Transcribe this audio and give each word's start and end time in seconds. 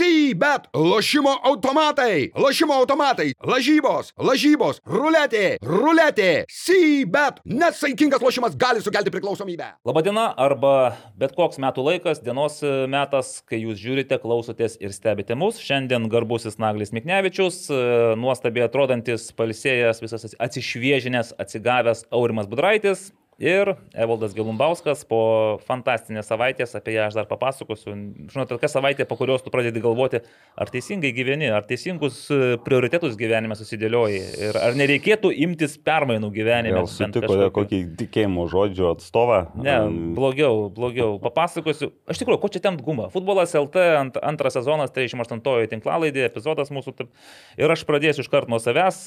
C-bet, 0.00 0.68
lošimo 0.74 1.32
automatai, 1.44 2.30
lošimo 2.32 2.72
automatai, 2.72 3.34
lažybos, 3.44 4.14
lažybos, 4.16 4.78
ruletė, 4.88 5.58
ruletė, 5.60 6.46
C-bet. 6.48 7.42
Nesaikingas 7.44 8.24
lošimas 8.24 8.56
gali 8.56 8.80
sukelti 8.80 9.12
priklausomybę. 9.12 9.68
Labadiena 9.84 10.30
arba 10.40 10.94
bet 11.20 11.36
koks 11.36 11.60
metų 11.60 11.84
laikas, 11.84 12.22
dienos 12.24 12.62
e, 12.64 12.72
metas, 12.88 13.34
kai 13.44 13.60
jūs 13.60 13.76
žiūrite, 13.82 14.16
klausotės 14.24 14.78
ir 14.80 14.96
stebite 14.96 15.36
mus. 15.36 15.60
Šiandien 15.60 16.08
garbusis 16.08 16.56
Naglis 16.62 16.96
Miknevičius, 16.96 17.66
e, 17.68 17.84
nuostabiai 18.16 18.70
atrodantis, 18.70 19.28
palsėjęs, 19.36 20.00
visas 20.00 20.30
atsišviežinęs, 20.40 21.36
atsigavęs 21.44 22.06
Aurimas 22.08 22.48
Budraitis. 22.48 23.10
Ir 23.40 23.70
Evaldas 23.96 24.34
Gelumbauskas 24.36 25.00
po 25.08 25.20
fantastinės 25.64 26.26
savaitės, 26.28 26.74
apie 26.76 26.92
ją 26.92 27.06
aš 27.08 27.14
dar 27.16 27.28
papasakosiu. 27.28 27.94
Žinote, 28.28 28.50
tokia 28.52 28.68
savaitė, 28.68 29.06
po 29.08 29.16
kurios 29.16 29.40
tu 29.40 29.48
pradedi 29.54 29.80
galvoti, 29.80 30.20
ar 30.60 30.68
teisingai 30.68 31.08
gyveni, 31.16 31.48
ar 31.48 31.64
teisingus 31.64 32.18
e, 32.28 32.58
prioritetus 32.60 33.16
gyvenime 33.16 33.56
susidėlioji 33.56 34.20
ir 34.44 34.58
ar 34.60 34.76
nereikėtų 34.76 35.32
imtis 35.46 35.78
permainų 35.80 36.28
gyvenime. 36.34 36.76
Gal 36.82 36.90
sutikote 36.92 37.48
kokį 37.56 37.80
tikėjimo 38.02 38.44
žodžio 38.52 38.92
atstovą? 38.92 39.40
Ne, 39.56 39.78
blogiau, 40.20 40.68
blogiau. 40.76 41.16
Papasakosiu. 41.24 41.94
Aš 42.12 42.20
tikrųjų, 42.20 42.42
ko 42.44 42.52
čia 42.52 42.60
tempt 42.68 42.84
gumą? 42.84 43.08
Futbolas 43.14 43.56
LT, 43.56 43.88
ant, 44.02 44.20
antras 44.20 44.58
sezonas, 44.60 44.92
38 44.92 45.72
tinklalaidė, 45.72 46.28
epizodas 46.28 46.68
mūsų. 46.68 46.92
Taip. 47.00 47.12
Ir 47.56 47.72
aš 47.72 47.88
pradėsiu 47.88 48.20
iš 48.20 48.28
karto 48.28 48.52
nuo 48.52 48.60
savęs. 48.60 49.06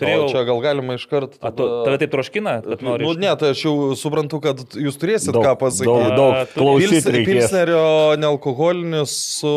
Turėjau... 0.00 0.24
O 0.24 0.28
čia 0.32 0.42
gal 0.48 0.60
galima 0.64 0.96
iš 0.96 1.04
karto. 1.10 1.36
Tada... 1.36 1.66
Tave 1.84 1.98
taip 2.00 2.12
troškina, 2.14 2.54
kad 2.64 2.84
nori. 2.86 3.04
Nu, 3.04 3.12
ne, 3.20 3.34
tai 3.42 3.52
aš 3.52 3.64
jau 3.66 3.74
suprantu, 3.98 4.40
kad 4.44 4.62
jūs 4.78 4.98
turėsit 5.00 5.34
daug, 5.34 5.44
ką 5.44 5.54
pasakyti. 5.60 5.90
Daug, 5.90 6.16
daug 6.18 6.54
klausyti. 6.54 7.12
Pils, 7.18 7.28
pilsnerio 7.28 7.84
nealkoholinis 8.22 9.14
su 9.40 9.54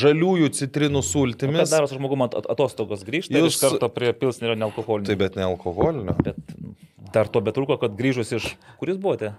žaliųjų 0.00 0.50
citrinų 0.60 1.02
sultimis. 1.06 1.64
Kas 1.64 1.74
daro 1.74 1.90
su 1.90 1.98
žmogum 1.98 2.26
atostogos 2.28 3.04
grįžti 3.06 3.36
jūs... 3.36 3.56
iš 3.56 3.62
karto 3.64 3.90
prie 3.92 4.14
pilsnerio 4.16 4.56
nealkoholinio? 4.62 5.10
Tai 5.10 5.18
bet 5.20 5.38
nealkoholinio. 5.40 6.16
Bet 6.22 6.54
dar 7.14 7.30
to 7.32 7.42
betrūko, 7.44 7.80
kad 7.82 7.96
grįžus 7.98 8.30
iš... 8.38 8.52
Kuris 8.80 9.00
buvote? 9.00 9.34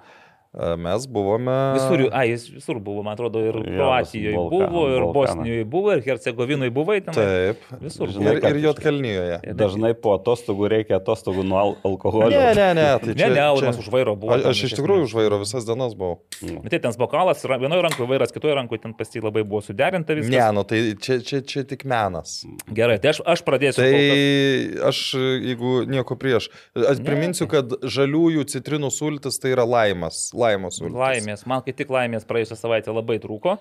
Mes 0.77 1.07
buvome. 1.07 1.51
Visur, 1.77 2.01
ai, 2.11 2.25
jis 2.33 2.49
visur 2.51 2.79
buvo, 2.83 3.05
man 3.07 3.15
atrodo, 3.15 3.39
ir 3.39 3.55
Kroatijoje 3.63 4.35
Balkan, 4.35 4.65
buvo, 4.67 4.81
ir 4.91 5.03
Bosnijoje 5.15 5.63
buvo, 5.63 5.93
ir 5.95 6.01
Hercegovinoje 6.03 6.73
buvo. 6.75 6.97
Ten, 7.05 7.15
Taip. 7.15 7.61
Visur. 7.79 8.11
Žinai, 8.11 8.33
ir, 8.35 8.47
ir 8.49 8.59
Jotkalnyje. 8.65 9.37
Dažnai 9.55 9.93
po 9.95 10.17
atostogų 10.17 10.67
reikia 10.73 10.97
atostogų 10.99 11.45
nuo 11.47 11.59
al 11.61 11.71
alkoholio. 11.87 12.35
Ne, 12.35 12.49
ne, 12.57 12.65
ne. 12.75 12.87
Tai 12.99 13.15
čia, 13.15 13.29
ne, 13.29 13.37
ne, 13.37 13.45
Aurimas 13.45 13.79
už 13.79 13.87
vairo 13.93 14.17
buvo. 14.19 14.35
Aš, 14.35 14.49
aš 14.51 14.63
iš 14.67 14.75
tikrųjų 14.81 15.05
už 15.07 15.13
vairo 15.21 15.39
visas 15.39 15.69
dienas 15.69 15.95
buvau. 15.95 16.19
Bet 16.41 16.67
tai 16.75 16.81
ten 16.83 16.99
bokalas, 16.99 17.47
vienoje 17.47 17.87
rankoje 17.87 18.11
vairas, 18.11 18.35
kitoje 18.35 18.59
rankoje 18.59 18.83
ten 18.83 18.97
pasti 18.99 19.23
labai 19.23 19.45
buvo 19.47 19.63
suderinta 19.63 20.19
viskas. 20.19 20.35
Ne, 20.35 20.43
nu 20.57 20.65
tai 20.67 20.83
čia, 20.99 21.21
čia, 21.23 21.39
čia 21.47 21.63
tik 21.71 21.87
menas. 21.87 22.41
Gerai, 22.67 22.99
tai 22.99 23.13
aš, 23.15 23.23
aš 23.37 23.45
pradėsiu. 23.47 23.87
Tai 23.87 24.83
aš, 24.91 25.01
jeigu 25.47 25.87
nieko 25.87 26.19
prieš, 26.19 26.51
aš 26.75 26.99
priminsiu, 27.07 27.47
kad 27.47 27.79
žaliųjų 27.87 28.49
citrinų 28.51 28.91
sultis 28.91 29.39
tai 29.39 29.55
yra 29.55 29.63
laimas 29.63 30.27
laimos 30.41 30.79
sultis. 30.79 30.97
Laimės, 30.97 31.43
man 31.49 31.61
kaip 31.65 31.77
tik 31.77 31.91
laimės 31.93 32.25
praėjusią 32.29 32.57
savaitę 32.59 32.93
labai 32.95 33.17
trūko. 33.23 33.57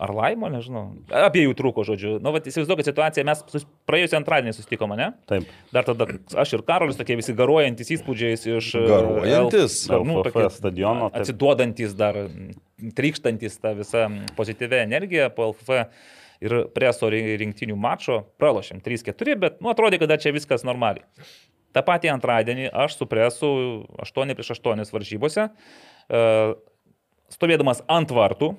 Ar 0.00 0.12
laimo, 0.16 0.48
nežinau. 0.52 0.84
Abiejų 1.26 1.56
trūko, 1.58 1.84
žodžiu. 1.88 2.14
Nu, 2.22 2.32
vat, 2.34 2.46
įsivaizduokit 2.48 2.88
situaciją, 2.90 3.26
mes 3.28 3.42
sus... 3.52 3.66
praėjusią 3.90 4.20
antradienį 4.20 4.54
susitikome, 4.56 4.96
ne? 5.00 5.10
Taip. 5.30 5.50
Dar 5.74 5.88
tada 5.88 6.08
aš 6.40 6.54
ir 6.56 6.64
Karolis 6.68 7.00
tokie 7.00 7.18
visi 7.20 7.34
garuojantis 7.36 7.92
įspūdžiais 7.98 8.46
iš... 8.54 8.70
Garuojantis? 8.88 9.82
L... 9.90 10.06
Nu, 10.08 10.22
tokie, 10.26 10.46
stadiono. 10.54 11.10
Taip. 11.10 11.24
Atsiduodantis 11.24 11.98
dar, 11.98 12.22
trykštantis 12.96 13.60
tą 13.60 13.74
visą 13.82 14.06
pozityvę 14.38 14.80
energiją 14.86 15.28
po 15.36 15.50
LFF 15.50 15.84
ir 16.40 16.56
preso 16.74 17.10
rinktinių 17.12 17.76
mačo. 17.76 18.22
Pralošėm 18.40 18.80
3-4, 18.84 19.36
bet, 19.40 19.60
nu, 19.60 19.72
atrodė, 19.72 20.00
kad 20.00 20.16
čia 20.22 20.32
viskas 20.34 20.64
normaliai. 20.66 21.04
Ta 21.70 21.84
patį 21.86 22.10
antradienį 22.16 22.70
aš 22.74 22.96
su 22.98 23.06
presu 23.06 23.48
8 24.02 24.34
prieš 24.34 24.56
8 24.56 24.82
varžybose 24.90 25.46
stovėdamas 27.30 27.84
ant 27.88 28.10
vartų. 28.14 28.54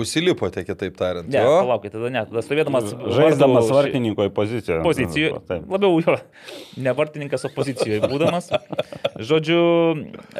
Užsilipote, 0.00 0.64
kitaip 0.66 0.96
tariant. 0.98 1.28
Ne, 1.30 1.40
jo? 1.42 1.56
palaukite, 1.62 1.92
tada 1.96 2.10
ne, 2.12 2.22
tada 2.28 2.42
stovėdamas. 2.44 2.90
Žaisdamas 3.16 3.68
vartininko 3.72 4.26
į 4.28 4.32
poziciją. 4.36 4.80
Pozicijoje. 4.86 5.40
Taip. 5.48 5.66
Labiau 5.70 5.98
jo, 6.04 6.16
ne 6.80 6.94
vartininkas, 6.96 7.44
o 7.46 7.52
pozicijoje 7.54 8.00
būdamas. 8.10 8.50
Žodžiu, 9.20 9.60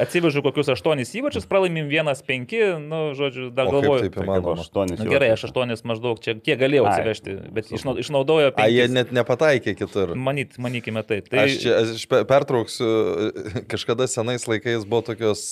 atsivežu 0.01 0.41
kokius 0.45 0.71
aštuonis 0.73 1.11
įvačius, 1.19 1.45
pralaimim 1.49 1.89
vienas 1.91 2.23
penki, 2.25 2.61
nu, 2.81 3.11
žodžiu, 3.17 3.49
dar 3.53 3.69
O 3.69 3.75
galvoju. 3.77 4.07
taip 4.07 4.17
įmanoma? 4.23 4.55
Aštuonis. 4.63 5.01
Gerai, 5.05 5.31
aš 5.35 5.45
aštuonis 5.49 5.83
maždaug 5.87 6.21
čia 6.23 6.35
kiek 6.39 6.59
galėjau 6.61 6.87
atsivežti, 6.89 7.35
bet 7.53 7.69
išnau- 7.73 7.97
išnaudojo 8.01 8.53
A, 8.57 8.67
jie 8.71 8.87
net 8.91 9.11
nepataikė 9.13 9.75
kitur. 9.77 10.15
Manyt, 10.17 10.57
manykime 10.61 11.03
taip. 11.07 11.29
Tai 11.31 11.45
Aš 11.45 11.59
čia 11.61 11.77
aš 11.83 12.05
pe- 12.09 12.23
pertrauksiu, 12.29 12.87
kažkada 13.71 14.07
senais 14.09 14.47
laikais 14.49 14.85
buvo 14.85 15.01
tokios 15.11 15.43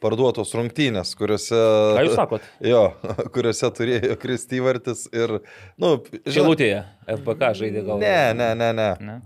parduotos 0.00 0.52
rungtynės, 0.56 1.14
kuriuose... 1.18 1.56
Ką 1.96 2.02
jūs 2.06 2.16
sakot? 2.18 2.44
Jo, 2.64 2.85
kuriuose 3.34 3.70
turėjo 3.76 4.16
Kristi 4.20 4.60
Vartis 4.64 5.06
ir... 5.14 5.38
Nu, 5.80 5.96
Šilutėje 6.24 6.82
FBK 7.06 7.50
žaidė 7.60 7.84
gal. 7.86 8.00
Ne, 8.02 8.34
ne, 8.36 8.48
ne, 8.58 8.70
ne. 8.76 8.88
ne? 9.06 9.16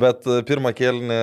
Bet 0.00 0.26
e, 0.28 0.40
pirmą 0.48 0.72
kelnį 0.76 1.18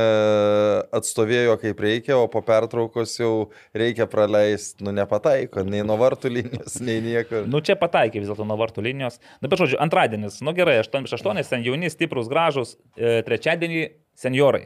atstovėjo 0.96 1.58
kaip 1.62 1.82
reikia, 1.86 2.16
o 2.20 2.30
po 2.32 2.44
pertraukos 2.46 3.18
jau 3.20 3.34
reikia 3.78 4.08
praleisti, 4.12 4.86
nu 4.86 4.94
nepataiko, 4.96 5.66
nei 5.68 5.84
nuo 5.88 5.98
vartų 6.02 6.32
linijos, 6.38 6.80
nei 6.86 7.02
niekur. 7.06 7.50
Nu, 7.50 7.64
čia 7.66 7.78
pataikė 7.80 8.22
vis 8.22 8.32
dėlto 8.32 8.48
nuo 8.48 8.60
vartų 8.62 8.86
linijos. 8.86 9.20
Na, 9.42 9.50
bet 9.50 9.62
žodžiu, 9.62 9.82
antradienis, 9.84 10.42
nu 10.46 10.56
gerai, 10.58 10.80
8-8, 10.84 11.44
ten 11.50 11.66
jauni, 11.66 11.92
stiprus, 11.94 12.32
gražus, 12.32 12.78
e, 12.96 13.20
trečiadienį 13.26 13.86
seniorai. 14.20 14.66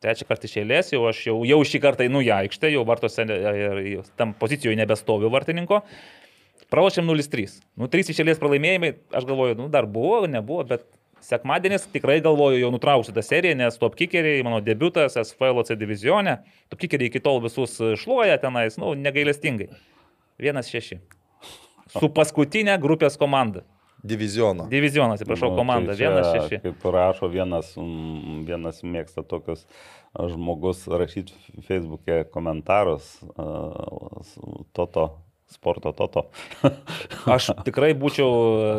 Trečią 0.00 0.24
kartą 0.24 0.48
iš 0.48 0.54
eilės, 0.62 0.94
jau 0.94 1.02
aš 1.10 1.18
jau, 1.26 1.34
jau 1.44 1.58
šį 1.68 1.78
kartą 1.84 2.06
einu 2.06 2.22
į 2.24 2.30
aikštę, 2.32 2.70
jau 2.72 2.86
vartose 2.88 3.26
e, 3.26 3.36
ir 3.60 3.80
jau 3.90 4.04
tam 4.16 4.32
pozicijoje 4.32 4.78
nebestoviu 4.80 5.28
vartininko. 5.32 5.82
Pralošėm 6.70 7.06
0-3. 7.08 7.60
Nu, 7.80 7.88
3 7.90 8.10
iš 8.12 8.20
eilės 8.22 8.38
pralaimėjimai, 8.42 8.92
aš 9.16 9.24
galvoju, 9.28 9.56
nu, 9.58 9.68
dar 9.72 9.86
buvo, 9.90 10.26
nebuvo, 10.30 10.64
bet 10.68 10.84
sekmadienis 11.24 11.86
tikrai 11.92 12.20
galvoju 12.24 12.60
jau 12.62 12.70
nutrauksiu 12.72 13.12
tą 13.16 13.22
seriją, 13.24 13.56
nes 13.58 13.76
top 13.80 13.96
kickeriai, 13.98 14.42
mano 14.46 14.60
debutas 14.64 15.16
SFLOC 15.20 15.74
divizione, 15.76 16.38
top 16.72 16.80
kickeriai 16.84 17.10
iki 17.10 17.20
tol 17.20 17.40
visus 17.44 17.74
šluoja 18.00 18.38
tenais, 18.40 18.78
nu, 18.80 18.94
negailestingai. 18.94 19.68
1-6. 20.40 20.96
Su 21.90 22.08
paskutinė 22.14 22.78
grupės 22.80 23.18
komanda. 23.20 23.64
Diviziono. 24.00 24.64
Divizionas, 24.70 25.20
atsiprašau, 25.20 25.50
Nu, 25.52 25.56
komanda. 25.58 25.92
tai 25.92 25.98
čia, 26.00 26.08
1-6. 26.08 26.60
Kaip 26.64 26.84
rašo 26.94 27.28
vienas, 27.28 27.74
mm, 27.76 28.46
vienas 28.48 28.78
mėgsta 28.82 29.20
tokius 29.28 29.66
žmogus 30.16 30.86
rašyti 30.88 31.34
Facebook'e 31.68 32.22
komentarus, 32.32 33.18
a, 33.36 33.44
s- 34.24 34.38
toto, 34.72 35.18
sporto 35.50 35.92
toto. 35.96 36.26
Aš 37.34 37.50
tikrai 37.66 37.90
būčiau 37.98 38.30
e, 38.30 38.72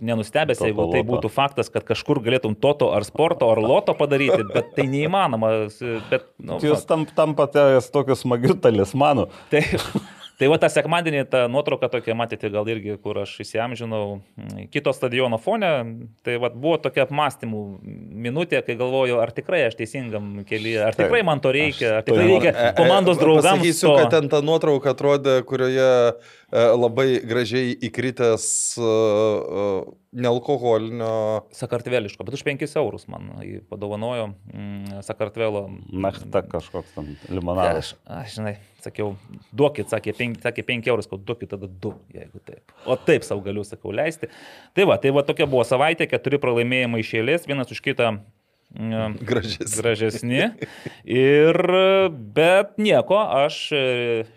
nenustebęs, 0.00 0.58
Toto 0.60 0.70
jeigu 0.70 0.86
tai 0.94 1.02
būtų 1.08 1.30
faktas, 1.34 1.70
kad 1.74 1.84
kažkur 1.88 2.20
galėtum 2.24 2.54
toto 2.56 2.92
ar 2.94 3.04
sporto 3.06 3.50
ar 3.52 3.60
loto 3.62 3.94
padaryti, 3.98 4.42
bet 4.54 4.72
tai 4.78 4.86
neįmanoma. 4.90 5.52
s- 5.68 5.82
Bet, 6.10 6.28
nu, 6.38 6.58
Jūs 6.62 6.86
tam, 6.88 7.04
tampate 7.06 7.62
tokiu 7.92 8.16
smagiu 8.18 8.54
talismanu. 8.60 9.28
Tai, 9.50 9.62
tai 10.40 10.48
va 10.50 10.56
tą 10.58 10.68
sekmadienį, 10.72 11.24
tą 11.30 11.44
nuotrauką 11.52 11.88
tokia 11.92 12.16
matėte 12.18 12.50
gal 12.52 12.66
irgi, 12.72 12.96
kur 13.02 13.20
aš 13.22 13.36
įsiamžinau 13.44 14.20
kito 14.74 14.92
stadiono 14.96 15.38
fone, 15.42 15.70
tai 16.26 16.36
va 16.42 16.50
buvo 16.50 16.78
tokia 16.82 17.04
apmąstymų 17.06 17.60
minutė, 18.24 18.62
kai 18.66 18.74
galvoju, 18.80 19.20
ar 19.22 19.30
tikrai 19.36 19.64
aš 19.68 19.76
teisingam 19.78 20.40
kelyje, 20.48 20.80
ar 20.88 20.98
tikrai 20.98 21.22
man 21.26 21.42
to 21.44 21.52
reikia, 21.54 21.98
ar 22.00 22.06
tikrai 22.08 22.24
to- 22.24 22.30
reikia 22.32 22.54
E, 22.54 22.68
e, 22.70 22.72
komandos 22.78 23.18
draugams. 23.20 23.46
Pasakysiu, 23.60 23.88
to. 23.90 23.96
kad 24.02 24.10
ten 24.14 24.28
ta 24.32 24.40
nuotrauka 24.44 24.92
atrodė, 24.94 25.36
kurioje 25.46 25.86
e, 26.14 26.14
labai 26.78 27.08
gražiai 27.26 27.74
įkritęs 27.88 28.46
e, 28.78 28.90
e, 28.90 29.64
nealkoholinio. 30.24 31.14
Sakartveliško, 31.54 32.26
bet 32.26 32.36
už 32.38 32.44
5 32.46 32.76
eurus 32.82 33.06
man 33.10 33.32
padovanojo 33.70 34.28
mm, 34.52 35.00
Sakartvelo. 35.06 35.66
Nachta 35.92 36.42
kažkoks 36.46 36.94
tam 36.94 37.14
limonadas. 37.30 37.94
Aš, 38.06 38.22
aš, 38.22 38.36
žinai, 38.38 38.54
sakiau, 38.84 39.14
duokit, 39.56 39.90
sakė 39.92 40.14
5, 40.18 40.40
sakė 40.44 40.66
5 40.70 40.92
eurus, 40.92 41.08
kad 41.10 41.24
duokit 41.26 41.52
tada 41.54 41.68
2, 41.68 41.92
jeigu 42.14 42.42
taip. 42.44 42.74
O 42.86 42.96
taip 43.00 43.26
savo 43.26 43.44
galiu, 43.44 43.64
sakau, 43.66 43.92
leisti. 43.96 44.30
Tai 44.76 44.88
va, 44.90 45.00
tai 45.00 45.14
va 45.16 45.24
tokia 45.26 45.48
buvo 45.50 45.64
savaitė, 45.66 46.08
keturi 46.10 46.40
pralaimėjimai 46.42 47.02
iš 47.04 47.14
eilės, 47.20 47.48
vienas 47.50 47.72
už 47.74 47.82
kitą 47.84 48.16
Gražesnis. 48.74 49.76
gražesni. 49.78 50.40
Ir, 51.04 51.58
bet 52.34 52.72
nieko, 52.82 53.18
aš 53.22 53.58
e, 53.70 53.82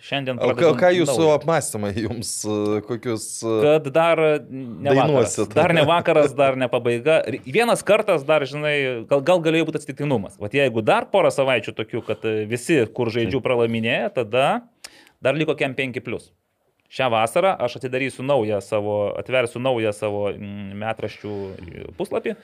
šiandien... 0.06 0.38
O 0.38 0.52
ką, 0.52 0.54
pradedu 0.54 0.78
ką 0.78 0.92
jūsų 0.94 1.16
naują. 1.16 1.38
apmąstymai 1.40 1.92
jums, 1.98 2.32
e, 2.46 2.82
kokius... 2.86 3.26
e, 3.42 3.56
kad 3.66 3.90
dar 3.96 4.22
ne 4.50 4.94
vakaras. 4.94 5.40
Dar 5.56 5.74
ne 5.74 5.86
vakaras, 5.90 6.38
dar 6.38 6.60
ne 6.60 6.70
pabaiga. 6.70 7.24
Vienas 7.50 7.82
kartas 7.88 8.26
dar, 8.30 8.46
žinai, 8.46 8.78
gal, 9.10 9.26
gal 9.26 9.42
galėjo 9.42 9.72
būti 9.72 9.82
atsitiktinumas. 9.82 10.38
Vat 10.42 10.54
jeigu 10.58 10.86
dar 10.86 11.10
porą 11.10 11.34
savaičių 11.34 11.74
tokių, 11.82 12.06
kad 12.06 12.28
visi, 12.52 12.84
kur 12.94 13.10
žaidžiu, 13.14 13.42
pralaiminėja, 13.42 14.14
tada 14.22 14.50
dar 15.24 15.40
liko 15.40 15.58
kem 15.58 15.74
5 15.74 16.04
plus. 16.06 16.30
Šią 16.90 17.10
vasarą 17.12 17.56
aš 17.60 17.78
atidarysiu 17.80 18.24
naują 18.24 18.62
savo, 18.62 18.98
atversiu 19.20 19.60
naują 19.60 19.94
savo 19.96 20.28
mm, 20.32 20.74
metraščių 20.84 21.34
puslapį 21.98 22.36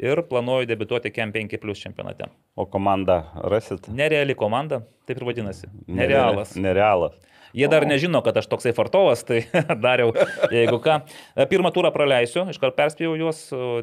ir 0.00 0.22
planuoju 0.28 0.68
debituoti 0.70 1.12
KEM 1.12 1.32
5 1.32 1.58
plus 1.60 1.82
čempionate. 1.82 2.30
O 2.56 2.66
komandą 2.66 3.22
rasit? 3.52 3.88
Nereali 3.92 4.34
komanda, 4.34 4.82
taip 5.08 5.20
ir 5.20 5.26
vadinasi. 5.28 5.68
Nerealas. 5.88 6.56
Nerealas. 6.56 7.18
Jie 7.52 7.66
dar 7.66 7.82
nežino, 7.86 8.20
kad 8.22 8.36
aš 8.38 8.46
toksai 8.46 8.70
fartovas, 8.76 9.24
tai 9.26 9.40
dariau, 9.84 10.12
jeigu 10.54 10.78
ką. 10.82 11.00
Pirmą 11.50 11.72
turą 11.74 11.90
praleisiu, 11.94 12.44
iškart 12.52 12.76
perspėjau 12.78 13.16
juos, 13.18 13.40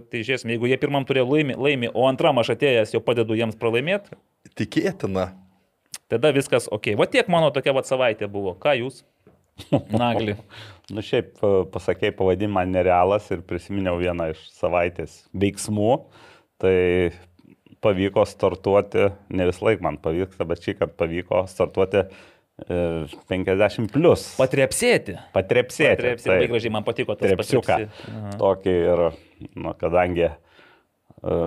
tai 0.08 0.22
žiūrėsim, 0.24 0.54
jeigu 0.56 0.70
jie 0.72 0.78
pirmam 0.80 1.04
turė 1.08 1.26
laimi, 1.28 1.58
laimi, 1.60 1.92
o 1.92 2.08
antram 2.08 2.40
aš 2.40 2.54
atėjęs 2.56 2.96
jau 2.96 3.04
padedu 3.04 3.36
jiems 3.36 3.60
pralaimėti, 3.60 4.16
Tikėtina. 4.58 5.34
tada 6.08 6.32
viskas 6.32 6.70
ok. 6.72 6.94
Va 6.96 7.10
tiek 7.12 7.28
mano 7.28 7.52
tokia 7.52 7.76
va 7.76 7.84
savaitė 7.84 8.32
buvo. 8.32 8.56
Ką 8.56 8.78
jūs? 8.80 9.04
Nagli. 10.02 10.36
Nu 10.94 11.04
šiaip 11.04 11.42
e, 11.44 11.52
pasakėjai 11.74 12.16
pavadinimą 12.16 12.64
nerealas 12.70 13.28
ir 13.34 13.42
prisiminiau 13.48 13.98
vieną 14.00 14.32
iš 14.34 14.44
savaitės 14.56 15.24
veiksmų. 15.36 15.92
Tai 16.62 16.78
pavyko 17.84 18.24
startuoti, 18.26 19.10
ne 19.38 19.46
vis 19.50 19.60
laik 19.62 19.84
man 19.86 20.00
pavyksta, 20.02 20.48
bet 20.50 20.64
šį 20.66 20.78
kartą 20.80 20.98
pavyko 21.04 21.44
startuoti 21.52 22.02
e, 22.04 22.80
50 23.30 23.92
plus. 23.94 24.26
Patrepsėti. 24.40 25.18
Patrepsėti. 25.36 26.00
Patrepsėti. 26.00 26.34
Labai 26.34 26.50
gražiai 26.54 26.74
man 26.74 26.88
patiko 26.88 27.18
tas 27.20 27.34
Trepsiuką. 27.36 27.78
patrepsi. 27.84 28.14
Aha. 28.16 28.34
Tokį 28.42 28.76
ir, 28.94 29.04
nu, 29.60 29.76
kadangi, 29.82 30.30
e, 31.22 31.38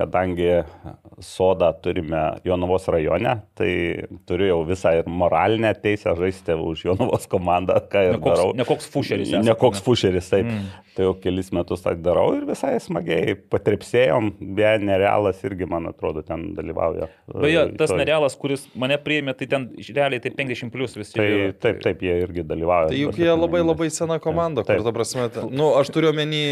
kadangi 0.00 0.50
sodą 1.20 1.70
turime 1.84 2.20
Jonavos 2.48 2.86
rajone, 2.88 3.34
tai 3.58 3.70
turiu 4.28 4.48
jau 4.54 4.60
visą 4.68 4.92
ir 5.00 5.08
moralinę 5.10 5.74
teisę 5.82 6.14
žaisti 6.18 6.56
už 6.56 6.84
Jonavos 6.88 7.26
komandą, 7.30 7.76
ką 7.92 8.06
ir 8.08 8.14
Ne 8.16 8.20
koks, 8.24 8.30
darau. 8.38 8.54
ne 8.56 8.64
koks 8.68 8.88
fušeris. 8.94 9.34
Ne 9.44 9.54
koks 9.60 9.82
fušeris, 9.84 10.30
taip. 10.32 10.48
Mm. 10.48 10.70
Tai 10.96 11.04
jau 11.06 11.12
kelis 11.22 11.52
metus 11.54 11.84
tai 11.84 11.92
darau 12.02 12.32
ir 12.34 12.42
visai 12.48 12.72
smagiai 12.82 13.36
patrepsėjom, 13.52 14.32
beje, 14.56 14.72
nerealas 14.82 15.38
irgi, 15.46 15.68
man 15.70 15.86
atrodo, 15.92 16.24
ten 16.26 16.48
dalyvauja. 16.56 17.06
Beje, 17.30 17.60
e, 17.68 17.76
tas 17.78 17.92
toj- 17.92 18.00
nerealas, 18.00 18.34
kuris 18.40 18.64
mane 18.74 18.96
priėmė, 18.98 19.36
tai 19.38 19.46
ten 19.52 19.68
realiai 19.94 20.20
tai 20.24 20.32
50 20.34 20.72
plus 20.74 20.96
visi. 20.98 21.14
Tai 21.14 21.28
yra. 21.28 21.52
taip, 21.62 21.78
taip, 21.84 22.02
jie 22.02 22.16
irgi 22.24 22.42
dalyvauja. 22.44 22.90
Tai 22.90 22.98
juk 23.04 23.20
jie 23.22 23.30
labai 23.30 23.62
labai 23.62 23.90
sena 23.94 24.18
komanda, 24.18 24.64
kur, 24.64 24.74
Taip. 24.74 24.84
ta 24.88 24.92
prasme, 24.96 25.28
ta- 25.32 25.46
nu, 25.50 25.70
aš 25.78 25.92
turiu 25.94 26.10
omeny... 26.10 26.42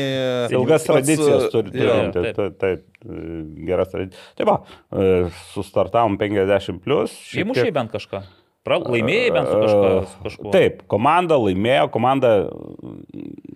Ilgas 0.55 0.87
pats, 0.87 0.93
tradicijas 0.93 1.49
turi. 1.53 1.73
turim, 1.75 2.13
Taip, 2.15 2.25
taip. 2.31 2.37
taip, 2.37 2.59
taip, 2.63 2.87
e, 3.09 3.38
geras 3.67 3.89
tradicijas. 3.93 4.35
Tai 4.37 4.47
va, 4.51 4.59
e, 4.93 5.31
sustartavom 5.55 6.19
50 6.19 6.83
plus. 6.85 7.15
Įmušiai 7.35 7.71
tiek- 7.71 7.75
bent 7.81 7.93
kažką. 7.95 8.25
Laimėjai 8.69 9.29
bent 9.33 9.49
su 9.49 9.59
kažka, 9.63 9.91
su 10.13 10.19
kažkuo. 10.27 10.51
Taip, 10.53 10.83
komanda 10.93 11.39
laimėjo, 11.41 11.87
komanda, 11.95 12.33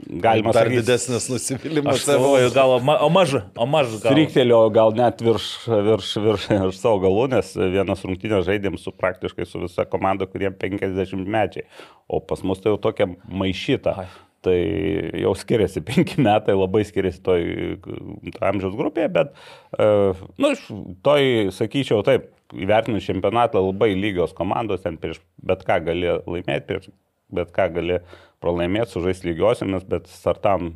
galima 0.09 0.53
Dar 0.55 0.65
sakyti, 0.65 0.79
didesnis 0.81 1.27
nusivylimas. 1.29 2.07
Galvoju, 2.09 2.49
gal, 2.55 2.71
o 2.77 2.81
ma- 2.81 2.99
o 3.05 3.11
maža, 3.13 3.43
o 3.57 3.67
maža 3.67 3.99
gal. 4.03 4.13
Stryktelio 4.15 4.61
gal 4.73 4.95
net 4.97 5.21
virš, 5.21 5.49
virš, 5.69 6.15
virš, 6.17 6.47
virš 6.49 6.79
savo 6.81 6.99
galų, 7.05 7.29
nes 7.35 7.53
vienas 7.57 8.03
rungtynės 8.09 8.47
žaidėm 8.49 8.79
su 8.81 8.93
praktiškai 8.97 9.47
su 9.47 9.61
visa 9.61 9.85
komanda, 9.85 10.25
kuriem 10.27 10.55
50 10.57 11.27
mečiai, 11.29 11.67
o 12.09 12.21
pas 12.21 12.41
mus 12.43 12.61
tai 12.65 12.73
jau 12.73 12.81
tokia 12.81 13.11
maišyta. 13.29 13.99
Ai. 13.99 14.07
Tai 14.43 14.57
jau 15.23 15.33
skiriasi, 15.39 15.85
penki 15.89 16.23
metai 16.23 16.57
labai 16.57 16.83
skiriasi 16.89 17.23
toj 17.23 17.45
amžiaus 18.43 18.75
grupėje, 18.79 19.13
bet, 19.15 19.37
e, 19.79 19.87
nu, 20.43 20.51
toj, 21.07 21.29
sakyčiau, 21.55 22.03
taip, 22.07 22.27
įvertinus 22.53 23.07
čempionatą 23.07 23.63
labai 23.63 23.93
lygios 23.95 24.35
komandos, 24.37 24.83
ten 24.83 24.99
prieš 25.01 25.23
bet 25.47 25.63
ką 25.69 25.79
gali 25.87 26.11
laimėti, 26.27 26.67
prieš 26.69 26.91
bet 27.33 27.53
ką 27.55 27.69
gali 27.77 28.01
pralaimėti, 28.43 28.93
sužaisti 28.93 29.31
lygiosiamis, 29.31 29.87
bet 29.89 30.11
startam 30.11 30.75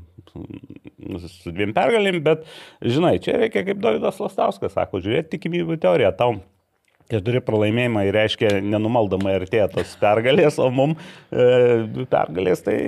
su 1.26 1.52
dviem 1.52 1.74
pergalėm, 1.76 2.22
bet, 2.24 2.46
žinai, 2.84 3.16
čia 3.22 3.36
reikia 3.40 3.64
kaip 3.66 3.80
Davidas 3.82 4.20
Lastauskas 4.22 4.76
sako, 4.76 5.02
žiūrėti 5.04 5.36
tikimybių 5.36 5.78
teoriją, 5.82 6.12
tau 6.16 6.36
keturi 7.11 7.41
pralaimėjimai 7.44 8.06
reiškia 8.14 8.56
nenumaldamai 8.64 9.37
artėja 9.38 9.69
tos 9.73 9.94
pergalės, 10.00 10.58
o 10.62 10.69
mum 10.75 10.97
e, 10.97 12.06
pergalės 12.11 12.64
tai 12.67 12.79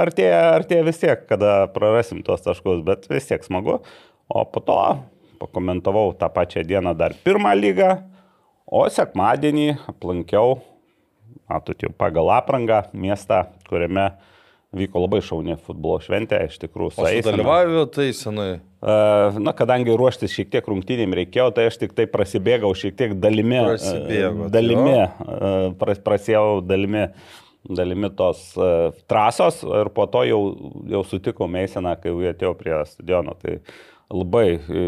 artėja, 0.00 0.40
artėja 0.56 0.86
vis 0.86 1.02
tiek, 1.02 1.26
kada 1.28 1.66
prarasim 1.74 2.22
tuos 2.26 2.44
taškus, 2.44 2.82
bet 2.86 3.08
vis 3.12 3.28
tiek 3.28 3.44
smagu. 3.46 3.80
O 4.32 4.44
po 4.48 4.62
to 4.64 4.78
pakomentavau 5.42 6.14
tą 6.16 6.30
pačią 6.32 6.64
dieną 6.66 6.94
dar 6.96 7.14
pirmą 7.24 7.52
lygą, 7.58 7.94
o 8.66 8.84
sekmadienį 8.88 9.68
aplankiau, 9.90 10.60
matot 11.50 11.82
jau 11.84 11.92
pagal 11.98 12.32
aprangą, 12.38 12.84
miestą, 12.96 13.44
kuriame 13.68 14.12
vyko 14.72 15.02
labai 15.04 15.20
šauni 15.24 15.58
futbolo 15.60 16.00
šventė, 16.00 16.46
iš 16.48 16.60
tikrųjų. 16.62 16.94
O 16.96 17.08
eisena. 17.08 17.34
sudalyvavau 17.34 17.88
tai 17.92 18.12
senai. 18.16 18.52
Na, 18.82 19.52
kadangi 19.54 19.94
ruoštis 19.94 20.32
šiek 20.34 20.48
tiek 20.50 20.66
rungtynėm 20.66 21.12
reikėjo, 21.14 21.52
tai 21.54 21.68
aš 21.70 21.76
tik 21.84 21.92
tai 21.94 22.08
prasibėgau 22.10 22.72
šiek 22.74 22.96
tiek 22.98 23.12
dalimi. 23.22 23.60
Prasibėgot, 23.62 24.48
Dalimi, 24.50 24.96
pras- 25.78 26.00
prasėjau 26.02 26.58
dalimi, 26.66 27.04
dalimi 27.62 28.10
tos 28.18 28.40
trasos 29.06 29.60
ir 29.62 29.92
po 29.94 30.08
to 30.10 30.24
jau, 30.26 30.40
jau 30.90 31.04
sutikau 31.06 31.46
Meiseną, 31.46 31.94
kai 32.02 32.10
jau 32.10 32.32
atėjau 32.32 32.54
prie 32.58 32.74
stadiono. 32.90 33.36
Tai 33.38 33.60
labai 34.12 34.58
e, 34.60 34.82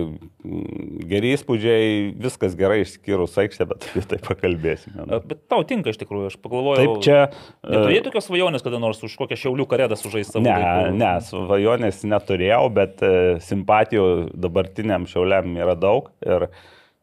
geri 1.09 1.31
įspūdžiai, 1.35 1.87
viskas 2.21 2.55
gerai 2.59 2.83
išskyrus 2.85 3.37
aikštę, 3.41 3.67
bet 3.71 3.87
apie 3.89 4.03
tai 4.11 4.19
pakalbėsime. 4.25 5.07
E, 5.09 5.21
Bet 5.31 5.41
tau 5.51 5.63
tinka 5.69 5.93
iš 5.95 5.99
tikrųjų, 6.03 6.29
aš 6.33 6.37
pagalvojau. 6.45 6.83
Taip, 6.83 7.01
čia. 7.07 7.19
e, 7.65 7.73
Neturėjai 7.73 8.05
tokios 8.09 8.29
svajonės 8.29 8.65
kada 8.67 8.81
nors 8.83 9.01
už 9.07 9.17
kokią 9.23 9.39
šiaulių 9.41 9.67
karėdą 9.71 9.97
sužaisti 10.01 10.37
savo 10.37 10.45
Ne, 10.45 10.55
laiku? 10.61 10.95
ne, 11.01 11.13
svajonės 11.31 12.03
neturėjau, 12.13 12.63
bet 12.77 13.03
e, 13.09 13.13
simpatijų 13.49 14.07
dabartiniam 14.45 15.09
šiauliam 15.11 15.57
yra 15.57 15.75
daug. 15.81 16.13
Ir, 16.25 16.49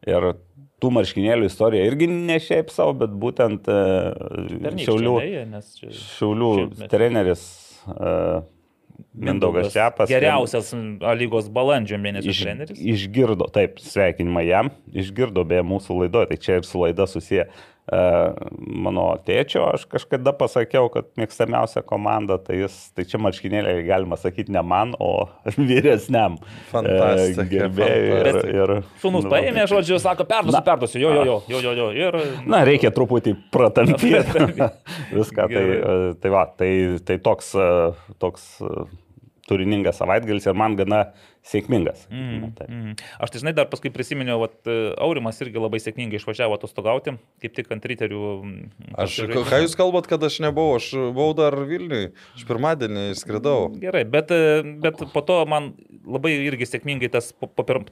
ir 0.06 0.30
tų 0.82 0.90
marškinėlių 0.96 1.46
istorija 1.50 1.84
irgi 1.86 2.08
ne 2.10 2.38
šiaip 2.42 2.70
savo, 2.74 2.94
bet 3.04 3.12
būtent 3.22 3.66
Pernykščiai, 3.68 4.86
šiaulių, 4.88 5.12
beje, 5.20 5.42
nes 5.52 5.68
čia- 5.78 5.92
šiaulių 5.98 6.48
treneris 6.90 7.44
e, 7.86 8.14
Mindaugas 9.14 9.72
Šepas. 9.74 10.08
Geriausias 10.10 10.72
lygos 11.18 11.48
balandžio 11.52 11.98
mėnesio 12.00 12.30
Iš, 12.32 12.40
treneris. 12.44 12.78
išgirdo, 12.94 13.48
taip, 13.52 13.78
sveikinimai 13.82 14.46
jam, 14.48 14.70
išgirdo 14.92 15.44
beje 15.48 15.62
mūsų 15.66 15.98
laidoje, 16.04 16.32
tai 16.32 16.40
čia 16.40 16.60
ir 16.60 16.68
su 16.68 16.80
laida 16.82 17.06
susiję. 17.10 17.48
Uh, 17.82 18.30
mano 18.54 19.08
tėčio 19.26 19.64
aš 19.72 19.88
kažkada 19.90 20.30
pasakiau, 20.38 20.86
kad 20.94 21.08
mėgstamiausia 21.18 21.80
komanda, 21.82 22.36
tai, 22.38 22.60
jis, 22.60 22.76
tai 22.94 23.02
čia 23.10 23.18
marškinėliai 23.18 23.80
galima 23.88 24.14
sakyti 24.14 24.54
ne 24.54 24.62
man, 24.62 24.92
o 25.02 25.26
vyresniam 25.58 26.36
e, 26.38 26.52
Fantastika, 26.70 27.48
gerbėjui. 27.50 28.04
Ir, 28.06 28.28
fantastika. 28.28 28.54
ir, 28.54 28.74
Sūnus 29.02 29.26
nu, 29.26 29.32
paėmė, 29.34 29.66
žodžiu, 29.72 29.98
sako, 29.98 30.28
perduosiu, 30.30 30.54
Na. 30.54 30.62
perduosiu, 30.68 31.02
jo, 31.02 31.10
jo, 31.10 31.24
jo, 31.26 31.42
jo, 31.50 31.58
jo, 31.64 31.74
jo. 31.80 31.88
Ir, 31.98 32.20
Na, 32.46 32.62
reikia 32.68 32.94
truputį 32.94 33.34
pratampyti 33.50 34.14
viską. 35.18 35.50
Tai, 35.50 35.66
e, 35.74 35.98
tai, 36.22 36.32
va, 36.38 36.46
tai, 36.62 36.72
tai 37.02 37.18
toks, 37.26 37.50
e, 37.58 37.68
toks 38.22 38.46
e, 38.62 38.86
turiningas 39.48 39.98
savaitgalis 39.98 40.46
ir 40.46 40.56
man 40.58 40.76
gana 40.78 41.02
sėkmingas. 41.46 42.04
Mm, 42.12 42.50
Taip. 42.58 42.68
mm. 42.70 42.92
Aš 43.24 43.32
tai 43.34 43.40
žinai, 43.42 43.52
dar 43.56 43.66
paskui 43.70 43.90
prisiminiau, 43.94 44.44
kad 44.46 44.70
Aurimas 45.02 45.40
irgi 45.42 45.58
labai 45.58 45.80
sėkmingai 45.82 46.20
išvažiavo 46.20 46.54
atostogauti, 46.54 47.16
kaip 47.42 47.56
tik 47.56 47.70
ant 47.74 47.88
riterių. 47.90 48.20
mm, 48.46 48.68
Aš, 48.92 49.16
pasižaidimo. 49.16 49.46
ką 49.50 49.60
jūs 49.64 49.74
kalbat, 49.78 50.06
kad 50.10 50.22
aš 50.28 50.38
nebuvau, 50.44 50.76
aš 50.78 50.92
buvau 51.16 51.32
dar 51.38 51.56
Vilniui, 51.66 52.12
aš 52.36 52.46
pirmadienį 52.46 53.06
skridau. 53.18 53.72
Gerai, 53.82 54.04
bet, 54.06 54.30
e, 54.30 54.62
bet 54.84 55.02
po 55.14 55.24
to 55.26 55.40
man 55.50 55.72
labai 56.06 56.36
irgi 56.46 56.68
sėkmingai 56.70 57.10
tas, 57.12 57.32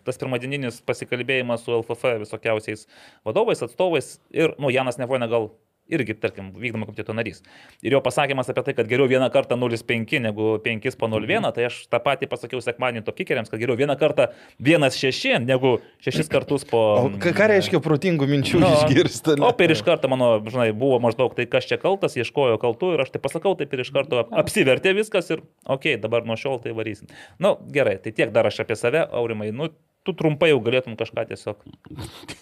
tas 0.07 0.21
pirmadieninis 0.23 0.78
pasikalbėjimas 0.87 1.66
su 1.66 1.75
LFF 1.80 2.21
visokiausiais 2.23 2.87
vadovais, 3.26 3.66
atstovais 3.66 4.14
ir, 4.30 4.54
nu, 4.62 4.71
Janas 4.71 5.00
Nevoina 5.02 5.26
gal 5.30 5.50
irgi, 5.92 6.16
tarkim, 6.20 6.50
vykdomo 6.56 6.88
komiteto 6.88 7.14
narys. 7.16 7.42
Ir 7.85 7.97
jo 7.97 8.00
pasakymas 8.04 8.50
apie 8.52 8.64
tai, 8.68 8.75
kad 8.78 8.90
geriau 8.90 9.09
vieną 9.11 9.30
kartą 9.35 9.59
0,5 9.61 10.20
negu 10.25 10.52
5 10.64 10.99
po 11.00 11.11
0,1, 11.11 11.50
tai 11.56 11.66
aš 11.68 11.82
tą 11.90 12.00
patį 12.04 12.30
pasakiau 12.30 12.62
sekmadienį 12.64 13.04
to 13.06 13.14
kikeriams, 13.16 13.50
kad 13.52 13.62
geriau 13.62 13.78
vieną 13.78 13.97
kartą 14.00 14.30
1,6 14.62 15.44
negu 15.47 15.76
6 16.06 16.30
kartus 16.32 16.66
po... 16.68 16.82
O 17.04 17.11
ką, 17.20 17.35
ką 17.37 17.50
reiškia 17.54 17.82
protingų 17.85 18.30
minčių 18.30 18.62
no, 18.62 18.73
išgirsti? 18.78 19.37
O 19.44 19.52
ir 19.64 19.75
iš 19.75 19.85
karto 19.87 20.11
mano, 20.12 20.32
žinai, 20.47 20.70
buvo 20.76 21.00
maždaug 21.02 21.35
tai, 21.37 21.47
kas 21.50 21.68
čia 21.68 21.80
kaltas, 21.80 22.16
ieškojo 22.18 22.59
kaltų 22.62 22.94
ir 22.97 23.04
aš 23.04 23.14
tai 23.14 23.23
pasakau, 23.23 23.54
taip 23.59 23.75
ir 23.75 23.85
iš 23.85 23.92
karto 23.94 24.25
apsivertė 24.30 24.94
viskas 24.97 25.30
ir, 25.35 25.44
okei, 25.66 25.97
okay, 25.97 26.02
dabar 26.02 26.26
nuo 26.28 26.38
šiol 26.40 26.61
tai 26.64 26.75
varysim. 26.76 27.11
Na, 27.38 27.50
nu, 27.50 27.70
gerai, 27.75 27.99
tai 28.02 28.14
tiek 28.16 28.32
dar 28.35 28.49
aš 28.50 28.62
apie 28.64 28.78
save, 28.78 29.04
Aurimai, 29.16 29.50
nu, 29.54 29.70
tu 30.06 30.14
trumpai 30.16 30.52
jau 30.52 30.61
galėtum 30.64 30.97
kažką 31.00 31.28
tiesiog. 31.30 31.64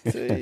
Tai... 0.07 0.39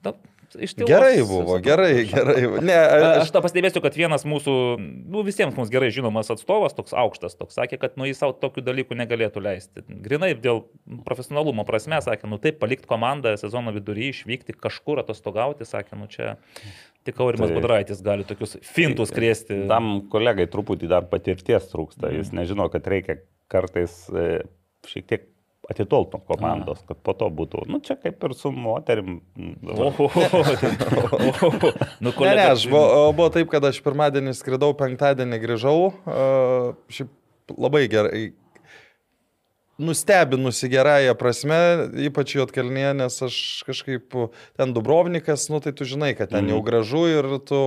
Na, 0.00 0.14
iš 0.58 0.74
tylos- 0.78 0.90
Gerai 0.90 1.22
buvo, 1.26 1.58
gerai, 1.62 2.04
gerai. 2.10 2.42
Ne, 2.64 2.74
A- 2.74 3.20
aš, 3.20 3.26
Aš 3.26 3.32
tą 3.34 3.42
pastebėsiu, 3.44 3.82
kad 3.84 3.94
vienas 3.94 4.24
mūsų, 4.26 4.54
nu, 4.80 5.22
visiems 5.26 5.54
mums 5.56 5.70
gerai 5.70 5.90
žinomas 5.94 6.30
atstovas, 6.34 6.74
toks 6.74 6.94
aukštas, 6.96 7.36
toks 7.38 7.54
sakė, 7.58 7.78
kad 7.80 7.96
nu, 8.00 8.04
jis 8.08 8.18
savo 8.18 8.32
tokių 8.34 8.64
dalykų 8.66 8.98
negalėtų 8.98 9.42
leisti. 9.44 9.84
Grinai 10.02 10.32
dėl 10.34 10.64
profesionalumo 11.06 11.64
prasme, 11.68 12.00
sakė, 12.02 12.26
nu 12.30 12.38
taip, 12.42 12.58
palikti 12.62 12.88
komandą 12.90 13.36
sezono 13.38 13.70
vidury, 13.76 14.10
išvykti 14.14 14.56
kažkur 14.58 15.04
atostogauti, 15.04 15.68
sakė, 15.68 15.98
nu 16.00 16.06
čia 16.10 16.36
Tik 17.04 17.16
Aurimas 17.24 17.48
Tai- 17.48 17.56
Budraitis 17.56 18.02
gali 18.04 18.26
tokius 18.28 18.58
fintus 18.60 19.08
krėsti. 19.10 19.62
Tam 19.70 20.02
kolegai 20.12 20.44
truputį 20.52 20.88
dar 20.90 21.06
patirties 21.08 21.70
trūksta. 21.72 22.10
Jis 22.12 22.28
nežino, 22.36 22.66
kad 22.68 22.84
reikia 22.84 23.22
kartais 23.48 23.94
e, 24.12 24.42
šiek 24.84 25.06
tiek 25.08 25.24
atitolti 25.70 26.18
nuo 26.18 26.24
komandos, 26.26 26.82
kad 26.88 26.98
po 27.06 27.14
to 27.14 27.28
būtų, 27.30 27.64
nu 27.70 27.80
čia 27.84 27.96
kaip 28.00 28.22
ir 28.26 28.34
su 28.38 28.52
moterim. 28.54 29.20
Nu, 32.00 32.12
Ne, 32.20 32.34
ne, 32.34 32.44
aš 32.52 32.66
buvo, 32.70 33.10
buvo 33.16 33.28
taip, 33.32 33.48
kad 33.52 33.64
aš 33.64 33.78
pirmadienį 33.84 34.32
skridau, 34.36 34.72
penktadienį 34.78 35.38
grįžau. 35.42 35.78
Šiaip 36.92 37.10
labai 37.58 37.88
gerai. 37.92 38.22
Nustebinusi 39.80 40.68
gerąją 40.68 41.14
prasme, 41.16 41.58
ypač 42.04 42.34
Jotkalnie, 42.36 42.90
nes 42.98 43.14
aš 43.24 43.36
kažkaip 43.64 44.12
ten 44.58 44.74
Dubrovnikas, 44.76 45.46
nu 45.48 45.60
tai 45.64 45.72
tu 45.72 45.86
žinai, 45.88 46.10
kad 46.18 46.28
ten 46.34 46.50
jau 46.52 46.58
gražu 46.64 47.06
ir 47.08 47.28
tu 47.48 47.60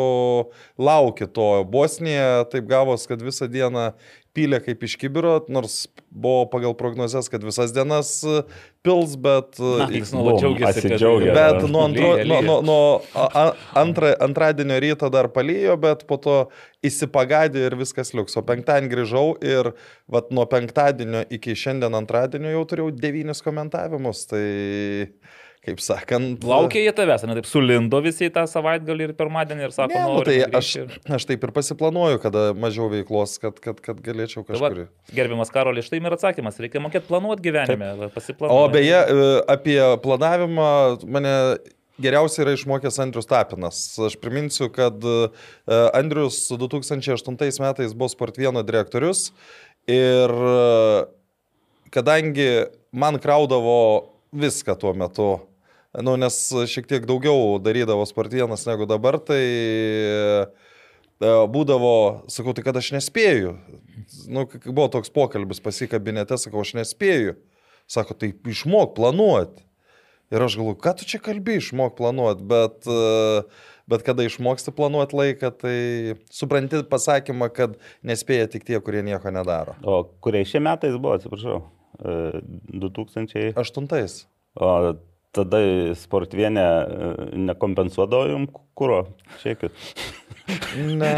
lauki 0.77 1.25
to. 1.25 1.47
Bosnija 1.65 2.43
taip 2.53 2.69
gavos, 2.69 3.07
kad 3.09 3.23
visą 3.25 3.49
dieną 3.49 3.95
pylė 4.33 4.57
kaip 4.65 4.81
iš 4.87 4.95
kibiro, 5.01 5.35
nors 5.53 5.83
buvo 6.09 6.47
pagal 6.49 6.73
prognozes, 6.77 7.27
kad 7.29 7.43
visas 7.45 7.73
dienas 7.75 8.09
e, 8.25 8.39
pils, 8.85 9.13
bet... 9.21 9.59
e, 9.61 9.73
Na, 9.83 9.87
jis 9.93 10.13
nuolat 10.15 10.39
džiaugiasi, 10.41 10.65
kad- 10.65 10.79
atsidžiaugia. 10.93 11.35
Bet 11.37 11.67
nuo, 11.69 11.83
antro, 11.85 12.09
lyja, 12.15 12.25
nuo, 12.25 12.39
lyja. 12.39 12.47
nuo, 12.47 12.57
nuo 12.65 13.27
a- 13.29 13.53
antra, 13.81 14.13
antradienio 14.25 14.79
ryto 14.81 15.09
dar 15.13 15.29
palyjo, 15.35 15.77
bet 15.85 16.05
po 16.09 16.17
to 16.21 16.37
įsipagadė 16.85 17.67
ir 17.69 17.77
viskas 17.79 18.13
liuks. 18.17 18.35
O 18.37 18.43
penktadienį 18.45 18.91
grįžau 18.95 19.27
ir 19.45 19.71
vat, 20.11 20.33
nuo 20.33 20.47
penktadienio 20.49 21.23
iki 21.33 21.53
šiandien 21.57 21.93
antradienio 22.01 22.55
jau 22.57 22.65
turėjau 22.73 22.91
devynis 23.05 23.45
komentavimus. 23.45 24.25
Tai, 24.33 24.43
kaip 25.63 25.79
sakant, 25.79 26.43
Laukia 26.43 26.81
jie 26.83 26.91
tavęs, 26.95 27.21
ne 27.29 27.35
taip 27.37 27.45
sulindo 27.47 27.99
visi 28.03 28.27
tą 28.35 28.43
savaitgalį 28.51 29.05
ir 29.07 29.13
pirmadienį 29.19 29.63
ir 29.69 29.71
sako, 29.75 29.93
Ne, 29.95 30.01
nu, 30.11 30.23
tai 30.27 30.37
aš, 30.59 30.71
ir- 30.81 30.97
aš 31.15 31.25
taip 31.29 31.45
ir 31.47 31.53
pasiplanuoju, 31.55 32.19
kada 32.19 32.49
mažiau 32.53 32.89
veiklos, 32.91 33.37
kad, 33.39 33.61
kad, 33.63 33.79
kad 33.79 34.01
galėčiau 34.03 34.43
Tai 34.43 34.57
kažkur. 34.57 34.81
Gerbiamas 35.15 35.53
Karolis, 35.55 35.87
štai 35.87 36.01
ir 36.03 36.17
atsakymas. 36.17 36.59
Reikia 36.59 36.81
mokėti 36.83 37.07
planuoti 37.07 37.45
gyvenime. 37.47 37.93
va, 38.01 38.09
O 38.11 38.13
Pasiplanuoti. 38.17 38.73
beje, 38.75 38.99
e, 38.99 39.29
apie 39.55 39.79
planavimą 40.03 40.67
mane 41.07 41.33
geriausiai 42.03 42.43
yra 42.43 42.57
išmokęs 42.57 42.99
Andrius 42.99 43.29
Tapinas. 43.29 43.79
Aš 44.03 44.17
priminsiu, 44.19 44.67
kad 44.73 44.99
e, 44.99 45.29
Andrius 45.95 46.49
2008 46.51 47.61
metais 47.63 47.93
buvo 47.95 48.09
Sportvieno 48.11 48.63
direktorius 48.67 49.29
ir 49.87 50.27
e, 50.27 51.05
kadangi 51.93 52.65
man 52.91 53.15
kraudavo 53.21 54.09
viską 54.33 54.75
tuo 54.81 54.93
metu, 54.97 55.27
nu, 56.01 56.15
nes 56.17 56.37
šiek 56.71 56.87
tiek 56.89 57.07
daugiau 57.09 57.59
darydavo 57.61 58.05
Sportvienas 58.09 58.65
negu 58.65 58.87
dabar, 58.89 59.19
tai 59.21 59.41
e, 59.43 60.45
būdavo, 61.21 61.95
sakau, 62.33 62.55
tai 62.57 62.65
kad 62.65 62.79
aš 62.79 62.93
nespėju. 62.97 63.53
Nu, 64.33 64.47
buvo 64.65 64.87
toks 64.93 65.13
pokalbis 65.13 65.61
pasikabinete, 65.63 66.39
sakau, 66.41 66.63
aš 66.65 66.73
nespėju. 66.79 67.37
Sako, 67.89 68.17
tai 68.17 68.31
išmok 68.49 68.95
planuoti. 68.97 69.65
Ir 70.33 70.41
aš 70.41 70.55
galvoju, 70.57 70.79
ką 70.81 70.95
tu 70.97 71.05
čia 71.05 71.19
kalbi, 71.21 71.59
išmok 71.59 71.93
planuoti, 71.99 72.45
bet, 72.49 72.87
e, 72.89 73.43
bet 73.91 74.05
kada 74.07 74.25
išmoksti 74.25 74.73
planuoti 74.73 75.19
laiką, 75.19 75.53
tai 75.61 75.77
supranti 76.33 76.81
pasakymą, 76.89 77.51
kad 77.53 77.77
nespėja 78.01 78.49
tik 78.55 78.65
tie, 78.65 78.79
kurie 78.81 79.03
nieko 79.05 79.29
nedaro. 79.35 79.77
O 79.85 80.01
kuriais 80.25 80.49
šie 80.49 80.63
metais 80.63 80.97
buvo, 80.97 81.19
atsiprašau? 81.19 81.59
E, 82.01 82.41
2000. 82.81 83.51
Aštuntais. 83.61 84.23
O 84.57 84.71
tada 85.33 85.59
sportvienė 85.97 86.63
e, 86.63 87.11
nekompensuodavo 87.49 88.29
jums 88.31 88.61
kūro. 88.77 89.03
Šiekit. 89.41 89.73
Ne. 90.75 91.11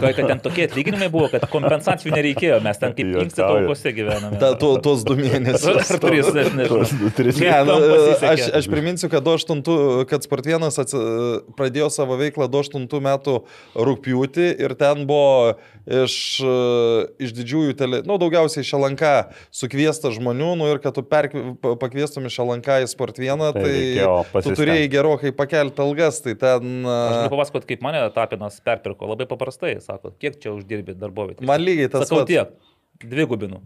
Gal, 0.00 0.10
kad 0.16 0.26
ten 0.26 0.40
tokie 0.42 0.64
atlyginimai 0.66 1.06
buvo, 1.12 1.28
kad 1.30 1.44
kompensacijų 1.52 2.16
nereikėjo, 2.16 2.56
mes 2.64 2.80
ten 2.82 2.94
kaip 2.96 3.12
inkstai 3.22 3.44
taukose 3.46 3.92
gyvename. 3.94 4.40
Ta, 4.42 4.52
tu, 4.58 4.72
tuos 4.82 5.04
du 5.06 5.14
mėnesius. 5.20 5.92
Ar 5.94 6.00
tris, 6.02 6.30
aš 6.32 6.50
nežinau. 6.58 7.10
Tris. 7.14 7.38
Ne, 7.38 7.52
nu, 7.68 7.76
aš, 8.26 8.48
aš 8.58 8.68
priminsiu, 8.72 9.06
kad, 9.12 9.28
8, 9.28 9.62
kad 10.10 10.26
Sportvienas 10.26 10.80
atsi, 10.82 10.98
pradėjo 11.58 11.92
savo 11.94 12.18
veiklą 12.18 12.48
2008 12.50 13.06
metų 13.06 13.36
rūpjūtį 13.78 14.48
ir 14.66 14.74
ten 14.80 15.06
buvo 15.06 15.54
iš, 15.86 16.16
iš 17.22 17.32
didžiųjų, 17.38 17.76
tele, 17.78 18.02
nu, 18.06 18.18
daugiausiai 18.22 18.66
iš 18.66 18.74
Alanka 18.78 19.12
sukviesta 19.54 20.10
žmonių, 20.14 20.52
nu 20.58 20.68
ir 20.70 20.82
kad 20.82 20.94
tu 20.98 21.06
perk, 21.06 21.34
pa- 21.62 21.74
pakviestum 21.78 22.26
iš 22.30 22.40
Alanka 22.42 22.80
į 22.82 22.90
Sportvieną, 22.90 23.52
Tai 23.54 23.62
tai, 23.62 24.42
tu 24.42 24.54
turėjai 24.58 24.90
gerokai 24.90 25.32
pakelti 25.36 25.82
algas, 25.84 26.20
tai 26.24 26.34
ten... 26.38 26.82
Aš 26.86 27.16
galiu 27.16 27.32
papasakoti, 27.34 27.68
kaip 27.72 27.82
mane 27.84 28.02
Tapinas 28.14 28.58
perpirko. 28.72 29.08
Labai 29.12 29.28
paprastai, 29.30 29.76
sako, 29.84 30.14
kiek 30.22 30.40
čia 30.42 30.52
uždirbi 30.56 30.96
darbovietį. 30.98 31.46
Man 31.48 31.62
lygiai 31.64 31.90
tas 31.92 32.08
Sakau 32.08 32.22
pats. 32.22 32.32
tiek. 32.32 32.56
Dvigubinu. 33.02 33.60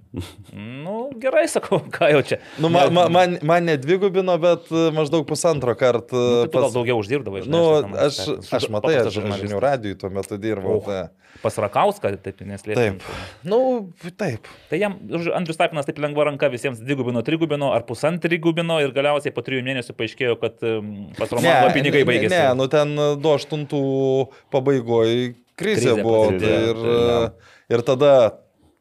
Nu, 0.56 0.96
gerai, 1.20 1.44
sakau, 1.50 1.80
ką 1.96 2.08
jau 2.14 2.22
čia. 2.24 2.38
Nu, 2.62 2.70
man, 2.72 2.92
man, 2.94 3.12
man, 3.12 3.36
man 3.44 3.66
ne 3.68 3.76
dvigubino, 3.80 4.36
bet 4.40 4.70
e, 4.72 4.86
maždaug 4.96 5.26
pusantro 5.28 5.74
karto. 5.78 6.16
Nu, 6.16 6.40
tai 6.46 6.52
tu 6.54 6.62
gal 6.64 6.72
daugiau 6.74 7.00
uždirbdavai. 7.02 7.44
Nu, 7.50 7.62
žinai, 7.82 8.06
aš, 8.08 8.18
šitam- 8.24 8.56
aš 8.60 8.68
matai, 8.72 8.94
aš 9.04 9.20
žinių 9.42 9.60
radijui 9.62 9.98
tuo 10.00 10.10
metu 10.14 10.38
dirbau. 10.40 10.78
Oh. 10.80 10.84
Tai. 10.88 11.06
Pas 11.42 11.52
Rakauską, 11.60 12.14
taip 12.24 12.38
neslėpim. 12.48 12.96
Taip. 12.96 13.42
Nu, 13.44 13.58
taip. 14.16 14.46
Tai 14.70 14.78
jam 14.80 14.94
Andrius 15.36 15.58
Tapinas 15.60 15.84
taip 15.84 15.98
lengva 16.00 16.24
ranka 16.30 16.48
visiems 16.48 16.80
dvigubino, 16.80 17.20
trigubino 17.26 17.74
ar 17.76 17.84
pusantrigubino 17.84 18.78
ir 18.80 18.94
galiausiai 18.96 19.34
po 19.36 19.44
trijų 19.44 19.60
mėnesių 19.66 19.92
paaiškėjo, 19.98 20.38
kad 20.40 20.56
pas 21.18 21.34
Romanovą 21.36 21.74
pinigai 21.76 22.06
baigėsi. 22.08 22.32
Ne, 22.32 22.46
nu 22.56 22.70
ten 22.72 22.96
28 23.20 23.68
pabaigoje 24.54 25.34
krizė, 25.56 25.92
Krizė 25.92 25.94
buvo. 26.00 26.22
prasidėjo, 26.30 26.72
Tai 26.72 26.72
ir, 26.72 26.80
tai, 26.96 27.52
ir 27.76 27.84
tada 27.92 28.10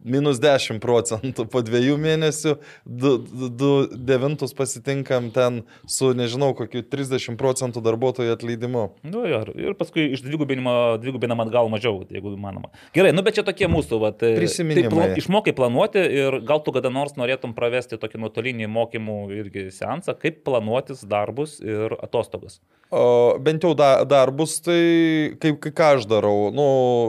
minus 0.05 0.39
10 0.41 0.79
procentų 0.83 1.47
po 1.51 1.61
dviejų 1.65 1.97
mėnesių, 2.01 2.55
du, 2.85 3.15
du, 3.25 3.49
du 3.49 3.71
devintus 3.95 4.53
pasitinkam 4.57 5.31
ten 5.35 5.63
su, 5.89 6.11
nežinau, 6.17 6.51
kokiu 6.57 6.83
30 6.85 7.39
procentų 7.39 7.83
darbuotojų 7.85 8.35
atleidimu. 8.35 8.85
Nu, 9.07 9.25
jo, 9.29 9.41
ir 9.57 9.75
paskui 9.79 10.07
iš 10.15 10.23
dvigubinam 10.25 11.43
atgal 11.45 11.71
mažiau, 11.73 12.03
jeigu 12.11 12.35
įmanoma. 12.37 12.71
Gerai, 12.95 13.13
nu 13.15 13.25
bet 13.25 13.39
čia 13.39 13.45
tokie 13.47 13.69
mūsų 13.71 13.99
vat, 14.03 14.23
e, 14.25 14.35
Prisiminimai. 14.39 14.85
tai 14.87 14.93
pla, 14.93 15.09
išmokai 15.21 15.55
planuoti 15.57 16.05
ir 16.21 16.39
gal 16.45 16.61
tu 16.65 16.75
kada 16.75 16.93
nors 16.93 17.17
norėtum 17.19 17.55
pravesti 17.57 17.99
tokį 18.01 18.21
nuotolinį 18.25 18.69
mokymų 18.71 19.19
irgi 19.41 19.67
seansą, 19.73 20.17
kaip 20.21 20.43
planuotis 20.47 21.03
darbus 21.09 21.57
ir 21.63 21.97
atostogas. 22.05 22.61
O, 22.93 23.37
bent 23.41 23.63
jau 23.65 23.73
da, 23.75 24.03
darbus, 24.05 24.59
tai 24.63 25.33
kaip 25.41 25.57
kai 25.63 25.71
ką 25.73 25.87
aš 25.97 26.05
darau. 26.07 26.51
Nu, 26.53 26.65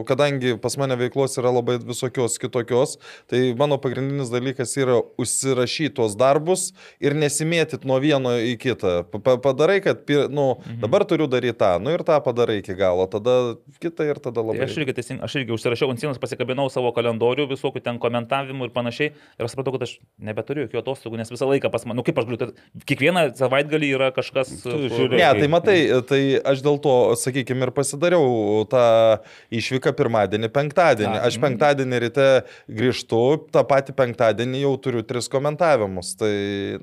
kadangi 0.08 0.54
pas 0.58 0.72
mane 0.80 0.96
veiklos 0.96 1.36
yra 1.36 1.52
labai 1.52 1.76
visokios 1.84 2.38
kitokios, 2.40 2.96
tai 3.28 3.52
mano 3.58 3.76
pagrindinis 3.78 4.30
dalykas 4.32 4.72
yra 4.80 4.96
užsirašyti 5.20 5.92
tuos 5.98 6.16
darbus 6.18 6.70
ir 6.98 7.14
nesimėtit 7.14 7.84
nuo 7.86 7.98
vieno 8.02 8.32
į 8.40 8.56
kitą. 8.62 8.94
Pa- 9.12 9.20
pa- 9.20 9.36
Padarai, 9.46 9.78
kad 9.84 10.00
nu, 10.32 10.56
mhm. 10.56 10.80
dabar 10.82 11.04
turiu 11.06 11.28
daryti 11.30 11.58
tą, 11.60 11.76
nu 11.84 11.92
ir 11.94 12.02
tą 12.08 12.16
padarai 12.24 12.58
iki 12.62 12.74
galo, 12.74 13.04
tada 13.12 13.54
kitą 13.78 14.08
ir 14.08 14.18
tada 14.18 14.40
Tai 14.40 14.46
labai. 14.48 14.64
aš 14.66 14.78
irgi, 14.80 14.96
teising, 14.96 15.20
aš 15.22 15.36
irgi 15.42 15.54
užsirašiau 15.54 15.92
ant 15.92 16.00
sienos, 16.02 16.18
pasikabinau 16.18 16.66
savo 16.72 16.90
kalendorių, 16.96 17.46
visokių 17.52 17.84
ten 17.84 18.00
komentavimų 18.02 18.70
ir 18.70 18.74
panašiai. 18.74 19.12
Ir 19.38 19.44
aš 19.46 19.54
supratau, 19.54 19.76
kad 19.76 19.84
aš 19.86 19.98
nebeturiu 20.18 20.64
jokių 20.66 20.80
atostogų, 20.82 21.20
nes 21.20 21.30
visą 21.30 21.46
laiką 21.52 21.70
pas 21.70 21.84
mane, 21.86 22.00
nu 22.00 22.04
kaip 22.06 22.18
aš 22.18 22.26
galiu, 22.30 22.40
tai 22.42 22.82
kiekvieną 22.88 23.26
savaitgalį 23.38 23.92
yra 24.00 24.10
kažkas. 24.16 24.50
Tu 24.64 24.74
žiūrėk. 24.90 25.16
Ne, 25.20 25.30
tai 25.40 25.48
matai, 25.52 25.65
tai 26.08 26.20
aš 26.52 26.62
dėl 26.64 26.78
to, 26.82 26.94
sakykime, 27.20 27.66
ir 27.66 27.74
pasidariau 27.76 28.62
tą 28.70 28.84
išvyką 29.54 29.92
pirmadienį, 29.98 30.52
penktadienį. 30.54 31.18
Aš 31.20 31.38
mm. 31.38 31.46
penktadienį 31.46 32.00
ryte 32.06 32.30
grįžtu, 32.70 33.22
tą 33.54 33.66
patį 33.68 33.96
penktadienį 33.98 34.64
jau 34.64 34.72
turiu 34.86 35.04
tris 35.06 35.30
komentavimus. 35.32 36.14
Tai, 36.20 36.32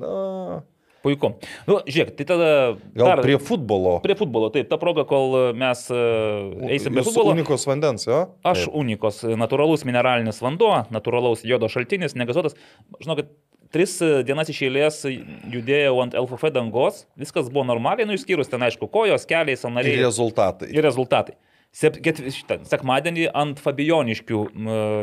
na, 0.01 0.61
Puiku. 1.03 1.33
Nu, 1.67 1.81
žiūrėk, 1.83 2.13
tai 2.15 2.25
tada... 2.29 2.49
gal 2.95 3.09
dar- 3.09 3.21
prie 3.25 3.35
futbolo. 3.35 3.97
Prie 4.05 4.15
futbolo, 4.15 4.47
taip, 4.53 4.69
ta 4.71 4.77
proga, 4.79 5.03
kol 5.07 5.51
mes 5.59 5.81
uh, 5.91 6.53
eisim 6.71 6.95
prie 6.95 7.03
futbolo. 7.03 7.33
unikos 7.35 7.67
vandens, 7.67 8.07
jo? 8.07 8.21
Aš 8.47 8.69
unikos, 8.71 9.19
natūralus 9.35 9.83
mineralinis 9.87 10.39
vanduo, 10.43 10.77
natūralaus 10.95 11.43
jodo 11.43 11.67
šaltinis, 11.71 12.15
negazuotas. 12.15 12.55
Žinokit, 13.03 13.33
tris 13.73 13.95
e, 14.05 14.11
dienas 14.27 14.49
iš 14.53 14.61
eilės 14.67 14.99
judėjau 15.07 15.95
ant 16.03 16.13
LFF 16.19 16.51
dangos, 16.55 17.03
viskas 17.19 17.49
buvo 17.49 17.65
normaliai, 17.67 18.07
nu 18.09 18.15
išskyrus 18.17 18.51
ten, 18.51 18.61
aišku, 18.67 18.87
kojos, 18.93 19.25
keliai, 19.29 19.57
Ir 19.57 19.63
sanariai 19.65 19.99
rezultatai. 20.03 20.69
ir 20.73 20.85
rezultatai. 20.85 21.35
Sep, 21.73 21.95
ket, 22.05 22.19
šitą, 22.29 22.59
sekmadienį 22.69 23.31
ant 23.33 23.57
Fabioniškių 23.57 24.41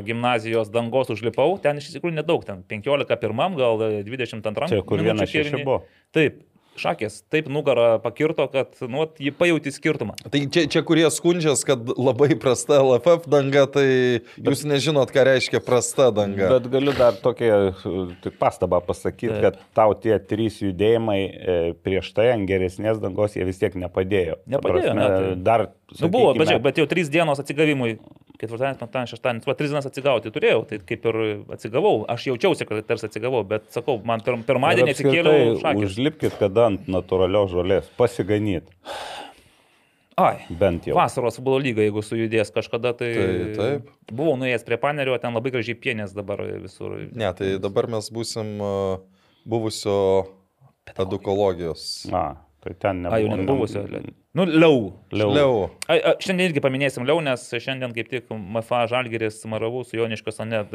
gimnazijos 0.07 0.69
dangos 0.71 1.11
užlipau, 1.11 1.57
ten 1.63 1.81
iš 1.83 1.89
tikrųjų 1.97 2.15
nedaug, 2.21 2.45
ten 2.47 2.63
15 2.71 3.17
pirmam, 3.19 3.57
gal 3.59 3.83
e, 3.89 4.05
22. 4.07 4.69
Čia 4.71 4.79
kur 4.87 5.03
minučių 5.03 5.09
vienas 5.09 5.33
šeši 5.35 5.65
buvo. 5.67 5.81
Taip, 6.15 6.39
šakės 6.79 7.21
taip 7.33 7.49
nugarą 7.53 7.99
pakirto, 8.03 8.47
kad 8.53 8.77
nu, 8.87 9.07
jį 9.21 9.33
pajauti 9.37 9.73
skirtumą. 9.75 10.17
Tai 10.31 10.41
čia, 10.53 10.65
čia 10.71 10.83
kurie 10.87 11.07
skundžias, 11.13 11.65
kad 11.67 11.91
labai 11.97 12.35
prasta 12.41 12.79
LFF 12.83 13.29
danga, 13.31 13.67
tai 13.71 13.87
jūs 14.39 14.65
nežinot, 14.69 15.13
ką 15.15 15.25
reiškia 15.31 15.63
prasta 15.65 16.11
danga. 16.15 16.53
Bet 16.57 16.71
galiu 16.73 16.95
dar 16.97 17.19
tokią 17.21 17.61
tik 18.25 18.39
pastabą 18.41 18.81
pasakyti, 18.87 19.33
Taip. 19.35 19.43
kad 19.45 19.61
tau 19.77 19.97
tie 19.99 20.17
trys 20.23 20.61
judėjimai 20.63 21.21
e, 21.21 21.59
prieš 21.85 22.13
tai 22.17 22.31
ant 22.35 22.49
geresnės 22.49 23.03
dangos 23.03 23.37
jie 23.37 23.47
vis 23.49 23.61
tiek 23.61 23.77
nepadėjo. 23.81 24.41
Nepadėjo, 24.47 24.95
prasme, 24.95 24.97
ne, 25.01 25.11
tai- 25.11 25.37
Dar. 25.51 25.69
Nu, 25.99 26.07
buvo, 26.07 26.31
bet, 26.35 26.47
sakykime, 26.47 26.51
žiūrėk, 26.53 26.65
bet 26.69 26.79
jau 26.79 26.87
trys 26.91 27.09
dienos 27.11 27.41
atsigavimui, 27.43 27.97
ketvirtadienis, 28.41 28.81
penktadienis, 28.81 29.13
šeštadienis, 29.15 29.47
va, 29.49 29.55
tris 29.59 29.73
dienas 29.73 29.89
atsigauti 29.89 30.33
turėjau, 30.35 30.65
tai 30.71 30.81
kaip 30.89 31.07
ir 31.11 31.21
atsigavau, 31.57 31.95
aš 32.11 32.27
jaučiausi, 32.31 32.67
kad 32.69 32.83
tarsi 32.89 33.09
atsigavau, 33.11 33.43
bet 33.49 33.69
sakau, 33.75 33.99
man 34.07 34.25
pir, 34.25 34.39
pirmadienį 34.49 34.95
atsikėliau. 34.95 35.75
Užlipkit 35.85 36.37
kada 36.41 36.71
ant 36.73 36.89
natūralios 36.91 37.53
žolės, 37.53 37.91
pasiganyt, 38.01 38.69
Ai. 40.21 40.43
bent 40.61 40.89
jau. 40.89 40.97
Vasaros 40.99 41.39
futbolo 41.39 41.61
lyga, 41.63 41.85
jeigu 41.87 42.03
sujudės 42.05 42.53
kažkada, 42.55 42.93
tai... 42.97 43.13
Tai 43.17 43.31
taip. 43.61 43.95
Buvau 44.11 44.37
nuėjęs 44.41 44.67
prie 44.67 44.81
panerio, 44.81 45.17
ten 45.23 45.37
labai 45.37 45.53
gražiai 45.55 45.79
pienės 45.79 46.13
dabar 46.17 46.43
visur. 46.61 46.97
Ne, 47.13 47.31
tai 47.37 47.55
dabar 47.63 47.89
mes 47.93 48.11
būsim 48.13 48.57
uh, 48.61 49.01
buvusio 49.49 49.97
edukologijos. 50.99 52.07
Na, 52.11 52.25
tai 52.65 52.75
ten 52.79 53.05
nebuvo. 53.05 53.17
A, 53.17 53.21
jau 53.25 53.37
nebuvusio. 53.41 53.85
Nu, 54.37 54.47
liau. 54.47 54.81
Liau. 55.15 55.35
Liau. 55.35 55.55
A, 55.89 55.97
a, 55.97 56.15
šiandien 56.23 56.51
irgi 56.51 56.63
paminėsim 56.65 57.07
liau, 57.09 57.23
nes 57.25 57.47
šiandien 57.51 57.95
kaip 57.97 58.11
tik 58.13 58.33
MFA 58.37 58.85
Žalgeris 58.93 59.41
Maravų 59.51 59.85
su 59.89 59.99
Joniškos 60.01 60.43
Anet 60.45 60.75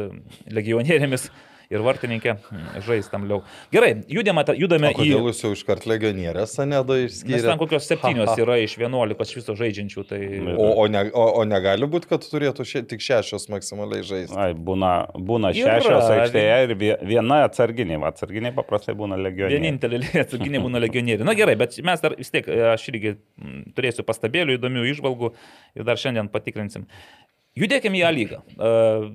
legionierimis 0.51 1.29
ir 1.73 1.83
vartininkė 1.85 2.35
mm, 2.35 2.81
žais 2.85 3.09
tam 3.11 3.27
liau. 3.29 3.41
Gerai, 3.73 3.93
judame, 4.11 4.45
judame 4.59 4.91
į... 4.95 5.09
jūs 5.13 5.43
jau 5.45 5.53
iškart 5.55 5.87
legionierės, 5.89 6.55
Anedo 6.63 6.97
Nes 7.05 7.45
ten 7.45 7.59
kokios 7.59 7.87
septynios 7.89 8.33
yra 8.41 8.57
iš 8.63 8.75
vienuolikos 8.79 9.33
viso 9.35 9.55
žaidžiančių, 9.57 10.05
tai... 10.09 10.19
O, 10.55 10.69
o, 10.83 10.87
ne, 10.91 11.05
o, 11.11 11.25
o 11.41 11.45
negali 11.47 11.87
būti, 11.89 12.09
kad 12.11 12.25
turėtų 12.25 12.65
šie, 12.67 12.83
tik 12.89 13.03
šešios 13.03 13.47
maksimaliai 13.51 14.05
žaisti. 14.05 14.37
Ai, 14.39 14.51
būna, 14.55 14.93
būna 15.15 15.51
Yra, 15.55 15.77
šešios 15.81 16.09
aikštėje 16.15 16.57
ir 16.67 16.75
vie- 16.81 16.97
viena 17.13 17.41
atsarginiai. 17.49 17.99
Va, 18.01 18.13
Atsarginiai 18.15 18.55
paprastai 18.55 18.95
būna 18.97 19.17
legionieriai. 19.19 19.59
Vienintelė 19.59 20.01
atsarginė 20.23 20.61
būna 20.63 20.81
legionieriai. 20.83 21.27
Na 21.27 21.35
gerai, 21.37 21.57
bet 21.59 21.75
mes 21.85 22.03
dar 22.03 22.15
vis 22.19 22.31
tiek, 22.33 22.47
e, 22.47 22.61
aš 22.71 22.87
irgi 22.93 23.15
turėsiu 23.75 24.05
pastabėlių, 24.07 24.57
įdomių 24.59 24.85
išvalgų 24.93 25.33
ir 25.75 25.87
dar 25.87 25.99
šiandien 26.01 26.31
patikrinsim. 26.33 26.87
Judėkime 27.55 28.01
į 28.01 28.03
A 28.03 28.11
lygą. 28.11 28.41
Uh, 28.55 29.11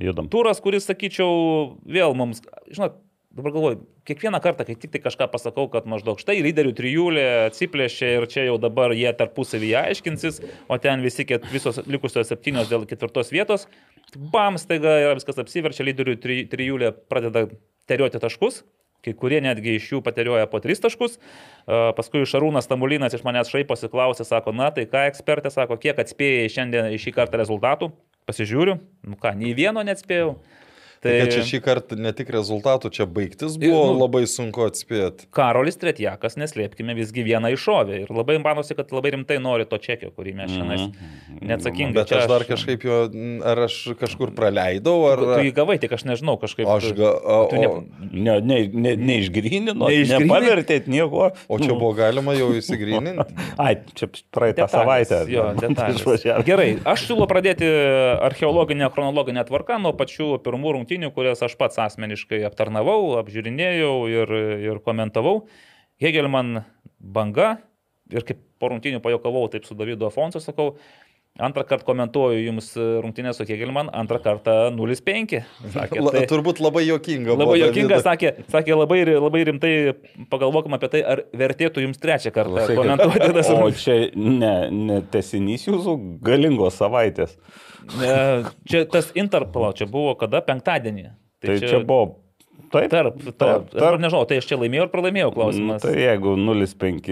Judam. 0.00 0.28
turas, 0.32 0.60
kuris, 0.64 0.86
sakyčiau, 0.88 1.76
vėl 1.84 2.14
mums, 2.16 2.40
žinot, 2.72 2.96
dabar 3.36 3.52
galvoju, 3.54 3.80
kiekvieną 4.08 4.40
kartą, 4.42 4.64
kai 4.66 4.74
tik 4.80 4.94
tai 4.94 5.02
kažką 5.04 5.28
pasakau, 5.30 5.68
kad 5.70 5.86
maždaug 5.90 6.18
štai 6.22 6.40
lyderių 6.42 6.72
trijulė 6.78 7.26
atsiplėšė 7.50 8.10
ir 8.16 8.26
čia 8.32 8.46
jau 8.48 8.56
dabar 8.62 8.94
jie 8.96 9.12
tarpusavyje 9.16 9.76
aiškinsis, 9.84 10.40
o 10.68 10.80
ten 10.82 11.04
visi 11.04 11.26
ket, 11.28 11.46
visos 11.52 11.82
likusios 11.86 12.32
septynios 12.32 12.72
dėl 12.72 12.88
ketvirtos 12.90 13.30
vietos, 13.34 13.68
bam, 14.16 14.58
staiga 14.58 14.96
yra 15.04 15.14
viskas 15.18 15.38
apsiverčia, 15.42 15.86
lyderių 15.86 16.18
tri, 16.22 16.42
trijulė 16.50 16.94
pradeda 17.12 17.46
terioti 17.90 18.22
taškus. 18.22 18.64
Kai 19.00 19.14
kurie 19.16 19.38
netgi 19.40 19.78
iš 19.78 19.86
jų 19.94 19.98
paterioja 20.04 20.44
po 20.52 20.58
tris 20.60 20.82
taškus. 20.82 21.14
Paskui 21.96 22.26
Šarūnas 22.28 22.68
Tamulinas 22.68 23.14
iš 23.16 23.22
manęs 23.24 23.48
šaiposi 23.48 23.88
klausė, 23.88 24.26
sako, 24.28 24.52
na 24.52 24.68
tai 24.76 24.84
ką 24.90 25.06
ekspertė 25.08 25.48
sako, 25.54 25.78
kiek 25.80 26.02
atspėjai 26.02 26.50
šiandien 26.52 26.90
šį 27.00 27.14
kartą 27.16 27.40
rezultatų. 27.40 27.88
Pasižiūriu, 28.30 28.76
nu 29.10 29.16
ką, 29.18 29.32
nei 29.34 29.50
vieno 29.58 29.82
neatspėjau. 29.82 30.36
Tai 31.00 31.14
kad 31.16 31.30
čia 31.32 31.42
šį 31.48 31.58
kartą 31.64 31.96
ne 31.96 32.10
tik 32.12 32.28
rezultatų, 32.34 32.90
čia 32.92 33.06
baigtis 33.08 33.54
buvo 33.56 33.86
nu- 33.88 34.00
labai 34.02 34.26
sunku 34.28 34.66
atspėti. 34.66 35.24
Karolis 35.32 35.78
Tretjakas, 35.80 36.36
neslėpkime, 36.36 36.92
visgi 36.98 37.24
vieną 37.24 37.48
iššovė. 37.56 38.02
Ir 38.02 38.10
labai 38.12 38.36
manosi, 38.42 38.76
kad 38.76 38.92
labai 38.92 39.14
rimtai 39.16 39.38
nori 39.40 39.64
to 39.64 39.78
čekio, 39.80 40.10
kurį 40.12 40.34
mes 40.36 40.52
šiandien 40.52 40.92
neatsakingai. 41.40 41.94
Bet 41.96 42.12
aš 42.12 42.26
dar 42.28 42.44
kažkaip 42.44 42.84
jo, 42.84 42.98
ar 43.48 43.62
aš 43.64 43.78
kažkur 44.00 44.34
praleidau, 44.36 44.98
ar... 45.08 45.22
Tu 45.40 45.48
įgavai, 45.54 45.78
tik 45.80 45.94
aš 45.96 46.04
nežinau, 46.04 46.36
kažkaip. 46.42 46.68
Aš 46.68 46.90
ga, 46.98 47.14
o, 47.16 47.38
tu 47.48 47.56
ne- 47.56 47.70
Ne, 48.10 48.40
ne, 48.42 48.56
ne, 48.68 48.92
neišgrynino, 48.98 49.72
Neišgrynino? 49.86 50.26
nepavertėt 50.26 50.88
nieko. 50.90 51.30
o 51.48 51.58
čia 51.62 51.72
buvo 51.72 51.92
galima 51.96 52.34
jau 52.36 52.50
įsigryninti. 52.58 53.22
Ai, 53.64 53.76
čia 53.94 54.08
praeitą 54.34 54.66
Detalės, 54.66 54.74
savaitę. 54.74 55.20
Jo, 55.30 55.44
detalės. 55.62 56.26
Gerai, 56.44 56.74
aš 56.84 57.06
siūlau 57.08 57.28
pradėti 57.30 57.64
archeologinę, 58.26 58.90
chronologinę 58.92 59.44
tvarką 59.48 59.78
nuo 59.80 59.92
pačių 59.96 60.40
pirmų 60.44 60.74
rungtynių, 60.76 60.88
kurias 61.14 61.42
aš 61.46 61.54
pats 61.60 61.78
asmeniškai 61.78 62.42
aptarnavau, 62.48 63.16
apžiūrinėjau 63.20 63.94
ir, 64.10 64.32
ir 64.66 64.80
komentavau. 64.82 65.44
Hegelman 66.00 66.64
banga 66.98 67.58
ir 68.10 68.26
kaip 68.26 68.40
po 68.60 68.70
rungtynių 68.72 69.00
pajokavau, 69.04 69.46
taip 69.52 69.66
su 69.68 69.76
Davidu 69.78 70.08
Afonso 70.08 70.42
sakau. 70.42 70.74
Antrą 71.38 71.62
kartą 71.64 71.84
komentuoju 71.86 72.40
jums 72.42 72.72
rungtynę 73.00 73.30
su 73.34 73.44
Hegelman, 73.46 73.88
antrą 73.92 74.18
kartą 74.18 74.50
0-5. 74.76 75.40
Sakė, 75.72 76.02
tai- 76.12 76.26
turbūt 76.28 76.58
labai 76.60 76.82
jokinga. 76.88 77.30
Labai 77.32 77.46
buvo, 77.46 77.56
jokinga, 77.56 78.00
sakė, 78.04 78.32
sakė 78.50 78.74
labai, 78.76 78.98
labai 79.14 79.44
rimtai 79.48 79.70
pagalvokim 80.28 80.74
apie 80.76 80.88
tai, 80.90 81.00
ar 81.06 81.22
vertėtų 81.32 81.84
jums 81.86 82.02
trečią 82.02 82.32
kartą 82.34 82.58
Klausykit, 82.58 82.76
komentuoti 82.76 83.32
tas 83.38 83.48
O 83.48 83.56
rungtynes. 83.60 83.84
čia 83.84 84.10
ne, 84.18 84.52
ne 84.70 84.98
tesinys 85.14 85.64
jūsų 85.70 85.94
galingos 86.20 86.76
savaitės. 86.82 87.38
E, 88.02 88.44
Čia 88.68 88.84
tas 88.90 89.12
Interpolo, 89.14 89.70
čia 89.72 89.86
buvo 89.88 90.16
kada 90.20 90.42
penktadienį. 90.44 91.06
Tai 91.40 91.56
čia, 91.56 91.68
čia 91.76 91.80
buvo. 91.80 92.18
Taip, 92.70 92.90
Tarp, 92.92 93.16
tarp, 93.38 93.70
tarp. 93.72 93.82
Aš 93.82 94.02
nežinau, 94.02 94.26
tai 94.28 94.36
aš 94.42 94.46
čia 94.46 94.58
laimėjau 94.60 94.84
ar 94.84 94.90
pralaimėjau 94.92 95.30
Nu, 95.30 95.34
klausimas. 95.34 95.82
tai 95.82 95.94
jeigu 96.04 96.36
0,5 96.36 97.08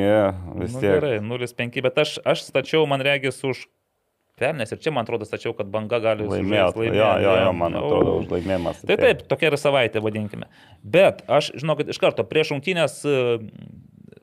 vis 0.61 0.74
nu, 0.74 0.81
tiek. 0.83 0.92
gerai, 0.92 1.16
0,5, 1.24 1.81
bet 1.83 1.98
aš, 1.98 2.18
aš 2.28 2.44
stačiau, 2.46 2.85
man 2.87 3.00
regis, 3.02 3.40
už 3.42 3.64
pernės 4.38 4.72
ir 4.72 4.81
čia, 4.83 4.92
man 4.94 5.07
atrodo, 5.07 5.27
stačiau, 5.29 5.55
kad 5.59 5.68
banga 5.72 6.01
gali 6.03 6.27
sužaist, 6.29 6.79
Jo, 6.88 7.11
jo, 7.24 7.35
jo, 7.42 7.53
man 7.57 7.77
atrodo, 7.79 8.16
už 8.22 8.33
laimėjimas. 8.37 8.81
Tai 8.88 8.98
taip, 9.01 9.27
tokia 9.31 9.51
yra 9.51 9.61
savaitė, 9.61 10.03
vadinkime. 10.05 10.48
Bet 10.83 11.24
aš 11.27 11.53
žinau, 11.59 11.79
kad 11.79 11.90
iš 11.90 12.01
karto 12.03 12.24
prieš 12.29 12.55
rungtynės 12.55 13.01
e, 13.09 13.18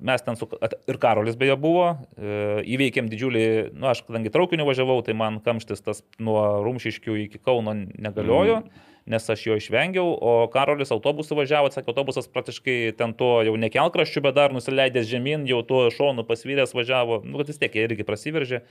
mes 0.06 0.26
ten 0.26 0.40
su... 0.40 0.50
Ir 0.90 1.00
Karolis 1.02 1.38
beje 1.40 1.58
buvo, 1.60 1.92
e, 2.16 2.64
įveikėm 2.76 3.12
didžiulį, 3.12 3.46
nu 3.76 3.92
aš 3.92 4.06
kadangi 4.08 4.34
traukiniu 4.34 4.68
važiavau, 4.68 5.00
tai 5.06 5.18
man 5.18 5.42
kamštis 5.46 5.86
tas 5.86 6.04
nuo 6.20 6.42
Rumšiškių 6.66 7.22
iki 7.28 7.42
Kauno 7.44 7.76
negaliojo. 7.78 8.62
Mm. 8.66 8.92
Nes 9.06 9.28
aš 9.30 9.44
jo 9.46 9.56
išvengiau, 9.60 10.08
o 10.18 10.32
Karolis 10.50 10.90
autobusu 10.90 11.36
važiavo, 11.38 11.70
sakė, 11.70 11.92
autobusas 11.92 12.26
praktiškai 12.34 12.96
ten 12.98 13.12
to 13.14 13.28
jau 13.46 13.54
nekelkraščių, 13.62 14.24
bet 14.26 14.38
dar 14.38 14.56
nusileidęs 14.56 15.06
žemyn, 15.06 15.44
jau 15.46 15.60
tuo 15.68 15.84
šonu 15.94 16.26
pasvyręs 16.26 16.74
važiavo, 16.74 17.20
nu, 17.22 17.38
kad 17.38 17.52
vis 17.52 17.62
tiek 17.62 17.78
jie 17.78 17.84
irgi 17.86 18.06
prasiveržė, 18.08 18.64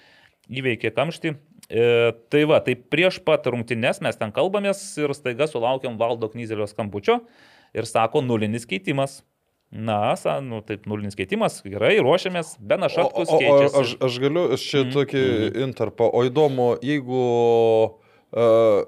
įveikė 0.50 0.90
kamštį. 0.96 1.34
E, 1.70 1.84
tai 2.34 2.42
va, 2.50 2.58
tai 2.66 2.74
prieš 2.74 3.20
pat 3.22 3.46
rungtynes 3.46 4.02
mes 4.02 4.18
ten 4.18 4.34
kalbamės 4.34 4.82
ir 4.98 5.14
staiga 5.14 5.46
sulaukėm 5.50 6.00
Valdo 6.02 6.32
Knyzelio 6.32 6.66
skambučio 6.66 7.20
ir 7.74 7.86
sako, 7.86 8.24
nulinis 8.26 8.66
keitimas. 8.66 9.20
Na, 9.74 10.14
sa, 10.14 10.36
nu 10.42 10.60
taip, 10.62 10.84
nulinis 10.86 11.16
keitimas, 11.18 11.56
gerai, 11.66 11.96
ruošiamės, 11.98 12.52
O, 12.58 12.66
Benašatkus 12.70 13.30
o, 13.30 13.38
o, 13.38 13.38
keičiasi. 13.42 13.78
aš, 13.80 13.94
aš 14.06 14.18
galiu 14.22 14.44
aš 14.54 14.66
čia 14.70 14.82
mm. 14.84 14.92
tokį 14.94 15.22
mm. 15.22 15.56
interpą. 15.66 16.10
O 16.14 16.22
įdomu, 16.28 16.68
jeigu 16.84 17.22
uh, 17.90 18.84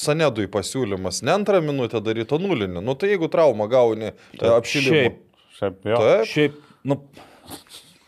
Sanedui 0.00 0.48
pasiūlymas 0.52 1.20
ne 1.26 1.34
antrą 1.36 1.60
minutę 1.64 2.00
daryto 2.04 2.40
nulinį, 2.40 2.84
nu 2.84 2.96
tai 2.98 3.12
jeigu 3.14 3.28
traumą 3.32 3.68
gauni 3.70 4.14
apšilimą. 4.40 5.04
Šiaip, 5.04 5.20
Šiaip, 5.60 5.84
jo. 5.84 6.00
Taip. 6.00 6.26
Šiaip, 6.30 6.58
nu, 6.88 6.96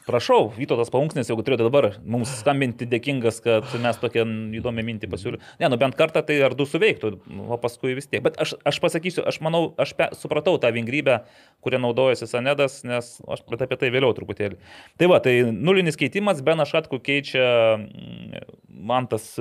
prašau, 0.06 0.46
Vytautas 0.56 0.90
Paunksnis, 0.92 1.28
jeigu 1.30 1.44
turėtų 1.46 1.66
dabar 1.68 1.88
mums 2.00 2.30
skambinti 2.40 2.86
dėkingas, 2.90 3.40
kad 3.44 3.68
mes 3.82 3.98
tokią 4.00 4.24
įdomią 4.58 4.84
mintį 4.86 5.10
pasiūlėme. 5.12 5.42
Ne, 5.60 5.70
nu 5.72 5.78
bent 5.80 5.96
kartą 5.98 6.22
tai 6.26 6.38
ar 6.44 6.56
du 6.58 6.66
suveiktų, 6.68 7.12
o 7.44 7.58
paskui 7.62 7.94
vis 7.98 8.08
tiek. 8.10 8.22
Bet 8.24 8.38
aš, 8.42 8.54
aš 8.68 8.80
pasakysiu, 8.82 9.24
aš 9.28 9.38
manau, 9.44 9.62
aš 9.80 9.94
pe, 9.98 10.08
supratau 10.18 10.56
tą 10.62 10.72
vingrybę, 10.74 11.20
kurią 11.64 11.82
naudojasi 11.84 12.28
Sanedas, 12.30 12.80
nes 12.88 13.14
aš 13.22 13.44
apie 13.52 13.78
tai 13.78 13.92
vėliau 13.94 14.14
truputėlį. 14.16 14.58
Tai 15.00 15.12
va, 15.12 15.20
tai 15.24 15.38
nulinis 15.52 15.98
keitimas, 16.00 16.42
Bena 16.44 16.66
Šatku 16.68 17.00
keičia 17.04 17.46
mm, 17.78 18.58
Mantas 18.88 19.34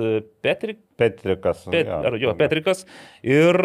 Petrik, 0.44 0.82
Petrikas. 1.00 1.64
Pet, 1.72 1.88
ar 1.88 2.16
jo, 2.20 2.34
Petrikas. 2.38 2.84
Ir 3.24 3.56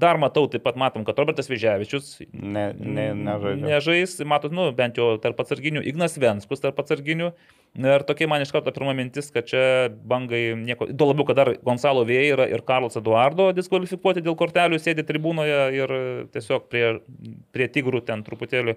dar 0.00 0.18
matau, 0.20 0.46
taip 0.50 0.64
pat 0.64 0.78
matom, 0.80 1.04
kad 1.06 1.18
Robertas 1.20 1.50
Vyžiavičius 1.50 2.14
Ne, 2.32 2.70
ne, 2.78 3.10
nežaidžia. 3.14 3.66
nežais, 3.68 4.14
matot, 4.26 4.54
nu, 4.54 4.70
bent 4.76 4.96
jau 4.98 5.12
tarp 5.22 5.42
atsarginių, 5.44 5.84
Ignas 5.92 6.16
Venskus 6.22 6.64
tarp 6.64 6.80
atsarginių. 6.82 7.32
Ir 7.82 8.04
tokia 8.04 8.28
man 8.28 8.42
iš 8.44 8.50
karto 8.52 8.72
pirma 8.74 8.92
mintis, 8.96 9.30
kad 9.32 9.46
čia 9.48 9.62
bangai 9.88 10.42
nieko. 10.60 10.90
Tuo 10.92 11.08
labiau, 11.12 11.24
kad 11.28 11.38
dar 11.38 11.52
Gonzalo 11.64 12.02
Vėja 12.08 12.34
yra 12.34 12.48
ir 12.52 12.64
Karlas 12.68 12.98
Eduardo 13.00 13.50
diskvalifikuoti 13.56 14.24
dėl 14.24 14.36
kortelių, 14.36 14.80
sėdi 14.82 15.06
tribūnoje 15.08 15.62
ir 15.78 15.94
tiesiog 16.34 16.68
prie, 16.72 16.98
prie 17.56 17.70
tigrų 17.72 18.02
ten 18.08 18.24
truputėlį. 18.26 18.76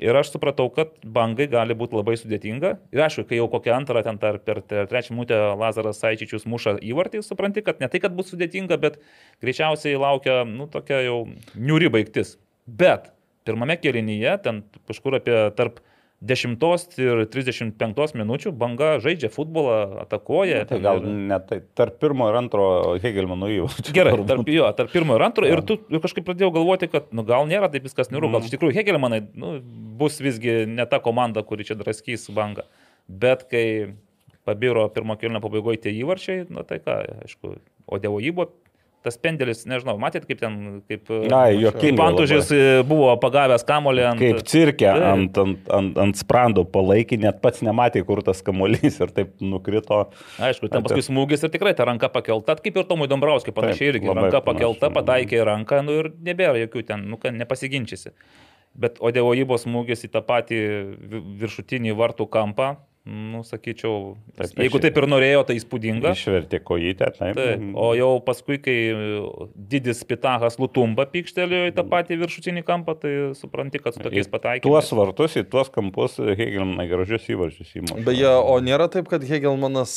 Ir 0.00 0.16
aš 0.16 0.30
supratau, 0.32 0.70
kad 0.72 0.94
bangai 1.04 1.44
gali 1.52 1.74
būti 1.76 1.98
labai 1.98 2.14
sudėtinga. 2.16 2.72
Ir 2.94 3.02
aišku, 3.04 3.26
kai 3.28 3.36
jau 3.36 3.50
kokią 3.52 3.74
antrą 3.76 4.00
ten 4.06 4.16
tar, 4.22 4.38
per 4.40 4.62
trečią 4.64 5.12
minutę 5.12 5.36
Lazaras 5.60 6.00
Saičičius 6.00 6.46
muša 6.48 6.78
įvartį, 6.88 7.20
supranti, 7.26 7.60
kad 7.66 7.82
ne 7.84 7.88
tai, 7.92 8.00
kad 8.00 8.16
bus 8.16 8.32
sudėtinga, 8.32 8.80
bet 8.80 8.96
greičiausiai 9.44 10.00
laukia, 10.00 10.40
nu, 10.48 10.70
tokia 10.72 11.02
jau 11.04 11.18
niuri 11.52 11.92
baigtis. 11.92 12.38
Bet 12.64 13.10
pirmame 13.44 13.76
kėlinyje, 13.80 14.38
ten 14.46 14.62
kažkur 14.88 15.18
apie 15.20 15.36
tarp 15.58 15.82
10 16.20 16.98
ir 17.00 17.22
35 17.32 18.12
minučių 18.20 18.52
banga 18.52 18.98
žaidžia 19.00 19.30
futbolą, 19.32 20.02
atakuoja. 20.02 20.66
Tai 20.68 20.76
ten 20.76 20.82
gal 20.84 21.00
ir- 21.00 21.06
ne 21.08 21.38
tai 21.40 21.60
tarp 21.74 21.96
pirmo 21.98 22.28
ir 22.28 22.36
antro 22.36 22.98
Hegelmano 23.00 23.48
įvarčio. 23.48 23.94
Gerai, 23.96 24.12
tarp, 24.28 24.48
jo, 24.52 24.68
tarp 24.76 24.92
pirmo 24.92 25.16
ir 25.16 25.24
antro. 25.24 25.46
Ir 25.48 25.62
tu 25.64 25.78
ir 25.88 25.98
kažkaip 26.04 26.26
pradėjau 26.28 26.52
galvoti, 26.52 26.90
kad 26.92 27.08
nu, 27.12 27.24
gal 27.24 27.48
nėra 27.48 27.70
taip 27.72 27.88
viskas 27.88 28.12
niūru. 28.12 28.28
Gal 28.30 28.44
iš 28.44 28.52
tikrųjų 28.52 28.76
Hegelmanai 28.76 29.22
nu, 29.34 29.60
bus 29.96 30.20
visgi 30.20 30.66
ne 30.68 30.84
ta 30.84 31.00
komanda, 31.00 31.42
kuri 31.42 31.64
čia 31.64 31.74
draskys 31.80 32.28
bangą. 32.36 32.68
Bet 33.08 33.48
kai 33.48 33.94
pabiro 34.44 34.88
pirmo 34.92 35.16
kelnio 35.16 35.40
pabaigoje 35.40 35.80
tie 35.88 35.92
įvarčiai, 36.04 36.44
nu 36.52 36.62
tai 36.68 36.78
ką, 36.84 37.00
aišku, 37.24 37.56
o 37.88 37.98
dievo 37.98 38.20
įbo. 38.20 38.50
Tas 39.00 39.16
pendelis, 39.16 39.62
nežinau, 39.64 39.94
matėt, 39.96 40.26
kaip 40.28 40.42
ten, 40.42 40.56
kaip... 40.84 41.08
Ai, 41.32 41.54
juokingai 41.56 41.96
Pantužis 41.96 42.50
buvo 42.84 43.06
pagavęs 43.22 43.62
kamolį 43.64 44.02
ant... 44.10 44.20
Kaip 44.20 44.42
cirke 44.44 44.84
Taip. 44.84 45.04
ant, 45.08 45.38
ant, 45.40 45.70
ant, 45.72 46.00
ant 46.04 46.18
sprando 46.20 46.66
palaikė, 46.68 47.16
net 47.22 47.38
pats 47.40 47.62
nematė, 47.64 48.02
kur 48.04 48.20
tas 48.26 48.42
kamuolys 48.44 48.98
ir 49.00 49.14
taip 49.16 49.32
nukrito. 49.40 50.02
Aišku, 50.36 50.68
ten 50.68 50.84
paskui 50.84 51.06
smūgis 51.06 51.46
ir 51.48 51.54
tikrai 51.54 51.72
ta 51.78 51.88
ranka 51.88 52.12
pakelta, 52.12 52.58
kaip 52.60 52.76
ir 52.76 52.84
Tomui 52.90 53.08
Dombrauskui 53.08 53.56
panašiai 53.56 53.94
Taip, 53.94 54.02
irgi. 54.02 54.12
Ranka 54.20 54.44
pakelta, 54.44 54.92
pataikė 54.92 55.40
į 55.40 55.48
ranką, 55.48 55.80
nu 55.86 55.96
ir 56.02 56.12
nebėra 56.28 56.60
jokių 56.66 56.84
ten, 56.92 57.08
nu 57.08 57.16
nepasiginčysi. 57.40 58.12
Bet 58.80 59.00
Odevo 59.00 59.32
įbos 59.32 59.64
smūgis 59.64 60.04
į 60.04 60.12
tą 60.12 60.20
patį 60.28 60.60
vi- 61.00 61.24
viršutinį 61.40 61.96
vartų 61.96 62.28
kampą, 62.36 62.74
nu, 63.10 63.42
sakyčiau, 63.46 64.14
Taip, 64.38 64.54
jeigu 64.62 64.78
taip 64.82 64.98
ir 65.00 65.06
norėjo, 65.10 65.42
tai 65.48 65.56
įspūdinga. 65.58 66.12
Išvertė 66.14 66.60
kojytę. 66.62 67.10
Taip. 67.16 67.34
Taip, 67.38 67.64
o 67.74 67.90
jau 67.98 68.10
paskui, 68.24 68.60
kai 68.62 68.76
didis 69.70 70.04
pitahas 70.06 70.58
Lutumba 70.62 71.06
pykštelėjo 71.10 71.70
į 71.72 71.74
tą 71.76 71.84
patį 71.90 72.20
viršutinį 72.22 72.62
kampą, 72.68 72.94
tai 73.02 73.12
supranti, 73.38 73.80
kad 73.82 73.96
su 73.96 74.04
tokiais 74.04 74.30
Į 74.30 74.34
pataikymais. 74.34 74.66
Tuos 74.66 74.92
vartus, 74.94 75.36
į 75.40 75.44
tuos 75.50 75.72
kampus 75.74 76.18
Hegelmanai 76.20 76.86
gražius 76.90 77.26
įvarčius 77.32 77.74
įmuša. 77.80 78.04
Beje, 78.06 78.30
o 78.30 78.54
nėra 78.62 78.86
taip, 78.92 79.10
kad 79.10 79.24
Hegelmanas 79.26 79.96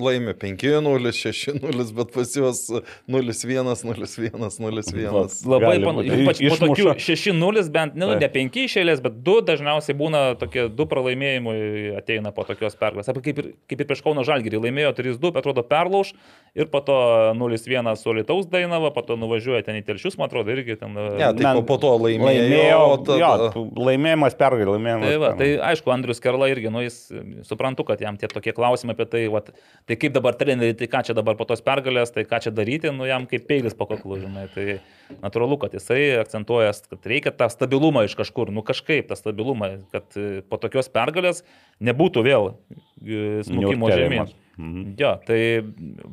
laimi 0.00 0.32
5-0, 0.40 1.12
6-0, 1.20 1.88
bet 1.98 2.14
pas 2.16 2.34
juos 2.38 2.64
0-1, 3.10 3.74
0-1, 3.84 4.58
0-1. 4.64 5.38
Labai 5.52 5.74
Gali 5.74 5.84
pan... 5.84 6.00
būti. 6.00 6.16
ypač 6.24 6.42
po 6.48 6.60
tokių 6.64 6.88
6-0, 7.02 7.68
bent 7.74 7.98
nu, 7.98 8.10
Taip. 8.14 8.24
ne 8.24 8.32
5 8.38 8.60
išėlės, 8.64 9.04
bet 9.04 9.20
2 9.26 9.44
dažniausiai 9.50 9.98
būna 9.98 10.24
tokie 10.40 10.66
2 10.72 10.88
pralaimėjimai 10.90 11.58
ateina 12.00 12.32
po 12.34 12.46
tokios 12.54 12.78
pergalės. 12.80 13.10
Apie 13.12 13.22
kaip 13.28 13.40
ir, 13.42 13.48
kaip 13.70 13.82
ir 13.84 13.88
prieš 13.90 14.02
Kauno 14.06 14.24
Žalgirį 14.26 14.60
laimėjo 14.64 14.94
3-2, 14.96 15.30
atrodo 15.40 15.64
perlauž 15.66 16.14
ir 16.56 16.70
po 16.72 16.80
to 16.86 16.96
0-1 17.38 17.90
su 18.00 18.14
Lietaus 18.16 18.48
Dainava, 18.50 18.90
po 18.94 19.02
to 19.06 19.18
nuvažiuoja 19.20 19.64
ten 19.66 19.78
į 19.80 19.84
Telšius, 19.88 20.16
man 20.20 20.30
atrodo, 20.30 20.54
irgi 20.54 20.78
ten. 20.80 20.94
Ne, 20.94 21.30
tai 21.34 21.44
Na, 21.44 21.54
po, 21.60 21.76
to 21.82 21.92
laimėjo. 21.98 22.30
Laimėjo, 22.30 22.80
o 22.80 22.96
tada- 23.04 23.20
jo, 23.20 23.64
laimėjimas 23.88 24.38
pergalė, 24.40 24.70
laimėjimas. 24.76 25.06
Tai, 25.10 25.20
va, 25.22 25.32
tai 25.38 25.50
aišku, 25.72 25.92
Andrius 25.94 26.22
Kerla 26.24 26.48
irgi, 26.52 26.70
nu, 26.72 26.82
jis 26.84 26.98
e, 27.12 27.22
suprantu, 27.46 27.84
kad 27.86 28.00
jam 28.02 28.16
tie 28.20 28.28
tokie 28.30 28.54
klausimai 28.56 28.96
apie 28.96 29.06
tai, 29.10 29.24
va, 29.32 29.42
tai 29.44 29.98
kaip 30.00 30.14
dabar 30.16 30.34
treneriai, 30.38 30.76
tai 30.78 30.88
ką 30.90 31.04
čia 31.10 31.14
dabar 31.18 31.36
po 31.38 31.44
tos 31.48 31.62
pergalės, 31.64 32.14
tai 32.14 32.24
ką 32.28 32.40
čia 32.46 32.54
daryti, 32.54 32.90
nu, 32.94 33.06
jam 33.08 33.26
kaip 33.30 33.46
peilis 33.50 33.74
po 33.76 33.86
kaklu, 33.90 34.18
žinai. 34.22 34.48
Tai 34.54 34.78
natūralu, 35.22 35.58
kad 35.60 35.74
jisai 35.76 36.00
akcentuoja, 36.22 36.72
kad 36.90 37.06
reikia 37.10 37.30
tą 37.36 37.46
stabilumą 37.52 38.06
iš 38.08 38.14
kažkur, 38.16 38.50
nu 38.54 38.62
kažkaip 38.66 39.06
tą 39.10 39.18
stabilumą, 39.18 39.68
kad 39.92 40.16
e, 40.16 40.40
po 40.48 40.56
tokios 40.58 40.88
pergalės 40.92 41.42
nebūtų 41.84 42.22
vėl 42.24 42.33
e, 42.42 43.44
smūgimo 43.48 43.90
žemyn. 43.92 44.32
Mhm. 44.54 44.94
Jo, 45.00 45.16
tai, 45.26 45.38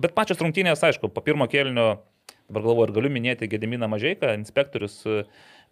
bet 0.01 0.15
pačios 0.17 0.41
rungtynės, 0.41 0.81
aišku, 0.87 1.11
po 1.13 1.21
pirmo 1.25 1.45
kelnio, 1.51 2.01
dabar 2.49 2.65
galvoju, 2.65 2.87
ar 2.89 2.95
galiu 2.95 3.11
minėti 3.13 3.49
Gediminą 3.51 3.89
Mažieką, 3.91 4.33
inspektorius 4.39 5.01
e, 5.05 5.23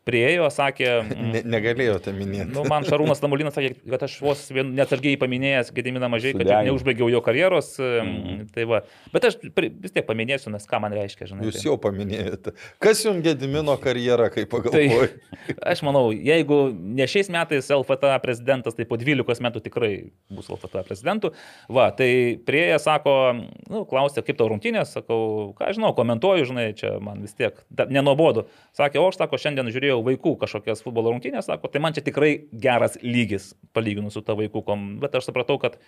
priejo, 0.07 0.47
sakė, 0.53 0.87
mm, 1.03 1.29
Ne, 1.29 1.41
negalėjote 1.45 2.13
minėti. 2.15 2.49
Nu, 2.55 2.63
man 2.69 2.85
Šarūnas 2.87 3.21
Tamulinas 3.21 3.53
sakė, 3.57 3.73
kad 3.91 4.05
aš 4.07 4.15
vos 4.25 4.41
neatsargiai 4.55 5.19
paminėjęs 5.21 5.71
Gediminą 5.75 6.09
mažai, 6.11 6.33
kad 6.37 6.49
neužbaigiau 6.65 7.09
jo 7.13 7.21
karjeros. 7.25 7.75
Mm. 7.79 8.47
Tai 8.55 8.65
va. 8.69 8.81
Bet 9.13 9.27
aš 9.29 9.37
vis 9.43 9.93
tiek 9.93 10.05
paminėsiu, 10.07 10.51
nes 10.53 10.65
ką 10.69 10.79
man 10.81 10.95
reiškia, 10.97 11.29
žinai. 11.29 11.45
Jūs 11.47 11.59
tai- 11.59 11.65
jau 11.67 11.75
paminėjote. 11.81 12.55
Kas 12.81 13.03
jums 13.05 13.21
Gedimino 13.25 13.75
karjera, 13.81 14.29
kaip 14.33 14.49
Tai 14.49 14.55
pagalvoju? 14.57 15.09
aš 15.73 15.83
manau, 15.85 16.05
jeigu 16.15 16.59
ne 16.73 17.07
šiais 17.09 17.29
metais 17.33 17.69
LFTA 17.73 18.15
prezidentas, 18.23 18.77
tai 18.77 18.87
po 18.89 18.97
12 18.99 19.43
metų 19.45 19.61
tikrai 19.67 19.91
bus 20.33 20.49
LFTA 20.49 20.83
prezidentu. 20.87 21.33
Va, 21.69 21.89
tai 21.95 22.09
prieėję 22.47 22.79
sako, 22.81 23.15
nu, 23.69 23.83
klausė, 23.89 24.23
kaip 24.25 24.39
tau 24.39 24.49
rungtynės, 24.51 24.95
sakau, 24.97 25.51
ką 25.59 25.71
žinau, 25.77 25.93
komentuoju, 25.97 26.49
žinai, 26.49 26.67
čia 26.79 26.95
man 27.03 27.21
vis 27.25 27.35
tiek 27.37 27.57
nenuobodu. 27.89 28.47
Sakė, 28.77 29.01
o 29.01 29.07
aš, 29.09 29.19
sako, 29.21 29.37
šiandien 29.41 29.69
žiūrėjau 29.73 29.88
vaikų 30.05 30.35
kažkokias 30.41 30.83
futbolo 30.85 31.13
rungtynės, 31.13 31.47
sako, 31.49 31.71
tai 31.71 31.81
man 31.83 31.95
čia 31.95 32.03
tikrai 32.05 32.31
geras 32.51 32.97
lygis, 33.01 33.53
palyginus 33.75 34.17
su 34.17 34.23
ta 34.25 34.35
vaikų 34.37 34.63
kom. 34.67 34.87
Bet 35.01 35.17
aš 35.17 35.29
supratau, 35.31 35.57
kad 35.61 35.79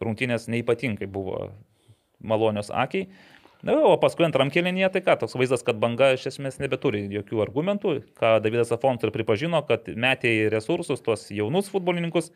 rungtynės 0.00 0.48
neipatingai 0.52 1.08
buvo 1.10 1.50
malonios 2.20 2.70
akiai. 2.70 3.08
Na, 3.66 3.74
o 3.84 3.96
paskui 4.00 4.24
antram 4.24 4.48
kėlinėje, 4.52 4.88
tai 4.94 5.02
ką, 5.04 5.18
toks 5.20 5.36
vaizdas, 5.36 5.64
kad 5.66 5.76
banga 5.80 6.14
iš 6.14 6.30
esmės 6.30 6.56
nebeturi 6.62 7.02
jokių 7.12 7.42
argumentų, 7.44 7.98
ką 8.16 8.38
Davidas 8.40 8.72
Afons 8.72 9.04
ir 9.04 9.12
pripažino, 9.12 9.60
kad 9.68 9.90
metė 10.00 10.32
į 10.32 10.48
resursus 10.54 11.04
tuos 11.04 11.26
jaunus 11.28 11.68
futbolininkus. 11.72 12.30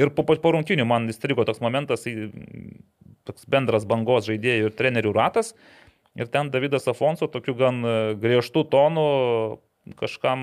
Ir 0.00 0.10
po, 0.16 0.24
po, 0.24 0.52
rungtynių 0.56 0.86
man 0.88 1.10
įstrigo 1.12 1.44
toks 1.46 1.60
momentas, 1.62 2.08
toks 3.28 3.44
bendras 3.50 3.84
bangos 3.86 4.24
žaidėjų 4.30 4.70
ir 4.70 4.78
trenerių 4.78 5.12
ratas. 5.14 5.52
Ir 6.16 6.30
ten 6.32 6.50
Davidas 6.54 6.88
Afonso 6.88 7.28
tokiu 7.28 7.56
gan 7.58 7.82
e, 7.82 7.94
griežtų 8.22 8.64
tonų 8.70 9.06
kažkam 9.98 10.40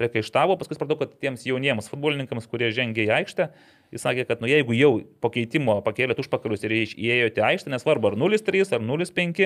priekaištavo, 0.00 0.56
paskui 0.58 0.74
supratau, 0.74 0.98
kad 0.98 1.14
tiems 1.22 1.44
jauniems 1.46 1.86
futbolininkams, 1.92 2.48
kurie 2.50 2.72
žengė 2.74 3.06
į 3.06 3.12
aikštę, 3.20 3.48
jis 3.94 4.02
sakė, 4.02 4.24
kad 4.26 4.42
nu, 4.42 4.50
jeigu 4.50 4.74
jau 4.74 4.96
po 5.22 5.30
keitimo 5.34 5.78
pakėlėt 5.86 6.18
užpakalius 6.24 6.66
ir 6.66 6.74
įėjote 6.80 7.42
į 7.42 7.46
aikštę, 7.52 7.70
nesvarbu 7.74 8.10
ar 8.10 8.18
0-3 8.18 8.74
ar 8.74 8.82
0-5, 8.82 9.44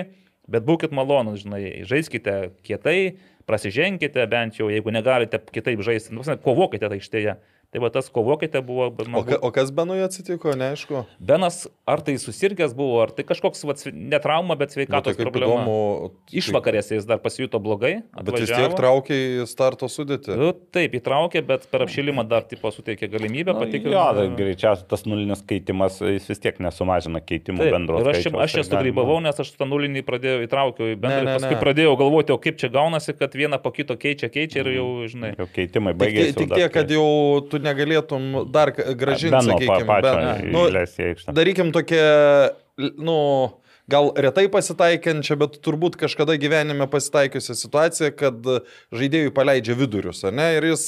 bet 0.49 0.65
būkit 0.65 0.95
malonus, 0.97 1.43
žinai, 1.45 1.63
žaiskite 1.89 2.55
kietai, 2.65 3.19
prasiženkite 3.49 4.25
bent 4.33 4.57
jau, 4.61 4.71
jeigu 4.73 4.93
negalite 4.93 5.41
kitaip 5.53 5.85
žaisti, 5.85 6.15
nu, 6.15 6.25
prasme, 6.25 6.41
kovokite 6.45 6.89
aikštėje. 6.89 7.37
Tai 7.37 7.58
va 7.77 7.91
tas 7.93 8.09
kovokite 8.09 8.63
buvo... 8.65 8.87
O, 8.89 9.23
ka, 9.29 9.37
o 9.45 9.51
kas 9.53 9.69
Benui 9.77 10.01
atsitiko, 10.01 10.55
neaišku. 10.57 11.03
Benas 11.21 11.67
ar 11.85 12.01
tai 12.01 12.15
susirgęs 12.17 12.73
buvo, 12.73 13.03
ar 13.05 13.11
tai 13.13 13.27
kažkoks, 13.29 13.61
sve- 13.77 13.93
ne 13.93 14.17
trauma, 14.25 14.57
bet 14.57 14.71
Bet 14.73 14.73
tai 14.73 14.85
sveikatos 14.87 15.17
kaip 15.19 15.29
problema. 15.29 15.61
įdomu. 15.67 16.09
Išvakarėse 16.33 16.97
jis 16.97 17.05
dar 17.09 17.21
pasijuto 17.21 17.61
blogai. 17.61 17.99
Bet 18.17 18.33
vis 18.41 18.49
tiek 18.49 18.57
atvažiavo. 18.73 18.79
traukė 18.81 19.19
į 19.45 19.47
starto 19.53 19.85
sudėtį. 19.93 20.37
Nu, 20.41 20.49
Taip, 20.73 20.97
įtraukė, 20.97 21.43
bet 21.45 21.67
per 21.69 21.85
apšilimą 21.85 22.25
dar 22.29 22.47
tipo 22.49 22.73
suteikė 22.73 23.11
galimybę 23.13 23.53
Nu, 23.53 23.61
patikrinti. 23.61 23.93
Jo, 23.93 24.07
tai 24.17 24.27
greičiausiai 24.41 24.89
tas 24.89 25.05
nulinis 25.05 25.45
keitimas, 25.45 26.01
jis 26.01 26.25
vis 26.33 26.41
tiek 26.41 26.57
nesumažina 26.65 27.21
keitimų 27.21 27.67
Taip, 27.67 27.77
bendros. 27.77 28.01
ir 28.01 28.09
aš, 28.15 28.23
čia- 28.25 28.33
skaičiaus, 28.33 28.45
aš 28.49 28.57
čia 28.57 28.65
tai 28.65 28.81
sugrybavau, 28.81 29.21
nes 29.29 29.41
aš 29.45 29.53
tą 29.61 29.69
nulinį 29.69 30.03
pradėjau 30.09 30.41
įtraukiau 30.49 30.89
į 30.93 30.97
bendrą. 30.97 31.21
Ne, 31.21 31.31
ne, 31.33 31.37
Paskui 31.37 31.57
ne. 31.57 31.61
pradėjau 31.63 31.95
galvoti, 32.01 32.33
o 32.33 32.39
kaip 32.41 32.57
čia 32.65 32.73
gaunasi, 32.73 33.13
kad 33.21 33.37
vieną 33.37 33.61
po 33.63 33.73
kito 33.77 33.93
keičia, 34.01 34.33
keičia 34.33 34.65
ir 34.65 34.73
jau, 34.81 34.89
žinai. 35.05 35.35
Jau 35.37 35.49
keitimai 35.53 35.93
Tik, 35.93 36.01
baigėsi. 36.03 36.37
tik 36.41 36.55
tiek, 36.57 36.73
kad 36.73 36.89
jau 36.97 37.07
tu 37.51 37.58
negalėtum 37.65 38.51
dar 38.53 38.73
gražinti, 38.73 39.31
sakykime. 39.51 40.01
Ben- 40.03 40.53
nu, 40.53 40.65
darykim 41.35 41.73
tokią, 41.73 42.03
nu, 42.99 43.19
gal 43.89 44.11
retai 44.17 44.47
pasitaikiančią, 44.53 45.37
bet 45.41 45.59
turbūt 45.65 45.97
kažkada 45.97 46.37
gyvenime 46.41 46.87
pasitaikiusią 46.93 47.55
situaciją, 47.57 48.11
kad 48.17 48.37
žaidėjui 48.93 49.33
paleidžia 49.33 49.75
vidurius, 49.79 50.23
ne? 50.33 50.49
Ir 50.59 50.67
jis 50.71 50.85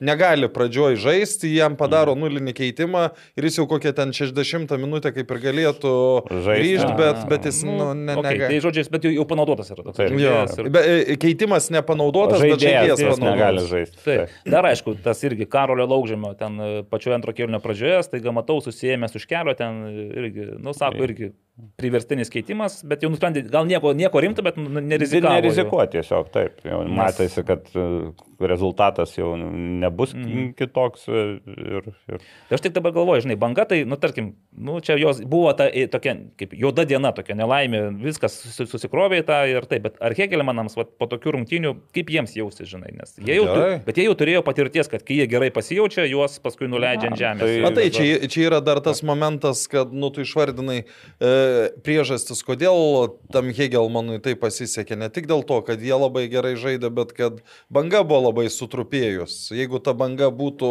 negali 0.00 0.48
pradžioj 0.48 0.96
žaisti, 0.96 1.50
jam 1.54 1.76
padaro 1.76 2.14
Mm. 2.16 2.22
nulinį 2.24 2.54
keitimą 2.56 3.10
ir 3.36 3.44
jis 3.44 3.58
jau 3.60 3.66
kokią 3.68 3.92
ten 3.94 4.12
60 4.16 4.72
minutę 4.80 5.12
kaip 5.12 5.30
ir 5.30 5.38
galėtų 5.44 5.92
grįžti, 6.28 6.92
bet, 6.96 7.16
A, 7.22 7.26
bet 7.28 7.44
jis 7.44 7.62
nu, 7.64 7.92
ne, 7.94 8.14
okay, 8.16 8.32
negali. 8.38 8.48
Tai 8.56 8.60
žodžiais, 8.70 8.88
bet 8.90 9.04
jau, 9.04 9.12
jau 9.12 9.26
panaudotas 9.28 9.70
yra 9.74 9.82
toks. 9.84 9.96
Taip. 10.00 10.10
Jo, 10.16 10.16
žaidėjas 10.18 10.58
ir- 10.64 10.70
be, 10.70 10.80
e, 11.12 11.16
keitimas 11.20 11.68
nepanaudotas, 11.74 12.40
bet 12.40 12.56
žaidėjas 12.58 12.96
žaidėjas 12.96 12.98
jis 13.04 13.18
negali 13.20 13.36
panaudotas. 13.36 13.68
žaisti. 13.70 14.04
Taip. 14.04 14.28
Dar 14.46 14.64
aišku, 14.64 14.96
tas 15.04 15.22
irgi 15.28 15.46
Karolio 15.48 15.86
laukžėmio, 15.86 16.32
ten 16.38 16.60
e, 16.60 16.82
pačioje 16.88 17.14
antro 17.20 17.32
kėlinio 17.32 17.60
pradžioje, 17.60 18.02
staiga 18.08 18.32
matau, 18.32 18.60
susijęmęs 18.64 19.14
už 19.20 19.26
kelio, 19.28 19.54
ten 19.56 19.84
irgi, 20.16 20.48
nu, 20.58 20.72
sako, 20.72 21.04
irgi 21.04 21.32
priverstinis 21.78 22.30
keitimas, 22.30 22.80
bet 22.86 23.02
jau 23.02 23.10
nusprendė, 23.10 23.42
gal 23.50 23.66
nieko, 23.66 23.90
nieko 23.96 24.20
rimto, 24.22 24.42
bet 24.46 24.56
nu, 24.60 24.68
nerizikavo. 24.80 25.26
jau. 25.32 25.40
Nerizikuoti 25.42 25.96
tiesiog, 25.98 26.28
taip. 26.34 26.60
Jau 26.66 26.84
matėsi, 26.86 27.42
kad 27.46 27.66
e, 27.74 27.86
rezultatas 28.46 29.14
jau 29.18 29.32
nebus 29.36 30.14
Mhm. 30.14 30.52
kitoks. 30.58 31.08
e, 31.08 31.24
Ir, 31.58 31.82
ir... 32.08 32.18
Tai 32.48 32.54
aš 32.56 32.60
tik 32.64 32.72
dabar 32.76 32.92
galvoju, 32.92 33.22
žinai, 33.26 33.36
banga 33.38 33.64
tai, 33.68 33.82
nu, 33.84 33.96
tarkim, 34.00 34.32
nu, 34.56 34.78
čia 34.80 34.96
jos 34.98 35.20
buvo 35.26 35.52
ta 35.56 35.66
e, 35.68 35.86
tokia, 35.90 36.14
kaip 36.38 36.52
juoda 36.56 36.84
diena, 36.86 37.10
tokia 37.12 37.34
nelaimė, 37.36 37.80
viskas 38.02 38.38
susi- 38.40 38.66
susikrovė 38.70 39.20
į 39.22 39.26
tą 39.28 39.38
ir 39.50 39.66
taip, 39.68 39.82
bet 39.82 39.98
ar 40.00 40.14
Hegelmanams 40.16 40.76
vat, 40.78 40.94
po 40.98 41.06
tokių 41.10 41.34
rungtynių, 41.38 41.74
kaip 41.94 42.06
jiems 42.14 42.34
jausis, 42.38 42.68
žinai, 42.70 42.94
nes 42.96 43.14
jie 43.18 43.34
jau, 43.40 43.46
tu, 43.50 43.66
bet 43.86 43.96
jie 43.98 44.06
jau 44.08 44.14
turėjo 44.14 44.42
patirties, 44.46 44.88
kad 44.88 45.02
kai 45.04 45.18
jie 45.20 45.26
gerai 45.30 45.50
pasijaučia, 45.54 46.06
juos 46.10 46.38
paskui 46.40 46.68
nuleidžia 46.70 47.10
ant 47.12 47.18
žemės. 47.18 47.44
tai- 47.44 47.62
Matai, 47.66 47.88
čia, 47.90 48.28
čia 48.28 48.46
yra 48.50 48.60
dar 48.64 48.80
tas 48.80 49.02
momentas, 49.02 49.66
kad, 49.68 49.92
nu, 49.92 50.10
tu 50.10 50.20
išvardinai 50.22 50.84
e, 50.84 51.32
priežastis, 51.84 52.42
kodėl 52.46 53.18
tam 53.32 53.50
Hegelmanui 53.54 54.18
tai 54.24 54.34
pasisekė. 54.38 54.98
Ne 55.00 55.08
tik 55.12 55.28
dėl 55.30 55.44
to, 55.48 55.60
kad 55.66 55.82
jie 55.82 55.94
labai 55.94 56.26
gerai 56.32 56.54
žaidė, 56.58 56.90
bet 56.94 57.14
kad 57.16 57.40
banga 57.72 58.02
buvo 58.06 58.28
labai 58.28 58.48
sutrupėjus. 58.52 59.50
Jeigu 59.54 59.80
ta 59.84 59.94
banga 59.98 60.30
būtų 60.34 60.70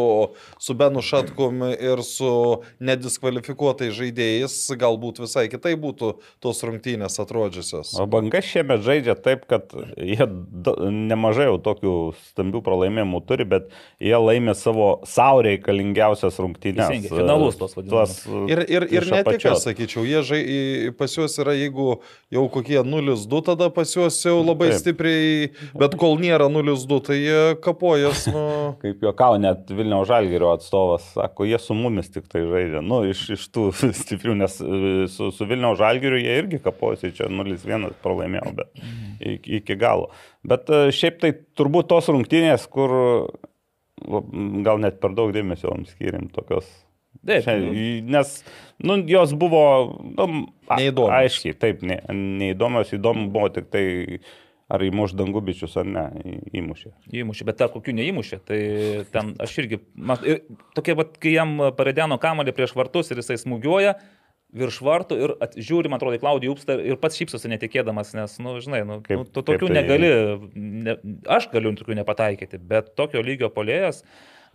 su 0.62 0.76
Benu 0.78 1.02
Šatkum 1.04 1.64
ir 1.74 2.02
su 2.06 2.30
nediskvalifikuotais 2.84 3.94
žaidėjais, 3.96 4.56
galbūt 4.78 5.22
visai 5.24 5.48
kitai 5.52 5.74
būtų 5.80 6.14
tos 6.44 6.62
rungtynės 6.66 7.18
atrodžiusios. 7.22 7.94
O 7.98 8.08
banga 8.10 8.42
šiemet 8.44 8.84
žaidžia 8.86 9.16
taip, 9.18 9.46
kad 9.50 9.74
jie 9.96 10.28
nemažai 10.28 11.48
jau 11.50 11.58
tokių 11.62 11.96
stambių 12.30 12.62
pralaimėjimų 12.66 13.22
turi, 13.28 13.48
bet 13.48 13.70
jie 14.02 14.16
laimė 14.18 14.54
savo 14.58 14.88
savo 15.08 15.42
reikalingiausias 15.46 16.38
rungtynės. 16.42 17.08
Finalus 17.08 17.58
tos 17.60 17.76
vadinamus. 17.76 18.20
Ir, 18.50 18.62
ir, 18.66 18.86
ir 18.92 19.08
ne 19.12 19.22
tik, 19.26 19.46
aš 19.50 19.64
sakyčiau, 19.66 20.04
jie 20.08 20.22
žai, 20.26 20.40
pas 20.98 21.12
juos 21.12 21.34
yra, 21.40 21.54
jeigu 21.56 21.98
jau 22.34 22.44
kokie 22.52 22.78
0-2, 22.84 23.40
tada 23.46 23.68
pas 23.74 23.90
juos 23.94 24.16
jau 24.24 24.36
labai 24.40 24.70
Taip. 24.72 24.80
stipriai, 24.82 25.50
bet 25.78 25.96
kol 26.00 26.18
nėra 26.20 26.48
0-2, 26.52 27.00
tai 27.08 27.18
jie 27.20 27.42
kapojas, 27.64 28.26
nu... 28.32 28.44
Kaip 28.82 29.04
juokau, 29.04 29.38
net 29.42 29.70
Vilniaus 29.72 30.08
Žalgirio 30.10 30.52
atstovas 30.54 31.06
sako, 31.14 31.48
jie 31.48 31.60
su 31.62 31.76
mumis 31.78 32.10
tik 32.14 32.28
tai 32.30 32.44
žaidžia. 32.48 32.82
Nu, 32.84 33.02
iš, 33.08 33.24
iš 33.36 33.46
tų 33.54 33.68
stiprių, 34.02 34.38
nes 34.42 34.58
e, 34.62 34.80
su, 35.12 35.30
su 35.34 35.48
Vilniaus 35.48 35.80
Žalgiriu 35.80 36.20
jie 36.20 36.38
irgi 36.42 36.62
kaposi, 36.64 37.12
čia 37.16 37.30
0-1 37.32 37.92
pralaimėjau, 38.04 38.54
bet 38.58 38.82
iki, 39.20 39.60
iki 39.62 39.78
galo. 39.80 40.10
Bet 40.46 40.70
e, 40.72 40.88
šiaip 40.94 41.22
tai 41.22 41.34
turbūt 41.58 41.90
tos 41.90 42.10
rungtynės, 42.12 42.68
kur 42.72 42.94
gal 44.64 44.78
net 44.82 45.00
per 45.02 45.14
daug 45.16 45.32
dėmesio 45.34 45.72
jom 45.72 45.86
skiriam 45.88 46.28
tokios. 46.34 46.68
Taip, 47.26 47.46
nu. 47.46 47.72
nes 48.14 48.34
nu, 48.78 48.98
jos 49.10 49.32
buvo 49.38 49.62
nu, 50.04 50.28
Neįdomios. 50.68 51.14
Aiškiai, 51.16 51.56
taip, 51.58 51.82
ne, 51.86 51.98
neįdomios, 52.14 52.92
įdomu 52.94 53.26
buvo 53.32 53.48
tik 53.52 53.70
tai, 53.72 53.86
ar 54.68 54.84
įmuš 54.84 55.14
dangubičius 55.16 55.78
ar 55.80 55.88
ne, 55.88 56.04
įmušė. 56.60 56.92
Įmušė, 57.22 57.48
bet 57.48 57.58
dar 57.62 57.72
kokių 57.72 57.96
neįmušė. 57.98 58.38
Tai 58.48 58.60
ten 59.14 59.32
aš 59.42 59.56
irgi, 59.64 59.80
man, 59.96 60.20
ir 60.28 60.44
tokie, 60.76 60.94
vat, 60.98 61.16
kai 61.20 61.34
jam 61.34 61.56
paredeno 61.78 62.20
kamalį 62.20 62.54
prieš 62.56 62.76
vartus 62.78 63.10
ir 63.10 63.22
jisai 63.22 63.40
smūgiuoja 63.40 63.96
virš 64.56 64.78
vartų 64.84 65.18
ir 65.20 65.34
at, 65.44 65.56
žiūri, 65.60 65.90
man 65.92 66.00
atrodo, 66.00 66.16
Klaudijų 66.22 66.54
Upstą 66.54 66.78
ir 66.80 66.96
pats 67.00 67.18
šypsosi 67.20 67.50
netikėdamas, 67.52 68.14
nes, 68.16 68.38
na, 68.40 68.46
nu, 68.46 68.62
žinai, 68.64 68.80
nu, 68.88 69.00
Kaip- 69.04 69.20
nu, 69.20 69.26
tu 69.28 69.42
tokių 69.44 69.68
tai- 69.68 69.76
negali, 69.76 70.10
ne, 70.56 70.96
aš 71.28 71.50
galiu 71.52 71.74
tokių 71.76 71.98
nepataikyti, 72.00 72.58
bet 72.58 72.94
tokio 72.96 73.20
lygio 73.22 73.52
polėjas. 73.52 74.04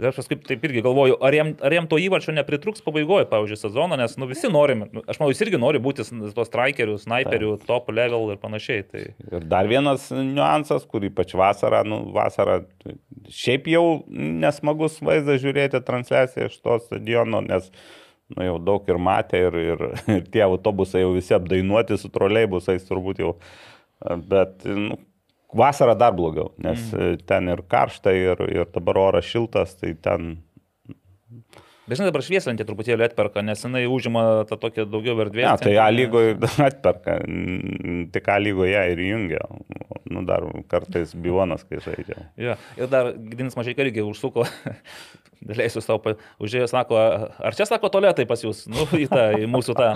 Ir 0.01 0.09
aš 0.09 0.17
paskui 0.17 0.37
taip 0.41 0.63
irgi 0.65 0.81
galvoju, 0.85 1.17
ar 1.21 1.35
jam, 1.35 1.51
ar 1.61 1.75
jam 1.75 1.87
to 1.89 1.99
įvarčio 2.01 2.33
nepritruks 2.33 2.81
pabaigoje, 2.85 3.27
pavyzdžiui, 3.29 3.59
sezono, 3.61 3.97
nes 3.99 4.15
nu, 4.17 4.27
visi 4.29 4.49
norime, 4.51 4.87
nu, 4.95 5.03
aš 5.05 5.19
manau, 5.21 5.29
jis 5.33 5.43
irgi 5.45 5.59
nori 5.61 5.81
būti 5.83 6.05
to 6.33 6.45
strikerių, 6.47 6.97
snaiperių, 7.01 7.51
top 7.67 7.91
level 7.93 8.33
ir 8.33 8.39
panašiai. 8.41 8.85
Tai... 8.89 9.03
Ir 9.29 9.47
dar 9.51 9.69
vienas 9.69 10.09
niuansas, 10.13 10.87
kur 10.89 11.05
ypač 11.05 11.35
vasarą, 11.37 11.83
nu, 11.87 12.01
vasarą 12.15 12.63
šiaip 13.29 13.69
jau 13.71 13.85
nesmagus 14.09 14.97
vaizdas 15.05 15.43
žiūrėti 15.43 15.83
transliaciją 15.85 16.49
iš 16.49 16.57
to 16.63 16.79
stadiono, 16.87 17.43
nes 17.45 17.69
nu, 18.33 18.43
jau 18.47 18.57
daug 18.65 18.89
ir 18.89 19.01
matė 19.01 19.45
ir, 19.47 19.61
ir, 19.75 19.87
ir 20.17 20.27
tie 20.33 20.45
autobusai 20.47 21.05
jau 21.05 21.13
visi 21.13 21.37
apdainuoti 21.37 22.01
su 22.01 22.09
troleibusais 22.13 22.89
turbūt 22.89 23.21
jau. 23.23 23.37
Bet 24.27 24.65
nu, 24.67 24.97
vasarą 25.57 25.95
dar 25.99 26.15
blogiau, 26.15 26.51
nes 26.61 26.89
mm. 26.91 27.23
ten 27.29 27.51
ir 27.53 27.63
karšta, 27.69 28.15
ir, 28.15 28.41
ir 28.51 28.67
dabar 28.73 28.99
oras 29.09 29.29
šiltas, 29.29 29.77
tai 29.79 29.93
ten 29.99 30.35
Bet 31.83 31.99
žinai, 31.99 32.13
dabar 32.13 32.23
švieslentė 32.23 32.63
truputėlį 32.63 33.03
atperka, 33.09 33.41
nes 33.43 33.59
jinai 33.59 33.81
užima 33.91 34.21
tą 34.47 34.55
tokią 34.55 34.85
daugiau 34.87 35.17
erdvės. 35.19 35.49
Ne, 35.49 35.63
tai 35.65 35.73
A 35.83 35.89
lygoje 35.91 36.37
atperka, 36.69 37.17
tik 38.15 38.29
A 38.31 38.37
lygoje 38.39 38.85
ir 38.93 39.01
jungia. 39.03 39.41
Nu, 40.07 40.23
dar 40.27 40.45
kartais 40.71 41.11
bivonas, 41.25 41.65
kai 41.67 41.81
žaidžia. 41.83 42.29
Ja. 42.39 42.55
Ir 42.79 42.87
dar 42.91 43.11
Gidinis 43.17 43.59
mažai 43.59 43.75
irgi 43.75 44.05
užsuko, 44.07 44.45
leisiu 45.59 45.83
savo, 45.83 46.15
užėjo, 46.39 46.69
sako, 46.71 47.01
ar 47.43 47.57
čia 47.57 47.67
sako 47.67 47.91
toletai 47.91 48.23
pas 48.29 48.39
jūs, 48.45 48.63
nu, 48.71 48.87
į, 48.95 49.09
tą, 49.11 49.27
į 49.43 49.49
mūsų 49.51 49.75
tą 49.75 49.89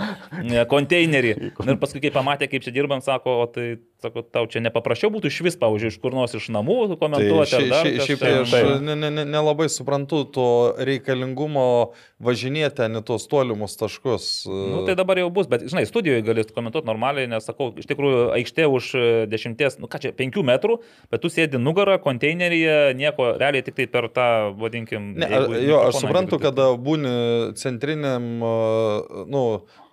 e, 0.44 0.66
konteinerį. 0.68 1.34
Ir 1.48 1.80
paskui, 1.80 2.04
kai 2.04 2.12
pamatė, 2.12 2.50
kaip 2.52 2.68
čia 2.68 2.74
dirbam, 2.76 3.00
sako, 3.04 3.38
o 3.46 3.48
tai, 3.48 3.78
sako, 3.98 4.22
tau 4.22 4.46
čia 4.46 4.60
nepaprasčiau 4.62 5.10
būtų 5.10 5.26
iš 5.26 5.40
vis, 5.42 5.56
pavyzdžiui, 5.58 5.90
iš 5.90 5.98
kur 6.02 6.14
nors 6.14 6.34
iš 6.38 6.48
namų 6.54 6.76
Tai 6.92 6.96
komentuoti. 7.00 7.50
šia- 7.50 7.58
ar 7.58 7.68
dar 7.72 7.86
šia- 7.86 8.06
šiaip 8.06 8.18
kažką. 8.18 8.22
tai 8.22 8.32
aš 8.42 8.52
nelabai 8.52 8.80
ne, 8.86 9.10
ne, 9.10 9.24
nelabai 9.24 9.66
suprantu 9.68 10.20
to 10.32 10.46
reikalingumo 10.78 11.92
važinėti 12.22 12.76
ten 12.78 12.94
į 12.98 13.02
tuos 13.06 13.26
tolimus 13.30 13.76
taškus. 13.78 14.46
Nu, 14.46 14.84
tai 14.86 14.94
dabar 14.98 15.18
jau 15.18 15.28
bus, 15.30 15.46
bet, 15.50 15.62
žinai, 15.70 15.84
studijoje 15.86 16.22
galės 16.26 16.50
komentuoti 16.54 16.86
normaliai, 16.86 17.28
nes, 17.30 17.44
sakau, 17.46 17.72
iš 17.78 17.86
tikrųjų, 17.90 18.22
aikštė 18.38 18.66
už 18.70 18.84
e, 18.94 19.04
dešimties, 19.30 19.78
nu 19.82 19.86
ką 19.90 20.00
čia, 20.02 20.12
penkių 20.14 20.42
metrų, 20.46 20.78
bet 21.10 21.22
tu 21.22 21.28
sėdi 21.28 21.58
nugarą, 21.58 21.98
konteineryje, 22.02 22.94
nieko, 22.98 23.34
realiai 23.38 23.62
tik 23.66 23.74
tai 23.78 23.86
per 23.86 24.08
tą, 24.08 24.28
vadinkim, 24.58 25.14
Ne, 25.18 25.26
jeigu 25.26 25.58
jo, 25.68 25.78
aš 25.88 26.02
suprantu, 26.02 26.38
kada 26.42 26.70
būni 26.78 27.54
centriniam, 27.58 28.42
a, 28.42 29.24
nu, 29.26 29.44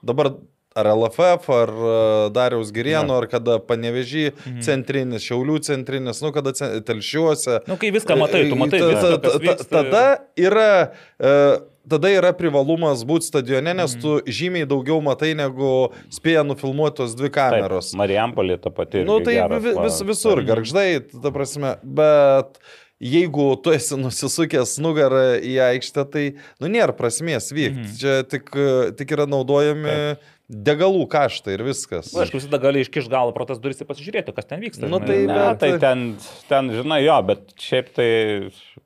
dabar 0.06 0.36
ar 0.76 0.86
LFF, 0.92 1.50
ar 1.50 1.70
a, 1.70 2.30
Dariaus 2.36 2.72
Girieno, 2.76 3.16
ar 3.22 3.28
kada 3.32 3.60
Panevežį 3.64 4.26
Mhm. 4.36 4.60
centrinis, 4.66 5.24
Šiaulių 5.24 5.60
centrinis, 5.64 6.20
nu, 6.22 6.32
kada 6.36 6.52
telšiuose. 6.84 7.62
Nu, 7.68 7.78
kai 7.80 7.92
viską 7.96 8.18
matai, 8.20 8.50
tu 8.50 8.56
matai 8.60 8.80
Ta- 8.80 9.18
ta- 9.18 9.40
ta-. 9.40 9.64
Tada 9.72 10.04
yra, 10.36 10.92
e, 11.20 11.60
tada 11.88 12.08
yra 12.12 12.34
privalumas 12.36 13.06
būti 13.08 13.32
stadione, 13.32 13.72
Mhm. 13.72 13.78
nes 13.78 13.96
tu 13.96 14.20
žymiai 14.28 14.68
daugiau 14.68 15.02
matai, 15.02 15.34
negu 15.34 15.92
spėja 16.12 16.44
nufilmuoti 16.44 16.96
tos 16.98 17.16
dvi 17.16 17.30
kameros. 17.30 17.94
Marijampolė 17.96 18.62
ta 18.62 18.70
pati. 18.70 19.06
Nu, 19.06 19.20
irgi 19.22 19.26
tai 19.26 19.34
geras, 19.36 19.64
vis, 19.64 20.02
visur, 20.02 20.44
garždai, 20.44 21.00
ta 21.22 21.32
prasme, 21.32 21.78
bet 21.84 22.60
jeigu 23.02 23.62
tu 23.62 23.72
esi 23.72 23.96
nusisukęs 23.96 24.80
nugarą 24.80 25.40
į 25.44 25.56
aikštę, 25.72 26.12
tai, 26.12 26.34
nu, 26.60 26.68
nėra 26.68 26.92
prasmės 26.96 27.52
vykti. 27.52 27.80
Mhm. 27.80 27.98
Čia 28.00 28.24
tik, 28.28 28.50
tik 28.98 29.08
yra 29.12 29.26
naudojami 29.28 30.18
degalų 30.50 31.08
kaštai 31.10 31.56
ir 31.58 31.64
viskas. 31.66 32.12
Na, 32.14 32.22
aišku, 32.26 32.38
visada 32.38 32.60
gali 32.62 32.84
iškiš 32.86 33.08
galą 33.10 33.34
pro 33.34 33.46
tas 33.50 33.58
duris 33.62 33.80
ir 33.82 33.88
pasižiūrėti, 33.90 34.34
kas 34.36 34.46
ten 34.46 34.62
vyksta. 34.62 34.86
Nu, 34.90 35.00
žinai. 35.00 35.08
tai- 35.08 35.26
Ne, 35.26 35.34
bet- 35.34 35.60
tai 35.60 35.72
ten, 35.82 36.04
ten, 36.50 36.70
žinai, 36.70 37.00
jo, 37.06 37.16
bet 37.26 37.56
šiaip 37.58 37.90
tai 37.98 38.10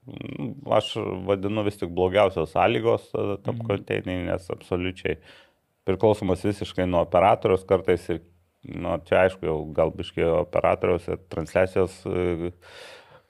mm, 0.08 0.54
aš 0.72 0.94
vadinu 1.28 1.64
vis 1.68 1.78
tik 1.82 1.90
blogiausios 1.92 2.54
sąlygos 2.56 3.10
tam 3.44 3.56
Mhm. 3.60 3.68
konteineriui, 3.68 4.26
nes 4.32 4.48
absoliučiai 4.50 5.18
priklausomas 5.86 6.44
visiškai 6.46 6.88
nuo 6.88 7.02
operatorius 7.06 7.66
kartais 7.66 8.08
ir, 8.10 8.22
nu, 8.64 8.98
čia 9.08 9.26
aišku, 9.28 9.42
jau 9.44 9.60
gal 9.74 9.92
biškai 9.92 10.24
operatoriaus 10.42 11.08
ir 11.10 11.18
transliacijos 11.30 12.06
e, 12.06 12.52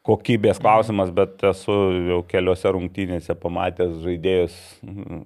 kokybės 0.07 0.59
klausimas, 0.61 1.09
bet 1.11 1.41
esu 1.49 1.73
jau 2.07 2.19
keliose 2.27 2.71
rungtynėse 2.71 3.35
pamatęs 3.39 3.97
žaidėjus 4.03 4.55
mm, 4.85 5.23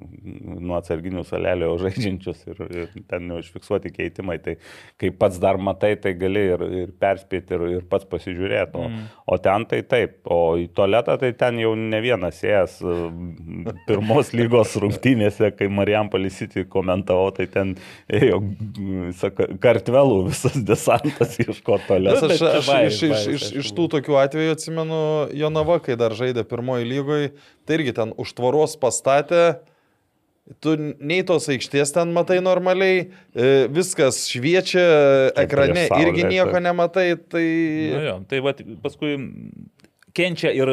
nuo 0.66 0.80
atsarginių 0.80 1.22
salelio 1.28 1.70
žaidžiančius 1.82 2.42
ir, 2.50 2.62
ir 2.82 2.96
ten 3.10 3.30
jau 3.30 3.38
užfiksuoti 3.44 3.92
keitimai. 3.94 4.40
Tai 4.44 4.56
kai 5.02 5.12
pats 5.14 5.38
dar 5.42 5.60
matai, 5.62 5.94
tai 6.02 6.16
gali 6.18 6.46
ir, 6.56 6.66
ir 6.82 6.94
perspėti 7.00 7.54
ir, 7.54 7.66
ir 7.78 7.86
pats 7.90 8.08
pasižiūrėti. 8.10 8.80
O, 8.82 8.88
mm. 8.90 9.04
o 9.30 9.38
ten 9.46 9.68
tai 9.70 9.84
taip, 9.86 10.18
o 10.26 10.40
į 10.58 10.66
tualetą 10.74 11.20
tai 11.22 11.32
ten 11.38 11.62
jau 11.62 11.76
ne 11.78 12.02
vienas 12.04 12.42
ėjęs 12.42 12.80
mm, 12.82 13.78
pirmos 13.86 14.34
lygos 14.34 14.74
rungtynėse, 14.82 15.54
kai 15.54 15.70
Marijam 15.70 16.10
Palisitį 16.14 16.66
komentavo, 16.74 17.30
tai 17.38 17.46
ten 17.54 17.76
ėjo 18.10 18.42
mm, 18.42 19.14
saka, 19.22 19.52
kartvelų 19.62 20.20
visas 20.32 20.58
desantas 20.66 21.38
ieško 21.46 21.78
Nes 21.78 21.88
tualetą. 21.88 22.34
aš, 22.34 22.46
aš 22.50 22.74
vajus, 22.74 22.98
iš, 22.98 23.06
iš, 23.06 23.32
iš, 23.38 23.48
iš 23.62 23.74
tų 23.78 23.88
tokių 24.00 24.20
atvejų 24.26 24.58
atsimenu 24.64 25.30
Jonava, 25.36 25.78
kai 25.84 25.98
dar 26.00 26.16
žaidė 26.16 26.46
pirmoji 26.48 26.88
lygoje, 26.88 27.30
tai 27.68 27.80
irgi 27.80 27.94
ten 28.00 28.16
už 28.18 28.34
tvoros 28.40 28.78
pastatė. 28.80 29.60
Tu 30.60 30.74
nei 31.00 31.24
tos 31.24 31.46
aikštės 31.48 31.94
ten 31.96 32.10
matai 32.16 32.42
normaliai, 32.44 33.06
e, 33.32 33.52
viskas 33.72 34.26
šviečia, 34.28 34.84
ekrane 35.40 35.72
prieš 35.72 35.92
saulę, 35.94 36.10
irgi 36.10 36.26
nieko 36.28 36.60
nematai, 36.60 37.06
tai... 37.32 37.46
Nu, 37.94 38.02
jo, 38.04 38.16
tai 38.28 38.42
va, 38.44 38.52
paskui 38.84 39.14
kenčia 40.14 40.52
ir, 40.54 40.70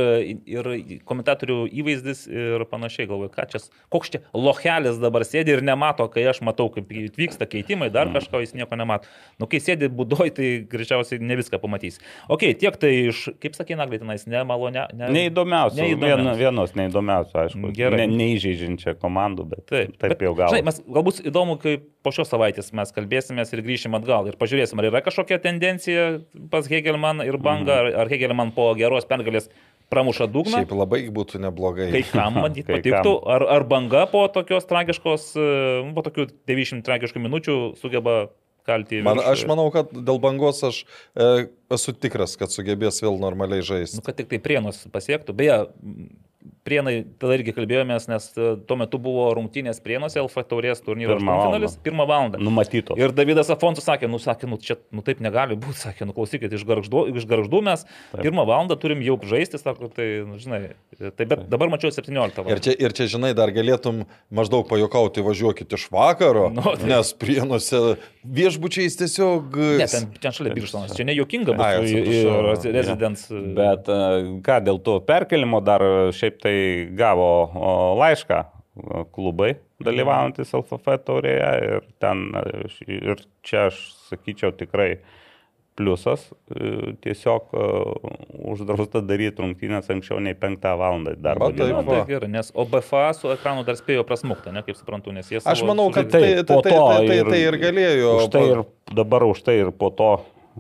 ir 0.46 0.66
komentatorių 1.08 1.62
įvaizdis 1.80 2.26
ir 2.28 2.64
panašiai. 2.70 3.08
Galvoju, 3.10 3.30
ką 3.34 3.46
čia, 3.50 3.60
koks 3.92 4.12
čia 4.14 4.20
lochelis 4.36 4.98
dabar 5.00 5.24
sėdi 5.26 5.54
ir 5.56 5.62
nemato, 5.66 6.06
kai 6.12 6.26
aš 6.30 6.42
matau, 6.46 6.68
kaip 6.72 6.90
vyksta 7.16 7.48
keitimai, 7.50 7.88
dar 7.94 8.10
kažko 8.12 8.42
jis 8.44 8.52
nieko 8.58 8.76
nemato. 8.78 9.08
Nu, 9.40 9.48
kai 9.50 9.60
sėdi 9.64 9.88
būdoj, 9.88 10.32
tai 10.36 10.50
greičiausiai 10.70 11.22
ne 11.24 11.38
viską 11.40 11.60
pamatys. 11.62 12.00
Ok, 12.28 12.46
tiek 12.60 12.76
tai 12.80 12.92
iš, 13.10 13.26
kaip 13.40 13.56
sakė 13.56 13.78
Naglai 13.80 14.00
tenais, 14.02 14.26
nemalonė. 14.28 14.86
Ne, 14.98 15.08
Neįdomiausia. 15.16 15.80
Neįdomiausia. 15.80 16.34
Vien, 16.34 16.40
vienos 16.44 16.74
neįdomiausių, 16.76 17.38
aišku. 17.46 17.72
Gerai. 17.76 18.02
Ne, 18.04 18.08
neįžeidžiančia 18.20 18.96
komandų, 19.00 19.48
bet 19.54 19.64
Taip, 19.70 19.96
taip, 19.96 20.12
bet, 20.14 20.24
jau 20.26 20.34
gal. 20.36 20.52
Žinai, 20.52 20.66
mes 20.68 20.82
galbūt 20.84 21.22
įdomu, 21.30 21.56
kaip 21.62 21.88
po 22.04 22.12
šios 22.16 22.30
savaitės 22.32 22.70
mes 22.76 22.92
kalbėsimės 22.96 23.50
ir 23.52 23.60
grįšim 23.64 23.96
atgal 23.98 24.28
ir 24.30 24.36
pažiūrėsim, 24.40 24.80
ar 24.80 24.88
yra 24.88 25.02
kažkokia 25.04 25.36
tendencija 25.44 26.06
pas 26.52 26.68
Hegelman 26.70 27.20
ir 27.24 27.36
Banga, 27.38 27.60
Mhm. 27.70 27.92
ar, 27.94 28.00
ar 28.04 28.08
Hegelman 28.08 28.50
po 28.56 28.70
geros 28.74 29.04
pergalės 29.06 29.29
pramuša 29.90 30.28
dugną. 30.30 30.60
Šiaip 30.60 30.74
labai 30.76 31.02
būtų 31.12 31.40
neblogai. 31.42 31.90
Kai 31.94 32.04
kam 32.06 32.38
matyt 32.44 32.68
Kai 32.68 32.78
patiktų, 32.78 33.14
ar, 33.34 33.44
ar 33.58 33.66
banga 33.68 34.04
po 34.10 34.22
tokios 34.32 34.68
tragiškos, 34.70 35.32
e, 35.34 35.48
po 35.96 36.04
tokių 36.06 36.28
90 36.50 36.86
tragiškų 36.86 37.24
minučių 37.26 37.56
sugeba 37.80 38.20
kalti. 38.68 39.00
į 39.00 39.06
Man, 39.06 39.20
aš 39.24 39.44
manau, 39.50 39.68
kad 39.74 39.90
dėl 39.92 40.20
bangos 40.22 40.62
aš 40.66 40.82
e, 40.84 41.48
esu 41.74 41.94
tikras, 41.96 42.36
kad 42.40 42.54
sugebės 42.54 43.02
vėl 43.02 43.18
normaliai 43.22 43.66
žaisti. 43.66 43.98
Nu, 43.98 44.06
kad 44.06 44.18
tik 44.20 44.30
tai 44.30 44.40
prienus 44.42 44.84
pasiektų. 44.92 45.34
Beje, 45.36 45.58
prienai, 46.66 47.04
tada 47.18 47.36
irgi 47.38 47.54
kalbėjomės, 47.56 48.06
nes 48.10 48.26
e, 48.36 48.50
tuo 48.68 48.76
metu 48.80 48.98
buvo 49.00 49.28
rungtynės 49.38 49.78
prienuose, 49.84 50.20
LF 50.20 50.36
taurės 50.50 50.82
turnyro 50.84 51.16
finalis, 51.20 51.76
pirmą 51.84 52.04
valandą. 52.10 52.40
Numatytos. 52.42 52.98
Ir 53.00 53.14
Davidas 53.16 53.48
Afonsas 53.54 53.86
sakė, 53.88 54.08
nu, 54.12 54.20
sakė, 54.20 54.48
nu, 54.50 54.58
čia, 54.60 54.76
nu, 54.92 55.00
taip 55.06 55.22
negali 55.24 55.56
būti, 55.60 55.78
sakė, 55.86 56.06
nu, 56.08 56.14
klausykit, 56.16 56.52
iš 56.58 56.66
garždų, 56.68 57.06
iš 57.16 57.24
garždų 57.30 57.62
mes 57.70 57.86
taip. 57.86 58.20
pirmą 58.26 58.44
valandą 58.48 58.76
turim 58.82 59.00
jau 59.06 59.16
žaisti, 59.30 59.60
sako, 59.62 59.88
tai, 59.96 60.08
nu, 60.28 60.36
žinai, 60.42 60.60
tai 61.16 61.26
bet 61.30 61.46
dabar 61.50 61.72
mačiau 61.72 61.90
17 61.94 62.12
Ir 62.12 62.44
valandą. 62.44 62.60
čia, 62.68 62.76
ir 62.76 62.92
čia, 62.96 63.08
žinai, 63.16 63.32
dar 63.38 63.50
galėtum 63.56 64.04
maždaug 64.30 64.68
pajokauti, 64.70 65.24
važiuokit 65.24 65.72
iš 65.78 65.88
vakaro, 65.94 66.48
Nu, 66.52 66.62
tai- 66.76 66.88
nes 66.92 67.14
prienuose 67.16 67.96
viešbučiais 68.24 68.96
tiesiog... 69.00 69.56
Ne, 69.80 69.86
ten, 69.88 70.10
ten 70.20 70.34
šalia 70.36 70.52
Birštonas, 70.54 70.92
čia 70.96 71.06
nejuokinga 71.08 71.56
Ai, 71.56 71.72
bus 71.80 71.90
į- 71.90 72.00
į 72.04 72.20
atsiprašau. 72.20 72.74
residence. 72.76 73.40
Bet 73.56 73.88
e, 73.88 73.98
ką 74.44 74.58
dėl 74.66 74.80
to 74.84 74.98
perkelimo 75.08 75.60
dar 75.64 75.80
e, 75.84 75.92
šiaip 76.16 76.36
tai 76.42 76.54
gavo 76.98 77.30
o, 77.46 77.72
laišką 78.00 78.42
klubai 79.14 79.54
dalyvaujantis 79.84 80.52
LFF 80.56 81.00
taurėje 81.06 81.50
ir 81.66 81.88
ten 82.02 82.28
ir 82.86 83.24
čia 83.46 83.66
aš 83.70 83.80
sakyčiau 84.10 84.54
tikrai 84.56 84.92
pliusas, 85.80 86.26
e, 86.52 86.92
tiesiog 87.00 87.54
e, 87.56 87.66
uždrausta 88.52 89.00
daryti 89.06 89.40
rungtynės 89.40 89.88
anksčiau 89.92 90.18
nei 90.22 90.34
5 90.36 90.66
val. 90.80 90.98
darbo 91.16 91.48
Va, 91.48 91.54
taip, 91.56 91.78
tai 91.88 92.00
gerai, 92.08 92.28
nes 92.34 92.50
OBFA 92.52 93.04
su 93.16 93.30
ekranu 93.32 93.64
dar 93.64 93.78
spėjo 93.78 94.04
prasmukti, 94.08 94.52
ne, 94.52 94.64
kaip 94.66 94.76
suprantu, 94.76 95.14
nes 95.16 95.30
jie... 95.30 95.40
Aš 95.40 95.62
savo 95.62 95.70
manau, 95.70 95.88
kad 95.94 96.10
tai, 96.12 96.42
tai, 96.42 96.44
po 96.50 96.60
tai, 96.66 96.74
to 96.74 96.82
tai, 96.82 97.06
tai, 97.06 97.16
ir- 97.22 97.32
tai 97.32 97.40
ir 97.46 97.58
galėjo. 97.62 98.12
Už 98.18 98.28
tai 98.34 98.44
ir 98.50 98.62
dabar 98.98 99.24
už 99.30 99.40
tai 99.46 99.56
ir 99.62 99.72
po 99.72 99.92
to 99.94 100.10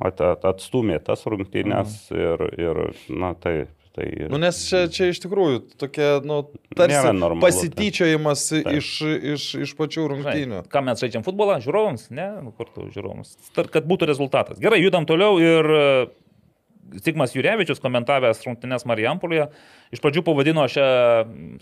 at, 0.00 0.22
at, 0.24 0.46
atstumė 0.54 1.00
tas 1.04 1.26
rungtynės 1.28 2.00
ir, 2.16 2.46
ir, 2.56 2.82
na 3.12 3.34
tai. 3.36 3.58
Tai 3.96 4.06
Nu, 4.30 4.38
nes 4.42 4.58
čia, 4.68 4.84
čia 4.92 5.10
iš 5.10 5.20
tikrųjų 5.24 5.62
tokia, 5.80 6.12
nu, 6.26 6.42
tarsi 6.76 7.02
normalu, 7.10 7.42
pasityčiojimas 7.42 8.46
Taip. 8.52 8.70
iš, 8.78 8.90
iš, 9.34 9.46
iš 9.66 9.74
pačių 9.78 10.06
rungtynių. 10.14 10.62
Žinai, 10.62 10.70
ką 10.70 10.84
mes 10.86 11.02
žaidžiam 11.02 11.26
futbolą, 11.26 11.58
žiūrovams, 11.64 12.08
ne, 12.14 12.28
nu, 12.46 12.54
kur 12.56 12.70
tu 12.70 12.86
žiūrovams, 12.94 13.36
kad 13.58 13.86
būtų 13.90 14.10
rezultatas. 14.10 14.62
Gerai, 14.62 14.82
judam 14.84 15.08
toliau 15.08 15.40
ir 15.42 15.70
e, 15.74 15.84
Sigmas 16.98 17.34
Jurevičius 17.36 17.78
komentavęs 17.82 18.40
rungtynės 18.46 18.86
Marijampolėje, 18.88 19.46
iš 19.94 20.02
pradžių 20.02 20.24
pavadino 20.26 20.64
šią 20.70 20.86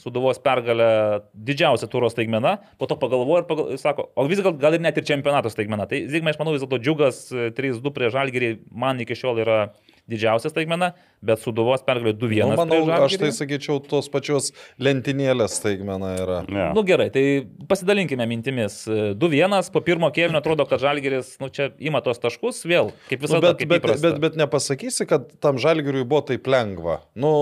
suduvos 0.00 0.40
pergalę 0.44 0.88
didžiausia 1.34 1.88
tūros 1.90 2.14
staigmena, 2.16 2.56
po 2.80 2.88
to 2.88 2.96
pagalvojo 3.00 3.42
ir 3.42 3.48
pagal, 3.48 3.74
sako, 3.80 4.08
o 4.16 4.24
vis 4.30 4.40
gal, 4.44 4.56
gal 4.60 4.76
ir 4.78 4.84
net 4.84 5.00
ir 5.00 5.06
čempionato 5.08 5.52
staigmena. 5.52 5.88
Tai 5.90 6.00
Zigmai, 6.12 6.32
aš 6.32 6.40
manau, 6.40 6.54
vis 6.56 6.64
dėlto 6.64 6.80
džiugas 6.80 7.20
e, 7.32 7.50
3-2 7.56 7.92
prie 7.96 8.12
Žalgirį 8.14 8.52
man 8.72 9.04
iki 9.04 9.18
šiol 9.18 9.42
yra 9.44 9.60
didžiausia 10.08 10.48
staigmena, 10.52 10.92
bet 11.24 11.42
suduvos 11.42 11.82
pergalė 11.86 12.14
2-1. 12.16 12.48
Nu, 12.52 12.56
manau, 12.58 12.78
prieš 12.86 13.04
aš 13.04 13.16
tai 13.22 13.30
sakyčiau, 13.36 13.78
tos 13.84 14.08
pačios 14.12 14.50
lentynėlės 14.82 15.58
staigmena 15.60 16.14
yra. 16.22 16.38
Ja. 16.48 16.68
Nu 16.76 16.84
gerai, 16.88 17.10
tai 17.14 17.24
pasidalinkime 17.68 18.24
mintimis. 18.30 18.80
2-1, 18.88 19.68
po 19.74 19.82
pirmo 19.84 20.08
kėlinio 20.14 20.40
atrodo, 20.40 20.64
kad 20.70 20.80
Žalgeris, 20.82 21.34
nu 21.42 21.50
čia 21.52 21.68
ima 21.78 22.00
tos 22.04 22.20
taškus 22.22 22.62
vėl, 22.68 22.92
kaip 23.10 23.20
Nu, 23.20 23.26
visada. 23.28 23.52
bet, 23.52 23.60
kaip 23.60 23.72
bet, 23.74 23.82
įprasta. 23.84 24.06
bet, 24.08 24.18
bet 24.24 24.40
nepasakysi, 24.40 25.06
kad 25.10 25.28
tam 25.44 25.60
žalgiriui 25.60 26.06
buvo 26.08 26.24
taip 26.32 26.48
lengva. 26.48 27.02
Nu, 27.18 27.34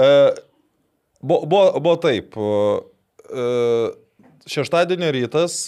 e, 0.00 0.08
buvo, 1.20 1.44
buvo, 1.44 1.66
buvo 1.84 1.96
taip. 2.02 2.34
E, 3.28 3.46
šeštadienio 4.50 5.12
rytas 5.14 5.60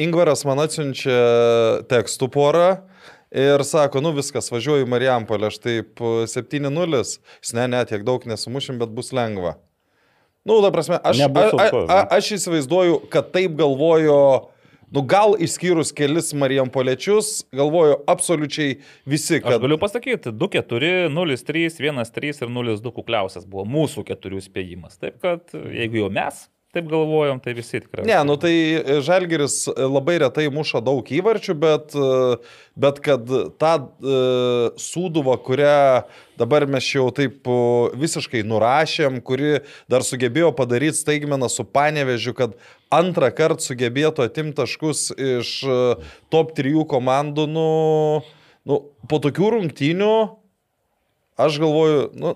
Ingvaras 0.00 0.40
man 0.48 0.58
atsiunčia 0.58 1.14
tekstų 1.86 2.26
porą. 2.34 2.64
Ir 3.34 3.64
sako, 3.66 3.98
nu 3.98 4.12
viskas, 4.14 4.46
važiuoju 4.54 4.86
į 4.86 4.90
Marijampolę, 4.92 5.48
aš 5.50 5.56
taip 5.58 5.98
e, 5.98 6.26
7-0, 6.30 7.00
jis 7.02 7.54
ne, 7.56 7.64
ne, 7.72 7.80
tiek 7.90 8.04
daug 8.06 8.22
nesumušim, 8.30 8.78
bet 8.78 8.92
bus 8.94 9.10
lengva. 9.16 9.56
Nu, 10.46 10.60
ta 10.62 10.70
prasme, 10.70 11.00
aš, 11.02 11.18
a, 11.18 11.26
Nebus 11.26 11.56
a, 11.56 11.64
a, 11.66 11.80
ne? 11.88 12.00
aš 12.14 12.30
įsivaizduoju, 12.36 13.00
kad 13.10 13.32
taip 13.34 13.56
galvojo, 13.58 14.20
nu 14.94 15.02
gal 15.10 15.34
išskyrus 15.42 15.90
kelis 15.98 16.30
Marijampolečius, 16.38 17.32
galvojo 17.50 17.98
absoliučiai 18.12 18.76
visi, 19.02 19.40
Aš 19.40 19.48
kad... 19.48 19.58
galiu 19.66 19.80
pasakyti, 19.82 20.30
2-4, 20.30 20.94
0-3, 21.10 21.66
1-3 21.90 22.34
ir 22.46 22.54
0-2 22.60 22.94
kukliausias 23.00 23.50
buvo 23.50 23.66
mūsų 23.66 24.06
keturių 24.12 24.44
spėjimas. 24.46 25.00
Taip 25.02 25.18
kad 25.24 25.58
jeigu 25.74 26.04
jau 26.04 26.12
mes 26.22 26.44
taip 26.74 26.90
galvojom, 26.90 27.40
tai 27.44 27.54
visi 27.56 27.80
tikrai. 27.80 28.04
Ne, 28.08 28.18
nu 28.26 28.36
tai 28.40 28.52
Žalgeris 29.06 29.64
labai 29.78 30.18
retai 30.24 30.48
muša 30.52 30.82
daug 30.84 31.08
įvarčių, 31.08 31.56
bet, 31.62 31.96
e, 31.96 32.36
bet 32.76 33.00
kad 33.04 33.34
tą 33.62 33.74
sūduvą, 34.80 35.38
kurią 35.46 36.04
dabar 36.38 36.66
mes 36.66 36.86
jau 36.90 37.08
taip 37.14 37.46
e, 37.46 37.56
visiškai 37.98 38.42
nurašėm, 38.46 39.20
kuri 39.24 39.60
dar 39.90 40.04
sugebėjo 40.06 40.52
padaryti 40.56 40.98
staigmeną 40.98 41.48
su 41.52 41.66
panevežiu, 41.66 42.34
kad 42.36 42.56
antrą 42.94 43.30
kartą 43.34 43.64
sugebėtų 43.64 44.26
atimti 44.26 44.58
taškus 44.60 45.10
iš 45.14 45.52
e, 45.66 45.78
top 46.34 46.54
3 46.58 46.86
komandų, 46.90 47.46
nu, 47.50 47.68
nu, 48.68 48.80
po 49.10 49.20
tokių 49.22 49.54
rungtynių 49.58 50.14
aš 51.40 51.60
galvoju, 51.62 52.02
nu, 52.18 52.34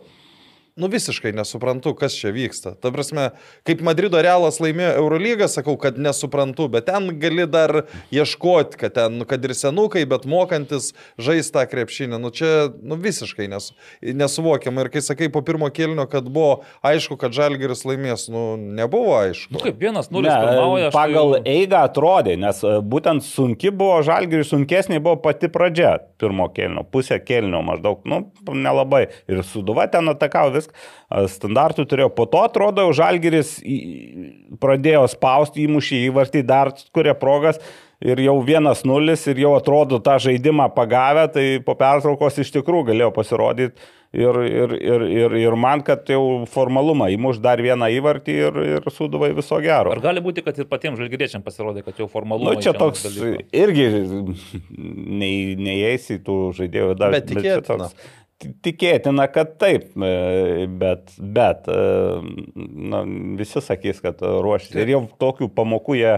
nu 0.78 0.86
visiškai 0.90 1.32
nesuprantu, 1.36 1.92
kas 1.98 2.14
čia 2.14 2.30
vyksta. 2.34 2.72
Ta 2.78 2.92
prasme, 2.94 3.28
kaip 3.66 3.80
Madrido 3.86 4.20
Realas 4.22 4.60
laimėjo 4.62 4.94
Eurolygą, 5.00 5.48
sakau, 5.50 5.74
kad 5.80 5.98
nesuprantu, 5.98 6.68
bet 6.72 6.86
ten 6.86 7.10
gali 7.20 7.46
dar 7.50 7.82
ieškoti, 8.14 8.78
kad 8.80 8.94
ten, 8.94 9.18
nu, 9.18 9.26
kad 9.28 9.42
ir 9.44 9.54
senukai, 9.58 10.04
bet 10.08 10.24
mokantis 10.30 10.92
žaisti 11.18 11.54
tą 11.56 11.64
krepšinį. 11.70 12.20
Nu 12.22 12.30
čia, 12.34 12.68
nu 12.82 12.96
visiškai 13.00 13.48
nesu, 13.50 13.74
nesuvokiama. 14.02 14.86
Ir 14.86 14.92
kai 14.94 15.02
sakai 15.04 15.28
po 15.32 15.42
pirmo 15.46 15.68
kėlinio, 15.74 16.06
kad 16.10 16.28
buvo 16.30 16.62
aišku, 16.86 17.18
kad 17.20 17.34
Žalgeris 17.36 17.84
laimės, 17.88 18.28
nu 18.32 18.56
nebuvo 18.56 19.16
aišku. 19.22 19.52
Nu 19.54 19.62
kaip 19.62 19.78
1-0 19.82 20.22
Ne, 20.22 20.30
pirmauja. 20.30 20.90
pagal 20.94 21.32
tai- 21.38 21.42
eigą 21.58 21.82
atrodė, 21.88 22.36
nes 22.38 22.62
e, 22.64 22.78
būtent 22.82 23.22
sunki 23.26 23.70
buvo 23.74 24.00
žalgiriui, 24.06 24.46
sunkesnė 24.46 25.00
buvo 25.02 25.16
pati 25.22 25.48
pradžia 25.48 25.98
pirmo 26.18 26.48
kelnio, 26.54 26.84
pusė 26.84 27.18
kelnio 27.24 27.60
maždaug, 27.62 28.00
nu, 28.08 28.22
nelabai. 28.54 29.06
Ir 29.28 29.42
suduva 29.46 29.86
ten 29.90 30.08
atakavo 30.10 30.52
viską, 30.54 30.67
standartų 31.10 31.86
turėjo. 31.90 32.10
Po 32.14 32.26
to 32.30 32.44
atrodo, 32.46 32.86
jau 32.88 32.94
žalgiris 33.02 33.58
į- 33.64 34.56
pradėjo 34.60 35.06
spausti, 35.12 35.66
įmušė 35.68 36.04
įvartį, 36.08 36.44
dar 36.46 36.72
kuria 36.92 37.14
progas. 37.18 37.60
Ir 37.98 38.20
jau 38.22 38.36
1-0 38.46 39.26
ir 39.26 39.38
jau 39.42 39.56
atrodo 39.58 39.98
tą 39.98 40.20
žaidimą 40.22 40.68
pagavę, 40.70 41.24
tai 41.34 41.46
po 41.66 41.74
pertraukos 41.74 42.36
iš 42.38 42.52
tikrųjų 42.54 42.92
galėjo 42.92 43.08
pasirodyti. 43.16 43.74
Ir, 44.14 44.38
ir, 44.48 44.70
ir, 44.80 45.02
ir, 45.12 45.32
ir 45.36 45.54
man, 45.60 45.82
kad 45.84 46.06
jau 46.08 46.46
formalumą 46.48 47.10
įmuš 47.12 47.42
dar 47.44 47.60
vieną 47.60 47.90
įvartį 47.98 48.36
ir, 48.46 48.60
ir 48.78 48.86
suduvai 48.94 49.34
viso 49.36 49.58
gero. 49.60 49.90
Ar 49.92 50.00
gali 50.00 50.22
būti, 50.24 50.40
kad 50.46 50.56
ir 50.56 50.64
patiems 50.70 50.96
žalgyriečiams 50.96 51.44
pasirodė, 51.44 51.82
kad 51.84 51.98
jau 52.00 52.06
formalu. 52.08 52.46
Nu, 52.48 52.54
čia 52.62 52.72
toks 52.72 53.02
irgi 53.52 53.84
nei, 54.78 55.56
neįeis 55.58 56.08
į 56.14 56.18
tų 56.26 56.36
žaidėjų 56.58 56.94
dar. 57.02 57.12
Bet 57.18 57.28
tikėtina. 57.30 57.90
Ti- 57.90 58.14
Tikėtina, 58.38 59.26
kad 59.34 59.56
taip, 59.58 59.90
e, 59.98 60.66
bet, 60.78 61.10
bet 61.18 61.66
e, 61.72 61.78
na, 62.54 63.02
visi 63.38 63.62
sakys, 63.64 63.98
kad 64.04 64.22
ruoštis. 64.22 64.76
Ir 64.78 64.92
jau 64.94 65.00
tokių 65.18 65.48
pamokų 65.56 65.96
jie 65.98 66.12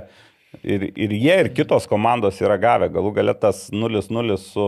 ir, 0.60 0.84
ir 0.90 1.14
jie, 1.16 1.36
ir 1.46 1.50
kitos 1.56 1.88
komandos 1.88 2.42
yra 2.44 2.58
gavę. 2.60 2.90
Galų 2.92 3.14
galia 3.16 3.36
tas 3.38 3.68
0-0 3.72 4.36
su 4.40 4.66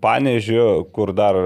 Panežiu, 0.00 0.86
kur 0.94 1.12
dar, 1.14 1.36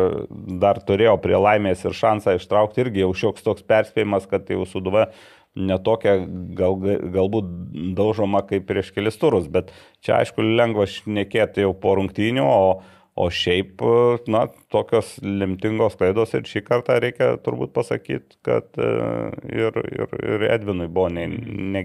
dar 0.60 0.78
turėjo 0.86 1.16
prie 1.20 1.36
laimės 1.40 1.82
ir 1.84 1.96
šansą 1.96 2.36
ištraukti, 2.38 2.84
irgi 2.84 3.02
jau 3.02 3.10
šioks 3.16 3.44
toks 3.44 3.64
perspėjimas, 3.68 4.28
kad 4.30 4.48
jau 4.52 4.62
suduva 4.68 5.08
netokia 5.56 6.14
gal, 6.56 6.76
galbūt 7.16 7.50
daužoma 7.98 8.44
kaip 8.48 8.68
prieš 8.68 8.92
kelis 8.96 9.18
turus, 9.20 9.48
bet 9.50 9.72
čia 10.04 10.20
aišku 10.20 10.44
lengva 10.44 10.86
šnekėti 10.88 11.64
jau 11.66 11.74
po 11.76 11.96
rungtynių, 11.98 12.44
o, 12.46 12.99
o 13.20 13.26
šiaip, 13.34 13.82
na, 14.30 14.46
tokios 14.72 15.12
lemtingos 15.22 15.98
klaidos 16.00 16.32
ir 16.36 16.46
šį 16.48 16.62
kartą 16.66 16.96
reikia 17.02 17.34
turbūt 17.44 17.74
pasakyti, 17.76 18.38
kad 18.46 18.80
e, 18.80 18.88
ir, 19.52 19.76
ir, 19.84 20.16
ir 20.34 20.46
Edvinui 20.48 20.88
buvo 20.88 21.10
ne, 21.12 21.26
ne 21.76 21.84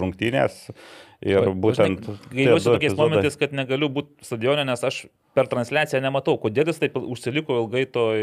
rungtynės. 0.00 0.66
Ir 1.20 1.50
būtent... 1.52 2.06
Gailiuosi 2.32 2.70
tokiais 2.70 2.96
momentais, 2.96 3.36
kad 3.40 3.52
negaliu 3.56 3.90
būti 3.92 4.24
stadione, 4.24 4.64
nes 4.64 4.84
aš 4.88 5.02
per 5.40 5.48
transliaciją 5.50 6.02
nematau, 6.04 6.36
kodėl 6.40 6.68
jis 6.70 6.80
taip 6.82 6.96
užsiliko 7.00 7.56
ilgai 7.62 7.86
toj 7.90 8.20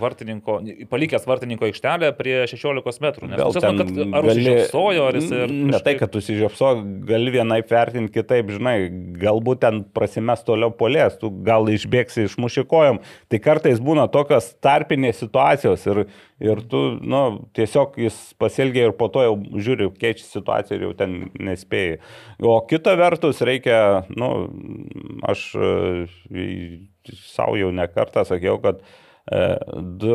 vartininko, 0.00 0.58
palikęs 0.90 1.26
vartininko 1.28 1.68
aikštelę 1.68 2.12
prie 2.18 2.36
16 2.50 3.04
metrų. 3.04 3.30
Nes 3.30 3.42
tiesiog, 3.42 3.66
ten 3.66 3.80
kad, 3.80 3.92
ar 4.16 4.28
užsižiopsojo, 4.30 5.06
ar 5.10 5.18
jis... 5.20 5.28
ir 5.28 5.52
Ne 5.52 5.76
tai, 5.76 5.78
kažkaip- 5.80 6.00
kad 6.04 6.18
užsižiopso, 6.20 6.72
gali 7.10 7.34
vienaip 7.36 7.70
vertinti 7.70 8.14
kitaip, 8.16 8.54
žinai, 8.56 8.76
galbūt 9.20 9.62
ten 9.66 9.82
prasimes 9.96 10.44
toliau 10.46 10.72
polės, 10.76 11.18
tu 11.20 11.32
gal 11.46 11.68
išbėgsi 11.70 12.26
iš 12.30 12.38
mušikojom. 12.40 13.02
Tai 13.30 13.42
kartais 13.44 13.82
būna 13.84 14.08
tokios 14.12 14.52
tarpinės 14.64 15.20
situacijos 15.20 15.84
ir, 15.90 16.04
ir 16.40 16.64
tu, 16.70 16.82
nu, 17.00 17.22
tiesiog 17.56 18.00
jis 18.00 18.18
pasielgia 18.40 18.88
ir 18.88 18.96
po 18.96 19.10
to 19.12 19.26
jau 19.26 19.36
žiūri, 19.60 19.90
keičia 20.00 20.26
situaciją 20.26 20.78
ir 20.78 20.88
jau 20.88 20.94
ten 21.04 21.18
nespėjai 21.36 22.00
O 22.40 22.60
kita 22.64 22.94
vertus 22.96 23.42
reikia, 23.44 24.06
nu, 24.16 24.28
aš 25.28 25.40
savo 27.30 27.56
jau 27.58 27.70
nekartą 27.74 28.24
sakiau, 28.28 28.58
kad 28.62 28.80
e, 28.80 29.42
du 30.00 30.14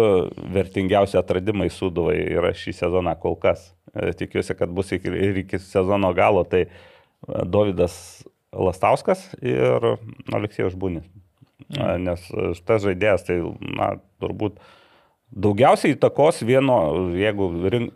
vertingiausi 0.55 1.19
atradimai 1.19 1.69
Suduvai 1.73 2.17
yra 2.37 2.53
šį 2.55 2.75
sezoną 2.79 3.15
kol 3.21 3.37
kas. 3.41 3.71
E, 3.93 4.11
tikiuosi, 4.17 4.55
kad 4.59 4.71
bus 4.75 4.93
iki, 4.95 5.11
ir 5.11 5.43
iki 5.45 5.59
sezono 5.61 6.13
galo. 6.17 6.45
Tai 6.47 6.65
Davidas 7.25 8.23
Lastauskas 8.55 9.27
ir 9.41 9.95
Aleksėjus 10.33 10.75
Žbunis. 10.75 11.05
Mm. 11.73 12.05
Nes 12.05 12.25
šitas 12.29 12.83
žaidėjas, 12.85 13.25
tai, 13.27 13.39
na, 13.77 13.95
turbūt 14.21 14.59
daugiausiai 15.35 15.95
įtakos 15.95 16.43
vieno, 16.45 16.77
jeigu 17.17 17.49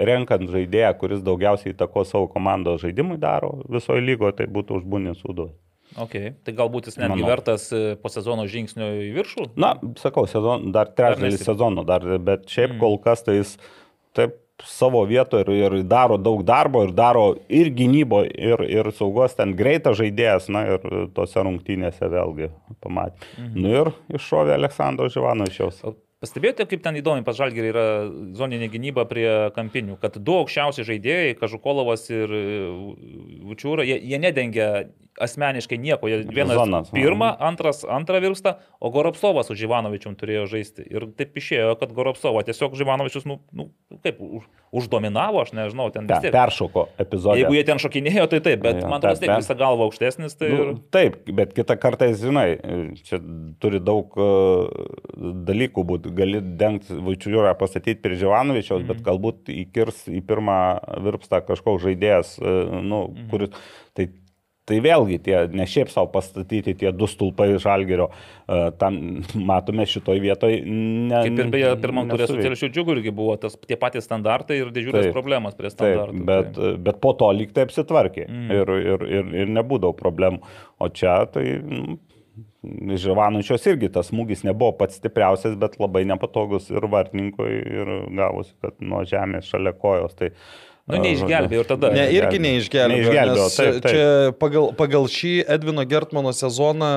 renkant 0.09 0.49
žaidėją, 0.51 0.91
kuris 0.99 1.23
daugiausiai 1.25 1.75
įtakos 1.75 2.11
savo 2.11 2.29
komandos 2.31 2.81
žaidimui 2.83 3.19
daro 3.21 3.59
visoje 3.69 4.03
lygoje, 4.03 4.39
tai 4.39 4.49
būtų 4.51 4.81
Žbunis 4.83 5.21
Sudovas. 5.21 5.55
Ok, 5.97 6.15
tai 6.45 6.53
galbūt 6.53 6.91
jis 6.91 6.99
netgi 6.99 7.15
Manau. 7.15 7.29
vertas 7.31 7.69
e, 7.73 7.95
po 7.97 8.11
sezono 8.13 8.45
žingsnio 8.49 8.91
į 9.07 9.09
viršų? 9.15 9.47
Na, 9.59 9.73
sakau, 9.97 10.27
sezon, 10.29 10.69
dar 10.75 10.91
trečdalis 10.93 11.41
sezono, 11.41 11.85
dar, 11.87 12.05
bet 12.21 12.45
šiaip 12.51 12.75
mm. 12.75 12.79
kol 12.83 12.99
kas 13.01 13.25
tai 13.25 13.39
jis 13.39 13.55
taip 14.17 14.37
savo 14.65 15.01
vietoje 15.07 15.45
ir, 15.47 15.73
ir 15.79 15.83
daro 15.87 16.17
daug 16.19 16.43
darbo, 16.45 16.83
ir 16.85 16.91
daro 16.95 17.23
ir 17.47 17.71
gynybo, 17.75 18.21
ir, 18.27 18.61
ir 18.67 18.91
saugos 18.97 19.37
ten 19.37 19.55
greitas 19.57 19.97
žaidėjas, 19.99 20.49
na 20.51 20.65
ir 20.75 20.85
tose 21.15 21.41
rungtynėse 21.45 22.11
vėlgi 22.11 22.51
pamatė. 22.83 23.25
Mhm. 23.39 23.55
Nu 23.55 23.73
ir 23.81 23.91
iššovė 24.19 24.57
Aleksandro 24.59 25.09
Živanovičiaus. 25.09 25.81
Pastebėjote, 26.19 26.65
kaip 26.67 26.81
ten 26.83 26.97
įdomi 26.99 27.23
pažalgeriai 27.23 27.71
yra 27.71 27.83
zoninė 28.35 28.67
gynyba 28.73 29.05
prie 29.07 29.29
kampinių, 29.55 29.95
kad 30.01 30.17
du 30.19 30.33
aukščiausi 30.41 30.83
žaidėjai, 30.83 31.37
Kažukolovas 31.39 32.09
ir 32.11 32.33
Vučiūra, 33.47 33.85
jie, 33.87 33.95
jie 34.03 34.19
nedengia 34.19 34.67
asmeniškai 35.19 35.77
nieko. 35.81 36.07
Vienas 36.07 36.57
Zonas, 36.57 36.91
pirmą, 36.93 37.33
antras 37.39 37.83
antrą 37.87 38.21
virstą, 38.23 38.55
o 38.79 38.91
Goropsovas 38.93 39.49
su 39.49 39.57
Živanovičium 39.59 40.15
turėjo 40.19 40.45
žaisti. 40.51 40.85
Ir 40.87 41.09
taip 41.19 41.37
išėjo, 41.39 41.75
kad 41.79 41.91
Goropsovą 41.95 42.43
tiesiog 42.47 42.77
Živanovičius, 42.79 43.27
nu, 43.29 43.39
nu 43.55 43.69
kaip, 44.05 44.21
už, 44.23 44.47
uždominavo, 44.71 45.41
aš 45.43 45.53
nežinau, 45.57 45.89
ten 45.93 46.07
vis 46.09 46.23
tiek. 46.23 46.33
Peršoko 46.35 46.85
epizodą. 47.01 47.37
Jeigu 47.41 47.57
jie 47.57 47.63
ten 47.67 47.81
šokinėjo, 47.81 48.27
tai 48.31 48.41
taip, 48.45 48.63
bet 48.63 48.81
ja, 48.81 48.87
man 48.87 49.01
atrodo, 49.01 49.21
taip 49.23 49.33
visą 49.41 49.57
galvą 49.59 49.89
aukštesnis. 49.89 50.37
Tai 50.39 50.51
nu, 50.53 50.61
ir... 50.61 50.71
Taip, 50.93 51.19
bet 51.39 51.53
kitą 51.57 51.77
kartą, 51.81 52.09
žinai, 52.19 52.47
čia 53.07 53.21
turi 53.61 53.81
daug 53.83 54.15
uh, 54.19 54.69
dalykų 55.49 55.85
būti. 55.91 56.13
Gali 56.15 56.43
dengti 56.59 56.97
Vaičiūrą 57.09 57.53
pastatyti 57.59 57.99
prie 58.03 58.19
Živanovičiaus, 58.21 58.81
mm 58.81 58.85
-hmm. 58.85 58.93
bet 58.93 59.01
mhm. 59.01 59.07
galbūt 59.09 59.53
įkirs 59.65 60.07
į 60.11 60.23
pirmą 60.29 60.59
virpstą 61.05 61.43
kažkoks 61.47 61.83
žaidėjas, 61.83 62.37
uh, 62.39 62.79
nu, 62.81 63.07
mm 63.07 63.15
-hmm. 63.15 63.29
kuris... 63.29 63.49
Tai 63.97 64.05
Tai 64.69 64.77
vėlgi 64.85 65.17
tie, 65.25 65.35
ne 65.55 65.65
šiaip 65.69 65.89
savo 65.89 66.11
pastatyti 66.13 66.75
tie 66.77 66.91
du 66.93 67.07
stulpai 67.09 67.47
žalgerio, 67.61 68.09
uh, 68.09 68.67
tam 68.77 68.99
matome 69.49 69.87
šitoj 69.89 70.21
vietoje. 70.21 70.59
Ne, 70.65 71.23
Kaip 71.25 71.41
ir 71.43 71.53
beje, 71.55 71.71
pirmam 71.81 72.11
turė 72.11 72.27
su 72.29 72.37
telšiu 72.37 72.69
džiugu 72.73 72.97
irgi 72.97 73.13
buvo 73.15 73.37
tas, 73.41 73.57
tie 73.65 73.79
patys 73.79 74.05
standartai 74.05 74.59
ir 74.61 74.73
didžiulės 74.75 75.09
problemas 75.15 75.57
prie 75.57 75.73
standartų. 75.73 76.19
Taip, 76.19 76.27
bet, 76.29 76.51
tai. 76.59 76.75
bet 76.89 77.01
po 77.01 77.15
to 77.17 77.31
lyg 77.33 77.55
tai 77.55 77.65
apsitvarkė 77.69 78.27
mm. 78.27 78.53
ir, 78.59 78.75
ir, 78.93 79.07
ir, 79.19 79.33
ir 79.43 79.57
nebūdavo 79.57 79.97
problemų. 79.97 80.43
O 80.79 80.93
čia 80.93 81.23
tai... 81.33 81.47
Nu, 81.65 81.97
Žavanučios 82.99 83.63
irgi 83.71 83.87
tas 83.95 84.09
smūgis 84.11 84.41
nebuvo 84.43 84.73
pats 84.75 84.97
stipriausias, 84.99 85.53
bet 85.55 85.77
labai 85.79 86.01
nepatogus 86.09 86.65
ir 86.73 86.83
vartininkui 86.91 87.53
ir 87.55 87.91
gavosi, 88.19 88.51
kad 88.59 88.75
nuo 88.83 88.99
žemės 89.07 89.47
šalia 89.47 89.71
kojos. 89.79 90.17
Tai, 90.19 90.27
uh, 90.33 90.68
Nu, 90.89 90.99
neišgelbėjo 91.05 91.63
ir 91.63 91.69
tada. 91.69 91.91
Ne, 91.93 92.05
irgi 92.17 92.39
neišgelbėjo. 92.41 93.09
neišgelbėjo 93.09 93.49
taip, 93.53 93.81
taip. 93.83 93.89
Čia 93.93 94.37
pagal, 94.41 94.71
pagal 94.77 95.09
šį 95.13 95.33
Edvino 95.57 95.85
Gertmano 95.89 96.33
sezoną 96.33 96.93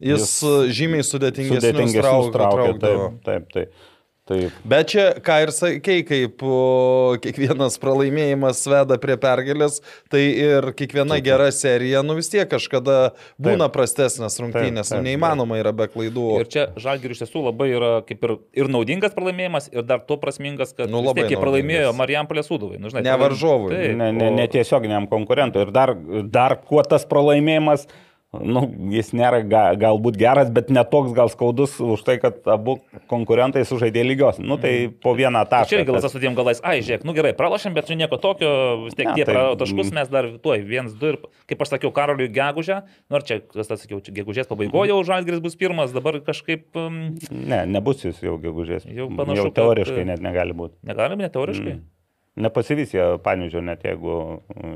jis, 0.00 0.30
jis 0.40 0.76
žymiai 0.78 1.04
sudėtingesnius, 1.04 1.66
sudėtingesnius 1.66 2.30
traukė. 2.34 2.70
Taip, 2.80 3.18
taip, 3.28 3.50
taip. 3.52 3.82
Taip. 4.24 4.54
Bet 4.64 4.88
čia, 4.88 5.02
ką 5.20 5.34
ir 5.44 5.50
sakei, 5.52 6.00
kaip 6.08 6.40
kiekvienas 7.26 7.74
pralaimėjimas 7.82 8.62
veda 8.72 8.96
prie 9.02 9.18
pergalės, 9.20 9.82
tai 10.08 10.22
ir 10.32 10.70
kiekviena 10.78 11.18
taip, 11.18 11.26
gera 11.26 11.50
serija, 11.52 12.00
nu 12.00 12.16
vis 12.16 12.32
tiek 12.32 12.48
kažkada 12.48 13.12
būna 13.36 13.66
taip. 13.66 13.74
prastesnės 13.74 14.38
rungtynės, 14.40 14.88
taip, 14.88 14.96
taip, 14.96 15.04
neįmanoma 15.10 15.58
yra 15.60 15.74
be 15.76 15.90
klaidų. 15.92 16.24
Ir 16.40 16.48
čia 16.54 16.64
Žalgirių 16.80 17.18
iš 17.18 17.20
tiesų 17.26 17.42
labai 17.50 17.68
yra 17.74 17.92
kaip 18.08 18.24
ir, 18.24 18.34
ir 18.62 18.72
naudingas 18.72 19.12
pralaimėjimas, 19.12 19.68
ir 19.76 19.84
dar 19.84 20.00
to 20.08 20.16
prasmingas, 20.22 20.72
kad 20.72 20.88
nu, 20.88 21.04
labai 21.04 21.26
tiek, 21.28 21.36
pralaimėjo 21.44 21.92
Marijam 21.98 22.30
Palėsūduvai. 22.30 22.80
Nu, 22.80 22.94
žinai, 22.94 23.04
ne 23.04 23.18
varžovui. 23.26 23.76
Ne, 23.92 24.08
ne, 24.16 24.32
ne 24.40 24.48
tiesioginiam 24.48 25.04
konkurentui. 25.12 25.66
Ir 25.68 25.76
dar, 25.76 25.92
dar 26.32 26.56
kuo 26.64 26.80
tas 26.88 27.04
pralaimėjimas 27.12 27.84
Nu, 28.42 28.64
jis 28.94 29.12
nėra 29.16 29.42
ga, 29.46 29.64
galbūt 29.78 30.16
geras, 30.20 30.50
bet 30.54 30.70
netoks 30.72 31.12
gal 31.16 31.30
skaudus 31.32 31.76
už 31.82 32.04
tai, 32.06 32.16
kad 32.22 32.40
abu 32.50 32.78
konkurentai 33.10 33.66
sužaidė 33.68 34.04
lygios. 34.06 34.40
Nu, 34.40 34.56
tai 34.60 34.72
mhm. 34.86 34.96
po 35.04 35.14
vieną 35.18 35.44
tašką. 35.50 35.70
Čia 35.70 35.80
irgi 35.82 35.90
galas 35.92 36.08
su 36.08 36.22
dviem 36.22 36.38
galais, 36.38 36.62
ai, 36.64 36.80
žiūrėk, 36.84 37.06
nu 37.06 37.16
gerai, 37.16 37.34
pralašėm, 37.36 37.76
bet 37.76 37.90
čia 37.90 37.98
nieko 38.00 38.18
tokio, 38.22 38.50
vis 38.86 38.96
tiek 38.98 39.12
tie 39.12 39.28
tai, 39.28 39.36
taškus 39.60 39.92
mes 39.96 40.12
dar 40.12 40.30
tuoj, 40.42 40.64
viens, 40.68 40.96
du 40.98 41.12
ir, 41.12 41.20
kaip 41.50 41.64
aš 41.64 41.76
sakiau, 41.76 41.92
Karoliui 41.94 42.30
gegužę, 42.34 42.82
nors 43.12 43.28
čia, 43.28 43.40
kas 43.52 43.70
tas 43.70 43.84
sakiau, 43.84 44.00
čia 44.04 44.14
gegužės 44.16 44.50
pabaigoje 44.50 44.94
jau 44.94 45.00
Žalgris 45.06 45.42
bus 45.44 45.58
pirmas, 45.58 45.94
dabar 45.94 46.20
kažkaip... 46.24 46.66
Um, 46.78 47.16
ne, 47.30 47.64
nebus 47.70 48.04
jis 48.06 48.20
jau 48.24 48.36
gegužės. 48.42 48.86
Jau 48.88 49.10
panašu. 49.12 49.42
Jau 49.42 49.56
teoriškai 49.58 50.02
kad, 50.02 50.10
net 50.12 50.24
negali 50.24 50.56
būti. 50.56 50.78
Negali, 50.86 51.18
net 51.20 51.34
teoriškai. 51.34 51.76
Mm. 51.78 51.84
Nepasivys 52.34 52.90
jie 52.90 53.02
panižio, 53.22 53.60
net 53.62 53.84
jeigu, 53.86 54.14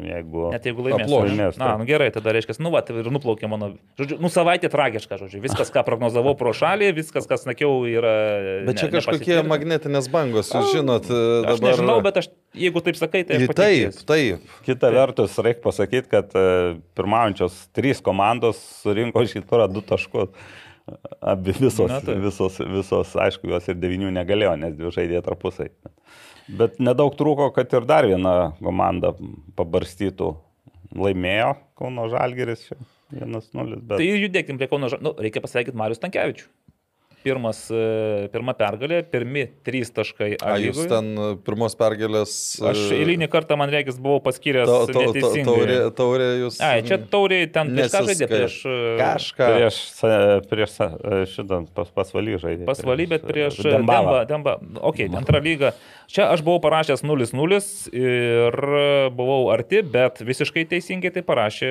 jeigu, 0.07 0.43
net 0.53 0.67
jeigu 0.69 0.85
laimės. 0.85 1.09
laimės 1.11 1.57
Na, 1.59 1.73
nu 1.81 1.89
gerai, 1.89 2.07
tada 2.15 2.31
reiškia, 2.37 2.55
nu, 2.63 2.71
va, 2.71 2.85
ir 2.87 3.09
nuplaukė 3.11 3.51
mano, 3.51 3.73
žodžiu, 3.99 4.21
nu, 4.23 4.31
savaitė 4.31 4.71
tragiška, 4.71 5.19
žodžiu, 5.19 5.41
viskas, 5.43 5.73
ką 5.75 5.83
prognozavau 5.89 6.37
pro 6.39 6.53
šalį, 6.55 6.93
viskas, 7.01 7.27
kas 7.27 7.43
sakiau, 7.43 7.83
yra... 7.91 8.15
Bet 8.69 8.79
čia 8.79 8.87
ne, 8.87 9.01
kažkokie 9.01 9.41
magnetinės 9.43 10.07
bangos, 10.15 10.53
jūs 10.55 10.71
žinot, 10.77 11.11
dabar... 11.11 11.57
Aš 11.57 11.65
nežinau, 11.67 11.99
bet 12.07 12.23
aš, 12.23 12.31
jeigu 12.63 12.85
taip 12.87 13.03
sakai, 13.03 13.25
tai... 13.27 13.43
Taip, 13.51 13.99
taip. 14.07 14.55
Kita 14.63 14.85
taip. 14.87 15.01
vertus, 15.01 15.43
reikia 15.43 15.67
pasakyti, 15.67 16.15
kad 16.15 16.39
e, 16.39 16.47
pirmaujančios 16.95 17.59
trys 17.75 17.99
komandos 18.07 18.63
surinko 18.85 19.27
šį 19.27 19.43
turą 19.51 19.67
du 19.67 19.83
taškus. 19.83 20.31
Abi 21.21 21.53
visos, 21.53 21.91
Na, 21.91 21.99
visos, 22.23 22.63
visos, 22.65 23.11
aišku, 23.19 23.51
jos 23.51 23.67
ir 23.69 23.77
devinių 23.83 24.15
negalėjo, 24.15 24.55
nes 24.63 24.79
dvi 24.79 24.95
žaidė 24.95 25.27
tarpusai. 25.27 25.73
Bet 26.49 26.79
nedaug 26.81 27.13
trūko, 27.19 27.51
kad 27.57 27.73
ir 27.77 27.85
dar 27.89 28.09
viena 28.09 28.53
komanda 28.63 29.13
pabarstytų. 29.59 30.33
Laimėjo 30.97 31.53
Kauno 31.77 32.07
Žalgeris 32.09 32.71
1-0. 33.13 33.81
Bet... 33.83 33.99
Tai 33.99 34.07
judėkim 34.07 34.61
prie 34.61 34.71
Kauno 34.71 34.89
Žalgeris. 34.89 35.05
Nu, 35.05 35.13
reikia 35.21 35.43
pasveikinti 35.45 35.77
Marius 35.77 36.01
Tankievičius 36.01 36.49
pirmas, 37.25 37.61
e, 37.73 38.29
pirma 38.33 38.55
pergalė, 38.59 39.01
pirmi 39.11 39.45
trys 39.67 39.91
taškai. 39.95 40.31
A, 40.45 40.57
jūs 40.63 40.81
ten 40.91 41.11
e, 41.13 41.29
pirmos 41.45 41.77
pergalės. 41.79 42.33
Aš 42.71 42.81
e, 42.89 43.01
eilinį 43.03 43.29
kartą, 43.33 43.59
man 43.61 43.73
reikės, 43.73 43.99
buvau 44.03 44.23
paskyręs. 44.25 44.69
Ta, 44.69 44.79
ta, 44.95 45.05
ta, 45.17 45.33
taurė, 45.49 45.79
taurė 45.99 46.29
jūs. 46.45 46.61
Ai, 46.65 46.81
čia 46.87 47.01
taurė 47.11 47.41
ten 47.55 47.73
prieš 47.75 47.93
ką 47.95 48.03
žaidė, 48.09 48.31
prieš... 48.33 48.59
Kažką. 49.03 49.51
Prieš, 49.55 49.81
prieš 50.51 50.77
šitą 51.35 51.61
pas, 51.77 51.93
pasvalį 52.01 52.41
žaidė. 52.45 52.67
Pasvalį, 52.69 53.09
bet 53.15 53.29
prieš 53.29 53.63
Dembą. 53.67 54.25
Dembą. 54.29 54.59
Ok, 54.91 55.05
antrą 55.19 55.43
lygą. 55.45 55.73
Čia 56.09 56.31
aš 56.33 56.41
buvau 56.45 56.63
parašęs 56.65 57.03
0-0 57.05 57.59
ir 57.93 58.55
buvau 59.13 59.51
arti, 59.53 59.83
bet 59.85 60.23
visiškai 60.25 60.65
teisingai 60.71 61.13
tai 61.13 61.25
parašė 61.27 61.71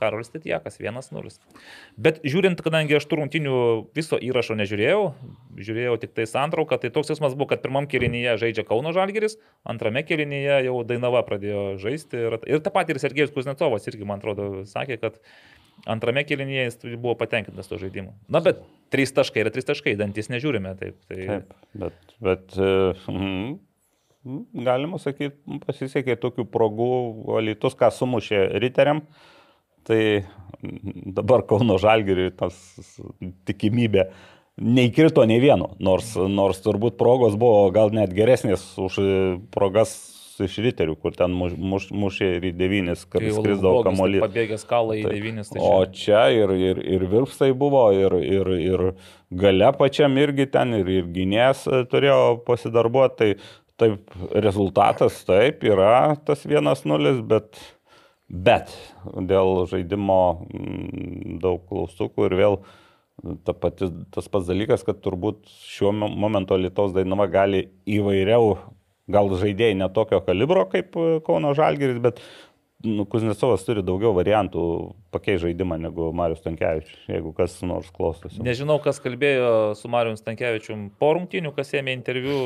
Karolis 0.00 0.28
Titjakas 0.34 0.76
1-0. 0.82 1.32
Bet 1.98 2.20
žiūrint, 2.22 2.60
kadangi 2.62 2.94
aš 2.94 3.08
tų 3.10 3.16
rungtinių 3.18 3.54
viso 3.96 4.18
įrašo 4.22 4.54
nežiūrėjau, 4.60 5.00
žiūrėjau 5.58 5.96
tik 6.04 6.12
tai 6.14 6.28
santrauką, 6.30 6.78
tai 6.78 6.92
toks 6.94 7.10
jausmas 7.10 7.34
buvo, 7.34 7.48
kad 7.50 7.62
pirmam 7.64 7.88
kėlinyje 7.90 8.36
žaidžia 8.44 8.62
Kauno 8.68 8.92
Žalgeris, 8.94 9.34
antrame 9.66 10.04
kėlinyje 10.06 10.60
jau 10.68 10.76
Dainava 10.86 11.24
pradėjo 11.26 11.64
žaisti 11.82 12.20
ir, 12.28 12.36
ir 12.46 12.62
tą 12.62 12.70
patį 12.74 12.94
ir 12.94 13.02
Sergejus 13.02 13.34
Kuznecovas 13.34 13.90
irgi, 13.90 14.06
man 14.06 14.22
atrodo, 14.22 14.62
sakė, 14.70 15.00
kad 15.02 15.18
antrame 15.90 16.22
kėlinyje 16.28 16.66
jis 16.68 16.78
buvo 16.92 17.16
patenkintas 17.18 17.70
to 17.70 17.80
žaidimu. 17.82 18.14
Na, 18.30 18.42
bet 18.46 18.62
trys 18.94 19.10
taškai 19.16 19.42
yra 19.42 19.52
trys 19.54 19.66
taškai, 19.66 19.96
dantis 19.98 20.30
nežiūrime. 20.30 20.76
Taip, 20.78 21.00
tai... 21.10 21.24
taip 21.32 21.56
bet, 21.82 22.14
bet 22.22 22.58
mm, 22.62 23.56
galima 24.68 25.02
sakyti, 25.02 25.58
pasisekė 25.66 26.18
tokių 26.22 26.46
progų, 26.54 26.92
Alytus 27.40 27.74
ką 27.78 27.90
sumušė 27.94 28.44
riteriam, 28.62 29.02
tai 29.86 30.02
dabar 31.14 31.44
Kauno 31.46 31.78
Žalgiriui 31.78 32.32
tas 32.38 32.56
tikimybė 33.48 34.08
neįkrito 34.58 35.22
nei 35.28 35.38
vieno, 35.42 35.72
nors, 35.78 36.14
nors 36.18 36.62
turbūt 36.64 36.98
progos 36.98 37.36
buvo 37.38 37.68
gal 37.74 37.92
net 37.94 38.14
geresnės 38.16 38.64
už 38.80 38.98
progas 39.54 39.94
iš 40.44 40.58
riterių, 40.62 40.94
kur 41.02 41.14
ten 41.18 41.32
muš, 41.34 41.54
muš, 41.58 41.88
mušė 41.90 42.28
ir 42.36 42.48
į 42.50 42.52
devynis, 42.58 43.04
kad 43.10 43.22
skrisdavo 43.22 43.82
kamuolį. 43.86 44.20
Pabėgęs 44.22 44.66
kalą 44.70 44.98
į 44.98 45.06
devynis. 45.08 45.50
Tai 45.50 45.62
o 45.66 45.78
čia 45.90 46.28
ir, 46.34 46.52
ir, 46.54 46.82
ir 46.96 47.06
virpstai 47.10 47.50
buvo, 47.58 47.88
ir, 47.94 48.14
ir, 48.22 48.52
ir 48.62 48.84
gale 49.34 49.72
pačiam 49.78 50.14
irgi 50.20 50.46
ten, 50.52 50.76
ir, 50.78 50.92
ir 51.00 51.08
gynės 51.14 51.66
turėjo 51.90 52.20
pasidarbuoti. 52.46 53.16
Tai 53.18 53.64
Taip, 53.78 54.08
rezultatas 54.34 55.20
taip 55.22 55.60
yra 55.62 56.16
tas 56.26 56.40
1-0, 56.42 57.12
bet 57.30 57.60
Bet 58.28 58.74
dėl 59.24 59.64
žaidimo 59.70 60.20
mm, 60.44 61.38
daug 61.40 61.62
klaustukų 61.70 62.28
ir 62.28 62.36
vėl 62.36 62.58
ta 63.46 63.54
pati, 63.56 63.88
tas 64.14 64.28
pats 64.30 64.46
dalykas, 64.50 64.84
kad 64.86 65.00
turbūt 65.02 65.48
šiuo 65.64 65.94
mo- 65.96 66.10
momentu 66.12 66.58
Lietuvos 66.60 66.92
dainava 66.94 67.26
gali 67.32 67.64
įvairiau, 67.88 68.58
gal 69.10 69.32
žaidėjai 69.40 69.78
netokio 69.80 70.20
kalibro 70.26 70.66
kaip 70.70 70.94
Kauno 71.26 71.54
Žalgeris, 71.56 71.98
bet 72.04 72.20
nu, 72.84 73.06
Kuznecovas 73.10 73.64
turi 73.66 73.82
daugiau 73.82 74.12
variantų 74.14 74.62
pakeisti 75.10 75.48
žaidimą 75.48 75.80
negu 75.82 76.12
Marius 76.14 76.44
Tankievičius, 76.44 77.08
jeigu 77.10 77.32
kas 77.34 77.56
nors 77.66 77.88
klostosi. 77.94 78.38
Nežinau, 78.44 78.76
kas 78.84 79.00
kalbėjo 79.02 79.74
su 79.78 79.90
Marijum 79.90 80.20
Stankievičium 80.20 80.90
po 81.00 81.14
rungtinių, 81.16 81.56
kas 81.56 81.74
ėmė 81.80 81.96
interviu, 81.96 82.38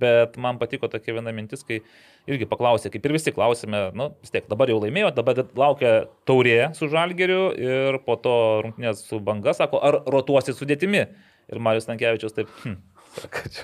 bet 0.00 0.40
man 0.40 0.58
patiko 0.58 0.90
tokia 0.90 1.20
viena 1.20 1.36
mintis, 1.36 1.62
kai 1.68 1.82
irgi 2.26 2.48
paklausė, 2.50 2.90
kaip 2.90 3.04
ir 3.06 3.14
visi 3.16 3.32
klausime, 3.34 3.84
nu, 3.94 4.08
vis 4.24 4.32
tiek 4.34 4.48
dabar 4.50 4.70
jau 4.72 4.80
laimėjo, 4.82 5.12
dabar 5.14 5.44
laukia 5.56 5.92
taurė 6.26 6.72
su 6.78 6.88
Žalgeriu 6.90 7.44
ir 7.54 8.00
po 8.06 8.16
to 8.18 8.36
rungtinės 8.66 9.04
su 9.06 9.20
banga, 9.22 9.54
sako, 9.54 9.78
ar 9.86 10.00
rotuosi 10.10 10.54
sudėtimi. 10.58 11.06
Ir 11.46 11.60
Marijus 11.62 11.84
Stankievičius 11.86 12.34
taip, 12.34 12.48
hm, 12.64 12.72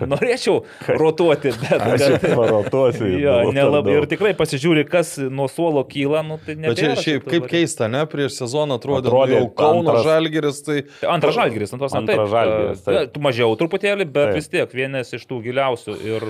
norėčiau 0.06 0.60
rotuoti, 1.00 1.50
bet... 1.58 1.82
Aš 1.82 2.04
kad- 2.22 2.26
parotuosiu. 2.38 3.08
Jo, 3.24 3.34
nelabai. 3.54 3.96
Ir 3.98 4.06
tikrai 4.10 4.30
pasižiūri, 4.38 4.84
kas 4.88 5.16
nuo 5.26 5.48
suolo 5.50 5.82
kyla, 5.90 6.22
nu, 6.26 6.38
tai. 6.46 6.54
Bet 6.62 6.78
čia 6.78 6.92
šiaip 6.94 7.26
kaip 7.26 7.48
keista, 7.50 7.88
ne? 7.90 8.04
Prieš 8.10 8.38
sezoną 8.38 8.78
atrodė, 8.78 9.10
Atrodė 9.10 9.34
atrodė 9.34 9.40
jau 9.40 9.50
Kauno 9.58 9.82
antras- 9.90 10.06
Žalgeris, 10.06 10.62
tai... 10.68 10.78
Antras 11.10 11.36
žalgeris, 11.40 11.74
antras 11.74 11.98
Antras 11.98 12.22
taip. 12.22 12.32
Žalgiris, 12.36 12.86
taip. 12.86 13.12
Tu 13.18 13.24
Mažiau 13.26 13.58
truputėlį, 13.60 14.06
bet 14.14 14.30
Taip. 14.30 14.38
vis 14.38 14.50
tiek 14.54 14.78
vienas 14.78 15.10
iš 15.18 15.26
tų 15.26 15.42
giliausių. 15.50 15.98
Ir 16.06 16.28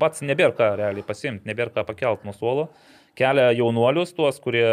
pats 0.00 0.24
nebėra 0.24 0.54
ką 0.56 0.72
realiai 0.80 1.06
pasimti, 1.06 1.48
nebėra 1.48 1.74
ką 1.74 1.86
pakelt 1.88 2.24
nuo 2.28 2.34
suolo. 2.36 2.70
Kelia 3.18 3.50
jaunuolius 3.52 4.14
tuos, 4.16 4.38
kurie 4.40 4.64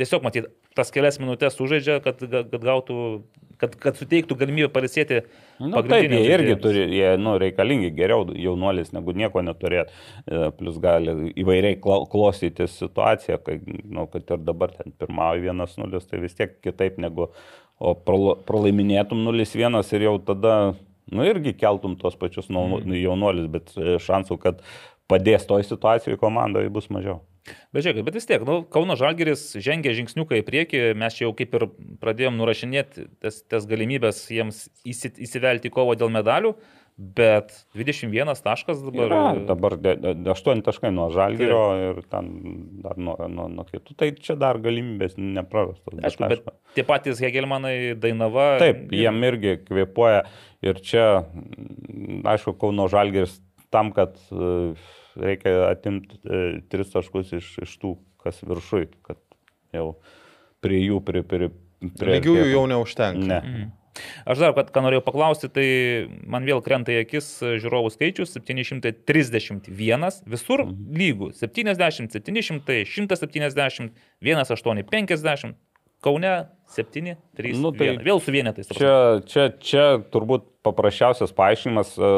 tiesiog, 0.00 0.24
matyt, 0.24 0.48
tas 0.78 0.92
kelias 0.94 1.18
minutės 1.20 1.56
sužaidžia, 1.58 1.98
kad, 2.04 2.20
kad 2.22 2.64
gautų, 2.64 2.96
kad, 3.60 3.74
kad 3.82 3.98
suteiktų 3.98 4.36
galimybę 4.40 4.70
palisėti. 4.72 5.22
Nu, 5.60 5.82
taip, 5.84 6.12
jie 6.14 6.22
irgi 6.30 6.56
turi, 6.62 6.84
jie 6.96 7.10
nu, 7.20 7.34
reikalingi 7.42 7.90
geriau 7.96 8.24
jaunuolis 8.32 8.94
negu 8.96 9.14
nieko 9.16 9.42
neturėti. 9.44 9.92
Plus 10.58 10.78
gali 10.82 11.34
įvairiai 11.40 11.80
klostyti 11.82 12.68
situaciją, 12.70 13.40
kai, 13.44 13.58
nu, 13.84 14.06
kad 14.12 14.36
ir 14.36 14.44
dabar 14.46 14.72
ten 14.76 14.94
pirmauja 15.00 15.52
1-0, 15.52 16.04
tai 16.10 16.22
vis 16.22 16.38
tiek 16.38 16.56
kitaip 16.64 17.00
negu, 17.02 17.28
o 17.80 17.96
prala- 18.06 18.38
pralaiminėtum 18.46 19.26
0-1 19.26 19.82
ir 19.96 20.06
jau 20.06 20.16
tada, 20.32 20.54
nu 21.14 21.26
irgi 21.26 21.54
keltum 21.58 21.96
tos 22.00 22.16
pačius 22.20 22.50
nau- 22.52 22.80
jaunuolis, 22.84 23.50
bet 23.52 23.74
e, 23.76 23.98
šansų, 24.02 24.38
kad 24.42 24.62
padės 25.10 25.46
toj 25.48 25.66
situacijoje 25.66 26.20
komandoje 26.20 26.70
bus 26.72 26.90
mažiau. 26.92 27.20
Bet 27.74 27.86
žiūrėk, 27.86 28.04
bet 28.06 28.16
vis 28.18 28.28
tiek, 28.28 28.42
nu, 28.46 28.60
Kauno 28.70 28.94
Žalgeris 29.00 29.46
žengia 29.64 29.94
žingsniuką 29.96 30.38
į 30.38 30.44
priekį, 30.46 30.82
mes 31.00 31.16
čia 31.16 31.24
jau 31.24 31.32
kaip 31.38 31.54
ir 31.56 31.64
pradėjom 32.02 32.36
nurašinėti 32.38 33.06
tas, 33.22 33.40
tas 33.48 33.66
galimybės 33.70 34.26
jiems 34.30 34.66
įsi, 34.86 35.14
įsivelti 35.24 35.70
į 35.70 35.74
kovą 35.74 35.96
dėl 35.98 36.12
medalių, 36.14 36.52
bet 37.00 37.54
21 37.74 38.42
taškas 38.44 38.82
dabar. 38.84 39.06
Yra, 39.06 39.22
dabar 39.48 39.76
8 40.34 40.62
taškai 40.66 40.90
nuo 40.92 41.08
žalgerio 41.14 41.62
ir 41.86 42.02
ten 42.12 42.28
dar 42.84 43.00
nuo, 43.00 43.16
nuo, 43.32 43.48
nuo 43.48 43.64
kitų, 43.70 43.96
tai 43.96 44.10
čia 44.20 44.36
dar 44.40 44.60
galimybės 44.60 45.16
neprarastos. 45.16 45.96
Aišku, 45.96 46.28
bet 46.30 46.44
tie 46.76 46.84
patys 46.86 47.22
Hegelmanai 47.24 47.94
Dainava. 48.00 48.52
Taip, 48.60 48.90
jiem 48.92 49.24
irgi 49.30 49.56
kvepuoja 49.64 50.26
ir 50.64 50.80
čia, 50.84 51.06
mm, 51.22 52.22
aišku, 52.28 52.54
Kauno 52.60 52.88
Žalgeris 52.92 53.38
tam, 53.70 53.92
kad 53.96 54.16
e, 54.30 54.72
reikia 55.20 55.70
atimti 55.70 56.20
e, 56.24 56.60
tris 56.72 56.92
taškus 56.92 57.34
iš, 57.38 57.50
iš 57.64 57.76
tų, 57.82 57.96
kas 58.22 58.40
viršui, 58.44 58.86
kad 59.06 59.20
jau 59.74 59.92
prie 60.64 60.80
jų, 60.82 61.02
prie, 61.06 61.22
prie, 61.24 61.52
prie 61.98 62.16
Lygiųjų 62.18 62.48
jau 62.52 62.64
neužtenka. 62.70 63.42
Ne. 63.44 63.68
Aš 64.28 64.38
dar, 64.40 64.52
kad, 64.56 64.70
ką 64.72 64.82
norėjau 64.84 65.02
paklausti, 65.04 65.48
tai 65.52 65.66
man 66.30 66.46
vėl 66.46 66.62
krenta 66.64 66.92
į 66.94 67.00
akis 67.02 67.26
žiūrovų 67.42 67.90
skaičius 67.94 68.36
731, 68.36 70.06
visur 70.30 70.62
lygų 70.70 71.32
70, 71.36 72.14
700, 72.14 72.84
170, 72.86 73.90
1850, 74.22 75.56
Kaune 76.00 76.48
7, 76.70 77.16
3, 77.36 77.52
Nu, 77.60 77.72
tai 77.74 77.90
1. 77.96 78.04
Vėl 78.06 78.20
su 78.22 78.32
vienetais. 78.32 78.68
Čia, 78.70 79.20
čia, 79.26 79.48
čia 79.58 79.86
turbūt 80.12 80.46
paprasčiausias 80.64 81.32
paaiškinimas. 81.36 81.96
e, 81.98 82.10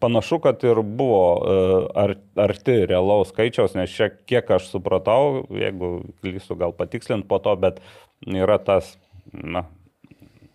Panašu, 0.00 0.40
kad 0.40 0.64
ir 0.64 0.80
buvo 0.82 1.20
e, 1.36 1.58
ar, 2.00 2.14
arti 2.48 2.78
realaus 2.90 3.30
skaičiaus, 3.34 3.76
nes 3.76 3.92
čia, 3.92 4.08
kiek 4.26 4.50
aš 4.56 4.70
supratau, 4.72 5.44
jeigu 5.52 5.98
klystu, 6.24 6.56
gal 6.58 6.72
patikslint 6.72 7.28
po 7.28 7.38
to, 7.44 7.54
bet 7.60 7.82
yra 8.24 8.56
tas, 8.62 8.94
na, 9.32 9.66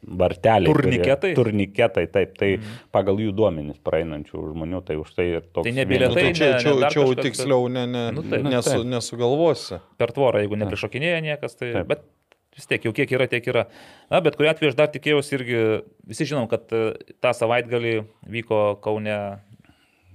varteliai. 0.05 0.71
kurie- 0.73 0.89
Turniketai? 0.89 1.33
Turniketai, 1.37 2.07
taip. 2.07 2.33
Tai 2.37 2.49
mhm. 2.57 2.81
pagal 2.93 3.21
jų 3.23 3.31
duomenys 3.35 3.77
praeinančių 3.85 4.41
žmonių, 4.51 4.81
tai 4.85 4.97
už 5.01 5.13
tai 5.15 5.29
ir 5.37 5.45
toks. 5.45 5.65
Tai 5.69 5.71
ne 5.71 5.85
Nu, 5.85 6.13
tai 6.13 6.33
čia 6.33 6.49
ne- 6.49 6.59
čia, 6.59 6.73
ne 6.73 6.89
čia 6.89 6.99
jau 6.99 7.07
kažkas, 7.13 7.23
tiksliau 7.25 7.69
ne, 7.69 7.85
ne, 7.85 8.11
Nu, 8.11 8.21
taip. 8.25 8.43
Nu, 8.43 8.49
nesu, 8.49 8.69
taip. 8.69 8.85
nesugalvosi. 8.85 9.79
per 9.97 10.11
tvorą, 10.11 10.41
jeigu 10.43 10.55
neprišokinėja 10.57 11.21
niekas, 11.21 11.55
tai... 11.57 11.73
Taip. 11.73 11.87
Bet 11.87 12.03
vis 12.55 12.69
tiek, 12.69 12.85
jau 12.87 12.93
kiek 12.95 13.11
yra, 13.17 13.27
tiek 13.31 13.47
yra. 13.51 13.65
Na, 14.11 14.21
bet 14.23 14.37
kuriu 14.39 14.51
atveju 14.51 14.71
aš 14.71 14.77
dar 14.79 14.91
tikėjausi 14.93 15.35
irgi, 15.37 15.59
visi 16.07 16.27
žinom, 16.29 16.47
kad 16.51 16.71
e, 16.75 16.85
tą 17.23 17.33
savaitgalį 17.35 17.97
vyko 18.31 18.61
Kaune 18.83 19.17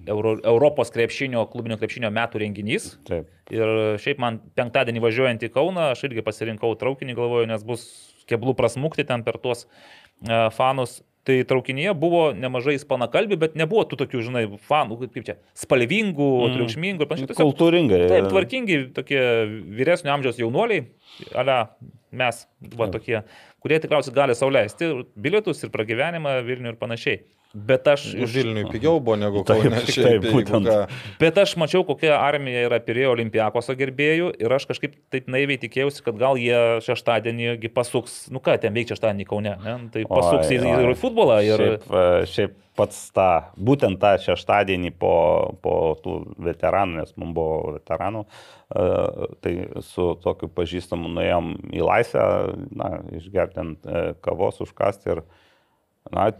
Euro, 0.09 0.39
Europos 0.45 0.93
krepšinio, 0.95 1.45
klubinio 1.53 1.77
krepšinio 1.81 2.11
metų 2.15 2.41
renginys. 2.45 2.95
Taip. 3.09 3.29
Ir 3.53 3.99
šiaip 4.01 4.21
man 4.23 4.41
penktadienį 4.57 5.03
važiuojant 5.05 5.45
į 5.45 5.53
Kauną, 5.53 5.91
aš 5.93 6.07
irgi 6.09 6.25
pasirinkau 6.25 6.73
traukinį, 6.81 7.17
galvoju, 7.19 7.51
nes 7.51 7.67
bus 7.67 7.87
keblų 8.31 8.57
prasmukti 8.59 9.05
ten 9.09 9.27
per 9.27 9.41
tuos 9.43 9.67
e, 9.67 10.49
fanus. 10.57 11.01
Tai 11.29 11.35
traukinyje 11.45 11.93
buvo 12.01 12.31
nemažai 12.33 12.79
ispanakalbių, 12.79 13.37
bet 13.43 13.57
nebuvo 13.61 13.83
tų 13.85 13.99
tokių, 14.01 14.23
žinai, 14.25 14.47
fanų, 14.65 14.97
kaip 15.03 15.27
čia, 15.27 15.35
spalvingų, 15.59 16.29
mm. 16.47 16.55
triukšmingų 16.57 17.05
ir 17.05 17.11
panašiai. 17.11 17.37
Kultūringai. 17.37 17.99
Taip, 18.09 18.31
tvarkingi 18.33 18.79
tokie 18.97 19.21
vyresnio 19.77 20.15
amžiaus 20.15 20.41
jaunuoliai, 20.41 20.87
ale 21.37 21.59
mes, 22.13 22.41
va, 22.77 22.89
tokie, 22.93 23.21
kurie 23.63 23.79
tikriausiai 23.83 24.17
gali 24.17 24.37
sauliaisti 24.39 24.91
bilietus 25.15 25.63
ir 25.65 25.73
pragyvenimą 25.75 26.41
Vilnių 26.47 26.75
ir 26.75 26.81
panašiai. 26.81 27.23
Bet 27.51 27.89
aš, 27.91 28.05
iš, 28.15 28.31
Vilniui 28.31 28.69
pigiau 28.71 29.01
buvo 29.03 29.17
negu 29.19 29.41
Taip, 29.49 29.65
Kaune. 29.65 29.81
taip, 29.83 29.91
šiaip, 29.91 30.23
jeigu 30.23 30.35
būtent. 30.37 30.69
ką. 30.71 31.01
bet 31.19 31.39
aš 31.43 31.57
mačiau, 31.59 31.83
kokia 31.89 32.13
armija 32.15 32.63
yra 32.69 32.79
pirėjo 32.85 33.17
olimpiakoso 33.17 33.75
gerbėjų 33.79 34.29
ir 34.39 34.55
aš 34.55 34.69
kažkaip 34.71 34.95
taip 35.11 35.27
naiviai 35.27 35.59
tikėjausi, 35.59 36.05
kad 36.07 36.19
gal 36.21 36.39
jie 36.39 36.79
šeštadienį 36.87 37.73
pasuks, 37.75 38.29
nu 38.31 38.39
ką, 38.45 38.55
ten 38.63 38.77
veikia 38.77 38.95
šeštadienį 38.95 39.27
Kaune, 39.27 39.55
ne? 39.65 39.75
Nu, 39.83 39.91
tai 39.91 40.05
pasuks 40.07 40.47
Oi, 40.47 40.61
oi. 40.63 40.93
į 40.93 40.99
futbolą 41.01 41.41
ir... 41.43 41.65
Šiaip, 41.65 41.89
e, 41.91 42.05
šiaip 42.31 42.55
pats 42.79 43.01
tą, 43.17 43.29
būtent 43.59 43.99
tą 44.01 44.13
šeštadienį 44.23 44.93
po, 45.01 45.15
po 45.65 45.75
tų 46.05 46.21
veteranų, 46.47 47.01
nes 47.01 47.11
mums 47.19 47.35
buvo 47.37 47.75
veteranų, 47.81 48.23
e, 48.23 48.87
tai 49.43 49.55
su 49.87 50.13
tokiu 50.23 50.49
pažįstamu 50.55 51.11
nuėjom 51.17 51.51
į 51.75 51.83
laisvę, 51.83 52.29
na, 52.79 52.93
išgerti 53.19 53.63
ant 53.65 53.91
e, 53.91 54.05
kavos, 54.23 54.63
užkasti 54.65 55.17
ir, 55.17 55.25
na, 56.15 56.31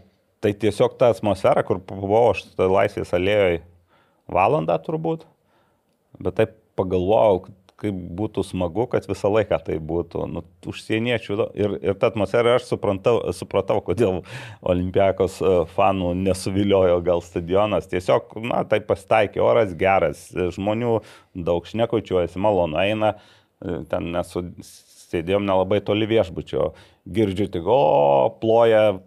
tai 0.41 0.53
tiesiog 0.57 0.97
ta 0.99 1.11
atmosfera, 1.13 1.63
kur 1.65 1.81
buvau 1.85 2.31
aš 2.31 2.45
laisvės 2.57 3.13
alėjoje 3.17 3.61
valandą 4.31 4.77
turbūt, 4.81 5.25
bet 6.19 6.37
taip 6.39 6.55
pagalvojau, 6.79 7.43
kaip 7.81 7.97
būtų 8.17 8.43
smagu, 8.45 8.85
kad 8.91 9.07
visą 9.09 9.31
laiką 9.31 9.57
tai 9.65 9.77
būtų. 9.81 10.27
Nu, 10.29 10.43
užsieniečių 10.69 11.37
ir, 11.57 11.75
ir 11.81 11.97
ta 12.01 12.11
atmosfera, 12.11 12.55
aš 12.59 12.67
supratau, 12.69 13.15
supratau, 13.33 13.79
kodėl 13.85 14.21
Olimpiakos 14.61 15.39
e, 15.41 15.53
fanų 15.73 16.13
nesuviliojo 16.21 16.99
gal 17.05 17.25
stadionas. 17.25 17.89
Tiesiog, 17.91 18.37
na, 18.45 18.61
tai 18.69 18.83
pasitaikė, 18.85 19.41
oras 19.43 19.73
geras, 19.77 20.27
žmonių 20.57 20.99
daug 21.47 21.65
šnekučiuojasi, 21.69 22.41
malonu 22.41 22.77
eina, 22.83 23.15
e, 23.65 23.81
ten 23.89 24.11
nesu, 24.13 24.45
sėdėjom 25.11 25.47
nelabai 25.47 25.81
toli 25.85 26.07
viešbučio, 26.09 26.71
girdžiu 27.09 27.47
tik, 27.49 27.65
o, 27.65 28.29
ploja 28.41 28.99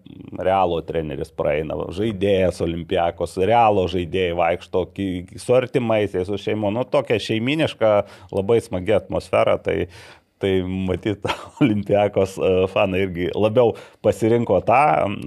realo 0.43 0.81
treneris 0.87 1.31
praeina, 1.35 1.77
žaidėjas 1.95 2.59
olimpiakos, 2.65 3.37
realo 3.47 3.87
žaidėjai 3.91 4.35
vaikšto 4.39 4.85
su 5.41 5.57
artimaisiais, 5.57 6.27
su 6.29 6.41
šeimo, 6.41 6.73
nu 6.75 6.85
tokia 6.91 7.21
šeiminiška, 7.23 7.95
labai 8.35 8.59
smagi 8.65 8.97
atmosfera, 8.99 9.57
tai, 9.63 9.87
tai 10.43 10.57
matyt, 10.67 11.27
olimpiakos 11.63 12.37
e, 12.39 12.53
fanai 12.75 13.05
irgi 13.07 13.31
labiau 13.39 13.77
pasirinko 14.05 14.59
tą 14.67 14.83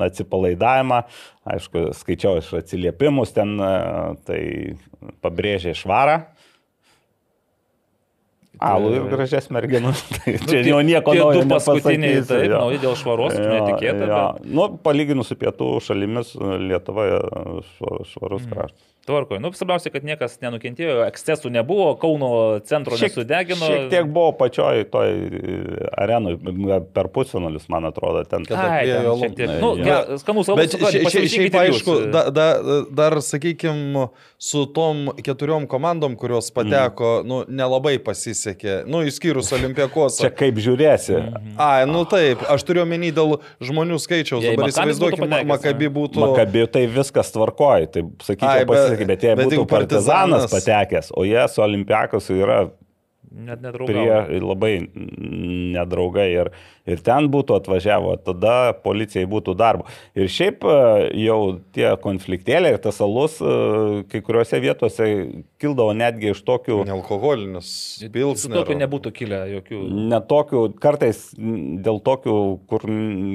atsipalaidavimą, 0.09 1.03
aišku, 1.47 1.89
skaičiau 1.97 2.41
iš 2.41 2.51
atsiliepimus 2.59 3.32
ten, 3.38 3.55
e, 3.63 3.76
tai 4.28 4.41
pabrėžė 5.24 5.78
švarą. 5.78 6.26
Alų 8.59 8.91
ir 8.95 9.03
gražias 9.11 9.49
merginas. 9.53 10.01
Tai 10.17 10.33
čia 10.49 10.61
jau 10.65 10.79
nieko 10.81 11.13
naujo 11.13 11.43
du 11.43 11.49
paskutiniai, 11.53 12.21
jo. 12.23 12.57
nauji 12.57 12.79
dėl 12.83 12.95
švaros, 12.97 13.37
Jo, 13.37 13.49
netikėta. 13.53 14.07
jo. 14.09 14.21
bet- 14.39 14.51
Nu, 14.57 14.67
palyginus 14.83 15.27
su 15.31 15.35
pietų 15.35 15.69
šalimis, 15.85 16.33
Lietuva 16.67 17.07
šva- 17.77 18.03
švarus 18.11 18.45
Mm. 18.47 18.53
kraštas. 18.55 18.85
Tvarkoju. 19.07 19.39
Nu, 19.39 19.51
svarbiausia, 19.55 19.87
kad 19.93 20.03
niekas 20.03 20.33
nenukentėjo, 20.43 20.97
ekscesų 21.07 21.47
nebuvo, 21.55 21.93
Kauno 22.01 22.59
centro 22.67 22.97
nesudegino. 22.99 23.63
Šiek 23.69 23.85
tiek 23.93 24.09
buvo 24.11 24.33
pačioj 24.35 24.83
toj 24.91 25.11
e, 25.13 25.59
arenui, 25.95 26.33
per 26.93 27.07
pusfinalius, 27.15 27.69
man 27.71 27.87
atrodo, 27.87 28.25
ten. 28.27 28.43
Šiek 28.43 28.57
alum- 29.07 29.23
Nu, 29.63 29.69
ger- 29.79 30.17
skanus 30.19 30.49
alus, 30.51 30.59
Bet 30.59 30.75
kuo 30.81 30.91
šia- 30.91 31.07
šia- 31.07 31.29
šiaip 31.31 31.55
ir 31.55 31.61
aišku, 31.61 31.95
da, 32.11 32.25
da, 32.29 32.47
dar 32.91 33.15
sakykime, 33.23 34.09
su 34.37 34.65
tom 34.75 35.07
keturiom 35.23 35.67
komandom, 35.71 36.17
kurios 36.19 36.51
pateko, 36.51 37.23
nu, 37.25 37.45
nelabai 37.47 37.95
pasisekė, 38.03 38.83
nu, 38.91 39.01
išskyrus 39.07 39.53
Olimpiakos. 39.55 40.19
Čia 40.21 40.29
kaip 40.35 40.59
žiūrėsi. 40.59 41.15
Mhm. 41.17 41.55
Ai, 41.57 41.85
nu 41.87 42.03
taip, 42.05 42.43
aš 42.51 42.67
turiu 42.67 42.83
omeny 42.83 43.13
dėl 43.15 43.37
žmonių 43.63 43.97
skaičiaus. 44.03 44.43
Jei 44.43 44.55
Dabar 44.59 44.69
įsivaizduokime, 44.75 45.43
Makabi 45.47 45.87
būtų... 45.95 46.19
Makabi 46.27 46.67
tai 46.67 46.85
viskas 46.91 47.31
tvarkoja, 47.31 47.87
tai 47.87 48.03
sakyčiau 48.19 48.51
Ai, 48.51 48.65
bet- 49.05 49.07
pasisekė, 49.07 49.07
bet 49.07 49.23
jei 49.23 49.35
bet 49.35 49.45
būtų 49.47 49.67
partizanas 49.67 50.47
Partizanas- 50.47 50.53
patekęs, 50.53 51.11
o 51.15 51.23
jie 51.23 51.47
su 51.49 51.61
Olimpiakos 51.61 52.29
yra 52.33 52.69
Net 53.29 53.59
prie 53.59 53.67
nedraugauju. 53.69 54.39
labai 54.47 54.87
nedraugai 55.75 56.27
ir, 56.31 56.49
ir 56.87 57.01
ten 57.03 57.27
būtų 57.29 57.57
atvažiavo, 57.59 58.15
tada 58.23 58.73
policijai 58.83 59.27
būtų 59.29 59.55
darbo. 59.59 59.85
Ir 60.15 60.27
šiaip 60.31 60.63
e, 60.63 60.77
jau 61.25 61.59
tie 61.75 61.89
konfliktėliai 62.01 62.73
ir 62.77 62.77
tas 62.79 63.01
alus 63.03 63.37
e, 63.41 64.03
kai 64.09 64.21
kuriuose 64.21 64.61
vietose 64.63 65.09
kildavo 65.61 65.93
netgi 65.97 66.31
iš 66.33 66.41
tokių 66.45 66.79
Nealkoholinis 66.87 67.69
Su 67.97 68.09
pilsnis. 68.13 68.53
tokiu 68.53 68.77
nebūtų 68.77 69.11
kilę 69.15 69.39
jokių. 69.55 69.79
netokių, 70.11 70.61
kartais 70.83 71.23
dėl 71.37 71.99
tokių, 72.05 72.35
kur 72.69 72.85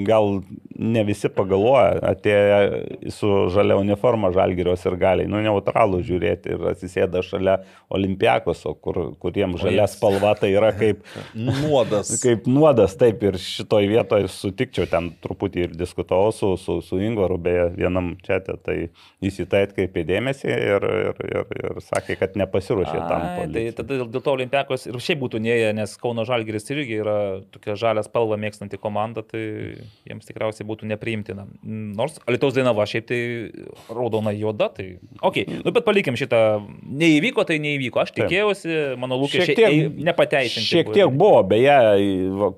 gal 0.07 0.43
ne 0.79 1.03
visi 1.09 1.31
pagalvoja, 1.33 1.99
atėję 2.13 3.11
su 3.15 3.31
žalia 3.55 3.77
uniforma 3.81 4.31
žalgirios 4.35 4.85
ir 4.89 4.97
galiai, 5.01 5.29
nu, 5.31 5.41
neutralų 5.45 6.03
žiūrėti 6.07 6.55
ir 6.55 6.67
atsisėda 6.73 7.23
šalia 7.27 7.59
olimpiakoso, 7.93 8.75
kur, 8.83 9.01
kuriem 9.23 9.57
žalia 9.61 9.87
spalva 9.91 10.35
tai 10.39 10.53
yra 10.55 10.73
kaip, 10.77 11.03
Nuodas. 11.35 12.15
kaip 12.23 12.47
nuodas, 12.51 12.95
taip 13.01 13.23
ir 13.27 13.39
šitoj 13.41 13.89
vietoje 13.91 14.31
sutikčiau, 14.33 14.87
ten 14.91 15.11
truputį 15.25 15.67
ir 15.67 15.75
diskutavau 15.79 16.31
su, 16.35 16.55
su, 16.61 16.79
su 16.87 17.01
Ingvaru, 17.03 17.39
beje, 17.43 17.69
vienam 17.77 18.13
čia, 18.25 18.41
tai 18.43 18.79
jis 19.23 19.43
į 19.45 19.49
tai 19.53 19.65
atkreipė 19.69 20.05
dėmesį 20.09 20.49
ir, 20.53 20.87
ir, 21.09 21.23
ir, 21.29 21.53
ir 21.63 21.81
sakė, 21.85 22.12
kad 22.21 22.37
nepasiruošė 22.39 22.97
tam. 22.97 23.25
Ai, 23.25 23.37
tai 23.37 23.47
policijai. 23.47 23.75
tada 23.79 23.99
dėl, 24.03 24.23
to 24.25 24.35
Olimpiakos 24.35 24.87
ir 24.89 24.99
šiaip 25.03 25.21
būtų 25.23 25.41
neėję, 25.45 25.71
nes 25.79 25.95
Kauno 26.01 26.25
Žalgiris 26.29 26.69
irgi 26.75 26.99
yra 27.03 27.17
tokia 27.55 27.77
žalia 27.81 28.05
spalva 28.07 28.39
mėgstanti 28.41 28.81
komanda, 28.81 29.25
tai 29.27 29.43
jiems 30.09 30.29
tikriausiai 30.29 30.67
būtų 30.69 30.89
nepriimtina. 30.93 31.47
Nors 31.63 32.19
Alitaus 32.27 32.57
Dainava 32.57 32.87
šiaip 32.89 33.09
tai 33.11 33.21
raudona 33.91 34.35
juoda, 34.37 34.71
tai... 34.75 34.97
Ok, 35.21 35.43
nu 35.63 35.75
bet 35.75 35.87
palikim 35.87 36.19
šitą. 36.19 36.43
Neįvyko, 37.03 37.47
tai 37.49 37.61
neįvyko. 37.63 38.03
Aš 38.03 38.15
tikėjausi, 38.19 38.77
mano 39.01 39.21
lūkesčiai 39.23 39.89
nepateisinti. 40.03 40.69
Šiek 40.69 40.93
tiek 40.95 41.13
buvo, 41.13 41.43
beje, 41.49 41.79
va, 42.39 42.53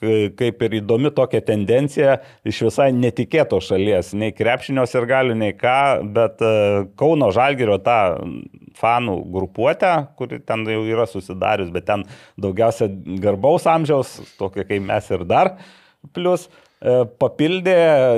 kaip 0.00 0.62
ir 0.64 0.76
įdomi 0.80 1.10
tokia 1.16 1.42
tendencija 1.44 2.16
iš 2.48 2.62
visai 2.68 2.88
netikėtos 2.96 3.68
šalies, 3.70 4.14
nei 4.16 4.32
krepšinios 4.36 4.94
ir 4.96 5.06
galių, 5.10 5.36
nei 5.42 5.56
ką, 5.58 5.80
bet 6.16 6.40
e, 6.44 6.52
Kauno 7.00 7.30
Žalgirio 7.34 7.76
tą 7.84 7.98
fanų 8.80 9.18
grupuotę, 9.34 9.92
kuri 10.16 10.40
ten 10.46 10.64
jau 10.68 10.82
yra 10.88 11.06
susidarius, 11.10 11.72
bet 11.74 11.88
ten 11.90 12.06
daugiausia 12.40 12.88
garbaus 13.20 13.68
amžiaus, 13.68 14.16
tokia 14.40 14.64
kaip 14.68 14.88
mes 14.88 15.12
ir 15.12 15.26
dar, 15.28 15.56
plus 16.16 16.48
papildė 17.20 17.74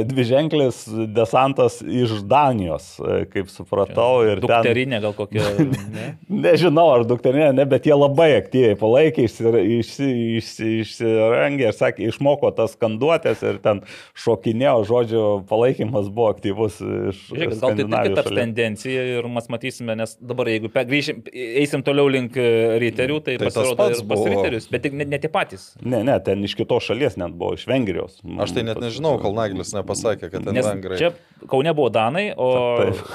dviženklis 0.07 0.85
desantas 1.17 1.81
iš 1.83 2.21
Danijos, 2.31 2.93
e, 3.03 3.25
kaip 3.33 3.49
supratau. 3.51 4.23
ir 4.23 4.39
ten- 4.41 4.63
Dukterinė 4.63 5.01
gal 5.03 5.15
kokia. 5.19 5.43
Ne? 5.93 6.17
Nežinau, 6.31 6.87
ar 6.95 7.03
dukterinė, 7.05 7.51
ne, 7.55 7.65
bet 7.69 7.85
jie 7.85 7.93
labai 7.93 8.31
aktyviai 8.39 8.77
palaikė, 8.81 9.27
išsi- 9.27 9.51
išsi- 9.81 10.39
išsi- 10.39 10.71
išsirangė 10.85 11.67
ir 11.69 11.75
sakė, 11.77 12.07
išmoko 12.09 12.49
tas 12.57 12.73
skanduotės 12.77 13.43
ir 13.45 13.59
ten 13.65 13.83
šokinėjo, 14.17 14.79
žodžiu, 14.89 15.25
palaikymas 15.51 16.09
buvo 16.09 16.31
aktyvus 16.33 16.79
iš 16.81 17.19
Žiūrėk, 17.33 17.53
gal 17.61 17.75
tai 17.77 17.85
irgi 17.85 18.15
taps 18.17 18.33
tendencija 18.39 19.05
ir 19.19 19.29
mes 19.29 19.51
matysime, 19.53 19.97
nes 19.99 20.17
dabar 20.23 20.47
jeigu 20.53 20.71
grįšim, 20.73 21.21
eisim 21.35 21.83
toliau 21.85 22.09
link 22.09 22.37
e, 22.41 22.79
riterių, 22.83 23.19
tai, 23.27 23.37
Tai 23.43 23.51
pasirodo 23.51 23.91
ir 23.91 23.99
pas 24.01 24.17
buvo. 24.17 24.31
riterius, 24.33 24.71
bet 24.73 24.87
tik 24.87 24.97
ne, 24.97 25.05
ne 25.13 25.19
tie 25.19 25.29
patys. 25.33 25.73
Ne, 25.83 26.03
ne, 26.07 26.17
ten 26.25 26.43
iš 26.47 26.55
kitos 26.57 26.89
šalies 26.89 27.19
net 27.21 27.35
buvo, 27.37 27.53
iš 27.59 27.67
Vengrijos. 27.69 28.21
Aš 28.41 28.52
tai 28.55 28.65
net 28.67 28.81
nežinau, 28.83 29.17
kol 29.23 29.35
Naglis 29.37 29.73
nepasakė, 29.77 30.29
kad 30.33 30.45
ten 30.47 30.57
Nes 30.57 30.67
vengrai. 30.67 30.99
čia 31.01 31.13
Kaune 31.51 31.73
buvo 31.75 31.89
Danai, 31.91 32.29
o 32.39 32.47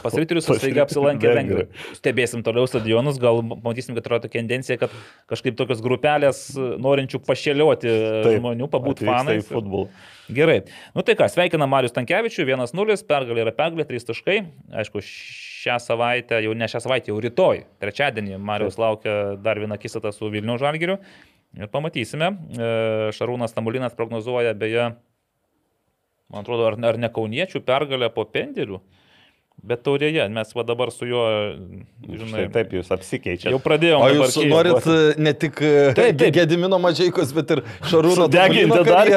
pas 0.04 0.16
riterius 0.20 0.50
staiga 0.50 0.84
apsilankė 0.84 1.32
Vengrai. 1.38 1.66
Stebėsim 1.96 2.44
toliau 2.44 2.68
stadionus, 2.68 3.20
gal 3.24 3.40
matysim, 3.46 3.96
kad 3.96 4.10
yra 4.10 4.20
tokia 4.26 4.42
tendencija, 4.42 4.76
kad 4.82 4.92
kažkaip 5.32 5.56
tokios 5.60 5.80
grupelės 5.86 6.42
norinčių 6.58 7.22
pašėlioti 7.24 7.88
Taip, 8.28 8.34
žmonių, 8.42 8.68
pabūt 8.74 9.00
atvyksta 9.00 9.16
fanais. 9.22 9.46
į 9.46 9.48
futbolą. 9.48 9.88
Gerai. 10.28 10.58
Nu 10.92 11.06
tai 11.08 11.16
ką, 11.16 11.30
sveikinam 11.32 11.72
Marius 11.72 11.96
Tankievičių, 11.96 12.44
1-0, 12.50 12.98
pergalė 13.08 13.46
yra 13.46 13.54
pergalė, 13.56 13.86
3 13.88 14.10
taškai. 14.10 14.38
Aišku, 14.84 15.00
šią 15.00 15.78
savaitę, 15.80 16.42
jau 16.44 16.52
ne 16.58 16.68
šią 16.68 16.82
savaitę, 16.84 17.14
jau 17.14 17.22
rytoj, 17.24 17.64
trečiadienį, 17.80 18.36
Marius 18.44 18.76
laukia 18.82 19.38
dar 19.40 19.60
vieną 19.64 19.80
kisatą 19.80 20.12
su 20.12 20.28
Vilnių 20.34 20.60
Žalgiriu. 20.60 21.00
Ir 21.58 21.72
pamatysime. 21.72 22.28
E, 22.60 22.68
Šarūnas 23.16 23.56
Tamulinas 23.56 23.96
prognozuoja 23.98 24.52
beje, 24.60 24.90
man 26.30 26.44
atrodo, 26.44 26.68
ar, 26.70 26.78
ar 26.92 27.00
ne 27.00 27.10
kauniečių 27.14 27.64
pergalę 27.68 28.10
po 28.14 28.26
pendelių. 28.34 28.82
Bet 29.58 29.82
taurėje, 29.84 30.22
mes 30.32 30.52
va 30.56 30.64
dabar 30.64 30.92
su 30.94 31.08
juo, 31.10 31.24
žinai, 32.06 32.44
Štai 32.46 32.50
taip 32.54 32.74
jūs 32.78 32.92
apsikeičiate. 32.94 33.50
jau 33.52 33.58
pradėjome. 33.60 34.06
O 34.06 34.20
jūs 34.22 34.36
norit 34.48 34.86
e, 34.88 34.98
ne 35.20 35.34
tik 35.34 35.58
e, 35.66 35.72
Taip, 35.98 36.14
taip. 36.22 36.32
Gedimino 36.38 36.78
Mažiaikos, 36.80 37.34
bet 37.36 37.52
ir 37.56 37.62
Šarūno 37.90 38.28
Tamulino 38.32 38.78
dar. 38.88 39.10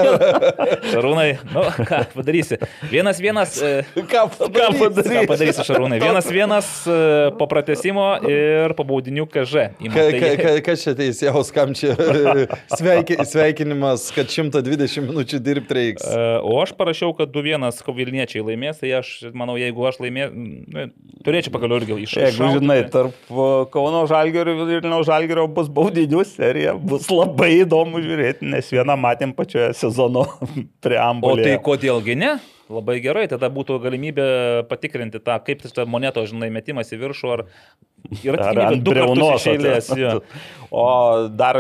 Šarūnai, 0.94 1.26
nu, 1.52 1.64
ką 1.90 2.00
padarysi? 2.16 2.58
Vienas 2.90 3.20
vienas. 3.22 3.58
E, 3.62 3.84
Ką 4.00 4.24
padarysi? 4.38 5.04
Ką 5.12 5.26
padarysi, 5.28 5.66
Šarūnai? 5.68 6.00
Vienas 6.02 6.30
vienas 6.32 6.72
e, 6.88 6.96
po 7.38 7.46
pratesimo 7.52 8.08
ir 8.26 8.74
po 8.80 8.88
baudinių 8.88 9.28
KŽ. 9.30 9.68
Ka, 9.76 9.92
Tai- 10.00 10.08
ka, 10.24 10.32
ka, 10.40 10.56
kas 10.70 10.86
čia 10.88 10.96
teisėjaus, 10.98 11.52
kam 11.54 11.76
čia 11.78 11.92
sveiki, 12.74 13.20
sveikinimas, 13.28 14.08
kad 14.16 14.32
120 14.32 15.04
minučių 15.12 15.40
dirbti 15.46 15.78
reiks. 15.78 16.08
O 16.42 16.56
aš 16.64 16.74
parašiau, 16.80 17.12
kad 17.18 17.30
2-1 17.36 17.70
Vilniečiai 18.00 18.42
laimės, 18.46 18.80
tai 18.80 18.96
aš 18.98 19.14
manau, 19.36 19.58
jeigu 19.60 19.84
aš 19.88 19.98
laimėsiu, 20.02 20.29
nu, 20.34 20.84
turėčiau 21.26 21.52
pagaliau 21.54 21.80
irgi 21.80 21.98
iš 22.04 22.14
Jeigu 22.20 22.50
žinai, 22.56 22.78
tarp 22.92 23.32
uh, 23.32 23.66
Kauno 23.72 24.04
Žalgerio 24.10 24.54
ir 24.56 24.70
Vilniaus 24.70 25.08
Žalgerio 25.08 25.46
bus 25.52 25.68
baudinių 25.72 26.24
serija, 26.28 26.76
bus 26.76 27.08
labai 27.12 27.50
įdomu 27.62 28.02
žiūrėti, 28.04 28.48
nes 28.52 28.70
vieną 28.74 28.96
matėm 29.00 29.34
pačioje 29.36 29.72
sezono 29.82 30.26
O 30.40 30.64
preambulėje. 30.84 31.46
tai 31.48 31.60
kodėlgi 31.64 32.16
ne? 32.20 32.34
Labai 32.70 33.00
gerai, 33.02 33.26
tada 33.30 33.48
būtų 33.50 33.80
galimybė 33.82 34.26
patikrinti 34.70 35.18
tą, 35.24 35.36
kaip 35.46 35.64
tas 35.64 35.74
moneto, 35.90 36.22
žinai, 36.28 36.52
metimas 36.54 36.92
į 36.94 37.00
viršų, 37.00 37.32
ar 37.34 37.42
yra 38.22 38.46
Ar 38.50 38.60
ant 38.68 38.90
iš 39.40 39.46
eilės. 39.52 39.90
jo. 39.98 40.12
O 40.70 40.84
dar 41.34 41.58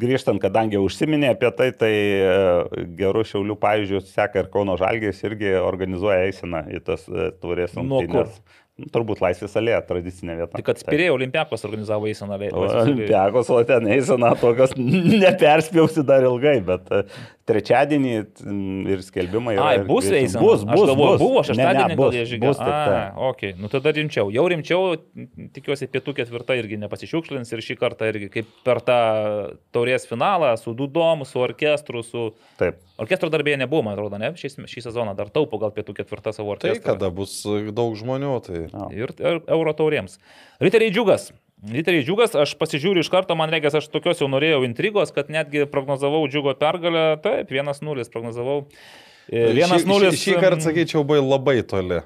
grįžtant, 0.00 0.42
kadangi 0.42 0.80
užsiminė 0.82 1.34
apie 1.34 1.52
tai, 1.54 1.70
tai 1.78 1.92
e, 1.94 2.82
gerų 2.98 3.22
šiaulių 3.30 3.56
pavyzdžių 3.62 4.02
seka 4.10 4.42
ir 4.42 4.50
Kauno 4.52 4.74
Žalgės 4.80 5.22
irgi 5.26 5.54
organizuoja 5.60 6.26
eiseną 6.26 6.66
į 6.74 6.82
tas 6.88 7.06
e, 7.08 7.30
turės 7.38 7.76
kur? 7.76 7.86
rungtynes. 7.86 8.42
Turbūt 8.90 9.20
Laisvės 9.22 9.52
alėja, 9.54 9.84
tradicinė 9.86 10.34
vieta. 10.40 10.58
Kad 10.66 10.80
spirėjo 10.82 11.12
Olimpiakos 11.14 11.62
organizavo 11.62 12.08
eiseną. 12.10 12.40
Olimpiakos, 12.58 13.52
o 13.54 13.60
ten 13.68 13.86
eisena 13.94 14.32
tokios 14.40 14.74
neperspjausi 15.22 16.02
dar 16.06 16.26
ilgai, 16.26 16.56
bet 16.66 16.90
e, 16.90 17.04
trečiadienį 17.48 18.12
ir 18.94 19.02
skelbimai 19.04 19.54
yra. 19.56 19.66
Ai, 19.66 19.80
bus 19.84 20.06
eisena. 20.08 20.40
Bus, 20.40 20.62
bus. 20.64 20.72
Aš 20.72 20.90
galvoju, 20.90 21.10
bus. 21.12 21.20
buvo 21.20 21.42
Ne, 21.42 21.46
šeštadienį, 21.50 21.74
ne, 21.76 21.96
gal 21.96 22.00
bus, 22.00 22.16
jie 22.16 22.24
žygė. 22.30 22.46
Bus, 22.46 22.60
taip, 22.60 22.72
taip. 22.72 22.94
A, 22.94 23.28
ok, 23.28 23.44
nu 23.60 23.70
tada 23.72 23.92
rimčiau. 23.98 24.32
Jau 24.34 24.44
rimčiau, 24.50 24.96
tikiuosi, 25.56 25.90
pietų 25.92 26.16
ketvirta 26.20 26.56
irgi 26.60 26.80
nepasišiukšlins 26.86 27.52
ir 27.52 27.64
šį 27.68 27.76
kartą 27.82 28.08
irgi 28.12 28.30
kaip 28.38 28.50
per 28.64 28.80
tą 28.86 28.98
taurės 29.76 30.08
finalą 30.08 30.54
su 30.60 30.72
dudom, 30.78 31.26
su 31.28 31.44
orkestru, 31.44 32.04
su... 32.06 32.30
taip. 32.60 32.80
Orkestro 33.04 33.28
darbėje 33.34 33.58
nebuvo, 33.64 33.82
man 33.88 33.96
atrodo, 33.98 34.20
ne? 34.22 34.32
Šį, 34.38 34.54
šį 34.70 34.86
sezoną 34.88 35.16
dar 35.18 35.32
taupo 35.34 35.58
gal 35.60 35.74
pietų 35.74 35.98
ketvirtą 36.00 36.32
savo 36.32 36.54
Tai 36.54 36.70
orkestrą. 36.70 36.94
kada 36.94 37.10
bus 37.12 37.40
e, 37.42 37.64
daug 37.74 37.96
žmonių, 37.98 38.34
tai 38.46 38.60
ir, 38.94 39.16
ir 39.18 39.40
euro 39.50 39.74
taurėms. 39.76 40.20
Riteriai 40.62 40.94
džiugas. 40.94 41.32
Riteriai 41.62 42.04
džiugas, 42.04 42.34
aš 42.36 42.56
pasižiūriu 42.60 43.00
iš 43.00 43.08
karto, 43.12 43.36
man 43.38 43.48
reikia, 43.52 43.70
aš 43.72 43.86
tokios 43.88 44.18
jau 44.20 44.26
norėjau 44.28 44.64
intrigos, 44.66 45.14
kad 45.16 45.30
netgi 45.32 45.64
prognozavau 45.70 46.26
džiugo 46.28 46.52
pergalę, 46.60 47.14
taip, 47.24 47.48
1-0 47.54 48.04
prognozavau. 48.12 48.66
E, 49.32 49.46
1-0. 49.56 50.10
Šį, 50.12 50.18
šį 50.20 50.34
kartą, 50.42 50.60
sakyčiau, 50.66 51.00
buvo 51.08 51.22
labai 51.24 51.62
toli. 51.64 52.02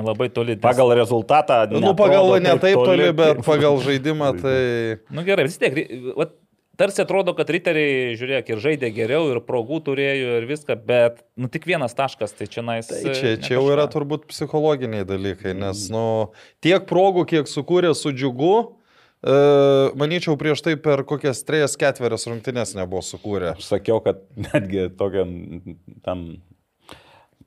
Labai 0.00 0.30
toli. 0.32 0.54
nes- 0.56 0.62
Pagal 0.64 0.94
rezultatą. 0.96 1.58
Nu, 1.74 1.92
pagal 1.98 2.30
ne 2.40 2.54
taip 2.62 2.78
toli, 2.80 3.10
bet 3.12 3.36
kaip- 3.42 3.44
pagal 3.44 3.76
žaidimą 3.84 4.30
tai... 4.40 4.56
Nu 5.12 5.26
gerai, 5.28 5.44
vis 5.50 5.58
tiek, 5.60 5.76
vat, 6.16 6.32
tarsi 6.76 7.02
atrodo, 7.02 7.34
kad 7.36 7.50
riteriai, 7.52 8.14
žiūrėk, 8.18 8.50
ir 8.52 8.62
žaidė 8.62 8.90
geriau, 8.94 9.30
ir 9.32 9.40
progų 9.44 9.80
turėjo, 9.88 10.38
ir 10.40 10.48
viską, 10.48 10.76
bet, 10.86 11.22
nu, 11.40 11.50
tik 11.52 11.66
vienas 11.68 11.96
taškas, 11.96 12.34
tai 12.36 12.48
čia 12.52 12.64
nais. 12.66 12.88
Tai 12.90 13.14
čia, 13.16 13.36
čia 13.42 13.56
jau 13.56 13.66
yra 13.72 13.86
turbūt 13.92 14.28
psichologiniai 14.30 15.06
dalykai, 15.08 15.54
nes, 15.58 15.86
nu, 15.92 16.06
tiek 16.64 16.88
progų, 16.88 17.26
kiek 17.32 17.50
sukūrė 17.50 17.94
su 17.96 18.12
džiugu, 18.16 18.52
e, 19.24 19.38
manyčiau, 19.98 20.36
prieš 20.40 20.64
tai 20.66 20.76
per 20.80 21.04
kokias 21.08 21.44
trejas 21.48 21.78
ketverias 21.80 22.28
rungtynės 22.28 22.76
nebuvo 22.78 23.04
sukūrę. 23.06 23.56
Aš 23.56 23.70
sakiau, 23.72 24.02
kad 24.04 24.22
netgi 24.48 24.90
tokiam 25.00 25.32
tam 26.04 26.28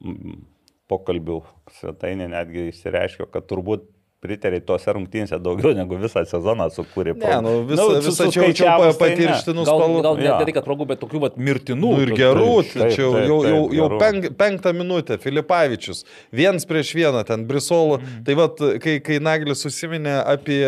mm, 0.01 0.41
pokalbių 0.89 1.43
svetainė 1.77 2.31
netgi 2.33 2.69
išsireiškė, 2.73 3.29
kad 3.29 3.45
turbūt 3.49 3.85
priteriai 4.19 4.59
tose 4.65 4.91
rungtynėse 4.91 5.37
daugiau 5.39 5.71
negu 5.75 5.95
visą 5.99 6.25
sezoną 6.27 6.65
sukūrė. 6.75 7.13
Ne, 7.21 7.35
nu, 7.45 7.53
visą, 7.69 7.85
nu, 7.87 8.01
visą 8.03 8.25
čia 8.33 8.41
jau 8.41 8.55
čia 8.57 8.73
patirštinus 8.99 9.67
gal, 9.69 9.79
spalvų. 9.79 10.01
gal 10.03 10.19
ne 10.19 10.33
tai, 10.41 10.55
kad 10.57 10.67
progų, 10.67 10.87
bet 10.89 10.99
tokių 10.99 11.21
vat, 11.23 11.37
mirtinų. 11.39 11.91
Nu, 11.95 12.03
ir 12.03 12.11
gerų, 12.19 12.49
tai 12.67 12.89
čia 12.91 13.05
jau, 13.05 13.37
jau, 13.47 13.61
jau, 13.77 13.87
penk, 14.01 14.27
penktą 14.39 14.73
minutę, 14.75 15.15
Filipavičius, 15.23 16.03
viens 16.35 16.67
prieš 16.67 16.91
vieną, 16.99 17.23
ten 17.29 17.47
Brisolą. 17.47 18.01
Mm. 18.01 18.19
Tai 18.27 18.37
vad, 18.41 18.59
kai, 18.83 18.97
kai 19.05 19.21
Naglis 19.23 19.63
susiminė 19.63 20.17
apie 20.35 20.61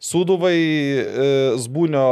Suduvai 0.00 0.56
e, 0.56 1.30
Zbūnio 1.60 2.08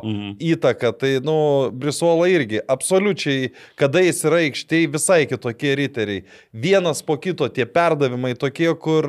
mm. 0.00 0.34
įtaką, 0.54 0.94
tai, 1.04 1.14
nu, 1.26 1.38
Brisolą 1.76 2.30
irgi, 2.32 2.62
absoliučiai, 2.64 3.52
kada 3.80 4.00
jis 4.06 4.24
yra 4.24 4.40
aikštėje, 4.46 4.92
visai 4.96 5.22
kitokie 5.28 5.76
riteriai. 5.84 6.24
Vienas 6.56 7.04
po 7.04 7.20
kito 7.20 7.52
tie 7.52 7.68
perdavimai 7.68 8.32
tokie, 8.40 8.72
kur, 8.80 9.04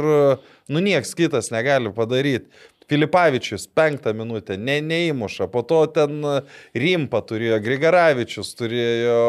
nu, 0.69 0.83
nieks 0.83 1.15
kitas 1.17 1.49
negali 1.53 1.93
padaryti. 1.95 2.51
Filipavičius 2.91 3.69
penktą 3.71 4.11
minutę 4.13 4.57
ne, 4.59 4.81
neįmuša, 4.83 5.47
po 5.53 5.61
to 5.63 5.85
ten 5.95 6.17
Rimpa 6.75 7.21
turėjo, 7.23 7.61
Grigaravičius 7.63 8.51
turėjo. 8.59 9.21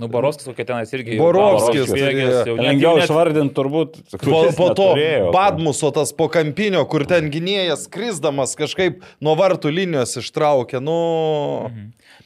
Nu, 0.00 0.08
Borovskis, 0.08 0.48
kokia 0.48 0.66
tenais 0.72 0.92
irgi. 0.96 1.18
Borovskis 1.20 1.92
Lengviau 1.92 2.96
išvardinti 3.02 3.54
turbūt. 3.56 4.00
Po, 4.16 4.42
po 4.56 4.70
to. 4.76 4.90
Badmuso 5.34 5.92
tas 5.94 6.14
po 6.16 6.30
kampinio, 6.32 6.86
kur 6.90 7.04
ten 7.08 7.28
gynėjas 7.32 7.86
krizdamas 7.92 8.56
kažkaip 8.58 9.04
nuo 9.20 9.36
vartų 9.38 9.72
linijos 9.76 10.16
ištraukė. 10.22 10.80
Nu, 10.84 10.96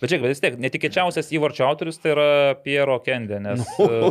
Bet 0.05 0.11
žiūrėk, 0.11 0.25
bet 0.25 0.33
vis 0.35 0.43
tiek, 0.43 0.57
netikėčiausias 0.61 1.31
įvarčio 1.33 1.65
autorius 1.65 2.01
tai 2.03 2.11
yra 2.13 2.27
Piero 2.61 2.97
Kendė, 3.01 3.39
nes... 3.41 3.63
e, 3.81 4.11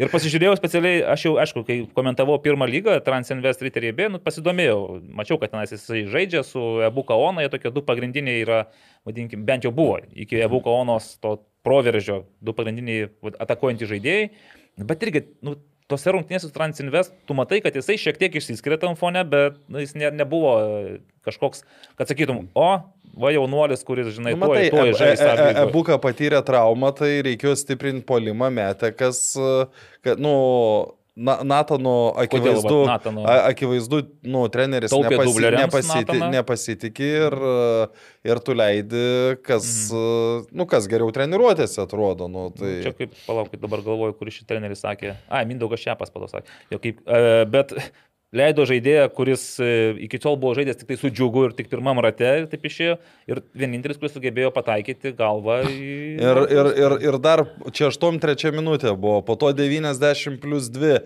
Ir 0.00 0.10
pasižiūrėjau 0.10 0.56
specialiai, 0.58 1.02
aš 1.14 1.26
jau, 1.28 1.34
aišku, 1.42 1.62
kai 1.68 1.76
komentavau 1.94 2.38
pirmą 2.42 2.66
lygą, 2.70 2.96
Transinvest 3.06 3.62
Riteriai 3.62 3.94
B, 3.94 4.08
nu, 4.10 4.18
pasidomėjau, 4.24 4.80
mačiau, 5.14 5.38
kad 5.38 5.52
tenais 5.52 5.74
jisai 5.74 6.06
žaidžia 6.10 6.42
su 6.46 6.62
Ebuka 6.86 7.18
Ona, 7.28 7.44
jie 7.44 7.52
tokie 7.52 7.70
du 7.74 7.84
pagrindiniai 7.86 8.42
yra, 8.42 8.62
vadinkim, 9.06 9.44
bent 9.46 9.68
jau 9.68 9.74
buvo, 9.74 10.00
iki 10.16 10.40
Ebuka 10.42 10.72
Onos 10.74 11.12
to 11.22 11.36
proveržio, 11.68 12.22
du 12.40 12.56
pagrindiniai 12.56 13.10
atakuojantys 13.44 13.92
žaidėjai, 13.92 14.30
bet 14.88 15.04
irgi, 15.06 15.26
nu, 15.44 15.58
tose 15.88 16.12
rungtynėse 16.12 16.48
su 16.48 16.54
Transinvest, 16.54 17.14
tu 17.28 17.36
matai, 17.36 17.62
kad 17.64 17.76
jisai 17.76 17.96
šiek 18.00 18.18
tiek 18.20 18.34
išsiskiria 18.40 18.78
tam 18.80 18.96
fone, 18.98 19.22
bet 19.28 19.56
nu, 19.72 19.80
jis 19.80 19.94
ne, 19.96 20.10
nebuvo 20.20 20.52
e, 20.60 20.98
kažkoks, 21.28 21.64
kad 21.98 22.10
sakytum, 22.10 22.44
o, 22.58 22.68
va 23.18 23.32
jaunuolis, 23.32 23.84
kuris, 23.88 24.10
žinai, 24.16 24.34
nu 24.36 24.44
tuoj, 24.44 24.52
matai, 24.52 24.68
tuoj 24.74 24.92
žais. 25.00 25.22
A 25.24 25.32
lygoj. 25.38 25.62
Ebuka 25.64 25.98
patyrė 26.02 26.42
traumą, 26.46 26.92
tai 26.96 27.10
reikėjo 27.26 27.56
stiprinti 27.58 28.04
polimą 28.08 28.50
metę, 28.54 28.92
kas, 28.96 29.22
kad, 30.04 30.20
nu, 30.20 30.34
Na, 31.18 31.40
Natano 31.42 32.12
akivaizdu, 32.14 32.76
vat 32.84 32.86
Natano? 32.86 33.24
a- 33.26 33.48
akivaizdu 33.50 34.02
nu, 34.22 34.44
treneris 34.54 34.92
nepasi, 34.94 35.40
nepasiti, 35.50 36.18
nepasitikė 36.30 37.08
ir, 37.24 37.36
ir 38.30 38.40
tu 38.46 38.54
leidi, 38.54 39.02
kas, 39.42 39.66
mhm. 39.90 40.46
nu, 40.54 40.68
kas 40.70 40.86
geriau 40.90 41.10
treniruotėse 41.14 41.82
atrodo. 41.82 42.30
Nu, 42.30 42.48
tai... 42.54 42.76
Čia 42.86 42.94
kaip, 42.94 43.16
palaukit, 43.26 43.58
dabar 43.64 43.82
galvoju, 43.82 44.14
kuris 44.20 44.38
šis 44.38 44.46
treneris 44.46 44.84
sakė. 44.86 45.16
A, 45.26 45.42
Mindaugas 45.48 45.82
Šepas 45.82 46.14
padosakė. 46.14 46.54
Jo, 46.70 46.78
kaip, 46.86 47.02
e, 47.02 47.42
bet 47.50 47.74
leido 48.34 48.64
žaidėją, 48.68 49.06
kuris 49.16 49.42
e, 49.62 49.68
iki 50.04 50.18
tol 50.20 50.36
buvo 50.40 50.52
žaidęs 50.58 50.76
tik 50.80 50.88
tai 50.90 50.96
su 51.00 51.08
džiugu 51.08 51.46
ir 51.48 51.54
tik 51.56 51.70
pirmam 51.72 51.96
rate, 52.04 52.28
ir 52.42 52.48
taip 52.50 52.66
išėjo. 52.68 52.96
Ir 53.30 53.40
vienintelis, 53.56 53.96
kuris 54.00 54.12
sugebėjo 54.16 54.50
pataikyti 54.52 55.14
galvą 55.16 55.62
į... 55.70 55.86
Ir, 56.28 56.38
ir, 56.52 56.68
ir, 56.76 56.94
ir 57.08 57.16
dar 57.22 57.44
čia 57.72 57.88
8-3 57.92 58.50
minutė 58.56 58.90
buvo, 58.98 59.20
po 59.24 59.36
to 59.38 59.52
90 59.56 60.38
plus 60.42 60.66
2 60.74 60.98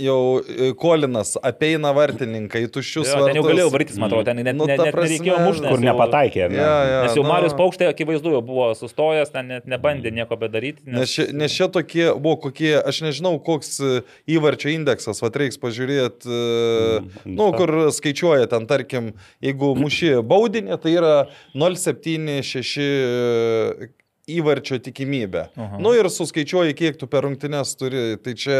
jau 0.00 0.16
e, 0.40 0.70
Kolinas 0.78 1.34
apeina 1.44 1.90
vartininką 1.96 2.62
į 2.62 2.70
tuščius 2.72 3.10
Jo, 3.10 3.18
ten 3.26 3.36
jau 3.36 3.42
vartus. 3.42 3.50
galėjau 3.50 3.72
varytis, 3.74 3.98
man 4.00 4.08
atrodo, 4.08 4.26
ten 4.30 4.40
net, 4.40 4.56
Nu, 4.56 4.68
net, 4.70 4.80
net 4.80 4.94
prasme, 4.94 5.18
nereikėjo 5.18 5.38
mušti. 5.44 5.66
Kur 5.68 5.82
nepataikė. 5.84 6.46
ne? 6.52 6.60
Ja, 6.60 6.72
ja, 6.88 7.02
Nes 7.06 7.16
jau 7.18 7.24
nu, 7.24 7.30
Marius 7.32 7.56
Paukštė 7.58 7.88
akivaizdu 7.90 8.32
jau 8.36 8.42
buvo 8.46 8.68
sustojęs, 8.78 9.32
ten 9.34 9.50
net 9.52 9.68
nebandė 9.68 10.12
nieko 10.14 10.38
bedaryti. 10.40 10.86
Nes 10.88 11.12
čia, 11.12 11.28
nes 11.36 11.52
čia 11.52 11.68
tokie 11.72 12.08
buvo 12.14 12.38
kokie, 12.46 12.74
aš 12.80 13.02
nežinau, 13.08 13.34
koks 13.44 13.74
e, 13.82 13.92
įvarčio 14.36 14.72
indeksas, 14.72 15.20
va 15.24 15.32
reiks 15.42 15.60
pažiūrėti, 15.60 16.30
Mm, 16.32 16.61
nu, 17.24 17.48
kur 17.56 17.74
skaičiuoja 17.94 18.48
ten, 18.50 18.66
tarkim, 18.70 19.12
jeigu 19.44 19.72
muši 19.78 20.14
baudinė, 20.26 20.78
tai 20.82 20.94
yra 20.98 21.16
0,76 21.58 22.78
e, 22.82 23.90
įvarčio 24.32 24.78
tikimybė. 24.82 25.48
Aha. 25.56 25.82
Nu 25.82 25.94
ir 25.98 26.08
suskaičiuoji, 26.12 26.78
kiek 26.78 26.98
tu 27.00 27.08
per 27.10 27.26
rungtynes 27.26 27.74
turi, 27.78 28.04
tai 28.22 28.36
čia, 28.38 28.58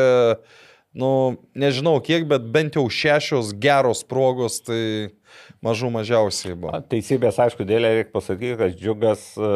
nu, 0.99 1.13
nežinau 1.59 1.99
kiek, 2.05 2.27
bet 2.31 2.47
bent 2.55 2.79
jau 2.79 2.87
šešios 2.91 3.55
geros 3.63 4.03
progos, 4.09 4.61
tai 4.67 4.83
mažų 5.65 5.93
mažiausiai 5.95 6.57
buvo. 6.59 6.81
Teisybės, 6.91 7.39
aišku, 7.43 7.67
dėlė 7.69 7.95
reikia 7.99 8.13
pasakyti, 8.15 8.59
kad 8.61 8.77
džiugas 8.79 9.29
e, 9.39 9.53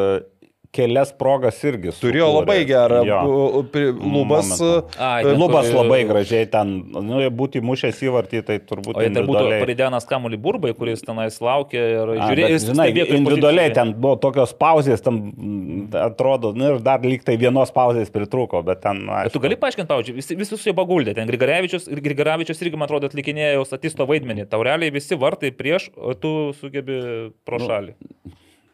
kelias 0.77 1.13
progas 1.17 1.59
irgi. 1.65 1.93
Turėjo 1.97 2.29
sukūrė. 2.29 2.41
labai 2.41 2.59
gerą 2.69 3.01
lubas. 3.03 4.53
Momentą. 4.57 4.99
Ai, 4.99 5.25
e, 5.25 5.35
Lubas 5.37 5.69
labai 5.73 6.03
gražiai 6.09 6.47
ten, 6.51 6.73
nu, 6.93 7.21
būti 7.35 7.63
mušęs 7.65 8.03
įvartį, 8.07 8.43
tai 8.47 8.59
turbūt 8.63 8.97
O 8.97 9.03
tai 9.03 9.25
būtų 9.27 9.45
Paridenas 9.63 10.07
Kamulį 10.09 10.39
Burbai, 10.43 10.73
kuris 10.77 11.05
tenais 11.07 11.39
laukė 11.43 11.81
ir 11.81 12.13
žiūrėjo, 12.21 12.61
žinai, 12.69 12.89
individualiai 13.05 13.75
ten 13.77 13.93
buvo 13.97 14.17
tokios 14.21 14.55
pauzės, 14.57 15.05
tam 15.05 15.21
mm, 15.33 15.89
atrodo, 16.07 16.53
nu, 16.57 16.73
ir 16.75 16.81
dar 16.85 17.05
lyg 17.05 17.25
tai 17.27 17.39
vienos 17.41 17.73
pauzės 17.75 18.13
pritruko, 18.15 18.63
bet 18.67 18.83
ten... 18.85 19.05
Bet 19.09 19.35
tu 19.35 19.43
gali 19.43 19.59
paaiškinti, 19.61 19.91
pavyzdžiui, 19.91 20.17
visi, 20.21 20.39
visus 20.39 20.67
jie 20.67 20.75
paguldė. 20.77 21.17
Ten 21.17 21.31
Grigaravičius 21.31 21.89
ir 21.91 22.03
Grigaravičius 22.05 22.63
irgi, 22.65 22.79
man 22.79 22.89
atrodo, 22.89 23.11
atlikinėjo 23.11 23.67
statisto 23.69 24.09
vaidmenį. 24.09 24.49
Taureliai 24.53 24.95
visi 24.95 25.19
vartai 25.21 25.53
prieš, 25.57 25.91
o 25.97 26.17
tu 26.19 26.35
sugebi 26.61 27.01
pro 27.47 27.63
šalį. 27.63 27.97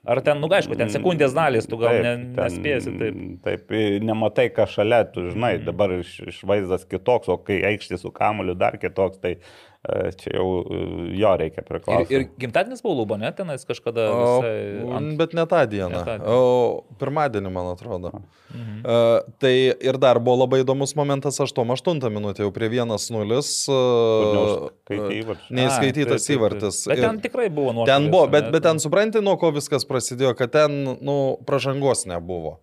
Ar 0.03 0.19
ten, 0.19 0.41
nu 0.43 0.49
aišku, 0.51 0.75
ten 0.75 0.91
sekundės 0.91 1.35
dalis, 1.37 1.69
tu 1.71 1.77
gal 1.79 2.01
ne, 2.03 2.17
nespėsi 2.35 2.91
taip. 2.99 3.19
Taip, 3.45 3.75
nematai, 4.03 4.49
ką 4.51 4.67
šalia, 4.67 5.05
tu 5.07 5.29
žinai, 5.29 5.53
dabar 5.63 5.95
iš, 5.95 6.17
iš 6.27 6.41
vaizdas 6.49 6.83
kitoks, 6.91 7.31
o 7.31 7.37
kai 7.39 7.61
aikštė 7.69 8.01
su 8.03 8.11
kamuoliu 8.15 8.57
dar 8.59 8.81
kitoks, 8.83 9.21
tai 9.23 9.37
čia 10.15 10.37
jau 10.37 10.45
e, 10.63 10.81
jo 11.19 11.31
reikia 11.41 11.59
Ir, 11.59 11.67
priklausyti. 11.67 12.15
ir 12.15 12.25
gimtadienis 12.39 12.83
buvo 12.85 13.01
Lubo, 13.01 13.17
ne, 13.19 13.33
tenais 13.35 13.65
kažkada 13.67 14.05
O, 14.15 14.21
visai 14.23 14.95
ant... 14.95 15.17
Bet 15.19 15.35
ne 15.35 15.43
tą 15.51 15.65
dieną. 15.67 15.91
Ne 15.91 16.03
tą 16.07 16.15
dieną. 16.21 16.37
O 16.39 16.99
pirmadienį, 17.01 17.51
man 17.51 17.73
atrodo. 17.73 18.13
Mhm. 18.53 18.79
Uh, 18.85 19.33
tai 19.43 19.53
ir 19.73 19.99
dar 19.99 20.21
buvo 20.23 20.43
labai 20.45 20.61
įdomus 20.63 20.93
momentas 20.99 21.41
8-8 21.43 21.99
minutė, 22.13 22.45
jau 22.45 22.53
prie 22.55 22.69
1-0. 22.71 23.41
neužskaitė 24.37 25.19
įvarčio. 25.19 25.47
Ai, 25.51 25.57
Neįskaitytas 25.59 26.29
įvartis. 26.37 26.83
Bet 26.91 27.01
Ir 27.01 27.07
ten 27.09 27.21
tikrai 27.25 27.49
buvo 27.51 27.73
nuo. 27.77 27.87
ten 27.89 28.11
buvo, 28.13 28.27
bet, 28.33 28.51
bet 28.55 28.63
ten 28.67 28.79
supranti, 28.83 29.23
nuo 29.25 29.35
ko 29.41 29.51
viskas 29.57 29.87
prasidėjo, 29.89 30.35
kad 30.39 30.53
ten, 30.55 30.79
nu, 31.03 31.17
pražangos 31.49 32.07
nebuvo. 32.11 32.59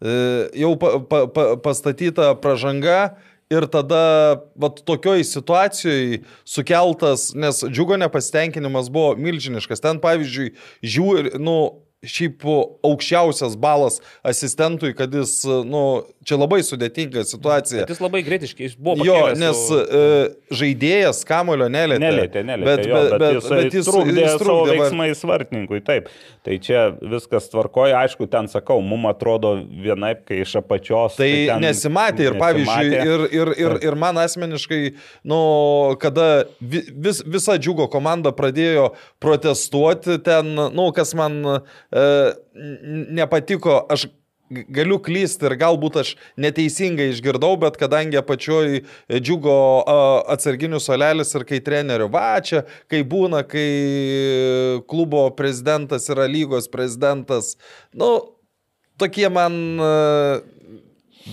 E, 0.00 0.48
Jau 0.58 0.74
pa, 0.78 0.96
pa, 1.02 1.24
pa, 1.26 1.46
pastatyta 1.62 2.32
pražanga 2.38 3.16
ir 3.52 3.66
tada, 3.72 4.02
va, 4.56 4.70
tokioj 4.70 5.24
situacijoje 5.24 6.22
sukeltas, 6.48 7.30
nes 7.34 7.62
džiugo 7.68 7.96
nepasitenkinimas 8.00 8.90
buvo 8.92 9.14
milžiniškas. 9.16 9.82
Ten, 9.84 10.00
pavyzdžiui, 10.02 10.52
žiūri, 10.84 11.36
nu, 11.40 11.58
šiaip 12.06 12.44
aukščiausias 12.86 13.56
balas 13.58 13.96
asistentui, 14.22 14.92
kad 14.94 15.10
jis, 15.14 15.40
nu, 15.66 16.04
čia 16.22 16.36
labai 16.38 16.60
sudėtinga 16.62 17.24
situacija. 17.26 17.80
Bet 17.82 17.90
jis 17.90 18.02
labai 18.04 18.20
greitiškai, 18.22 18.68
jis 18.68 18.76
buvo. 18.78 19.02
Jo, 19.02 19.16
pakėlęs 19.24 19.40
nes 19.42 19.62
jau- 19.66 19.80
e, 19.82 20.28
žaidėjas 20.60 21.24
kamulio 21.26 21.66
nelėtė. 21.66 22.02
Nelėtė, 22.04 22.44
nelėtė. 22.46 22.68
Bet, 22.70 22.86
jo, 22.86 22.94
bet, 22.94 23.18
bet, 23.18 23.34
jisai 23.40 23.58
bet 23.64 23.74
jis 23.80 23.88
trukdė 23.90 24.22
jis 24.22 24.30
savo 24.30 24.44
trukdė, 24.44 24.76
va- 24.78 24.84
veiksmais 24.84 25.24
vartininkui, 25.32 25.80
taip. 25.84 26.08
Tai 26.46 26.58
čia 26.68 26.84
viskas 27.02 27.50
tvarkoja, 27.50 27.98
aišku, 28.04 28.28
ten 28.30 28.46
sakau, 28.48 28.78
mum 28.80 29.08
atrodo 29.10 29.56
vienaip, 29.66 30.22
kai 30.28 30.38
iš 30.44 30.54
apačios. 30.62 31.16
Tai 31.18 31.26
ten 31.50 31.60
nesimatė 31.66 32.28
ir 32.30 32.38
pavyzdžiui, 32.38 32.94
nesimatė. 32.94 33.10
ir, 33.10 33.26
ir, 33.40 33.52
ir, 33.66 33.76
ir 33.90 33.98
man 33.98 34.14
asmeniškai, 34.22 34.94
nu, 35.24 35.40
kada 36.00 36.44
vi- 36.62 36.86
vis, 36.94 37.22
visa 37.26 37.58
džiugo 37.58 37.90
komanda 37.90 38.30
pradėjo 38.30 38.92
protestuoti 39.20 40.22
ten, 40.22 40.54
nu, 40.54 40.92
kas 40.94 41.12
man 41.18 41.42
nepatiko, 43.18 43.80
aš 43.88 44.08
galiu 44.48 44.98
klysti 45.04 45.44
ir 45.48 45.54
galbūt 45.60 45.98
aš 46.02 46.14
neteisingai 46.40 47.10
išgirdau, 47.12 47.54
bet 47.60 47.76
kadangi 47.80 48.18
apačioj 48.20 48.82
džiugo 49.12 49.56
atsarginių 50.32 50.80
solelis 50.80 51.34
ir 51.36 51.44
kai 51.48 51.60
trenerių, 51.64 52.08
va 52.12 52.38
čia, 52.44 52.64
kai 52.88 53.02
būna, 53.04 53.44
kai 53.48 53.68
klubo 54.88 55.26
prezidentas 55.36 56.08
yra 56.12 56.28
lygos 56.30 56.70
prezidentas, 56.72 57.56
nu, 57.92 58.14
tokie 59.00 59.28
man... 59.32 59.58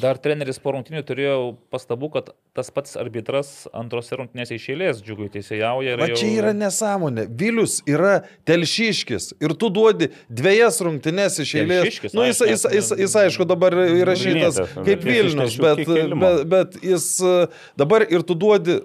Dar 0.02 0.18
treneris 0.20 0.58
po 0.60 0.74
rungtinių 0.76 1.02
turėjo 1.08 1.36
pastabų, 1.72 2.10
kad 2.12 2.30
tas 2.58 2.68
pats 2.74 2.98
arbitras 3.00 3.68
antrose 3.76 4.18
rungtinėse 4.20 4.58
išėlės 4.58 5.00
džiugui 5.06 5.30
teisėjauja. 5.32 5.94
Va 6.02 6.08
jau- 6.12 6.18
čia 6.20 6.32
yra 6.42 6.52
nesąmonė. 6.58 7.28
Vilius 7.40 7.78
yra 7.88 8.18
telšiškis 8.50 9.34
ir 9.40 9.54
tu 9.56 9.70
duodi 9.70 10.10
dviejas 10.30 10.82
rungtynes 10.84 11.40
iš 11.40 11.54
eilės. 11.62 11.86
Telšiškis, 11.86 12.14
Nu, 12.18 12.26
jis, 12.28 12.40
jis, 12.44 12.66
jis, 12.76 12.92
jis, 13.06 13.16
aišku, 13.24 13.48
dabar 13.48 13.72
įrašytas 13.72 14.60
kaip 14.84 15.06
Vilnius, 15.08 15.56
bet, 15.64 15.86
bet, 15.88 16.44
bet 16.56 16.78
jis 16.84 17.08
e, 17.24 17.48
dabar 17.78 18.04
ir 18.10 18.22
tu 18.28 18.36
duodi. 18.36 18.82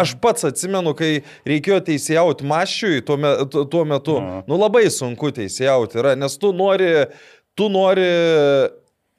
Aš 0.00 0.14
pats 0.24 0.46
atsimenu, 0.48 0.94
kai 0.96 1.20
reikėjo 1.44 1.82
teisėjauti 1.84 2.46
mašiui 2.48 3.02
tuo, 3.04 3.18
me, 3.20 3.34
tu- 3.52 3.66
tuo 3.68 3.84
metu. 3.84 4.14
Nu 4.48 4.56
labai 4.56 4.86
sunku 4.88 5.28
teisėjauti 5.36 6.00
yra, 6.00 6.14
nes 6.16 6.34
tu 6.40 6.48
nori, 6.56 7.06
tu 7.54 7.68
nori 7.68 8.06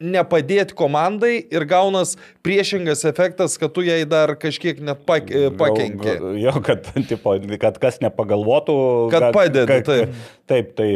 nepadėti 0.04 0.76
komandai 0.78 1.38
ir 1.54 1.66
gaunas 1.70 2.18
priešingas 2.46 3.06
efektas, 3.08 3.56
kad 3.62 3.74
tu 3.76 3.86
jai 3.86 4.02
dar 4.10 4.36
kažkiek 4.40 4.82
net 4.84 5.06
pak, 5.08 5.32
pakenki. 5.60 6.18
Jo, 6.44 6.58
kad, 6.66 6.90
tipo, 7.10 7.38
kad 7.62 7.80
kas 7.82 8.02
nepagalvotų. 8.04 8.78
Kad 9.14 9.30
padedi, 9.36 9.80
taip. 9.88 10.18
Taip, 10.54 10.74
tai 10.78 10.90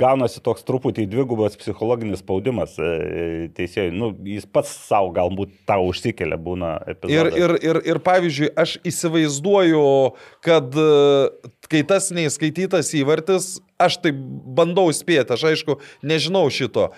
gaunasi 0.00 0.40
toks 0.44 0.64
truputį 0.64 1.04
dvigubas 1.12 1.58
psichologinis 1.60 2.22
spaudimas 2.24 2.78
e, 2.80 3.50
teisėjai. 3.56 3.90
Nu, 3.92 4.12
jis 4.28 4.46
pats 4.48 4.72
savo 4.86 5.12
galbūt 5.16 5.52
tau 5.68 5.90
užsikelia 5.90 6.38
būna 6.40 6.78
Ir, 6.86 6.94
epizodas. 6.94 7.36
ir, 7.42 7.56
ir, 7.60 7.80
ir 7.92 8.00
pavyzdžiui, 8.06 8.48
aš 8.64 8.78
įsivaizduoju, 8.88 9.84
kad 10.44 10.80
e, 10.80 10.88
kai 11.68 11.84
tas 11.88 12.08
neįskaitytas 12.14 12.94
įvartis, 12.96 13.58
aš 13.80 13.96
tai 14.04 14.12
bandau 14.14 14.86
spėti, 14.94 15.34
aš 15.34 15.44
aišku 15.50 15.76
nežinau 16.06 16.44
šito, 16.52 16.88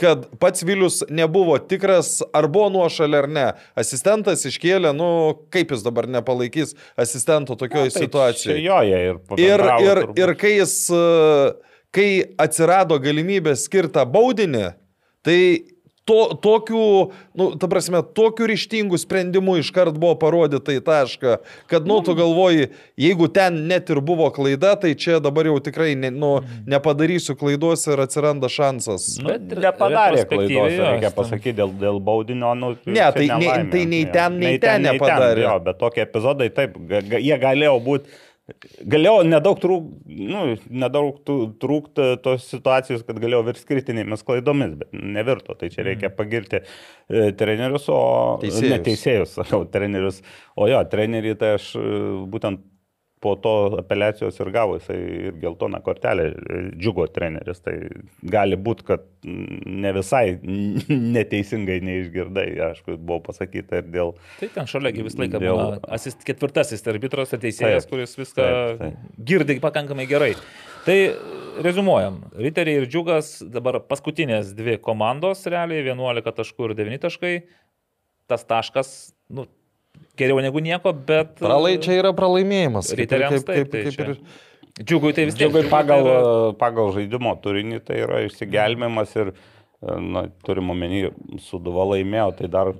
kad 0.00 0.26
pats 0.42 0.64
Vilius 0.66 1.00
nebuvo 1.08 1.56
tikras, 1.62 2.18
ar 2.34 2.48
buvo 2.50 2.68
nuošalė 2.74 3.20
ar 3.22 3.28
ne. 3.30 3.46
Asistentas 3.78 4.44
iškėlė, 4.48 4.92
nu 4.96 5.08
kaip 5.54 5.72
jis 5.72 5.84
dabar 5.86 6.08
nepalaikys 6.10 6.74
asistento 6.98 7.56
tokioje 7.56 7.94
Tai 7.94 8.02
situacijoje. 8.04 8.58
Jo, 8.64 8.80
jie 8.84 9.02
ir 9.12 9.22
Ir, 9.46 9.62
ir, 9.86 10.02
ir 10.18 10.32
kai 10.38 10.56
jis, 10.56 10.74
e, 10.90 11.45
kai 11.96 12.10
atsirado 12.42 12.98
galimybė 13.00 13.54
skirtą 13.56 14.04
baudinį, 14.12 14.66
tai 15.24 15.38
to, 16.06 16.36
tokių, 16.38 16.80
nu, 17.34 17.46
ta 17.58 17.66
prasme, 17.66 17.98
tokių 18.14 18.46
ryštingų 18.52 18.98
sprendimų 19.02 19.56
iškart 19.58 19.96
buvo 19.98 20.12
parodyta 20.22 20.70
į 20.76 20.82
tašką, 20.86 21.32
kad, 21.66 21.88
nu, 21.90 21.96
tu 22.06 22.14
galvoji, 22.14 22.68
jeigu 23.02 23.26
ten 23.34 23.56
net 23.66 23.90
ir 23.90 23.98
buvo 24.06 24.28
klaida, 24.30 24.76
tai 24.78 24.92
čia 24.94 25.16
dabar 25.24 25.48
jau 25.50 25.56
tikrai 25.66 25.96
ne, 25.98 26.12
nu, 26.14 26.30
nepadarysiu 26.70 27.34
klaidos 27.40 27.82
ir 27.90 28.04
atsiranda 28.04 28.46
šansas. 28.46 29.16
Nu, 29.18 29.32
Bet 29.34 29.56
nepadarė 29.66 30.22
klaidos, 30.30 30.78
reikia 30.78 31.08
ten- 31.08 31.16
pasakyti 31.18 31.56
dėl, 31.58 31.74
dėl 31.82 31.98
baudinio. 31.98 32.52
Nu, 32.54 32.76
Ne, 32.86 32.94
čia 33.00 33.10
tai 33.16 33.26
nei- 33.26 33.40
nelaimė. 33.48 33.70
tai 33.74 33.84
nei 33.96 34.04
Jo. 34.04 34.12
ten, 34.14 34.38
nei 34.44 34.58
ten 34.62 34.86
nepadarė. 34.86 35.42
jo, 35.48 35.58
bet 35.66 35.78
tokie 35.82 36.04
epizodai, 36.06 36.48
taip, 36.54 36.78
ga, 36.86 37.02
jie 37.18 37.34
galėjo 37.48 37.80
būti. 37.82 38.06
Galėjo 38.86 39.24
nedaug 39.26 39.58
trūkti, 39.58 40.18
nu, 40.30 40.42
nedaug 40.70 41.16
tų- 41.26 41.48
trūkt 41.62 41.98
tos 42.22 42.44
situacijos, 42.46 43.02
kad 43.08 43.18
galėjo 43.22 43.40
virsti 43.48 43.66
kritinėmis 43.72 44.22
klaidomis, 44.26 44.76
bet 44.78 44.94
nevirto. 44.94 45.56
Tai 45.58 45.70
čia 45.72 45.82
reikia 45.88 46.12
pagirti 46.14 46.60
e, 46.62 47.32
trenerius, 47.34 47.88
o 47.90 47.98
Teisėjus. 48.44 48.70
ne 48.70 48.78
teisėjus, 48.86 49.34
sakau, 49.40 49.64
trenerius. 49.66 50.22
O 50.54 50.68
jo, 50.70 50.78
trenerį 50.92 51.34
tai 51.42 51.56
aš 51.58 51.72
e, 51.80 51.84
būtent 52.30 52.62
po 53.26 53.34
to 53.42 53.52
apeliacijos 53.82 54.38
ir 54.38 54.50
gavo 54.54 54.76
jisai 54.78 54.98
ir 55.30 55.38
geltoną 55.42 55.80
kortelę 55.86 56.28
džiugo 56.78 57.08
treneris. 57.10 57.58
Tai 57.64 57.74
gali 58.36 58.58
būti, 58.68 58.86
kad 58.92 59.06
ne 59.26 59.92
visai 59.96 60.36
neteisingai 61.16 61.80
neišgirdai, 61.88 62.46
aišku, 62.70 62.98
buvo 63.00 63.24
pasakyta 63.26 63.82
ir 63.82 63.90
dėl... 63.96 64.14
Tai 64.40 64.50
ten 64.54 64.70
šaliagi 64.70 65.06
visą 65.06 65.24
laiką 65.24 65.42
Dėl- 65.42 65.58
būna 65.58 65.92
asist, 65.98 66.22
ketvirtasis 66.26 66.86
arbitras 66.92 67.34
ar 67.34 67.42
teisėjas, 67.42 67.86
Taip. 67.88 67.92
kuris 67.96 68.16
viską 68.20 68.46
Taip, 68.46 68.80
taip. 68.84 69.04
girdi 69.32 69.58
pakankamai 69.62 70.06
gerai. 70.10 70.32
Tai 70.86 70.96
rezumuojam. 71.66 72.20
Riteriai 72.38 72.82
ir 72.84 72.88
Džiugas 72.90 73.40
dabar 73.50 73.80
paskutinės 73.90 74.52
dvi 74.54 74.76
komandos 74.82 75.42
realiai 75.50 75.82
11 75.82 76.36
taškų 76.40 76.70
ir 76.70 76.76
9 76.78 77.02
taškai. 77.08 77.34
Tas 78.30 78.42
taškas, 78.46 78.92
nu, 79.30 79.46
geriau 80.18 80.40
negu 80.44 80.62
nieko, 80.64 80.92
bet... 81.08 81.36
Pralai 81.40 81.76
čia 81.82 81.98
yra 82.00 82.12
pralaimėjimas. 82.16 82.92
Riteriams 82.98 83.42
kaip, 83.42 83.46
taip, 83.46 83.56
kaip, 83.56 83.72
tai 83.72 83.84
kaip, 83.86 83.96
čia. 83.96 84.16
ir, 84.16 84.44
Džiugui 84.76 85.14
tai 85.16 85.24
vis 85.28 85.36
tiek. 85.36 85.48
Džiugui 85.48 85.70
pagal, 85.72 86.04
yra- 86.04 86.54
pagal 86.60 86.90
žaidimo 86.96 87.32
turinį 87.44 87.80
tai 87.86 88.02
yra 88.04 88.22
išsigelbėjimas 88.26 89.14
ir, 89.22 89.32
na, 89.82 90.22
turim 90.46 90.70
omeny, 90.72 91.10
suduva 91.44 91.84
laimėjo, 91.92 92.30
tai 92.38 92.48
dar, 92.50 92.70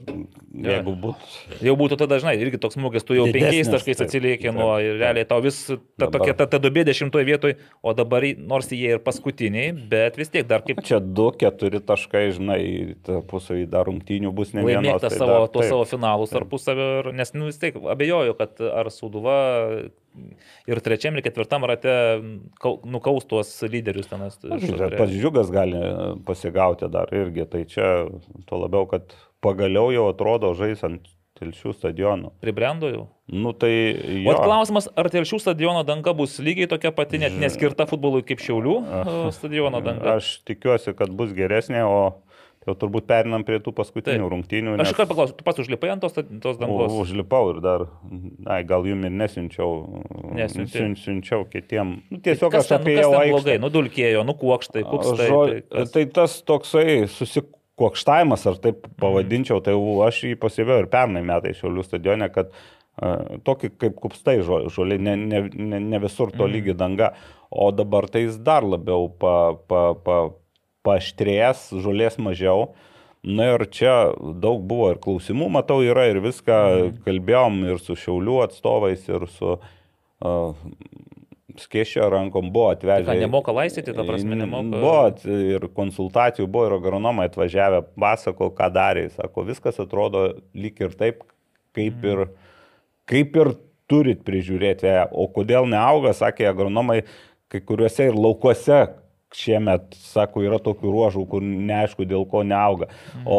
jeigu 0.57 0.95
būtų... 1.03 1.43
Jau 1.67 1.75
būtų 1.79 1.99
tada 2.01 2.17
dažnai, 2.17 2.35
irgi 2.41 2.61
toks 2.63 2.79
smūgis, 2.79 3.05
tu 3.07 3.17
jau 3.19 3.27
Didesnis, 3.29 3.69
penkiais 3.69 3.71
taškais 3.73 4.01
taip, 4.01 4.47
nuo 4.57 4.71
ir 4.83 4.97
realiai 5.01 5.27
tau 5.29 5.43
vis 5.45 5.59
ta 6.01 6.09
tokia 6.13 6.35
ta, 6.39 6.47
ta 6.51 6.61
dubė 6.63 6.87
dešimtoje 6.89 7.29
vietoje, 7.29 7.59
o 7.85 7.93
dabar 7.97 8.25
nors 8.41 8.71
jie 8.73 8.97
ir 8.97 9.03
paskutiniai, 9.05 9.75
bet 9.93 10.17
vis 10.21 10.33
tiek 10.33 10.49
dar 10.49 10.65
kaip 10.67 10.81
Čia 10.87 11.03
2-4 11.05 11.83
taškai, 11.85 12.25
žinai, 12.39 12.61
tarpusavį 13.07 13.69
dar 13.77 13.87
rungtynių 13.91 14.33
bus 14.37 14.55
ne 14.57 14.65
vienas. 14.65 14.81
laimėta 14.81 15.13
tai 15.13 15.21
savo, 15.21 15.39
tuos 15.53 15.69
savo 15.69 15.85
finalus 15.89 16.33
tarpusavio, 16.33 16.89
ir- 17.05 17.13
nes 17.21 17.35
nu, 17.37 17.51
vis 17.53 17.61
tiek 17.61 17.77
abejoju, 17.77 18.37
kad 18.41 18.65
ar 18.73 18.91
Suduva 18.95 19.37
ir 20.67 20.81
trečiam 20.85 21.17
ir 21.17 21.25
ketvirtam 21.27 21.65
rate 21.69 21.93
kau- 22.63 22.79
nukaus 22.85 23.27
tuos 23.29 23.51
lyderius 23.67 24.09
tenas. 24.11 24.39
Pats 24.43 25.13
džiugas 25.13 25.51
gali 25.55 25.81
pasigauti 26.27 26.89
dar 26.93 27.13
irgi, 27.15 27.47
tai 27.51 27.65
čia 27.71 27.91
tuo 28.49 28.63
labiau, 28.65 28.87
kad 28.91 29.15
pagaliau 29.45 29.93
jau 29.95 30.09
atrodo 30.13 30.55
žais 30.59 30.83
ant 30.87 31.07
telšių 31.37 31.73
stadionų. 31.77 32.31
Pribrendo 32.41 32.89
jau. 32.89 33.03
Nu 33.29 33.51
tai 33.53 33.73
O 34.25 34.35
klausimas, 34.41 34.87
ar 34.97 35.11
telšių 35.13 35.37
stadiono 35.43 35.83
danga 35.85 36.15
bus 36.17 36.39
lygiai 36.41 36.69
tokia 36.71 36.93
pati, 36.97 37.19
net 37.21 37.35
neskirta 37.37 37.85
futbolui 37.91 38.23
kaip 38.25 38.41
Šiaulių 38.41 38.77
e, 38.81 39.03
stadiono 39.37 39.83
danga? 39.85 40.15
Aš 40.17 40.39
tikiuosi, 40.49 40.95
kad 40.97 41.13
bus 41.13 41.35
geresnė, 41.37 41.83
o 41.85 41.99
jau 42.67 42.75
turbūt 42.75 43.07
perinam 43.07 43.45
prie 43.47 43.61
tų 43.63 43.73
paskutinių 43.79 44.25
Taip. 44.27 44.33
rungtynių. 44.33 44.75
Aš 44.83 44.91
iš 44.91 44.97
karto 44.99 45.13
paklausiu, 45.15 45.37
tu 45.39 45.45
pats 45.47 45.61
užlipai 45.63 45.91
ant 45.95 46.03
tos, 46.03 46.13
tos 46.43 46.59
dangos? 46.59 46.91
U- 46.93 47.01
Užlipau 47.05 47.53
ir 47.55 47.61
dar, 47.63 47.87
ai, 48.51 48.63
gal 48.67 48.83
jum 48.89 49.05
ir 49.07 49.11
nesinčiau. 49.11 49.71
Nesiuntei. 50.35 50.81
Siun- 50.81 50.97
Siunčiau 50.99 51.45
kitiem. 51.49 52.03
Nu, 52.11 52.19
tiesiog 52.19 52.51
Kas 52.53 52.67
aš 52.67 52.71
nu, 52.71 52.77
apie 52.83 52.97
kas 52.97 53.05
jau 53.07 53.13
aikštę. 53.21 53.33
blogai, 53.37 53.59
nudulkėjo, 53.63 54.25
nukokštai, 54.27 54.83
kupstai. 54.91 55.29
Žo- 55.31 55.47
tai 55.49 55.63
kas- 55.71 55.93
Tai 55.97 56.05
tas 56.19 56.43
toksai 56.43 57.07
susikokštavimas, 57.09 58.47
ar 58.51 58.57
taip 58.63 58.87
pavadinčiau, 59.01 59.63
tai 59.65 59.75
aš 60.07 60.23
jį 60.25 60.37
pasivėjau 60.41 60.83
ir 60.85 60.89
pernai 60.93 61.23
metai 61.27 61.53
Šiaulių 61.57 61.85
stadione, 61.85 62.29
kad 62.33 62.51
uh, 62.51 63.37
tokį 63.45 63.71
kaip 63.79 63.99
kupstai 64.01 64.39
žo- 64.43 64.67
žolė, 64.73 64.99
ne, 64.99 65.15
ne, 65.17 65.41
ne, 65.55 65.81
ne 65.81 65.99
visur 66.03 66.31
to 66.33 66.47
lygi 66.49 66.75
danga, 66.77 67.13
o 67.51 67.71
dabar 67.71 68.09
tai 68.09 68.23
jis 68.27 68.39
dar 68.43 68.63
labiau 68.67 69.09
pa, 69.21 69.55
pa, 69.69 69.95
pa, 69.95 70.17
paaštrės, 70.87 71.69
žolės 71.85 72.19
mažiau. 72.23 72.71
Na 73.27 73.49
ir 73.57 73.65
čia 73.75 74.13
daug 74.39 74.61
buvo 74.71 74.93
ir 74.95 75.01
klausimų, 75.03 75.49
matau, 75.57 75.81
yra 75.83 76.05
ir 76.13 76.21
viską 76.23 76.59
kalbėjom 77.07 77.57
ir 77.73 77.81
su 77.83 77.97
Šiaulių 77.99 78.37
atstovais, 78.45 79.03
ir 79.11 79.25
su 79.35 79.57
uh, 79.57 80.69
skėšio 81.59 82.07
rankom 82.13 82.51
buvo 82.55 82.75
Tai 82.77 82.91
atvežę. 83.01 83.19
nemoka 83.21 83.55
laistyti, 83.57 83.95
ta 83.97 84.05
prasme, 84.07 84.37
nemoka. 84.39 84.79
Buvo 84.79 85.39
ir 85.51 85.67
konsultacijų, 85.75 86.47
buvo 86.47 86.69
ir 86.69 86.77
agronomai 86.79 87.27
atvažiavę, 87.31 87.83
pasako, 87.99 88.51
ką 88.55 88.69
darė. 88.75 89.09
Sako, 89.17 89.47
viskas 89.49 89.81
atrodo 89.83 90.29
lyg 90.55 90.79
ir 90.85 90.95
taip, 90.99 91.25
kaip 91.77 92.05
ir, 92.07 92.27
kaip 93.11 93.41
ir 93.41 93.57
turit 93.91 94.23
prižiūrėti. 94.27 94.93
O 95.11 95.27
kodėl 95.33 95.69
neauga, 95.71 96.15
sakė 96.17 96.51
agronomai, 96.51 97.03
kai 97.51 97.63
kuriuose 97.63 98.11
ir 98.11 98.19
laukuose 98.19 98.85
šiemet, 99.35 99.95
sako, 99.99 100.45
yra 100.47 100.59
tokių 100.63 100.91
ruožų, 100.93 101.25
kur 101.31 101.43
neaišku, 101.43 102.07
dėl 102.09 102.25
ko 102.31 102.43
neauga. 102.47 102.89
O 103.27 103.39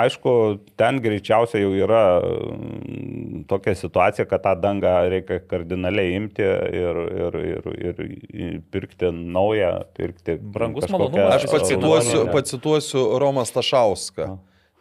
aišku, 0.00 0.32
ten 0.80 1.00
greičiausiai 1.04 1.62
jau 1.62 1.74
yra 1.76 2.02
mm, 2.22 3.44
tokia 3.50 3.76
situacija, 3.78 4.26
kad 4.30 4.44
tą 4.46 4.54
dangą 4.62 4.94
reikia 5.12 5.40
kardinaliai 5.50 6.16
imti 6.16 6.44
ir, 6.44 7.00
ir, 7.26 7.38
ir, 7.44 8.02
ir 8.32 8.58
pirkti 8.72 9.12
naują, 9.12 9.72
pirkti. 9.98 10.38
Brangus 10.40 10.88
malonumas. 10.92 11.38
Aš 11.38 11.48
pacituosiu, 11.52 12.26
pacituosiu 12.32 13.06
Romą 13.20 13.44
Stašauską. 13.48 14.36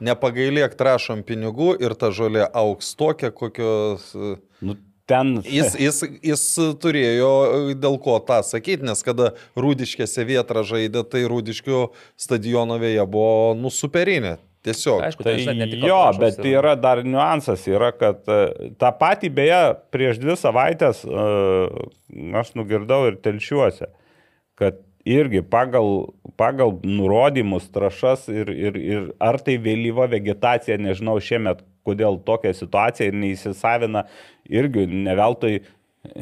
Nepagailėk 0.08 0.76
trašom 0.78 1.24
pinigų 1.26 1.72
ir 1.82 1.96
ta 1.98 2.12
žolė 2.14 2.46
auks 2.54 2.94
tokia, 2.98 3.34
kokios... 3.34 4.12
Nu, 4.62 4.78
ten... 5.10 5.38
Jis, 5.46 5.78
jis, 5.80 6.02
jis 6.26 6.44
turėjo 6.82 7.32
dėl 7.80 7.98
ko 8.04 8.18
tą 8.28 8.42
sakyti, 8.46 8.86
nes 8.88 9.02
kada 9.06 9.34
Rūdiškėse 9.60 10.26
vietra 10.28 10.66
žaidė, 10.68 11.06
tai 11.08 11.24
Rūdiškių 11.32 11.88
stadiono 12.20 12.80
vėja 12.82 13.08
buvo 13.10 13.56
nusuperinė. 13.60 14.38
Tiesiog. 14.68 15.04
Aišku, 15.06 15.24
Tai 15.24 15.36
tai 15.36 15.44
žinai, 15.46 15.56
ne 15.62 15.68
tik 15.72 15.86
jo, 15.88 16.00
bet 16.20 16.40
yra. 16.42 16.50
yra 16.60 16.74
dar 16.82 17.00
niuansas, 17.06 17.62
yra, 17.70 17.94
kad 17.96 18.26
e, 18.28 18.72
tą 18.82 18.90
patį 19.00 19.30
beje 19.38 19.62
prieš 19.94 20.20
dvi 20.20 20.36
savaitės 20.40 21.06
e, 21.06 21.28
aš 22.42 22.52
nugirdau 22.58 23.06
ir 23.08 23.20
telšiuose, 23.24 23.88
kad 24.60 24.82
irgi 25.08 25.44
pagal, 25.46 26.10
pagal 26.40 26.76
nurodymus 26.84 27.70
trašas 27.72 28.28
ir, 28.34 28.52
ir, 28.52 28.82
ir 28.82 29.08
ar 29.24 29.40
tai 29.40 29.56
vėlyva 29.62 30.10
vegetacija, 30.12 30.80
nežinau 30.82 31.16
šiemet, 31.24 31.64
kodėl 31.88 32.20
tokia 32.28 32.54
situacija 32.58 33.08
ir 33.10 33.18
neįsisavina, 33.24 34.06
irgi 34.52 34.86
neveltui 34.92 35.58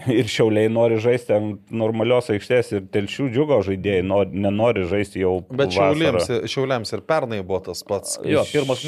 ir 0.09 0.25
šiauliai 0.25 0.65
nori 0.73 0.95
žaisti 0.97 1.33
ant 1.35 1.73
normalios 1.77 2.25
aikštės 2.33 2.71
ir 2.73 2.85
telšių 2.89 3.27
džiugo 3.35 3.59
žaidėjai 3.67 4.01
nori, 4.07 4.31
nenori 4.45 4.85
žaisti 4.89 5.21
jau. 5.21 5.35
Bet 5.53 5.75
šiauliams, 5.75 6.29
šiauliams 6.49 6.93
ir 6.95 7.03
pernai 7.05 7.43
buvo 7.45 7.59
tas 7.67 7.83
pats. 7.85 8.15
Jo, 8.25 8.41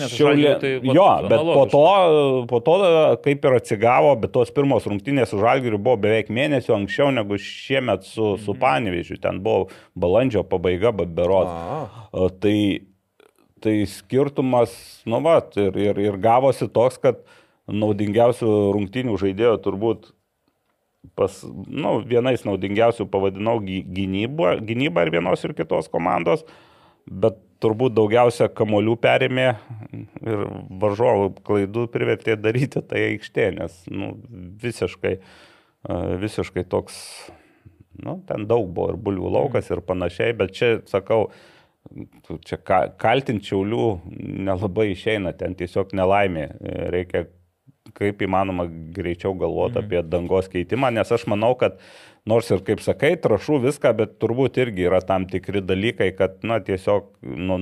su 0.09 0.17
Šiaulė- 0.23 0.55
tai 0.63 0.71
jo, 0.97 1.05
bet 1.29 1.43
po 1.59 1.65
to, 1.69 1.83
po 2.49 2.61
to 2.65 2.79
kaip 3.27 3.45
ir 3.45 3.59
atsigavo, 3.59 4.15
bet 4.23 4.33
tos 4.33 4.49
pirmos 4.55 4.89
rungtynės 4.89 5.29
su 5.35 5.37
Žalgiriu 5.43 5.77
buvo 5.77 5.99
beveik 6.07 6.31
mėnesio 6.33 6.73
anksčiau 6.79 7.13
negu 7.13 7.37
šiemet 7.37 8.01
su, 8.07 8.33
su 8.41 8.55
Mhm. 8.55 8.59
Panevežiu. 8.65 9.21
Ten 9.21 9.43
buvo 9.45 9.67
balandžio 9.93 10.41
pabaiga, 10.49 10.89
bet 10.97 11.13
O 12.17 12.29
Tai, 12.41 12.57
tai 13.63 13.79
skirtumas, 13.89 14.73
nu 15.09 15.21
va, 15.25 15.39
ir, 15.59 15.79
ir, 15.81 16.03
ir 16.09 16.19
gavosi 16.21 16.69
toks, 16.73 16.99
kad 17.01 17.23
naudingiausių 17.67 18.51
rungtynių 18.75 19.17
žaidėjų 19.19 19.57
turbūt 19.65 20.11
pas, 21.17 21.41
nu, 21.67 21.97
vienais 22.07 22.43
naudingiausių 22.47 23.07
pavadinau 23.11 23.57
gy- 23.63 23.83
gynybą, 23.85 24.57
gynybą 24.67 25.05
ir 25.05 25.13
vienos 25.17 25.43
ir 25.45 25.53
kitos 25.57 25.89
komandos, 25.91 26.45
bet 27.07 27.39
turbūt 27.63 27.95
daugiausia 27.97 28.49
kamolių 28.53 28.95
perėmė 29.01 29.47
ir 29.97 30.43
varžovų 30.81 31.31
klaidų 31.47 31.87
privertė 31.93 32.37
daryti 32.39 32.83
tai 32.85 33.07
aikštė, 33.13 33.47
nes 33.57 33.79
nu, 33.89 34.13
visiškai, 34.61 35.15
visiškai 36.21 36.65
toks, 36.69 36.99
nu, 38.03 38.19
ten 38.29 38.45
daug 38.49 38.69
buvo 38.69 38.93
ir 38.93 38.99
bulvių 39.01 39.33
laukas 39.39 39.71
ir 39.73 39.81
panašiai, 39.85 40.35
bet 40.37 40.53
čia, 40.57 40.73
sakau, 40.89 41.31
čia 42.45 42.57
ka- 42.57 42.89
kaltinti 42.99 43.51
šiaulių 43.51 43.87
nelabai 44.47 44.91
išeina, 44.93 45.33
ten 45.37 45.55
tiesiog 45.57 45.93
nelaimė. 45.97 46.47
Reikia 46.93 47.25
kaip 47.97 48.21
įmanoma 48.21 48.67
greičiau 48.93 49.33
galvoti 49.39 49.79
apie 49.81 50.01
dangos 50.03 50.49
keitimą, 50.51 50.91
nes 50.93 51.11
aš 51.11 51.25
manau, 51.31 51.53
kad 51.59 51.79
nors 52.27 52.49
ir 52.51 52.59
kaip 52.67 52.81
sakai, 52.83 53.13
trašų 53.23 53.61
viską, 53.63 53.93
bet 53.97 54.17
turbūt 54.21 54.59
irgi 54.59 54.85
yra 54.89 54.99
tam 55.05 55.25
tikri 55.31 55.61
dalykai, 55.63 56.09
kad, 56.17 56.37
na, 56.43 56.59
tiesiog 56.59 57.07
nu, 57.23 57.57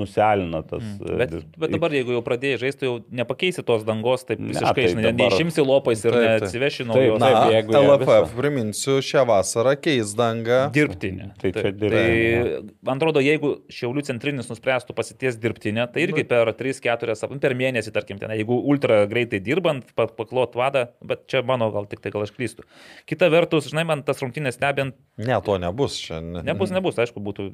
nuselina 0.00 0.62
tas. 0.68 0.82
e, 1.00 1.16
Bet, 1.20 1.32
bet 1.60 1.72
dabar, 1.74 1.92
jeigu 1.94 2.14
jau 2.16 2.22
pradėjai 2.26 2.58
žaisti, 2.64 2.86
jau 2.88 2.98
nepakeisi 3.14 3.64
tos 3.66 3.84
dangos, 3.88 4.24
taip 4.28 4.40
Ne, 4.40 4.52
visiškai, 4.52 4.74
tai 4.76 4.86
žinai, 4.92 5.02
ne, 5.04 5.12
dabar- 5.12 5.30
neišimsi 5.32 5.64
lopais 5.66 6.04
ir 6.04 6.10
Taip, 6.12 6.20
taip. 6.20 6.42
neatsiveši 6.42 6.78
Taip, 6.84 6.90
naujos. 6.90 7.18
taip. 7.20 7.36
Na, 7.36 7.50
jeigu 7.54 7.76
LFF, 7.80 8.34
priminsiu, 8.36 8.96
šią 9.04 9.24
vasarą 9.28 9.74
keis 9.80 10.14
dangą. 10.18 10.60
Dirbtinė. 10.74 11.30
Tai 11.40 11.52
čia 11.52 11.62
Tai, 11.62 11.72
dirbtinė, 11.72 12.70
man 12.82 13.00
atrodo, 13.00 13.20
jeigu 13.24 13.52
Šiaulių 13.70 14.04
centrinis 14.06 14.48
nuspręstų 14.50 14.94
pasities 14.96 15.36
dirbtinę, 15.40 15.86
tai 15.92 16.04
irgi 16.06 16.24
per 16.28 16.52
3-4, 16.54 17.38
per 17.40 17.54
mėnesį, 17.54 17.92
tarkim, 17.92 18.18
ten, 18.20 18.30
jeigu 18.30 18.60
ultra 18.64 19.06
greitai 19.06 19.40
dirbant, 19.40 19.84
pa- 19.94 20.06
paklot 20.08 20.54
vadą, 20.54 20.88
bet 21.04 21.26
čia 21.28 21.42
mano 21.46 21.70
gal 21.72 21.86
tik 21.86 22.00
tai 22.00 22.10
gal 22.10 22.22
aš 22.22 22.32
klystu. 22.36 22.64
Kita 23.06 23.28
vertus, 23.30 23.69
žinai, 23.70 23.86
man 23.88 24.04
tas 24.06 24.20
rungtynės 24.22 24.58
stebint, 24.58 24.96
Ne, 25.20 25.36
to 25.46 25.58
nebus 25.62 25.98
šiandien. 26.02 26.44
nebus, 26.46 26.72
nebus, 26.74 26.98
aišku, 27.00 27.22
būtų, 27.24 27.48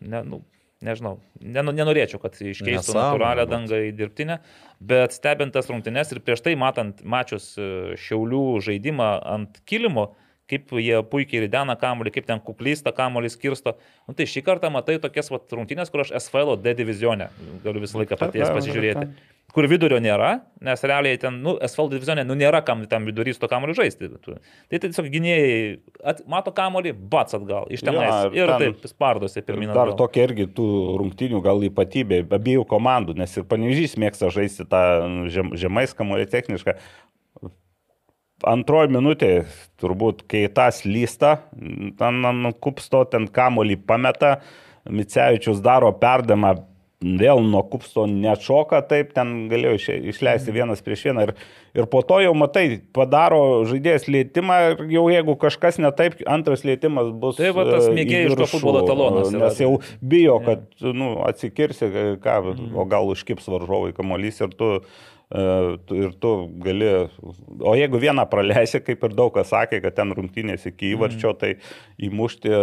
ne, 0.00 0.22
nu, 0.28 0.40
nežinau, 0.82 1.16
nenorėčiau, 1.42 2.20
kad 2.22 2.34
iškeistų 2.38 2.96
natūralią 2.96 3.46
dangą 3.50 3.78
į 3.88 3.92
dirbtinę, 3.98 4.40
bet 4.82 5.14
stebint 5.14 5.54
tas 5.54 5.70
rungtynes 5.70 6.10
ir 6.12 6.20
prieš 6.24 6.42
tai 6.42 6.56
matant, 6.58 7.04
mačius 7.06 7.52
e, 7.56 7.94
Šiaulių 8.02 8.42
žaidimą 8.66 9.12
ant 9.36 9.60
kilimo, 9.68 10.12
kaip 10.50 10.72
jie 10.82 10.98
puikiai 11.08 11.44
ridena 11.46 11.76
kamuolį, 11.80 12.10
kaip 12.12 12.26
ten 12.28 12.40
kuklys 12.44 12.82
tą 12.84 12.90
kamuolį 12.92 13.30
skirsto. 13.32 13.76
Nu, 14.08 14.12
tai 14.18 14.26
šį 14.28 14.42
kartą 14.44 14.68
matai 14.74 14.98
tokias 15.00 15.30
vat, 15.32 15.46
rungtynės, 15.54 15.88
kur 15.88 16.02
aš 16.02 16.10
SFL 16.18 16.58
D 16.60 16.74
divizionė 16.76 17.30
galiu 17.64 17.80
visą 17.84 18.02
laiką 18.02 18.18
paties 18.20 18.50
pasižiūrėti. 18.52 19.06
Kur 19.52 19.66
vidurio 19.68 19.98
nėra, 20.00 20.38
nes 20.64 20.80
realiai 20.88 21.18
ten, 21.20 21.34
nu, 21.44 21.58
SFL 21.60 21.90
divizionė, 21.92 22.22
nu, 22.24 22.32
nėra 22.40 22.62
kam 22.64 22.86
tam 22.88 23.04
vidurys 23.04 23.36
to 23.36 23.48
kamuolį 23.52 23.74
žaisti. 23.76 24.08
Tu- 24.24 24.36
Tai 24.72 24.78
tiesiog 24.80 25.10
gynėjai 25.12 25.80
at, 26.08 26.22
mato 26.26 26.54
kamuolį, 26.56 26.94
bats 27.12 27.36
atgal, 27.36 27.66
iš 27.68 27.82
tenais. 27.84 28.08
Jo, 28.08 28.30
ir 28.32 28.38
ir 28.46 28.52
ten- 28.54 28.72
taip, 28.78 28.88
spardosi 28.88 29.42
pirmin. 29.44 29.68
Dar 29.76 29.92
tokia 29.98 30.24
irgi 30.24 30.46
tų 30.56 30.66
rungtinių 31.02 31.42
gal 31.44 31.60
ypatybė 31.68 32.22
abiejų 32.32 32.64
komandų, 32.72 33.14
nes 33.20 33.36
ir 33.36 33.44
panežys 33.44 33.98
mėgsta 34.00 34.32
žaisti 34.32 34.64
tą 34.72 34.82
žem, 35.28 35.52
žemais 35.52 35.92
kamuolį 35.92 36.30
technišką. 36.32 36.78
Antroji 38.42 38.88
minutė, 38.90 39.44
turbūt, 39.78 40.24
kai 40.26 40.48
tas 40.50 40.80
lysta, 40.88 41.36
ten 41.98 42.24
ant 42.26 42.56
kupsto 42.58 43.04
ten 43.08 43.28
kamuolį 43.28 43.76
pameta, 43.86 44.40
Micevičius 44.90 45.60
daro 45.62 45.92
perdamą, 45.94 46.56
vėl 47.02 47.42
nuo 47.44 47.62
kupsto 47.66 48.04
nešoka, 48.08 48.80
taip 48.88 49.12
ten 49.16 49.46
galėjo 49.50 49.98
išleisti 50.12 50.54
vienas 50.54 50.82
prieš 50.84 51.06
vieną. 51.08 51.26
Ir, 51.26 51.32
ir 51.76 51.88
po 51.90 52.02
to 52.06 52.20
jau 52.22 52.32
matai, 52.38 52.80
padaro 52.94 53.62
žaidėjas 53.68 54.08
lėtimą 54.10 54.58
ir 54.70 54.82
jau 54.94 55.04
jeigu 55.12 55.36
kažkas 55.42 55.80
ne 55.82 55.92
taip, 55.98 56.18
antras 56.30 56.64
lėtimas 56.68 57.12
bus. 57.22 57.38
Tai 57.40 57.52
va 57.56 57.66
tas 57.68 57.88
e, 57.88 57.94
mėgėjiško 57.98 58.50
futbolo 58.54 58.84
talonas. 58.88 59.32
Nes 59.34 59.62
jau 59.62 59.72
bijo, 60.00 60.38
kad 60.46 60.68
nu, 60.82 61.14
atsikirsi, 61.28 61.90
ką, 62.22 62.36
o 62.74 62.86
gal 62.90 63.10
užkips 63.12 63.50
varžovai 63.52 63.94
kamuolys 63.96 64.42
ir 64.44 64.54
tu, 64.58 64.74
e, 65.30 65.46
tu, 65.88 66.02
ir 66.06 66.12
tu 66.22 66.34
gali. 66.62 66.92
O 67.60 67.74
jeigu 67.78 68.02
vieną 68.02 68.28
praleisi, 68.30 68.82
kaip 68.84 69.08
ir 69.08 69.18
daug 69.18 69.34
kas 69.34 69.50
sakė, 69.54 69.82
kad 69.84 69.98
ten 69.98 70.14
rungtynės 70.16 70.70
iki 70.70 70.94
įvarčio, 70.94 71.34
tai 71.38 71.56
įmušti. 71.98 72.54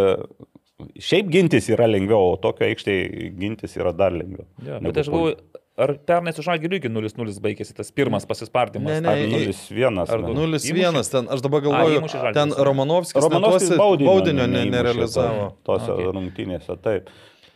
Šiaip 1.00 1.30
gintis 1.32 1.68
yra 1.72 1.86
lengviau, 1.90 2.32
o 2.34 2.36
tokio 2.40 2.66
aikštėje 2.68 3.30
gintis 3.40 3.76
yra 3.80 3.92
dar 3.96 4.12
lengviau. 4.16 4.46
Negu 4.64 4.84
bet 4.90 5.00
aš 5.02 5.10
galvoju, 5.12 5.36
ar 5.80 5.94
pernai 6.08 6.32
su 6.36 6.42
Žalgiriu 6.44 6.76
irgi 6.80 6.90
0-0 6.92 7.38
baigėsi 7.44 7.72
tas 7.76 7.88
pirmas 7.96 8.26
pasispardymas? 8.28 8.90
Ne, 8.90 9.00
ne, 9.00 9.08
Ar 9.08 9.16
į- 9.22 9.48
0-1. 9.48 10.02
ar 10.04 10.20
ne? 10.26 10.34
0-1 10.36 11.10
ten, 11.14 11.30
aš 11.32 11.40
dabar 11.46 11.62
A, 11.62 11.66
galvoju, 11.68 12.02
Žalgiris, 12.12 12.36
ten? 12.36 12.52
Romanovskis, 12.68 13.22
Romanovskis 13.24 13.72
baudinio, 13.80 14.10
baudinio 14.12 14.46
ne, 14.50 14.64
nerealizavo. 14.68 15.50
Tose 15.64 15.88
Okay. 15.90 16.04
okay. 16.04 16.14
rungtynėse, 16.18 16.76
taip. 16.84 17.08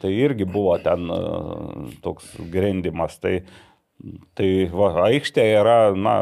Tai 0.04 0.10
irgi 0.12 0.44
buvo 0.44 0.74
ten 0.84 1.06
e, 1.08 1.20
toks 2.04 2.34
grendimas. 2.52 3.18
Tai, 3.22 3.38
tai 4.36 4.48
va, 4.72 4.90
aikštė 5.06 5.44
yra 5.60 5.76
na, 5.96 6.16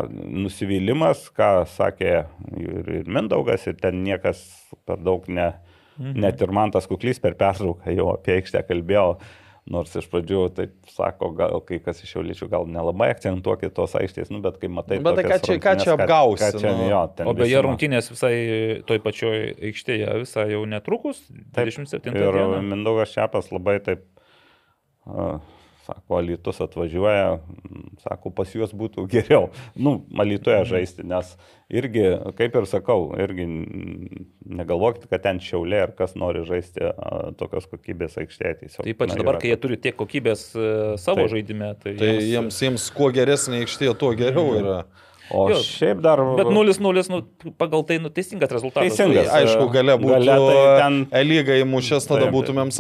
nusivylimas, 0.45 1.25
ką 1.35 1.49
sakė 1.73 2.13
ir, 2.61 2.91
ir 3.01 3.09
Mindaugas, 3.11 3.65
ir 3.67 3.79
ten 3.81 4.03
niekas 4.05 4.43
per 4.87 5.01
daug 5.03 5.27
ne. 5.29 5.53
Mhm. 6.03 6.19
Net 6.27 6.43
ir 6.43 6.51
man 6.53 6.71
tas 6.75 6.87
kuklys 6.91 7.21
per 7.23 7.35
pertrauką 7.39 7.95
jau 7.95 8.11
apie 8.17 8.41
aikštę 8.41 8.65
kalbėjo. 8.69 9.21
Nors 9.71 9.93
iš 9.95 10.09
pradžių, 10.11 10.39
taip 10.57 10.73
sako, 10.91 11.29
gal 11.39 11.61
kai 11.63 11.77
kas 11.79 12.01
iš 12.03 12.17
jauličių 12.17 12.49
gal 12.51 12.65
nelabai 12.67 13.13
akcentuokit 13.15 13.71
tos 13.77 13.93
aikštės, 13.95 14.33
nu, 14.35 14.41
bet 14.43 14.57
kai 14.59 14.67
matai... 14.67 14.99
Bet 14.99 15.15
tai 15.21 15.23
ką 15.29 15.37
čia- 15.39 15.59
ką 15.63 15.75
čia 15.79 15.93
apgausi, 15.95 16.43
Ką, 16.43 16.49
ką 16.57 16.59
čia, 16.65 16.73
nu? 16.81 16.89
jo, 16.91 17.03
O 17.31 17.35
beje, 17.39 17.55
ma- 17.61 17.63
rungtynės 17.69 18.11
visai 18.11 18.33
toj 18.91 18.99
pačioj 19.05 19.37
aikštėje, 19.71 20.09
visai 20.25 20.49
jau 20.51 20.65
netrukus, 20.67 21.23
Taip, 21.55 21.71
27 21.71 22.11
Ir 22.11 22.35
dieną. 22.35 22.59
Mindaugas 22.73 23.15
Čiapas 23.15 23.53
labai 23.55 23.77
taip, 23.87 24.03
uh, 25.07 25.39
sako, 25.87 26.19
Alytus 26.21 26.61
atvažiuoja, 26.63 27.41
sako, 28.05 28.31
pas 28.37 28.53
juos 28.55 28.73
būtų 28.77 29.07
geriau, 29.11 29.51
nu, 29.75 29.99
Alytuje 30.23 30.63
žaisti, 30.71 31.07
nes 31.09 31.35
irgi, 31.73 32.05
kaip 32.39 32.57
ir 32.59 32.69
sakau, 32.71 33.11
irgi 33.21 33.47
negalvokit, 34.47 35.09
kad 35.11 35.25
ten 35.25 35.41
šiaulė 35.43 35.83
ar 35.87 35.95
kas 35.99 36.15
nori 36.19 36.45
žaisti 36.49 36.93
tokios 37.41 37.69
kokybės 37.71 38.19
aikštėje. 38.23 38.59
Tiesiog, 38.63 38.85
Tai 38.85 38.95
ypač 38.95 39.15
dabar, 39.17 39.39
yra 39.39 39.43
kai 39.43 39.53
jie 39.53 39.61
turi 39.63 39.79
tiek 39.81 39.97
kokybės 39.99 40.45
e, 40.55 40.67
savo 41.03 41.25
Taip. 41.25 41.33
žaidime, 41.37 41.73
tai, 41.83 41.97
Tai 42.01 42.13
jiems, 42.19 42.61
jiems 42.67 42.91
kuo 42.95 43.09
geresnė 43.15 43.63
aikštė, 43.65 43.95
tuo 43.99 44.13
geriau 44.19 44.59
yra. 44.61 44.83
O 45.31 45.47
Jo, 45.49 45.57
šiaip 45.65 46.01
dar... 46.05 46.21
Bet 46.37 46.49
0-0, 46.51 47.09
nu, 47.13 47.21
pagal 47.57 47.85
tai 47.89 47.99
nu, 48.03 48.11
teisingas 48.13 48.51
rezultatas. 48.53 48.91
Teisingas. 48.91 49.29
Tai 49.31 49.43
aišku, 49.45 49.69
gale 49.73 49.95
būtų 50.01 50.17
Gale 50.19 50.37
tai 50.43 50.63
ten- 50.83 51.29
Lyga 51.29 51.57
įmušęs, 51.63 52.09
tada 52.11 52.27
Taip, 52.27 52.35
būtumėm 52.35 52.73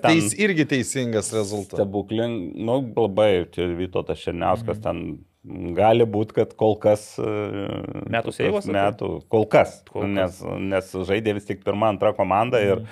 ten- 0.00 0.16
teis, 0.16 0.34
irgi 0.40 0.64
teisingas 0.72 1.28
rezultatas. 1.36 1.78
Stebukling, 1.82 2.54
nu, 2.56 2.80
labai, 2.96 3.46
čia 3.52 3.68
Vytotas 3.78 4.18
Šerniauskas 4.24 4.80
ten 4.82 5.20
gali 5.76 6.04
būti, 6.04 6.34
kad 6.40 6.56
kol 6.56 6.74
kas... 6.80 7.14
e, 7.18 7.28
Metų 8.10 8.32
seivas, 8.34 8.66
Metų, 8.66 9.22
kol 9.32 9.46
kas, 9.46 9.82
Kol 9.88 10.02
kas. 10.08 10.40
Nes, 10.42 10.42
nes 10.72 10.90
žaidė 11.08 11.36
vis 11.38 11.46
tik 11.48 11.62
pirmą, 11.64 11.92
antrą 11.94 12.12
komandą 12.16 12.60
ir, 12.60 12.82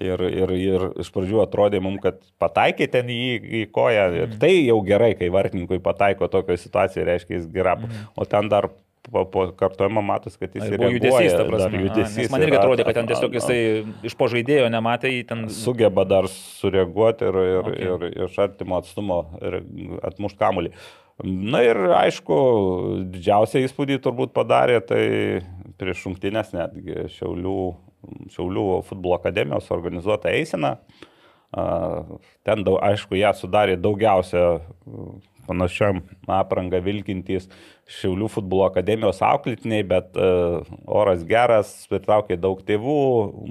ir, 0.00 0.22
ir, 0.42 0.52
ir 0.56 0.84
iš 1.04 1.10
pradžių 1.14 1.42
atrodė 1.44 1.80
mums, 1.84 2.00
kad 2.04 2.20
pataikė 2.42 2.88
ten 2.92 3.10
į, 3.12 3.22
į 3.60 3.64
koją 3.74 4.06
ir 4.24 4.36
tai 4.42 4.54
jau 4.66 4.78
gerai, 4.86 5.12
kai 5.18 5.28
vartininkui 5.34 5.80
pataiko 5.84 6.28
tokio 6.32 6.56
situacijoje, 6.60 7.08
reiškia 7.08 7.36
jis 7.38 7.50
gerą. 7.54 7.76
O 8.16 8.26
ten 8.28 8.48
dar 8.52 8.70
po, 9.10 9.24
po 9.32 9.46
kartojimo 9.56 10.02
matos, 10.04 10.36
kad 10.40 10.52
jis 10.54 10.66
ir 10.68 10.76
Buvo 10.80 10.90
judesys, 10.94 11.32
ta 11.36 11.44
prasme. 11.48 11.78
A, 11.78 11.84
Judesys 11.86 12.18
nes 12.20 12.32
man 12.32 12.44
irgi 12.44 12.56
yra- 12.56 12.62
atrodė, 12.64 12.84
kad 12.88 12.98
ten 13.00 13.08
tiesiog 13.10 13.36
jisai 13.38 13.60
iš 14.06 14.16
po 14.20 14.28
žaidėjo 14.32 14.68
nematė, 14.72 15.12
ten... 15.28 15.46
sugeba 15.54 16.04
dar 16.08 16.28
sureaguoti 16.32 17.28
ir, 17.30 17.38
ir, 17.44 17.60
Okay. 17.70 17.92
okay. 17.96 18.10
ir 18.16 18.26
iš 18.28 18.40
artimo 18.44 18.76
atstumo 18.80 19.20
ir 19.40 19.60
atmušt 20.10 20.38
kamuolį. 20.40 20.74
Na 21.24 21.60
ir 21.64 21.76
aišku, 21.98 22.36
didžiausią 23.12 23.60
įspūdį 23.66 23.98
turbūt 24.04 24.30
padarė 24.36 24.78
tai 24.80 25.02
prieš 25.80 26.04
šimtinės 26.06 26.54
netgi 26.56 27.08
Šiaulių, 27.12 27.56
Šiaulių 28.32 28.66
futbolo 28.88 29.18
akademijos 29.18 29.70
organizuota 29.74 30.32
eisena. 30.32 30.76
Ten, 31.50 32.62
aišku, 32.62 33.18
ją 33.18 33.32
sudarė 33.34 33.74
daugiausia 33.80 34.60
panašiam 35.50 36.04
aprangą 36.30 36.78
vilkintys 36.84 37.48
Šiaulių 37.90 38.28
futbolo 38.30 38.68
akademijos 38.68 39.18
auklėtiniai, 39.26 39.82
bet 39.90 40.14
oras 40.86 41.24
geras, 41.26 41.72
pritraukė 41.90 42.38
daug 42.38 42.60
tėvų, 42.66 43.00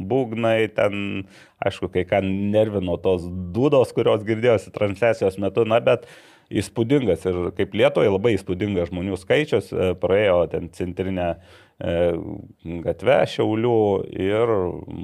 būgnai, 0.07 0.69
ten, 0.77 1.25
aišku, 1.59 1.91
kai 1.91 2.05
ką 2.07 2.21
nervino 2.23 2.95
tos 3.03 3.27
dūdos, 3.27 3.91
kurios 3.97 4.23
girdėjosi 4.27 4.71
transliacijos 4.75 5.35
metu, 5.43 5.67
na, 5.67 5.81
bet 5.83 6.07
įspūdingas 6.49 7.27
ir 7.29 7.41
kaip 7.57 7.75
Lietuvoje 7.77 8.13
labai 8.13 8.37
įspūdingas 8.37 8.93
žmonių 8.93 9.19
skaičius, 9.19 9.73
praėjo 9.99 10.39
ten 10.53 10.71
centrinę 10.73 11.33
e, 11.79 11.95
gatvę 12.85 13.17
Šiaulių 13.33 13.79
ir 14.19 14.53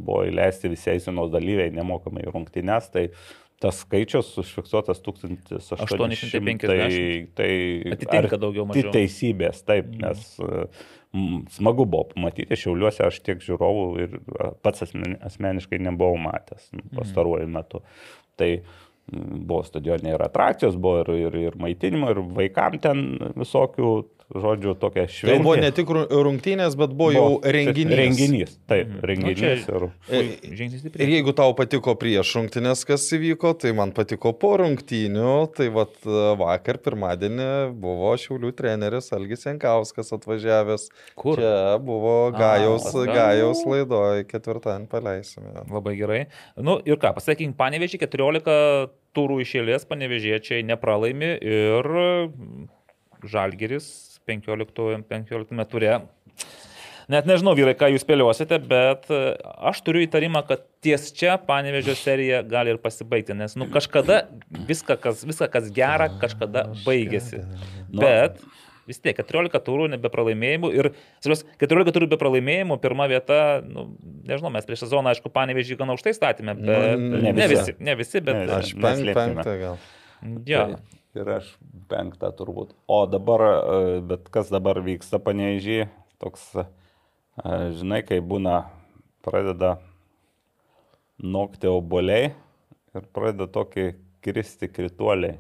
buvo 0.06 0.22
įleisti 0.30 0.72
visi 0.74 0.94
eisenos 0.96 1.32
dalyviai 1.34 1.74
nemokamai 1.76 2.28
rungtynes. 2.30 2.92
Tai 2.94 3.08
tas 3.64 3.80
skaičius 3.86 4.34
užfiksuotas 4.42 5.00
1850. 5.06 5.86
850. 5.88 6.68
Tai, 6.68 6.84
tai 7.38 7.96
Atitinka 7.96 8.40
daugiau 8.42 8.68
mažiau. 8.68 8.92
Tai 8.92 9.00
teisybės, 9.00 9.64
taip, 9.68 9.94
nes 10.02 10.26
e, 10.44 10.66
m, 11.16 11.44
smagu 11.56 11.88
buvo 11.88 12.10
pamatyti, 12.12 12.60
šiauliuose 12.60 13.06
aš 13.08 13.22
tiek 13.26 13.44
žiūrovų 13.44 13.86
ir 14.04 14.18
pats 14.66 14.86
asmeni- 14.88 15.20
asmeniškai 15.30 15.80
nebuvau 15.88 16.20
matęs 16.28 16.68
nu, 16.76 16.84
pastaruoju 16.98 17.48
metu. 17.56 17.82
Tai 18.36 18.52
buvo 19.12 19.62
stadione 19.64 20.16
ir 20.16 20.22
atrakcijos, 20.26 20.78
buvo 20.82 21.04
ir, 21.04 21.12
ir, 21.28 21.36
ir 21.52 21.58
maitinimo, 21.62 22.10
ir 22.12 22.22
vaikam 22.36 22.80
ten 22.82 23.04
visokių, 23.38 23.92
žodžiu, 24.34 24.74
tokia 24.80 25.06
Tai 25.06 25.14
šventė. 25.14 25.44
buvo 25.44 25.56
ne 25.62 25.70
tik 25.72 25.88
ru- 25.94 26.08
rungtynės, 26.10 26.74
bet 26.80 26.90
buvo 26.98 27.12
jau 27.14 27.26
renginys. 27.44 27.98
Renginys, 28.00 28.58
taip, 28.68 28.88
Mhm. 28.88 29.02
renginys. 29.06 29.68
Nu, 29.70 29.92
čia- 30.10 30.16
ir... 30.16 30.24
Į 30.56 31.02
Ir 31.06 31.10
jeigu 31.14 31.34
tau 31.36 31.54
patiko 31.54 31.94
prieš 31.96 32.32
rungtynės, 32.40 32.86
kas 32.86 33.06
įvyko, 33.14 33.54
tai 33.60 33.72
man 33.74 33.92
patiko 33.92 34.34
po 34.34 34.58
rungtynių. 34.58 35.54
Tai 35.56 35.68
vat 35.70 35.94
e, 36.06 36.36
vakar, 36.42 36.78
pirmadienį, 36.82 37.76
buvo 37.80 38.14
Šiaulių 38.18 38.52
treneris 38.56 39.12
Algis 39.14 39.44
Jankauskas 39.46 40.10
atvažiavęs. 40.18 40.90
Kur? 41.16 41.38
Čia 41.38 41.78
buvo 41.80 42.32
Gajaus, 42.34 42.90
ką? 42.92 43.06
Gajaus 43.06 43.62
laidoje, 43.66 44.26
ketvirtadienį 44.26 44.90
paleisime. 44.90 45.54
Labai 45.70 45.96
gerai. 45.98 46.26
Nu 46.58 46.80
ir 46.86 46.98
ką, 46.98 47.14
pasakykim, 47.14 47.54
panevežiai 47.54 48.00
14 48.02 48.90
turų 49.16 49.38
išėlės, 49.46 49.86
panevežiečiai 49.88 50.66
nepralaimi 50.66 51.38
ir 51.42 52.68
Žalgeris 53.26 54.15
15, 54.30 55.04
15 55.10 55.68
turė. 55.72 56.00
Net 57.12 57.28
nežinau, 57.30 57.54
vyrai, 57.54 57.76
ką 57.78 57.92
jūs 57.94 58.02
spėliosite, 58.02 58.58
bet 58.66 59.06
e, 59.14 59.20
aš 59.70 59.84
turiu 59.86 60.02
įtarimą, 60.08 60.42
kad 60.48 60.64
ties 60.82 61.12
čia 61.14 61.36
panevežio 61.38 61.94
serija 62.00 62.40
gali 62.50 62.74
ir 62.74 62.80
pasibaigti, 62.82 63.36
nes 63.38 63.54
nu, 63.62 63.68
kažkada 63.70 64.24
viską, 64.66 64.98
kas, 65.04 65.22
viską, 65.30 65.52
kas 65.54 65.70
gera, 65.76 66.08
kažkada 66.22 66.64
baigėsi. 66.82 67.44
Bet 67.94 68.42
vis 68.90 68.98
tiek 69.02 69.18
14 69.22 69.62
turų 69.66 69.86
nebepralaimėjimų 69.94 70.72
ir, 70.78 70.90
svarbiausia, 71.22 71.48
14 71.62 71.94
turų 71.94 72.10
be 72.10 72.20
pralaimėjimų, 72.22 72.80
pirma 72.82 73.08
vieta, 73.10 73.40
nu, 73.66 73.88
nežinau, 74.26 74.50
mes 74.58 74.66
prieš 74.66 74.88
sezoną, 74.88 75.14
aišku, 75.14 75.30
panevežį 75.34 75.78
gana 75.84 75.94
aukštai 75.94 76.14
statėme, 76.18 76.58
bet 76.58 76.98
Nu, 77.02 77.22
ne, 77.22 77.22
ne 77.30 77.38
ne 77.38 77.48
visi. 77.54 77.62
visi, 77.70 77.78
ne 77.86 77.98
visi, 78.02 78.22
bet... 78.26 78.42
Ne, 78.42 78.60
Aš 78.60 78.74
penktą 78.82 79.58
gal. 79.62 79.82
Ja. 80.50 80.68
Ir 81.16 81.30
aš 81.38 81.54
penktą 81.88 82.30
turbūt. 82.36 82.74
O 82.92 83.06
dabar, 83.08 83.42
e, 83.42 84.00
bet 84.04 84.28
kas 84.34 84.50
dabar 84.52 84.82
vyksta 84.84 85.16
paneižiai, 85.24 85.88
toks, 86.20 86.50
e, 86.60 86.66
žinai, 87.80 88.02
kai 88.06 88.20
būna, 88.20 88.66
pradeda 89.24 89.78
nokti 91.24 91.68
oboliai 91.72 92.34
ir 92.96 93.08
pradeda 93.16 93.48
tokį 93.48 93.86
kristi 94.26 94.68
krituoliai. 94.68 95.38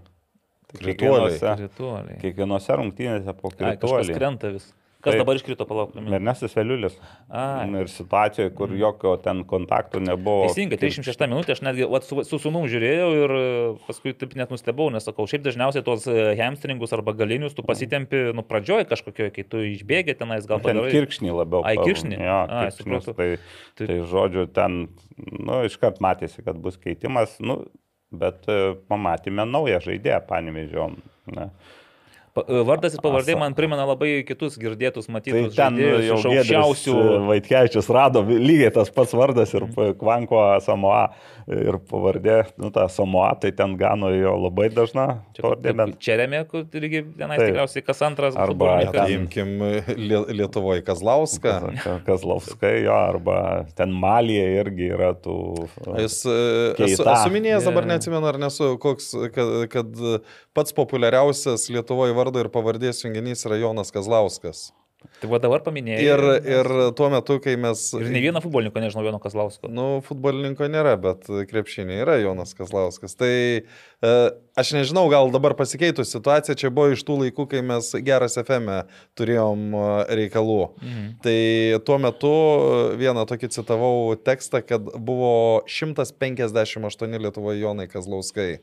Krituoliai. 0.75 1.35
kiekvienose- 1.37 1.57
Ritualiai. 1.59 2.17
Kiekvienose 2.19 2.75
rungtynėse 2.79 3.33
po 3.37 3.51
Ai, 3.51 3.75
kažkas 3.75 3.79
krituolį. 3.79 4.15
krenta 4.17 4.51
vis. 4.55 4.73
Kas 5.05 5.13
Taip. 5.13 5.21
dabar 5.21 5.37
iškrito, 5.37 5.67
palauk. 5.69 5.91
Ernestas 6.01 6.55
Veliulis. 6.57 6.95
Ai. 7.29 7.67
Ir 7.77 7.89
situacijoje, 7.93 8.49
kur 8.57 8.71
jokio 8.73 9.11
ten 9.21 9.43
kontaktų 9.45 10.01
nebuvo. 10.01 10.47
Teisingai, 10.47 10.79
36 10.81 11.27
minutė, 11.29 11.53
aš 11.53 11.61
netgi 11.67 11.85
vat, 11.91 12.07
su, 12.07 12.17
su 12.25 12.39
sunum 12.41 12.65
žiūrėjau 12.71 13.09
ir 13.19 13.33
e, 13.37 13.43
paskui 13.85 14.15
taip 14.17 14.33
net 14.39 14.49
nustebau, 14.49 14.87
nes 14.93 15.05
sakau, 15.05 15.27
šiaip 15.29 15.45
dažniausiai 15.45 15.85
tos 15.85 16.07
e, 16.09 16.17
hamstringus 16.39 16.95
arba 16.97 17.13
galinius 17.13 17.53
tu 17.53 17.61
pasitempi, 17.67 18.23
nu, 18.33 18.41
pradžioj 18.49 18.87
kažkokio, 18.89 19.29
kai 19.35 19.45
tu 19.45 19.61
išbėgi 19.69 20.17
tenais, 20.17 20.49
gal 20.49 20.57
Ten 20.63 20.71
padarai. 20.81 20.89
kirkšnį 20.97 21.37
labiau. 21.37 21.61
Ai, 21.69 21.75
kirkšnį? 21.77 22.17
Jo, 22.25 22.39
Ai, 22.49 22.67
supratau. 22.73 23.13
tai, 23.21 23.29
Tai- 23.77 23.87
tai 23.91 23.99
žodžiu, 24.09 24.47
ten, 24.57 24.87
nu, 25.21 25.61
iškart 25.69 26.01
matėsi, 26.01 26.41
kad 26.45 26.57
bus 26.65 26.81
keitimas, 26.81 27.37
nu, 27.45 27.61
bet 28.15 28.49
e, 28.49 28.73
pamatėme 28.89 29.45
naują 29.45 29.83
žaidėją, 29.85 30.23
panevežiom. 30.33 30.97
E, 32.35 32.61
Vardas 32.67 32.93
ir 32.97 32.99
pavardė 32.99 33.37
man 33.39 33.53
primena 33.55 33.85
labai 33.87 34.17
kitus 34.27 34.57
girdėtus, 34.59 35.05
Tai 35.07 35.13
matytus 35.15 35.55
ten 35.55 35.77
žaidėjus 35.77 36.07
jau 36.09 36.17
aukščiausių. 36.33 36.95
Vaitkevičius 37.29 37.87
rado 37.95 38.25
lygiai 38.27 38.73
tas 38.75 38.91
pats 38.91 39.15
vardas 39.15 39.53
ir 39.55 39.63
p- 39.71 39.93
Kvanko 40.01 40.41
Samoa 40.65 41.05
ir 41.51 41.77
pavardė, 41.89 42.37
nu, 42.57 42.71
ta 42.73 42.87
Samoa, 42.89 43.29
tai 43.41 43.51
ten 43.55 43.75
gano 43.77 44.09
jo 44.13 44.33
labai 44.47 44.67
dažna 44.73 45.05
pavardė, 45.37 45.73
bet 45.77 45.95
Čeremė, 46.01 46.41
kur 46.49 46.63
irgi 46.65 47.03
vienas 47.05 47.37
Taip. 47.37 47.51
tikriausiai 47.51 47.85
kas 47.85 48.01
antras. 48.07 48.37
Arba 48.39 48.79
Imkim 49.13 49.51
Lie- 49.93 50.23
Lietuvoje 50.39 50.81
Kazlauską. 50.85 51.55
Kazlauskai 52.07 52.73
jo, 52.87 52.95
arba 52.95 53.37
ten 53.77 53.93
Malija 53.93 54.47
irgi 54.63 54.89
yra 54.95 55.11
tų... 55.13 55.37
Jis 56.01 56.21
e, 56.25 56.37
esu, 56.87 57.03
Keita. 57.03 57.13
esu 57.19 57.33
minėjęs, 57.35 57.67
dabar 57.69 57.89
neatsimenu, 57.93 58.25
ar 58.31 58.39
nesu, 58.41 58.71
koks, 58.81 59.11
kad, 59.35 59.53
kad 59.73 60.01
pats 60.57 60.73
populiariausias 60.77 61.69
Lietuvoje 61.73 62.15
vardo 62.17 62.41
ir 62.41 62.49
pavardės 62.53 63.05
junginys 63.05 63.45
yra 63.45 63.61
Jonas 63.61 63.93
Kazlauskas. 63.93 64.71
Tai 65.21 65.29
va 65.31 65.39
dabar 65.43 65.63
paminėjai. 65.65 66.01
Ir, 66.05 66.23
ir 66.49 66.69
tuo 66.97 67.09
metu, 67.13 67.37
kai 67.43 67.55
mes... 67.59 67.87
Ir 67.97 68.09
ne 68.13 68.21
vieno 68.23 68.41
futbolininko 68.43 68.81
nežinau, 68.83 69.03
vieno 69.05 69.19
Kazlausko. 69.23 69.69
Nu, 69.71 69.85
futbolininko 70.05 70.67
nėra, 70.71 70.95
bet 71.01 71.29
krepšinė 71.51 72.01
yra 72.03 72.17
Jonas 72.21 72.55
Kazlauskas. 72.57 73.15
Tai 73.19 73.31
e, 73.31 74.13
aš 74.59 74.73
nežinau, 74.77 75.05
gal 75.11 75.31
dabar 75.33 75.55
pasikeitų 75.59 76.05
situacija, 76.07 76.57
čia 76.59 76.73
buvo 76.73 76.95
iš 76.95 77.05
tų 77.07 77.19
laikų, 77.23 77.47
kai 77.51 77.63
mes 77.65 77.91
geras 78.05 78.39
FM 78.41 78.81
turėjom 79.19 79.65
e, 79.71 79.87
reikalų. 80.21 80.59
Mhm. 80.81 81.07
Tai 81.25 81.39
tuo 81.87 82.01
metu 82.01 82.35
e, 82.35 82.83
vieną 83.01 83.27
tokį 83.29 83.51
citavau 83.55 83.97
tekstą, 84.19 84.63
kad 84.65 84.93
buvo 84.95 85.63
158 85.69 87.19
Lietuvoje 87.25 87.63
Jonai 87.63 87.89
Kazlauskai. 87.91 88.53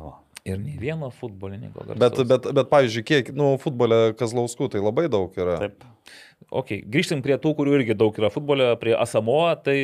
O. 0.00 0.16
Ir 0.48 0.56
ne 0.56 0.74
vieno 0.80 1.10
futbolininko. 1.12 1.84
Bet, 1.84 2.00
garsaus. 2.00 2.28
bet, 2.28 2.50
bet 2.56 2.68
pavyzdžiui, 2.72 3.06
kiek, 3.06 3.30
nu, 3.36 3.52
futbole 3.60 4.10
Kazlauskų 4.16 4.70
tai 4.72 4.80
labai 4.80 5.10
daug 5.12 5.34
yra. 5.36 5.58
Taip. 5.66 5.84
Ok, 6.56 6.72
grįžtim 6.90 7.20
prie 7.22 7.36
tų, 7.38 7.52
kurių 7.58 7.74
irgi 7.76 7.94
daug 7.94 8.16
yra 8.18 8.30
futbole, 8.32 8.70
prie 8.80 8.94
Asamoa. 8.96 9.52
Tai 9.60 9.76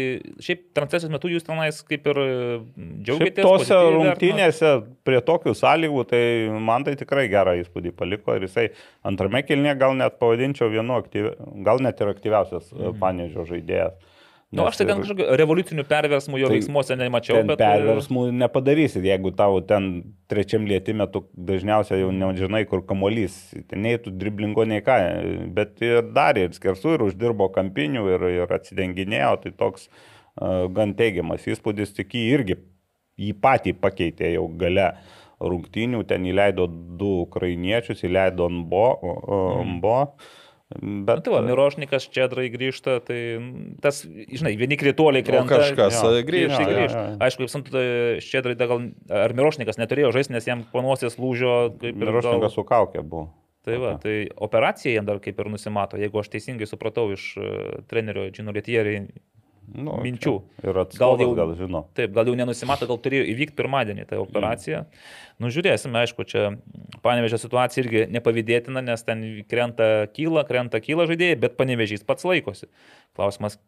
šiaip 0.42 0.64
transliacijos 0.74 1.12
metu 1.12 1.30
jūs 1.30 1.44
tenais 1.46 1.82
kaip 1.86 2.08
ir 2.08 2.20
Šiaip 2.22 3.04
džiaugiatės. 3.04 3.44
tose 3.44 3.52
pozityviai 3.52 3.84
vertinat? 3.84 4.08
rungtynėse 4.08 4.72
prie 5.06 5.20
tokių 5.28 5.54
sąlygų, 5.60 6.06
tai 6.10 6.22
man 6.70 6.88
tai 6.88 6.96
tikrai 6.98 7.28
gerą 7.30 7.58
įspūdį 7.60 7.92
paliko 8.00 8.34
ir 8.34 8.48
jisai 8.48 8.70
antrame 9.06 9.44
kilnie 9.46 9.76
gal 9.78 9.94
net 10.00 10.16
pavadinčiau 10.22 10.72
vienu 10.72 10.96
aktyvi, 10.96 11.36
gal 11.68 11.84
net 11.84 12.00
ir 12.00 12.14
aktyviausias 12.16 12.72
mhm. 12.72 12.98
panežio 13.04 13.46
žaidėjas. 13.52 14.00
Na, 14.54 14.60
nu, 14.60 14.66
aš 14.70 14.78
tai 14.78 14.84
ten 14.86 15.00
kažkokių 15.02 15.24
revoliucinių 15.40 15.84
perversmų 15.88 16.38
jo 16.38 16.48
Tai 16.48 16.54
veiksmuose 16.54 16.96
nemačiau, 17.00 17.40
bet... 17.48 17.58
perversmų 17.58 18.28
nepadarysi, 18.38 19.02
jeigu 19.02 19.32
tau 19.34 19.58
ten 19.66 19.88
trečiam 20.30 20.68
lietime 20.70 21.08
tu 21.10 21.24
dažniausiai 21.34 22.04
jau 22.04 22.12
nežinai, 22.14 22.62
kur 22.70 22.84
kamolys, 22.86 23.34
ten 23.66 23.82
nei 23.82 23.98
tu 23.98 24.14
driblingo, 24.14 24.62
nei 24.70 24.84
ką, 24.86 25.00
bet 25.56 25.82
ir 25.82 26.06
darė 26.14 26.46
ir 26.46 26.54
skersų, 26.54 26.94
ir 26.94 27.04
uždirbo 27.08 27.50
kampinių, 27.58 28.06
ir, 28.14 28.28
ir 28.44 28.54
atsidenginėjo, 28.54 29.34
tai 29.42 29.54
toks 29.58 29.90
uh, 29.90 30.70
gan 30.78 30.94
teigiamas 30.94 31.50
įspūdis, 31.50 31.96
tik 31.98 32.14
jį 32.14 32.24
irgi 32.38 32.60
jį 33.20 33.34
patį 33.42 33.74
pakeitė 33.80 34.32
jau 34.34 34.46
gale 34.60 34.90
rungtynių, 35.40 36.02
ten 36.08 36.24
įleido 36.28 36.66
du 36.68 37.22
ukrainiečius, 37.26 38.04
įleido 38.08 38.48
Mbo. 38.52 38.86
Mm. 39.04 39.80
Bet 40.74 41.20
tai 41.22 41.30
va, 41.30 41.40
Mirošnikas 41.46 42.08
Čedrai 42.10 42.48
grįžta, 42.50 42.96
tai 43.06 43.18
tas, 43.84 44.00
žinai, 44.02 44.56
vieni 44.58 44.74
krituoliai 44.80 45.22
krenta. 45.22 45.60
kažkas, 45.60 45.94
jo, 46.02 46.10
grįžta, 46.26 46.58
tai 46.58 46.64
jo, 46.64 46.72
grįžta. 46.72 47.02
jo, 47.04 47.12
jo. 47.12 47.18
Aišku, 47.22 47.44
kaip 47.44 47.52
sant, 47.52 47.70
Čedrai, 48.26 48.56
gal, 48.58 48.88
ar 49.14 49.34
Mirošnikas 49.38 49.78
neturėjo 49.78 50.10
žaisti, 50.16 50.34
nes 50.34 50.48
jam 50.50 50.64
panosės 50.72 51.20
lūžio, 51.22 51.54
kaip 51.78 51.92
ir 51.94 52.02
gal... 52.02 52.18
Mirošnikas 52.18 52.58
su 52.58 52.66
kaukė 52.66 53.04
buvo. 53.06 53.28
Tai 53.66 53.78
va, 53.82 53.94
tai 54.02 54.16
operacija 54.46 54.94
jam 54.94 55.06
dar 55.06 55.22
kaip 55.22 55.38
ir 55.42 55.48
nusimato, 55.50 55.98
jeigu 55.98 56.20
aš 56.22 56.28
teisingai 56.34 56.68
supratau 56.70 57.08
iš 57.14 57.32
e, 57.38 57.54
trenerio 57.90 58.28
Džino 58.30 58.54
Lietierį 58.54 59.00
Nu, 59.74 59.96
minčių. 60.04 60.32
Ir 60.62 60.78
atstovas 60.78 61.18
Gal 61.18 61.26
jau- 61.26 61.34
gal 61.34 61.54
žino. 61.58 61.80
Taip, 61.98 62.12
gal 62.14 62.24
jau 62.30 62.34
nenusimato, 62.38 62.86
gal 62.86 62.98
turėjo 63.02 63.24
įvykti 63.32 63.56
pirmadienį 63.58 64.06
ta 64.06 64.20
operacija. 64.22 64.84
Nu, 65.42 65.48
žiūrėsime, 65.50 65.98
aišku, 66.04 66.24
čia 66.24 66.56
panevežė 67.02 67.40
situacija 67.42 67.82
irgi 67.84 68.04
nepavydėtina, 68.14 68.82
nes 68.84 69.02
ten 69.02 69.24
krenta 69.50 70.06
kyla, 70.14 70.46
krenta 70.48 70.78
kyla 70.80 71.06
žaidėjai, 71.10 71.40
bet 71.40 71.56
panevežys 71.58 72.06
pats 72.06 72.24
laikosi. 72.24 72.68
Klausimas, 73.18 73.58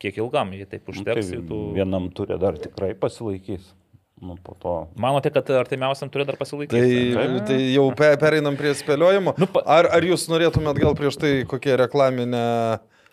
kiek 0.00 0.16
ilgam 0.18 0.52
jie 0.56 0.64
taip 0.66 0.88
Nu, 0.88 0.94
užteks. 0.96 1.30
tai 1.30 1.42
tų... 1.44 1.60
vienam 1.76 2.08
turė 2.10 2.38
dar 2.40 2.56
tikrai 2.58 2.94
pasilaikys. 2.94 3.74
Nu, 4.16 4.38
po 4.42 4.54
to. 4.56 4.88
Manote, 4.96 5.28
kad 5.30 5.44
artimiausiam 5.52 6.08
turi 6.08 6.24
dar 6.24 6.36
pasilaikyti? 6.40 7.12
Tai, 7.12 7.40
tai 7.44 7.58
jau 7.74 7.90
pe, 7.92 8.14
pereinam 8.16 8.56
prie 8.56 8.72
spėliojimo. 8.72 9.34
Nu, 9.36 9.44
pa- 9.46 9.60
ar, 9.68 9.90
ar 9.92 10.00
jūs 10.08 10.24
norėtumėt 10.32 10.80
gal 10.80 10.94
prieš 10.96 11.18
tai 11.20 11.32
kokią 11.44 11.76
reklaminę... 11.84 12.44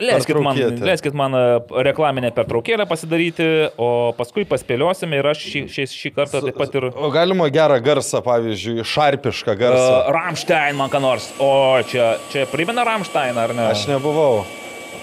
Leiskit 0.02 0.40
man, 0.42 0.58
leiskit 0.82 1.14
man 1.18 1.36
e, 1.38 1.42
reklaminę 1.86 2.32
pertraukėlę 2.34 2.88
pasidaryti, 2.90 3.46
o 3.78 4.10
paskui 4.18 4.46
paspėliosime 4.50 5.20
ir 5.20 5.30
aš 5.30 5.44
šį, 5.52 5.62
šį, 5.70 5.86
šį 5.92 6.12
kartą 6.16 6.42
taip 6.48 6.58
pat 6.58 6.80
ir... 6.80 6.90
O 6.98 7.12
galima 7.14 7.46
gerą 7.54 7.78
garsą, 7.86 8.24
pavyzdžiui, 8.26 8.82
šarpišką 8.90 9.56
garsą. 9.60 9.86
Uh, 10.02 10.10
Ramstein 10.18 10.82
man 10.82 10.90
ką 10.94 11.04
nors. 11.04 11.30
O 11.38 11.54
čia, 11.90 12.16
čia 12.34 12.48
primena 12.50 12.88
Ramstein, 12.90 13.38
ar 13.38 13.54
ne? 13.54 13.70
Aš 13.70 13.86
nebuvau. 13.92 14.42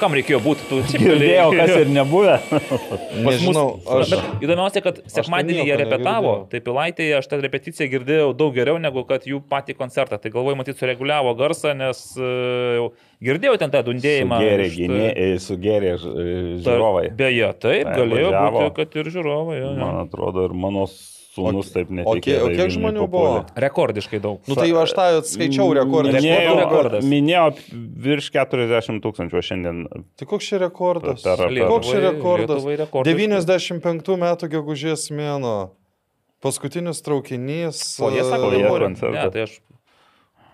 Kam 0.00 0.14
reikėjo 0.16 0.40
būti? 0.42 0.64
Tu 0.70 0.78
Girdėjau, 1.02 1.50
kas 1.56 1.72
ir 1.82 1.90
nebuvę. 1.92 2.36
Nežinau, 3.26 3.66
aš... 3.84 4.14
Bet 4.14 4.46
įdomiausia, 4.46 4.82
kad 4.84 5.00
sekmadienį 5.12 5.66
jie 5.68 5.76
repetavo, 5.82 6.34
tai 6.50 6.62
pilaitėje 6.64 7.18
aš 7.18 7.28
tą 7.30 7.40
repeticiją 7.42 7.90
girdėjau 7.92 8.30
daug 8.38 8.56
geriau 8.56 8.80
negu 8.82 9.04
kad 9.08 9.26
jų 9.28 9.42
patį 9.50 9.76
koncertą. 9.78 10.18
Tai 10.22 10.32
galvoju, 10.32 10.58
matyt, 10.60 10.80
sureguliavo 10.80 11.34
garsą, 11.38 11.74
nes 11.78 12.02
uh, 12.18 12.88
girdėjau 13.24 13.60
ten 13.60 13.74
tą 13.74 13.84
dundėjimą. 13.90 14.40
Iš- 14.66 14.76
gynė, 14.80 15.06
e, 15.12 15.30
e, 15.36 16.34
Ta- 16.64 16.74
žiūrovai. 16.74 17.06
Beje, 17.20 17.52
taip, 17.60 17.88
Tai 17.88 17.96
galėjo 18.00 18.34
būti, 18.34 18.68
kad 18.80 19.00
ir 19.02 19.14
žiūrovai. 19.16 19.58
Jo, 19.60 19.72
jo. 19.72 19.80
Man 19.84 20.04
atrodo, 20.06 20.48
ir 20.48 20.56
mano 20.66 20.86
sūnus 21.40 21.70
O- 21.70 21.74
taip 21.74 21.90
o 21.90 21.94
netikėjo. 21.98 22.20
kiek- 22.20 22.42
o 22.44 22.48
kiek 22.60 22.70
žmonių 22.76 23.08
buvo? 23.10 23.32
Rekordiškai 23.56 24.20
daug. 24.20 24.40
Nu 24.46 24.54
tai 24.54 24.68
aš 24.70 24.92
tą 24.92 25.06
skaičiau 25.24 25.72
rekordą. 25.74 26.12
Minėjau- 26.20 26.58
rekordas. 26.60 27.04
minėjau 27.04 27.56
virš 28.06 28.30
40 28.30 29.00
tūkstančių 29.00 29.42
šiandien. 29.48 29.82
Tai 30.16 30.26
koks 30.26 30.44
čia 30.52 30.58
rekordas? 30.60 31.22
Per- 31.22 31.36
per- 31.36 31.68
Koks 31.68 31.90
čia 31.90 32.00
rekordas? 32.12 32.62
Lietuvai 32.62 32.76
rekordas. 32.84 33.14
95 33.14 34.16
metų 34.16 34.48
gegužės 34.54 35.10
mėno. 35.10 35.70
Paskutinis 36.42 37.02
traukinys. 37.04 38.00
O 38.00 38.08
jie 38.10 38.22
sako, 38.24 38.48
Foje 38.50 38.62
kad 38.62 38.70
nori. 38.70 38.84
koncertas. 38.86 39.24
Ne, 39.24 39.30
tai 39.30 39.42
aš. 39.42 39.60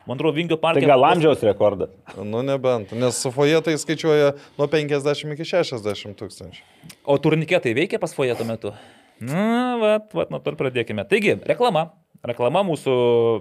Man 0.07 0.19
atrodo, 0.19 0.35
Vingio 0.37 0.57
Tai 0.57 0.73
parke. 0.75 0.87
gal 0.87 1.03
amžiaus 1.03 1.41
rekordas. 1.43 1.89
Nu 2.23 2.43
nebent, 2.43 2.93
nes 2.93 3.23
foje 3.35 3.61
tai 3.63 3.75
skaičiuoja 3.75 4.37
nuo 4.59 4.67
50 4.69 5.33
iki 5.35 5.43
60 5.45 6.15
tūkstančių. 6.15 6.61
O 7.07 7.19
turniketai 7.19 7.75
veikia 7.75 7.99
pas 7.99 8.15
foje 8.15 8.35
tuo 8.37 8.45
metu? 8.47 8.73
Na, 9.21 9.77
va, 9.81 9.93
va, 10.13 10.27
nuo 10.31 10.43
to 10.43 10.53
ir 10.53 10.59
pradėkime. 10.61 11.07
Taigi, 11.09 11.39
reklama. 11.49 11.89
Reklama 12.27 12.65
mūsų 12.67 12.93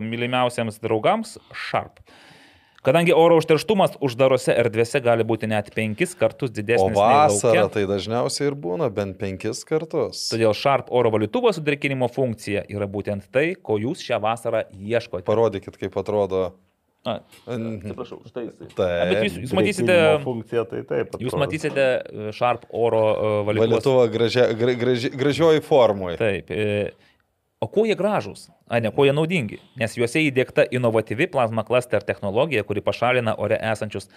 mylimiausiems 0.03 0.79
draugams- 0.83 1.37
Sharp. 1.67 1.99
Kadangi 2.85 3.15
oro 3.17 3.39
užterštumas 3.39 3.95
uždarose 4.05 4.53
erdvėse 4.53 4.99
gali 5.01 5.23
būti 5.25 5.47
net 5.49 5.71
penkis 5.73 6.11
kartus 6.13 6.51
O 6.51 6.53
didesnis 6.53 6.93
nei 6.93 6.99
vasarą 7.01 7.63
tai 7.73 7.87
dažniausiai 7.89 8.51
ir 8.51 8.57
būna 8.61 8.91
bent 8.93 9.17
penkis 9.17 9.63
kartus. 9.65 10.27
todėl 10.29 10.53
Sharp 10.53 10.91
oro 10.93 11.09
valytuvo 11.09 11.49
sudrėkinimo 11.49 12.05
funkcija 12.13 12.67
yra 12.69 12.85
būtent 12.85 13.25
tai, 13.31 13.55
ko 13.55 13.79
jūs 13.81 14.05
šią 14.05 14.21
vasarą 14.21 14.67
ieškote. 14.69 15.25
Parodykit, 15.25 15.79
kaip 15.81 15.97
atrodo. 15.97 16.53
A, 17.05 17.19
atsiprašau, 17.53 18.23
štai 18.25 18.47
jisai. 18.47 18.67
Taip. 18.73 19.09
Bet 19.11 19.19
jūs, 19.27 19.35
jūs 19.43 19.51
matysite, 19.53 19.97
Funkcija 20.23 20.63
tai 20.69 20.79
taip. 20.89 21.17
jūs 21.21 21.29
atrodo. 21.29 21.41
matysite 21.43 21.83
e, 21.85 22.29
Sharp 22.33 22.63
oro 22.73 23.01
valytuvos 23.45 23.75
Valytuvo 23.75 24.05
gražia, 24.13 24.47
gra, 24.57 24.73
graži, 24.79 25.11
gražioj 25.13 25.61
formui. 25.67 26.15
Taip. 26.17 26.49
O 27.61 27.69
kuo 27.71 27.85
jie 27.87 27.95
gražūs? 27.97 28.47
A 28.65 28.81
ne, 28.83 28.89
kuo 28.93 29.05
jie 29.05 29.13
naudingi? 29.15 29.61
Nes 29.79 29.93
juose 29.97 30.21
įdėkta 30.25 30.65
inovatyvi 30.75 31.29
plazma 31.31 31.63
cluster 31.67 32.03
technologija, 32.05 32.65
kuri 32.67 32.83
pašalina 32.85 33.35
ore 33.41 33.61
esančius 33.71 34.09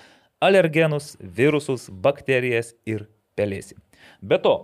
alergenus, 0.45 1.13
virusus, 1.21 1.87
bakterijas 1.93 2.73
ir 2.89 3.07
pelėsį. 3.39 3.79
Be 4.25 4.41
to, 4.43 4.57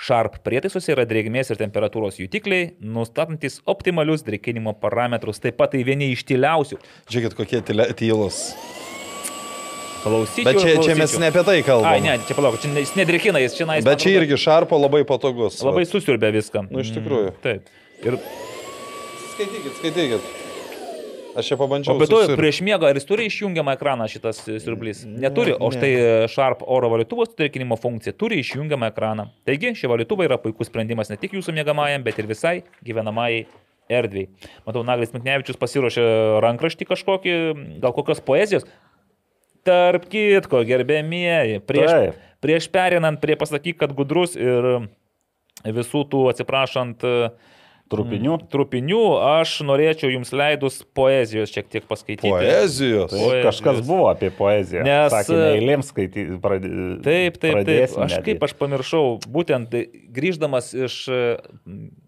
Sharp 0.00 0.38
prietaisuose 0.46 0.94
yra 0.94 1.04
drėgmės 1.04 1.52
ir 1.52 1.58
temperatūros 1.60 2.16
jutikliai, 2.22 2.70
nustatantis 2.80 3.58
optimalius 3.68 4.24
drėkinimo 4.24 4.72
parametrus, 4.80 5.42
taip 5.44 5.58
pat 5.60 5.74
tai 5.74 5.82
vieni 5.84 6.08
iš 6.14 6.24
tyliausių. 6.30 6.80
Žiūrėkit, 7.12 7.36
kokie 7.36 7.60
tylus. 7.98 8.40
Klausyčiau. 10.00 10.48
Bet 10.48 10.60
čia, 10.62 10.74
čia 10.80 10.96
mes 10.96 11.14
ne 11.20 11.28
apie 11.28 11.44
tai 11.44 11.58
Ai, 11.58 11.64
kalbame. 11.66 12.00
ne, 12.06 12.16
čia 12.24 12.36
palauk, 12.38 12.56
čia 12.62 12.72
jis 12.72 12.94
nedrėkina, 12.96 13.42
jis 13.44 13.58
čia 13.58 13.68
nais. 13.68 13.84
Bet 13.84 14.00
čia 14.00 14.16
irgi 14.16 14.40
šarpo 14.40 14.80
labai 14.80 15.02
patogus. 15.08 15.60
Labai 15.60 15.84
vat. 15.84 15.92
susiurbė 15.92 16.32
viską. 16.40 16.64
Nu, 16.72 16.80
iš 16.80 16.94
tikrųjų. 16.96 17.34
Mm, 17.34 17.42
Taip. 17.44 17.68
Ir 18.00 18.16
Skaitykit, 19.34 19.76
skaitykit. 19.82 20.39
Aš 21.38 21.46
čia 21.52 21.56
pabandžiau. 21.60 21.94
O 21.94 22.00
be 22.00 22.08
to, 22.10 22.20
susir- 22.24 22.38
prieš 22.40 22.60
miegą 22.66 22.90
ar 22.90 22.98
jis 22.98 23.06
turi 23.06 23.26
išjungiamą 23.30 23.76
ekraną 23.76 24.08
šitas 24.10 24.42
e, 24.48 24.58
siurblys? 24.62 25.04
Neturi, 25.06 25.54
o 25.54 25.70
štai 25.70 25.90
e, 25.94 26.04
Sharp 26.32 26.64
oro 26.66 26.90
valytuvo 26.90 27.26
sutrikinimo 27.28 27.78
funkcija 27.78 28.16
turi 28.18 28.40
išjungiamą 28.42 28.90
ekraną. 28.90 29.28
Taigi, 29.46 29.72
šie 29.78 29.90
valytuvai 29.92 30.26
yra 30.26 30.40
puikus 30.42 30.70
sprendimas 30.70 31.12
ne 31.12 31.18
tik 31.20 31.36
jūsų 31.38 31.54
miegamajam, 31.56 32.02
bet 32.06 32.18
ir 32.18 32.28
visai 32.30 32.56
gyvenamajai 32.86 33.44
erdvėjai. 33.90 34.50
Matau, 34.66 34.84
Naglis 34.86 35.14
Miknevičius 35.14 35.58
pasiruošė 35.60 36.06
rankraštį 36.44 36.88
kažkokį, 36.90 37.36
gal 37.82 37.94
kokios 37.96 38.22
poezijos. 38.24 38.66
Tarp 39.66 40.06
kitko, 40.10 40.62
gerbėmieji, 40.64 41.60
prieš, 41.68 41.90
Taip. 41.90 42.20
prieš 42.40 42.70
perinant 42.72 43.20
prie 43.20 43.36
pasakyk, 43.36 43.76
kad 43.82 43.92
gudrus 43.96 44.38
ir 44.38 44.88
visų 45.66 46.06
tų, 46.08 46.22
atsiprašant, 46.32 47.04
e, 47.04 47.30
Trupinių. 47.90 48.36
trupinių, 48.52 49.00
aš 49.40 49.56
norėčiau 49.66 50.12
jums 50.12 50.30
leidus 50.36 50.76
poezijos 50.94 51.50
šiek 51.50 51.66
tiek 51.72 51.88
paskaityti. 51.90 52.30
Poezijos. 52.30 53.10
Tai 53.10 53.18
Poezijos. 53.18 53.46
kažkas 53.48 53.80
buvo 53.88 54.06
apie 54.12 54.30
poeziją. 54.30 54.84
Nes, 54.86 55.16
eilėms 55.34 55.90
skaityti. 55.90 56.38
Pradė, 56.44 56.70
Taip, 57.02 57.40
taip, 57.42 57.60
taip. 57.66 57.96
Aš 57.98 58.14
netgi. 58.14 58.22
kaip 58.30 58.46
aš 58.46 58.54
pamiršau, 58.60 59.02
būtent 59.26 59.74
grįždamas 60.14 60.70
iš, 60.86 61.00
e, 61.10 61.20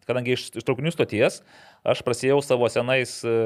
kadangi 0.07 0.37
iš, 0.37 0.49
iš 0.63 0.69
traukinių 0.69 0.95
stoties, 0.95 1.41
aš 1.83 2.05
prasidėjau 2.07 2.39
savo 2.47 2.71
senais 2.71 3.19
e, 3.27 3.37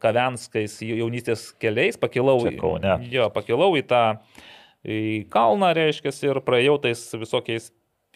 kavenskais 0.00 0.78
jaunystės 0.80 1.50
keliais, 1.60 2.00
pakilau, 2.00 2.40
Čia 2.48 2.56
Kaune. 2.56 2.96
jo, 3.12 3.28
pakilau 3.34 3.74
į 3.76 3.84
tą 3.92 4.02
į 4.88 5.26
kalną, 5.28 5.74
reiškia, 5.76 6.12
ir 6.30 6.40
praėjau 6.46 6.78
tais 6.88 7.00
visokiais. 7.18 7.68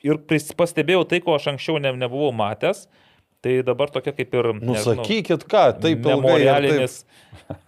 Ir 0.02 0.18
pastebėjau 0.58 1.04
tai, 1.06 1.20
ko 1.22 1.36
aš 1.36 1.52
anksčiau 1.52 1.76
ne, 1.82 1.92
nebuvau 2.00 2.32
matęs. 2.34 2.86
Tai 3.42 3.56
dabar 3.66 3.90
tokia 3.90 4.12
kaip 4.14 4.34
ir... 4.38 4.48
Nusakykit, 4.62 5.42
ką, 5.50 5.62
taip 5.82 5.98
ilgai. 5.98 5.98
ir 5.98 6.04
Taip... 6.04 6.06
memorialinis. 6.06 6.92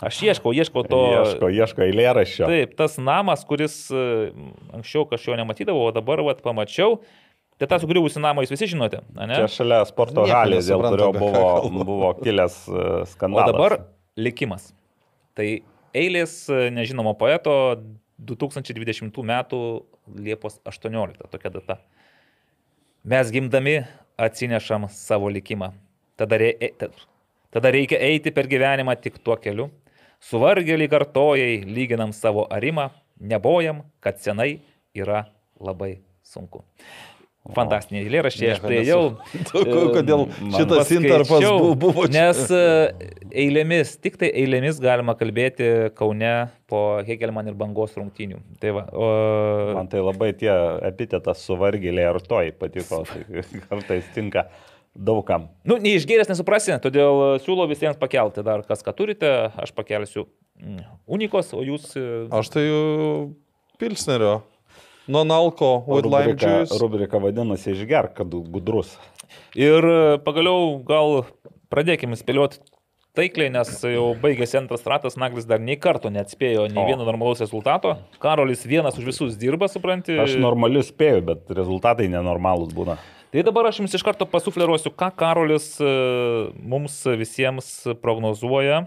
Aš 0.07 0.21
ieškau, 0.29 0.53
ieškau 0.55 0.85
to. 0.87 1.01
Ieško, 1.17 1.49
ieško 1.51 1.83
eilėraščio. 1.89 2.47
Taip, 2.47 2.77
tas 2.79 2.95
namas, 3.03 3.43
kuris 3.49 3.75
e, 3.91 4.05
anksčiau 4.77 5.03
kažko 5.11 5.35
nematydavau, 5.41 5.89
o 5.89 5.95
dabar 5.97 6.23
vat, 6.29 6.45
pamačiau. 6.47 7.01
Tai 7.59 7.69
tą 7.71 7.81
sugriuvusi 7.83 8.23
namą 8.23 8.43
jūs 8.45 8.53
visi 8.55 8.69
žinote, 8.71 9.01
ne? 9.15 9.35
Čia 9.35 9.51
šalia 9.51 9.81
sporto 9.87 10.25
halės, 10.31 10.71
dėl 10.71 10.83
kurio 10.83 11.11
buvo, 11.15 11.51
buvo 11.87 12.13
kilęs 12.21 12.61
e, 12.67 12.87
O 13.03 13.11
skandalas. 13.11 13.51
dabar 13.51 13.77
likimas. 14.19 14.71
Tai 15.39 15.49
eilės 15.95 16.37
e, 16.51 16.69
nežinomo 16.75 17.17
poeto 17.19 17.57
2020 18.23 19.11
m. 19.27 19.35
Liepos 20.23 20.59
18, 20.71 21.31
tokia 21.35 21.51
data. 21.55 21.79
Mes 23.09 23.31
gimdami 23.35 23.79
atsinešam 24.19 24.89
savo 24.89 25.29
likimą. 25.31 25.73
Tada, 26.17 26.39
rei, 26.39 26.57
e- 26.61 26.73
ta- 26.79 26.91
tada 27.51 27.71
reikia 27.71 27.99
eiti 27.99 28.31
per 28.31 28.47
gyvenimą 28.47 28.95
tik 29.01 29.19
tuo 29.25 29.37
keliu. 29.37 29.71
Suvargėlį 30.25 30.89
kartojai 30.89 31.65
lyginam 31.69 32.13
savo 32.13 32.47
arimą, 32.51 32.91
nebojam, 33.21 33.83
kad 34.01 34.21
senai 34.21 34.61
yra 34.95 35.27
labai 35.61 35.99
sunku. 36.23 36.65
Fantastiniai 37.53 38.07
eilėraščiai, 38.07 38.55
aš. 38.55 38.61
Ko- 39.53 39.91
Kodėl 39.93 40.23
Man 40.41 40.55
šitas 40.57 40.89
interpas 40.97 41.45
bu- 41.45 41.75
buvo 41.77 42.07
čia? 42.09 42.15
Nes 42.31 42.39
e, 42.57 42.61
eilėmis, 43.45 43.91
tik 44.01 44.17
tai 44.23 44.31
eilėmis 44.33 44.79
galima 44.81 45.13
kalbėti 45.21 45.67
Kaune 45.99 46.31
po 46.73 46.81
Hegelman 47.05 47.51
ir 47.53 47.59
bangos 47.61 47.93
rungtynių. 48.01 48.39
Tai 48.63 48.73
va, 48.79 48.87
o, 48.97 49.09
Man 49.77 49.91
tai 49.93 50.01
labai 50.01 50.31
tie 50.41 50.49
epitetas 50.89 51.45
suvargėlė 51.45 52.07
ir 52.15 52.21
toj 52.25 52.55
patiko. 52.63 53.03
Tai 53.11 53.45
kartais 53.69 54.09
tinka 54.17 54.47
daugam. 54.97 55.51
nu, 55.69 55.77
neišgėręs 55.83 56.29
nesuprasi, 56.33 56.79
todėl 56.81 57.37
siūlau 57.45 57.69
visiems 57.69 57.99
pakelti 58.01 58.45
dar 58.47 58.63
kas, 58.65 58.81
ką 58.87 58.95
turite, 58.97 59.29
aš 59.61 59.73
pakelsiu 59.77 60.29
mm, 60.63 60.81
unikos, 61.13 61.53
o 61.53 61.61
jūs... 61.67 61.91
e, 61.99 62.25
Aš 62.33 62.53
tai 62.55 62.63
jau 62.71 63.33
Pilsnerio. 63.77 64.37
Non-alko 65.07 65.85
with 65.87 66.07
lime 66.09 66.33
Rubrika, 66.33 66.61
juice. 66.65 66.79
rubrika 66.81 67.19
vadinasi 67.21 67.75
išgerk, 67.75 68.15
kad 68.17 68.37
gudrus. 68.53 68.95
Ir 69.59 69.85
e, 69.85 69.99
pagaliau 70.25 70.79
gal 70.87 71.27
pradėkime 71.73 72.17
spėlioti, 72.17 72.63
taikliai, 73.15 73.51
nes 73.53 73.71
jau 73.85 74.07
baigėsi 74.19 74.59
antras 74.59 74.87
ratas, 74.89 75.19
Naglis 75.21 75.47
dar 75.47 75.63
nei 75.63 75.77
karto 75.77 76.11
neatspėjo 76.11 76.67
nei 76.73 76.83
O. 76.83 76.87
vieno 76.89 77.07
normalaus 77.07 77.43
rezultato. 77.45 77.99
Karolis 78.23 78.65
vienas 78.67 78.99
už 78.99 79.13
visus 79.13 79.37
dirba, 79.39 79.69
supranti. 79.71 80.17
Aš 80.25 80.39
normalius 80.41 80.91
spėju, 80.91 81.23
bet 81.29 81.55
rezultatai 81.55 82.09
nenormalūs 82.11 82.75
būna. 82.75 82.99
Tai 83.35 83.43
dabar 83.47 83.69
aš 83.69 83.83
jums 83.83 83.95
iš 83.99 84.03
karto 84.07 84.27
pasufleruosiu, 84.31 84.95
ką 84.95 85.11
Karolis 85.19 85.75
e, 85.83 85.95
mums 86.59 87.01
visiems 87.19 87.71
prognozuoja. 88.03 88.87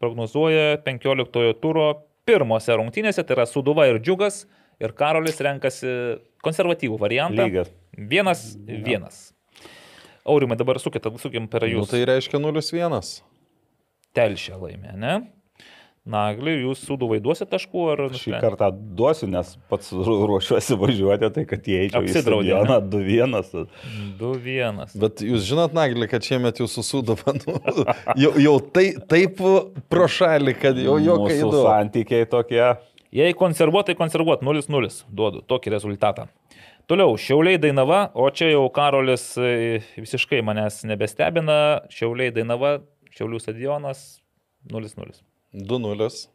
Prognozuoja 0.00 0.78
15 0.86 1.58
turo 1.60 1.90
pirmose 2.30 2.78
rungtynėse, 2.78 3.26
tai 3.26 3.36
yra 3.36 3.46
Suduva 3.50 3.88
ir 3.90 3.98
Džiugas. 4.00 4.44
Ir 4.80 4.94
Karolis 4.96 5.36
renkasi 5.44 5.90
konservatyvų 6.40 6.96
variantą. 7.02 7.44
Lygias. 7.44 7.68
Vienas, 8.08 8.46
vienas. 8.64 9.18
Aurimai, 10.24 10.56
dabar 10.56 10.78
sukite, 10.80 11.10
sukim 11.20 11.48
per 11.52 11.66
Nu, 11.66 11.82
jūs. 11.82 11.90
tai 11.92 12.00
reiškia 12.08 12.40
0-1. 12.40 13.20
Telšė 14.16 14.56
laimė, 14.56 14.94
ne? 14.96 15.12
Nagli, 16.10 16.56
jūs 16.64 16.80
Suduvai 16.88 17.20
duosite 17.22 17.48
taškų 17.52 17.84
ar... 17.92 18.02
Šį 18.18 18.32
kartą 18.42 18.68
duosiu, 18.98 19.28
nes 19.30 19.52
pats 19.70 19.92
ru- 19.94 20.16
ruošiuosi 20.30 20.76
važiuoti, 20.80 21.30
tai 21.36 21.44
kad 21.48 21.68
įeičiau 21.70 22.02
į 22.02 22.10
Apsidraudė, 22.10 22.54
stadioną 22.56 22.80
2-1. 22.90 23.70
2-1. 24.20 24.96
Bet 25.04 25.22
jūs 25.24 25.46
žinot, 25.48 25.74
Nagli, 25.76 26.08
kad 26.10 26.26
šiemet 26.26 26.60
jūsų 26.62 26.84
sudava, 26.86 27.34
nu, 27.38 27.56
jau, 28.24 28.32
jau 28.42 28.56
tai, 28.74 28.88
taip 29.10 29.40
pro 29.92 30.08
šalį, 30.10 30.56
kad 30.60 30.80
jau 30.82 30.98
Mūsų 31.00 31.36
įdomu. 31.38 31.62
santykiai 31.68 32.26
tokie. 32.30 32.62
Jei 33.14 33.34
konservuot, 33.34 33.88
tai 33.90 33.96
konservuot 33.98 34.44
0-0. 34.46 34.90
Duodu 35.10 35.40
tokį 35.50 35.72
rezultatą. 35.74 36.28
Toliau, 36.90 37.14
Šiauliai 37.18 37.58
Dainava, 37.62 38.08
o 38.18 38.24
čia 38.34 38.48
jau 38.50 38.64
Karolis 38.74 39.24
e, 39.38 39.78
visiškai 39.98 40.40
manęs 40.46 40.80
nebestebina. 40.90 41.56
Šiauliai 41.94 42.32
Dainava, 42.34 42.80
Šiaulių 43.14 43.38
stadionas 43.42 44.00
0-0. 44.70 45.20
2-0. 45.52 46.28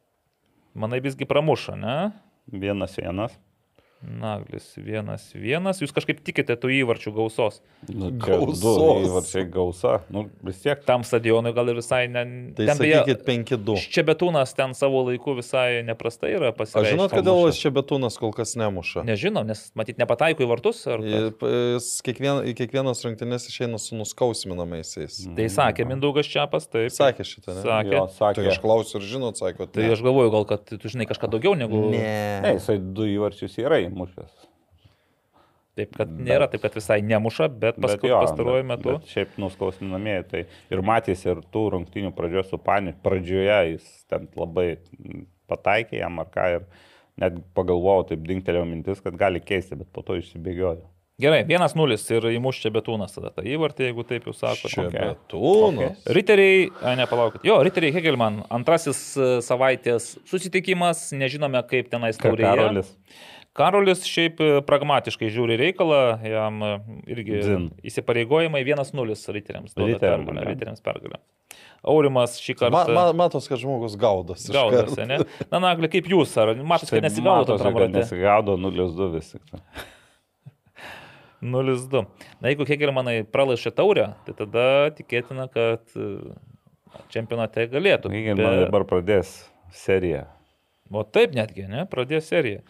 Manai 0.75 0.99
visgi 0.99 1.25
pramuša, 1.25 1.75
ne? 1.79 2.11
Vienas 2.51 2.97
vienas. 2.99 3.37
Naglis 4.05 4.67
1-1. 4.77 5.81
Jūs 5.81 5.93
kažkaip 5.95 6.19
tikite 6.25 6.55
tų 6.61 6.69
įvarčių 6.81 7.11
gausos. 7.15 7.61
Nu, 7.89 8.11
čia 8.13 8.37
Gausos. 8.37 8.61
Du 8.61 8.85
įvarčiai 9.07 9.45
gausa. 9.51 9.95
Nu, 10.13 10.25
vis 10.45 10.59
tiek. 10.63 10.81
Tam 10.85 11.03
stadionui 11.07 11.53
gal 11.57 11.69
ir 11.73 11.79
visai 11.79 12.03
ne... 12.11 12.23
Tai 12.57 12.67
ten 12.69 12.79
sakykit 12.79 13.23
5-2. 13.27 13.77
Čebetūnas 13.95 14.53
ten 14.57 14.75
savo 14.77 15.01
laiku 15.09 15.33
visai 15.37 15.81
neprastai 15.87 16.35
yra 16.37 16.51
pasiekęs. 16.55 16.91
žinot, 16.93 17.13
kodėl 17.15 17.41
muša. 17.43 17.59
čia 17.63 17.71
betūnas 17.75 18.19
kol 18.21 18.33
kas 18.35 18.53
nemuša. 18.59 19.03
Nežinau, 19.09 19.45
nes 19.47 19.65
matyt 19.77 19.97
nepataiko 20.01 20.45
į 20.45 20.49
vartus. 20.53 20.83
Ar... 20.91 21.01
Jis 21.05 21.89
kiekvien, 22.05 22.43
kiekvienas 22.57 23.01
rungtynės 23.05 23.49
išeina 23.49 23.79
su 23.81 23.97
nuskausminamaisiais. 23.99 25.21
Tai 25.35 25.47
sakė 25.51 25.85
Mindaugas 25.89 26.29
Čiapas, 26.29 26.67
taip. 26.71 26.91
Sakė 26.93 27.25
šitą, 27.27 27.55
ne? 27.57 27.63
Sakė. 27.65 27.95
Jo, 27.95 28.05
Tai 28.09 28.17
sakė. 28.19 28.47
aš 28.53 28.59
klausiu 28.63 28.99
ir 29.01 29.07
žinot, 29.09 29.39
sako, 29.39 29.67
Tai 29.71 29.87
aš 29.95 30.01
galvoju, 30.05 30.31
gal 30.33 30.45
kad 30.49 30.65
tu 30.69 30.91
žinai 30.91 31.07
kažką 31.09 31.29
daugiau 31.33 31.55
negu... 31.57 31.85
Ne, 31.93 32.41
Ne. 32.45 32.55
jisai 32.57 32.77
du 32.79 33.05
įvarčius 33.09 33.55
yra 33.61 33.77
įmušęs. 33.95 34.35
Taip, 35.75 35.91
kad 35.97 36.07
nėra 36.07 36.47
taip, 36.47 36.61
kad 36.63 36.75
visai 36.77 37.01
nemuša, 37.03 37.49
bet, 37.51 37.75
Bet 37.75 37.83
paskui 37.83 38.11
pastaruoju 38.13 38.63
bet- 38.63 38.69
metu. 38.69 38.93
Bet 38.95 39.09
šiaip 39.11 39.33
nuskausminamieji. 39.43 40.23
Tai 40.31 40.43
ir 40.71 40.81
matys 40.87 41.25
ir 41.27 41.41
tų 41.51 41.65
rungtinių 41.73 42.13
pradžios 42.15 42.47
su 42.53 42.57
Pani. 42.63 42.93
Pradžioje 43.03 43.57
jis 43.73 43.89
ten 44.07 44.29
labai 44.39 44.77
pataikė 45.51 45.99
jam 45.99 46.19
ar 46.23 46.29
ką 46.31 46.45
ir 46.55 46.63
net 47.19 47.41
pagalvojau, 47.55 48.07
taip 48.13 48.23
dingtelėjo 48.27 48.65
mintis, 48.67 49.01
kad 49.03 49.15
gali 49.19 49.39
keisti, 49.43 49.75
bet 49.79 49.91
po 49.91 50.01
to 50.03 50.15
išsibėgiojo. 50.19 50.87
Gerai, 51.19 51.45
1-0 51.47 51.95
ir 52.11 52.25
įmuš 52.35 52.57
čia 52.59 52.71
betūnas 52.75 53.13
tada 53.15 53.29
tą 53.31 53.43
įvartį, 53.47 53.85
jeigu 53.87 54.03
taip 54.07 54.25
jūs 54.27 54.41
sakote. 54.41 54.71
Čia 54.71 54.83
kokia? 54.89 55.03
betūnas. 55.13 56.01
Riteriai, 56.11 56.65
a, 56.83 56.95
ne, 56.99 57.05
palaukit. 57.07 57.45
Jo, 57.47 57.61
Riteriai 57.63 57.93
Hegelman, 57.95 58.41
antrasis 58.51 58.99
e, 59.15 59.29
savaitės 59.45 60.09
susitikimas, 60.27 61.05
nežinome 61.15 61.61
kaip 61.71 61.87
tenais 61.93 62.19
taurėje. 62.19 62.51
Karolis. 62.51 62.91
Karolis 63.55 64.03
šiaip 64.03 64.41
e, 64.43 64.49
pragmatiškai 64.67 65.29
žiūri 65.31 65.55
reikalą, 65.61 65.99
jam 66.27 66.59
e, 66.65 66.71
irgi 67.15 67.39
Dzin. 67.39 67.69
įsipareigojimai 67.87 68.59
1-0 68.67 69.15
riteriams. 69.37 69.77
Riteriams 69.79 70.83
pergalę. 70.83 71.21
Aurimas 71.85 72.35
šį 72.41 72.55
Ma, 72.57 72.81
kartą... 72.81 72.93
ma, 72.97 73.05
matos, 73.15 73.47
kad 73.47 73.61
žmogus 73.61 73.95
gaudosi. 74.01 74.49
Gaudosi, 74.51 75.05
ne? 75.07 75.21
Na, 75.53 75.61
Nagli, 75.69 75.87
kaip 75.93 76.09
jūs, 76.11 76.33
ar 76.41 76.51
matot, 76.67 76.89
kad 76.91 77.05
nesigaudo? 77.05 77.55
Nesigaudo 77.93 78.57
0-2 78.59 79.11
vis 79.13 79.35
tik. 79.35 79.53
0-2. 81.45 82.01
Na, 82.41 82.49
jeigu 82.49 82.65
Hegelmanai 82.67 83.19
pralašė 83.29 83.71
taurę, 83.77 84.09
tai 84.25 84.35
tada 84.39 84.65
tikėtina, 84.97 85.45
kad 85.53 85.95
e, 85.95 86.09
čempionate 87.13 87.67
galėtų. 87.71 88.11
Taigi 88.11 88.35
Be- 88.39 88.51
dabar 88.65 88.87
pradės 88.89 89.37
seriją. 89.75 90.25
O 90.91 91.05
taip 91.07 91.33
netgi, 91.37 91.69
ne? 91.69 91.85
Pradės 91.89 92.27
seriją. 92.33 92.65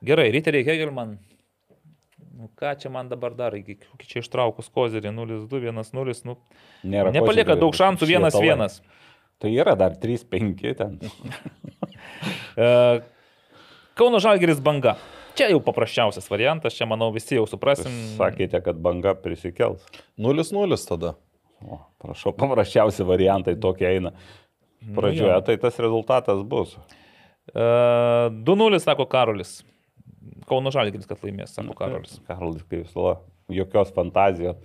Gerai, 0.00 0.30
Riteriai 0.32 0.64
Hegelman. 0.64 1.18
Nu, 2.40 2.48
ką 2.56 2.72
čia 2.80 2.88
man 2.88 3.10
dabar 3.10 3.34
dar, 3.36 3.52
kokį 3.52 4.06
čia 4.08 4.22
ištraukus 4.22 4.70
kozerį 4.72 5.12
0-2, 5.12 5.60
1-0, 5.68 6.14
nu, 6.24 6.38
Nėra 6.88 7.10
ko 7.10 7.16
nepalieka 7.18 7.52
čia 7.52 7.60
daug 7.60 7.76
šansų 7.76 8.08
švietalai. 8.08 8.46
1-1. 8.48 8.78
Tai 9.40 9.50
yra 9.52 9.74
dar 9.76 9.96
3-5 10.00 10.76
ten. 10.80 10.98
E, 12.60 12.66
Kauno 13.96 14.18
Žalgeris 14.20 14.58
banga. 14.60 14.96
Čia 15.38 15.46
jau 15.52 15.60
paprasčiausias 15.64 16.26
variantas, 16.28 16.74
čia 16.76 16.84
manau 16.90 17.08
visi 17.14 17.38
jau 17.38 17.46
suprasim. 17.48 17.92
Sakėte, 18.18 18.60
kad 18.64 18.80
banga 18.82 19.14
prisikels. 19.16 19.86
0-0 20.20 20.78
tada. 20.88 21.14
O, 21.64 21.78
prašau, 22.02 22.34
paprasčiausi 22.36 23.06
variantai 23.06 23.54
tokie 23.60 23.88
eina. 23.88 24.12
Pradžioje 24.96 25.32
jo. 25.32 25.40
tai 25.46 25.56
tas 25.62 25.78
rezultatas 25.80 26.42
bus. 26.44 26.74
E, 27.54 27.64
2-0, 28.48 28.82
sako 28.82 29.06
Karolis. 29.08 29.60
Kauno 30.48 30.72
Žalgeris, 30.74 31.06
kad 31.08 31.22
laimės, 31.24 31.54
sako 31.56 31.74
Karolis. 31.78 32.18
Karolis, 32.28 32.64
kaip 32.68 32.84
visada, 32.84 33.16
jokios 33.52 33.92
fantazijos. 33.96 34.58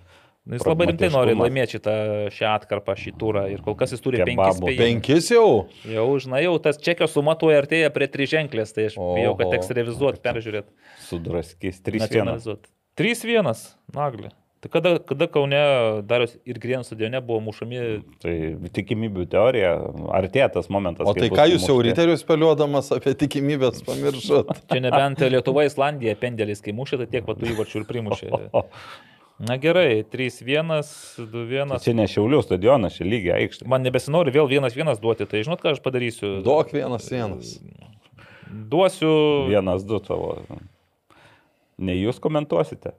Nu, 0.45 0.59
Jis 0.59 0.65
labai 0.67 0.85
rimtai 0.91 1.07
nori 1.09 1.33
laimėti 1.33 1.79
šitą 1.79 1.93
šią 2.35 2.49
atkarpą, 2.59 2.93
šį 3.01 3.13
turą 3.17 3.47
ir 3.49 3.63
kol 3.65 3.73
kas 3.79 3.95
jis 3.95 4.03
turi 4.03 4.19
Kebabų. 4.21 4.67
penkis. 4.67 4.77
Penkis 4.77 5.29
jau. 5.33 5.47
Jau, 5.89 6.05
žinai, 6.21 6.43
jau 6.45 6.51
tas 6.61 6.77
čekio 6.77 7.07
suma 7.09 7.33
tuo 7.41 7.49
artėja 7.49 7.89
prie 7.95 8.05
triženklės, 8.13 8.75
tai 8.75 8.85
aš 8.91 8.99
bijau, 9.01 9.33
kad 9.39 9.55
teks 9.55 9.73
revizuoti, 9.73 10.21
peržiūrėti, 10.21 10.69
Sudraskys 11.07 11.81
3-1. 11.81 12.03
nacionalizuoti. 12.05 12.69
3-1, 13.01 13.63
nagli. 13.97 14.29
Tai 14.65 14.69
kada, 14.73 14.91
kada 14.97 15.27
Kaune 15.29 15.57
Darius 16.09 16.31
ir 16.41 16.57
Grienų 16.57 16.87
stadione 16.87 17.19
buvo 17.21 17.37
mušami, 17.45 17.81
Tai 18.23 18.31
tikimybių 18.73 19.27
teorija, 19.29 19.75
artėja 20.17 20.47
tas 20.55 20.71
momentas. 20.73 21.05
O 21.05 21.13
kai 21.13 21.27
tai 21.27 21.29
bus 21.29 21.37
ką 21.37 21.45
jūs 21.51 21.65
jau 21.67 21.75
įmušti. 21.75 21.91
ryterius 21.91 22.23
spėliodamas 22.25 22.89
apie 22.95 23.13
tikimybės 23.13 23.83
pamiršot? 23.85 24.49
čia 24.73 24.81
nebent 24.81 25.21
Lietuva, 25.21 25.67
Islandija, 25.69 26.17
pendelis, 26.17 26.65
kai 26.65 26.73
mušė, 26.73 27.03
tai 27.03 27.07
tiek 27.13 27.29
patų 27.29 27.51
įvarčių 27.51 27.83
ir 27.83 27.87
primušė. 27.91 28.31
Na 29.51 29.59
gerai, 29.61 30.01
3-1, 30.09 30.73
2-1. 31.29 31.75
Tai 31.75 31.81
Čia 31.85 31.93
ne 32.01 32.09
Šiaulių 32.09 32.41
stadionas, 32.47 32.97
čia 32.97 33.05
lygiai 33.05 33.43
aikštė. 33.43 33.69
Man 33.69 33.85
nebesinori 33.85 34.33
vėl 34.33 34.49
1-1 34.49 34.97
duoti, 34.97 35.29
tai 35.29 35.45
žinot, 35.45 35.61
ką 35.61 35.75
aš 35.75 35.85
padarysiu? 35.85 36.39
Duok 36.41 36.73
vienas 36.73 37.05
vienas. 37.13 37.57
Duosiu. 38.49 39.13
Vienas, 39.51 39.85
du 39.85 40.01
tavo. 40.01 40.39
Ne 41.77 41.99
jūs 41.99 42.17
komentuosite. 42.23 42.97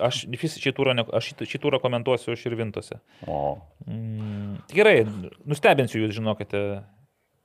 Aš 0.00 0.24
šį 0.26 0.72
turą, 0.74 0.94
ne- 0.94 1.06
aš 1.12 1.32
šį, 1.32 1.46
šį 1.50 1.58
turą 1.62 1.78
komentuosiu 1.82 2.36
Širvintose. 2.38 3.00
O, 3.26 3.58
Mm, 3.86 4.62
gerai, 4.72 5.04
nustebinsiu 5.44 6.00
jūs, 6.00 6.14
žinokite. 6.16 6.84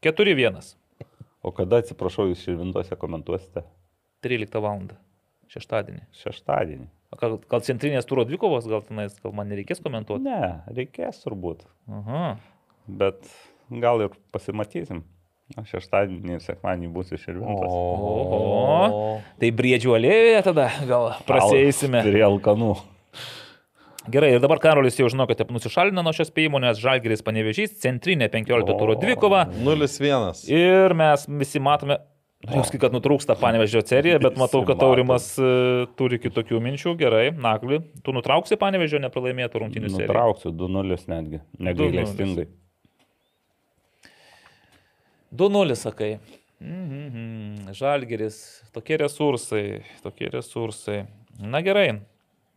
4-1, 0.02 0.76
o 1.44 1.52
kada, 1.52 1.82
atsiprašau, 1.82 2.30
jūs 2.32 2.46
širvintose 2.46 2.96
komentuosite? 2.96 3.66
13 4.24 4.62
val. 4.64 4.86
Šeštadienį. 5.50 6.02
Šeštadienį. 6.14 6.88
Gal, 7.20 7.40
gal 7.50 7.62
centrinės 7.66 8.06
turo 8.06 8.24
dvikovos, 8.24 8.68
gal 8.70 8.84
tenais, 8.86 9.16
gal 9.20 9.34
man 9.34 9.50
nereikės 9.50 9.82
komentuoti? 9.82 10.24
Ne, 10.24 10.62
reikės 10.78 11.24
turbūt. 11.26 11.66
Aha. 11.90 12.38
Bet 12.88 13.26
gal 13.70 14.06
ir 14.06 14.14
pasimatysim. 14.32 15.04
Aš 15.58 15.72
šeštadienį 15.74 16.36
ir 16.36 16.42
sekmadienį 16.44 16.92
būsiu 16.94 17.18
širvintas. 17.18 17.72
Oho. 17.74 19.18
Tai 19.42 19.50
briedžių 19.58 19.96
alėjoje 19.98 20.44
tada 20.46 20.68
gal 20.86 21.10
prasėsime. 21.26 22.04
Prie 22.06 22.22
alkanų. 22.28 22.76
Gerai, 24.10 24.30
ir 24.36 24.42
dabar 24.42 24.62
Karolis 24.62 24.98
jau 24.98 25.10
žinokite, 25.10 25.46
nusišalina 25.54 26.02
nuo 26.06 26.14
šios 26.16 26.30
spėjimo, 26.32 26.62
nes 26.62 26.78
Žalgeris 26.82 27.26
panevežys, 27.26 27.76
centrinė 27.82 28.30
15 28.34 28.78
turo 28.78 28.96
dvikova. 29.02 29.44
0-1. 29.66 30.46
Ir 30.54 30.96
mes 30.98 31.26
visi 31.42 31.62
matome, 31.62 32.00
Jūs 32.40 32.70
kad 32.80 32.94
nutrūksta 32.96 33.36
panevežio 33.36 33.82
serija, 33.84 34.16
bet 34.24 34.38
matau, 34.40 34.62
kad. 34.64 34.80
Taurimas 34.80 35.34
e, 35.36 35.50
turi 36.00 36.22
kitokių 36.24 36.62
minčių. 36.64 36.94
Gerai, 37.02 37.26
Nagli, 37.36 37.82
tu 38.00 38.16
nutrauksi 38.16 38.56
panevežio 38.62 39.02
nepralaimėtų 39.04 39.66
rungtynių 39.66 39.92
seriją. 39.92 40.08
Nutrauksiu 40.08 40.54
2-0 40.56 41.04
netgi. 41.12 41.42
Negailestingai. 41.60 42.48
2-0 42.48 42.69
sakai. 45.76 46.20
Mhm. 46.60 47.72
Žalgeris, 47.74 48.64
tokie 48.74 48.98
resursai, 48.98 49.82
tokie 50.04 50.30
resursai. 50.30 51.06
Na 51.40 51.62
gerai. 51.62 52.02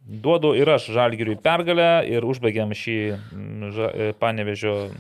Duodu 0.03 0.55
ir 0.59 0.67
aš 0.67 0.89
Žalgiriui 0.91 1.37
pergalę 1.39 2.03
ir 2.11 2.25
užbaigiam 2.27 2.73
šį 2.75 2.97
ža- 3.71 3.93
e, 3.95 4.13
Panevežio 4.19 4.91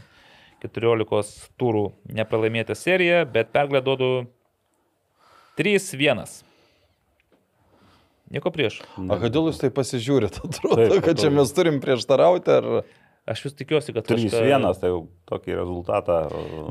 14 0.62 1.48
turų 1.58 1.88
nepralaimėtą 2.06 2.76
seriją, 2.78 3.24
bet 3.26 3.50
pergalę 3.50 3.82
duodu 3.82 4.10
3-1. 5.58 6.44
Nieko 8.32 8.52
prieš. 8.54 8.78
O 8.96 9.18
kodėl 9.20 9.50
jūs 9.50 9.58
tai 9.60 9.72
pasižiūrite? 9.74 10.40
Atrodo, 10.46 10.86
Taip, 10.86 11.02
kad 11.04 11.18
čia 11.18 11.32
mes 11.34 11.50
turim 11.52 11.82
prieštarauti 11.82 12.54
ar... 12.54 12.68
Aš 13.22 13.44
vis 13.46 13.54
tikiuosi, 13.54 13.92
kad 13.94 14.08
3-1, 14.08 14.64
tai 14.82 14.88
jau 14.90 15.04
tokį 15.30 15.54
rezultatą. 15.54 16.16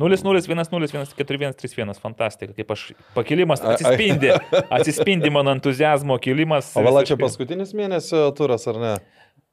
0-0, 0.02 0.41
1-0, 0.52 0.90
1-4-1, 0.91 1.56
3-1. 1.61 1.94
Fantastika. 2.03 2.56
Kaip 2.57 2.73
aš 2.76 2.84
pakilimas 3.15 3.64
atsispindi. 3.64 4.34
Atsispindi 4.76 5.32
mano 5.32 5.56
entuzijazmo 5.56 6.19
kilimas. 6.19 6.73
O 6.76 6.84
gal 6.84 6.99
čia 7.07 7.15
paskutinis 7.22 7.72
mėnesio 7.78 8.26
turas 8.36 8.68
ar 8.68 8.82
ne? 8.84 8.94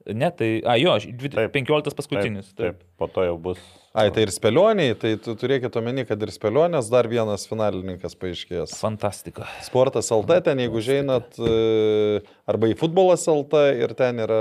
Ne, 0.09 0.31
tai, 0.35 0.51
a 0.67 0.75
jo, 0.81 0.97
dvi- 1.21 1.31
Taip. 1.37 1.53
15 1.55 1.95
paskutinis. 1.95 2.51
Taip, 2.57 2.79
taip, 2.81 2.85
po 2.99 3.07
to 3.13 3.29
jau 3.29 3.39
bus. 3.47 3.63
Ai, 3.99 4.09
tai 4.15 4.25
ir 4.27 4.33
spėlioniai, 4.33 4.95
tai 4.99 5.15
tu 5.23 5.35
turėkite 5.39 5.79
omeny, 5.79 6.05
kad 6.09 6.23
ir 6.23 6.33
spėlionės 6.33 6.89
dar 6.91 7.07
vienas 7.11 7.45
finalininkas 7.51 8.17
paaiškės. 8.19 8.75
Fantastika. 8.81 9.47
Sportas 9.67 10.11
LT, 10.15 10.39
ten 10.49 10.63
jeigu 10.65 10.83
žinot, 10.83 11.37
e, 11.39 12.23
arba 12.49 12.71
į 12.73 12.79
futbolas 12.81 13.27
LT 13.31 13.67
ir 13.85 13.95
ten 13.99 14.23
yra 14.25 14.41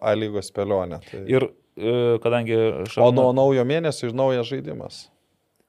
A 0.00 0.16
lygos 0.18 0.50
spėlionė. 0.50 1.00
Tai... 1.06 1.22
Ir 1.30 1.48
e, 1.76 2.18
kadangi 2.24 2.56
O 2.56 2.84
Šarūnas- 2.88 3.14
nuo 3.14 3.32
naujo 3.36 3.64
mėnesio 3.68 4.08
ir 4.08 4.16
naujas 4.16 4.48
žaidimas. 4.48 5.06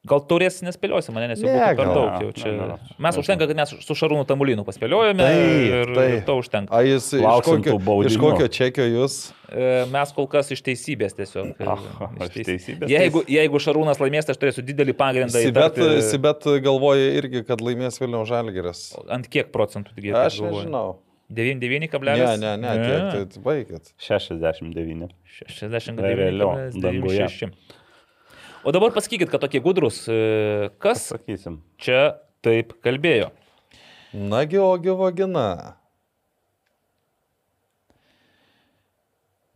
Gal 0.07 0.21
taurės 0.23 0.61
nespėliosi 0.63 1.11
mane, 1.11 1.25
nes 1.33 1.39
jau 1.41 1.49
Ne, 1.51 1.75
per 1.75 1.87
daug. 1.89 2.21
Jau 2.21 2.27
Ne, 2.29 2.31
čia. 2.31 2.51
ne, 2.55 2.67
ne. 2.69 2.75
Mes 3.03 3.17
užtenka, 3.19 3.43
kad 3.49 3.57
mes 3.57 3.73
su 3.83 3.93
Šarūnu 3.97 4.23
Tamulinu 4.29 4.63
paspėliojame 4.63 5.19
Taip, 5.19 5.65
ir, 5.67 5.91
taip. 5.97 6.13
ir 6.13 6.21
to 6.23 6.35
užtenka. 6.39 6.71
A 6.71 6.79
jis 6.85 7.09
iš 7.17 7.25
Lauksim 7.25 7.57
kokio, 7.59 7.73
tų 7.75 7.81
baudinių. 7.83 8.11
iš 8.13 8.17
kokio 8.21 8.47
čekio 8.47 8.85
jūs? 8.87 9.17
E, 9.51 9.85
Mes 9.91 10.13
kol 10.15 10.27
kas 10.31 10.47
iš 10.55 10.61
teisybės 10.63 11.11
tiesiog. 11.17 11.49
e, 11.59 11.65
Aha, 11.67 12.07
iš 12.23 12.37
iš 12.39 12.47
teisybės 12.47 12.87
Jeigu, 12.93 13.25
jeigu 13.27 13.59
Šarūnas 13.59 13.99
laimės, 13.99 14.29
tai 14.29 14.37
aš 14.37 14.39
turėsiu 14.45 14.63
didelį 14.63 14.93
pagrindą 14.95 15.43
Sibet, 15.43 15.75
įtarti. 15.75 16.01
Sibet 16.07 16.47
galvoja 16.63 17.11
irgi, 17.19 17.43
kad 17.45 17.59
laimės 17.59 17.99
Vilniaus 17.99 18.29
Žalgeris. 18.31 18.85
Ant 19.09 19.27
kiek 19.27 19.51
procentų 19.51 19.91
tik 19.97 20.13
Aš 20.15 20.39
nežinau. 20.39 20.99
99,9. 21.31 22.39
Ne, 22.39 22.41
ne, 22.41 22.51
ne, 22.61 22.75
kiek, 22.83 23.01
tai 23.11 23.25
tai 23.33 23.41
baigit. 23.43 23.91
69. 23.99 25.09
69,6. 25.47 27.51
O 28.63 28.71
dabar 28.75 28.91
pasakykit, 28.95 29.29
kad 29.31 29.41
tokie 29.43 29.61
gudrus, 29.63 30.03
e, 30.11 30.69
kas 30.83 31.09
Sakysim. 31.13 31.61
čia 31.79 32.17
taip 32.43 32.73
kalbėjo. 32.83 33.29
Nagi, 34.13 34.57
ogi 34.59 34.91
vagina. 34.97 35.76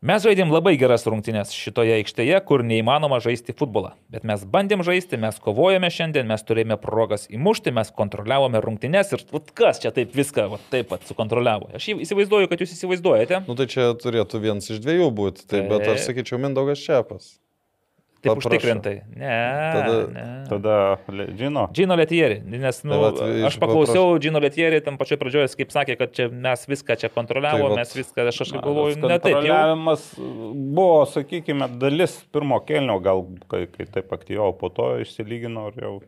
Mes 0.01 0.23
žaidėm 0.25 0.49
labai 0.49 0.71
geras 0.81 1.03
rungtynės 1.05 1.51
šitoje 1.53 1.99
aikštėje, 1.99 2.39
kur 2.49 2.63
neįmanoma 2.65 3.19
žaisti 3.21 3.53
futbolą. 3.53 3.91
Bet 4.09 4.23
mes 4.25 4.41
bandėm 4.49 4.81
žaisti, 4.81 5.19
mes 5.21 5.35
kovojame 5.37 5.91
šiandien, 5.93 6.25
mes 6.25 6.41
turėjome 6.41 6.79
progas 6.81 7.27
įmušti, 7.29 7.69
mes 7.77 7.93
kontroliavome 7.93 8.63
rungtynės 8.65 9.13
ir 9.13 9.21
vat, 9.29 9.51
kas 9.53 9.83
čia 9.83 9.91
taip 9.93 10.17
viską 10.17 10.47
vat, 10.55 10.63
taip 10.73 10.89
pat 10.89 11.05
sukontroliavo. 11.05 11.69
Aš 11.77 11.91
įsivaizduoju, 11.99 12.49
kad 12.49 12.65
jūs 12.65 12.73
įsivaizduojate. 12.79 13.43
Nu 13.45 13.53
tai 13.59 13.69
čia 13.69 13.91
turėtų 14.01 14.41
vienas 14.41 14.73
iš 14.73 14.81
dviejų 14.81 15.13
būti, 15.21 15.45
tai, 15.45 15.61
bet 15.69 15.85
aš 15.85 16.01
Taip. 16.01 16.07
sakyčiau 16.07 16.41
Mindaugas 16.41 16.81
Čiapas. 16.81 17.35
Taip 18.21 18.35
paprašau. 18.37 18.51
užtikrintai. 18.53 19.01
Ne. 19.17 19.37
Tada- 19.73 20.13
ne. 20.13 20.25
Tada, 20.49 20.75
le- 21.09 21.27
žino, 21.39 21.63
Džino 21.73 21.95
Letieri, 21.97 22.41
nes 22.45 22.83
nu, 22.83 22.91
Tai 22.93 22.99
vat, 23.01 23.21
aš 23.49 23.57
paklausiau 23.57 24.19
Džino 24.21 24.39
Letieri 24.43 24.81
tam 24.85 24.97
pačioj 24.99 25.17
pradžioje, 25.17 25.49
kaip 25.57 25.73
sakė, 25.73 25.97
kad 25.97 26.13
čia 26.13 26.27
mes 26.29 26.65
viską 26.69 26.97
čia 27.01 27.09
kontroliavo, 27.09 27.69
Tai 27.71 27.77
mes 27.81 27.95
viską, 27.97 28.27
aš 28.29 28.37
kažkaip 28.43 28.61
galvoju, 28.61 28.97
ne 29.01 29.17
taip. 29.17 29.33
Kontroliavimas 29.33 30.05
buvo, 30.53 31.05
sakykime, 31.09 31.67
dalis 31.81 32.19
pirmo 32.31 32.59
kelnio, 32.63 32.99
gal 33.01 33.25
kai, 33.49 33.65
kai 33.65 33.85
taip 33.85 34.13
aktyviau, 34.13 34.53
po 34.57 34.69
to 34.69 34.99
išsilygino 35.01 35.67
ir 35.73 35.81
jau. 35.81 36.01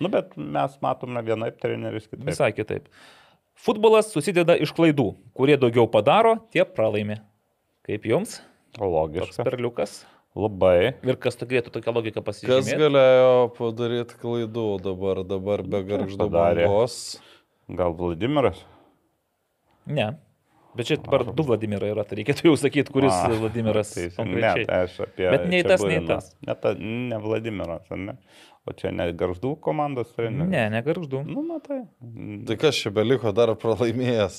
Nu, 0.00 0.08
bet 0.10 0.36
mes 0.36 0.76
matome 0.82 1.22
vienaip 1.24 1.56
treneris 1.62 2.04
kitaip. 2.10 2.26
Visai 2.28 2.52
kitaip. 2.52 2.88
Futbolas 3.54 4.10
susideda 4.12 4.56
iš 4.60 4.72
klaidų. 4.74 5.14
Kurie 5.32 5.56
daugiau 5.56 5.86
padaro, 5.88 6.36
tie 6.52 6.64
pralaimi. 6.66 7.20
Kaip 7.86 8.02
jums? 8.02 8.40
Toks 8.74 8.90
Logiška. 8.90 9.44
perliukas. 9.46 10.04
Labai. 10.34 10.96
Ir 11.06 11.18
kas 11.22 11.38
galėtų 11.38 11.70
tokią 11.76 11.92
logiką 11.94 12.18
Kas 12.18 12.42
pasižiūrėti? 12.42 12.74
galėjo 12.80 13.34
padaryti 13.54 14.16
klaidų 14.18 14.66
dabar, 14.82 15.22
dabar 15.22 15.62
be 15.62 15.82
garždo 15.86 16.26
bangos? 16.26 16.96
Gal 17.70 17.94
Vladimiras? 17.94 18.58
Ne. 19.86 20.16
Bet 20.74 20.88
čia 20.90 20.98
dabar 20.98 21.22
du 21.30 21.44
Vladimirai 21.46 21.92
yra, 21.92 22.02
tai 22.02 22.18
reikėtų 22.18 22.48
jau 22.48 22.56
sakyti, 22.58 22.90
kuris 22.90 23.14
A, 23.14 23.30
Vladimiras 23.30 23.92
tai, 23.94 24.08
konkrečiai. 24.16 24.64
Ne, 24.66 24.80
aš 24.88 24.96
apie. 25.06 25.28
Bet 25.30 25.46
nei 25.52 25.62
tas, 25.62 25.84
nei 25.86 26.00
tas. 26.08 26.32
Ne, 26.42 26.56
ta, 26.58 26.74
ne 26.74 27.20
Vladimiras, 27.22 27.86
ne? 27.94 28.16
O 28.66 28.74
čia 28.74 28.90
ne 28.96 29.06
Garždų 29.14 29.54
komandos 29.62 30.10
treneris. 30.16 30.50
Ne, 30.50 30.64
negarždu. 30.72 31.20
Nu, 31.28 31.44
matai. 31.46 31.84
Tai 32.48 32.56
kas 32.58 32.80
čia 32.80 32.90
beliko 32.96 33.30
dar 33.36 33.52
pralaimėjęs? 33.60 34.38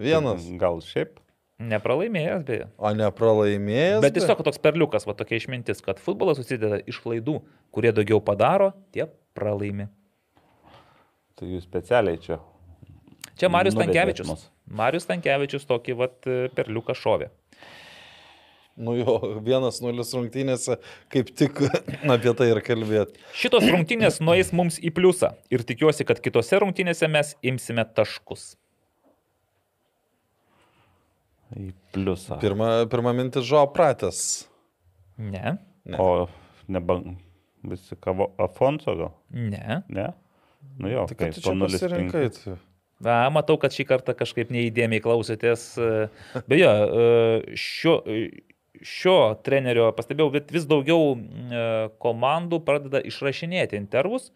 Vienas. 0.00 0.46
Gal 0.56 0.80
šiaip. 0.86 1.18
Nepralaimėjęs 1.60 2.44
beje. 2.48 2.66
O 2.80 2.90
ne 2.96 3.08
pralaimėjęs? 3.12 4.00
Bet 4.00 4.14
tiesiog 4.16 4.40
toks 4.46 4.60
perliukas, 4.64 5.04
va 5.08 5.14
tokia 5.18 5.36
išmintis, 5.36 5.82
kad 5.84 6.00
futbolas 6.00 6.40
susideda 6.40 6.78
iš 6.88 7.02
klaidų. 7.04 7.42
Kurie 7.74 7.92
daugiau 7.92 8.22
padaro, 8.24 8.70
tie 8.96 9.04
pralaimi. 9.36 9.90
Tai 11.36 11.50
jūs 11.50 11.66
specialiai 11.68 12.20
čia. 12.22 12.38
Čia 13.40 13.52
Marius 13.52 13.76
Tankievičius. 13.76 14.28
mus. 14.28 14.48
Marius 14.80 15.06
Tankievičius 15.08 15.68
tokį 15.68 15.96
vat 16.00 16.30
perliuką 16.56 16.96
šovė. 16.96 17.28
Nu 18.80 18.94
jo, 18.96 19.18
vienas 19.44 19.82
nulis 19.84 20.14
rungtynėse, 20.16 20.78
kaip 21.12 21.32
tik 21.36 21.60
apie 22.14 22.32
tai 22.38 22.48
ir 22.54 22.62
kalbėti. 22.64 23.20
Šitos 23.36 23.66
rungtynės 23.68 24.20
nueis 24.24 24.54
mums 24.56 24.80
į 24.80 24.94
pliusą 24.96 25.34
ir 25.52 25.66
tikiuosi, 25.68 26.06
kad 26.08 26.22
kitose 26.24 26.62
rungtynėse 26.62 27.08
mes 27.12 27.34
imsime 27.44 27.84
taškus. 27.84 28.54
Į 31.58 31.72
pliusą. 31.94 32.38
Pirma, 32.42 32.70
pirma 32.90 33.12
mintis 33.16 33.44
žo 33.48 33.64
pratęs. 33.74 34.46
Ne, 35.18 35.56
Ne. 35.84 35.96
O 35.98 36.28
nebang. 36.68 37.16
Visi 37.64 37.96
kavo 38.00 38.30
Afonso 38.40 38.94
gal? 38.96 39.10
ne. 39.30 39.82
Ne? 39.88 40.10
Nu 40.78 40.88
jo, 40.92 41.06
Tai 41.08 41.16
kai 41.16 41.30
kad 41.30 41.34
tu 41.34 41.40
po 41.40 41.50
čia 41.50 41.56
0,5. 41.56 41.72
pasirinkai. 41.72 42.22
tu. 42.36 42.54
Va, 43.00 43.16
matau, 43.32 43.56
kad 43.60 43.72
šį 43.72 43.84
kartą 43.88 44.12
kažkaip 44.16 44.50
neįdėmiai 44.52 45.00
klausėtės. 45.00 45.64
e, 45.80 46.08
Beje, 46.48 46.70
šio, 47.56 47.94
e, 48.06 48.44
šio 48.84 49.16
trenerio 49.44 49.88
pastebėjau, 49.96 50.30
bet 50.36 50.52
vis 50.52 50.66
daugiau 50.68 51.16
e, 51.16 51.88
komandų 52.00 52.60
pradeda 52.64 53.00
išrašinėti 53.08 53.76
intervus. 53.80 54.30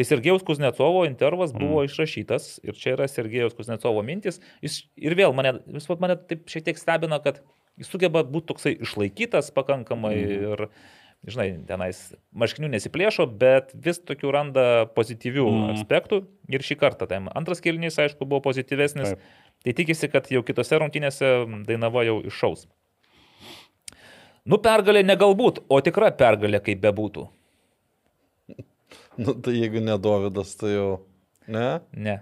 Tai 0.00 0.04
Sergejaus 0.08 0.42
Kuznecovo 0.42 1.04
intervas 1.04 1.50
buvo 1.52 1.82
mm. 1.82 1.88
išrašytas 1.90 2.44
ir 2.64 2.76
čia 2.80 2.94
yra 2.94 3.04
Sergejaus 3.04 3.52
Kuznecovo 3.52 4.00
mintis. 4.00 4.38
Jis 4.64 4.78
ir 4.96 5.12
vėl 5.18 5.34
mane, 5.36 5.58
vis 5.68 5.84
vat 5.90 6.00
mane 6.00 6.14
taip 6.30 6.46
šiek 6.48 6.64
tiek 6.64 6.78
stebina, 6.80 7.18
kad 7.20 7.42
jis 7.76 7.90
sugeba 7.92 8.22
būti 8.24 8.48
toksai 8.48 8.72
išlaikytas 8.80 9.50
pakankamai 9.52 10.14
mm. 10.16 10.46
ir, 10.46 10.62
žinai, 11.28 11.46
tenais 11.68 11.98
marškinių 12.32 12.70
nesiplėšo, 12.78 13.26
bet 13.42 13.74
vis 13.76 14.00
tokių 14.00 14.32
randa 14.38 14.64
pozityvių. 14.96 15.44
Mm. 15.44 15.74
aspektų 15.74 16.22
ir 16.48 16.64
šį 16.64 16.78
kartą. 16.80 17.10
Tai 17.10 17.18
antras 17.36 17.60
kelnys, 17.60 18.00
aišku, 18.00 18.24
buvo 18.24 18.40
pozityvesnis. 18.48 19.12
Taip. 19.12 19.42
Tai 19.68 19.74
tikisi, 19.82 20.08
kad 20.08 20.32
jau 20.32 20.40
kitose 20.48 20.80
rungtynėse 20.80 21.34
Dainava 21.68 22.06
jau 22.08 22.22
iššaus. 22.24 22.64
Nu, 24.48 24.56
pergalė 24.64 25.04
ne 25.04 25.20
galbūt, 25.20 25.60
o 25.68 25.82
tikra 25.84 26.08
pergalė, 26.16 26.62
kaip 26.64 26.80
bebūtų. 26.88 27.26
Nu, 29.20 29.34
tai 29.36 29.52
jeigu 29.58 29.82
ne 29.84 29.96
Dovydas, 30.00 30.54
tai 30.56 30.70
jau. 30.74 30.90
Ne? 31.50 31.80
Ne. 31.92 32.18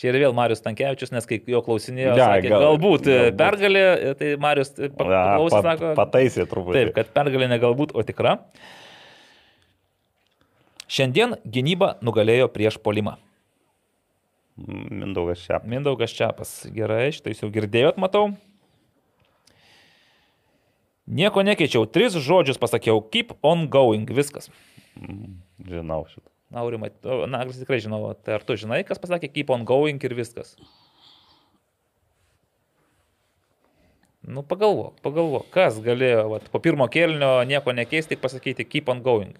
Čia 0.00 0.08
ir 0.10 0.16
vėl 0.22 0.32
Marius 0.34 0.62
Tankievičius, 0.64 1.10
nes 1.12 1.26
kai 1.28 1.36
jo 1.52 1.60
klausinėjo, 1.62 2.14
Ja, 2.16 2.28
sakė, 2.32 2.48
gal- 2.48 2.62
galbūt, 2.64 3.04
galbūt 3.04 3.08
galbūt. 3.10 3.36
pergalė, 3.38 3.82
tai 4.18 4.30
Marius 4.40 4.70
Ja, 4.80 4.88
paklausė, 4.96 5.58
pa, 5.58 5.62
sako, 5.66 5.90
pataisė 5.98 6.46
truputį. 6.50 6.78
taip, 6.78 6.94
kad 6.96 7.10
pergalė 7.18 7.48
ne 7.52 7.58
galbūt, 7.62 7.92
o 7.94 8.02
tikra. 8.08 8.38
Šiandien 10.92 11.36
gynyba 11.44 11.92
nugalėjo 12.04 12.48
prieš 12.52 12.78
polimą. 12.82 13.14
Mindaugas 14.62 15.40
čia. 15.46 15.60
Mindaugas 15.64 16.12
Čiapas. 16.12 16.50
Gerai, 16.74 17.06
štai 17.16 17.32
jūs 17.32 17.40
jau 17.44 17.52
girdėjot, 17.54 17.96
matau. 18.00 18.26
Nieko 21.08 21.42
nekeičiau, 21.44 21.86
tris 21.90 22.14
žodžius 22.14 22.60
pasakiau, 22.62 23.00
keep 23.10 23.32
on 23.42 23.66
going, 23.68 24.06
viskas. 24.06 24.50
Žinau 24.96 26.04
šitą. 26.10 26.28
Aurimai, 26.52 26.90
o, 27.08 27.24
na, 27.30 27.40
aš 27.46 27.62
tikrai 27.62 27.80
žinau, 27.80 28.04
tai 28.20 28.36
ar 28.36 28.42
tu 28.44 28.56
žinai, 28.60 28.82
kas 28.84 29.00
pasakė 29.00 29.30
keep 29.32 29.52
on 29.54 29.64
going 29.68 30.02
ir 30.04 30.12
viskas? 30.16 30.52
Nu, 34.22 34.44
pagalvok, 34.46 35.00
pagalvok, 35.02 35.48
kas 35.50 35.80
galėjo 35.82 36.26
vat, 36.30 36.44
po 36.52 36.60
pirmo 36.62 36.86
kėlinio 36.92 37.40
nieko 37.48 37.72
nekeisti, 37.74 38.14
tik 38.14 38.22
pasakyti 38.22 38.68
keep 38.68 38.92
on 38.92 39.00
going. 39.02 39.32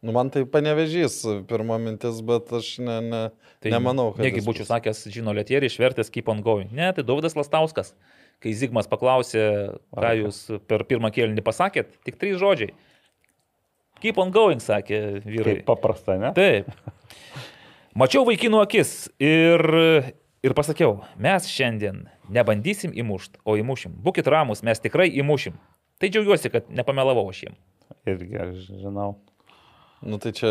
Nu, 0.00 0.14
man 0.16 0.30
tai 0.32 0.46
panevežys 0.48 1.18
pirma 1.50 1.76
mintis, 1.82 2.22
bet 2.24 2.48
aš 2.56 2.70
ne, 2.80 2.96
ne, 3.04 3.20
tai 3.60 3.74
nemanau, 3.74 4.14
kad... 4.14 4.24
Negi 4.24 4.40
būčiau 4.46 4.64
sakęs, 4.70 5.02
žino, 5.12 5.34
Lietierį 5.36 5.68
išvertęs 5.68 6.08
keep 6.14 6.30
on 6.32 6.40
going. 6.46 6.70
Ne, 6.72 6.88
tai 6.96 7.04
Dovydas 7.04 7.36
Lastauskas. 7.36 7.92
Kai 8.40 8.54
Zigmas 8.56 8.88
paklausė, 8.88 9.42
ką 9.92 10.12
jūs 10.22 10.38
per 10.68 10.86
pirmą 10.88 11.10
kėlinį 11.12 11.44
pasakėt, 11.44 11.92
tik 12.06 12.16
trys 12.20 12.38
žodžiai. 12.40 12.72
Keep 14.00 14.20
on 14.22 14.32
going, 14.32 14.62
sakė 14.64 15.20
vyrai. 15.26 15.58
Kaip 15.58 15.66
paprasta, 15.68 16.16
ne? 16.16 16.32
Taip. 16.36 16.70
Mačiau 18.00 18.24
vaikinų 18.24 18.62
akis 18.62 19.10
ir, 19.20 19.60
ir 20.40 20.54
pasakiau, 20.56 21.02
mes 21.20 21.48
šiandien 21.52 22.06
nebandysim 22.32 22.94
įmušti, 22.96 23.42
o 23.44 23.58
įmušim. 23.60 23.98
Būkit 24.00 24.30
ramus, 24.30 24.64
mes 24.64 24.80
tikrai 24.80 25.10
įmušim. 25.20 25.58
Tai 26.00 26.08
džiaugiuosi, 26.08 26.52
kad 26.54 26.70
nepamelavau 26.72 27.26
aš 27.28 27.42
jiem. 27.44 27.58
Irgi 28.08 28.40
aš 28.40 28.70
žinau. 28.80 29.18
Nu, 30.00 30.16
tai 30.16 30.32
čia 30.32 30.48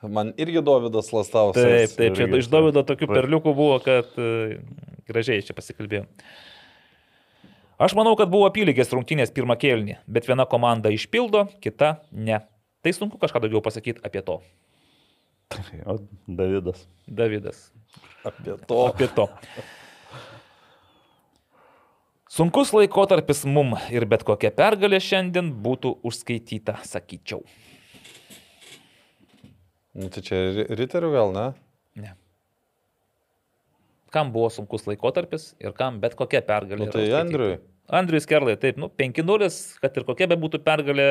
man 0.00 0.32
irgi 0.40 0.62
Davidas 0.64 1.10
Lastauskas. 1.12 1.60
Taip, 1.60 1.98
taip, 1.98 2.16
čia 2.16 2.24
irgi 2.24 2.40
iš 2.40 2.48
Davido 2.48 2.80
tokių 2.86 3.10
taip. 3.10 3.16
perliukų 3.18 3.52
buvo, 3.52 3.76
kad 3.84 4.14
e, 4.16 4.62
gražiai 5.10 5.44
čia 5.44 5.56
pasikalbėjom. 5.58 6.08
Aš 7.78 7.94
manau, 7.98 8.14
kad 8.18 8.30
buvo 8.30 8.46
apylygės 8.46 8.92
rungtynės 8.94 9.32
pirmą 9.34 9.56
kėlinį, 9.58 9.96
bet 10.06 10.28
viena 10.30 10.46
komanda 10.46 10.92
išpildo, 10.94 11.48
kita 11.64 11.96
ne. 12.12 12.38
Tai 12.84 12.92
sunku 12.94 13.18
kažką 13.18 13.40
daugiau 13.42 13.62
pasakyti 13.64 14.02
apie 14.06 14.22
to. 14.22 14.38
O 15.86 15.96
Davidas. 16.28 16.84
Davidas. 17.06 17.70
Apie 18.24 18.54
to. 18.68 18.78
Apie 18.88 19.08
to. 19.10 19.26
Sunkus 22.34 22.72
laikotarpis 22.74 23.44
mum 23.46 23.76
ir 23.94 24.06
bet 24.10 24.24
kokia 24.26 24.50
pergalė 24.54 24.98
šiandien 25.02 25.52
būtų 25.62 25.92
užskaityta, 26.02 26.80
sakyčiau. 26.82 27.44
Nu, 29.94 30.08
tai 30.10 30.24
čia 30.26 30.40
ri- 30.56 30.66
riterių 30.80 31.12
gal? 31.14 31.30
Ne. 31.36 31.44
Kam 34.14 34.30
buvo 34.34 34.50
sunkus 34.54 34.86
laikotarpis 34.86 35.52
ir 35.62 35.74
kam 35.76 35.98
bet 36.02 36.14
kokia 36.18 36.44
pergalė. 36.46 36.86
Nu, 36.86 36.92
tai. 36.94 37.08
Andriui. 37.18 37.56
Andrius 37.92 38.24
Kerlai, 38.24 38.56
taip, 38.56 38.78
nu, 38.80 38.88
5-0, 38.88 39.50
kad 39.82 39.98
ir 39.98 40.06
kokia 40.08 40.28
be 40.30 40.38
būtų 40.40 40.62
pergalė, 40.64 41.08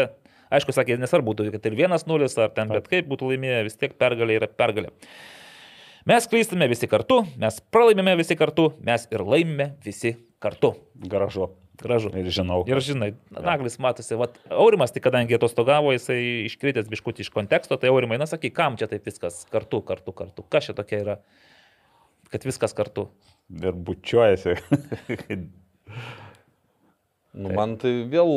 aišku, 0.53 0.73
sakė, 0.73 0.97
nesvarbu 1.01 1.35
kad 1.53 1.67
ir 1.69 1.75
1-0 1.77 2.29
ar 2.41 2.53
ten 2.55 2.73
bet 2.73 2.89
kaip 2.89 3.09
būtų 3.11 3.29
laimėję, 3.29 3.63
vis 3.67 3.77
tiek 3.77 3.93
pergalė 3.99 4.39
yra 4.39 4.49
pergalė. 4.49 4.89
Mes 6.09 6.25
klystame 6.27 6.67
visi 6.67 6.89
kartu, 6.91 7.21
mes 7.39 7.61
pralaimime 7.71 8.17
visi 8.19 8.35
kartu, 8.35 8.73
mes 8.83 9.05
ir 9.13 9.21
laimime 9.23 9.69
visi 9.85 10.17
kartu. 10.43 10.73
Gražu. 10.99 11.53
Gražu. 11.79 12.09
Ir 12.19 12.27
žinau. 12.29 12.59
Ir 12.69 12.81
žinai, 12.83 13.13
Naglis 13.33 13.79
matosi, 13.81 14.17
vat, 14.19 14.35
Aurimas, 14.51 14.91
tai 14.93 15.01
kadangi 15.05 15.37
atostogavo, 15.37 15.93
jisai 15.95 16.19
iškritęs 16.49 16.89
biškutį 16.91 17.23
iš 17.23 17.31
konteksto, 17.33 17.77
tai 17.79 17.89
Aurimai, 17.93 18.19
na 18.21 18.27
sakai, 18.29 18.51
kam 18.53 18.75
čia 18.77 18.89
taip 18.91 19.07
viskas 19.07 19.45
kartu, 19.53 19.79
kartu, 19.85 20.13
kartu, 20.13 20.45
kas 20.53 20.67
čia 20.67 20.75
tokia 20.77 20.99
yra, 21.05 21.15
kad 22.33 22.47
viskas 22.47 22.73
kartu. 22.75 23.07
Ir 23.53 23.77
bučiuojasi. 23.77 24.57
Nu, 27.33 27.49
man 27.49 27.71
tai 27.81 27.91
vėl 28.09 28.29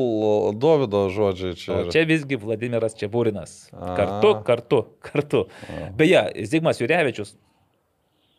Davido 0.56 1.02
žodžiai 1.12 1.56
čia. 1.60 1.74
O 1.82 1.90
čia 1.93 2.06
visgi 2.09 2.39
Vladimiras 2.40 2.97
Čiabūrinas. 2.97 3.56
A. 3.77 3.90
Kartu, 3.98 4.31
kartu, 4.47 4.78
kartu. 5.05 5.43
Beje, 5.98 6.23
Zigmas 6.48 6.81
Jurevičius 6.81 7.35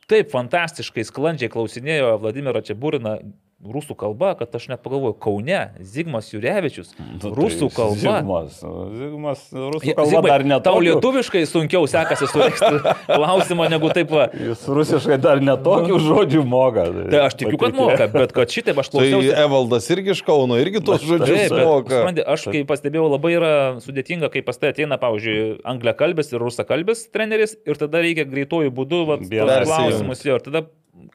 taip 0.08 0.32
fantastiškai 0.32 1.04
sklandžiai 1.08 1.52
klausinėjo 1.52 2.16
Vladimiro 2.24 2.62
Čiabūriną 2.64 3.18
rusų 3.58 3.96
kalba, 3.98 4.36
kad 4.38 4.54
aš 4.54 4.68
net 4.70 4.84
pagalvoju, 4.86 5.16
Kaune, 5.18 5.58
Zigmas 5.82 6.28
Jurevičius, 6.30 6.92
rusų 7.24 7.72
kalba. 7.74 7.96
Nu, 7.98 8.04
tai 8.06 8.20
Zigmas. 8.22 8.60
Zigmas 9.00 9.42
rusų 9.50 9.88
Je- 9.90 9.96
kalba 9.98 10.12
Zigmai, 10.12 10.30
dar 10.30 10.44
ne 10.46 10.60
Tau 10.68 10.78
lietuviškai 10.86 11.42
sunkiau 11.50 11.88
sekasi 11.90 12.30
surasti 12.30 12.70
klausimą 13.18 13.66
negu 13.74 13.90
taip. 13.96 14.14
Va. 14.14 14.28
Jis 14.38 14.62
rusiškai 14.70 15.18
dar 15.20 15.42
netokių 15.42 15.98
žodžių 16.06 16.46
moka. 16.48 16.86
Tai 17.10 17.24
aš 17.26 17.40
tikiu, 17.42 17.58
kad 17.66 17.74
moka, 17.78 18.08
bet 18.14 18.32
kad 18.38 18.54
šitaip 18.54 18.78
aš 18.78 18.92
Tai 18.94 19.00
klausiausi. 19.00 19.34
Evaldas 19.48 19.90
irgi 19.98 20.14
iš 20.14 20.22
Kauno, 20.28 20.62
irgi 20.62 20.84
tos 20.86 21.02
žodžius 21.02 21.48
Taip, 21.48 21.58
bet, 21.58 21.66
moka. 21.66 21.98
supranti, 21.98 22.28
aš 22.38 22.48
kai 22.54 22.64
pastebėjau, 22.70 23.10
labai 23.18 23.34
yra 23.42 23.54
sudėtinga, 23.84 24.30
kai 24.34 24.46
pas 24.46 24.62
tai 24.62 24.70
ateina, 24.76 25.02
pavyzdžiui, 25.02 25.64
angliakalbis 25.66 26.30
ir 26.34 26.46
rusakalbis 26.46 27.08
treneris 27.10 27.58
ir 27.66 27.80
tada 27.82 28.06
reikia 28.06 28.28
greitojų 28.30 28.70
būdų 28.78 29.06
vat, 29.16 29.26
klausimus 29.28 30.22
jo 30.30 30.38
ir 30.38 30.46
tada 30.46 30.68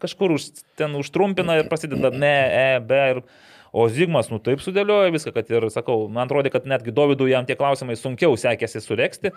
kažkur 0.03 0.37
už, 0.39 0.51
ten 0.79 0.95
užtrumpina 0.99 1.61
ir 1.61 1.71
prasideda 1.73 2.13
ne, 2.15 2.37
e, 2.51 2.69
be 2.85 3.07
ir... 3.15 3.25
O 3.73 3.87
Zigmas, 3.89 4.27
nu 4.29 4.37
taip 4.37 4.61
sudėliojo 4.61 5.15
viską, 5.15 5.31
kad 5.33 5.49
ir 5.49 5.65
sakau, 5.73 6.03
man 6.13 6.27
atrodo, 6.27 6.51
kad 6.53 6.67
netgi 6.69 6.93
Dovydui 6.93 7.31
jam 7.31 7.47
tie 7.49 7.55
klausimai 7.57 7.95
sunkiau 7.97 8.35
sekėsi 8.37 8.83
sureksti, 8.85 9.31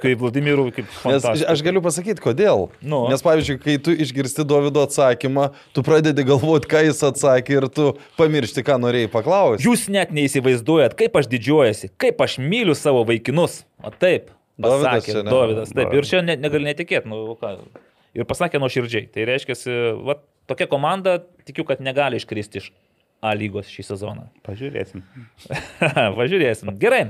kaip 0.00 0.22
Vladimirui, 0.22 0.70
kaip 0.72 0.88
fantastiškai. 1.02 1.50
aš 1.52 1.62
galiu 1.66 1.82
pasakyti, 1.84 2.22
kodėl. 2.24 2.70
Nu. 2.80 3.02
Nes, 3.12 3.20
pavyzdžiui, 3.26 3.58
kai 3.60 3.76
tu 3.84 3.92
išgirsti 3.92 4.48
Davido 4.48 4.86
atsakymą, 4.88 5.50
tu 5.76 5.84
pradedi 5.84 6.24
galvoti, 6.24 6.70
ką 6.72 6.80
jis 6.86 7.04
atsakė 7.10 7.58
ir 7.58 7.68
tu 7.76 7.90
pamiršti, 8.16 8.64
ką 8.64 8.80
norėjai 8.86 9.12
paklausti. 9.12 9.68
Jūs 9.68 9.90
net 9.92 10.16
neįsivaizduojat, 10.16 10.96
kaip 11.04 11.20
aš 11.20 11.28
didžiuojasi, 11.36 11.92
kaip 12.00 12.24
aš 12.24 12.40
myliu 12.40 12.72
savo 12.72 13.04
vaikinus. 13.12 13.66
O 13.84 13.92
taip, 13.92 14.32
Dovydas 14.56 15.04
pasakė 15.04 15.20
ne? 15.20 15.28
Dovydas. 15.28 15.76
Taip, 15.76 15.90
Dovydas. 15.90 16.00
ir 16.00 16.08
čia 16.08 16.24
ne, 16.24 16.40
negali 16.40 16.72
netikėti. 16.72 17.12
Nu, 17.12 17.36
ką. 17.36 17.58
Ir 18.14 18.28
pasakė 18.28 18.60
nuoširdžiai. 18.62 19.08
Tai 19.14 19.26
reiškia, 19.30 19.58
va, 20.06 20.18
tokia 20.50 20.68
komanda, 20.70 21.18
tikiu, 21.48 21.66
kad 21.68 21.82
negali 21.84 22.20
iškristi 22.20 22.62
iš 22.62 22.72
A 23.24 23.30
lygos 23.32 23.70
šį 23.72 23.86
sezoną. 23.86 24.26
Pažiūrėsim. 24.44 25.00
Pažiūrėsim. 26.18 26.74
Gerai. 26.76 27.06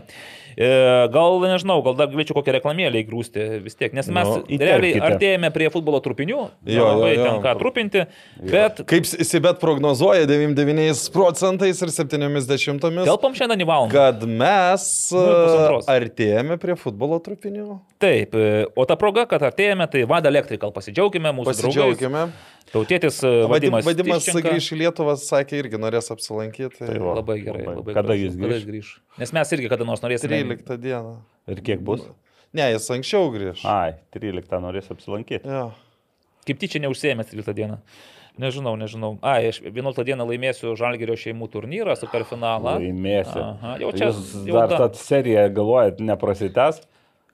E, 0.57 0.69
Gal, 1.15 1.39
nežinau, 1.43 1.81
gal 1.85 1.97
dar 1.99 2.09
galėčiau 2.13 2.37
kokią 2.39 2.55
reklamėlę 2.59 3.01
įgrūsti 3.05 3.47
vis 3.65 3.75
tiek, 3.79 3.93
nes 3.97 4.07
mes 4.13 4.29
Nu, 4.29 4.43
realiai 4.61 5.01
artėjame 5.03 5.51
prie 5.55 5.69
futbolo 5.75 6.01
trupinių, 6.05 6.39
Jo, 6.71 6.85
labai 6.95 7.11
jo, 7.15 7.19
jo. 7.19 7.25
ten 7.27 7.41
ką 7.45 7.55
trupinti, 7.61 8.05
bet 8.41 8.85
Kaip 8.91 9.07
Sibet 9.07 9.59
prognozuoja 9.63 10.27
99 10.31 11.11
procentais 11.15 11.83
ir 11.83 11.93
70, 11.95 12.81
telpam 13.05 13.35
šiandien 13.37 13.65
į 13.65 13.69
valandą. 13.69 13.93
kad 13.93 14.23
mes 14.29 14.89
Nu, 15.15 15.27
e, 15.27 15.83
artėjame 15.91 16.59
prie 16.63 16.77
futbolo 16.79 17.19
trupinių. 17.23 17.81
Taip, 18.03 18.35
e, 18.35 18.65
o 18.77 18.85
ta 18.87 18.97
proga, 19.01 19.27
kad 19.31 19.43
artėjame, 19.43 19.87
tai 19.91 20.05
Vada 20.09 20.29
Electrical 20.33 20.73
pasidžiaugime, 20.73 21.33
mūsų 21.35 21.55
draugais. 21.61 21.97
Pasidžiaugime. 21.99 22.29
Tautėtis 22.75 23.21
e, 23.23 23.29
Vadim, 23.47 23.71
Vadimas. 23.71 23.85
Vadimas 23.87 24.27
grįš 24.27 24.67
į 24.75 24.79
Lietuvą, 24.81 25.15
sakė, 25.21 25.59
irgi 25.63 25.79
norės 25.79 26.09
apsilankyti. 26.11 26.81
Tai 26.81 26.97
va. 26.99 27.13
Labai 27.21 27.37
gerai. 27.45 27.61
Labai. 27.69 27.75
Labai 27.77 27.95
Kada 27.95 28.17
jis 28.19 28.35
Kada 28.35 28.49
grįš? 28.49 28.57
jis 28.57 28.67
grįš? 28.71 28.89
Nes 29.19 29.33
mes 29.33 29.53
irgi 29.55 29.69
kada 29.71 29.85
nors 29.87 30.03
norėsime. 30.03 30.31
13 30.43 30.79
dieną. 30.83 31.17
Ir 31.49 31.61
kiek 31.63 31.83
bus? 31.87 32.03
Ne, 32.55 32.69
jis 32.75 32.89
anksčiau 32.95 33.31
grįž. 33.35 33.65
Ai, 33.67 33.95
13 34.15 34.61
norės 34.63 34.91
apsilankyti. 34.95 35.47
Jo. 35.47 35.69
Kaip 36.47 36.59
tyčia 36.61 36.81
neužsėmė 36.85 37.25
13 37.27 37.55
dieną. 37.57 37.79
Nežinau, 38.39 38.73
nežinau. 38.79 39.13
A, 39.23 39.37
aš 39.47 39.61
11 39.63 40.03
dieną 40.09 40.25
laimėsiu 40.27 40.73
Žalgerio 40.79 41.15
šeimų 41.19 41.47
turnyrą, 41.53 41.95
superfinalą. 41.99 42.77
Laimėsi. 42.83 43.39
Aha, 43.39 43.77
jau 43.79 43.93
čia- 43.95 44.09
Jūs 44.11 44.33
jau 44.49 44.57
dar 44.59 44.69
da. 44.75 44.79
tą 44.89 44.99
seriją 44.99 45.45
galvojat, 45.55 46.01
neprasitęs? 46.03 46.81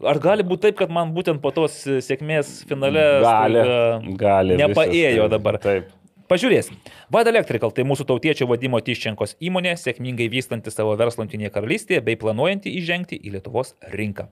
Ar 0.05 0.19
gali 0.21 0.45
būti 0.45 0.61
taip, 0.69 0.77
kad 0.81 0.91
man 0.93 1.15
būtent 1.17 1.41
po 1.41 1.51
tos 1.53 1.73
sėkmės 1.85 2.65
finale 2.69 3.21
Gali. 3.25 3.61
staiga 3.65 4.17
Gali. 4.21 4.57
nepaėjo 4.61 5.25
visiškai. 5.25 5.31
dabar? 5.31 5.59
Taip. 5.59 5.89
Pažiūrėsim. 6.31 6.77
Vada 7.11 7.33
Electrical 7.33 7.73
tai 7.75 7.83
mūsų 7.89 8.05
tautiečio 8.07 8.47
vadimo 8.47 8.79
Tiščenkos 8.87 9.35
įmonė, 9.43 9.73
sėkmingai 9.81 10.29
vystanti 10.31 10.71
savo 10.71 10.93
verslą 11.01 11.25
Junktinėje 11.27 11.51
karalystėje 11.57 12.03
bei 12.07 12.15
planuojanti 12.21 12.71
įžengti 12.79 13.19
į 13.19 13.33
Lietuvos 13.35 13.75
rinką. 13.91 14.29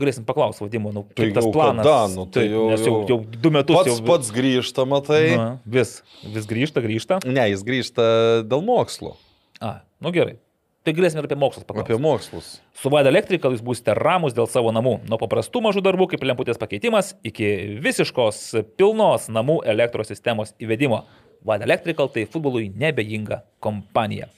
Galėsim 0.00 0.24
paklausti 0.24 0.64
vadimo, 0.64 0.94
nu, 0.96 1.02
Tai 1.12 1.26
kaip 1.26 1.34
tas 1.36 1.44
jau 1.44 1.52
planas. 1.52 1.84
kada? 1.84 2.14
Nu, 2.14 2.24
tai 2.24 2.46
Taip, 2.46 2.52
jau- 2.54 2.68
nes 2.70 2.80
jau, 2.86 2.92
jau- 3.04 3.08
jau 3.10 3.40
du 3.42 3.50
metus 3.52 3.76
Pats, 3.76 3.90
jau 3.90 4.06
pats 4.06 4.30
grįžta, 4.32 4.86
matai. 4.88 5.36
Na, 5.36 5.48
vis, 5.66 6.02
vis 6.24 6.46
grįžta, 6.48 6.80
grįžta. 6.80 7.18
Ne, 7.26 7.44
jis 7.52 7.62
grįžta 7.66 8.06
dėl 8.48 8.64
mokslo. 8.64 9.16
A, 9.60 9.82
nu 10.00 10.10
gerai. 10.14 10.38
Tai 10.80 10.94
galėsime 10.96 11.20
ir 11.20 11.26
apie 11.28 11.36
mokslus 11.36 11.66
pakalbėti. 11.68 11.92
Apie 11.92 12.00
mokslus. 12.00 12.46
Su 12.80 12.88
Vada 12.92 13.10
Electrical 13.12 13.52
jūs 13.52 13.60
būsite 13.64 13.92
ramus 13.98 14.32
dėl 14.32 14.46
savo 14.48 14.70
namų. 14.72 15.02
Nuo 15.10 15.18
paprastų 15.20 15.60
mažų 15.66 15.82
darbų 15.84 16.06
kaip 16.14 16.24
lemputės 16.24 16.60
pakeitimas 16.60 17.12
iki 17.26 17.50
visiškos 17.84 18.38
pilnos 18.80 19.28
namų 19.28 19.58
elektros 19.68 20.08
sistemos 20.08 20.54
įvedimo. 20.56 21.02
Vada 21.44 21.68
Electrical 21.68 22.08
tai 22.12 22.24
futbolui 22.28 22.70
nebejinga 22.80 23.42
kompanija. 23.60 24.30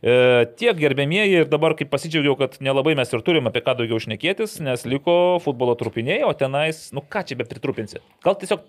E, 0.00 0.48
tiek 0.60 0.76
gerbėmieji 0.80 1.42
ir 1.42 1.48
dabar 1.52 1.76
kaip 1.76 1.92
pasidžiaugiau, 1.92 2.36
kad 2.40 2.56
nelabai 2.64 2.96
mes 2.96 3.12
ir 3.12 3.24
turim 3.24 3.48
apie 3.48 3.60
ką 3.64 3.76
daugiau 3.78 4.00
šnekėtis, 4.00 4.58
nes 4.64 4.84
liko 4.88 5.14
futbolo 5.44 5.76
trupiniai, 5.80 6.22
o 6.24 6.32
tenais, 6.36 6.86
nu 6.96 7.04
ką 7.04 7.24
čia 7.28 7.36
be 7.40 7.48
pritrupinsi. 7.48 8.00
Gal 8.24 8.36
tiesiog 8.40 8.64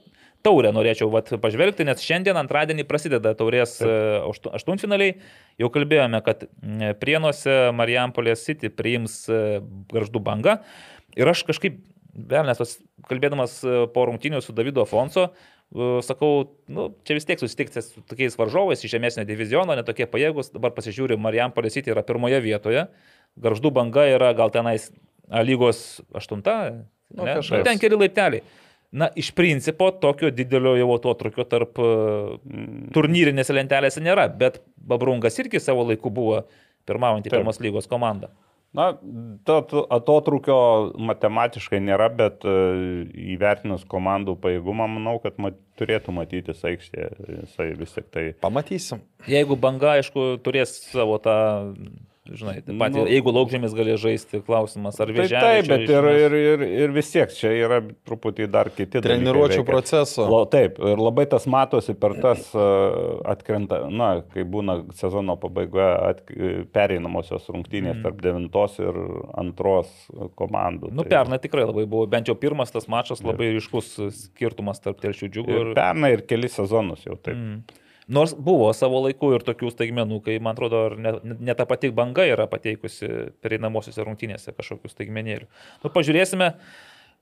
taurę 0.45 0.72
norėčiau 0.73 1.09
vat, 1.13 1.30
pažvelgti, 1.43 1.85
nes 1.88 2.01
šiandien 2.03 2.38
antradienį 2.41 2.85
prasideda 2.89 3.34
taurės 3.38 3.77
e, 3.84 3.88
aštu- 4.27 4.51
aštuntfinaliai. 4.57 5.15
Jau 5.61 5.69
kalbėjome, 5.73 6.19
kad 6.26 6.45
Prienuose 7.01 7.55
Marijampolės 7.77 8.43
City 8.47 8.72
priims 8.73 9.23
e, 9.30 9.61
garždų 9.93 10.22
bangą. 10.26 10.57
Ir 11.19 11.30
aš 11.31 11.43
kažkaip, 11.49 11.80
vėl 12.15 12.47
nes 12.49 12.61
kalbėdamas 13.09 13.59
e, 13.63 13.81
po 13.93 14.05
rungtynių 14.09 14.41
su 14.45 14.55
Davidu 14.57 14.84
Afonso, 14.85 15.30
sakau, 16.03 16.57
nu, 16.68 16.89
čia 17.07 17.15
vis 17.15 17.23
tiek 17.23 17.39
susitikti 17.39 17.80
su 17.80 18.01
tokiais 18.03 18.34
varžovais 18.35 18.81
iš 18.84 18.91
žemesnio 18.91 19.23
diviziono, 19.23 19.72
netokie 19.80 20.03
pajėgus. 20.11 20.49
Dabar 20.51 20.73
pasižiūriu, 20.76 21.15
Marijampolės 21.23 21.77
City 21.77 21.93
yra 21.93 22.03
pirmoje 22.03 22.41
vietoje. 22.43 22.89
Garždų 23.39 23.72
banga 23.77 24.03
yra 24.11 24.34
gal 24.35 24.51
tenais 24.51 24.89
lygos 25.31 26.01
aštunta, 26.11 26.57
Nu, 27.11 27.26
ne? 27.27 27.34
kažkas. 27.39 27.63
ten 27.68 27.80
keli 27.80 27.97
laipteliai. 27.99 28.43
Na, 28.91 29.07
iš 29.15 29.31
principo, 29.31 29.88
tokio 29.91 30.31
didelio 30.35 30.73
jau 30.76 30.89
atotrukio 30.97 31.45
tarp 31.47 31.80
e, 31.80 31.91
turnyrinėse 32.91 33.55
lentelėse 33.55 34.03
nėra, 34.03 34.27
bet 34.27 34.59
Babrungas 34.76 35.39
irgi 35.39 35.61
savo 35.63 35.85
laiku 35.88 36.11
buvo 36.11 36.41
pirmaujantį 36.89 37.31
pirmos 37.31 37.61
lygos 37.63 37.88
komandą. 37.88 38.34
Na, 38.76 38.93
to 39.43 39.55
to 39.68 39.81
atotrukio 39.91 40.57
matematiškai 41.07 41.80
nėra, 41.84 42.07
bet 42.15 42.43
e, 42.47 42.53
įvertinus 43.34 43.84
komandų 43.88 44.38
pajėgumą, 44.43 44.88
manau, 44.91 45.18
kad 45.23 45.39
mat, 45.43 45.57
turėtų 45.80 46.15
matytis 46.15 46.63
aikštėje. 46.68 47.09
Jisai 47.41 47.68
vis 47.80 47.95
tik 47.95 48.07
tai. 48.11 48.26
Pamatysim. 48.43 49.03
Jeigu 49.27 49.55
banga, 49.59 49.97
aišku, 49.99 50.34
turės 50.43 50.77
savo 50.85 51.19
tą, 51.23 51.35
žinai, 52.37 52.55
taip 52.65 52.77
pat, 52.79 52.91
Nu. 52.93 53.01
nu, 53.01 53.05
jeigu 53.11 53.31
laukžėmis 53.35 53.73
galės 53.77 53.99
žaisti, 54.01 54.41
klausimas, 54.45 54.99
ar 54.99 55.09
Tai 55.11 55.15
vėžiai. 55.17 55.41
taip, 55.41 55.67
bet 55.71 55.83
ir, 55.89 56.07
ir, 56.25 56.35
ir, 56.39 56.63
ir 56.85 56.93
vis 56.95 57.11
tiek 57.11 57.31
čia 57.35 57.51
yra 57.65 57.81
truputį 58.07 58.47
dar 58.51 58.69
kiti. 58.69 58.91
dalykai 58.97 59.03
Treniruočio 59.07 59.63
proceso. 59.67 60.27
Lo, 60.31 60.43
taip, 60.45 60.79
ir 60.79 60.97
labai 61.01 61.25
tas 61.31 61.45
matosi 61.49 61.93
per 61.97 62.15
tas 62.21 62.47
uh, 62.55 63.21
atkrenta, 63.33 63.83
na, 63.89 64.11
kai 64.33 64.43
būna 64.43 64.79
sezono 64.97 65.35
pabaigoje 65.41 65.91
at, 66.09 66.23
pereinamosios 66.75 67.47
rungtynės 67.51 67.97
mm. 67.99 68.03
tarp 68.05 68.21
devintos 68.23 68.77
ir 68.81 68.97
antros 69.37 69.91
komandų. 70.39 70.91
Nu, 70.91 71.03
Tai- 71.05 71.11
pernai 71.17 71.39
tikrai 71.43 71.65
labai 71.67 71.85
buvo, 71.89 72.07
bent 72.11 72.27
jau 72.31 72.35
pirmas 72.39 72.71
tas 72.73 72.87
mačas 72.91 73.23
labai 73.25 73.51
ryškus 73.57 73.93
skirtumas 74.21 74.79
tarp 74.83 75.01
telšių 75.03 75.29
džiugų 75.31 75.55
Ir 75.55 75.61
ir... 75.71 75.75
pernai 75.77 76.13
ir 76.17 76.25
keli 76.29 76.49
sezonus 76.51 77.05
jau 77.07 77.17
taip. 77.19 77.37
Mm. 77.37 77.61
Nors 78.07 78.33
buvo 78.33 78.71
savo 78.73 79.03
laiku 79.05 79.33
ir 79.35 79.43
tokių 79.45 79.69
staigmenų, 79.73 80.21
kai, 80.25 80.37
man 80.43 80.55
atrodo, 80.55 80.85
ar 80.89 80.95
ne, 80.97 81.13
ne 81.21 81.55
ta 81.57 81.67
pati 81.69 81.91
banga 81.93 82.25
yra 82.27 82.47
pateikusi 82.49 83.09
pereinamosiose 83.43 84.05
rungtynėse 84.07 84.55
kažkokių 84.57 84.89
staigmenėlių. 84.91 85.49
Nu, 85.83 85.91
pažiūrėsime. 85.93 86.55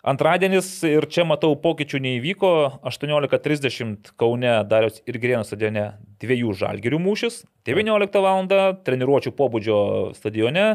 Antradienis 0.10 0.70
ir 0.88 1.04
čia 1.12 1.26
matau 1.28 1.52
pokyčių 1.60 2.00
neįvyko. 2.06 2.52
18.30 2.88 4.14
Kaune 4.20 4.54
Darius 4.70 5.02
ir 5.04 5.20
Grėnų 5.20 5.44
stadione 5.44 5.90
dviejų 6.24 6.56
žalgirių 6.62 7.02
mūšis. 7.04 7.42
19 7.68 8.24
val. 8.24 8.48
treniruočio 8.88 9.36
pobūdžio 9.36 9.82
stadione 10.16 10.72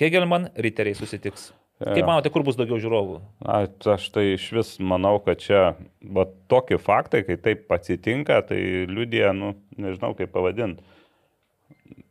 Hegelman 0.00 0.48
riteriai 0.56 0.96
susitiks. 0.96 1.50
Kaip 1.76 2.06
manote, 2.08 2.30
kur 2.32 2.40
bus 2.46 2.56
daugiau 2.56 2.78
žiūrovų? 2.80 3.18
Na, 3.44 3.56
aš 3.92 4.06
tai 4.14 4.22
iš 4.32 4.46
vis 4.56 4.68
manau, 4.80 5.18
kad 5.20 5.42
čia 5.44 5.62
va, 6.00 6.24
tokie 6.48 6.78
faktai, 6.80 7.20
kai 7.26 7.36
taip 7.36 7.68
atsitinka, 7.76 8.38
tai 8.48 8.60
liudija, 8.88 9.34
nu, 9.36 9.50
nežinau 9.76 10.14
kaip 10.16 10.32
pavadinti. 10.32 10.80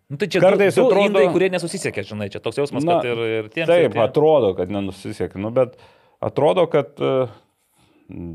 Nu, 0.06 0.20
tai 0.22 0.28
čia 0.30 0.38
Kartais 0.44 0.76
du, 0.78 0.84
du 0.84 0.92
atrodo- 0.92 1.08
indai, 1.10 1.24
kurie 1.34 1.50
nesusisiekė, 1.50 2.04
žinai, 2.06 2.28
čia 2.30 2.38
toks 2.46 2.60
jausmas, 2.62 2.86
Na, 2.86 3.00
kad 3.02 3.10
ir, 3.10 3.22
ir 3.40 3.48
tiems. 3.50 3.72
Taip, 3.72 3.88
ir 3.88 3.96
tiems. 3.96 4.04
atrodo, 4.06 4.52
kad 4.60 4.70
nenusisekė, 4.70 5.42
nu, 5.42 5.50
bet 5.56 5.74
atrodo, 6.22 6.68
kad 6.70 6.94
e, 7.02 7.16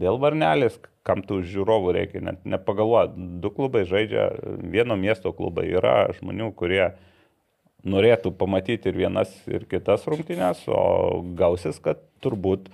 dėl 0.03 0.19
varnelės, 0.19 0.81
kam 1.07 1.23
tų 1.23 1.45
žiūrovų 1.47 1.95
reikia, 1.95 2.25
net 2.27 2.43
nepagalvoja. 2.43 3.13
Du 3.15 3.53
klubai 3.55 3.85
žaidžia, 3.87 4.27
vieno 4.67 4.99
miesto 4.99 5.31
klubai 5.33 5.69
yra 5.71 6.09
žmonių, 6.19 6.51
kurie 6.59 6.91
norėtų 7.85 8.33
pamatyti 8.37 8.91
ir 8.91 8.99
vienas, 9.05 9.33
ir 9.51 9.67
kitas 9.71 10.07
rungtynės, 10.11 10.63
o 10.69 11.23
gausis, 11.39 11.81
kad 11.83 12.03
turbūt 12.25 12.69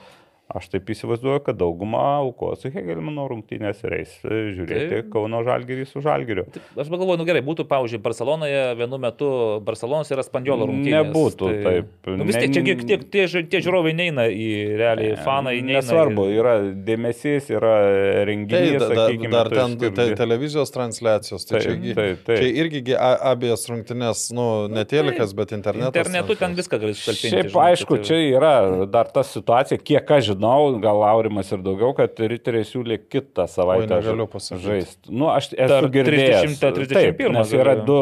Aš 0.46 0.68
taip 0.70 0.86
įsivaizduoju, 0.94 1.40
kad 1.42 1.56
dauguma 1.58 2.20
aukos 2.20 2.60
su 2.62 2.70
Hegelmano 2.70 3.24
rungtynės 3.26 3.80
ir 3.82 3.94
eis 3.96 4.12
e, 4.22 4.36
žiūrėti 4.54 4.90
Taip. 4.92 5.08
Kauno 5.10 5.40
Žalgirį 5.42 5.86
su 5.90 5.98
Žalgiriu. 6.04 6.44
Aš 6.78 6.86
pagalvoju, 6.86 7.18
nu 7.18 7.24
gerai, 7.26 7.40
būtų, 7.42 7.64
pavyzdžiui, 7.66 7.98
Barcelonoje 8.04 8.60
vienu 8.78 9.00
metu 9.02 9.30
Barcelonos 9.66 10.12
yra 10.14 10.22
Spandiolo 10.22 10.68
rungtynės. 10.70 11.08
Nebūtų 11.08 11.48
taip. 11.66 11.88
Nu, 12.14 12.28
vis 12.28 12.38
tiek, 12.38 12.52
čia 12.54 12.62
tiek, 12.68 12.84
tiek 12.86 13.02
tie, 13.10 13.24
tie 13.50 13.60
žiūrovai 13.66 13.90
neina 13.98 14.28
į 14.30 14.46
realiai, 14.78 15.16
fanai 15.26 15.56
neina. 15.66 15.80
Nesvarbu, 15.80 16.28
į- 16.30 16.38
yra 16.38 16.54
dėmesys, 16.92 17.50
yra 17.50 17.74
Tai 17.82 18.22
renginys, 18.30 18.78
da, 18.78 18.86
da, 18.86 19.00
sakykime, 19.02 19.32
dar 19.34 19.50
ten 19.50 19.74
skirti- 19.74 19.94
te, 19.98 20.06
televizijos 20.22 20.70
transliacijos. 20.76 21.48
Tai 21.50 21.58
Taip, 21.58 21.66
čia, 21.82 21.98
taip, 21.98 22.22
taip. 22.30 22.38
čia 22.38 22.52
irgi 22.62 22.84
abiejas 23.02 23.66
rungtynės, 23.74 24.22
nu, 24.38 24.46
ne 24.70 24.86
telikas, 24.86 25.34
bet 25.34 25.50
internetas. 25.58 26.06
Internetu 26.06 26.38
ten 26.38 26.54
viską 26.54 26.78
gali 26.86 26.94
sutalpinti. 26.94 27.34
Šiaip 27.34 27.50
žinai, 27.50 27.66
aišku, 27.74 27.98
tai- 27.98 28.08
čia 28.12 28.22
yra 28.38 28.54
dar 28.86 29.10
ta 29.10 29.26
situacija, 29.26 29.82
kiek 29.82 30.06
aš 30.06 30.24
žinau, 30.30 30.34
gal 30.82 31.02
Aurimas 31.06 31.50
ir 31.54 31.62
daugiau, 31.64 31.94
kad 31.96 32.18
riteriai 32.20 32.66
siūlė 32.66 32.98
kitą 33.12 33.46
savaitę 33.50 33.88
Oi, 33.96 34.02
negaliu 34.02 34.26
pasakyti. 34.30 34.64
žaisti. 34.66 35.14
Nu, 35.14 35.30
aš 35.32 35.50
esu 35.54 35.70
Dar 35.72 35.88
girdėjęs. 35.94 36.58
30, 36.58 36.76
31 36.80 36.94
Taip, 36.96 37.24
nes 37.36 37.56
yra 37.56 37.74
du, 37.86 37.98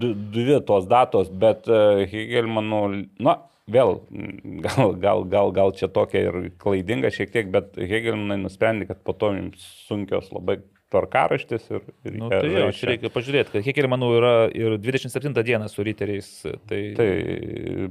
du, 0.00 0.12
dvi 0.34 0.58
tos 0.66 0.88
datos, 0.90 1.30
bet 1.30 1.68
uh, 1.70 2.02
Hegelmanų, 2.10 2.82
na, 3.22 3.38
vėl, 3.70 4.00
mm, 4.10 4.60
gal, 4.66 4.92
gal, 5.04 5.24
gal, 5.36 5.54
gal 5.60 5.72
čia 5.76 5.88
tokia 5.92 6.26
ir 6.28 6.40
klaidinga 6.62 7.12
šiek 7.14 7.32
tiek, 7.34 7.50
bet 7.54 7.78
Hegelmanai 7.78 8.40
nusprendė, 8.42 8.90
kad 8.90 9.02
po 9.06 9.16
to 9.16 9.32
jums 9.36 9.64
sunkios 9.88 10.32
labai 10.34 10.60
tvarkaraštis 10.90 11.68
ir, 11.70 11.84
ir 12.04 12.16
Nu, 12.18 12.28
tai 12.32 12.48
žais 12.50 12.78
čia 12.80 12.88
reikia 12.90 13.10
pažiūrėti, 13.14 13.62
kad 13.76 13.86
manau 13.90 14.10
yra 14.16 14.32
ir 14.50 14.74
27 14.82 15.36
dieną 15.46 15.68
su 15.70 15.84
riteriais. 15.86 16.30
Tai, 16.66 16.80
Tai 16.98 17.10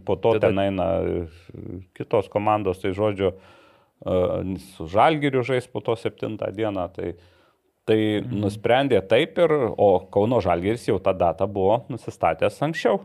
po 0.06 0.18
to 0.20 0.34
Tada- 0.36 0.50
ten 0.50 0.60
eina 0.66 0.88
kitos 1.96 2.28
komandos, 2.32 2.82
tai 2.84 2.92
žodžiu, 2.92 3.32
e, 3.32 3.59
su 4.04 4.88
Žalgiriu 4.88 5.44
žais 5.44 5.68
po 5.68 5.82
to 5.84 5.96
septintą 6.00 6.52
dieną. 6.56 6.88
Tai, 6.96 7.14
tai 7.90 8.00
mhm. 8.22 8.42
nusprendė 8.46 9.02
taip 9.08 9.40
ir, 9.42 9.54
o 9.76 9.90
Kauno 10.14 10.42
Žalgiris 10.44 10.88
jau 10.88 11.00
tą 11.04 11.16
datą 11.18 11.50
buvo 11.52 11.84
nusistatęs 11.92 12.62
anksčiau. 12.70 13.02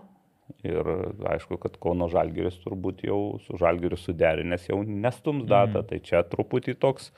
Ir 0.64 0.84
aišku, 1.24 1.56
kad 1.60 1.78
Kauno 1.80 2.10
Žalgiris 2.12 2.58
turbūt 2.62 3.06
jau 3.08 3.38
su 3.46 3.56
Žalgiriu 3.60 3.96
suderinęs 3.96 4.68
jau 4.68 4.82
nestums 4.84 5.48
datą, 5.48 5.80
mhm. 5.80 5.88
tai 5.88 6.02
čia 6.04 6.20
truputį 6.28 6.76
toks... 6.80 7.10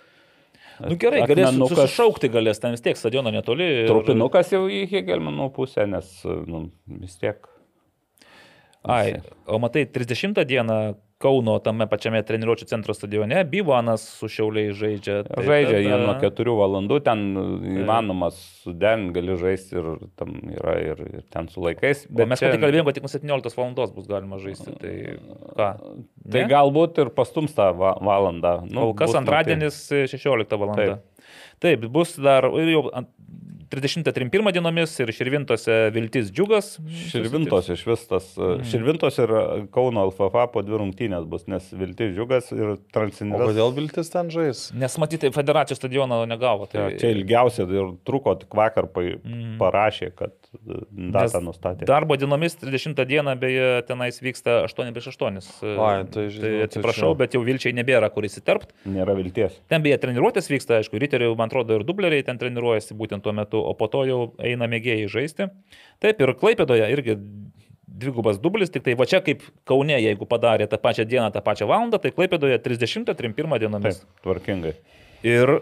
nu, 0.85 0.95
gerai, 1.01 1.25
galės 1.27 1.59
susišaukti, 1.59 2.31
galės 2.31 2.63
ten 2.63 2.77
vis 2.77 2.85
tiek 2.87 2.99
stadiono 2.99 3.35
netoli. 3.35 3.67
ir- 3.83 3.91
Trupinukas 3.91 4.55
jau 4.55 4.65
į 4.71 4.87
Hegelmanų 4.95 5.51
pusę, 5.59 5.89
nes 5.91 6.17
nu, 6.25 6.69
vis 7.03 7.19
tiek 7.19 7.51
Ai, 8.87 9.19
o 9.51 9.59
matai, 9.59 9.87
30 9.91 10.45
dieną 10.47 10.95
Kauno 11.19 11.55
tame 11.65 11.87
pačiame 11.89 12.21
treniruočio 12.29 12.67
centro 12.69 12.93
stadione 12.95 13.39
Bivanas 13.49 14.03
su 14.19 14.29
Šiauliai 14.29 14.75
žaidžia. 14.77 15.23
Tai 15.25 15.45
Žaidžia 15.47 15.79
tada- 15.79 15.85
jie 15.87 16.01
nuo 16.03 16.15
4 16.21 16.57
valandų, 16.59 16.99
ten 17.07 17.23
įmanomas 17.81 18.37
suden, 18.61 19.07
gali 19.17 19.33
žaisti 19.41 19.79
ir 19.81 19.89
tam 20.21 20.35
yra 20.53 20.75
ir, 20.85 21.01
ir 21.21 21.25
ten 21.33 21.49
su 21.49 21.65
laikais. 21.65 22.05
Bet 22.13 22.29
mes 22.29 22.39
čia... 22.43 22.51
tik 22.53 22.61
kalbėjome, 22.61 22.85
kad 22.91 22.99
tik 23.01 23.07
nuo 23.09 23.41
17 23.41 23.57
valandos 23.57 23.95
bus 23.97 24.11
galima 24.11 24.37
žaisti. 24.43 24.77
Tai 24.77 24.95
ką? 25.57 25.71
Tai 26.29 26.43
Ne? 26.43 26.47
galbūt 26.53 27.01
ir 27.01 27.09
pastums 27.17 27.57
tą 27.57 27.71
va 27.81 27.95
valandą. 27.97 28.59
Kol 28.77 28.93
kas 29.01 29.17
antradienis 29.17 29.81
16 29.89 30.53
val. 30.61 30.75
Taip. 30.77 31.01
Taip, 31.65 31.89
bus 31.89 32.13
dar 32.21 32.45
jau 32.53 32.91
30-31 33.71 34.53
dienomis 34.55 34.93
ir 35.03 35.11
Širvintose 35.15 35.77
Viltis 35.95 36.31
Džiugas. 36.33 36.77
Širvintos 37.11 37.69
iš 37.75 37.83
vis 37.87 38.05
tas. 38.09 38.29
Mhm. 38.39 38.63
Širvintos 38.71 39.19
ir 39.23 39.33
Kauno 39.75 40.05
LFF 40.11 40.47
po 40.53 40.63
dvi 40.63 40.79
rungtynės 40.83 41.27
bus, 41.29 41.47
nes 41.51 41.67
Viltis 41.75 42.15
Džiugas 42.17 42.53
ir 42.55 42.75
O 42.75 42.77
Transinės. 42.95 43.41
kodėl 43.43 43.75
Viltis 43.77 44.11
ten 44.13 44.31
žais? 44.31 44.67
Nes 44.75 44.97
matyti, 45.03 45.31
federacijos 45.35 45.81
stadiono 45.81 46.23
negavo. 46.31 46.69
Tai... 46.71 46.91
Ja, 46.93 46.99
čia 47.01 47.11
ilgiausia 47.17 47.67
ir 47.67 47.95
truko, 48.07 48.37
tik 48.39 48.55
vakar 48.55 48.87
pa, 48.93 49.03
Mhm. 49.07 49.57
parašė, 49.59 50.13
kad 50.17 50.31
e, 50.31 50.46
datą 51.13 51.41
nustatė. 51.45 51.87
Darbo 51.89 52.17
dienomis 52.21 52.57
30 52.61 53.05
dieną 53.09 53.35
beje 53.41 53.83
tenais 53.89 54.21
vyksta 54.23 54.63
8 54.67 54.93
prieš 54.97 55.11
8. 55.15 55.41
Ai, 55.79 56.05
tai 56.11 56.27
žinau, 56.29 56.43
tai 56.43 56.53
tai 56.53 56.67
atsiprašau, 56.69 57.13
čia- 57.13 57.19
bet 57.23 57.37
jau 57.37 57.43
Vilčiai 57.47 57.75
nebėra 57.77 58.11
kur 58.13 58.25
įsiterpt. 58.29 58.73
Nėra 58.87 59.15
vilties. 59.19 59.59
Ten 59.69 59.83
beje 59.83 59.99
treniruotės 60.03 60.51
vyksta, 60.53 60.81
aišku, 60.81 60.99
riterių, 61.03 61.33
man 61.37 61.49
atrodo, 61.51 61.77
ir 61.81 61.85
dubleriai 61.85 62.25
ten 62.25 62.39
treniruojasi 62.39 62.95
būtent 62.97 63.23
tuo 63.23 63.33
metu, 63.33 63.61
o 63.63 63.75
po 63.75 63.87
to 63.89 64.05
jau 64.09 64.21
eina 64.39 64.67
mėgėjai 64.67 65.09
žaisti. 65.09 65.51
Taip 66.01 66.21
ir 66.21 66.35
Klaipėdoje 66.35 66.91
irgi 66.93 67.19
dvigubas 67.97 68.37
dublis, 68.43 68.69
tik 68.71 68.83
tai 68.85 68.95
va 68.99 69.07
čia 69.09 69.21
kaip 69.25 69.41
Kaune, 69.65 69.95
jeigu 69.97 70.27
padarė 70.29 70.67
tą 70.69 70.77
pačią 70.83 71.07
dieną, 71.09 71.31
tą 71.33 71.41
pačią 71.41 71.67
valandą, 71.71 72.01
tai 72.03 72.11
Klaipėdoje 72.13 72.59
30-31 72.61 73.59
dienomis. 73.63 74.03
Taip, 74.03 74.23
tvarkingai. 74.27 74.75
Ir 75.25 75.61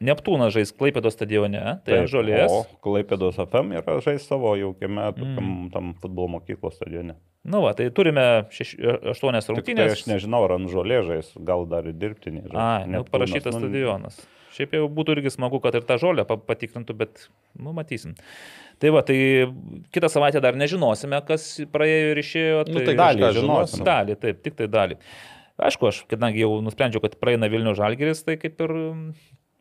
Neptūnas 0.00 0.54
žais 0.54 0.70
Klaipėdos 0.72 1.12
stadione, 1.12 1.60
tai 1.84 1.98
Taip, 1.98 2.06
žolės. 2.08 2.48
O 2.48 2.62
Klaipėdos 2.84 3.36
FM 3.42 3.74
yra 3.76 3.98
žais 4.00 4.24
savo 4.24 4.54
jaukiame 4.56 5.10
mm. 5.10 5.66
tam 5.74 5.92
futbolo 6.00 6.38
mokyklos 6.38 6.78
stadione. 6.78 7.18
Nu, 7.44 7.60
va, 7.64 7.72
tai 7.76 7.90
turime 7.92 8.24
šeš, 8.52 8.74
aštuonias 9.12 9.48
tai 9.48 9.54
rungtynės. 9.54 9.94
aš 9.98 10.06
nežinau, 10.08 10.42
ar 10.44 10.56
ant 10.56 10.68
žolė 10.72 11.02
žais, 11.06 11.30
gal 11.44 11.66
dar 11.68 11.88
ir 11.88 11.96
dirbtiniai. 11.96 12.48
Ai, 12.52 12.84
nu, 12.88 13.02
parašytas 13.08 13.56
nu, 13.56 13.62
stadionas. 13.64 14.18
Šiaip 14.56 14.74
jau 14.76 14.88
būtų 14.92 15.18
irgi 15.18 15.32
smagu, 15.32 15.60
kad 15.62 15.76
ir 15.78 15.84
tą 15.88 15.96
žolę 16.00 16.24
pa- 16.28 16.36
patikrintų, 16.48 16.96
bet, 17.00 17.26
nu, 17.60 17.72
matysim. 17.76 18.16
Tai 18.80 18.92
va, 18.96 19.04
tai 19.06 19.18
kitą 19.92 20.08
savaitę 20.12 20.40
dar 20.40 20.56
nežinosime, 20.58 21.20
kas 21.28 21.46
praėjo 21.72 22.14
ir 22.14 22.22
išėjo. 22.24 22.62
Nu, 22.68 22.80
tai 22.80 22.88
tai 22.88 22.96
dalį 22.98 23.24
kažką 23.26 23.36
žinosim. 23.36 23.52
žinosim. 23.52 23.84
Dalį, 23.88 24.16
taip, 24.24 24.40
tik 24.44 24.56
tai 24.60 24.68
dalį. 24.72 24.98
Aišku, 25.60 25.90
aš, 25.92 26.00
kadangi 26.08 26.40
jau 26.40 26.54
nusprendžiau, 26.64 27.04
kad 27.04 27.18
praeina 27.20 27.48
Vilnių 27.52 27.76
žalgeris, 27.76 28.24
tai 28.24 28.38
kaip 28.40 28.60
ir 28.64 28.76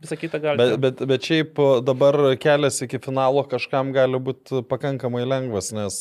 visą 0.03 0.17
kitą 0.21 0.39
gali. 0.43 0.57
Bet, 0.61 0.73
bet, 0.85 1.03
bet 1.11 1.27
šiaip 1.27 1.59
dabar 1.88 2.17
kelias 2.41 2.80
iki 2.85 2.99
finalo 3.03 3.43
kažkam 3.51 3.91
gali 3.95 4.19
būti 4.30 4.63
pakankamai 4.69 5.26
lengvas, 5.27 5.71
nes 5.76 5.99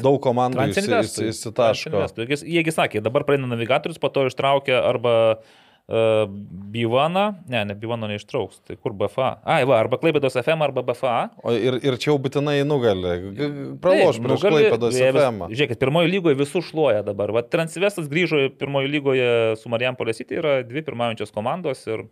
daug 0.00 0.20
komandų 0.24 0.68
įsi- 0.70 0.86
įsi- 1.00 1.28
įsitaško. 1.32 2.06
Jiegi 2.42 2.74
sakė, 2.78 3.02
dabar 3.04 3.24
praeina 3.28 3.48
navigatorius, 3.50 3.98
po 4.02 4.08
to 4.12 4.26
ištraukia 4.28 4.82
arba 4.84 5.14
uh, 5.36 6.26
Bivaną, 6.72 7.24
ne, 7.50 7.64
ne 7.68 7.74
Bivaną 7.76 8.08
neištrauks, 8.08 8.60
tai 8.68 8.76
kur 8.80 8.94
BFA. 8.96 9.32
Ai, 9.44 9.64
va, 9.68 9.80
arba 9.82 9.98
Klaipėdos 10.00 10.36
FM, 10.40 10.62
arba 10.64 10.84
BFA. 10.86 11.16
O 11.42 11.52
ir, 11.56 11.76
ir 11.82 11.96
čia 12.00 12.12
jau 12.12 12.18
būtinai 12.22 12.60
nugali. 12.68 13.16
Praloš 13.82 14.16
Taip, 14.20 14.28
prieš 14.28 14.44
Klaipėdos 14.46 14.96
FM. 15.08 15.42
Žiūrėkit, 15.52 15.80
pirmojo 15.82 16.10
lygoje 16.12 16.38
visų 16.38 16.62
šluoja 16.70 17.02
dabar. 17.06 17.32
Va, 17.36 17.42
Transvestas 17.44 18.08
grįžo 18.12 18.44
pirmojo 18.60 18.88
lygoje 18.92 19.28
su 19.60 19.72
Marijampolė 19.72 20.14
City, 20.16 20.38
yra 20.40 20.60
dvi 20.66 20.84
pirmaujančios 20.86 21.34
komandos 21.34 21.84
ir 21.90 22.06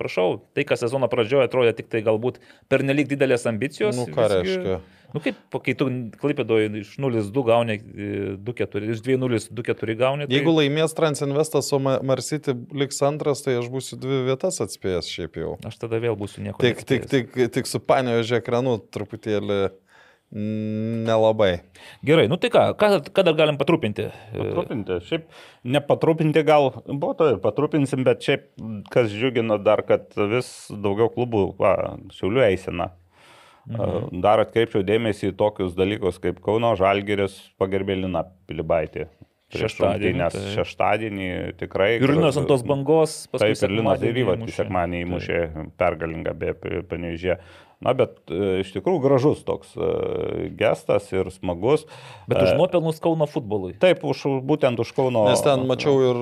prašau, 0.00 0.40
tai, 0.56 0.64
kas 0.68 0.82
sezono 0.84 1.08
pradžioje 1.12 1.50
atrodė 1.50 1.76
tik 1.76 1.90
tai 1.92 2.02
galbūt 2.06 2.40
per 2.72 2.84
nelik 2.86 3.10
didelės 3.10 3.46
ambicijos. 3.50 3.98
Nu, 3.98 4.08
ką 4.10 4.30
reiškia? 4.32 4.80
Nu 5.10 5.18
kaip, 5.22 5.38
kai 5.64 5.74
tu 5.74 5.88
Klaipėdoje 6.20 6.68
iš 6.84 6.92
0-2 7.02 7.42
gauni 7.46 7.76
2-4, 8.46 8.92
iš 8.94 9.02
2-0 9.06 9.40
2-4 9.58 9.96
gauni. 9.98 10.28
Tai... 10.28 10.36
Jeigu 10.36 10.54
laimės 10.54 10.94
Transinvestas, 10.94 11.72
o 11.74 11.80
Ma- 11.82 11.98
Marsity 12.06 12.54
liks 12.78 13.02
antras, 13.06 13.42
tai 13.42 13.56
aš 13.58 13.66
būsiu 13.72 13.98
dvi 14.00 14.22
vietas 14.28 14.60
atspėjęs 14.62 15.10
šiaip 15.10 15.40
jau. 15.42 15.56
Aš 15.66 15.80
tada 15.82 15.98
vėl 16.02 16.14
būsiu 16.18 16.44
nieko. 16.46 16.62
Tik, 16.62 16.84
tik, 16.86 17.08
tik, 17.10 17.34
tik 17.56 17.70
su 17.70 17.82
panėvežė 17.82 18.38
ekranu 18.38 18.78
truputėlį 18.94 19.60
nelabai. 20.30 21.60
Gerai, 22.06 22.28
nu 22.30 22.38
tai 22.38 22.50
ką, 22.54 22.62
ką, 22.78 22.90
ką 23.10 23.24
dar 23.26 23.34
galim 23.38 23.58
patrupinti? 23.58 24.06
Patrupinti. 24.36 25.00
Šiaip 25.08 25.26
nepatrupinti 25.66 26.44
gal, 26.46 26.70
buvo 26.86 27.12
to 27.18 27.32
ir 27.32 27.40
patrupinsim, 27.42 28.04
bet 28.06 28.22
šiaip 28.26 28.46
kas 28.94 29.10
džiugina 29.10 29.58
dar, 29.62 29.82
kad 29.88 30.06
vis 30.30 30.52
daugiau 30.70 31.10
klubų, 31.12 31.44
va, 31.58 31.74
šiaulių 32.14 32.46
eisena. 32.46 32.92
Mhm. 33.70 34.20
Dar 34.24 34.40
atkreipčiau 34.42 34.82
dėmesį 34.86 35.32
į 35.32 35.38
tokius 35.38 35.74
dalykus, 35.78 36.18
kaip 36.22 36.40
Kauno 36.44 36.72
Žalgeris 36.78 37.36
pagerbė 37.60 37.98
Lina 38.00 38.24
Pilibaitį. 38.48 39.08
Prieš 39.50 39.74
Šeštadienį, 39.74 40.26
taip. 40.30 40.44
šeštadienį 40.54 41.28
tikrai. 41.58 41.88
Ir 41.98 42.12
Linas 42.12 42.36
ant 42.38 42.46
tos 42.46 42.62
bangos, 42.62 43.24
paskui 43.32 43.56
Taip, 43.56 43.64
ir 43.66 43.72
Linas 43.80 44.04
ir 44.06 44.20
įmušė. 44.22 44.52
sekmanį 44.54 45.00
įmušė 45.02 45.40
pergalingą 45.80 46.34
be 46.38 46.54
panežė. 46.86 47.40
Na, 47.80 47.94
bet 47.96 48.18
e, 48.28 48.60
iš 48.60 48.74
tikrųjų 48.74 48.98
gražus 49.00 49.38
toks 49.48 49.70
e, 49.80 50.50
gestas 50.52 51.06
ir 51.16 51.30
smagus. 51.32 51.86
Bet 52.28 52.36
už 52.42 52.50
E, 52.52 52.56
nuopelnus 52.58 52.98
Kauno 53.00 53.24
futbolui. 53.24 53.72
Taip, 53.80 54.02
už, 54.04 54.26
būtent 54.44 54.82
už 54.84 54.90
Kauno. 54.92 55.22
Nes 55.30 55.40
ten 55.40 55.62
mačiau 55.64 55.94
ir, 56.10 56.18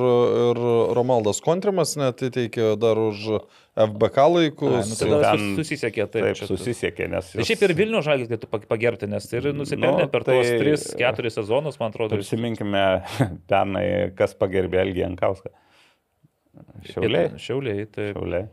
ir 0.53 0.61
Romaldas 0.95 1.41
Kontrimas 1.43 1.97
net 1.99 2.23
įteikė 2.29 2.77
dar 2.79 3.01
už 3.03 3.41
FBK 3.75 4.23
Ai, 4.23 4.31
laikus. 4.37 4.87
nu, 4.93 4.99
tada 5.03 5.19
ten- 5.33 5.43
sus- 5.43 5.59
susisiekė, 5.65 6.07
taip. 6.07 6.29
Taip, 6.29 6.39
čia- 6.39 6.47
susisiekė, 6.53 7.09
nes... 7.11 7.33
Tai 7.35 7.47
šiaip 7.51 7.65
ir 7.67 7.75
Vilnių 7.83 8.05
žalgis 8.07 8.31
galėtų 8.31 8.51
pag- 8.55 8.69
pagerbti, 8.71 9.11
nes 9.11 9.27
tai 9.27 9.41
ir 9.43 9.51
nusipelnė 9.59 10.07
Nu, 10.07 10.11
per 10.15 10.23
tai- 10.27 10.39
tuos 10.39 10.95
3-4 10.95 11.35
sezonus, 11.41 11.81
man 11.83 11.91
atrodo. 11.91 12.15
Prisiminkime 12.15 12.85
pernai, 13.51 14.13
kas 14.19 14.39
pagerbė 14.39 14.85
Elgį 14.87 15.03
Jankauską. 15.09 15.51
Šiauliai. 16.87 17.35
Šiauliai, 17.39 17.85
taip. 17.91 18.15
Šiauliai. 18.15 18.47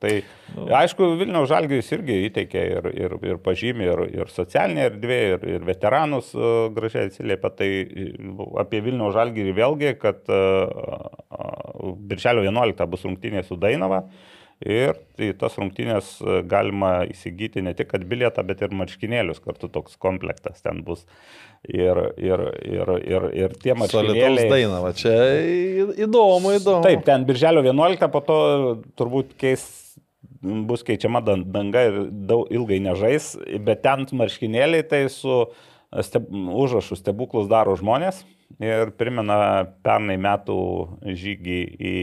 Tai 0.00 0.12
Nu. 0.56 0.64
aišku, 0.74 1.12
Vilniaus 1.20 1.50
Žalgiris 1.50 1.92
irgi 1.94 2.16
įteikė 2.26 2.62
ir, 2.72 2.88
ir, 2.96 3.12
ir 3.28 3.36
pažymė, 3.44 3.84
ir, 3.86 4.00
ir 4.22 4.32
socialinė 4.32 4.86
erdvė, 4.88 5.20
ir, 5.34 5.44
ir 5.58 5.66
veteranus 5.68 6.32
uh, 6.34 6.66
gražiai 6.74 7.06
atsiliepia. 7.10 7.52
Tai 7.60 7.68
uh, 7.84 8.42
apie 8.64 8.80
Vilniaus 8.82 9.14
Žalgirį 9.14 9.54
vėlgi, 9.60 9.94
kad 10.00 10.26
uh, 10.32 11.06
uh, 11.30 11.94
Birželio 12.10 12.42
11 12.48 12.90
bus 12.90 13.06
rungtynė 13.06 13.44
su 13.46 13.60
Dainava. 13.60 14.06
Ir 14.60 14.98
tai 15.16 15.30
tas 15.40 15.54
rungtynės 15.56 16.18
galima 16.44 17.06
įsigyti 17.08 17.62
ne 17.64 17.72
tik 17.72 17.88
kad 17.94 18.02
bilietą, 18.04 18.42
bet 18.44 18.60
ir 18.60 18.74
marškinėlius 18.76 19.40
kartu 19.40 19.70
toks 19.72 19.96
komplektas 19.96 20.60
ten 20.60 20.82
bus. 20.84 21.06
Ir, 21.64 21.96
ir, 22.20 22.42
ir, 22.68 22.92
ir, 23.00 23.24
ir 23.36 23.54
tie 23.56 23.72
Solitaus 23.72 23.94
marškinėliai. 23.94 24.50
daina, 24.52 24.82
va 24.84 24.92
čia 24.96 25.14
įdomu, 26.04 26.52
įdomu. 26.58 26.84
Taip, 26.84 27.06
ten 27.08 27.24
birželio 27.28 27.64
11, 27.64 28.04
po 28.12 28.20
to 28.24 28.38
turbūt 29.00 29.32
keis, 29.40 29.64
bus 30.42 30.82
keičiama 30.86 31.20
dan- 31.24 31.44
danga 31.52 31.82
ir 31.88 31.98
daug 32.10 32.46
ilgai 32.50 32.80
nežais, 32.80 33.34
bet 33.64 33.82
ten 33.82 34.06
marškinėliai 34.12 34.86
tai 34.88 35.02
su 35.08 35.46
steb, 36.00 36.28
užrašu 36.30 36.96
stebuklus 36.96 37.48
daro 37.50 37.76
žmonės 37.76 38.22
ir 38.60 38.92
primena 38.96 39.66
pernai 39.84 40.16
metų 40.20 40.60
žygį 41.04 41.60
į 41.78 41.96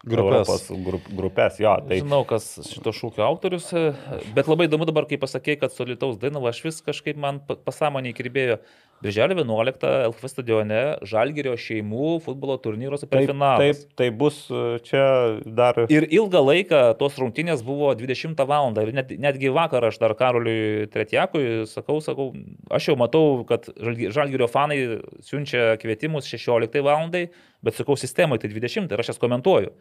Grupes. 0.00 0.48
Europos 0.48 0.70
grup, 0.80 1.08
grupės. 1.12 1.58
Jo, 1.60 1.74
tai 1.84 1.98
Žinau, 2.00 2.22
kas 2.24 2.46
šito 2.64 2.88
šūkio 2.88 3.20
autorius, 3.20 3.66
e, 3.76 3.90
bet 4.32 4.48
labai 4.48 4.64
įdomu 4.64 4.86
dabar, 4.88 5.04
kai 5.04 5.18
pasakė, 5.20 5.58
kad 5.60 5.74
solitaus 5.74 6.16
dainava, 6.16 6.48
aš 6.48 6.62
vis 6.64 6.78
kažkaip 6.80 7.18
man 7.20 7.42
pa- 7.44 7.58
pasąmonėje 7.60 8.16
kirbėjo. 8.16 8.56
Birželio 9.00 9.36
11 9.38 9.84
LFF 10.10 10.28
stadione 10.28 10.80
Žalgirio 11.08 11.54
šeimų 11.56 12.18
futbolo 12.24 12.58
turnyro 12.60 12.98
taip, 12.98 13.06
superfinalas. 13.06 13.80
taip, 13.80 13.94
tai 13.96 14.08
bus 14.12 14.42
e, 14.52 14.64
čia 14.84 15.04
dar. 15.46 15.78
Ir 15.88 16.04
ilgą 16.12 16.42
laiką 16.44 16.80
tos 17.00 17.16
rungtynės 17.20 17.62
buvo 17.64 17.94
20 17.96 18.42
val. 18.50 18.68
Ir 18.82 18.92
net, 18.96 19.14
netgi 19.16 19.52
vakar 19.56 19.88
aš 19.88 20.00
dar 20.02 20.12
Karoliui 20.18 20.84
Tretjakui 20.92 21.64
sakau, 21.70 22.00
sakau, 22.04 22.28
aš 22.68 22.90
jau 22.90 22.98
matau, 23.00 23.24
kad 23.48 23.70
Žalgi- 23.80 24.12
Žalgirio 24.12 24.50
fanai 24.52 24.80
siunčia 25.24 25.78
kvietimus 25.80 26.28
16 26.28 26.84
val. 26.84 27.08
Bet 27.10 27.76
sakau, 27.76 27.96
sistemoje 27.96 28.44
tai 28.44 28.52
20 28.52 28.92
ir 28.92 29.00
aš 29.00 29.14
jas 29.14 29.20
komentuoju. 29.20 29.72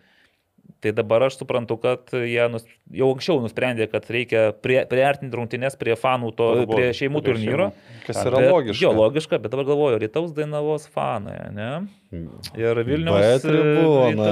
Tai 0.80 0.92
dabar 0.96 1.26
aš 1.28 1.36
suprantu, 1.42 1.76
kad 1.84 2.08
jie 2.16 2.46
nus, 2.50 2.64
jau 2.96 3.10
anksčiau 3.12 3.42
nusprendė, 3.44 3.90
kad 3.92 4.06
reikia 4.08 4.54
prie, 4.56 4.86
priartinti 4.88 5.36
rungtynės 5.36 5.76
prie 5.76 5.98
fanų, 6.00 6.30
to, 6.40 6.46
Turbūt, 6.62 6.76
prie 6.78 6.90
šeimų 6.96 7.20
prie 7.26 7.34
turnyro. 7.34 7.66
šeimų. 7.74 8.06
Kas 8.08 8.22
yra 8.24 8.38
Bet- 8.40 8.52
logiška. 8.54 8.82
Jo, 8.86 8.92
logiška, 8.96 9.40
bet 9.44 9.52
dabar 9.52 9.66
galvoju, 9.68 10.00
Rytaus 10.00 10.32
Dainavos 10.38 10.88
fanai, 10.88 11.52
ne? 11.52 11.72
Ir 12.10 12.80
Vilnius. 12.88 13.22
Bet 13.22 13.44
tribūna. 13.46 14.30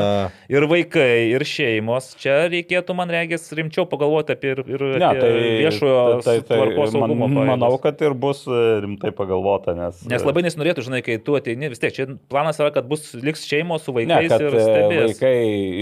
Ir 0.49 0.65
vaikai, 0.65 1.29
ir 1.35 1.43
šeimos. 1.45 2.07
Čia 2.17 2.47
reikėtų, 2.49 2.95
man 2.97 3.11
regis, 3.13 3.43
rimčiau 3.53 3.85
pagalvoti 3.89 4.33
apie, 4.33 4.55
ir, 4.55 4.61
ir 4.65 4.85
Ne, 4.97 5.05
apie 5.05 5.21
tai 5.21 5.43
viešojo 5.61 5.99
tai, 6.25 6.39
tai, 6.41 6.57
tvarkos 6.57 6.95
man, 6.97 7.13
pajėgas. 7.13 7.45
manau, 7.51 7.69
kad 7.83 8.01
ir 8.01 8.15
bus 8.17 8.41
e, 8.49 8.61
rimtai 8.81 9.11
pagalvota, 9.13 9.75
nes... 9.77 10.01
Nes 10.09 10.25
labai 10.25 10.41
nesinorėtų, 10.47 10.87
žinai, 10.87 11.03
kai 11.05 11.19
tu 11.21 11.37
ateini, 11.37 11.69
vis 11.69 11.83
tiek, 11.83 11.93
čia 11.93 12.07
planas 12.33 12.57
yra, 12.63 12.71
kad 12.73 12.89
bus 12.89 13.11
liks 13.13 13.45
šeimos 13.45 13.85
su 13.85 13.93
Ne, 13.93 14.09
vaikais 14.09 14.33
kad 14.33 14.45
ir 14.47 14.57
e, 14.57 14.65
stebės. 14.65 15.13
vaikai 15.13 15.35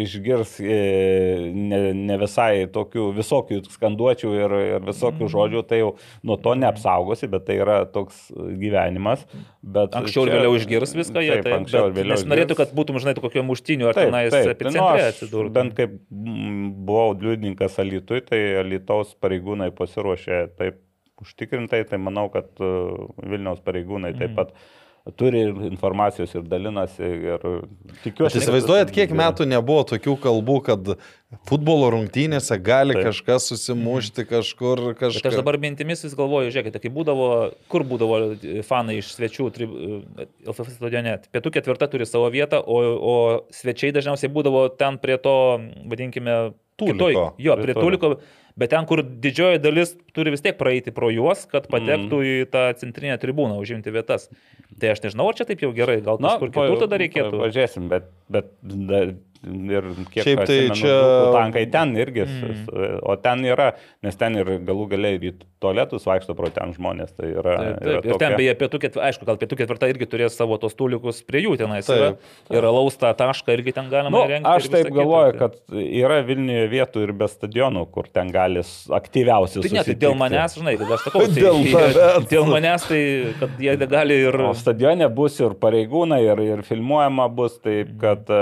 išgirs 0.04 0.58
e, 0.60 0.82
ne, 1.56 1.82
ne 1.96 2.20
visai 2.26 2.66
tokių 2.76 3.08
visokių 3.22 3.62
skanduočių 3.72 4.36
ir, 4.42 4.58
ir 4.76 4.86
visokių 4.92 5.32
žodžių, 5.32 5.64
tai 5.72 5.80
jau 5.86 5.94
nuo 6.28 6.36
to 6.44 6.58
neapsaugosi, 6.60 7.32
bet 7.32 7.48
tai 7.48 7.62
yra 7.64 7.80
toks 7.88 8.28
gyvenimas. 8.36 9.24
Bet 9.66 9.96
Anksčiau 9.98 10.28
ir 10.28 10.36
vėliau 10.36 10.60
išgirs 10.60 10.92
viską, 11.00 11.24
jie 11.24 11.40
Taip, 11.40 11.48
tai 11.48 11.56
anksčiau 11.62 11.85
ir 11.90 11.96
vėliau. 11.98 12.16
Nesinorėtų, 12.16 12.54
išgirs. 12.56 12.70
kad 12.72 12.78
būtum, 12.78 13.00
žinai, 13.04 13.14
kokio 13.20 13.44
muštinių 13.48 13.90
ar 13.90 13.98
Taip, 13.98 14.10
tenais 14.12 14.32
taip, 14.34 14.42
tai 14.42 14.48
nu, 14.48 14.56
epicentre 14.56 15.04
aš 15.04 15.12
atsidurtum. 15.14 15.54
Bent 15.58 15.76
kaip 15.78 15.94
mm, 16.12 16.72
buvau 16.88 17.14
liudininkas 17.14 17.78
Alitui, 17.84 18.22
tai 18.26 18.42
Alitaus 18.62 19.14
pareigūnai 19.22 19.70
pasiruošė 19.78 20.42
taip 20.60 20.82
užtikrintai, 21.24 21.84
tai 21.88 21.98
manau, 22.02 22.28
kad 22.34 22.50
e, 22.60 22.72
Vilniaus 23.24 23.62
pareigūnai 23.64 24.12
Mhm. 24.16 24.20
taip 24.20 24.36
pat 24.36 24.52
turi 25.14 25.44
informacijos 25.70 26.34
ir 26.36 26.42
dalinasi. 26.50 27.04
Ir 27.06 27.44
tikiuosi. 28.04 28.40
įsivaizduojat, 28.42 28.90
kiek 28.96 29.12
metų 29.14 29.46
nebuvo 29.52 29.84
tokių 29.92 30.16
kalbų, 30.24 30.56
kad 30.66 30.90
futbolo 31.46 31.92
rungtynėse 31.94 32.58
gali 32.64 32.96
Taip. 32.98 33.10
kažkas 33.12 33.46
susimušti 33.52 34.26
kažkur, 34.30 34.82
Bet 34.98 35.26
aš 35.30 35.38
dabar 35.38 35.58
mintimis 35.62 36.02
vis 36.08 36.16
galvoju, 36.18 36.50
žiūrėkite, 36.56 36.82
kai 36.82 36.90
būdavo, 36.96 37.28
kur 37.70 37.84
būdavo 37.86 38.20
fanai 38.66 38.98
iš 39.04 39.14
svečių 39.18 39.50
tri- 39.54 39.70
LFF 40.48 40.74
stadione. 40.78 41.20
Pietų 41.34 41.54
ketvirta 41.60 41.90
turi 41.92 42.06
savo 42.10 42.30
vietą, 42.34 42.64
o, 42.66 42.80
o 42.98 43.16
svečiai 43.54 43.94
dažniausiai 43.94 44.32
būdavo 44.34 44.70
ten 44.78 44.98
prie 44.98 45.18
to, 45.22 45.36
vadinkime, 45.86 46.54
Tuliko. 46.78 46.98
kitoj- 46.98 47.16
Jo, 47.40 47.54
Prie 47.56 47.64
prie 47.64 47.74
tuliko. 47.78 48.16
tuliko. 48.16 48.22
Bet 48.56 48.72
ten, 48.72 48.86
kur 48.88 49.02
didžioji 49.04 49.60
dalis 49.60 49.94
turi 50.16 50.32
vis 50.32 50.44
tiek 50.44 50.56
praeiti 50.56 50.94
pro 50.96 51.10
juos, 51.12 51.44
kad 51.52 51.68
patektų 51.72 52.22
į 52.24 52.36
tą 52.54 52.70
centrinę 52.80 53.18
tribūną, 53.20 53.58
užimti 53.60 53.92
vietas. 53.92 54.30
Tai 54.80 54.94
aš 54.94 55.04
nežinau, 55.04 55.28
ar 55.28 55.36
čia 55.36 55.48
taip 55.50 55.66
jau 55.66 55.74
gerai, 55.76 55.98
gal 56.06 56.22
kažkur 56.24 56.54
kitur 56.56 56.80
tada 56.86 57.00
reikėtų. 57.02 57.42
Pažiūrėsim, 57.44 57.90
bet, 57.92 58.08
bet 58.32 58.54
ir 59.46 59.84
kiek 60.12 60.24
Šiaip 60.26 60.42
tai 60.46 60.58
atsimenu, 60.68 60.76
čia- 60.80 61.34
tankai 61.36 61.66
ten 61.72 61.96
irgi, 61.96 62.26
Mm. 62.26 62.66
mm. 62.66 63.00
o 63.04 63.16
ten 63.16 63.44
yra, 63.46 63.74
nes 64.04 64.16
ten 64.16 64.36
ir 64.36 64.46
galų 64.66 64.88
galiai 64.90 65.16
ir 65.20 65.28
į 65.32 65.34
tualetus 65.62 66.04
vaikšto 66.06 66.36
pro 66.36 66.50
ten 66.50 66.74
žmonės. 66.74 67.16
Tai 67.18 67.26
yra, 67.32 67.56
Taip, 67.58 67.82
yra 67.86 68.02
taip. 68.02 68.06
Ir 68.06 68.18
ten 68.22 68.36
beje, 68.38 68.54
pietų 68.60 68.80
ketvirta, 68.84 69.06
aišku, 69.10 69.26
gal 69.26 69.38
pietų 69.42 69.58
ketvirta 69.62 69.90
irgi 69.90 70.06
turės 70.10 70.36
savo 70.38 70.58
tos 70.62 70.74
tulikus 70.76 71.22
prie 71.26 71.42
jų 71.46 71.56
tenais. 71.58 71.88
Yra, 71.90 72.12
Taip, 72.16 72.58
yra 72.60 72.70
laustą 72.74 73.14
tašką 73.18 73.54
irgi 73.58 73.74
ten 73.74 73.90
galima 73.90 74.12
Nu, 74.12 74.24
įrengti. 74.28 74.46
aš 74.46 74.70
taip 74.70 74.88
kita. 74.90 74.96
galvoju, 75.00 75.32
Tai- 75.32 75.40
kad 75.40 75.56
yra 75.76 76.22
Vilniuje 76.26 76.68
vietų 76.70 77.04
ir 77.08 77.12
be 77.14 77.26
stadionų, 77.26 77.86
kur 77.92 78.04
ten 78.12 78.30
gali 78.32 78.60
aktyviausiai 78.90 79.62
Tai 79.66 79.72
ne, 79.78 79.84
tai 79.84 79.96
dėl 79.96 80.16
manęs, 80.18 80.58
žinai, 80.60 80.78
kad 80.78 80.92
aš 80.98 81.06
sakau, 81.08 81.22
tai, 81.26 81.42
Dėl 81.42 81.58
tavęs. 81.72 82.30
dėl 82.30 82.46
manęs, 82.50 82.88
tai 82.88 83.02
kad 83.40 83.50
jie 83.60 83.78
gali 83.88 84.14
ir... 84.28 84.36
O 84.46 84.54
stadione 84.54 85.08
bus 85.14 85.40
ir 85.40 85.56
pareigūnai, 85.58 86.22
ir, 86.26 86.40
ir 86.58 86.62
filmuojama 86.64 87.28
bus, 87.36 87.58
taip 87.60 87.90
kad 88.00 88.26
e, 88.30 88.42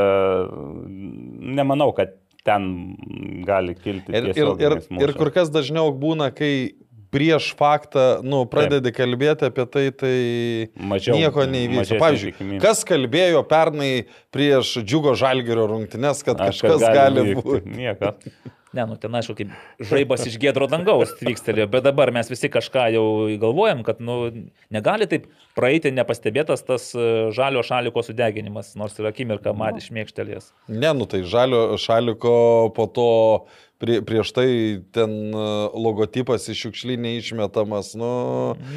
nemanau, 1.57 1.91
kad 1.95 2.13
ten 2.43 2.95
gali 3.47 3.75
kilti. 3.75 4.11
Ir, 4.13 4.31
ir, 4.35 4.49
ir, 4.59 4.77
ir 5.07 5.13
kur 5.17 5.31
kas 5.31 5.51
dažniau 5.53 5.91
būna, 5.95 6.29
kai 6.35 6.73
prieš 7.13 7.51
faktą, 7.59 8.23
nu, 8.25 8.41
pradedi 8.49 8.89
Taip. 8.89 8.97
kalbėti 8.97 9.45
apie 9.45 9.65
tai, 9.69 9.83
tai 9.93 10.15
Mažiau- 10.81 11.13
nieko 11.19 11.43
mažesnė 11.45 11.99
Pavyzdžiui, 12.01 12.31
tikimybė. 12.33 12.61
kas 12.63 12.81
kalbėjo 12.89 13.43
pernai 13.47 13.91
prieš 14.33 14.79
džiugo 14.81 15.13
žalgerio 15.19 15.67
rungtynes, 15.69 16.23
kad 16.25 16.41
Aš, 16.41 16.63
kažkas 16.63 16.81
kad 16.81 16.97
gali 16.97 17.21
įvykti. 17.21 17.43
būti. 17.45 17.75
Niekas. 17.77 18.33
Ne, 18.73 18.85
nu 18.89 18.95
ten 18.97 19.13
aišku, 19.13 19.35
kaip 19.37 19.51
žaibas 19.85 20.23
iš 20.25 20.39
gėdro 20.41 20.65
dangaus 20.69 21.11
vykstelėjo, 21.21 21.67
bet 21.69 21.85
dabar 21.85 22.09
mes 22.15 22.29
visi 22.31 22.49
kažką 22.49 22.87
jau 22.95 23.03
galvojam, 23.41 23.83
kad 23.85 23.99
nu, 24.01 24.15
negali 24.73 25.05
taip 25.09 25.27
praeiti 25.53 25.91
nepastebėtas 25.93 26.65
tas 26.65 26.87
e, 26.97 27.09
žalio 27.37 27.61
šaliko 27.65 28.01
sudeginimas, 28.01 28.71
nors 28.79 28.97
ir 28.97 29.11
akimirką 29.11 29.53
matė 29.57 29.83
šmėkštelės. 29.85 30.49
Ne, 30.73 30.89
nu 30.97 31.05
tai 31.09 31.21
žalio 31.21 31.75
šaliko 31.77 32.33
po 32.73 32.87
to 32.89 33.11
prie, 33.77 33.99
prieš 34.01 34.31
tai 34.33 34.47
ten 34.95 35.13
e, 35.29 35.43
logotipas 35.85 36.49
iš 36.49 36.63
šiukšlinė 36.65 37.11
išmetamas. 37.19 37.91
Nu, 37.99 38.09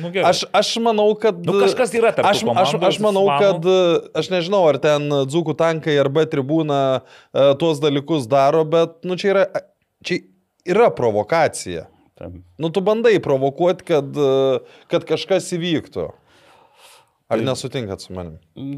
Nu, 0.03 0.11
gerai. 0.13 0.35
aš, 0.35 0.43
aš 0.53 0.75
manau, 0.85 1.07
kad... 1.21 1.39
Nu, 1.41 1.55
kažkas 1.63 1.95
yra 1.97 2.11
tarp 2.13 2.29
aš, 2.29 2.43
aš, 2.45 2.75
aš 2.91 3.01
manau, 3.01 3.25
kad 3.41 3.65
e, 3.65 3.79
aš 4.21 4.29
nežinau, 4.35 4.61
ar 4.69 4.77
ten 4.83 5.09
dzūkų 5.25 5.57
tankai 5.57 5.97
arba 6.05 6.27
tribūna 6.29 6.83
tuos 7.57 7.81
dalykus 7.81 8.29
daro, 8.29 8.67
bet 8.69 9.01
nu, 9.09 9.17
čia, 9.17 9.33
yra, 9.33 9.47
čia 10.07 10.23
yra 10.67 10.91
provokacija. 10.95 11.87
Taip. 12.17 12.39
Nu, 12.59 12.71
tu 12.73 12.81
bandai 12.81 13.19
provokuoti, 13.23 13.85
kad, 13.91 14.17
kad 14.91 15.05
kažkas 15.09 15.51
įvyktų. 15.59 16.07
Ar 17.27 17.41
nesutinkat 17.43 18.05
su 18.05 18.13
manim? 18.15 18.37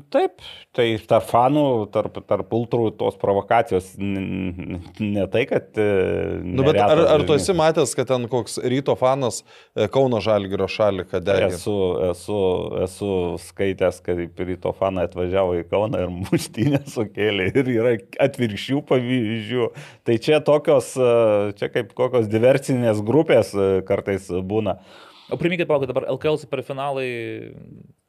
Taip, 0.09 0.41
tai 0.73 0.87
tarp 1.05 1.27
fanų, 1.29 1.65
tarp, 1.93 2.15
tarp 2.25 2.55
ultrų 2.57 2.87
tos 2.97 3.19
provokacijos 3.20 3.91
ne 4.01 5.27
tai, 5.29 5.43
kad... 5.51 5.66
e, 5.77 6.39
Nu, 6.49 6.65
bet 6.65 6.79
ar, 6.81 7.03
ar 7.12 7.25
tu 7.29 7.35
esi 7.37 7.53
matęs, 7.57 7.93
kad 7.99 8.09
ten 8.09 8.25
koks 8.33 8.57
ryto 8.65 8.95
fanas 8.97 9.43
e, 9.43 9.85
Kauno 9.93 10.23
Žalgirio 10.25 10.65
šaliką 10.73 11.20
degė? 11.27 11.51
Esu, 11.59 11.75
esu, 12.07 12.39
esu 12.87 13.11
skaitęs, 13.51 14.01
kad 14.07 14.41
ryto 14.49 14.73
fanai 14.79 15.05
atvažiavo 15.11 15.59
į 15.61 15.66
Kauną 15.69 16.07
ir 16.07 16.16
muštinę 16.16 16.81
sukėlė 16.89 17.51
ir 17.53 17.70
yra 17.75 17.95
atvirkščių 18.31 18.81
pavyzdžių. 18.89 19.69
Tai 20.09 20.19
čia 20.25 20.41
tokios, 20.49 20.95
e, 20.97 21.12
čia 21.61 21.69
kaip 21.77 21.93
kokios 22.01 22.33
diversinės 22.33 23.05
grupės 23.05 23.53
kartais 23.93 24.33
būna. 24.33 24.79
O 25.29 25.37
priminkit, 25.37 25.69
palaukit, 25.69 25.93
dabar 25.93 26.09
LKL 26.16 26.41
superfinalai 26.41 27.09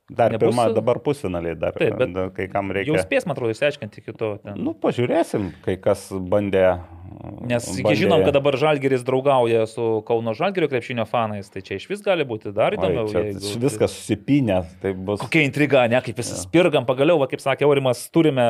Dar 0.09 0.31
Nebus- 0.33 0.49
pirmą, 0.49 0.73
dabar 0.73 0.97
pusfinaliai, 1.05 1.55
dar, 1.55 1.73
Taip, 1.77 1.95
bet 1.97 2.33
kai 2.33 2.47
kam 2.49 2.71
jau 2.71 2.73
reikia. 2.79 3.03
spės, 3.05 3.27
man 3.27 3.35
atrodo, 3.35 3.51
išsiaiškinti 3.53 4.01
kito. 4.01 4.39
Ten. 4.41 4.57
Nu, 4.57 4.73
pažiūrėsim, 4.73 5.51
kai 5.65 5.75
kas 5.77 6.09
bandė. 6.11 6.79
Nes 7.19 7.65
iki 7.79 7.95
žinom, 7.99 8.21
kad 8.23 8.31
dabar 8.33 8.55
Žalgeris 8.55 9.01
draugauja 9.03 9.65
su 9.67 10.03
Kauno 10.07 10.31
Žalgerio 10.37 10.69
krepšinio 10.71 11.03
fanais, 11.09 11.49
tai 11.51 11.59
čia 11.65 11.75
iš 11.75 11.89
vis 11.89 11.99
gali 12.05 12.23
būti 12.23 12.53
dar 12.55 12.71
Oi, 12.71 12.79
įdomiau. 12.79 13.09
čia 13.11 13.23
jeigu- 13.25 13.59
Viskas 13.59 13.91
susipinę, 13.91 14.61
tai 14.81 14.93
bus. 14.93 15.19
Kokia 15.19 15.43
intriga, 15.43 15.83
ne, 15.91 15.99
kaip 16.05 16.15
visi 16.15 16.37
spirgam, 16.39 16.85
pagaliau, 16.87 17.19
va, 17.19 17.27
kaip 17.27 17.43
sakė 17.43 17.67
Aurimas, 17.67 18.05
turime 18.09 18.45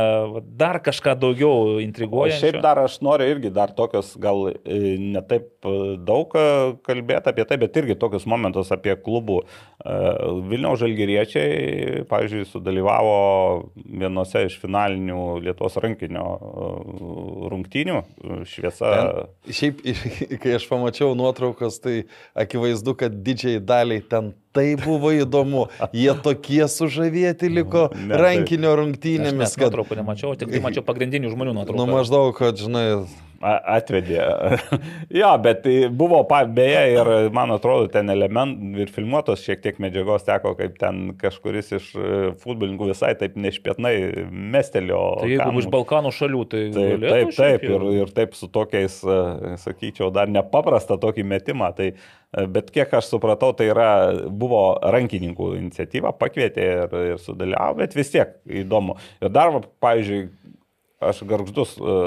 dar 0.58 0.78
kažką 0.86 1.16
daugiau 1.18 1.78
O 1.78 1.80
intriguoja. 1.82 2.38
šiaip 2.38 2.62
dar 2.62 2.78
aš 2.84 3.00
noriu 3.02 3.26
irgi 3.34 3.50
dar 3.52 3.74
tokios, 3.74 4.14
gal 4.22 4.50
e, 4.52 4.98
ne 5.00 5.22
taip 5.22 5.50
e, 5.66 5.98
daug 5.98 6.30
e, 6.38 6.46
kalbėti 6.86 7.34
apie 7.34 7.46
tai, 7.50 7.58
bet 7.58 7.74
irgi 7.74 7.98
tokius 7.98 8.28
momentus 8.30 8.70
apie 8.72 8.94
klubų. 8.96 9.41
Vilniaus 10.50 10.80
žalgeriečiai, 10.82 12.04
pavyzdžiui, 12.10 12.46
sudalyvavo 12.52 13.72
vienose 13.86 14.46
iš 14.46 14.60
finalinių 14.62 15.40
Lietuvos 15.41 15.78
rankinio 15.82 16.26
rungtynių. 17.50 18.04
Šviesa. 18.60 18.90
Ten, 18.91 19.53
šiaip, 19.56 19.80
kai 20.44 20.53
aš 20.60 20.68
pamačiau 20.69 21.15
nuotraukas, 21.18 21.80
tai 21.84 22.03
akivaizdu, 22.38 22.94
kad 22.99 23.15
didžiai 23.26 23.60
daliai 23.64 24.03
ten 24.03 24.34
tai 24.56 24.73
buvo 24.80 25.11
įdomu. 25.15 25.68
Jie 25.95 26.11
tokie 26.26 26.64
sužavėti 26.69 27.49
liko 27.53 27.88
Ne, 27.95 28.11
tai- 28.14 28.22
rankinio 28.22 28.76
Aš 28.76 28.80
rungtynėmis, 28.84 29.45
net 29.45 29.56
kad... 29.56 29.69
nuotraukų 29.69 29.99
nemačiau, 30.02 30.36
tik 30.40 30.52
tai 30.53 30.61
mačiau 30.64 30.84
pagrindinių 30.88 31.31
žmonių 31.34 31.53
Nu, 31.53 31.61
nuotraukas. 31.61 31.91
maždaug, 31.95 32.31
kad, 32.38 32.60
žinai, 32.60 32.86
Atvedė. 33.40 34.20
jo, 35.22 35.30
bet 35.44 35.61
tai 35.64 35.76
buvo, 35.95 36.20
beje, 36.52 36.82
ir 36.91 37.10
man 37.36 37.53
atrodo, 37.56 37.88
ten 37.94 38.11
elementų 38.11 38.84
ir 38.84 38.91
filmuotos 38.91 39.45
šiek 39.45 39.61
tiek 39.64 39.80
medžiagos 39.80 40.26
teko, 40.28 40.52
kaip 40.60 40.76
ten 40.82 41.14
kažkuris 41.20 41.72
iš 41.78 41.90
e, 41.95 42.10
futbolininkų 42.41 42.90
visai 42.91 43.14
taip 43.20 43.38
nešpietnai 43.40 43.94
mestelio. 44.28 44.99
Tai 45.22 45.30
jeigu 45.32 45.45
kamuolį. 45.45 45.64
iš 45.64 45.72
Balkanų 45.76 46.14
šalių, 46.18 46.44
tai... 46.52 46.64
Taip, 46.76 47.06
taip, 47.06 47.34
taip, 47.38 47.68
ir, 47.70 47.88
ir 48.02 48.14
taip 48.16 48.36
su 48.36 48.49
tokiais, 48.52 48.99
e, 49.07 49.56
sakyčiau, 49.64 50.11
dar 50.16 50.32
nepaprasta 50.32 50.99
tokį 50.99 51.26
metimą. 51.32 51.72
Tai, 51.78 51.94
e, 51.95 52.45
bet 52.52 52.74
kiek 52.76 52.91
aš 52.99 53.14
supratau, 53.14 53.53
tai 53.56 53.70
yra, 53.72 53.90
buvo 54.28 54.66
rankininkų 54.84 55.53
iniciatyva, 55.61 56.11
pakvietė 56.20 56.68
ir, 56.74 56.99
ir 57.14 57.24
sudalyvavo, 57.24 57.80
bet 57.80 57.95
vis 57.95 58.11
tiek 58.11 58.36
įdomu. 58.66 58.99
Ir 59.24 59.32
dar, 59.32 59.56
pavyzdžiui, 59.80 60.28
aš 60.99 61.21
garždus 61.27 61.77
e, 61.80 61.97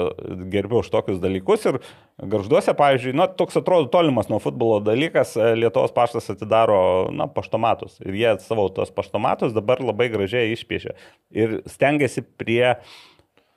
gerbiu 0.53 0.81
už 0.83 0.89
tokius 0.93 1.21
dalykus 1.21 1.65
ir 1.69 1.79
garžduose, 2.21 2.75
pavyzdžiui, 2.77 3.15
na, 3.17 3.25
toks 3.27 3.57
atrodo 3.57 3.89
tolimas 3.93 4.29
nuo 4.29 4.39
futbolo 4.43 4.77
dalykas, 4.85 5.33
e, 5.37 5.53
Lietuvos 5.57 5.95
paštas 5.95 6.29
atidaro, 6.33 7.09
na, 7.13 7.27
paštomatus. 7.31 7.97
Ir 8.05 8.19
jie 8.19 8.35
savo 8.45 8.67
tos 8.73 8.93
paštomatus 8.93 9.55
dabar 9.55 9.81
labai 9.81 10.11
gražiai 10.13 10.53
išpiešia. 10.53 10.93
Ir 11.33 11.59
stengiasi 11.69 12.25
prie 12.37 12.77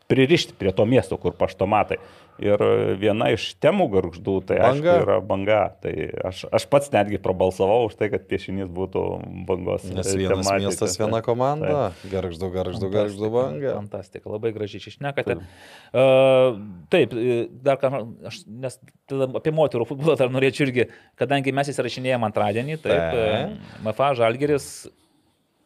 pririšti 0.06 0.54
prie 0.58 0.72
to 0.72 0.86
miesto, 0.86 1.18
kur 1.18 1.34
paštomatai. 1.36 1.98
Ir 2.42 2.60
viena 3.00 3.30
iš 3.32 3.46
temų 3.62 3.86
garždų, 3.94 4.34
tai 4.48 4.58
Banga. 4.60 4.92
aišku, 4.92 5.04
yra 5.06 5.16
banga. 5.24 5.60
Tai 5.80 5.92
aš, 6.28 6.42
aš 6.52 6.66
pats 6.72 6.90
netgi 6.92 7.20
prabalsavau 7.22 7.86
už 7.88 7.96
tai, 7.96 8.10
kad 8.12 8.26
piešinys 8.28 8.68
būtų 8.72 9.04
bangos. 9.48 9.86
nes 9.88 10.10
vienas 10.12 10.44
tematika. 10.44 10.58
miestas, 10.66 10.98
viena 11.00 11.22
komanda. 11.24 11.92
Garždu, 12.12 12.50
garždu, 12.52 12.90
garždu 12.92 13.30
banga. 13.32 13.76
Fantastika, 13.78 14.28
labai 14.32 14.52
gražiai 14.56 14.84
išnekate. 14.92 15.38
Uh, 15.96 16.60
taip, 16.92 17.14
e, 17.16 17.46
dar 17.64 17.80
ką, 17.80 17.92
aš, 18.28 18.42
nes 18.46 18.76
apie 19.40 19.54
moterų 19.54 19.86
futbolą 19.88 20.18
dar 20.20 20.32
norėčiau 20.34 20.66
irgi, 20.68 20.88
kadangi 21.16 21.54
mes 21.56 21.72
įsirašinėjom 21.72 22.26
antradienį, 22.28 22.76
taip, 22.84 22.92
Taip. 22.92 23.16
e, 23.16 23.82
MFA 23.86 24.12
Žalgeris, 24.18 24.68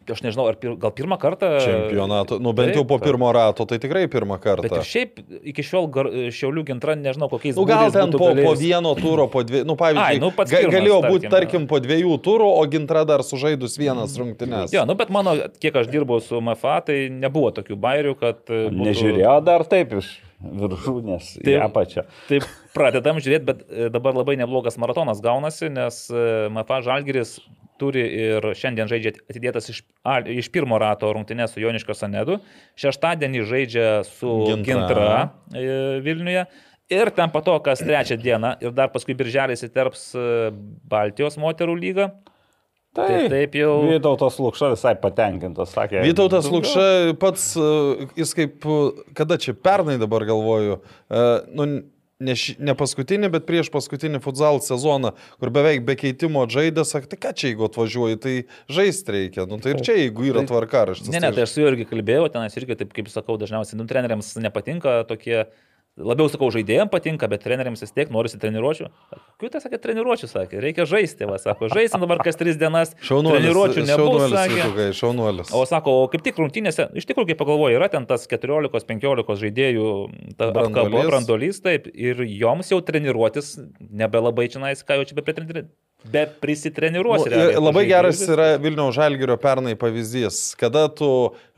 aš 0.09 0.23
nežinau, 0.25 0.47
ar 0.49 0.57
pir, 0.57 0.73
gal 0.81 0.91
pirmą 0.97 1.19
kartą. 1.21 1.51
Čempionato, 1.61 2.39
nu 2.43 2.53
bent 2.57 2.73
jau 2.75 2.83
Taip, 2.83 2.89
po 2.89 2.97
taip. 2.99 3.07
pirmo 3.11 3.29
rato, 3.33 3.67
tai 3.69 3.79
tikrai 3.79 4.07
pirmą 4.11 4.39
Bet 4.41 4.45
kartą. 4.47 4.81
ir 4.81 4.87
šiaip 4.89 5.21
iki 5.53 5.63
šiol 5.63 5.91
gar, 5.93 6.09
Šiaulių 6.33 6.65
gintra, 6.71 6.97
nežinau 6.97 7.29
kokiais 7.31 7.55
Nu, 7.57 7.67
gal 7.69 7.93
ten 7.93 8.11
po, 8.11 8.19
po 8.19 8.31
galėjus- 8.33 8.59
vieno 8.65 8.95
turo, 8.99 9.29
po 9.29 9.43
dviejų, 9.45 9.67
nu 9.69 9.77
pavyzdžiui, 9.77 10.17
Ai, 10.17 10.19
nu, 10.23 10.31
pats 10.33 10.51
ga, 10.51 10.59
pirmas, 10.65 10.75
galėjo 10.79 10.99
būti, 11.07 11.31
tarkim, 11.31 11.67
po 11.71 11.79
dviejų 11.85 12.17
turų, 12.25 12.49
o 12.59 12.65
gintra 12.67 13.05
dar 13.05 13.21
sužaidus 13.23 13.77
vienas 13.79 14.17
rungtynes. 14.19 14.73
Jo, 14.73 14.87
nu, 14.89 14.95
bet 14.97 15.11
mano, 15.11 15.37
kiek 15.61 15.77
aš 15.77 15.87
dirbau 15.93 16.19
su 16.25 16.41
MFA, 16.41 16.81
tai 16.87 16.99
nebuvo 17.13 17.53
tokių 17.53 17.77
bairių, 17.77 18.17
kad... 18.19 18.43
e, 18.49 18.67
būtų- 18.73 18.89
Nežiūrėjo 18.91 19.37
dar 19.45 19.65
taip 19.65 19.93
iš 20.01 20.19
viršūnės 20.41 21.35
į 21.41 21.45
Taip. 21.45 21.63
apačią. 21.69 22.05
Tai 22.29 22.39
pradedam 22.75 23.19
žiūrėti, 23.21 23.45
bet 23.45 23.65
e, 23.71 23.89
dabar 23.93 24.15
labai 24.17 24.37
neblogas 24.41 24.79
maratonas 24.81 25.21
gaunasi, 25.21 25.69
nes 25.71 26.07
e, 26.11 26.49
MFA 26.49 26.81
Žalgiris 26.87 27.39
turi 27.81 28.03
ir 28.29 28.47
šiandien 28.57 28.89
žaidžia 28.91 29.15
atidėtas 29.31 29.71
iš, 29.73 29.83
a, 30.05 30.19
iš 30.29 30.51
pirmo 30.53 30.79
rato 30.81 31.09
rungtynės 31.17 31.55
su 31.57 31.63
Joniško 31.65 31.97
Sanedu, 31.97 32.37
šeštadienį 32.81 33.45
žaidžia 33.49 33.87
su 34.09 34.31
Gintra. 34.49 34.67
Gintra, 34.77 35.07
e, 35.57 36.01
Vilniuje. 36.05 36.45
Ir 36.91 37.13
ten 37.15 37.31
po 37.31 37.39
to, 37.47 37.55
kas 37.63 37.79
trečią 37.87 38.17
dieną, 38.19 38.57
ir 38.67 38.73
dar 38.75 38.91
paskui 38.91 39.15
birželis 39.15 39.63
įterps 39.67 40.09
e, 40.19 40.25
Baltijos 40.91 41.39
moterų 41.39 41.77
lygą. 41.79 42.09
Tai, 42.91 43.07
Tai 43.07 43.29
taip 43.31 43.53
jau- 43.55 43.85
Vytautas 43.87 44.41
Lukša 44.43 44.73
visai 44.73 44.97
patenkintas, 44.99 45.71
sakė. 45.77 46.01
Vytautas 46.03 46.49
Lukša 46.51 46.87
pats, 47.23 47.53
e, 47.55 48.09
jis 48.19 48.35
kaip, 48.35 48.67
kada 49.15 49.39
čia 49.39 49.55
pernai 49.55 49.95
dabar 50.03 50.27
galvoju, 50.27 50.81
nu, 51.55 51.69
ne, 52.21 52.35
ši- 52.37 52.57
ne 52.61 52.75
paskutinį, 52.77 53.31
bet 53.33 53.47
prieš 53.49 53.71
paskutinį 53.73 54.21
futsal 54.25 54.61
sezoną, 54.65 55.15
kur 55.41 55.51
beveik 55.55 55.85
be 55.89 55.97
keitimo 55.99 56.45
žaidė, 56.53 56.85
sakė, 56.87 57.09
tai 57.15 57.19
ką 57.25 57.33
čia 57.35 57.49
jeigu 57.51 57.67
atvažiuoji, 57.69 58.21
tai 58.21 58.35
žaisti 58.69 59.17
reikia. 59.17 59.47
Nu, 59.51 59.59
tai 59.63 59.75
ir 59.75 59.81
čia, 59.87 59.97
jeigu 59.99 60.29
yra 60.29 60.45
tvarkaraštis. 60.49 61.09
Ne, 61.11 61.23
ne, 61.25 61.33
tai 61.33 61.47
aš 61.47 61.57
su 61.57 61.65
juo 61.65 61.73
irgi 61.73 61.89
kalbėjau, 61.91 62.29
ten 62.35 62.47
irgi, 62.61 62.77
taip 62.85 62.93
kaip 62.97 63.09
sakau, 63.13 63.39
dažniausiai, 63.41 63.79
nu, 63.81 63.89
treneriams 63.91 64.35
nepatinka 64.45 65.01
tokie, 65.11 65.47
labiau 66.05 66.29
sakau, 66.33 66.49
žaidėjams 66.55 66.91
patinka, 66.93 67.29
bet 67.31 67.43
treneriams 67.45 67.83
vis 67.85 67.93
tiek 67.95 68.11
norisi 68.13 68.39
treniruočių. 68.41 68.89
Kokiu 69.41 69.51
tai 69.53 69.63
sakė 69.65 69.81
treniruočių, 69.83 70.29
sakė, 70.31 70.61
reikia 70.65 70.87
žaisti, 70.89 71.27
va, 71.29 71.39
sako, 71.43 71.71
žaisim 71.73 72.03
dabar 72.03 72.23
kas 72.25 72.39
tris 72.41 72.59
dienas, 72.61 72.95
Šaunuolis, 73.07 73.41
treniruočių 73.41 73.85
nebus, 73.89 74.25
sakė. 74.33 74.59
Vytukai, 74.61 74.89
šaunuolis. 74.97 75.53
O 75.57 75.63
sako, 75.69 75.97
o 76.05 76.09
kaip 76.13 76.25
tik 76.27 76.41
rungtynėse, 76.41 76.91
iš 76.99 77.09
tikrųjų, 77.11 77.33
kaip 77.33 77.43
pagalvoju, 77.43 77.79
yra 77.81 77.91
ten 77.93 78.09
tas 78.11 78.27
14-15 78.31 79.39
žaidėjų 79.45 79.93
apkabo, 80.37 81.05
brandolys, 81.11 81.63
taip, 81.65 81.89
ir 81.95 82.25
joms 82.29 82.73
jau 82.73 82.81
treniruotis 82.85 83.57
nebelabai 83.81 84.51
čia, 84.53 84.75
ką 84.87 85.01
jau 85.01 85.09
čia 85.09 85.21
be 85.21 85.27
be 86.05 86.25
prisitreniruosi. 86.41 87.29
Nu, 87.29 87.35
realiai, 87.35 87.61
labai 87.61 87.85
geras 87.89 88.21
yra 88.29 88.49
Vilniaus 88.61 88.95
Žalgirio 88.97 89.37
pernai 89.41 89.75
pavyzdys, 89.79 90.41
kada 90.61 90.87
tu 90.89 91.11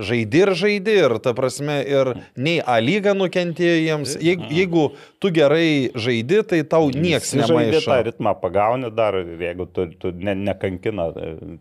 žaidi 0.02 0.42
ir 0.44 0.52
žaidi 0.58 0.96
ir, 1.04 1.16
ta 1.22 1.34
prasme, 1.36 1.78
ir 1.86 2.12
nei 2.36 2.58
A 2.62 2.78
lyga 2.82 3.14
nukentėjo 3.16 3.76
jiems. 3.78 4.16
Jeigu, 4.22 4.48
jeigu 4.50 4.86
tu 5.22 5.30
gerai 5.34 5.92
žaidi, 5.94 6.42
tai 6.48 6.62
tau 6.66 6.90
nieks 6.90 7.30
Žaidži 7.32 7.44
tą 7.46 7.60
nemaišo. 7.60 7.98
ritmą 8.08 8.34
pagauni 8.40 8.90
dar 8.94 9.18
jeigu 9.22 9.68
tu, 9.70 9.86
tu 9.98 10.12
ne, 10.16 10.34
nekankina, 10.34 11.10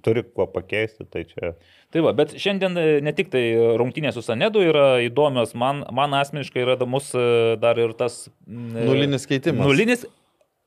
turi 0.05 0.25
kuo 0.25 0.47
pakeisti, 0.49 1.05
tai 1.09 1.25
čia... 1.29 1.53
Tai 1.91 1.99
va, 2.05 2.13
bet 2.15 2.31
šiandien 2.39 2.77
e, 2.79 2.85
ne 3.03 3.11
tik 3.11 3.27
tai 3.33 3.41
rungtynės 3.79 4.15
su 4.15 4.23
Sanedu 4.23 4.61
yra 4.63 5.01
įdomios, 5.03 5.51
man, 5.59 5.83
man 5.91 6.15
asmeniškai 6.15 6.63
yra 6.63 6.77
įdomus 6.77 7.11
e, 7.11 7.25
dar 7.59 7.79
ir 7.83 7.91
tas... 7.99 8.23
mm, 8.47 8.77
e, 8.79 8.85
Nulinis 8.87 9.27
keitimas. 9.27 10.07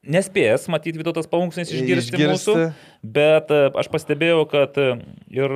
Nespės, 0.06 0.66
matyti, 0.72 1.00
Vytautas 1.00 1.28
Paunksnis 1.30 1.70
išgirsti, 1.72 2.16
Išgirsti. 2.16 2.32
mūsų, 2.32 2.72
bet 3.16 3.52
e, 3.54 3.60
aš 3.80 3.88
pastebėjau, 3.92 4.42
kad 4.50 4.76
e, 4.80 4.88
ir 5.32 5.54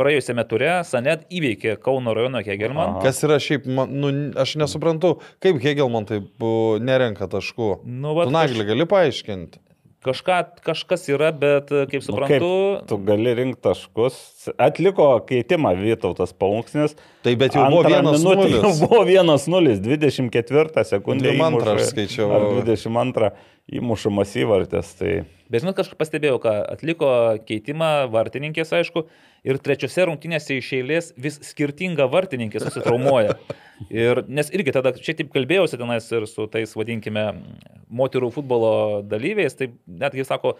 praėjusiame 0.00 0.44
ture 0.50 0.70
Sanet 0.88 1.26
įveikė 1.30 1.76
Kauno 1.82 2.14
rajono 2.16 2.42
Kegelman. 2.46 2.96
Aha. 2.96 3.02
Kas 3.04 3.22
yra 3.26 3.38
šiaip, 3.42 3.66
man, 3.70 3.92
nu, 4.02 4.10
aš 4.40 4.56
nesuprantu, 4.60 5.16
kaip 5.44 5.60
Hegelman 5.62 6.08
taip 6.08 6.46
nerenka 6.82 7.28
taškų. 7.30 7.70
Nu, 7.86 8.16
vat 8.18 8.30
Tu 8.30 8.34
naglį 8.34 8.66
gali 8.72 8.88
paaiškinti. 8.90 9.62
Kažką, 10.04 10.38
kažkas 10.66 11.06
yra, 11.08 11.30
bet 11.32 11.70
e, 11.72 11.86
kaip 11.88 12.02
Nu, 12.02 12.04
suprantu, 12.04 12.48
kaip 12.76 12.88
tu 12.90 12.98
gali 13.06 13.32
rinkti 13.38 13.62
taškus. 13.64 14.18
Atliko 14.60 15.06
keitimą 15.24 15.72
Vytautas 15.80 16.34
Paunksnis. 16.36 16.92
Tai 17.24 17.32
bet 17.40 17.56
jau 17.56 17.64
buvo 17.72 17.82
vienas 17.94 18.20
nulis. 18.26 18.58
Jau 18.58 18.72
buvo 18.84 19.00
1-0, 19.08 19.78
24 19.80 20.84
sekundė. 20.90 21.32
22 21.32 21.62
aš 21.64 21.80
įmuša- 21.80 21.88
skaičiavau. 21.94 22.36
ar 22.36 22.64
22 22.68 23.30
įmušamas 23.72 24.34
įvartės. 24.42 24.92
Tai 24.98 25.12
Bet 25.52 25.60
žinot, 25.60 25.76
kažką 25.76 25.98
pastebėjau, 26.00 26.38
kad 26.40 26.64
atliko 26.72 27.08
keitimą 27.44 28.08
vartininkės, 28.12 28.72
aišku, 28.74 29.04
ir 29.44 29.58
trečiose 29.60 30.06
rungtynėse 30.08 30.56
iš 30.56 30.70
eilės 30.78 31.10
vis 31.20 31.36
skirtinga 31.44 32.08
vartininkė 32.10 32.62
susitraumuoja. 32.64 33.36
Ir, 33.90 34.20
nes 34.30 34.48
irgi 34.54 34.70
tada 34.72 34.92
šiek 34.94 35.18
tiek 35.18 35.30
kalbėjausi 35.34 35.76
tenais 35.80 36.06
ir 36.14 36.28
su 36.30 36.44
tais, 36.48 36.70
vadinkime, 36.78 37.24
moterų 37.90 38.28
futbolo 38.36 38.70
dalyviais, 39.02 39.56
tai 39.58 39.72
netgi 39.90 40.22
sako, 40.24 40.52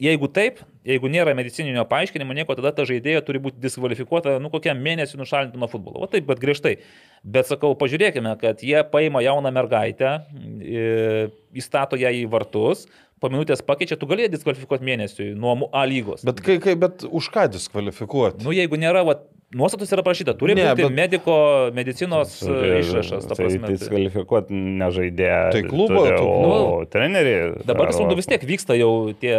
jeigu 0.00 0.28
taip, 0.32 0.62
jeigu 0.88 1.10
nėra 1.12 1.34
medicininio 1.36 1.84
paaiškinimo, 1.90 2.32
nieko, 2.36 2.56
tada 2.56 2.72
ta 2.72 2.86
žaidėja 2.88 3.20
turi 3.26 3.38
būti 3.42 3.60
diskvalifikuota, 3.60 4.38
nu 4.40 4.48
kokiam 4.50 4.80
mėnesiu 4.80 5.20
nušalinti 5.20 5.60
nuo 5.60 5.68
futbolo. 5.68 6.00
O 6.00 6.08
taip, 6.10 6.24
bet 6.30 6.40
griežtai. 6.40 6.78
Bet 7.22 7.46
sakau, 7.50 7.74
pažiūrėkime, 7.76 8.32
kad 8.40 8.62
jie 8.64 8.80
paima 8.88 9.20
jauną 9.20 9.52
mergaitę, 9.52 10.14
į- 10.58 11.30
įstato 11.60 11.98
ją 12.00 12.08
į 12.16 12.24
vartus, 12.32 12.86
po 13.20 13.28
minutės 13.28 13.60
pakeičia, 13.60 13.98
tu 14.00 14.08
galėjai 14.08 14.30
diskvalifikuoti 14.32 14.86
mėnesiui 14.88 15.34
nuo 15.36 15.68
A 15.76 15.82
lygos. 15.84 16.24
Bet, 16.24 16.40
kai, 16.40 16.56
kai, 16.58 16.72
bet 16.80 17.04
už 17.04 17.28
ką 17.34 17.50
diskvalifikuoti? 17.52 18.40
Nu, 18.46 18.54
jeigu 18.56 18.78
nėra, 18.80 19.02
va, 19.04 19.18
nuostatus 19.52 19.92
yra 19.92 20.00
prašyta, 20.06 20.32
turi 20.40 20.54
Ne, 20.56 20.64
būti 20.70 20.86
bet- 20.86 20.96
mediko 20.96 21.34
medicinos 21.76 22.38
e, 22.40 22.78
išrašas. 22.80 23.28
ta 23.28 23.34
Tai 23.36 23.44
prasme. 23.44 23.68
diskvalifikuoti 23.74 24.56
nežaidėją. 24.80 25.42
Tai 25.52 25.62
klubo, 25.68 26.00
turi, 26.06 26.16
tu- 26.16 26.24
O 26.24 26.84
treneriai. 26.88 27.60
Dabar, 27.66 27.90
kas 27.92 28.00
ar- 28.00 28.06
manau, 28.06 28.16
vis 28.16 28.26
tiek 28.32 28.40
vyksta 28.48 28.78
jau 28.80 29.12
tie 29.20 29.36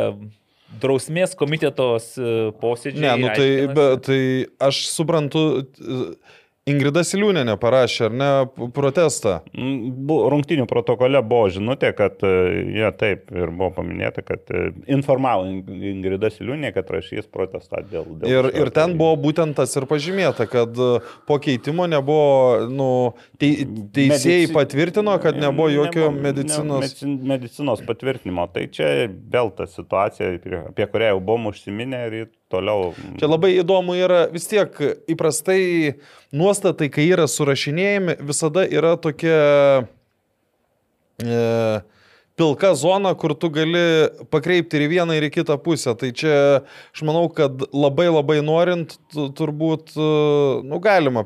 drausmės 0.81 1.35
komitetos 1.39 2.13
e, 2.17 2.51
posėdžiai. 2.61 3.03
Ne, 3.03 3.13
nu 3.21 3.31
tai, 3.35 3.49
be, 3.75 3.87
tai 4.05 4.21
aš 4.69 4.85
suprantu, 4.91 5.43
Ingrida 6.69 7.01
Siliūnė 7.01 7.55
parašė, 7.57 8.03
ar 8.05 8.13
ne, 8.13 8.25
protestą. 8.75 9.39
Mm, 9.57 10.11
Rungtinių 10.29 10.67
protokole 10.69 11.17
buvo 11.25 11.47
žinutė, 11.49 11.89
kad 11.97 12.21
jie 12.21 12.91
taip 12.99 13.31
ir 13.33 13.49
buvo 13.49 13.71
paminėta, 13.79 14.21
kad 14.21 14.45
e, 14.53 14.67
informavo 14.93 15.47
In- 15.49 15.63
Ingrida 15.95 16.29
Siliūnė, 16.29 16.69
kad 16.75 16.91
rašys 16.93 17.25
protestą 17.33 17.81
dėl. 17.89 18.05
dėl 18.21 18.29
Ir, 18.29 18.49
šio. 18.51 18.61
ir 18.61 18.69
ten 18.75 18.93
buvo 18.99 19.15
būtent 19.23 19.57
tas 19.57 19.73
ir 19.79 19.87
pažymėta, 19.89 20.45
kad 20.51 20.77
e, 20.77 20.91
po 21.25 21.39
keitimo 21.41 21.87
nebuvo, 21.89 22.67
nu, 22.69 22.89
tei, 23.41 23.65
teisėjai 23.65 24.43
Medici- 24.45 24.53
patvirtino, 24.59 25.15
kad 25.23 25.41
nebuvo 25.41 25.71
jokio 25.73 26.11
Nebuvo- 26.11 26.21
medicinos. 26.27 26.61
Ne, 26.77 26.85
medicin- 26.85 27.17
medicinos 27.33 27.81
patvirtinimo. 27.89 28.45
Tai 28.53 28.67
čia 28.69 28.91
vėl 29.09 29.49
ta 29.57 29.65
situacija, 29.65 30.37
apie 30.69 30.85
kurią 30.93 31.15
jau 31.15 31.25
buvom 31.25 31.49
užsiminę 31.55 32.03
ir 32.11 32.29
toliau. 32.51 32.91
Čia 33.19 33.29
labai 33.31 33.53
įdomu 33.61 33.95
yra, 33.97 34.25
vis 34.33 34.45
tiek 34.51 34.75
įprastai 35.11 35.95
nuostatai, 36.35 36.91
kai 36.93 37.07
yra 37.11 37.25
surašinėjami, 37.31 38.19
visada 38.27 38.67
yra 38.67 38.93
tokia 39.01 39.39
e, 41.23 41.81
pilka 42.37 42.71
zona, 42.75 43.13
kur 43.19 43.33
tu 43.37 43.49
gali 43.53 43.81
pakreipti 44.33 44.79
ir 44.79 44.85
į 44.87 44.91
vieną, 44.95 45.17
ir 45.19 45.27
į 45.27 45.31
kitą 45.35 45.57
pusę. 45.61 45.93
Tai 45.99 46.09
čia 46.17 46.35
aš 46.63 47.03
manau, 47.05 47.27
kad 47.33 47.65
labai 47.75 48.07
labai 48.09 48.39
norint, 48.45 48.95
tu- 49.13 49.29
turbūt, 49.37 49.93
e, 49.97 50.07
nu, 50.65 50.79
galima, 50.81 51.25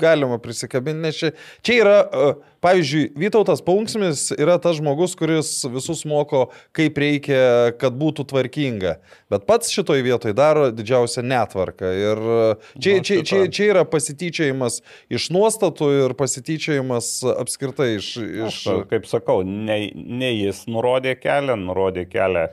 galima 0.00 0.40
prisikabinti, 0.42 1.04
nes 1.04 1.20
čia, 1.20 1.32
čia 1.62 1.78
yra, 1.84 1.98
e, 2.02 2.34
pavyzdžiui, 2.64 3.10
Vytautas 3.20 3.62
Paunksmis 3.64 4.26
yra 4.34 4.56
tas 4.62 4.78
žmogus, 4.78 5.14
kuris 5.18 5.50
visus 5.70 6.04
moko, 6.08 6.46
kaip 6.76 6.98
reikia, 7.00 7.74
kad 7.80 7.96
būtų 8.00 8.26
tvarkinga. 8.30 8.96
Bet 9.32 9.44
pats 9.48 9.72
šitoj 9.74 10.02
vietoj 10.06 10.34
daro 10.36 10.70
didžiausią 10.74 11.24
netvarką. 11.26 11.90
Ir 12.00 12.22
e, 12.36 12.46
čia, 12.78 12.96
čia, 13.04 13.20
čia, 13.26 13.42
čia 13.52 13.68
yra 13.74 13.84
pasityčiojimas 13.88 14.80
iš 15.12 15.28
nuostatų 15.34 15.90
ir 16.00 16.16
pasityčiojimas 16.18 17.10
apskritai 17.34 17.90
iš... 17.98 18.10
iš... 18.24 18.48
Aš, 18.48 18.86
kaip 18.90 19.08
sakau, 19.10 19.42
ne, 19.44 19.78
ne 19.94 20.32
jis 20.32 20.64
nurodė 20.70 21.16
kelią, 21.20 21.58
nurodė 21.60 22.06
kelią 22.10 22.48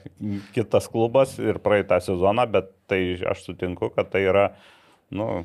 kitas 0.55 0.89
klubas 0.91 1.37
ir 1.41 1.61
praeitą 1.63 2.01
sezoną, 2.03 2.47
bet 2.51 2.71
tai 2.91 3.01
aš 3.31 3.45
sutinku, 3.47 3.91
kad 3.95 4.11
tai 4.11 4.25
yra, 4.27 4.45
nu, 5.15 5.43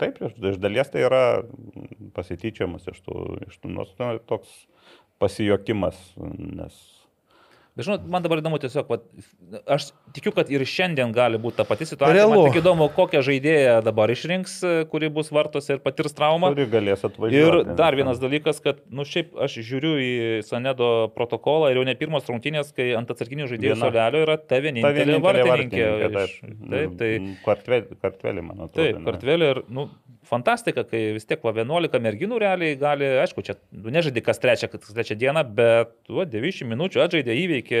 taip, 0.00 0.20
iš, 0.24 0.58
dalies 0.62 0.90
tai 0.92 1.04
yra 1.06 1.22
pasityčiamas 2.16 2.88
iš 2.92 3.02
tų, 3.06 3.18
iš 3.48 3.58
tų 3.62 3.72
nors 3.74 3.94
nu, 4.00 4.12
toks 4.30 4.54
pasijokimas, 5.22 5.98
nes 6.38 6.76
Bet 7.78 7.86
žinot, 7.86 8.06
man 8.10 8.24
dabar 8.24 8.40
įdomu 8.42 8.58
tiesiog, 8.58 8.88
vat, 8.90 9.04
aš 9.70 9.84
tikiu, 10.16 10.32
kad 10.34 10.48
ir 10.50 10.64
šiandien 10.66 11.12
gali 11.14 11.38
būti 11.38 11.60
ta 11.60 11.64
pati 11.68 11.86
situacija. 11.86 12.10
Realu. 12.16 12.40
Man 12.42 12.48
tik 12.50 12.58
įdomu, 12.58 12.88
kokią 12.96 13.20
žaidėją 13.22 13.76
dabar 13.86 14.10
išrinks, 14.10 14.56
e, 14.66 14.72
kuri 14.90 15.06
bus 15.14 15.30
vartose 15.30 15.76
ir 15.76 15.78
patirs 15.84 16.12
traumą. 16.18 16.50
kuri 16.56 16.66
galės 16.72 17.06
atvažiuoti. 17.06 17.70
Ir 17.70 17.76
dar 17.78 17.94
vienas 17.94 18.18
dalykas, 18.18 18.58
kad, 18.64 18.82
nu 18.90 19.06
šiaip 19.06 19.30
aš 19.46 19.60
žiūriu 19.62 19.94
į 20.02 20.10
Sanedo 20.48 20.90
protokolą 21.14 21.70
ir 21.70 21.78
jau 21.78 21.86
ne 21.86 21.94
pirmos 21.94 22.26
rungtynės, 22.26 22.74
kai 22.74 22.90
ant 22.98 23.14
atsarginių 23.14 23.46
žaidėjų 23.54 23.78
solelio 23.78 24.24
yra 24.26 24.36
ta 24.42 24.56
Ta 24.58 24.60
vienintelė 24.66 24.94
vienintelė 24.98 25.22
vartininkė. 25.46 25.86
vartininkė, 25.86 26.24
iš- 26.26 26.70
Taip, 26.74 26.98
tai, 26.98 27.10
Kartvelį, 27.46 27.98
kartvelį 28.02 28.42
man 28.42 28.64
atrodo. 28.66 28.82
taip, 28.82 29.04
kartvelė 29.06 29.50
ir, 29.54 29.62
nu, 29.70 29.86
fantastika, 30.28 30.84
kai 30.88 31.00
vis 31.16 31.26
tiek 31.28 31.42
va 31.44 31.52
11 31.56 32.00
merginų 32.04 32.38
realiai 32.42 32.76
gali, 32.80 33.08
aišku, 33.24 33.44
čia 33.46 33.56
nežaidė 33.72 34.22
kas 34.26 34.40
trečią, 34.42 34.68
kas 34.72 34.92
trečią 34.94 35.16
dieną, 35.18 35.44
bet 35.56 35.94
va, 36.12 36.26
90 36.28 36.68
minučių 36.68 37.02
atžaidė, 37.06 37.36
įveikė, 37.44 37.80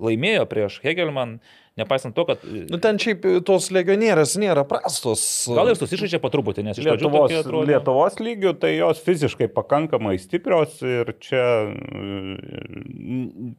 laimėjo 0.00 0.46
prieš 0.50 0.78
Hegelman, 0.84 1.38
nepaisant 1.80 2.14
to, 2.16 2.24
kad... 2.28 2.42
Nu 2.70 2.80
ten 2.82 2.98
šiaip 3.00 3.24
tos 3.48 3.70
legionierės 3.74 4.36
nėra 4.40 4.64
prastos. 4.68 5.22
Gal 5.56 5.72
ir 5.72 5.78
susižaidžia 5.80 6.20
po 6.22 6.30
truputį, 6.32 6.64
nes 6.66 6.80
iš 6.80 6.88
Lietuvos, 6.88 7.34
atrodė- 7.40 7.74
Lietuvos 7.74 8.18
lygių, 8.22 8.54
tai 8.60 8.74
jos 8.76 9.02
fiziškai 9.06 9.50
pakankamai 9.56 10.16
stiprios 10.22 10.80
ir 10.86 11.14
čia, 11.22 11.44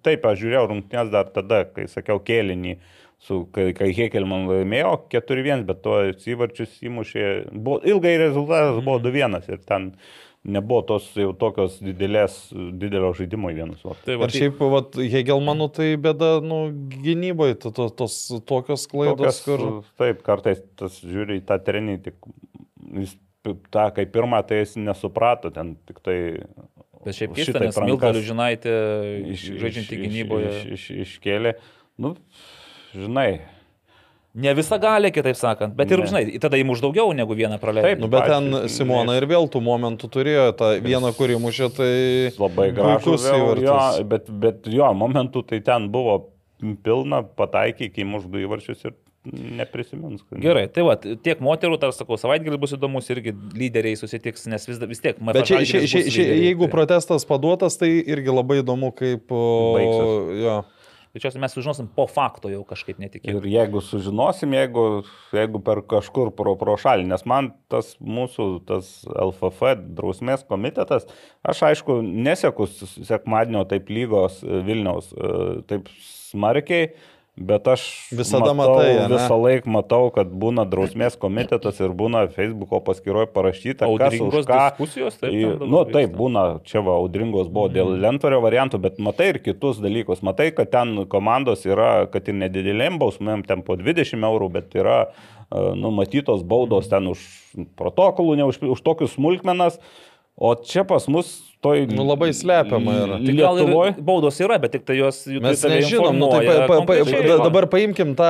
taip, 0.05 0.25
aš 0.31 0.41
žiūrėjau 0.43 0.65
rungtynės 0.71 1.13
dar 1.13 1.31
tada, 1.33 1.63
kai 1.69 1.87
sakiau 1.91 2.21
kėlinį, 2.23 2.77
su, 3.21 3.43
kai, 3.53 3.69
kai 3.77 3.91
Hekelman 3.97 4.47
laimėjo 4.49 4.95
4-1, 5.13 5.63
bet 5.69 5.81
to 5.85 5.99
įvarčius 6.33 6.79
įmušė, 6.87 7.25
buvo, 7.53 7.79
ilgai 7.85 8.15
rezultatas 8.21 8.81
buvo 8.83 8.99
2-1 9.03 9.39
ir 9.53 9.61
ten 9.69 9.91
nebuvo 10.41 10.81
tos 10.89 11.11
jau 11.13 11.35
tokios 11.37 11.75
didelės, 11.85 12.37
didelio 12.81 13.11
žaidimo 13.13 13.51
į 13.53 13.59
vienus 13.59 13.83
vartus. 13.85 14.05
Tai 14.07 14.15
va, 14.17 14.25
Ir 14.25 14.33
šiaip, 14.39 14.61
vat, 14.73 14.97
Hegelmanų 15.13 15.67
tai 15.77 15.89
bėda, 16.01 16.31
nu, 16.41 16.63
gynyboje, 17.03 17.59
to, 17.61 17.69
to, 17.77 17.89
tos 18.01 18.15
tokios 18.49 18.87
klaidos, 18.89 19.19
Tokias, 19.21 19.41
kur... 19.45 19.67
Taip, 20.01 20.23
kartais 20.25 20.63
tas 20.81 20.97
žiūri 21.05 21.37
į 21.43 21.45
tą 21.45 21.59
trenį, 21.61 21.99
tik 22.07 22.17
jis 23.03 23.13
tą, 23.45 23.85
kai 23.93 24.07
pirmą, 24.09 24.41
tai 24.49 24.63
jis 24.63 24.73
nesuprato, 24.81 25.53
ten 25.53 25.75
tik 25.89 26.01
tai... 26.05 26.17
Bet 27.05 27.17
šiaip 27.17 27.37
keista, 27.37 27.61
nes 27.61 27.77
Milda 27.81 28.09
Liužinaitė 28.13 28.73
iš- 29.33 29.45
žaidžianti 29.61 29.95
iš- 29.97 30.01
gynyboje. 30.07 30.49
Iš, 30.57 30.65
iš, 30.73 30.89
iškėlė. 31.05 31.53
Nu, 32.01 32.15
žinai. 32.95 33.41
Ne 34.33 34.53
visą 34.55 34.77
galę, 34.79 35.09
kitaip 35.11 35.35
sakant, 35.35 35.73
bet 35.75 35.91
ir, 35.91 35.99
Ne. 35.99 36.05
žinai, 36.07 36.39
tada 36.39 36.55
įmuš 36.55 36.79
daugiau 36.79 37.11
negu 37.11 37.35
vieną 37.35 37.57
praleido. 37.59 37.83
Taip, 37.89 37.99
Nu, 37.99 38.07
bet 38.07 38.29
ten 38.31 38.69
Simona 38.71 39.17
ir 39.19 39.25
vėl 39.27 39.49
tų 39.51 39.59
momentų 39.59 40.07
turėjo, 40.07 40.45
tą 40.55 40.69
vieną, 40.79 41.11
kurį 41.17 41.35
mušė, 41.43 41.67
tai... 41.75 41.91
Labai 42.39 42.69
gražus 42.71 43.25
įvartis. 43.27 43.67
Jo, 43.67 44.03
bet, 44.07 44.29
bet 44.31 44.69
jo, 44.71 44.87
momentų 44.95 45.43
tai 45.49 45.59
ten 45.59 45.89
buvo 45.91 46.29
pilna, 46.85 47.23
pataikė 47.23 47.89
iki 47.91 48.05
muždų 48.07 48.45
įvarčius 48.47 48.85
ir 48.87 48.95
neprisimins. 49.25 50.23
kad- 50.29 50.39
Gerai, 50.41 50.67
tai 50.71 50.81
va, 50.87 50.95
tiek 50.95 51.39
moterų, 51.43 51.77
dar 51.81 51.91
sakau, 51.91 52.15
savaitgalį 52.15 52.57
bus 52.57 52.71
įdomus, 52.77 53.09
irgi 53.11 53.35
lyderiai 53.35 53.99
susitiks, 53.99 54.47
nes 54.47 54.63
vis, 54.65 54.79
vis 54.79 54.99
tiek, 55.03 55.19
Bet 55.19 55.43
šia, 55.45 55.59
šia, 55.67 55.83
šia, 55.85 56.05
šia, 56.07 56.23
jeigu 56.47 56.69
pro... 56.69 56.85
protestas 56.85 57.25
paduotas, 57.27 57.75
tai 57.77 57.91
irgi 57.99 58.31
labai 58.31 58.61
įdomu, 58.63 58.93
kaip... 58.95 59.27
Baigsis. 59.27 60.39
Jo. 60.41 60.55
Tačiau 61.11 61.41
mes 61.43 61.51
sužinosim 61.51 61.89
po 61.95 62.05
fakto 62.07 62.47
jau 62.47 62.61
kažkaip 62.63 63.01
netikėtai. 63.03 63.33
Ir 63.41 63.47
jeigu 63.51 63.81
sužinosim, 63.83 64.53
jeigu, 64.55 64.85
jeigu 65.35 65.59
per 65.67 65.81
kažkur 65.91 66.31
pro, 66.37 66.53
pro 66.55 66.77
šalį, 66.79 67.09
nes 67.11 67.25
man 67.27 67.49
tas 67.71 67.97
mūsų, 67.99 68.45
tas 68.69 68.93
LFF 69.11 69.73
drausmės 69.97 70.45
komitetas, 70.47 71.03
aš 71.43 71.65
aišku 71.71 71.99
neseku 72.01 72.63
s- 72.69 72.95
sekmadienio 73.09 73.65
taip 73.67 73.91
lygos 73.91 74.39
Vilniaus 74.43 75.11
e, 75.11 75.33
taip 75.67 75.91
smarkiai, 76.31 76.93
bet 77.37 77.67
aš 77.67 77.83
Visada 78.11 78.51
matau, 78.53 78.75
matai, 78.75 78.97
ane? 78.99 79.15
visą 79.15 79.37
laiką 79.39 79.71
matau, 79.71 80.09
kad 80.13 80.27
būna 80.27 80.65
drausmės 80.69 81.15
komitetas 81.17 81.79
ir 81.79 81.89
būna 81.95 82.25
Facebook'o 82.33 82.81
paskyroje 82.83 83.29
parašyta, 83.33 83.87
kas 83.87 84.13
už 84.17 84.19
Audringos 84.19 84.45
ką. 84.49 84.59
diskusijos, 84.77 85.17
taip, 85.21 85.31
Į- 85.33 85.59
Nu, 85.63 85.81
vyksta. 85.85 85.93
taip, 85.93 86.11
būna, 86.19 86.43
čia 86.67 86.81
va, 86.83 86.97
audringos 86.99 87.47
buvo 87.47 87.69
dėl 87.71 87.95
lentvario 88.03 88.41
variantų, 88.43 88.81
bet 88.81 88.99
matai 88.99 89.29
ir 89.33 89.39
kitus 89.39 89.79
dalykus. 89.79 90.21
Matai, 90.21 90.51
kad 90.51 90.69
ten 90.71 91.05
komandos 91.07 91.65
yra, 91.65 92.05
kad 92.11 92.27
ir 92.27 92.33
nedidelėm 92.35 92.99
bausmėm, 92.99 93.45
ten 93.47 93.61
po 93.63 93.75
20 93.79 94.21
eurų, 94.27 94.51
bet 94.51 94.75
yra 94.75 95.07
e, 95.07 95.73
numatytos 95.75 96.43
baudos 96.43 96.89
ten 96.89 97.07
už 97.07 97.19
protokolų, 97.75 98.35
ne 98.37 98.43
už, 98.51 98.59
už 98.59 98.81
tokius 98.81 99.15
smulkmenas. 99.15 99.79
O 100.37 100.55
čia 100.55 100.81
pas 100.87 101.05
mus 101.11 101.27
toj... 101.61 101.85
Nu, 101.91 102.01
labai 102.07 102.31
slepiama 102.33 102.93
yra. 103.03 103.17
Tai 103.21 103.33
gal 103.37 103.57
ir 103.61 103.67
Lietuvoj. 103.67 103.89
baudos 104.01 104.39
yra, 104.41 104.55
bet 104.57 104.71
tik 104.73 104.85
tai 104.87 104.95
jos 104.97 105.19
Mes 105.29 105.61
nežinom, 105.69 106.15
nu, 106.17 106.29
tai 106.33 106.47
pa, 106.65 106.79
pa, 106.81 106.95
pa, 107.05 107.35
dabar 107.43 107.67
paimkim 107.69 108.15
tą 108.17 108.29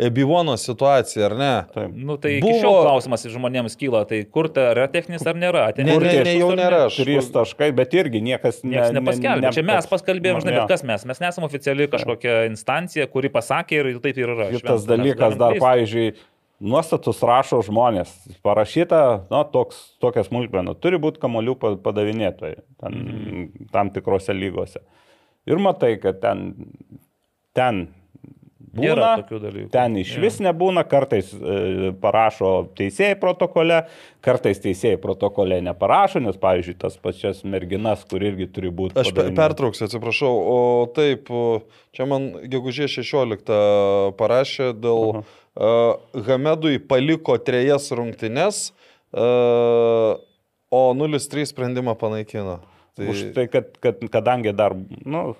e, 0.00 0.08
Bivono 0.14 0.54
situaciją, 0.56 1.26
ar 1.28 1.34
ne? 1.36 1.50
Taip. 1.74 1.90
Nu, 1.92 2.16
tai 2.22 2.38
iki 2.38 2.46
Buvo- 2.46 2.62
šiol 2.62 2.78
klausimas 2.86 3.26
žmonėms 3.34 3.76
kyla, 3.76 4.04
tai 4.08 4.22
kur 4.24 4.48
tai 4.54 4.70
yra 4.70 4.86
techninis 4.94 5.26
ar 5.28 5.36
nėra? 5.36 5.66
Ten 5.76 5.90
Ne, 5.90 5.98
ne, 6.00 6.14
ne, 6.24 6.34
jau 6.38 6.48
ne? 6.54 6.62
nėra. 6.62 6.80
Trys 6.94 7.28
taškai, 7.34 7.68
bet 7.76 7.92
irgi 8.00 8.22
niekas 8.24 8.62
ne, 8.64 8.78
Niekas 8.78 8.96
nepaskelbė. 8.96 9.44
ne- 9.50 9.52
Čia 9.58 9.66
mes 9.68 9.92
paskalbėjom, 9.92 10.40
žinai, 10.46 10.56
bet 10.62 10.72
kas 10.72 10.86
mes? 10.88 11.04
Mes 11.12 11.20
nesame 11.26 11.50
oficiali 11.50 11.90
kažkokia 11.92 12.46
instancija, 12.48 13.10
kuri 13.12 13.28
pasakė 13.34 13.82
ir 13.82 13.92
taip 14.00 14.16
ir 14.16 14.32
yra. 14.38 14.48
Kitas 14.54 14.88
dalykas 14.88 15.36
dar, 15.36 15.58
pavyzdžiui, 15.60 16.14
nuostatus 16.62 17.22
rašo 17.26 17.58
žmonės. 17.66 18.12
Parašyta, 18.46 19.00
na, 19.32 19.42
toks, 19.50 19.80
tokia 20.02 20.22
smulkmena. 20.26 20.76
Turi 20.78 21.00
būti 21.02 21.18
kamolių 21.22 21.56
pa- 21.58 21.74
padavinėtojai 21.82 22.60
ten, 22.80 22.92
Mhm. 23.02 23.70
tam 23.74 23.90
tikrose 23.90 24.30
lygose. 24.36 24.78
Ir 25.46 25.58
matai, 25.58 25.96
kad 26.00 26.20
ten, 26.22 26.54
ten 27.52 27.88
būna, 28.72 29.16
ten 29.74 29.96
iš 30.00 30.14
vis 30.22 30.38
nebūna, 30.40 30.84
kartais 30.88 31.32
e, 31.34 31.90
parašo 32.00 32.68
teisėjai 32.78 33.18
protokole, 33.20 33.82
kartais 34.24 34.62
teisėjai 34.62 35.00
protokole 35.02 35.58
neparašo, 35.66 36.22
nes, 36.22 36.38
pavyzdžiui, 36.40 36.78
tas 36.78 36.96
pačias 36.96 37.42
merginas, 37.44 38.06
kur 38.08 38.20
irgi 38.24 38.46
turi 38.54 38.70
būti. 38.70 38.96
Aš 39.02 39.10
pe- 39.12 39.28
pertrauksiu, 39.36 39.84
atsiprašau. 39.90 40.32
O 40.54 40.86
taip, 40.94 41.26
čia 41.92 42.06
man 42.08 42.30
gegužė 42.48 42.86
16 42.88 44.14
parašė 44.16 44.72
dėl 44.80 45.18
uh, 45.18 45.24
Hamedui 45.56 46.78
paliko 46.88 47.36
trejas 47.38 47.90
rungtynes, 47.92 48.70
uh, 49.12 50.16
o 50.72 50.82
0-3 50.96 51.44
sprendimą 51.52 51.94
panaikino. 52.00 52.60
Tai, 52.92 53.06
Už 53.08 53.20
tai, 53.32 53.46
kad, 53.48 53.70
kad 53.80 53.96
kadangi 54.12 54.50
dar, 54.52 54.74
nu, 55.08 55.32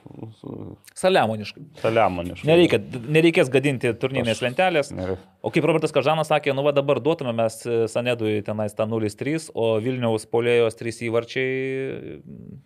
Saliamoniškai. 0.97 1.63
saliamoniškai. 1.83 2.47
Nereikia, 2.49 2.79
nereikės 3.13 3.51
gadinti 3.53 3.91
turnyrinės 4.01 4.39
Aš- 4.41 4.47
lentelės. 4.47 4.89
Nereikia. 4.97 5.21
O 5.45 5.51
kaip 5.53 5.67
Robertas 5.69 5.93
Kažanas 5.93 6.31
sakė, 6.33 6.55
nu 6.57 6.63
va 6.65 6.73
dabar 6.73 6.97
duotume 7.03 7.35
mes 7.37 7.59
e, 7.69 7.83
Sanedui 7.93 8.39
tenais 8.47 8.73
tą 8.73 8.87
0-3, 8.89 9.51
o 9.53 9.67
Vilniaus 9.85 10.25
polėjos 10.33 10.79
3 10.81 11.03
įvarčiai 11.11 12.23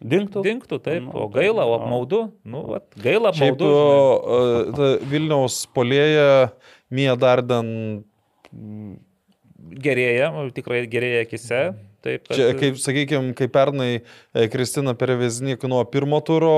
Dinktų? 0.06 0.44
dinktų, 0.46 0.78
taip, 0.84 1.02
Nu, 1.02 1.10
o 1.24 1.28
gaila, 1.34 1.66
o 1.66 1.74
apmaudu, 1.80 2.20
nu, 2.46 2.62
va, 2.70 2.78
gaila, 2.94 3.32
Šiaip 3.34 3.56
apmaudu. 3.58 3.72
o, 3.74 4.20
žinai. 4.22 4.70
e, 4.70 4.76
ta 4.76 5.06
Vilniaus 5.10 5.58
polėja 5.74 6.28
Mija 6.94 7.16
Darden, 7.18 7.68
Gerėja, 9.56 10.30
tikrai 10.54 10.84
gerėja 10.90 11.24
akise. 11.24 11.60
Taip, 12.04 12.26
kad, 12.28 12.36
čia, 12.38 12.50
kaip, 12.54 12.76
sakykime, 12.78 13.32
kaip 13.34 13.50
pernai 13.54 13.88
e, 13.96 14.44
Kristina 14.52 14.92
Perveznik 14.94 15.64
nuo 15.66 15.80
pirmo 15.90 16.20
turo 16.22 16.52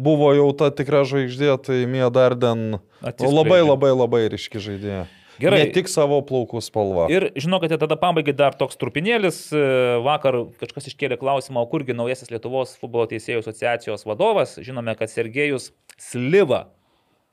buvo 0.00 0.30
jau 0.32 0.46
ta 0.56 0.70
tikra 0.72 1.02
žvaigždė, 1.08 1.50
tai 1.66 1.82
Mija 1.90 2.08
Darden 2.14 2.78
labai 3.02 3.60
labai 3.60 3.92
labai 3.92 4.22
ryški 4.32 4.62
žaidėja. 4.62 5.04
Gerai. 5.42 5.66
Ne 5.66 5.72
tik 5.74 5.90
savo 5.92 6.22
plaukų 6.24 6.62
spalva. 6.64 7.10
Ir 7.12 7.28
žinokite, 7.36 7.76
tada 7.76 7.98
pabaigai 8.00 8.32
dar 8.38 8.56
toks 8.56 8.78
trupinėlis. 8.80 9.42
E, 9.52 9.66
Vakar 10.06 10.46
kažkas 10.62 10.88
iškėlė 10.88 11.18
klausimą, 11.20 11.60
o 11.60 11.68
kurgi 11.68 11.96
naujasis 11.96 12.32
Lietuvos 12.32 12.72
futbolo 12.80 13.04
teisėjų 13.10 13.42
asociacijos 13.44 14.06
vadovas. 14.08 14.56
Žinome, 14.64 14.96
kad 14.96 15.12
Sergejus 15.12 15.74
Sliva, 16.00 16.70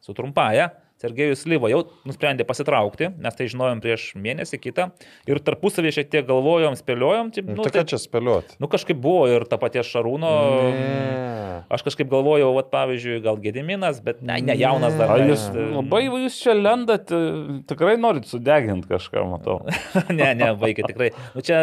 su 0.03 0.17
trumpaja, 0.17 0.73
Sergejus 1.03 1.43
Sliva 1.43 1.67
jau 1.67 1.81
nusprendė 2.07 2.45
pasitraukti, 2.47 3.09
mes 3.19 3.35
tai 3.35 3.49
žinojom 3.51 3.81
prieš 3.83 4.05
mėnesį 4.15 4.59
kitą. 4.63 4.89
Ir 5.27 5.41
tarpusavį 5.43 5.91
šiek 5.97 6.11
tiek 6.13 6.27
galvojom, 6.29 6.77
spėliojom. 6.79 7.33
Tai, 7.35 7.43
Nu, 7.43 7.57
nu, 7.59 7.65
tai 7.67 7.73
ką 7.75 7.83
čia 7.91 7.99
spėlioti? 7.99 8.55
nu 8.63 8.69
kažkaip 8.71 8.97
buvo 9.03 9.25
ir 9.27 9.43
ta 9.49 9.59
paties 9.59 9.89
Šarūno. 9.91 10.29
Ne. 10.71 11.33
Aš 11.73 11.83
kažkaip 11.85 12.07
galvojau, 12.11 12.53
vat, 12.55 12.69
pavyzdžiui, 12.73 13.19
gal 13.23 13.37
Gediminas, 13.43 13.99
bet 14.03 14.21
ne, 14.25 14.39
ne 14.45 14.55
jaunas 14.57 14.95
dar. 14.97 15.11
Ne, 15.19 15.33
jūs 15.33 15.45
labai 15.53 16.03
jūs 16.07 16.39
čia 16.39 16.55
lendat, 16.57 17.11
e, 17.13 17.59
tikrai 17.69 17.95
norit 17.99 18.27
sudeginti 18.29 18.89
kažką, 18.89 19.25
matau. 19.29 19.59
ne, 20.19 20.31
ne, 20.39 20.51
vaikai 20.59 20.87
tikrai. 20.89 21.11
Nu, 21.35 21.43
čia 21.45 21.59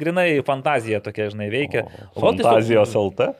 grinai 0.00 0.28
fantazija 0.46 1.02
tokia, 1.04 1.30
žinai, 1.32 1.50
veikia. 1.52 1.86
O 2.14 2.24
Fantazijos 2.26 2.96
LT. 2.98 3.30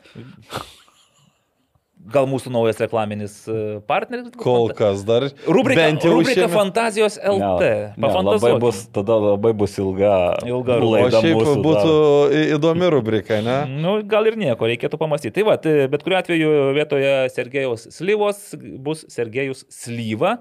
Gal 2.10 2.24
mūsų 2.27 2.48
naujas 2.51 2.78
reklaminis 2.81 3.35
e, 3.47 3.78
partneris? 3.86 4.31
Kol 4.40 4.70
kas 4.74 5.02
dar. 5.06 5.27
Rubrika, 5.44 5.82
bent 5.82 6.06
jau 6.06 6.14
rubrika 6.16 6.47
šiame- 6.47 6.55
Fantazijos 6.55 7.18
LT. 7.20 7.66
Ne, 8.01 8.09
ne, 8.09 8.22
labai 8.24 8.55
bus, 8.62 8.81
tada 8.90 9.18
labai 9.20 9.52
bus 9.52 9.77
ilga, 9.78 10.14
Ilga 10.48 10.78
O 10.81 10.89
laida 10.94 11.20
šiaip 11.20 11.36
mūsų 11.36 11.59
būtų 11.66 11.93
dar. 12.32 12.39
įdomi 12.56 12.89
rubrika, 12.97 13.43
ne? 13.44 13.59
Nu, 13.85 13.98
gal 14.02 14.27
ir 14.27 14.39
nieko, 14.40 14.64
reikėtų 14.72 14.98
pamastyti. 14.98 15.35
Tai 15.39 15.47
va, 15.51 15.59
tai 15.60 15.86
bet 15.93 16.02
kuriuo 16.02 16.18
atveju 16.22 16.51
vietoje 16.74 17.12
Sergejaus 17.36 17.86
Slyvos 17.94 18.43
bus 18.81 19.05
Sergejus 19.12 19.66
Slyva. 19.68 20.39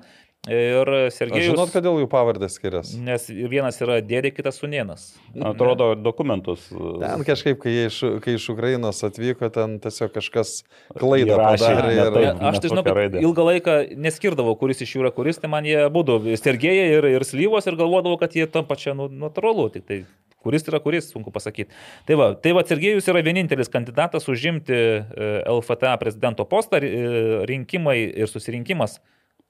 Ir 0.49 0.89
Aš 0.89 1.17
Sergejus... 1.19 1.47
žinot, 1.51 1.71
kodėl 1.73 1.99
jų 2.01 2.09
pavardės 2.09 2.55
skiriasi. 2.57 2.99
Nes 3.05 3.27
vienas 3.29 3.79
yra 3.83 3.99
dėdė, 4.05 4.31
kitas 4.33 4.59
sunėnas. 4.61 5.05
Atrodo, 5.51 5.91
dokumentus. 5.99 6.67
e, 6.73 6.93
Ten 7.03 7.25
kažkaip, 7.27 7.59
kai, 7.61 7.75
iš, 7.87 7.99
kai 8.25 8.37
iš 8.39 8.47
Ukrainos 8.55 9.03
atvyko, 9.05 9.51
ten 9.53 9.77
tiesiog 9.83 10.13
kažkas 10.15 10.55
klaidą 10.97 11.37
Įrašė 11.37 11.65
padarė. 11.65 11.91
ne 11.91 11.99
Ir... 11.99 12.13
taip. 12.17 12.45
Aš 12.51 12.61
tai 12.63 12.73
žinau, 12.73 12.85
kad 12.87 13.19
ilgą 13.21 13.49
laiką 13.51 13.77
neskirdavau, 14.07 14.55
kuris 14.59 14.81
iš 14.85 14.95
jų 14.95 15.05
yra 15.05 15.13
kuris, 15.15 15.41
tai 15.41 15.51
man 15.51 15.67
jie 15.69 15.83
būdų 15.93 16.21
Sergejai 16.39 16.89
ir, 16.97 17.11
ir 17.19 17.27
Slyvos 17.27 17.69
ir 17.69 17.77
galvodavau, 17.79 18.17
kad 18.21 18.33
jie 18.37 18.49
tam 18.49 18.65
pačia 18.69 18.97
nu, 18.97 19.09
natūralu. 19.11 19.69
Tik 19.75 19.85
tai 19.85 20.01
kuris 20.43 20.65
yra 20.67 20.79
kuris, 20.79 21.09
sunku 21.11 21.33
pasakyti. 21.35 21.73
Tai 22.07 22.17
va, 22.19 22.31
tai 22.39 22.53
va 22.55 22.63
Sergejus 22.67 23.07
yra 23.11 23.23
vienintelis 23.25 23.71
kandidatas 23.71 24.27
užimti 24.31 24.75
e, 24.75 25.29
LFTA 25.51 25.95
prezidento 26.01 26.45
postą, 26.49 26.79
e, 26.79 27.45
rinkimai 27.49 27.99
ir 28.07 28.31
susirinkimas. 28.31 28.99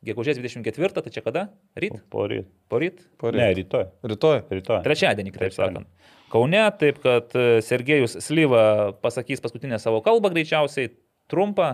Gegužės 0.06 0.38
24, 0.40 1.02
tai 1.04 1.12
čia 1.12 1.22
kada? 1.26 1.42
Ryt? 1.76 1.98
Poryt. 2.14 2.48
Poryt? 2.72 3.02
Poryt. 3.20 3.42
Ne, 3.42 3.50
rytoj. 3.58 3.90
Rytoj. 4.08 4.38
Rytoj. 4.48 4.80
Trečiadienį, 4.86 5.34
kitaip 5.36 5.56
sakant. 5.58 5.90
Kaune, 6.32 6.62
taip 6.80 7.02
kad 7.04 7.34
e, 7.36 7.60
Sergejus 7.66 8.16
Slyva 8.24 8.94
pasakys 9.04 9.42
paskutinę 9.44 9.80
savo 9.82 10.00
kalbą 10.06 10.32
greičiausiai, 10.32 10.94
trumpą, 11.30 11.72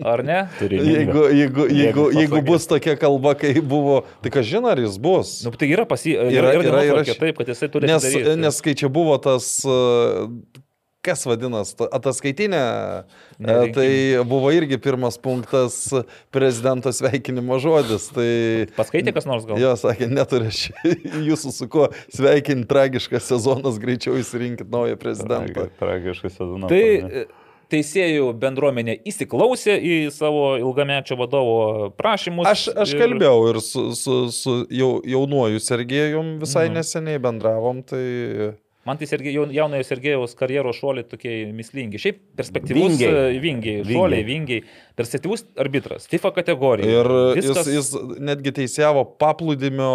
ar 0.00 0.22
ne? 0.24 0.38
Jeigu, 0.64 1.26
jeigu, 1.34 1.66
jeigu, 1.68 2.06
Jeigu 2.16 2.40
bus 2.46 2.64
tokia 2.70 2.94
kalba, 2.96 3.34
kai 3.36 3.52
buvo, 3.60 3.98
tai 4.24 4.32
ką 4.32 4.40
žinai, 4.46 4.72
ar 4.72 4.80
jis 4.86 4.96
bus? 5.02 5.34
Nu, 5.44 5.52
tai 5.60 5.68
yra 5.74 5.84
pasi... 5.90 6.14
Yra- 6.16 6.30
yra, 6.32 6.54
yra- 6.62 6.84
yra, 6.88 7.02
yra 7.04 7.18
taip, 7.20 7.36
kad 7.42 7.52
jisai 7.52 7.68
turi 7.74 7.90
Nes, 7.90 8.06
nes 8.40 8.62
kai 8.64 8.72
čia 8.80 8.88
buvo 8.88 9.18
tas, 9.20 9.50
e, 9.68 9.76
kas 11.06 11.22
vadinas, 11.28 11.70
ta- 11.78 11.88
ataskaitinė, 11.94 12.60
e, 12.60 13.22
Ne, 13.46 13.56
tai 13.76 13.88
buvo 14.26 14.48
irgi 14.54 14.78
pirmas 14.80 15.18
punktas 15.20 15.78
prezidento 16.34 16.90
sveikinimo 16.92 17.58
žodis. 17.62 18.08
Tai 18.16 18.28
Paskaitė 18.78 19.12
kas 19.16 19.26
nors 19.28 19.44
gal? 19.48 19.58
Jo, 19.60 19.74
sakė, 19.78 20.08
neturi 20.10 20.50
aš 20.52 20.62
jūsų 21.30 21.52
su 21.52 21.68
kuo 21.72 21.88
sveikinti 22.16 22.68
tragiškas 22.70 23.28
sezonas, 23.30 23.78
greičiau 23.82 24.16
įsirinkit 24.20 24.70
naują 24.72 24.96
prezidentą. 25.00 25.68
Tragiškas 25.80 26.38
sezonas. 26.40 26.70
Tai 26.72 26.80
e, 26.80 27.26
teisėjų 27.72 28.28
bendruomenė 28.38 28.94
įsiklausė 29.10 29.74
į 29.82 29.94
savo 30.14 30.52
ilgamečio 30.60 31.16
vadovo 31.18 31.90
prašymus. 31.98 32.46
Aš, 32.46 32.68
aš 32.78 32.92
ir- 32.94 33.00
kalbėjau 33.02 33.40
ir 33.50 33.58
su, 33.64 33.82
su, 33.98 34.14
su 34.30 34.54
jau, 34.70 34.92
jaunuoju 35.04 35.58
Sergejum 35.60 36.36
visai 36.42 36.68
Mhm. 36.68 36.78
neseniai 36.78 37.18
bendravom, 37.26 37.82
tai 37.82 38.04
Man 38.86 38.96
tai 39.00 39.06
Sergej, 39.10 39.34
jaunojo 39.50 39.82
Sergejaus 39.82 40.36
karjeros 40.38 40.76
šuoliai 40.78 41.02
tokie 41.10 41.32
mislingi. 41.52 41.98
Šiaip 41.98 42.20
perspektyvus 42.38 42.92
Vingiai. 42.94 43.40
vingiai, 43.42 43.80
vingiai 43.82 43.86
šuoliai, 43.88 44.24
vingiai. 44.28 44.60
Perspektyvus 44.96 45.42
arbitras, 45.58 46.06
FIFA 46.06 46.30
kategorija. 46.36 46.86
Ir 47.00 47.08
Viskas- 47.34 47.66
jis, 47.66 47.90
jis 47.90 48.20
netgi 48.22 48.52
teisėjavo 48.60 49.02
paplūdimio 49.18 49.88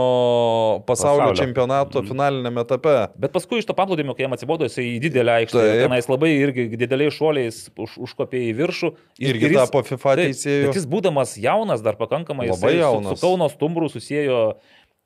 pasaulio, 0.86 1.32
Pasaulio. 1.32 1.38
čempionato 1.40 2.04
finalinėme 2.06 2.64
etape. 2.66 2.96
Bet 3.20 3.32
paskui 3.36 3.62
iš 3.62 3.68
to 3.70 3.74
paplūdimio, 3.78 4.16
kai 4.18 4.26
jam 4.26 4.36
atsibodo, 4.36 4.68
jisai 4.68 4.86
į 4.98 5.00
didelę 5.08 5.38
aikštę, 5.42 5.64
tenais 5.86 6.10
labai 6.12 6.32
irgi 6.42 6.68
dideliais 6.76 7.16
šuoliais 7.16 7.62
už, 7.78 7.98
užkopė 8.08 8.44
į 8.50 8.56
viršų. 8.60 8.92
Ir- 9.20 9.36
Irgi 9.36 9.46
ir 9.48 9.52
jis- 9.56 9.62
tapo 9.66 9.84
FIFA 9.88 10.16
taip, 10.16 10.26
teisėju. 10.32 10.66
Bet 10.68 10.76
jis 10.82 10.86
būdamas 10.88 11.38
jaunas, 11.42 11.82
dar 11.82 11.96
pakankamai, 11.96 12.48
jaunas. 12.52 13.16
Su, 13.16 13.24
su 13.24 13.26
Kauno 13.28 13.48
stumbrų 13.50 13.90
susijęjo 13.92 14.56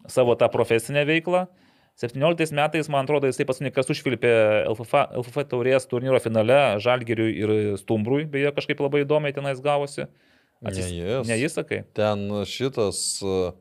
savo 0.07 0.35
tą 0.35 0.49
profesinę 0.49 1.05
veiklą. 1.05 1.47
17 2.01 2.51
metais, 2.51 2.89
man 2.91 3.07
atrodo, 3.07 3.29
jisai 3.31 3.45
paskutinį 3.47 3.71
kartą 3.71 3.95
užvilpė 3.95 4.31
LFF, 4.67 5.03
LFF 5.21 5.45
taurės 5.51 5.85
turnyro 5.87 6.19
finale 6.19 6.57
Žalgiriui 6.83 7.35
ir 7.39 7.53
Stumbrui, 7.79 8.25
beje, 8.27 8.51
kažkaip 8.57 8.81
labai 8.83 9.05
įdomiai 9.05 9.35
tenais 9.35 9.61
gavosi. 9.63 10.09
Ne 10.65 10.73
jis. 10.75 10.89
Ne 11.29 11.37
jis, 11.39 11.55
sakai. 11.55 11.85
Ten 11.95 12.27
šitas 12.49 12.99
uh, 13.23 13.53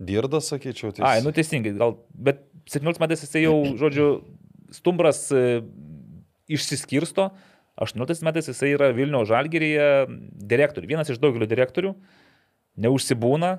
dirdas, 0.00 0.50
sakyčiau, 0.52 0.92
teisėjas. 0.94 1.10
Ai, 1.10 1.24
nu 1.24 1.32
teisingai, 1.34 1.72
gal, 1.78 1.96
bet 2.14 2.44
17 2.70 3.02
metais 3.02 3.24
jisai 3.24 3.44
jau, 3.44 3.56
žodžiu, 3.82 4.08
stumbras 4.74 5.26
e, 5.34 5.60
išsiskirsto, 6.50 7.30
18 7.80 8.24
metais 8.26 8.50
jisai 8.50 8.74
yra 8.76 8.90
Vilniaus 8.94 9.30
žalgeryje 9.30 9.88
direktorių, 10.50 10.90
vienas 10.92 11.10
iš 11.10 11.20
daugelio 11.22 11.48
direktorių, 11.50 11.94
neužsibūna, 12.80 13.56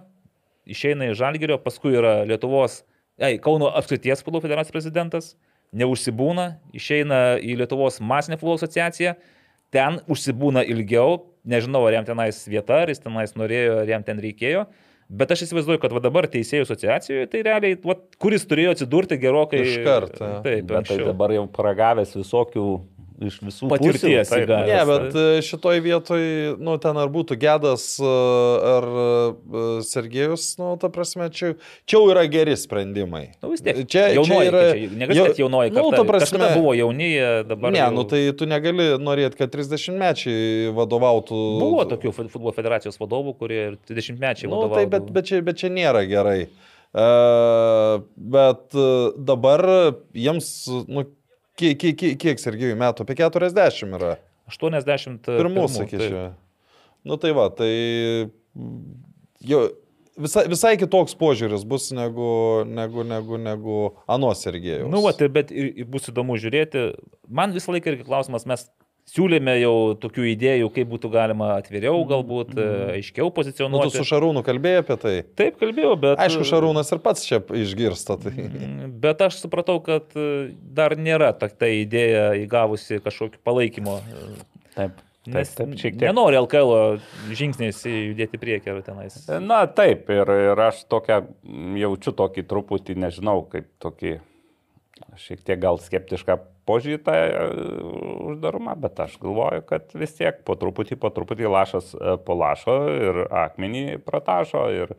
išeina 0.70 1.10
iš 1.12 1.20
žalgerio, 1.20 1.60
paskui 1.62 1.96
yra 1.98 2.22
Lietuvos, 2.30 2.82
ai, 3.20 3.36
Kauno 3.44 3.72
apskrities 3.76 4.24
futbolo 4.24 4.44
federacijos 4.44 4.76
prezidentas, 4.76 5.34
neužsibūna, 5.76 6.48
išeina 6.76 7.40
į 7.40 7.58
Lietuvos 7.62 8.02
masinę 8.04 8.38
futbolo 8.40 8.60
asociaciją, 8.60 9.16
ten 9.72 10.00
užsibūna 10.12 10.64
ilgiau, 10.68 11.22
nežinau, 11.48 11.84
ar 11.88 12.00
jam 12.00 12.08
tenais 12.08 12.44
vieta, 12.50 12.84
ar 12.84 12.92
jis 12.92 13.04
tenais 13.04 13.36
norėjo, 13.40 13.82
ar 13.82 13.92
jam 13.92 14.04
ten 14.08 14.20
reikėjo. 14.22 14.66
Bet 15.12 15.32
aš 15.34 15.46
įsivaizduoju, 15.48 15.80
kad 15.84 15.92
va 15.92 16.00
dabar 16.04 16.28
teisėjų 16.32 16.64
asociacijoje, 16.64 17.28
tai 17.32 17.42
realiai, 17.44 17.76
va, 17.84 17.98
kuris 18.22 18.46
turėjo 18.48 18.78
atsidurti 18.78 19.18
gerokai. 19.20 19.60
Iškart, 19.68 20.20
jo. 20.22 20.30
Taip, 20.46 20.70
Bet 20.70 20.88
tai 20.88 21.00
dabar 21.04 21.34
jau 21.36 21.44
paragavęs 21.52 22.16
visokių 22.16 22.68
iš 23.22 23.36
visų 23.46 23.68
Patirties 23.72 24.30
taip. 24.32 24.44
įgavęs. 24.48 24.70
Ne, 24.72 24.80
bet 24.90 25.16
e, 25.22 25.26
šitoj 25.46 25.80
vietoj, 25.86 26.24
nu, 26.58 26.74
ten 26.82 26.98
ar 26.98 27.10
būtų 27.14 27.38
Gedas 27.42 27.84
e, 28.02 28.12
ar 28.72 28.88
e, 28.90 29.06
Sergejus, 29.86 30.46
nu, 30.62 30.72
ta 30.82 30.90
prasme, 30.94 31.28
čia, 31.30 31.54
čia 31.86 31.98
jau 32.00 32.04
yra 32.14 32.24
geri 32.32 32.56
sprendimai. 32.58 33.24
Nu, 33.44 33.52
vis 33.54 33.62
tiek. 33.66 33.84
Čia, 33.86 34.08
jaunoji, 34.18 34.50
čia 34.50 34.50
yra... 34.50 34.64
Negali 35.04 35.20
sakyti 35.22 35.44
jaunoji, 35.46 35.74
Nu, 35.76 35.84
karta. 35.92 36.02
ta 36.02 36.08
prasme, 36.12 36.50
buvo 36.58 36.74
jauni, 36.78 37.12
dabar. 37.50 37.72
Ne, 37.76 37.84
jau- 37.84 37.94
nu 37.96 38.08
tai 38.10 38.24
tu 38.38 38.50
negali 38.50 38.90
norėti, 39.02 39.38
kad 39.44 39.54
30 39.54 39.98
mečiai 40.02 40.74
vadovautų. 40.76 41.40
Buvo 41.62 41.86
tokių 41.94 42.12
fu- 42.18 42.28
futbolo 42.34 42.56
federacijos 42.58 42.98
vadovų, 43.02 43.38
kurie 43.40 43.62
ir 43.72 43.80
20 43.90 44.18
mečiai 44.22 44.50
Nu, 44.50 44.58
vadovavo. 44.58 44.76
tai 44.82 44.86
bet, 44.92 45.12
bet, 45.14 45.30
čia, 45.30 45.42
bet 45.46 45.62
čia 45.62 45.70
nėra 45.74 46.02
gerai. 46.10 46.50
Uh, 46.92 48.02
bet 48.20 48.74
uh, 48.76 49.14
dabar 49.16 49.62
jiems, 50.12 50.48
nu, 50.92 51.06
kiek, 51.62 51.78
kiek, 51.80 51.98
kiek, 52.00 52.18
kiek 52.22 52.42
Sergejui 52.42 52.78
metų? 52.80 53.06
Apie 53.06 53.18
40 53.20 53.96
yra. 54.00 54.16
80 54.52 55.30
Pirmų, 55.30 55.68
sakyčiau. 55.72 56.32
Nu 57.08 57.18
tai 57.22 57.32
va, 57.34 57.48
tai 57.56 57.72
mm, 58.58 58.82
jau 59.50 59.62
visai, 60.22 60.46
visai 60.52 60.74
kitoks 60.82 61.16
požiūris 61.18 61.64
bus 61.68 61.90
negu, 61.96 62.28
negu, 62.68 63.06
negu, 63.08 63.40
negu 63.42 63.78
Ano 64.12 64.34
Sergejaus. 64.38 64.90
Nu, 64.92 65.02
va, 65.06 65.14
tai 65.18 65.32
bet 65.34 65.54
ir, 65.54 65.72
ir 65.82 65.90
bus 65.90 66.10
įdomu 66.12 66.38
žiūrėti. 66.42 66.92
Man 67.32 67.56
visą 67.56 67.74
laiką 67.74 67.94
irgi 67.94 68.08
klausimas, 68.08 68.46
mes 68.50 68.68
siūlėme 69.12 69.54
jau 69.60 69.74
tokių 70.00 70.26
idėjų, 70.32 70.70
kaip 70.76 70.90
būtų 70.92 71.10
galima 71.12 71.50
atviriau, 71.58 71.98
galbūt 72.08 72.54
e, 72.56 72.66
aiškiau 72.98 73.28
nu, 73.28 73.32
tu 73.32 73.36
pozicionuoti. 73.40 73.92
su 73.98 74.06
Šarūnu 74.08 74.44
kalbėjai 74.46 74.84
apie 74.84 74.98
tai. 75.02 75.14
Taip 75.40 75.58
kalbėjau, 75.60 75.94
bet... 76.00 76.22
Aišku, 76.24 76.46
Šarūnas 76.48 76.92
ir 76.96 77.02
pats 77.04 77.26
čia 77.28 77.42
išgirsta. 77.42 78.18
Tai. 78.22 78.34
Mm, 78.38 78.92
Bet 79.04 79.24
aš 79.26 79.42
supratau, 79.44 79.80
kad 79.84 80.14
e, 80.16 80.52
dar 80.78 80.96
nėra 80.96 81.32
ta, 81.38 81.50
ta 81.52 81.68
idėja 81.72 82.32
įgavusi 82.44 83.02
kažkokio 83.04 83.42
palaikymo. 83.48 83.98
e, 84.00 84.30
Taip, 84.72 84.96
taip, 84.96 85.36
Nes 85.36 85.50
taip, 85.58 85.74
tiek. 85.76 85.98
nenori 86.00 86.40
LKL 86.40 87.02
žingsniais 87.36 87.82
judėti 87.86 88.40
priekį 88.42 88.72
ar 88.72 88.80
tenais. 88.86 89.18
Na 89.44 89.66
taip, 89.68 90.08
ir, 90.14 90.32
ir 90.54 90.64
aš 90.70 90.86
tokią 90.90 91.20
mm, 91.28 91.76
jaučiu 91.84 92.16
tokį 92.24 92.46
truputį, 92.48 92.96
nežinau, 93.04 93.42
kaip 93.52 93.68
tokį 93.84 94.16
šiek 95.20 95.42
tiek 95.44 95.60
gal 95.60 95.80
skeptišką 95.82 96.38
požiūrį 96.72 97.02
tą 97.06 97.16
e, 97.16 97.48
uždarumą, 98.32 98.78
bet 98.82 99.04
aš 99.04 99.18
galvoju, 99.22 99.66
kad 99.68 99.92
vis 99.98 100.16
tiek 100.18 100.40
po 100.48 100.56
truputį, 100.60 100.98
po 101.02 101.12
truputį 101.14 101.52
lašas 101.52 101.92
e, 101.96 102.16
po 102.26 102.38
lašo 102.40 102.78
ir 102.96 103.26
akmenį 103.44 104.00
pratašo 104.08 104.66
ir 104.76 104.96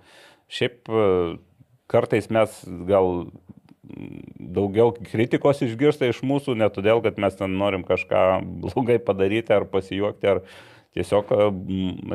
šiaip 0.53 0.93
e, 0.93 1.09
kartais 1.93 2.29
mes 2.33 2.61
gal 2.89 3.27
daugiau 4.39 4.93
kritikos 4.95 5.63
išgirsta 5.65 6.09
iš 6.09 6.23
mūsų, 6.25 6.55
ne 6.59 6.69
todėl, 6.73 7.03
kad 7.05 7.19
mes 7.21 7.37
ten 7.37 7.57
norim 7.59 7.85
kažką 7.87 8.43
blogai 8.63 8.99
padaryti 9.03 9.55
ar 9.57 9.67
pasijuokti, 9.69 10.31
ar 10.31 10.43
tiesiog 10.97 11.33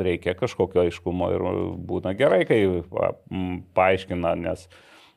reikia 0.06 0.34
kažkokio 0.38 0.84
aiškumo 0.86 1.30
ir 1.34 1.44
būna 1.88 2.14
gerai, 2.18 2.44
kai 2.48 2.60
paaiškina, 3.76 4.34
nes 4.38 4.66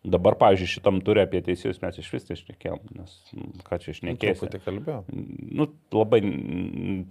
dabar, 0.04 0.36
pavyzdžiui, 0.40 0.70
šitam 0.76 1.00
turė 1.06 1.26
apie 1.28 1.42
teisėjus 1.46 1.82
mes 1.84 2.00
iš 2.02 2.10
vis 2.14 2.30
išnekėjom, 2.36 2.80
nes 2.98 3.18
ką 3.68 3.80
čia 3.84 3.94
išnekėsi. 3.94 4.40
Truputį 4.40 4.62
kalbėjau. 4.66 5.02
Nu, 5.60 5.68
labai 5.94 6.22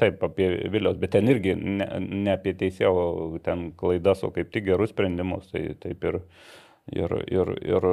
taip 0.01 0.25
apie 0.27 0.51
Vilios, 0.73 0.99
bet 1.01 1.15
ten 1.15 1.31
irgi 1.31 1.55
ne, 1.59 1.87
ne 2.01 2.35
apie 2.35 2.55
teisėjo 2.59 3.39
ten 3.47 3.71
klaidas, 3.79 4.25
o 4.27 4.33
kaip 4.35 4.51
tik 4.55 4.67
gerus 4.71 4.95
sprendimus. 4.95 5.53
Tai 5.55 5.63
taip 5.83 6.09
ir, 6.11 6.23
ir, 6.91 7.17
ir, 7.31 7.55
ir 7.63 7.93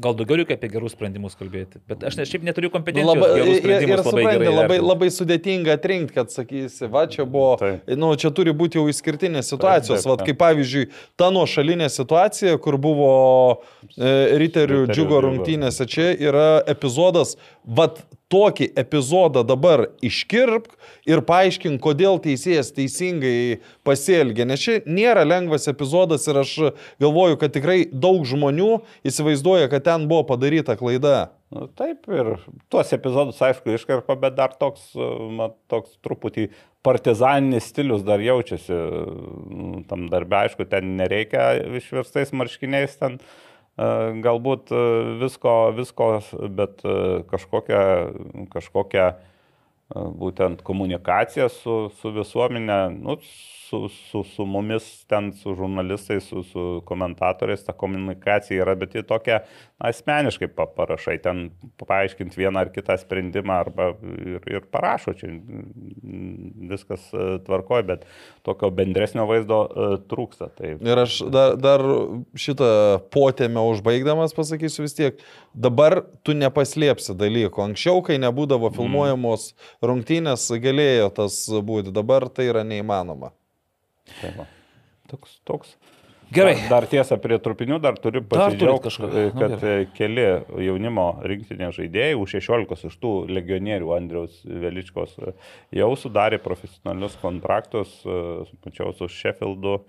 Gal 0.00 0.14
daugiau 0.16 0.38
reikia 0.40 0.56
apie 0.56 0.70
gerus 0.72 0.94
sprendimus 0.96 1.34
kalbėti, 1.36 1.80
bet 1.90 2.04
aš 2.08 2.16
ne, 2.16 2.24
šiaip 2.28 2.44
neturiu 2.46 2.70
kompetencijos. 2.72 3.12
labai, 3.12 3.28
gerus 3.36 3.50
ir, 3.50 3.52
ir 3.52 3.60
sprendimus 3.60 3.98
labai 3.98 4.22
supranti, 4.22 4.52
labai, 4.56 4.78
labai 4.80 5.08
sudėtinga 5.12 5.74
atrinkti, 5.76 6.14
kad 6.16 6.32
sakysi, 6.32 6.88
va 6.92 7.02
čia 7.12 7.26
buvo, 7.28 7.50
Taip. 7.60 7.90
nu, 8.00 8.08
čia 8.16 8.30
turi 8.32 8.54
būti 8.56 8.80
jau 8.80 8.86
išskirtinės 8.88 9.52
situacijos, 9.52 10.00
taip, 10.00 10.08
va 10.08 10.16
taip. 10.16 10.30
kaip 10.30 10.40
pavyzdžiui, 10.40 10.86
ta 11.20 11.28
nuošalinė 11.34 11.90
situacija, 11.92 12.56
kur 12.64 12.78
buvo 12.80 13.10
e, 13.52 13.81
riterių 13.96 14.40
Riterių 14.42 14.80
džiugo 14.90 15.20
rungtynėse, 15.24 15.86
čia 15.90 16.12
yra 16.14 16.62
epizodas, 16.70 17.36
va 17.64 17.88
tokį 18.32 18.70
epizodą 18.80 19.42
dabar 19.44 19.86
iškirpk 20.04 20.72
ir 21.10 21.22
paaiškink, 21.28 21.80
kodėl 21.82 22.20
teisėjas 22.22 22.72
teisingai 22.76 23.60
pasielgė, 23.86 24.46
nes 24.48 24.62
čia 24.62 24.78
nėra 24.88 25.26
lengvas 25.28 25.68
epizodas 25.70 26.24
ir 26.30 26.40
aš 26.42 26.54
galvoju, 27.02 27.38
kad 27.42 27.52
tikrai 27.52 27.84
daug 27.92 28.24
žmonių 28.28 28.80
įsivaizduoja, 29.08 29.68
kad 29.72 29.84
ten 29.88 30.08
buvo 30.10 30.24
padaryta 30.32 30.78
klaida. 30.80 31.32
Nu, 31.52 31.66
taip, 31.76 32.06
ir 32.08 32.38
tuos 32.72 32.94
epizodus, 32.96 33.40
aišku, 33.44 33.74
iškarpa, 33.76 34.16
bet 34.16 34.38
dar 34.38 34.54
toks, 34.56 34.94
e, 34.96 35.08
na, 35.36 35.50
toks 35.68 35.98
truputį 36.00 36.46
partizaninis 36.86 37.68
stilius 37.68 38.00
dar 38.06 38.24
jaučiasi. 38.24 38.72
Nu, 39.52 39.82
Tam 39.90 40.06
darbė, 40.08 40.46
aišku, 40.46 40.64
ten 40.70 40.94
nereikia 40.96 41.50
išverstais 41.76 42.32
marškiniais 42.32 42.96
ten. 42.96 43.20
e, 43.20 43.51
Galbūt 43.78 44.68
e, 44.68 44.80
visko, 45.22 45.72
visko, 45.72 46.08
bet 46.52 46.82
e, 46.84 47.22
kažkokią, 47.30 47.80
kažkokią 48.52 49.06
e, 49.08 49.14
būtent 50.20 50.60
komunikaciją 50.62 51.48
su, 51.48 51.76
su 51.96 52.12
visuomenė, 52.12 52.78
nu, 52.98 53.16
su, 53.72 53.88
su, 53.88 54.24
su 54.24 54.44
mumis, 54.46 55.04
ten 55.08 55.32
su 55.32 55.54
žurnalistais, 55.56 56.24
su, 56.28 56.42
su 56.42 56.82
komentatoriais, 56.84 57.64
ta 57.64 57.72
komunikacija 57.72 58.60
yra, 58.66 58.74
bet 58.76 58.94
ji 58.94 59.02
tokia 59.08 59.38
na, 59.80 59.88
asmeniškai 59.88 60.50
pa- 60.52 60.66
parašai, 60.76 61.16
ten 61.24 61.40
paaiškinti 61.80 62.36
vieną 62.36 62.60
ar 62.66 62.70
kitą 62.74 62.98
sprendimą 63.00 63.56
arba 63.62 63.88
ir, 64.34 64.44
ir 64.52 64.66
parašo, 64.72 65.14
čia 65.16 65.30
mm, 65.32 66.68
viskas 66.68 67.08
e, 67.16 67.38
tvarkoja, 67.46 67.86
bet 67.94 68.04
tokio 68.44 68.68
bendresnio 68.76 69.24
vaizdo 69.30 69.62
e, 69.64 69.88
trūksta. 70.12 70.50
Tai, 70.58 70.74
Ir 70.92 71.02
aš 71.06 71.18
dar, 71.32 71.56
dar 71.56 71.86
šitą 72.36 72.70
potėmę 73.14 73.64
užbaigdamas 73.72 74.36
pasakysiu 74.36 74.84
vis 74.84 74.98
tiek, 75.00 75.24
dabar 75.54 76.02
tu 76.26 76.36
nepaslėpsi 76.36 77.16
dalykų. 77.16 77.64
Anksčiau, 77.70 78.04
kai 78.04 78.20
nebūdavo 78.20 78.68
filmuojamos 78.76 79.54
rungtynės, 79.80 80.50
galėjo 80.60 81.08
tas 81.22 81.46
būti, 81.64 81.94
dabar 81.94 82.28
tai 82.28 82.52
yra 82.52 82.68
neįmanoma. 82.68 83.32
Tai 84.20 84.32
va. 84.36 84.46
toks, 85.10 85.40
toks. 85.48 85.76
Gerai. 86.32 86.54
Dar, 86.54 86.68
dar 86.70 86.86
tiesa, 86.88 87.18
prie 87.20 87.36
trupinių 87.42 87.76
dar 87.82 87.98
turiu 88.00 88.22
pasidžiaugti, 88.24 88.92
Nu, 89.02 89.32
kad 89.36 89.64
e, 89.68 89.72
keli 89.92 90.24
jaunimo 90.64 91.04
rinktinės 91.28 91.76
žaidėjai, 91.76 92.14
už 92.16 92.38
16 92.38 92.86
iš 92.88 92.96
tų 93.02 93.12
legionierių 93.28 93.92
Andriaus 93.98 94.38
Veličkos 94.46 95.18
e, 95.20 95.34
jau 95.76 95.90
sudarė 96.00 96.40
profesionalius 96.40 97.18
kontraktus, 97.20 97.98
mačiau 98.64 98.94
su 98.96 99.10
Sheffieldu, 99.12 99.82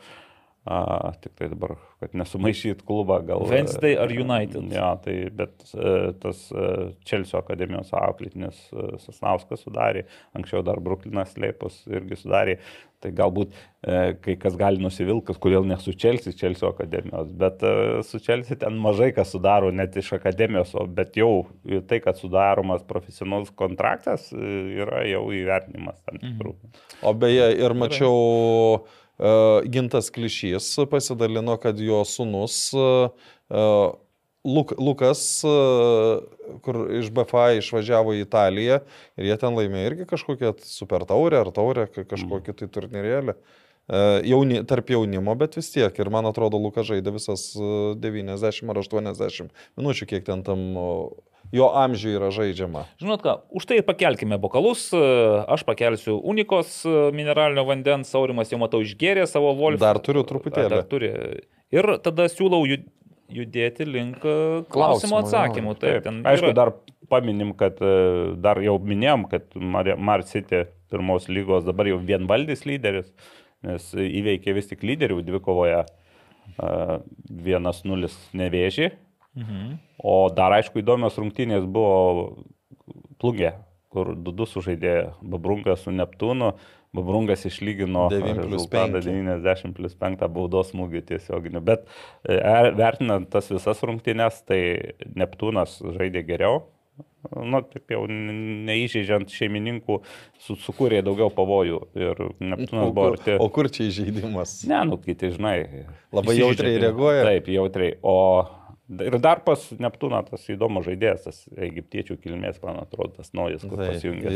A, 0.64 1.12
tik 1.20 1.34
tai 1.36 1.50
dabar, 1.52 1.74
kad 2.00 2.14
nesumaišyt 2.16 2.86
klubą, 2.88 3.18
gal. 3.28 3.44
Wednesday 3.52 3.98
ar 4.00 4.14
United? 4.16 4.70
Ja, 4.72 4.94
tai 5.04 5.18
bet 5.36 5.66
e, 5.76 6.14
tas 6.24 6.46
Čelsio 7.04 7.42
akademijos 7.42 7.92
auklėtinis 8.00 8.62
Sasnauskas 9.04 9.66
sudarė, 9.66 10.06
anksčiau 10.38 10.64
dar 10.64 10.80
Bruklinas 10.84 11.36
Leipus 11.36 11.82
irgi 11.92 12.22
sudarė, 12.22 12.58
tai 13.04 13.12
galbūt 13.16 13.52
e, 13.52 14.16
kai 14.24 14.38
kas 14.40 14.56
gali 14.60 14.82
nusivilkas, 14.84 15.40
kodėl 15.44 15.68
ne 15.68 15.78
su 15.82 15.92
Čelsi, 16.00 16.32
Čelsio 16.40 16.72
akademijos, 16.72 17.36
bet 17.44 17.64
e, 17.68 17.76
su 18.08 18.22
Čelsi 18.24 18.58
ten 18.64 18.80
mažai 18.80 19.12
kas 19.16 19.34
sudaro 19.36 19.72
net 19.76 20.00
iš 20.00 20.14
akademijos, 20.20 20.74
o 20.80 20.88
bet 20.88 21.20
jau 21.20 21.46
tai, 21.90 22.00
kad 22.06 22.20
sudaromas 22.20 22.88
profesionalus 22.88 23.52
kontraktas, 23.60 24.32
e, 24.32 24.58
yra 24.80 25.04
jau 25.12 25.26
įvertinimas 25.36 26.00
tam 26.08 26.24
tikrų. 26.24 26.58
Mhm. 26.58 26.84
O 27.04 27.18
beje, 27.20 27.50
ir 27.60 27.82
mačiau. 27.84 28.14
Gerai 28.14 29.03
E, 29.03 29.03
Gintas 29.70 30.10
Klišys 30.10 30.72
pasidalino, 30.90 31.58
kad 31.62 31.80
jo 31.80 32.02
sunus 32.06 32.74
e, 32.74 33.10
e, 33.50 33.66
Luk, 34.44 34.74
Lukas, 34.76 35.40
kur 36.66 36.80
iš 36.92 37.08
BFA 37.16 37.46
išvažiavo 37.62 38.12
į 38.18 38.26
Italiją 38.26 38.82
ir 39.16 39.30
jie 39.30 39.38
ten 39.40 39.56
laimėjo 39.56 39.92
irgi 39.92 40.08
kažkokią 40.10 40.50
super 40.68 41.06
taurę 41.08 41.40
ar 41.40 41.52
taurę, 41.56 41.86
kažkokį 41.88 42.58
tai 42.60 42.68
turnyrėlį. 42.68 43.38
Jauni, 44.28 44.60
tarp 44.68 44.92
jaunimo, 44.92 45.38
bet 45.40 45.56
vis 45.56 45.72
tiek. 45.72 45.96
Ir 45.96 46.12
man 46.12 46.28
atrodo, 46.28 46.60
Lukas 46.60 46.90
žaidė 46.90 47.16
visas 47.16 47.54
90 47.56 48.76
ar 48.76 48.82
80 48.84 49.56
minučių, 49.80 50.10
kiek 50.12 50.28
ten 50.28 50.44
tam 50.44 50.68
jo 51.54 51.70
amžiui 51.84 52.16
yra 52.18 52.32
žaidžiama. 52.34 52.86
Žinot 53.02 53.24
ką, 53.24 53.36
už 53.54 53.68
tai 53.70 53.80
pakelkime 53.86 54.40
bokalus, 54.42 54.88
aš 54.94 55.66
pakelsiu 55.68 56.18
unikos 56.20 56.82
mineralinio 57.16 57.66
vandens, 57.68 58.12
Saurimas 58.14 58.52
jau 58.54 58.60
matau 58.62 58.82
išgėrė 58.84 59.28
savo 59.30 59.54
volfą. 59.58 59.84
Dar 59.86 60.02
turiu 60.04 60.26
truputėlį. 60.28 60.74
Dar 60.74 60.90
turi. 60.90 61.14
Ir 61.74 61.90
tada 62.06 62.28
siūlau 62.30 62.66
judėti 63.34 63.88
link 63.88 64.26
e, 64.26 64.36
klausimo 64.74 65.22
atsakymų. 65.22 65.76
Taip, 65.82 66.04
taip. 66.06 66.26
Aišku, 66.30 66.52
yra... 66.52 66.58
dar 66.58 66.74
paminim, 67.12 67.54
kad 67.58 67.80
e, 67.82 67.94
dar 68.44 68.62
jau 68.64 68.78
minėjom, 68.82 69.28
kad 69.32 69.58
Mar 69.58 70.26
City 70.30 70.66
pirmos 70.94 71.30
lygos 71.32 71.66
dabar 71.66 71.90
jau 71.90 71.98
vienvaldys 72.02 72.68
lyderis, 72.70 73.10
nes 73.66 73.90
įveikė 73.98 74.54
vis 74.58 74.70
tik 74.70 74.84
lyderių 74.86 75.24
dvikovoje 75.26 75.84
1-0 76.60 78.10
nevėžį 78.38 78.92
Mhm. 79.40 79.78
O 80.04 80.30
dar 80.36 80.54
aišku 80.60 80.82
įdomios 80.84 81.18
rungtynės 81.18 81.66
buvo 81.66 82.46
plungė, 83.22 83.56
kur 83.94 84.14
2-2 84.18 84.50
sužaidė 84.52 84.96
Babrungas 85.22 85.86
su 85.86 85.94
Neptūnu. 85.94 86.54
Babrungas 86.94 87.48
išlygino 87.50 88.06
90 88.14 89.74
plus 89.74 89.96
5 89.98 90.28
baudos 90.30 90.70
smūgį 90.70 91.02
tiesioginiu. 91.10 91.62
Bet 91.66 91.88
e, 92.22 92.38
vertinant 92.78 93.26
tas 93.34 93.50
visas 93.50 93.82
rungtynės, 93.82 94.44
tai 94.46 94.62
Neptūnas 95.18 95.80
žaidė 95.98 96.22
geriau. 96.28 96.62
Nu, 97.34 97.64
taip 97.66 97.90
jau 97.90 98.04
neįžeidžiant 98.06 99.32
šeimininkų, 99.32 99.96
su, 100.44 100.58
sukūrė 100.60 101.00
daugiau 101.08 101.32
pavojų 101.34 101.80
ir 101.98 102.20
Neptūnas 102.44 102.92
buvo 102.94 103.08
arti. 103.16 103.38
O 103.42 103.48
kur 103.54 103.72
čia 103.74 103.88
įžeidimas? 103.88 104.60
Ne, 104.70 104.84
nu, 104.92 105.00
kiti, 105.02 105.32
žinai. 105.34 105.56
Labai 106.14 106.36
jautriai 106.38 106.82
reaguoja. 106.84 107.24
Taip, 107.26 107.50
jautriai. 107.56 107.96
O 108.04 108.18
Ir 108.92 109.16
dar 109.24 109.40
pas 109.46 109.62
Neptūną 109.80 110.20
tas 110.28 110.44
įdomus 110.52 110.84
žaidėjas, 110.90 111.22
tas 111.24 111.38
egiptiečių 111.56 112.18
kilmės, 112.20 112.58
man 112.64 112.82
atrodo, 112.82 113.22
tas 113.22 113.32
naujas, 113.36 113.64
kur 113.64 113.80
pasijungė. 113.80 114.34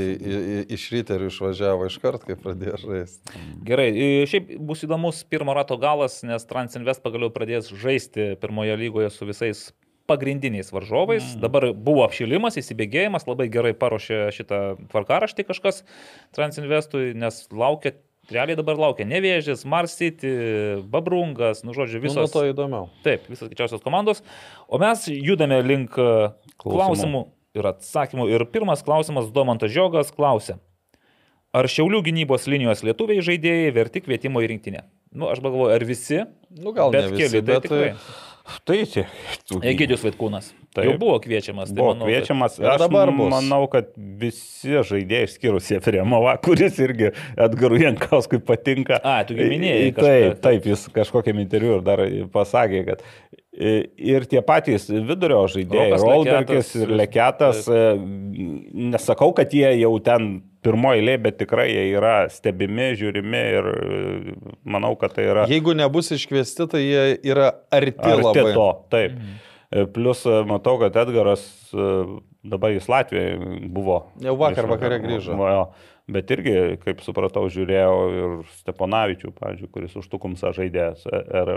Iš 0.71 0.85
ryterių 0.93 1.27
išvažiavo 1.27 1.89
iš 1.89 1.97
kart, 2.03 2.23
kai 2.23 2.37
pradėjo 2.39 2.79
žaisti. 2.85 3.41
Gerai, 3.67 3.89
šiaip 4.29 4.53
bus 4.69 4.85
įdomus 4.87 5.25
pirmo 5.27 5.55
rato 5.57 5.75
galas, 5.81 6.21
nes 6.27 6.47
Transinvest 6.47 7.03
pagaliau 7.03 7.33
pradės 7.35 7.67
žaisti 7.75 8.37
pirmoje 8.39 8.79
lygoje 8.79 9.11
su 9.11 9.27
visais 9.27 9.67
pagrindiniais 10.07 10.71
varžovais. 10.71 11.35
Mm. 11.35 11.43
Dabar 11.43 11.69
buvo 11.75 12.05
apšilimas, 12.07 12.55
įsibėgėjimas, 12.61 13.27
labai 13.27 13.49
gerai 13.51 13.75
paruošė 13.77 14.21
šitą 14.35 14.61
tvarkaraštį 14.93 15.49
kažkas 15.51 15.83
Transinvestui, 16.35 17.11
nes 17.19 17.43
laukia 17.51 17.97
Realiai 18.27 18.57
dabar 18.59 18.75
laukia 18.75 19.05
Nevėžės, 19.07 19.63
Mars 19.69 19.93
City, 19.95 20.29
Babrungas, 20.91 21.63
nu 21.63 21.75
žodžiu, 21.75 22.01
visos. 22.03 22.27
Nu, 22.27 22.31
to 22.31 22.43
įdomiau. 22.49 22.89
Taip, 23.05 23.29
visos 23.31 23.47
didžiausios 23.47 23.83
komandos. 23.85 24.19
O 24.67 24.79
mes 24.81 25.05
judame 25.07 25.61
link 25.63 25.95
e, 25.95 26.07
klausimų, 26.59 26.73
klausimų 26.75 27.21
ir 27.55 27.69
atsakymų. 27.71 28.27
Ir 28.35 28.43
pirmas 28.51 28.83
klausimas 28.83 29.31
Domantas 29.35 29.71
Žiogas 29.71 30.11
klausė. 30.15 30.57
Ar 31.55 31.69
šiaulių 31.71 32.03
gynybos 32.05 32.49
linijos 32.51 32.83
lietuviai 32.83 33.23
žaidėjai 33.23 33.71
verti 33.75 34.03
kvietimo 34.03 34.43
į 34.43 34.51
rinktinę? 34.51 34.83
Nu, 35.15 35.29
aš 35.31 35.39
galvoju, 35.41 35.71
ar 35.73 35.85
visi? 35.87 36.19
Nu, 36.51 36.73
gal 36.75 36.91
bet 36.93 37.07
visi, 37.13 37.23
keli, 37.23 37.39
tai 37.39 37.47
bet 37.47 37.63
tikrai. 37.63 37.91
Tai 38.67 38.77
čia. 38.87 39.03
Egidijus 39.61 40.05
Vaitkūnas. 40.05 40.51
Taip. 40.77 40.85
Jau 40.85 40.97
buvo 41.01 41.15
kviečiamas. 41.23 41.71
Tai 41.71 41.77
buvo 41.79 41.93
manau, 41.95 42.07
kviečiamas. 42.07 42.57
Kad... 42.59 42.67
Aš 42.73 42.81
dabar 42.83 43.11
bus. 43.15 43.31
manau, 43.33 43.61
kad 43.71 43.89
visi 44.21 44.77
žaidėjai, 44.87 45.29
skyrus 45.33 45.71
Jefremovą, 45.73 46.35
kuris 46.45 46.77
irgi 46.83 47.11
Edgarui 47.47 47.81
Jankauskui 47.83 48.39
patinka. 48.45 49.01
A, 49.01 49.19
tu 49.27 49.37
minėjai. 49.39 49.89
Taip, 49.97 50.39
taip, 50.43 50.69
jis 50.69 50.85
kažkokiam 50.95 51.41
interviu 51.43 51.79
ir 51.79 51.85
dar 51.87 52.03
pasakė, 52.33 52.83
kad 52.91 53.05
ir 53.57 54.27
tie 54.29 54.41
patys 54.45 54.85
vidurio 54.89 55.41
žaidėjai, 55.49 55.97
Rolbergis 56.01 56.75
ir 56.77 56.93
Leketas, 56.93 57.63
taip. 57.65 58.03
nesakau, 58.93 59.31
kad 59.37 59.53
jie 59.53 59.71
jau 59.81 59.95
ten 60.03 60.29
pirmoji 60.65 61.01
eilė, 61.01 61.15
bet 61.23 61.39
tikrai 61.41 61.67
jie 61.71 61.85
yra 61.95 62.15
stebimi, 62.33 62.91
žiūrimi 62.99 63.43
ir 63.57 63.69
manau, 64.67 64.93
kad 64.99 65.15
tai 65.15 65.29
yra. 65.31 65.47
Jeigu 65.49 65.75
nebus 65.77 66.11
iškviesti, 66.15 66.69
tai 66.69 66.83
jie 66.83 67.03
yra 67.31 67.51
arti, 67.71 67.97
arti 67.97 68.23
labai. 68.25 68.53
to. 68.53 68.69
Taip. 68.93 69.17
Mhm. 69.17 69.43
Plus 69.91 70.21
matau, 70.47 70.77
kad 70.79 70.95
Edgaras 70.95 71.43
dabar 72.47 72.71
į 72.71 72.79
Latviją 72.87 73.67
buvo. 73.73 74.01
Jau 74.23 74.37
vakar 74.39 74.69
vakare 74.69 75.01
grįžo. 75.03 75.35
Va, 75.39 75.49
jo. 75.51 75.63
Bet 76.07 76.29
irgi, 76.31 76.51
kaip 76.79 77.01
supratau, 77.03 77.49
žiūrėjau 77.51 77.95
ir 78.15 78.35
Steponavičių, 78.61 79.31
pavyzdžiui, 79.35 79.67
kuris 79.75 79.97
už 79.99 80.05
Tukumsą 80.07 80.53
žaidė. 80.55 80.85
Ir 81.11 81.51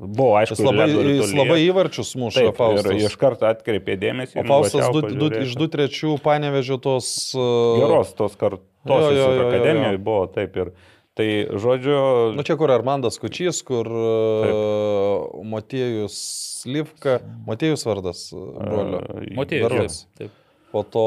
buvo 0.00 0.30
aišku, 0.40 0.56
jis 0.56 0.64
labai, 0.64 0.86
jis 0.88 1.34
labai 1.36 1.58
įvarčius 1.66 2.14
Taip, 2.16 2.54
Faustas. 2.56 2.88
Ir 2.94 3.10
iš 3.10 3.18
karto 3.20 3.50
atkreipė 3.50 3.98
dėmesį. 4.00 4.38
O 4.40 4.46
Faustas 4.48 4.88
du, 4.96 5.04
du, 5.04 5.28
iš 5.42 5.52
2-3 5.60 6.16
panevežiau 6.24 6.80
tos... 6.80 7.10
Uh... 7.36 7.76
Geros 7.82 8.16
tos 8.16 8.40
kartos 8.40 8.64
akademijoje 8.88 10.00
buvo, 10.00 10.24
taip 10.32 10.56
ir... 10.56 10.72
Tai 11.20 11.28
žodžiu. 11.60 12.00
Nu 12.32 12.44
čia 12.46 12.54
kur 12.56 12.70
Armandas 12.72 13.18
Kučys, 13.20 13.60
kur 13.66 13.84
uh, 13.84 15.42
Motiejus 15.44 16.16
Livka, 16.70 17.18
Motiejus 17.44 17.84
vardas 17.84 18.30
brolio. 18.32 19.02
Motiejus. 19.36 20.06
Taip. 20.16 20.39
Po 20.70 20.84
to 20.86 21.04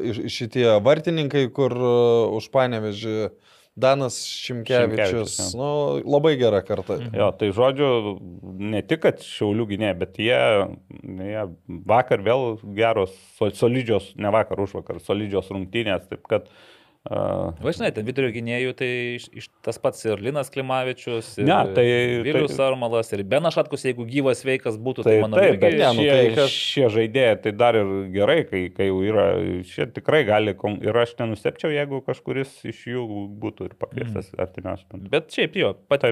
e, 0.00 0.28
šitie 0.32 0.66
vartininkai, 0.84 1.48
kur 1.54 1.74
e, 1.74 1.92
už 2.38 2.48
panevežį 2.54 3.16
Danas 3.78 4.16
Šimkevičius, 4.26 4.98
Šimkevičius 4.98 5.34
nu, 5.54 5.68
labai 6.02 6.32
gera 6.40 6.64
karta. 6.66 6.96
Mhm. 6.98 7.12
Jo, 7.20 7.28
tai 7.38 7.50
žodžiu, 7.54 7.90
ne 8.72 8.82
tik, 8.82 9.04
kad 9.04 9.22
šiaulių 9.22 9.68
gynė, 9.74 9.92
bet 10.00 10.18
jie, 10.18 10.40
jie 11.28 11.44
vakar 11.86 12.24
vėl 12.26 12.56
geros, 12.74 13.14
solidžios, 13.38 14.16
ne 14.18 14.34
vakar, 14.34 14.64
už 14.64 14.80
vakar, 14.80 14.98
solidžios 15.04 15.52
rungtynės, 15.54 16.08
taip 16.10 16.26
kad 16.26 16.50
uh, 16.50 16.66
Važinai, 17.08 17.88
ten 17.96 18.04
vidurio 18.04 18.28
gynėjų, 18.34 18.72
tai 18.76 18.88
iš, 19.16 19.26
iš, 19.40 19.46
tas 19.64 19.78
pats 19.80 20.02
ir 20.04 20.20
Linas 20.20 20.50
Klimavičius, 20.52 21.30
ir 21.40 21.46
ne, 21.48 21.56
tai, 21.76 21.84
Vilius 22.26 22.52
tai, 22.52 22.66
Armalas, 22.66 23.08
ir 23.16 23.22
Benašatkus, 23.28 23.86
jeigu 23.88 24.04
gyvas 24.08 24.44
veikas 24.44 24.76
būtų, 24.76 25.06
tai, 25.06 25.14
tai 25.16 25.22
manau, 25.24 25.40
taip, 25.40 25.56
bet 25.62 25.76
ne, 25.78 25.86
nu, 25.96 26.04
tai, 26.04 26.18
kad... 26.36 26.52
šie 26.52 26.90
žaidėjai 26.92 27.38
tai 27.46 27.54
dar 27.56 27.78
ir 27.80 27.94
gerai, 28.12 28.42
kai, 28.50 28.62
kai 28.74 28.90
jau 28.90 29.00
yra, 29.06 29.28
šie 29.70 29.88
tikrai 29.96 30.20
gali, 30.28 30.52
ir 30.84 31.00
aš 31.04 31.14
nenustepčiau, 31.22 31.72
jeigu 31.72 32.02
kažkuris 32.04 32.58
iš 32.68 32.84
jų 32.92 33.06
būtų 33.40 33.70
ir 33.70 33.78
pakviestas 33.80 34.28
mm. 34.34 34.42
artimiausiu. 34.44 35.00
Bet 35.14 35.32
šiaip 35.32 35.56
jo, 35.56 35.72
pat, 35.88 36.04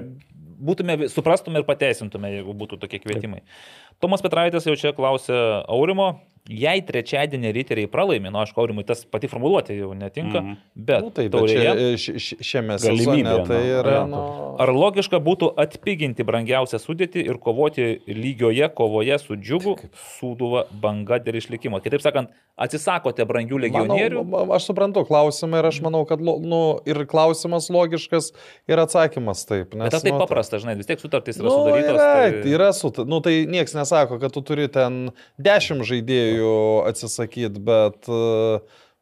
būtume, 0.57 1.11
suprastume 1.13 1.61
ir 1.61 1.69
pateisintume, 1.69 2.33
jeigu 2.39 2.57
būtų 2.57 2.81
tokie 2.81 3.03
kvietimai. 3.05 3.43
Taip. 3.45 4.01
Tomas 4.01 4.25
Petraitis 4.25 4.65
jau 4.69 4.77
čia 4.81 4.97
klausė 4.97 5.37
Aurimo, 5.69 6.15
Jei 6.47 6.83
trečiadienį 6.87 7.51
riteriai 7.57 7.89
pralaimi, 7.91 8.31
nu, 8.31 8.39
aišku, 8.39 8.61
aurimui 8.63 8.85
tas 8.87 9.01
pati 9.11 9.27
formuluotė 9.27 9.75
jau 9.81 9.91
netinka, 9.99 10.43
mm. 10.45 10.59
bet, 10.79 11.03
nu, 11.03 11.11
taip, 11.15 11.33
taurėje, 11.35 11.73
bet 11.75 11.99
čia, 11.99 12.37
šiame 12.47 12.77
sezone 12.79 13.33
tai 13.49 13.59
yra. 13.81 13.97
Nu... 14.07 14.21
Ar 14.63 14.71
logiška 14.71 15.19
būtų 15.27 15.49
atpiginti 15.59 16.23
brangiausią 16.27 16.79
sudėtį 16.79 17.25
ir 17.27 17.41
kovoti 17.43 17.89
lygioje 18.07 18.69
kovoje 18.79 19.19
su 19.23 19.39
džiugu, 19.41 19.75
sūduva 20.17 20.69
banga 20.71 21.19
dėl 21.25 21.41
išlikimo? 21.41 21.81
Kitaip 21.83 22.05
sakant, 22.05 22.31
atsisakote 22.55 23.27
brangių 23.27 23.59
legionierių? 23.67 24.23
Manau, 24.23 24.55
aš 24.55 24.71
suprantu 24.71 25.03
klausimą 25.09 25.65
ir 25.65 25.71
aš 25.73 25.83
manau, 25.85 26.05
kad 26.09 26.23
nu, 26.23 26.63
ir 26.87 27.03
klausimas 27.11 27.67
logiškas 27.75 28.31
ir 28.71 28.85
atsakymas 28.85 29.43
taip. 29.51 29.75
Nes, 29.75 29.91
bet 29.91 30.07
tai 30.07 30.15
nu, 30.15 30.23
paprasta, 30.23 30.63
žinai, 30.63 30.77
vis 30.79 30.87
tiek 30.87 31.03
sutartys 31.03 31.43
yra 31.43 31.51
nu, 31.51 31.59
sudarytos. 31.59 31.93
Yra, 31.99 32.09
tai... 32.23 32.55
yra 32.55 32.71
sut... 32.77 33.03
nu, 33.11 33.21
tai 33.25 33.35
niekas 33.51 33.75
nesako, 33.77 34.23
kad 34.23 34.33
tu 34.33 34.47
turi 34.47 34.71
ten 34.73 35.11
dešimt 35.43 35.85
žaidėjų 35.91 36.36
atveju 36.37 36.89
atsisakyti, 36.89 37.61
bet, 37.65 38.07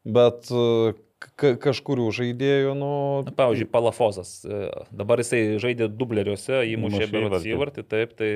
bet 0.05 0.47
ka 1.35 1.55
kažkurių 1.57 2.09
žaidėjų, 2.13 2.73
nu... 2.77 2.91
Na, 3.25 3.33
pavyzdžiui, 3.35 3.69
Palafozas. 3.71 4.43
e, 4.45 4.69
Dabar 4.93 5.19
jisai 5.23 5.57
žaidė 5.59 5.87
dubleriuose, 5.89 6.61
įmušė 6.75 7.07
berods 7.11 7.45
įvartį. 7.49 7.83
taip, 7.89 8.13
tai 8.19 8.29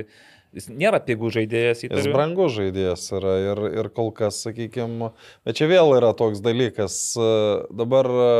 jis 0.57 0.69
nėra 0.73 0.99
pigų 1.05 1.29
žaidėjas 1.35 1.83
Jis 1.83 1.89
įtariu. 1.91 2.13
brangus 2.15 2.55
žaidėjas 2.57 3.03
yra 3.13 3.35
ir, 3.51 3.61
ir 3.83 3.89
kol 3.93 4.09
kas, 4.11 4.41
sakykime, 4.47 5.11
bet 5.45 5.59
čia 5.59 5.69
vėl 5.69 5.93
yra 5.99 6.13
toks 6.17 6.41
dalykas. 6.41 6.97
e, 7.19 7.29
Dabar 7.69 8.09
e, 8.09 8.31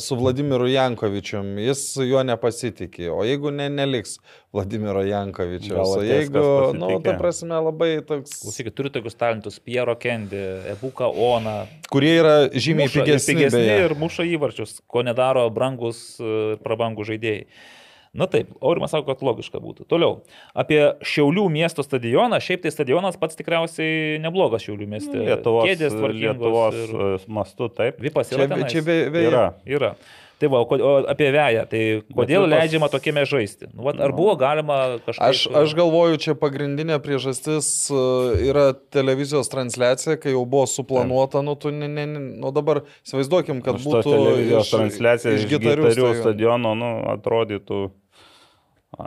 su 0.00 0.16
Vladimiru 0.20 0.66
Jankovičium 0.68 1.54
jis 1.64 1.82
juo 2.04 2.20
nepasitikė, 2.26 3.06
o 3.08 3.22
jeigu 3.24 3.48
ne, 3.54 3.70
neliks 3.72 4.18
Vladimiro 4.52 5.00
Jankovičiaus, 5.08 5.94
o 5.96 6.02
jeigu, 6.04 6.42
na, 6.76 6.90
nu, 6.92 6.98
ta 7.04 7.14
prasme, 7.16 7.56
labai 7.64 7.94
toks, 8.04 8.42
Klausykit, 8.42 8.74
turi 8.76 8.92
tokius 8.92 9.16
talentus 9.16 9.56
Piero 9.64 9.96
Kendi, 9.96 10.42
Ebuka 10.74 11.08
Ona. 11.08 11.62
kurie 11.90 12.12
yra 12.20 12.34
žymiai 12.52 12.90
Muša- 12.90 13.00
ir 13.00 13.08
pigesni. 13.08 13.34
pigesni 13.40 13.64
ir 13.86 13.96
muša 13.96 14.28
įvarčius, 14.34 14.82
ko 14.86 15.02
nedaro 15.02 15.46
brangus 15.50 16.20
ir 16.20 16.60
prabangų 16.60 17.08
žaidėjai. 17.14 17.46
Na 18.14 18.28
taip, 18.30 18.52
Aurimas 18.62 18.92
sako, 18.94 19.08
kad 19.10 19.22
logiška 19.26 19.58
būtų. 19.58 19.88
Toliau, 19.90 20.20
apie 20.54 20.80
Šiaulių 21.02 21.48
miesto 21.50 21.82
stadioną. 21.82 22.38
Šiaip 22.38 22.62
tai 22.62 22.70
stadionas 22.70 23.18
pats 23.18 23.34
tikriausiai 23.40 24.20
neblogas 24.22 24.62
Šiaulių 24.62 24.86
mieste. 24.86 25.16
Lietuvos, 25.18 25.66
Kėdės 25.66 25.96
tvarkingos 25.98 26.22
Lietuvos 26.38 26.76
ir 26.84 26.92
ir... 26.94 27.24
mastu 27.34 27.66
taip. 27.74 27.98
Vipas 28.04 28.30
Čia, 28.30 28.38
yra. 28.44 28.52
tenais? 28.54 28.70
čia 28.70 28.84
be, 28.86 29.00
beje, 29.10 29.32
Yra. 29.32 29.48
Yra. 29.66 29.94
Tai 30.38 30.48
va, 30.50 30.60
o 30.66 30.92
apie 31.08 31.28
veją, 31.30 31.62
tai 31.70 31.80
kodėl 32.10 32.42
Vipas- 32.42 32.52
leidžiama 32.52 32.88
tokiame 32.90 33.22
žaisti? 33.30 33.68
Nu, 33.70 33.84
vat, 33.86 34.00
ar 34.02 34.10
buvo 34.14 34.34
galima 34.38 34.78
kažkaip... 35.06 35.28
Aš, 35.30 35.42
aš 35.62 35.74
galvoju, 35.78 36.18
čia 36.24 36.34
pagrindinė 36.38 36.96
priežastis 37.02 37.68
e, 37.94 38.00
yra 38.50 38.64
televizijos 38.94 39.50
transliacija, 39.52 40.16
kai 40.22 40.34
jau 40.34 40.42
buvo 40.42 40.66
suplanuota, 40.70 41.42
nu, 41.46 41.54
tu, 41.54 41.70
ne, 41.74 41.86
ne, 41.90 42.06
ne, 42.10 42.22
nu 42.42 42.50
dabar 42.54 42.82
įsivaizduokim, 43.06 43.62
kad 43.64 43.78
būtų 43.82 44.02
televizijos 44.10 44.66
iš- 44.66 44.74
transliacija 44.74 45.36
iš 45.38 45.46
gitarių 45.54 45.86
stadiono. 45.94 46.14
stadiono, 46.22 46.74
nu, 46.82 46.90
atrodytų. 47.14 47.80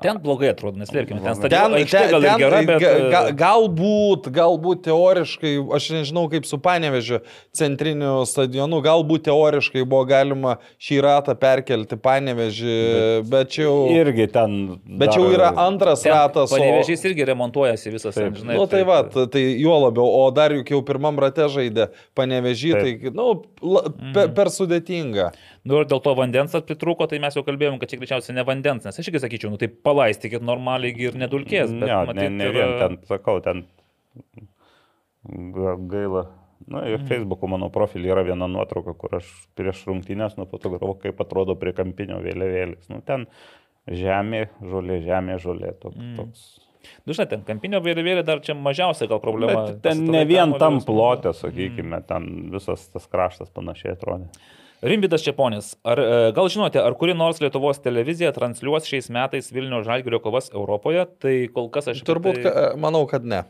Ten 0.02 0.18
blogai 0.24 0.50
atrodo, 0.54 0.78
neslėpkime. 0.82 1.20
Ten 1.24 1.32
Ten- 1.32 1.38
stadionas 1.40 1.80
aikštė 1.82 2.02
gal 2.12 2.22
ten- 2.26 2.40
gera, 2.42 2.62
bet... 2.68 2.82
ga, 2.82 3.22
e, 3.30 3.34
galbūt, 3.40 4.28
galbūt 4.36 4.82
teoriškai, 4.88 5.54
aš 5.78 5.90
nežinau 5.96 6.26
kaip 6.32 6.46
su 6.50 6.58
Panevežiu 6.62 7.20
centriniu 7.56 8.26
stadionu, 8.28 8.82
galbūt 8.86 9.26
teoriškai 9.30 9.84
buvo 9.88 10.04
galima 10.10 10.58
šį 10.82 11.00
ratą 11.06 11.36
perkelti 11.40 11.98
Panevežį, 11.98 12.76
bet, 13.24 13.30
bet 13.32 13.54
čia 13.56 13.64
jau... 13.68 13.76
Irgi 13.96 14.28
ten. 14.34 14.58
Bet 15.00 15.14
čia 15.16 15.22
jau 15.24 15.32
yra 15.34 15.52
antras 15.68 16.04
ten 16.06 16.14
ratas. 16.14 16.52
o- 16.52 16.58
Panevežys 16.58 17.06
irgi 17.10 17.28
remontuojasi 17.32 17.94
visas, 17.96 18.14
Taip. 18.16 18.34
ten, 18.34 18.42
žinai. 18.44 18.58
Nu, 18.60 18.68
tai 18.68 18.84
va, 18.88 19.02
tai 19.08 19.44
juo 19.62 19.78
labiau, 19.88 20.08
o 20.22 20.28
dar 20.36 20.52
juk 20.56 20.72
jau 20.76 20.82
pirmam 20.88 21.18
rate 21.22 21.48
žaidė 21.54 21.90
panevežį, 22.18 22.72
tai, 22.78 22.94
Taip. 23.00 23.14
nu, 23.18 23.30
la, 23.62 23.82
per, 24.14 24.28
Mhm. 24.28 24.34
per 24.36 24.46
sudėtinga. 24.54 25.32
Nu 25.68 25.82
ir 25.82 25.88
dėl 25.90 26.00
to 26.06 26.14
vandens 26.16 26.54
atpritruko, 26.56 27.08
tai 27.12 27.20
mes 27.20 27.36
jau 27.36 27.44
kalbėjom, 27.44 27.76
kad 27.82 27.92
čia 27.92 27.98
greičiausiai 28.00 28.36
ne 28.38 28.44
vandens, 28.48 28.86
nes 28.88 29.00
aš 29.02 29.10
irgi 29.12 29.20
sakyčiau, 29.26 29.52
nu 29.52 29.58
tai 29.60 29.68
palaistykit 29.68 30.46
normaliai 30.46 30.96
ir 31.04 31.18
nedulkės. 31.20 31.74
Bet, 31.74 31.90
Ne, 31.90 31.98
matyt, 32.08 32.22
ne, 32.24 32.30
ne 32.38 32.46
yra- 32.48 32.54
vien 32.56 32.76
ten, 32.84 32.98
sakau, 33.10 33.42
ten 33.44 33.66
ga- 35.28 35.78
gaila. 35.92 36.28
Na, 36.68 36.82
ir 36.90 36.98
Mhm. 36.98 37.08
Facebook'o 37.08 37.48
mano 37.48 37.70
profilį 37.70 38.10
yra 38.12 38.24
viena 38.26 38.48
nuotrauka, 38.50 38.94
kur 38.98 39.16
aš 39.20 39.28
prieš 39.56 39.86
rungtynės 39.88 40.36
nufotografavau, 40.38 40.98
kaip 41.00 41.20
atrodo 41.22 41.56
prie 41.56 41.72
kampinio 41.74 42.18
vėliavėlės. 42.20 42.90
Nu, 42.90 43.02
ten 43.06 43.28
žemė, 43.88 44.50
žolė, 44.62 44.98
žemė, 45.06 45.38
žolė. 45.40 45.74
Toks, 45.80 45.96
Mhm. 45.96 46.16
toks. 46.18 46.60
Nu, 47.06 47.14
žinai, 47.14 47.30
ten 47.30 47.42
kampinio 47.44 47.80
vėliavėlė 47.82 48.24
dar 48.26 48.40
čia 48.40 48.54
mažiausia 48.56 49.08
gal 49.08 49.20
problema. 49.20 49.68
Bet 49.68 49.82
ten 49.84 50.06
ne 50.06 50.26
vien 50.26 50.54
tam 50.58 50.80
plotė, 50.80 51.32
sakykime, 51.36 52.06
ten 52.08 52.50
visas 52.52 52.88
tas 52.92 53.08
kraštas 53.08 53.50
panašiai 53.52 53.96
atrodė. 53.96 54.28
Rimbidas 54.86 55.24
Čiaponis, 55.26 55.72
ar 55.88 56.00
e, 56.00 56.08
gal 56.38 56.50
žinote, 56.54 56.78
ar 56.78 56.94
kuri 57.00 57.16
nors 57.18 57.40
Lietuvos 57.42 57.80
televizija 57.82 58.30
transliuos 58.36 58.86
šiais 58.86 59.10
metais 59.14 59.50
Vilnių 59.54 59.82
žalgerio 59.88 60.20
kovas 60.22 60.52
Europoje? 60.54 61.08
Tai 61.24 61.34
kol 61.56 61.72
kas 61.74 61.90
aš... 61.94 62.04
Turbūt, 62.06 62.44
tai... 62.44 62.52
ka, 62.52 62.68
manau, 62.82 63.06
kad 63.10 63.26
ne. 63.26 63.44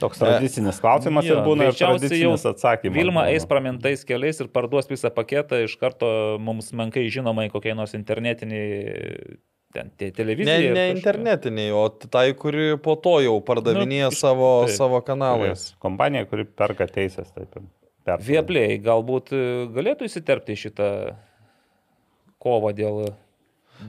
Toks 0.00 0.20
tradicinis 0.20 0.78
klausimas 0.80 1.26
Jo, 1.28 1.36
ir 1.36 1.42
būna 1.44 1.68
tradicinis 1.76 2.46
atsakymas. 2.48 2.96
Vilma 2.96 3.26
eis 3.32 3.44
pramintais 3.48 4.04
keliais 4.08 4.40
ir 4.40 4.48
parduos 4.52 4.88
visą 4.88 5.10
paketą 5.12 5.62
iš 5.66 5.76
karto 5.80 6.08
mums 6.42 6.72
menkai 6.76 7.04
žinomai 7.12 7.48
kokiai 7.52 7.76
nors 7.76 7.92
internetiniai 7.96 9.36
ten, 9.76 9.90
te, 9.96 10.08
Ne, 10.08 10.12
televizijai. 10.16 10.72
ne 10.72 10.86
internetiniai, 10.94 11.72
o 11.76 11.88
tai, 11.88 12.30
kuri 12.38 12.76
po 12.82 12.96
to 12.96 13.18
jau 13.24 13.36
pardavinėja 13.44 14.08
Nu, 14.08 14.16
savo, 14.16 14.50
taip. 14.64 14.76
savo 14.76 15.00
kanalais. 15.04 15.68
Kompanija, 15.82 16.24
kuri 16.30 16.48
perka 16.48 16.88
teisės, 16.88 17.28
taip. 17.36 17.60
Vieplėjai 18.06 18.80
galbūt 18.82 19.32
e, 19.34 19.44
galėtų 19.74 20.06
įsiterpti 20.06 20.56
šitą 20.58 20.90
kovą 22.42 22.70
dėl... 22.76 23.00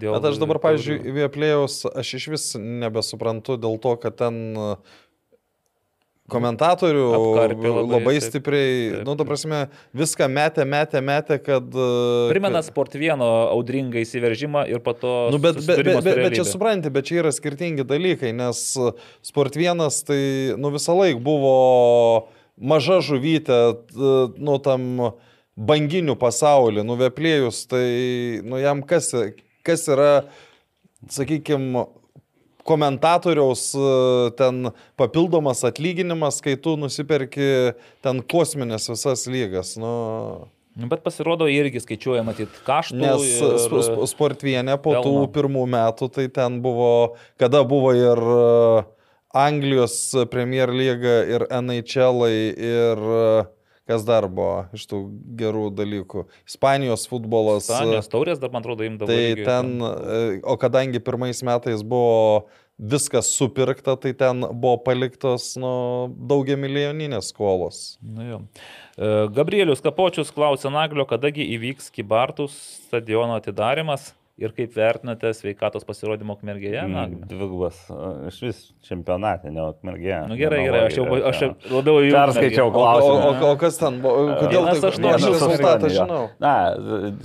dėl 0.02 0.18
Bet 0.18 0.32
aš 0.32 0.40
dabar, 0.42 0.60
pavyzdžiui, 0.64 1.02
Vieplėjaus, 1.20 1.84
aš 1.94 2.16
iš 2.18 2.30
vis 2.34 2.48
nebesuprantu 2.58 3.60
dėl 3.62 3.78
to, 3.84 3.94
kad 4.02 4.18
ten 4.18 4.40
uh, 4.58 4.98
komentatorių 6.32 7.06
Apkarpė 7.16 7.70
labai, 7.72 7.84
labai 7.94 8.16
taip. 8.18 8.26
stipriai, 8.26 8.72
Taip. 8.98 9.04
nu, 9.08 9.16
ta 9.20 9.26
prasme, 9.28 9.60
viską 9.96 10.28
metė, 10.32 10.66
metė, 10.68 11.02
metė, 11.06 11.38
kad... 11.44 11.68
uh, 11.72 12.28
Primena 12.32 12.60
kad- 12.60 12.70
sport 12.72 12.98
vieno 13.00 13.28
audringą 13.54 14.02
įsiveržimą 14.04 14.66
ir 14.72 14.82
po 14.84 14.96
to... 14.98 15.14
Nu, 15.34 15.40
bet, 15.44 15.62
bet, 15.64 15.84
bet, 15.88 16.02
bet, 16.04 16.24
bet 16.26 16.36
čia 16.36 16.48
supranti, 16.48 16.92
bet 16.94 17.08
čia 17.08 17.22
yra 17.24 17.32
skirtingi 17.36 17.88
dalykai, 17.88 18.34
nes 18.36 18.66
Sport 19.26 19.56
vienas 19.60 20.02
tai 20.08 20.20
nu, 20.60 20.72
visą 20.74 20.96
laiką 20.98 21.22
buvo 21.24 21.54
maža 22.58 23.00
žuvytė, 23.06 23.60
nu 24.38 24.58
tam 24.66 24.88
banginių 25.58 26.16
pasaulį, 26.22 26.84
nuveplėjus, 26.86 27.64
tai 27.70 27.86
nu, 28.46 28.60
jam 28.62 28.84
kas, 28.86 29.12
kas 29.66 29.88
yra, 29.90 30.12
sakykime, 31.14 31.88
komentatoriaus 32.68 33.70
uh, 33.80 34.28
ten 34.38 34.74
papildomas 35.00 35.64
atlyginimas, 35.64 36.42
kai 36.44 36.58
tu 36.60 36.76
nusiperki 36.78 37.74
ten 38.04 38.20
kosminės 38.28 38.90
visas 38.92 39.26
lygas. 39.32 39.78
Nu, 39.80 39.96
Nu, 40.78 40.86
Bet 40.92 41.02
pasirodo 41.02 41.48
irgi 41.50 41.80
skaičiuoja, 41.82 42.22
matyt, 42.22 42.54
kaštų. 42.68 43.00
Nes 43.02 43.24
ir... 43.26 43.56
sp- 43.58 43.80
sp- 43.82 44.04
sportvienė 44.12 44.76
po 44.78 44.92
tų 44.94 45.08
pelno. 45.08 45.30
pirmų 45.34 45.64
metų, 45.74 46.08
tai 46.14 46.28
ten 46.30 46.60
buvo, 46.62 47.16
kada 47.42 47.64
buvo 47.66 47.96
ir 47.98 48.22
e, 48.22 48.84
Anglijos 49.36 50.16
Premier 50.32 50.72
lyga, 50.72 51.20
ir 51.28 51.46
NHL, 51.52 52.28
ir 52.32 53.02
e, 53.18 53.46
kas 53.88 54.06
dar 54.08 54.28
buvo 54.32 54.68
iš 54.76 54.86
tų 54.88 55.02
gerų 55.40 55.68
dalykų. 55.76 56.26
Ispanijos 56.48 57.08
futbolas. 57.12 57.68
Ispanijos 57.68 58.08
taurės 58.12 58.40
dar, 58.40 58.54
man 58.54 58.64
atrodo, 58.64 58.88
imdavo. 58.88 59.12
Tai 59.12 59.20
irgi 59.34 59.48
ten, 59.48 59.74
e, 59.84 60.22
o 60.48 60.56
kadangi 60.60 61.04
pirmais 61.04 61.44
metais 61.46 61.84
buvo 61.84 62.48
viskas 62.78 63.32
supirkta, 63.34 63.96
tai 63.98 64.14
ten 64.14 64.46
buvo 64.52 64.78
paliktos 64.86 65.56
nu, 65.60 65.72
daugia 66.30 66.56
milijoninės 66.60 67.32
skolos. 67.34 67.82
Nu, 68.06 68.28
jo. 68.28 68.40
E, 68.96 69.12
Gabrielius 69.34 69.84
Kapočius 69.84 70.32
klausė 70.36 70.72
Naglio, 70.72 71.08
kadagi 71.10 71.48
įvyks 71.58 71.92
Kibartus 71.96 72.56
stadiono 72.88 73.40
atidarimas 73.42 74.12
ir 74.38 74.54
kaip 74.54 74.76
vertinate 74.78 75.32
sveikatos 75.34 75.86
pasirodymo 75.88 76.36
Kmergėje? 76.38 76.84
Mm? 76.86 77.16
Dvigubas. 77.30 77.80
Iš 78.30 78.38
vis 78.46 78.60
čempionatė, 78.86 79.50
ne 79.54 79.64
Ukmergė. 79.72 80.20
Nu 80.30 80.38
gerai, 80.40 80.62
gerai, 80.68 80.84
aš 80.92 81.00
jau, 81.00 81.08
aš 81.32 81.42
jau 81.44 81.50
labiau 81.74 82.04
į 82.06 82.12
Perskaičiau 82.14 82.68
O, 82.68 82.70
o, 82.70 82.76
klausimą. 82.76 83.32
o, 83.34 83.50
o 83.50 83.58
kas 83.62 83.80
ten 83.82 84.00
buvo? 84.04 84.28
Kodėl 84.44 84.70
tai 84.70 84.78
aštuoni, 84.78 85.12
aš 85.16 85.26
vienas 85.26 85.42
rezultatą 85.42 85.92
žinau? 85.96 86.22
Na, 86.44 86.54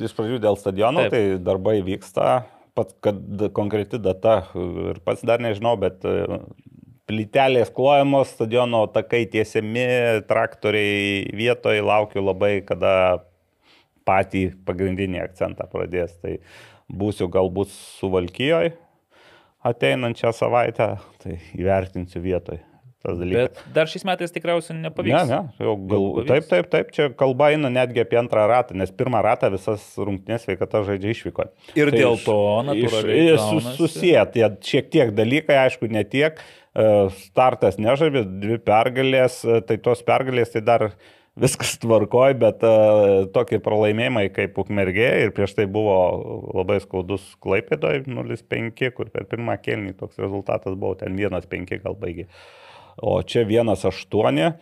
iš 0.09 0.17
pradžių 0.17 0.41
dėl 0.47 0.59
stadiono, 0.61 1.05
Taip. 1.05 1.17
Tai 1.17 1.23
darbai 1.51 1.77
vyksta, 1.85 2.29
pat 2.79 2.95
kad 3.05 3.47
konkreti 3.57 4.01
data 4.01 4.39
ir 4.57 5.03
pats 5.05 5.25
dar 5.29 5.43
nežinau, 5.45 5.75
bet 5.81 6.07
e, 6.09 6.41
plytelės 7.11 7.69
klojamos, 7.77 8.33
stadiono 8.39 8.87
takai 8.95 9.27
tiesiami, 9.29 10.25
traktoriai 10.31 11.29
vietoje, 11.37 11.85
laukiu 11.85 12.25
labai, 12.25 12.55
kada 12.65 12.95
patį 14.09 14.49
pagrindinį 14.67 15.21
akcentą 15.23 15.69
pradės. 15.71 16.15
Tai 16.23 16.39
būsiu 16.93 17.29
galbūt 17.33 17.71
suvalkyjoje 17.73 18.75
ateinančią 19.65 20.33
savaitę, 20.35 20.97
tai 21.23 21.37
įvertinsiu 21.55 22.21
dalykas. 23.19 23.49
Bet 23.59 23.75
dar 23.75 23.89
šiais 23.91 24.05
metais 24.07 24.31
tikriausiai 24.35 24.77
Ne, 24.77 24.85
nepavyks. 24.89 25.27
ne, 25.31 25.39
jau 25.59 25.73
gal, 25.91 26.05
pavyks. 26.17 26.29
taip, 26.31 26.49
taip, 26.51 26.69
taip, 26.71 26.91
čia 26.95 27.07
kalba 27.19 27.49
eina 27.51 27.71
netgi 27.71 28.03
apie 28.03 28.19
antrą 28.21 28.45
ratą, 28.51 28.77
nes 28.79 28.91
pirmą 28.95 29.23
ratą 29.27 29.51
visas 29.55 29.83
rungtynės 29.99 30.45
sveikata 30.47 30.85
žaidžia 30.87 31.11
išvyko. 31.15 31.49
Ir 31.79 31.91
Tai 31.91 31.99
dėl 31.99 32.19
to 32.23 32.37
natūraliai 32.69 33.25
iš- 33.35 33.39
su- 33.43 33.59
gaunasi. 33.59 33.77
Susiję 33.81 34.23
tie 34.35 34.51
šiek 34.71 34.91
tiek 34.95 35.11
dalykai, 35.19 35.57
aišku, 35.67 35.91
ne 35.91 36.05
tiek. 36.05 36.39
E, 36.75 37.09
Startas 37.27 37.77
nežaibė, 37.77 38.23
dvi 38.41 38.59
pergalės, 38.59 39.43
e, 39.45 39.61
tai 39.67 39.77
tos 39.79 40.03
pergalės 40.03 40.53
tai 40.55 40.61
dar 40.63 40.93
viskas 41.41 41.77
tvarkoj, 41.81 42.35
bet 42.41 42.65
uh, 42.67 43.25
tokie 43.33 43.61
pralaimėjimai 43.63 44.27
kaip 44.35 44.59
Ukmergė 44.61 45.09
ir 45.25 45.35
prieš 45.37 45.57
tai 45.59 45.67
buvo 45.71 45.97
labai 46.53 46.81
skaudus 46.85 47.25
Klaipėdoj 47.45 48.05
0-5, 48.07 48.85
kur 48.97 49.13
per 49.15 49.29
pirmą 49.31 49.57
kelnį 49.63 49.97
toks 50.01 50.21
rezultatas 50.21 50.77
buvo, 50.77 50.97
ten 51.01 51.17
1-5 51.17 51.79
gal 51.85 51.97
baigė. 51.99 52.29
O 53.01 53.17
čia 53.25 53.47
1-8. 53.49 54.53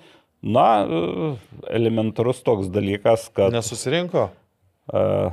Na, 0.41 0.67
e, 0.87 1.33
elementarus 1.77 2.39
toks 2.47 2.71
dalykas, 2.73 3.27
kad... 3.35 3.53
Nesusirinko? 3.53 4.31
uh, 4.93 5.33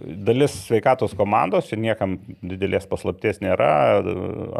dalis 0.00 0.54
sveikatos 0.66 1.14
komandos, 1.16 1.68
čia 1.70 1.78
niekam 1.80 2.18
didelės 2.42 2.88
paslapties 2.90 3.40
nėra, 3.44 4.02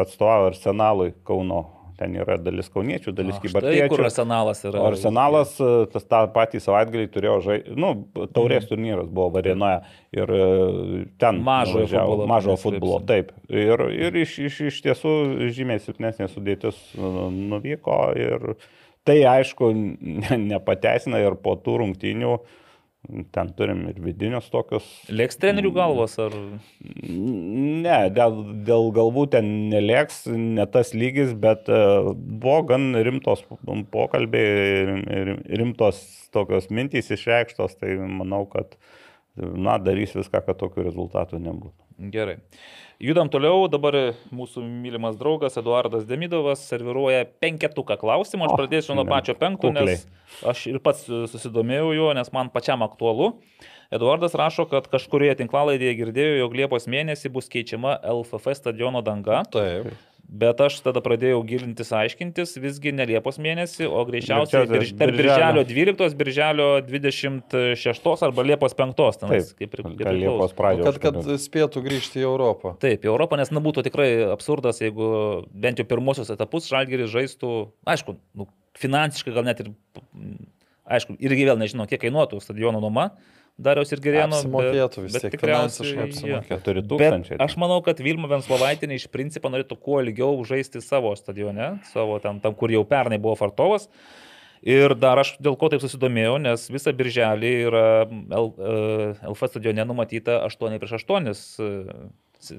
atstovauja 0.01 0.53
Arsenalui 0.53 1.13
Kauno. 1.29 1.65
Ten 1.99 2.15
yra 2.15 2.37
dalis 2.39 2.69
kauniečių, 2.71 3.13
dalis 3.17 3.41
Tai 3.83 3.89
kur 3.91 4.05
arsenalas 4.07 4.61
yra. 4.69 4.85
Arsenalas 4.93 5.57
e, 5.59 5.71
tas 5.91 6.05
tą 6.07 6.21
patį 6.35 6.61
savaitgalį 6.63 7.09
turėjo 7.15 7.39
žaisti, 7.47 7.75
nu, 7.75 7.91
taurės 8.37 8.69
turnyras 8.71 9.09
buvo 9.11 9.33
Varėnoje 9.35 9.81
ir 10.15 10.35
e, 10.37 10.45
ten 11.19 11.41
nuvažiavo, 11.43 12.21
futbolo 12.23 12.29
tenais 12.29 12.63
futbolo, 12.63 13.01
taip. 13.09 13.33
Ir, 13.51 13.83
ir 13.91 14.21
iš, 14.23 14.37
iš, 14.47 14.61
iš 14.71 14.79
tiesų 14.87 15.15
žymiai 15.57 15.83
silpnesnė 15.83 16.31
sudėtis 16.31 16.79
e, 16.95 17.11
nuvyko 17.35 17.99
ir 18.15 18.47
tai 19.09 19.19
aišku 19.27 19.73
ne, 19.75 20.39
nepateisina 20.53 21.19
ir 21.25 21.35
po 21.43 21.57
tų 21.59 21.81
rungtynių 21.83 22.39
ten 23.35 23.51
turim 23.57 23.85
ir 23.91 23.99
vidinius 24.05 24.51
tokius 24.53 24.87
Lėks 25.09 25.41
trenerių 25.41 25.73
galvos 25.77 26.17
ar... 26.23 26.35
Ne, 27.09 27.99
dėl, 28.15 28.39
dėl 28.69 28.91
galvų 28.97 29.27
ten 29.33 29.51
nelėks, 29.73 30.27
ne 30.29 30.67
tas 30.71 30.93
lygis, 30.97 31.33
bet 31.39 31.71
e, 31.73 31.81
buvo 32.15 32.61
gan 32.73 32.91
rimtos 33.07 33.45
pokalbiai, 33.95 35.01
rim- 35.31 35.45
rimtos 35.63 36.03
tokios 36.35 36.69
mintys 36.75 37.11
išreikštos, 37.15 37.79
tai 37.81 37.97
manau, 37.99 38.45
kad 38.51 38.77
na, 39.39 39.79
darys 39.81 40.17
viską, 40.19 40.43
kad 40.45 40.61
tokių 40.61 40.89
rezultatų 40.91 41.41
nebūtų. 41.45 42.11
Gerai. 42.13 42.39
Judam 42.99 43.29
toliau, 43.31 43.69
dabar 43.71 43.95
mūsų 44.35 44.65
mylimas 44.67 45.15
draugas 45.21 45.55
Eduardas 45.61 46.03
Demidovas 46.09 46.65
serviruoja 46.67 47.29
penketuką 47.39 47.95
klausimų, 48.01 48.49
aš 48.49 48.57
pradėsiu 48.59 48.97
nuo 48.99 49.05
pačio 49.07 49.37
penkto, 49.39 49.71
nes 49.71 50.03
aš 50.43 50.65
ir 50.73 50.81
pats 50.83 51.05
susidomėjau 51.07 51.93
juo, 51.95 52.09
nes 52.19 52.33
man 52.35 52.51
pačiam 52.51 52.83
aktualu. 52.83 53.37
Eduardas 53.95 54.35
rašo, 54.35 54.67
kad 54.69 54.91
kažkurioje 54.91 55.39
tinklalaidėje 55.39 55.95
girdėjo, 56.01 56.35
jog 56.41 56.59
Liepos 56.59 56.91
mėnesį 56.91 57.31
bus 57.39 57.47
keičiama 57.55 58.01
LFF 58.03 58.59
stadiono 58.59 59.05
danga, 59.07 59.45
Taip. 59.55 59.95
Bet 60.29 60.61
aš 60.61 60.77
tada 60.85 61.01
pradėjau 61.05 61.41
gilintis, 61.49 61.89
aiškintis, 61.97 62.53
visgi 62.61 62.93
ne 62.93 63.07
Liepos 63.09 63.39
mėnesį, 63.41 63.87
o 63.89 64.03
greičiausiai 64.09 64.69
birž, 64.69 64.93
tarp 65.01 65.17
birželio. 65.17 65.65
Birželio 65.65 65.95
12, 65.97 66.19
Birželio 66.19 66.67
26 66.85 68.27
arba 68.29 68.45
Liepos 68.45 68.77
5. 68.77 68.93
tenais, 69.23 69.55
Taip, 69.55 69.63
kaip 69.63 69.79
ir-. 69.79 70.13
Liepos 70.19 70.53
pradžioje. 70.59 71.01
Kad, 71.01 71.01
kad 71.25 71.41
spėtų 71.41 71.83
grįžti 71.87 72.21
į 72.21 72.29
Europą. 72.29 72.75
Taip, 72.83 73.07
į 73.07 73.13
Europą, 73.13 73.41
nes 73.41 73.53
nebūtų 73.55 73.87
tikrai 73.89 74.11
absurdas, 74.29 74.83
jeigu 74.85 75.09
bent 75.49 75.81
jau 75.81 75.89
pirmosius 75.89 76.31
etapus 76.35 76.69
Žalgeris 76.69 77.11
žaistų, 77.15 77.55
aišku, 77.89 78.19
nu, 78.37 78.51
finansiškai 78.79 79.33
gal 79.35 79.49
net 79.49 79.65
ir, 79.65 79.73
aišku, 80.85 81.17
irgi 81.25 81.49
vėl 81.49 81.61
nežinau, 81.61 81.89
kiek 81.89 82.05
kainuotų 82.05 82.43
stadiono 82.45 82.85
nuoma, 82.85 83.11
Dariaus 83.59 83.91
ir 83.91 83.99
Gerėno. 84.05 84.37
Apsimokėtų 84.39 85.03
vis 85.09 85.17
tiek, 85.19 85.35
finansiškai 85.43 86.05
apsimokėtų. 86.07 86.63
4 86.63 86.83
Bet 87.01 87.43
aš 87.43 87.57
manau, 87.59 87.81
kad 87.83 87.99
Vilma 88.05 88.31
Venslovaitinė 88.31 88.95
iš 89.01 89.09
principo 89.11 89.51
norėtų 89.51 89.79
kuo 89.83 89.99
ilgiau 90.05 90.31
žaisti 90.47 90.79
savo 90.85 91.11
stadione, 91.19 91.81
savo 91.91 92.21
ten, 92.23 92.39
tam, 92.45 92.55
kur 92.55 92.71
jau 92.71 92.85
pernai 92.87 93.19
buvo 93.19 93.35
Fartovas. 93.41 93.89
Ir 94.63 94.95
dar 94.99 95.19
aš 95.23 95.37
dėl 95.43 95.55
ko 95.59 95.69
taip 95.71 95.83
susidomėjau, 95.83 96.37
nes 96.43 96.65
visą 96.71 96.91
birželį 96.99 97.51
yra 97.69 97.85
L, 98.11 98.49
e, 98.59 99.29
LF 99.31 99.45
stadione 99.53 99.85
numatyta 99.87 100.41
8 100.47 100.79
prieš 100.83 100.97
8 100.99 101.29
e, 101.31 101.35
s- 102.39 102.55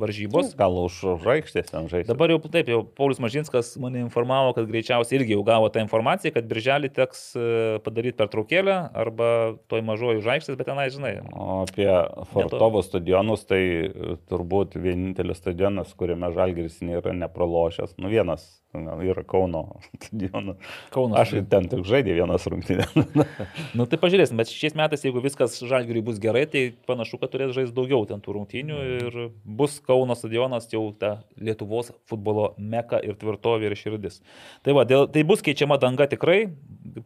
varžybos. 0.00 0.54
Gal 0.58 0.76
už 0.82 0.98
žvaigždės 1.22 1.70
ten 1.70 1.88
žaisti. 1.90 2.10
Dabar 2.10 2.32
jau 2.32 2.40
taip, 2.46 2.70
jau 2.72 2.82
Paulius 2.84 3.20
Mažinskas 3.22 3.72
mane 3.80 4.02
informavo, 4.04 4.54
kad 4.56 4.68
greičiausiai 4.70 5.20
irgi 5.20 5.36
jau 5.36 5.44
gavo 5.46 5.68
tą 5.72 5.84
informaciją, 5.84 6.34
kad 6.36 6.48
birželį 6.50 6.92
teks 6.96 7.24
e, 7.36 7.48
padaryti 7.84 8.18
pertraukėlę 8.20 8.78
arba 9.04 9.30
toj 9.70 9.84
mažoji 9.86 10.24
žvaigždės, 10.24 10.58
bet 10.60 10.70
tenai, 10.70 10.88
žinai, 10.94 11.14
O 11.36 11.62
apie 11.64 11.88
Fortovo 12.32 12.82
stadionus, 12.86 13.44
tai 13.48 13.62
e, 13.88 14.16
turbūt 14.30 14.78
vienintelis 14.80 15.40
stadionas, 15.42 15.92
kuriame 15.98 16.32
Žalgiris 16.34 16.80
nėra 16.84 17.14
nepralošęs. 17.16 17.98
Nu 18.00 18.10
vienas 18.12 18.46
yra 18.74 19.22
Kauno 19.26 19.80
stadionas. 19.96 20.56
Kauno 20.90 21.18
Aš 21.18 21.34
ten 21.50 21.68
tik 21.70 21.84
žaidė 21.88 22.14
vienas 22.18 22.46
rungtynės. 22.50 22.94
Nu 23.76 23.86
tai 23.90 23.98
pažiūrėsim, 24.02 24.38
bet 24.38 24.50
šiais 24.52 24.74
metais, 24.78 25.02
jeigu 25.04 25.22
viskas 25.22 25.56
žalgiriui 25.66 26.02
bus 26.04 26.18
gerai, 26.22 26.44
tai 26.50 26.62
panašu, 26.88 27.18
kad 27.20 27.32
turės 27.32 27.52
žaisti 27.56 27.74
daugiau 27.76 28.06
ten 28.08 28.22
tų 28.22 28.34
rungtynių 28.36 28.78
ir 28.96 29.18
bus 29.44 29.78
Kauno 29.90 30.14
stadionas 30.14 30.68
jau 30.70 30.84
ta 30.94 31.16
Lietuvos 31.40 31.90
futbolo 32.10 32.52
meka 32.58 33.00
ir 33.02 33.16
tvirtovė 33.18 33.70
ir 33.70 33.76
širdis. 33.78 34.20
Tai 34.66 34.76
va, 34.78 34.84
dėl, 34.86 35.08
tai 35.10 35.24
bus 35.26 35.42
keičiama 35.42 35.80
danga 35.82 36.06
tikrai, 36.10 36.44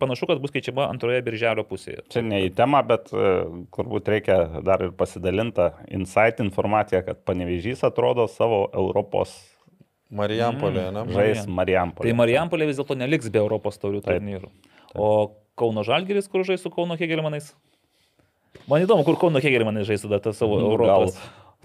panašu, 0.00 0.28
kad 0.28 0.42
bus 0.42 0.52
keičiama 0.54 0.90
antroje 0.92 1.22
birželio 1.24 1.64
pusėje. 1.68 2.04
Čia 2.12 2.24
ne 2.26 2.42
į 2.46 2.52
temą, 2.58 2.82
bet 2.88 3.08
e, 3.12 3.32
turbūt 3.74 4.10
reikia 4.12 4.38
dar 4.66 4.84
ir 4.84 4.92
pasidalintą 4.98 5.70
insight 5.88 6.42
informaciją, 6.44 7.04
kad 7.06 7.24
Panevežys 7.24 7.86
atrodo 7.88 8.28
savo 8.30 8.66
Europos 8.76 9.32
Marijampolė, 10.14 10.88
ne? 10.94 11.04
žais 11.14 11.46
Marijampolė. 11.50 12.10
Tai 12.10 12.18
Marijampolė 12.20 12.68
vis 12.68 12.78
dėlto 12.78 12.96
neliks 12.98 13.30
be 13.32 13.40
Europos 13.40 13.80
taurių 13.82 14.02
turnyrų. 14.04 14.50
O 14.94 15.08
Kauno 15.58 15.84
žalgiris, 15.86 16.26
kur 16.30 16.42
žais 16.46 16.62
su 16.62 16.70
Kauno 16.74 16.98
Hegelmanais? 16.98 17.52
Man 18.70 18.84
įdomu, 18.84 19.06
kur 19.06 19.18
Kauno 19.20 19.42
Hegelmanai 19.42 19.84
žais 19.86 20.02
tada 20.04 20.20
tą 20.22 20.34
savo 20.34 20.58
Nu, 20.58 20.68
Gal 20.76 20.76
Europos. 20.76 21.18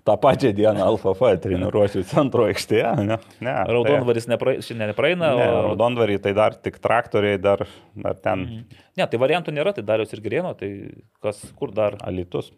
Tą 0.07 0.15
pačią 0.21 0.51
dieną 0.55 0.85
LFF 0.95 1.31
treniruočių 1.43 2.03
centro 2.09 2.45
aikštėje, 2.49 2.91
ne? 3.07 3.17
ne 3.43 3.53
tai- 3.53 3.73
Raudonvaris 3.73 4.29
nepra... 4.31 4.55
šiandien 4.65 4.91
nepraeina. 4.93 5.31
Ne, 5.37 5.47
o- 5.49 5.61
raudonvarį 5.69 6.19
tai 6.23 6.33
dar 6.37 6.55
tik 6.55 6.79
traktoriai, 6.83 7.39
dar, 7.41 7.65
dar 7.95 8.19
ten 8.19 8.45
mm. 8.45 8.79
Ne, 8.99 9.05
tai 9.07 9.19
variantų 9.21 9.53
nėra, 9.55 9.71
tai 9.75 9.85
Darius 9.87 10.11
ir 10.15 10.23
Gerėno, 10.25 10.51
tai 10.59 10.69
kas, 11.23 11.39
kur 11.59 11.71
dar 11.75 11.95
Alitus. 12.03 12.51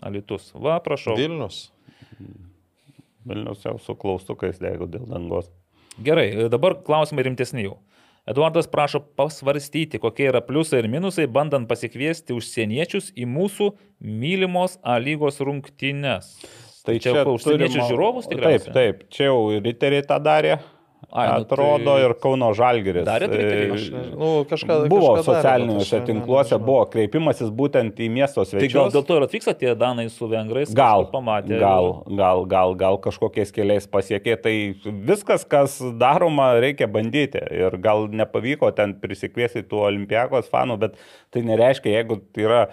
Alitus. 0.00 0.52
Va, 0.54 0.78
prašau. 0.84 1.16
Vilnius. 1.18 1.68
Vilnius 3.26 3.64
jau 3.66 3.76
su 3.82 3.96
klaustukais 3.98 4.60
dego 4.62 4.86
dėl 4.88 5.08
dangos. 5.10 5.50
Gerai, 6.00 6.48
dabar 6.52 6.78
klausimai 6.86 7.26
rimtesni 7.26 7.66
jau. 7.66 7.76
Eduardas 8.30 8.68
prašo 8.70 9.00
pasvarstyti, 9.18 9.98
kokie 9.98 10.28
yra 10.30 10.40
pliusai 10.46 10.84
ir 10.84 10.88
minusai, 10.92 11.26
bandant 11.26 11.66
pasikviesti 11.70 12.36
užsieniečius 12.36 13.10
į 13.18 13.26
mūsų 13.26 13.72
mylimos 14.00 14.76
A 14.86 14.98
lygos 15.02 15.40
rungtynes. 15.42 16.36
Tai 16.86 16.94
čia, 16.96 17.12
čia 17.12 17.24
užsieniečių 17.26 17.74
turim- 17.74 17.88
žiūrovus 17.90 18.28
Taip, 18.28 18.36
tikriausiai? 18.38 18.72
taip, 18.76 19.02
čia 19.12 19.26
jau 19.28 19.40
riteriai 19.60 20.06
tą 20.06 20.20
darė. 20.22 20.60
Ai, 21.12 21.26
nu 21.26 21.40
Atrodo 21.42 21.94
tai- 21.96 22.04
ir 22.04 22.12
Kauno 22.22 22.52
Žalgeris. 22.54 23.04
Darėt 23.06 23.32
riteriai? 23.34 23.70
E, 23.70 23.72
Aš 23.72 23.86
Nu, 24.14 24.44
kažką, 24.46 24.88
Buvo 24.88 25.16
kažką 25.16 25.24
darė, 25.24 25.24
socialiniuose 25.26 25.98
ne- 25.98 26.06
tinkluose, 26.06 26.54
nežinau. 26.54 26.66
buvo 26.66 26.84
kreipimasis 26.92 27.50
būtent 27.50 27.94
į 27.98 28.10
miesto 28.10 28.44
Tai 28.44 28.50
gal 28.52 28.60
svečius. 28.68 28.92
dėl 28.94 29.06
to 29.06 29.16
ir 29.16 29.22
atvyksta 29.26 29.54
tie 29.58 29.74
Danai 29.74 30.08
su 30.10 30.28
Vengrais? 30.28 30.72
Gal, 30.74 31.06
pamatė. 31.10 31.58
gal, 31.58 32.04
gal, 32.06 32.44
gal, 32.46 32.74
gal 32.74 32.98
kažkokiais 32.98 33.50
keliais 33.50 33.88
pasiekė, 33.88 34.36
tai 34.42 34.74
viskas, 34.84 35.44
kas 35.48 35.80
daroma, 35.98 36.60
reikia 36.60 36.86
bandyti. 36.86 37.42
Ir 37.50 37.70
gal 37.78 38.06
nepavyko 38.06 38.70
ten 38.76 38.94
prisikviesti 38.94 39.64
tų 39.64 39.80
olimpiakos 39.90 40.48
fanų, 40.48 40.78
bet 40.78 40.94
tai 41.32 41.40
nereiškia, 41.42 41.90
jeigu 42.04 42.20
tai 42.32 42.42
yra 42.44 42.68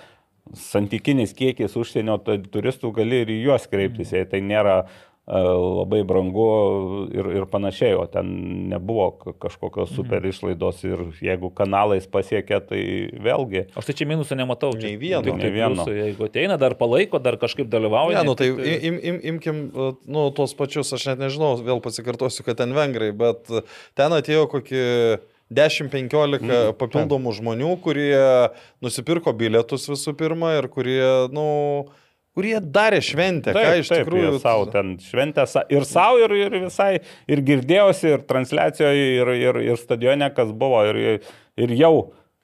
santykinis 0.53 1.33
kiekis 1.35 1.73
užsienio 1.75 2.17
tai 2.23 2.37
turistų, 2.37 2.93
gali 2.95 3.21
ir 3.25 3.27
į 3.27 3.43
juos 3.47 3.67
kreiptis, 3.67 4.11
jei 4.15 4.25
tai 4.25 4.39
nėra 4.39 4.85
labai 5.27 6.03
brangu 6.07 7.07
ir, 7.11 7.25
ir 7.35 7.45
panašiai, 7.51 7.97
o 7.99 8.05
ten 8.07 8.29
nebuvo 8.71 9.09
ka- 9.19 9.33
kažkokios 9.47 9.91
super 9.91 10.23
išlaidos 10.23 10.79
ir 10.87 11.01
jeigu 11.19 11.49
kanalais 11.53 12.07
pasiekia, 12.07 12.61
tai 12.63 12.79
vėlgi. 13.19 13.65
Aš 13.75 13.89
tai 13.89 13.93
čia 13.99 14.07
minusų 14.07 14.37
nematau. 14.39 14.71
čia 14.71 14.87
Nei 14.87 14.97
vieno. 14.97 15.23
tik 15.27 15.41
tai 15.41 15.51
vieno. 15.51 15.83
pliusų. 15.83 15.97
Jeigu 15.99 16.29
ateina, 16.29 16.57
dar 16.57 16.75
palaiko, 16.79 17.19
dar 17.19 17.35
kažkaip 17.37 17.67
dalyvauja. 17.67 18.21
Ne, 18.21 18.23
nu 18.29 18.35
tai 18.39 18.51
tai- 18.55 18.79
im, 18.87 18.99
im, 19.03 19.19
imkim, 19.33 19.71
uh, 19.75 19.91
nu, 20.07 20.29
tuos 20.31 20.53
pačius, 20.55 20.93
aš 20.95 21.07
net 21.11 21.19
nežinau, 21.19 21.57
vėl 21.59 21.81
pasikartosiu, 21.83 22.45
kad 22.47 22.57
ten 22.63 22.71
vengrai, 22.71 23.11
bet 23.11 23.51
ten 23.95 24.11
atėjo 24.15 24.47
kokie 24.47 25.19
10-15 25.51 26.39
Mm, 26.43 26.73
papildomų 26.79 27.31
žmonių, 27.35 27.75
kurie 27.83 28.15
nusipirko 28.83 29.31
bilietus 29.35 29.87
visų 29.87 30.15
pirma 30.19 30.57
ir 30.57 30.67
kurie, 30.67 31.27
nu, 31.31 31.87
kurie 32.37 32.57
darė 32.61 33.01
šventę, 33.01 33.55
ką 33.55 33.73
iš 33.81 33.89
tikrųjų. 33.95 34.35
savo 34.43 34.67
ten 34.69 34.95
šventę 35.01 35.47
ir 35.73 35.87
savo, 35.89 36.21
ir, 36.21 36.35
ir 36.37 36.59
visai, 36.67 36.91
ir 37.29 37.41
girdėjosi, 37.47 38.13
ir 38.13 38.23
transliacijoje, 38.29 39.09
ir, 39.17 39.33
ir, 39.41 39.59
ir 39.71 39.81
stadione, 39.81 40.29
kas 40.37 40.53
buvo, 40.53 40.83
ir, 40.91 41.25
ir 41.57 41.73
jau, 41.79 41.93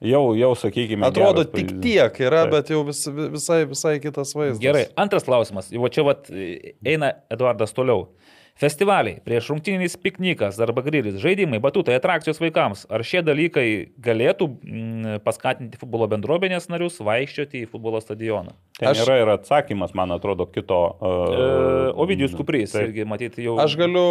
jau, 0.02 0.24
jau, 0.38 0.50
sakykime, 0.58 1.06
Atrodo, 1.06 1.46
tik 1.46 1.70
pavyzdys. 1.70 1.82
tiek 1.86 2.20
yra, 2.26 2.44
Taip. 2.44 2.56
bet 2.56 2.74
jau 2.74 2.82
vis, 2.88 3.04
visai, 3.36 3.60
visai 3.70 3.94
kitas 4.02 4.34
vaizdas. 4.34 4.62
Gerai, 4.64 4.88
antras 5.00 5.26
klausimas. 5.28 5.70
Va 5.70 5.92
čia 5.94 6.06
vat 6.10 6.26
eina 6.30 7.14
Eduardas 7.32 7.76
toliau. 7.76 8.08
Festivaliai, 8.54 9.18
prieš 9.26 9.48
rungtyninis 9.50 9.96
piknikas 9.98 10.60
arba 10.62 10.84
grilis, 10.86 11.16
žaidimai, 11.18 11.58
batutai, 11.58 11.96
atrakcijos 11.98 12.38
vaikams. 12.38 12.84
Ar 12.86 13.02
šie 13.02 13.18
dalykai 13.26 13.64
galėtų 13.98 14.46
mm, 14.62 15.16
paskatinti 15.26 15.80
futbolo 15.80 16.06
bendruomenės 16.12 16.68
narius 16.70 17.00
vaikščioti 17.02 17.64
į 17.64 17.70
futbolo 17.72 17.98
stadioną? 17.98 18.54
Ten 18.78 18.92
Aš- 18.92 19.02
yra 19.08 19.16
ir 19.24 19.32
atsakymas, 19.34 19.90
man 19.98 20.14
atrodo, 20.14 20.46
kito. 20.46 20.78
E, 21.02 21.14
Uh, 21.34 22.00
Ovidijus 22.00 22.32
Kuprys, 22.34 22.72
taip. 22.74 22.88
irgi 22.88 23.04
matyti 23.06 23.42
jau. 23.44 23.56
Aš 23.62 23.74
galiu, 23.78 24.04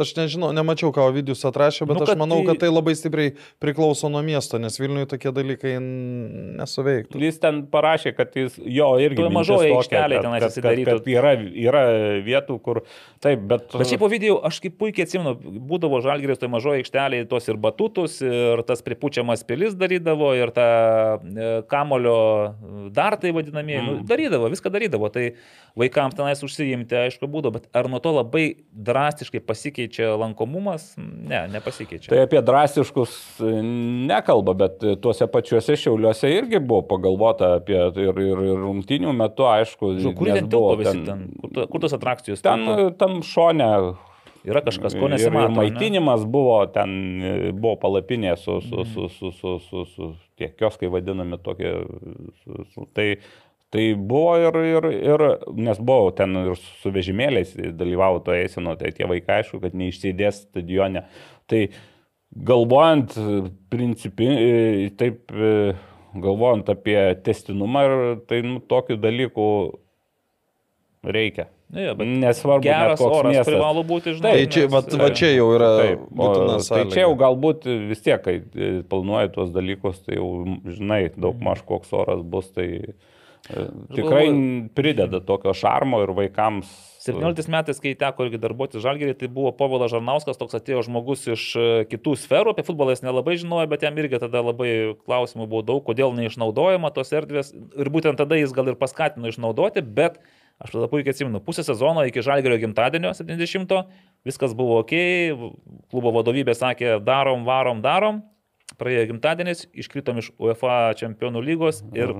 aš 0.00 0.12
nežinau, 0.16 0.52
nemačiau, 0.56 0.92
ką 0.94 1.08
Ovidijus 1.10 1.42
atrašė, 1.48 1.86
bet 1.88 1.98
Nu, 1.98 2.04
aš 2.04 2.16
manau, 2.20 2.38
tai- 2.42 2.46
kad 2.52 2.60
tai 2.64 2.68
labai 2.72 2.94
stipriai 2.96 3.32
priklauso 3.60 4.08
nuo 4.12 4.22
miesto, 4.24 4.58
nes 4.60 4.76
Vilniuje 4.80 5.08
tokie 5.12 5.32
dalykai 5.32 5.74
nesuveiktų. 6.60 7.20
Jis 7.20 7.40
ten 7.40 7.62
parašė, 7.72 8.14
kad 8.16 8.32
jis 8.36 8.56
jo 8.60 8.92
irgi. 9.00 9.24
Mažoji 9.34 9.72
tokia, 9.72 9.80
aikštelė 9.80 10.20
kad- 10.22 10.48
atsidarytų. 10.48 10.96
Yra, 11.16 11.32
yra 11.66 11.82
vietų, 12.24 12.60
kur. 12.62 12.82
Taip, 13.20 13.40
bet. 13.48 13.53
Bet 13.74 13.88
šiaip 13.90 14.02
po 14.02 14.08
video, 14.12 14.38
aš 14.46 14.60
kaip 14.64 14.76
puikiai 14.80 15.06
atsimenu, 15.06 15.34
būdavo 15.68 16.00
žalgeris 16.04 16.40
toje 16.40 16.52
mažoje 16.52 16.82
aikštelėje, 16.82 17.26
tos 17.30 17.48
ir 17.50 17.58
batutus, 17.60 18.18
ir 18.24 18.62
tas 18.68 18.82
pripučiamas 18.84 19.44
pilis 19.48 19.76
darydavo, 19.78 20.30
ir 20.38 20.52
tą 20.54 20.66
e, 20.66 21.50
kamulio 21.70 22.16
dartai 22.94 23.34
vadinamieji, 23.36 23.80
mm. 23.82 23.90
nu, 23.90 24.08
darydavo, 24.08 24.50
viską 24.52 24.72
darydavo. 24.74 25.10
Tai 25.14 25.26
vaikams 25.78 26.16
tenais 26.18 26.42
užsiimti, 26.46 26.98
aišku, 27.06 27.28
būdavo, 27.30 27.58
bet 27.58 27.68
ar 27.76 27.88
nuo 27.90 28.00
to 28.04 28.14
labai 28.14 28.44
drastiškai 28.72 29.42
pasikeičia 29.44 30.12
lankomumas? 30.20 30.92
Ne, 30.98 31.44
nepasikeičia. 31.54 32.12
Tai 32.12 32.22
apie 32.26 32.42
drastiškus 32.44 33.16
e, 33.40 33.52
nekalba, 34.10 34.56
bet 34.64 34.84
tuose 35.02 35.28
pačiuose 35.30 35.78
šiauliuose 35.80 36.30
irgi 36.34 36.60
buvo 36.62 36.84
pagalvota 36.94 37.54
apie 37.60 37.78
ir, 37.78 38.22
ir, 38.24 38.44
ir 38.50 38.62
rungtinių 38.64 39.14
metu, 39.16 39.48
aišku. 39.50 39.94
Žinau, 39.98 40.14
kur 40.18 40.30
ten 40.32 40.50
tilpo 40.50 40.74
visi 40.80 41.04
ten? 41.06 41.26
Kur, 41.40 41.64
kur 41.70 41.84
tos 41.84 41.96
atrakcijos? 41.96 42.42
Ten, 42.44 42.66
tilpo? 42.68 42.90
tam 43.00 43.18
šone 43.44 43.70
Yra 44.44 44.60
kažkas, 44.60 44.92
ko 45.00 45.08
nesimato. 45.08 45.46
Ir 45.46 45.54
ne? 45.54 45.56
maitinimas 45.56 46.26
buvo, 46.28 46.58
ten 46.72 46.90
e, 47.24 47.52
buvo 47.56 47.78
palapinė 47.80 48.34
su, 48.36 48.58
su, 48.60 48.82
Mhm. 48.82 48.90
su, 48.92 49.08
su, 49.08 49.30
su, 49.32 49.54
su, 49.68 49.84
su 49.94 50.08
tie 50.36 50.50
kioskai 50.52 50.90
vadinami 50.92 51.38
tokie. 51.40 51.72
Su, 52.42 52.66
su, 52.74 52.84
tai, 52.92 53.16
tai 53.72 53.94
buvo 53.96 54.36
ir, 54.36 54.58
ir, 54.68 54.90
ir, 55.14 55.24
nes 55.56 55.80
buvo 55.80 56.12
ten 56.12 56.36
ir 56.42 56.60
su 56.60 56.92
vežimėliais 56.92 57.56
dalyvavo 57.78 58.20
toje 58.26 58.44
eisenoje, 58.44 58.82
tai 58.82 58.92
tie 58.92 59.08
vaikai 59.08 59.40
aišku, 59.40 59.62
kad 59.64 59.80
neišsėdės 59.80 60.44
stadione. 60.44 61.06
Tai 61.48 61.64
galvojant, 62.52 63.16
principi, 63.72 64.28
e, 64.28 64.92
taip, 65.00 65.32
e, 65.32 65.72
galvojant 66.20 66.68
apie 66.68 67.00
testinumą, 67.24 67.88
ir 67.88 68.22
tai 68.28 68.44
nu, 68.44 68.60
tokių 68.60 69.00
dalykų 69.00 69.50
reikia. 71.16 71.48
Ne, 71.74 71.88
bet 71.98 72.06
Nesvarbu, 72.06 72.62
geras 72.62 73.02
oras 73.02 73.32
miestas. 73.32 73.50
privalo 73.50 73.82
būti, 73.86 74.14
žinai. 74.14 74.34
Tai 74.36 74.46
čia, 74.54 74.62
nes- 74.68 74.72
va, 74.74 75.02
va 75.02 75.10
čia 75.10 75.32
jau 75.34 75.48
yra 75.56 75.70
Taip, 75.80 76.06
o, 76.14 76.28
tai 76.68 76.84
čia 76.92 77.02
jau 77.02 77.14
galbūt 77.18 77.66
vis 77.90 78.04
tiek, 78.04 78.22
kai 78.22 78.36
e, 78.38 78.70
planuoji 78.86 79.32
tuos 79.34 79.50
dalykus, 79.54 80.04
tai 80.06 80.20
jau 80.20 80.30
žinai 80.70 81.02
daug 81.16 81.42
maž 81.42 81.64
koks 81.66 81.90
oras 81.98 82.22
bus, 82.22 82.52
tai 82.54 82.68
e, 82.78 83.64
tikrai 83.96 84.26
prideda 84.76 85.18
tokio 85.24 85.54
šarmo 85.56 86.04
ir 86.06 86.14
vaikams. 86.14 86.70
17 87.04 87.50
metais, 87.52 87.80
kai 87.82 87.92
teko 88.00 88.24
irgi 88.24 88.38
darbuotis 88.40 88.80
Žalgerį, 88.80 89.12
tai 89.20 89.28
buvo 89.28 89.50
Povilas 89.52 89.90
Žarnauskas, 89.92 90.38
toks 90.40 90.56
atėjo 90.56 90.86
žmogus 90.86 91.26
iš 91.28 91.42
e, 91.52 91.66
kitų 91.90 92.14
sferų, 92.22 92.54
apie 92.54 92.64
futbolą 92.64 92.94
jis 92.94 93.02
nelabai 93.04 93.34
žinojo, 93.40 93.66
bet 93.68 93.84
jam 93.84 93.98
irgi 94.00 94.22
tada 94.22 94.40
labai 94.46 94.70
klausimų 95.04 95.44
buvo 95.50 95.60
daug, 95.66 95.82
kodėl 95.84 96.14
neišnaudojama 96.16 96.94
tos 96.96 97.12
erdvės. 97.12 97.52
Ir 97.52 97.92
būtent 97.92 98.16
tada 98.22 98.38
jis 98.40 98.56
gal 98.56 98.72
ir 98.72 98.80
paskatino 98.80 99.28
išnaudoti, 99.28 99.84
bet 99.84 100.16
aš 100.62 100.76
tada 100.76 100.90
puikiai 100.92 101.14
atsimenu, 101.14 101.40
pusę 101.44 101.64
sezono 101.66 102.04
iki 102.08 102.22
Žalgerio 102.24 102.60
gimtadienio 102.62 103.14
70, 103.16 103.74
viskas 104.26 104.54
buvo 104.56 104.78
ok, 104.82 104.94
klubo 105.90 106.14
vadovybė 106.18 106.54
sakė, 106.58 106.98
darom, 107.04 107.48
varom, 107.48 107.82
darom. 107.84 108.22
Praėjo 108.80 109.10
gimtadienis, 109.12 109.66
iškritom 109.76 110.18
iš 110.18 110.32
UEFA 110.40 110.94
čempionų 110.98 111.42
lygos 111.44 111.82
ir 111.94 112.14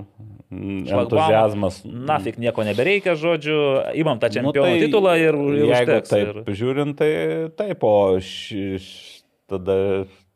Mm, 0.54 0.86
šlagbaumą. 0.86 1.02
Entuzijazmas. 1.02 1.80
Nafik 1.84 2.36
nieko 2.38 2.64
nebereikia, 2.66 3.16
žodžiu, 3.18 3.58
imam 3.98 4.20
tą 4.22 4.30
Nu, 4.30 4.36
čempionų 4.36 4.74
tai 4.76 4.82
titulą 4.84 5.14
ir, 5.18 5.34
ir 5.34 5.70
jeigu 5.70 5.96
užteks. 5.96 6.12
Taip, 6.12 6.42
ir... 6.44 6.58
žiūrint, 6.60 6.98
tai 7.00 7.10
taip, 7.58 7.86
o 7.86 7.94
š, 8.20 8.60
š, 8.78 9.24
tada, 9.50 9.76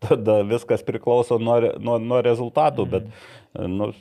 tada 0.02 0.40
viskas 0.48 0.82
priklauso 0.86 1.38
nuo, 1.42 1.60
nuo, 1.78 1.98
nuo 2.02 2.22
rezultatų, 2.24 2.88
bet 2.90 3.12
nu, 3.54 3.92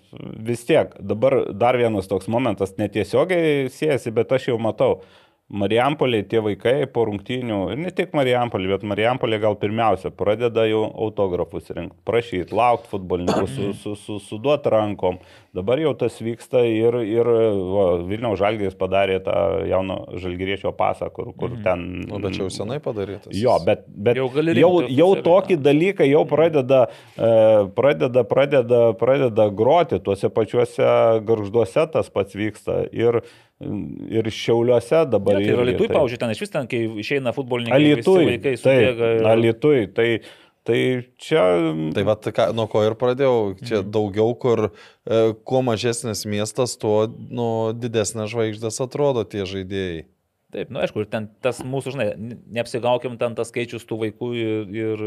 vis 0.47 0.65
tiek, 0.65 0.91
dabar 0.99 1.39
dar 1.53 1.77
vienas 1.77 2.09
toks 2.09 2.27
momentas 2.27 2.75
netiesiogiai 2.77 3.69
siejasi, 3.73 4.11
bet 4.11 4.31
aš 4.31 4.51
jau 4.51 4.57
matau. 4.61 4.99
Marijampolė 5.47 6.25
tie 6.27 6.41
vaikai 6.43 6.89
po 6.91 7.05
rungtynių, 7.07 7.57
ir 7.71 7.79
ne 7.79 7.91
tik 7.95 8.11
Marijampolė, 8.17 8.67
bet 8.73 8.81
Marijampolė 8.83 9.37
gal 9.39 9.55
pirmiausia 9.55 10.11
pradeda 10.11 10.65
jau 10.67 10.81
autografus 10.91 11.69
rinkti, 11.71 11.95
prašyti, 12.07 12.51
laukti 12.51 12.91
futbolininkų, 12.91 13.47
su, 13.53 13.69
su, 13.79 13.93
su, 13.95 14.17
suduoti 14.25 14.73
rankom. 14.73 15.21
Dabar 15.55 15.79
jau 15.79 15.93
tas 15.97 16.19
vyksta 16.19 16.65
ir, 16.67 16.99
ir 17.07 17.31
va, 17.71 17.85
Vilniaus 18.09 18.41
Žalgiris 18.41 18.75
padarė 18.77 19.21
tą 19.23 19.37
jauno 19.71 20.01
Žalgiriečio 20.19 20.73
pasą, 20.75 21.07
kur, 21.15 21.31
kur 21.39 21.55
ten... 21.63 21.87
Nu, 22.11 22.19
bet 22.19 22.35
čia 22.35 22.43
jau 22.43 22.51
senai 22.59 22.81
padarytas. 22.83 23.31
Jo, 23.31 23.55
bet, 23.63 23.87
bet 23.87 24.19
Jau 24.19 24.27
jau, 24.35 24.73
jau, 24.91 25.09
tokį 25.23 25.61
dalyką 25.63 26.11
jau 26.11 26.25
pradeda, 26.27 26.83
e, 27.15 27.31
pradeda, 27.79 28.27
pradeda, 28.27 28.83
pradeda 28.99 29.47
groti, 29.55 30.03
tuose 30.03 30.27
pačiuose 30.27 30.91
garžduose 31.23 31.87
tas 31.95 32.11
pats 32.11 32.35
vyksta. 32.35 32.83
Ir, 32.91 33.23
ir 33.59 34.29
šiauliuose 34.29 35.05
dabar. 35.11 35.39
Ja, 35.39 35.45
tai 35.47 35.53
yra 35.55 35.63
Lietuvai, 35.65 35.87
tai- 35.87 35.95
pavyzdžiui, 35.97 36.19
ten 36.19 36.29
iš 36.35 36.41
vis 36.43 36.49
ten, 36.53 36.67
kai 36.67 36.81
išeina 37.03 37.33
futbolininkai, 37.33 37.79
Alitui. 37.79 38.25
vaikai 38.37 38.53
subėga. 38.61 39.15
ir- 39.17 39.25
Alitui. 39.31 39.87
Tai, 39.93 40.19
tai 40.67 41.05
čia. 41.17 41.45
Tai 41.93 42.03
va, 42.03 42.15
ką, 42.15 42.53
nuo 42.53 42.67
ko 42.67 42.83
ir 42.85 42.93
pradėjau, 42.95 43.57
čia 43.63 43.81
Mhm. 43.81 43.91
daugiau, 43.91 44.37
kur 44.37 44.71
e, 45.07 45.33
kuo 45.45 45.61
mažesnis 45.63 46.25
miestas, 46.27 46.77
tuo 46.77 47.07
nu, 47.07 47.73
didesnės 47.73 48.29
žvaigždės 48.33 48.81
atrodo 48.83 49.23
tie 49.23 49.43
žaidėjai. 49.47 50.05
Taip, 50.47 50.69
nu, 50.71 50.79
aišku, 50.79 51.01
ir 51.03 51.09
ten 51.11 51.25
tas 51.43 51.57
mūsų, 51.59 51.91
žinai, 51.91 52.05
ne- 52.15 52.37
neapsigaukim, 52.55 53.17
ten 53.19 53.33
tas 53.35 53.49
skaičius 53.51 53.83
tų 53.83 53.97
vaikų 54.05 54.27
ir, 54.39 54.69
ir 54.79 55.01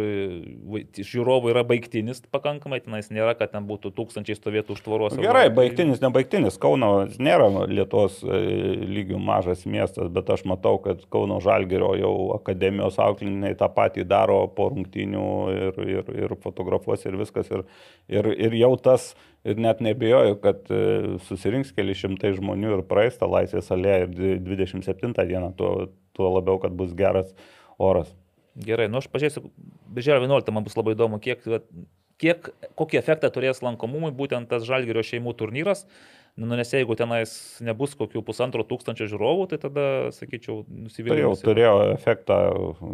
žiūrovų 1.00 1.54
yra 1.54 1.62
baigtinis 1.64 2.20
pakankamai, 2.28 2.82
tenais 2.84 3.08
nėra, 3.08 3.32
kad 3.38 3.54
ten 3.54 3.64
būtų 3.64 3.92
tūkstančiai 3.96 4.36
stovėtų 4.36 4.76
už 4.76 4.82
tvoros. 4.84 5.16
Gerai, 5.16 5.46
arba- 5.48 5.62
baigtinis, 5.62 6.02
nebaigtinis. 6.04 6.58
Kauno 6.60 6.90
nėra 7.16 7.48
Lietuvos 7.70 8.20
e, 8.20 8.42
lygių 8.84 9.16
mažas 9.16 9.64
miestas, 9.64 10.12
bet 10.12 10.28
aš 10.28 10.44
matau, 10.44 10.76
kad 10.84 11.06
Kauno 11.08 11.40
Žalgerio 11.40 11.94
jau 11.96 12.12
akademijos 12.36 13.00
aukliniai 13.00 13.56
tą 13.56 13.70
patį 13.72 14.04
daro 14.12 14.42
po 14.52 14.68
rungtynių 14.74 15.26
ir, 15.56 15.80
ir, 15.96 16.14
ir 16.26 16.36
fotografuos 16.44 17.08
ir 17.08 17.16
viskas. 17.16 17.48
Ir, 17.48 17.64
ir, 18.12 18.28
ir 18.36 18.60
jau 18.60 18.74
tas, 18.76 19.14
ir 19.44 19.56
net 19.60 19.80
nebijoju, 19.84 20.36
kad 20.42 20.66
e, 20.70 20.80
susirinks 21.28 21.72
keli 21.76 21.94
šimtai 21.96 22.34
žmonių 22.36 22.74
ir 22.78 22.82
praeis 22.88 23.16
tą 23.20 23.28
laisvės 23.30 23.70
alėją 23.74 24.02
ir 24.06 24.12
dvi- 24.14 24.38
27 24.66 25.14
dieną, 25.30 25.52
tuo, 25.56 25.88
tuo 26.16 26.32
labiau, 26.36 26.58
kad 26.62 26.74
bus 26.76 26.92
geras 26.98 27.32
oras. 27.80 28.12
Gerai, 28.60 28.88
nu 28.92 28.98
aš 29.00 29.08
pažiūrėsiu, 29.08 29.46
birželio 29.94 30.26
11 30.26 30.52
man 30.52 30.66
bus 30.66 30.76
labai 30.76 30.96
įdomu, 30.96 31.20
kiek, 31.22 31.44
kiek, 32.20 32.50
kokį 32.76 32.98
efektą 33.00 33.30
turės 33.32 33.62
lankomumui 33.64 34.10
būtent 34.12 34.50
tas 34.50 34.66
Žalgirio 34.68 35.04
šeimų 35.06 35.36
turnyras. 35.38 35.86
Nu, 36.40 36.54
nes 36.56 36.70
jeigu 36.72 36.94
tenais 36.96 37.32
nebus 37.64 37.96
kokių 37.98 38.22
pusantro 38.24 38.62
tūkstančio 38.64 39.08
žiūrovų, 39.10 39.48
tai 39.50 39.58
tada, 39.60 39.84
sakyčiau, 40.14 40.60
Tai 40.62 40.76
jau 40.76 40.84
nusivylimas. 40.86 41.42
turėjo 41.42 41.72
efektą 41.90 42.36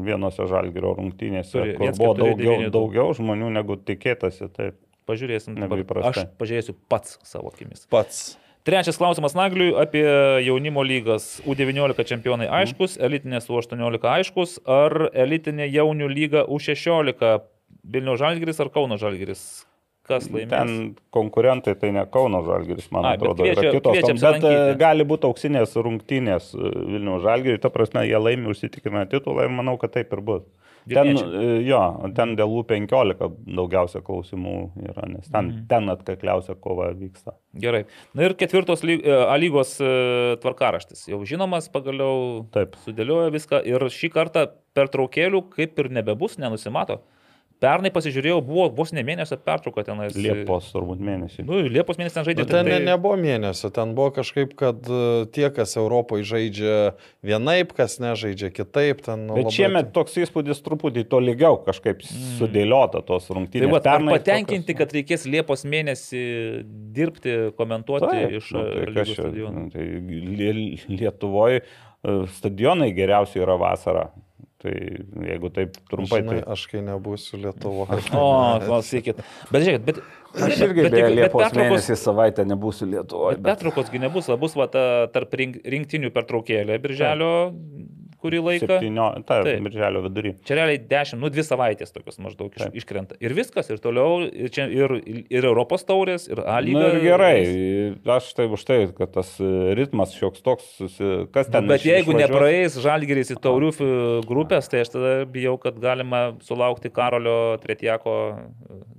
vienose 0.06 0.46
žalgerio 0.48 0.94
rungtynėse, 0.96 1.52
Turi, 1.52 1.74
kur 1.76 1.92
buvo 1.98 2.14
daugiau, 2.16 2.56
daugiau 2.74 3.12
žmonių 3.14 3.50
negu 3.58 3.76
tikėtasi. 3.76 4.48
Taip. 4.56 4.80
Pažiūrėsim. 5.06 5.54
Dabar. 5.60 5.84
Aš 6.10 6.24
pažiūrėsiu 6.40 6.74
pats 6.90 7.18
savo 7.26 7.52
akimis. 7.54 7.86
Pats. 7.92 8.36
Trečias 8.66 8.98
klausimas 8.98 9.36
Nagliui 9.38 9.70
apie 9.78 10.02
jaunimo 10.42 10.82
lygas. 10.82 11.36
U19 11.46 12.02
čempionai 12.08 12.48
aiškus, 12.50 12.96
elitinės 12.98 13.46
U18 13.46 14.08
aiškus, 14.10 14.56
ar 14.66 15.06
elitinė 15.14 15.68
jaunių 15.70 16.08
lyga 16.10 16.42
U16 16.50 17.44
Vilnių 17.86 18.16
Žalgiris 18.18 18.58
ar 18.64 18.72
Kauno 18.74 18.98
Žalgiris? 18.98 19.44
Kas 20.06 20.26
laimės? 20.30 20.50
Ten 20.50 20.72
konkurentai 21.14 21.76
tai 21.78 21.92
ne 21.94 22.02
Kauno 22.10 22.40
Žalgiris, 22.46 22.90
man 22.94 23.06
bet 23.06 23.20
atrodo, 23.22 23.46
kviečia- 23.46 23.62
yra 23.62 23.72
kitos. 23.78 23.94
kviečia 23.94 24.18
Bet 24.18 24.44
e, 24.50 24.74
gali 24.78 25.06
būti 25.06 25.26
auksinės 25.30 25.74
rungtynės 25.86 26.50
e, 26.54 26.70
Vilnių 26.94 27.20
Žalgiriui, 27.22 27.62
ta 27.62 27.70
prasme, 27.74 28.02
jie 28.06 28.18
laimi 28.18 28.50
užsitikrina 28.50 29.06
titulą 29.10 29.46
ir 29.46 29.54
manau, 29.54 29.74
kad 29.78 29.94
taip 29.94 30.10
ir 30.14 30.22
bus. 30.26 30.42
Ten, 30.86 31.16
e, 31.16 31.62
jo, 31.66 31.80
ten 32.14 32.36
dėl 32.38 32.52
U15 32.60 33.30
daugiausia 33.56 34.00
klausimų 34.06 34.54
yra, 34.86 35.08
nes 35.10 35.26
ten, 35.28 35.48
Mhm. 35.50 35.66
ten 35.68 35.88
atkakliausia 35.90 36.54
kova 36.54 36.92
vyksta. 36.94 37.34
Gerai. 37.58 37.84
Na 38.14 38.22
ir 38.28 38.34
ketvirtos 38.34 38.84
lyg, 38.84 39.02
e, 39.04 39.10
A 39.26 39.34
lygos 39.36 39.80
e, 39.80 40.36
tvarkaraštis. 40.38 41.08
Jau 41.08 41.18
žinomas, 41.26 41.68
pagaliau 41.68 42.46
Taip. 42.52 42.76
sudėliojo 42.86 43.32
viską 43.34 43.64
ir 43.66 43.80
šį 43.80 44.12
kartą 44.12 44.46
per 44.74 44.86
traukėlių 44.86 45.42
kaip 45.50 45.78
ir 45.78 45.88
nebebus, 45.90 46.38
nenusimato. 46.38 47.00
Pernai 47.56 47.88
pasižiūrėjau, 47.88 48.42
buvo 48.44 48.66
vos 48.76 48.90
ne 48.92 49.00
mėnesio 49.00 49.38
pertrauka 49.40 49.80
tenais. 49.86 50.12
Liepos 50.12 50.66
turbūt 50.74 51.00
mėnesį. 51.00 51.44
Nu, 51.48 51.62
Liepos 51.72 51.96
mėnesį 51.96 52.12
ten 52.18 52.26
žaidė. 52.26 52.42
Bet 52.44 52.50
ten 52.52 52.66
tai- 52.68 52.72
ne, 52.74 52.80
nebuvo 52.90 53.16
mėnesio, 53.16 53.70
ten 53.72 53.94
buvo 53.96 54.10
kažkaip, 54.18 54.52
kad 54.60 54.76
e, 54.92 55.24
tie, 55.32 55.48
kas 55.56 55.72
Europoje 55.80 56.26
žaidžia 56.28 56.74
vienaip, 57.24 57.72
kas 57.72 57.96
nežaidžia 57.98 58.50
kitaip. 58.52 59.00
Ten, 59.06 59.24
nu, 59.30 59.38
Bet 59.38 59.46
labai- 59.48 59.54
šiemet 59.56 59.88
toks 59.96 60.18
įspūdis 60.20 60.60
truputį 60.66 61.06
to 61.08 61.16
lygiau 61.24 61.56
kažkaip 61.64 62.04
sudėliota 62.04 63.00
tos 63.08 63.24
Tai 63.30 63.38
rungtynės. 63.38 63.72
va, 63.72 63.80
ar 63.80 64.04
patenkinti, 64.04 64.74
tokios- 64.74 64.78
kad 64.78 64.92
reikės 64.92 65.24
Liepos 65.24 65.64
mėnesį 65.64 66.22
dirbti, 66.92 67.38
komentuoti 67.56 68.10
Taip, 68.12 68.36
iš 68.36 68.52
nu, 68.52 68.66
tai 68.68 68.84
e, 68.84 69.04
čia, 69.08 69.16
stadionų? 69.22 69.64
nu, 69.64 69.70
Tai 69.72 69.80
Lie- 69.80 70.78
Lietuvoje 70.92 71.62
stadionai 72.36 72.92
geriausiai 72.92 73.42
yra 73.42 73.56
vasara. 73.58 74.10
Tai 74.66 75.26
jeigu 75.28 75.48
taip 75.54 75.76
trumpai, 75.86 76.18
Žinai, 76.24 76.38
tai 76.40 76.54
aš 76.54 76.62
kai 76.72 76.80
nebūsiu 76.82 77.38
Lietuvoje. 77.38 78.00
O, 78.18 78.30
klausykit. 78.64 79.20
Bet 79.52 79.62
žiūrėkit, 79.62 79.84
bet... 79.86 80.00
aš 80.34 80.62
irgi 80.66 80.86
bet, 80.86 80.96
beje 80.96 81.04
bet, 81.04 81.12
bet 81.14 81.20
Liepos 81.20 81.54
mėnesį 81.60 81.96
savaitę 82.00 82.46
nebūsiu 82.50 82.88
Lietuvoje. 82.90 83.38
Bet 83.38 83.46
pertraukosgi 83.52 84.00
nebus, 84.02 84.30
bus 84.42 84.56
va, 84.58 84.66
ta, 84.72 84.82
tarp 85.14 85.36
rink, 85.38 85.60
rinktinių 85.62 86.10
pertraukėlė 86.16 86.80
birželio 86.82 87.30
kurį 88.26 88.42
laiką. 88.42 88.66
Septynio, 88.66 89.06
taip, 89.24 89.44
Taip. 89.46 89.62
birželio 89.68 90.02
vidury. 90.04 90.34
Čia 90.44 90.58
realiai 90.60 90.82
10, 90.90 91.20
nu 91.22 91.30
2 91.30 91.46
savaitės 91.46 91.94
tokios 91.94 92.18
maždaug 92.18 92.50
iš, 92.52 92.66
Taip. 92.66 92.74
iškrenta. 92.82 93.16
Ir 93.22 93.32
viskas, 93.38 93.70
ir 93.70 93.78
toliau, 93.78 94.26
ir, 94.26 94.50
čia, 94.50 94.66
ir, 94.68 94.96
ir 95.30 95.48
Europos 95.48 95.86
taurės, 95.88 96.26
ir 96.28 96.42
A 96.44 96.58
Na 96.58 96.60
lyga. 96.60 96.90
ir 96.92 97.00
gerai, 97.06 97.38
aš 98.18 98.32
tai 98.34 98.46
už 98.50 98.64
tai, 98.66 98.80
kad 98.98 99.12
tas 99.14 99.36
ritmas 99.78 100.12
šioks 100.18 100.42
toks, 100.42 100.66
kas 101.32 101.46
Nu, 101.48 101.52
ten. 101.52 101.66
bet 101.70 101.80
iš- 101.80 101.88
jeigu 101.92 102.10
išvažiuos? 102.12 102.22
nepraeis 102.26 102.76
žalgeris 102.82 103.30
į 103.30 103.38
taurių 103.40 103.70
grupės, 104.26 104.68
tai 104.68 104.80
aš 104.84 104.88
tada 104.96 105.12
bijau, 105.26 105.56
kad 105.60 105.78
galima 105.78 106.36
sulaukti 106.42 106.90
Karolio 106.90 107.56
Tretiako 107.62 108.16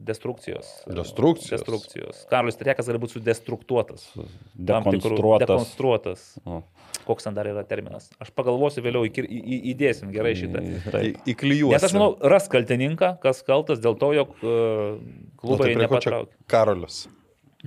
destrukcijos. 0.08 0.84
Destrukcijos. 0.88 1.52
Destrukcijos. 1.62 2.26
Karolis 2.32 2.56
Tretiakas 2.58 2.88
gali 2.88 3.00
būti 3.02 3.18
sudestruktuotas. 3.20 4.08
Tam 4.16 4.84
tikrų- 4.84 4.92
Dekonstruotas. 5.18 5.48
Dekonstruotas. 5.48 6.40
Nu, 6.46 6.64
Koks 7.08 7.24
ten 7.24 7.34
dar 7.34 7.46
yra 7.48 7.64
terminas? 7.64 8.10
Aš 8.20 8.32
pagalvosiu 8.36 8.82
vėliau, 8.84 9.06
į, 9.08 9.12
į, 9.26 9.38
į, 9.40 9.60
įdėsim 9.74 10.12
gerai 10.14 10.34
šitą. 10.38 10.62
Taip. 10.94 11.22
Įklijuosi. 11.34 11.74
Nes 11.74 11.88
aš 11.88 11.96
manau, 11.98 12.10
ras 12.34 12.50
kaltininką, 12.52 13.16
kas 13.24 13.42
kaltas 13.48 13.82
dėl 13.84 13.98
to, 14.00 14.12
jog 14.18 14.36
uh, 14.42 14.98
nu, 15.00 15.32
klubai 15.42 15.72
tai 15.72 15.74
ko 15.74 15.80
čia 15.80 15.84
nepatraukė. 15.86 16.38
Karolius. 16.52 17.00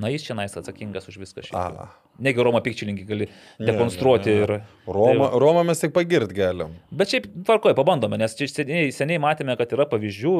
Na, 0.01 0.13
jis 0.13 0.29
čia 0.29 0.37
nais 0.39 0.55
atsakingas 0.57 1.11
už 1.11 1.19
viską 1.25 1.49
šitą. 1.49 1.89
Negi 2.21 2.45
Roma 2.45 2.61
pikčilinkį 2.65 3.07
gali 3.09 3.27
Ne, 3.31 3.67
dekonstruoti 3.69 4.31
ne, 4.31 4.37
ne. 4.37 4.43
ir... 4.45 4.91
Roma, 4.91 5.29
Tai 5.31 5.41
Roma 5.43 5.63
mes 5.67 5.81
tik 5.81 5.93
pagirt 5.95 6.33
galim. 6.35 6.75
Bet 6.95 7.13
šiaip 7.13 7.29
tvarkoje, 7.47 7.77
pabandome, 7.79 8.19
nes 8.21 8.35
čia 8.39 8.49
seniai, 8.51 8.91
seniai 8.95 9.21
matėme, 9.23 9.55
kad 9.59 9.73
yra 9.77 9.87
pavyzdžių 9.91 10.35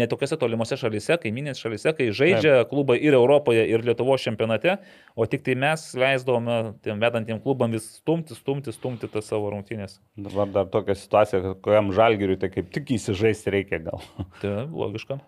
netokiose 0.00 0.38
tolimose 0.40 0.78
šalise, 0.78 1.16
kaiminės 1.22 1.62
šalise, 1.62 1.92
kai 1.96 2.08
žaidžia 2.14 2.52
Taip. 2.60 2.70
klubai 2.72 2.98
ir 3.02 3.16
Europoje, 3.18 3.64
ir 3.66 3.84
Lietuvos 3.86 4.24
čempionate, 4.26 4.76
o 5.16 5.26
tik 5.30 5.44
tai 5.46 5.56
mes 5.58 5.86
leisdavome 5.98 6.58
tiem 6.86 7.02
vedantiem 7.02 7.42
klubam 7.42 7.74
vis 7.74 7.88
stumti, 8.00 8.36
stumti, 8.38 8.74
stumti 8.76 9.10
tas 9.10 9.28
savo 9.32 9.50
rungtynės. 9.54 9.98
Dabar 10.28 10.52
dar 10.54 10.70
tokia 10.72 10.96
situacija, 10.98 11.42
kad 11.42 11.62
kokiam 11.64 11.90
žalgiriui 11.96 12.38
tai 12.40 12.52
kaip 12.54 12.70
tik 12.74 12.94
įsižaisti 12.98 13.54
reikia 13.58 13.82
gal. 13.88 14.04
Tai 14.42 14.58
logiška. 14.70 15.18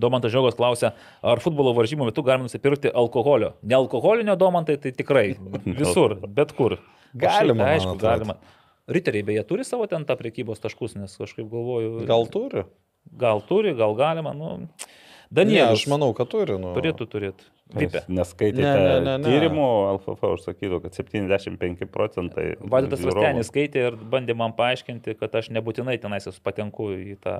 Domantas 0.00 0.32
Žiogas 0.34 0.56
klausia, 0.58 0.92
ar 1.22 1.42
futbolo 1.44 1.74
varžymų 1.76 2.10
metu 2.10 2.24
galima 2.26 2.48
nusipirkti 2.48 2.92
alkoholio. 2.94 3.54
Ne 3.62 3.78
alkoholinio 3.78 4.36
Domantai, 4.40 4.78
tai 4.82 4.94
tikrai 4.96 5.34
visur, 5.80 6.18
bet 6.26 6.54
kur. 6.56 6.78
Galima, 7.14 7.68
šiaip, 7.68 7.74
aišku, 7.78 7.98
galima. 8.02 8.38
Riteriai 8.90 9.24
beje 9.24 9.44
turi 9.48 9.64
savo 9.64 9.86
ten 9.88 10.02
tą 10.04 10.16
prekybos 10.20 10.60
taškus, 10.60 10.96
nes 10.98 11.14
kažkaip 11.16 11.46
galvoju. 11.48 12.02
Gal 12.08 12.26
turi? 12.32 12.64
gal 13.12 13.40
turi, 13.48 13.74
gal 13.74 13.94
galima. 13.94 14.32
Nu, 14.32 14.68
Ne, 15.30 15.42
Danielius. 15.42 15.80
aš 15.82 15.86
manau, 15.90 16.12
kad 16.14 16.28
turi. 16.30 16.54
Nu. 16.60 16.74
Turėtų 16.76 17.06
turėti. 17.10 17.46
Vipė. 17.72 18.02
Neskaitėte 18.12 18.60
Ne, 18.60 18.74
ne, 18.76 18.96
ne, 19.00 19.12
ne. 19.18 19.24
tyrimų, 19.24 19.64
LFF 19.96 20.26
užsakytų, 20.36 20.78
kad 20.84 20.94
75 20.98 21.86
procentai. 21.90 22.44
Vaidotas 22.60 23.00
žiūrovų. 23.00 23.22
Rastenis 23.24 23.48
skaitė 23.48 23.86
ir 23.88 23.96
bandė 24.12 24.36
man 24.36 24.52
paaiškinti, 24.58 25.16
kad 25.18 25.34
aš 25.40 25.48
nebūtinai 25.56 25.96
tenais 26.02 26.28
patenku 26.44 26.90
į 26.92 27.16
tą 27.24 27.36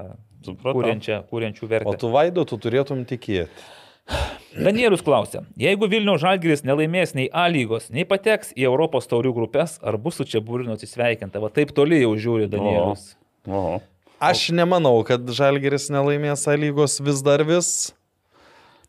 kūrenčią, 0.65 1.20
kūrenčių 1.31 1.67
O 1.67 1.70
vertę. 1.70 1.97
tu 2.01 2.11
vaido, 2.15 2.44
tu 2.49 2.57
turėtum 2.59 3.05
tikėti. 3.07 3.67
Danielius 4.55 5.01
klausia, 5.05 5.44
jeigu 5.59 5.86
Vilnių 5.91 6.19
Žalgiris 6.20 6.65
nelaimės 6.67 7.15
nei 7.17 7.28
A 7.33 7.47
lygos, 7.49 7.89
nei 7.91 8.05
pateks 8.09 8.53
į 8.57 8.67
Europos 8.69 9.09
taurių 9.11 9.33
grupės, 9.35 9.78
ar 9.83 9.97
bus 9.99 10.19
su 10.20 10.27
čia 10.28 10.43
būrinu 10.44 10.75
atsisveikinta? 10.77 11.41
Va 11.43 11.49
taip 11.53 11.73
toli 11.77 12.03
jau 12.03 12.12
žiūri 12.17 12.49
Danielius. 12.53 13.15
O, 13.49 13.81
Aš 14.25 14.51
nemanau, 14.57 14.99
kad 15.05 15.25
Žalgeris 15.27 15.89
nelaimės 15.93 16.47
A 16.49 16.55
lygos 16.57 17.01
vis 17.05 17.20
dar 17.25 17.43
vis. 17.49 17.93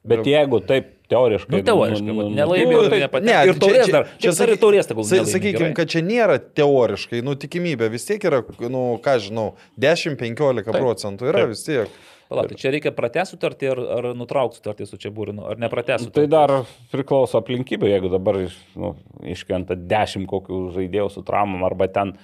Bet 0.07 0.25
jeigu 0.29 0.59
taip 0.65 0.91
teoriškai. 1.11 1.53
Nu, 1.59 1.61
teoriškai, 1.67 2.05
nu, 2.07 2.15
nu, 2.17 2.29
nelaimėjo, 2.33 2.81
nu, 2.85 2.89
tai 2.89 2.99
nepateko. 3.03 3.45
Ir 3.51 3.59
taurės 3.61 3.91
dar. 3.93 4.07
Čia 4.21 4.33
dar 4.39 4.53
ir 4.55 4.59
taurės 4.61 4.89
tegul 4.89 5.05
Sakykime, 5.05 5.71
kad 5.77 5.91
čia 5.93 6.01
nėra 6.05 6.39
teoriškai, 6.41 7.21
nu 7.25 7.35
tikimybė 7.37 7.91
vis 7.93 8.07
tiek 8.09 8.23
yra, 8.25 8.41
nu 8.69 8.83
ką 9.05 9.17
žinau, 9.27 9.51
10-15 9.81 10.71
procentų 10.73 11.29
yra 11.31 11.43
Taip. 11.45 11.53
vis 11.53 11.63
tiek. 11.67 11.89
Palauk, 12.25 12.47
tai 12.49 12.57
čia 12.57 12.71
reikia 12.73 12.89
pratęsti 12.89 13.35
sutartį 13.35 13.67
ar, 13.69 13.79
ar 13.99 14.05
nutraukti 14.17 14.57
sutartį 14.57 14.87
su 14.89 14.97
čia 14.97 15.11
būrinu, 15.13 15.43
ar 15.45 15.59
nepratęsti 15.61 16.09
Tai 16.09 16.23
sutartį. 16.25 16.31
dar 16.33 16.53
priklauso 16.89 17.37
aplinkybė, 17.37 17.91
jeigu 17.91 18.09
dabar 18.09 18.39
iš- 18.47 18.57
nu, 18.81 18.95
iškrenta 19.21 19.77
10 19.77 20.25
kokių 20.25 20.73
žaidėjų 20.73 21.11
su 21.13 21.21
traumom 21.21 21.61
arba 21.67 21.85
ten 21.87 22.15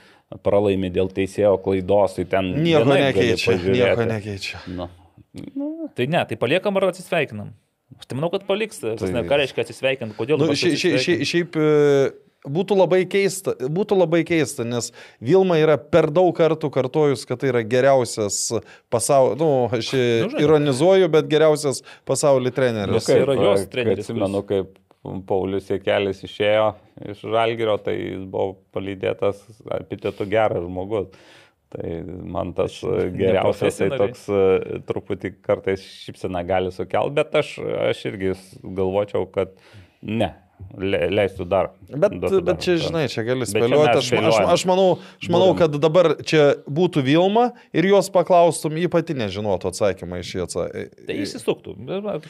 pralaimi 0.41 0.89
dėl 0.89 1.11
teisėjo 1.13 1.53
klaidos, 1.61 2.15
tai 2.17 2.25
ten 2.25 2.49
Nieko 2.63 2.89
nekeičia. 2.89 3.53
Nieko 3.61 4.07
nekeičia. 4.09 4.63
Nu. 4.73 4.89
Tai 5.95 6.07
ne, 6.07 6.25
tai 6.25 6.35
paliekam 6.35 6.75
ar 6.81 6.89
atsisveikinam? 6.89 7.53
Tai 8.07 8.17
manau, 8.17 8.31
kad 8.33 8.43
paliks. 8.47 8.79
Tai... 8.83 8.95
Tai- 8.99 9.23
Ką 9.27 9.37
reiškia 9.41 9.63
atsisveikinti? 9.65 10.15
Kodėl? 10.17 10.39
Nu, 10.41 10.51
šia, 10.57 10.75
šia, 10.79 10.97
šia, 11.03 11.15
šiaip 11.27 11.55
e, 11.59 11.65
būtų 12.47 12.75
labai, 12.79 13.01
keista, 13.11 13.53
būtų 13.61 13.97
labai 13.99 14.23
keista, 14.27 14.65
nes 14.67 14.89
Vilma 15.21 15.59
yra 15.61 15.75
per 15.77 16.07
daug 16.13 16.31
kartų 16.37 16.71
kartojus, 16.73 17.25
kad 17.29 17.41
tai 17.43 17.51
yra 17.51 17.61
geriausias 17.67 18.39
pasaulio, 18.91 19.35
nu, 19.39 19.49
aš 19.77 19.91
Nu, 20.25 20.39
ironizuoju, 20.41 21.09
bet 21.13 21.27
geriausias 21.31 21.83
pasaulio 22.07 22.49
Nu, 22.49 22.55
treneris. 22.55 23.05
kaip- 23.09 23.21
yra 23.27 23.35
jos 23.37 23.65
kai 23.67 23.71
treneris, 23.75 24.07
Atsimenu, 24.09 24.41
kaip 24.49 24.77
Paulius 25.27 25.69
Jekelis 25.69 26.19
išėjo 26.27 26.65
iš 27.09 27.21
Žalgirio, 27.25 27.77
tai 27.81 27.95
jis 27.97 28.25
buvo 28.29 28.57
palydėtas 28.73 29.39
epitetu 29.79 30.27
geras 30.29 30.61
žmogus. 30.61 31.07
Tai 31.71 31.91
man 32.27 32.51
tas 32.55 32.81
e, 32.83 33.05
geriausias, 33.15 33.77
tai 33.79 33.87
toks 33.95 34.25
e, 34.27 34.79
truputį 34.89 35.37
kartais 35.45 35.83
šypsena 36.03 36.41
gali 36.47 36.71
sukelti, 36.75 37.15
bet 37.21 37.37
aš, 37.39 37.53
aš 37.87 38.01
irgi 38.09 38.33
galvočiau, 38.61 39.23
kad 39.31 39.53
ne, 40.03 40.33
le, 40.77 40.99
leistų 41.11 41.45
dar. 41.49 41.71
Bet, 41.89 42.15
bet 42.21 42.35
dar. 42.47 42.57
čia, 42.61 42.75
žinai, 42.81 43.03
čia 43.11 43.23
gali 43.27 43.45
čia 43.45 43.53
spėlioti. 43.53 43.95
Aš, 43.99 44.11
aš, 44.17 44.39
aš, 44.55 44.65
manau, 44.69 44.87
aš 45.21 45.31
manau, 45.33 45.49
kad 45.59 45.75
dabar 45.81 46.13
čia 46.27 46.51
būtų 46.69 47.03
Vilma 47.05 47.47
ir 47.75 47.87
jos 47.89 48.11
paklaustum, 48.13 48.77
ji 48.79 48.91
pati 48.91 49.15
nežinotų 49.19 49.71
atsakymą 49.71 50.21
iš 50.21 50.33
šį 50.33 50.43
atsakymą. 50.45 51.05
Tai 51.07 51.17
įsisuktų. 51.25 51.75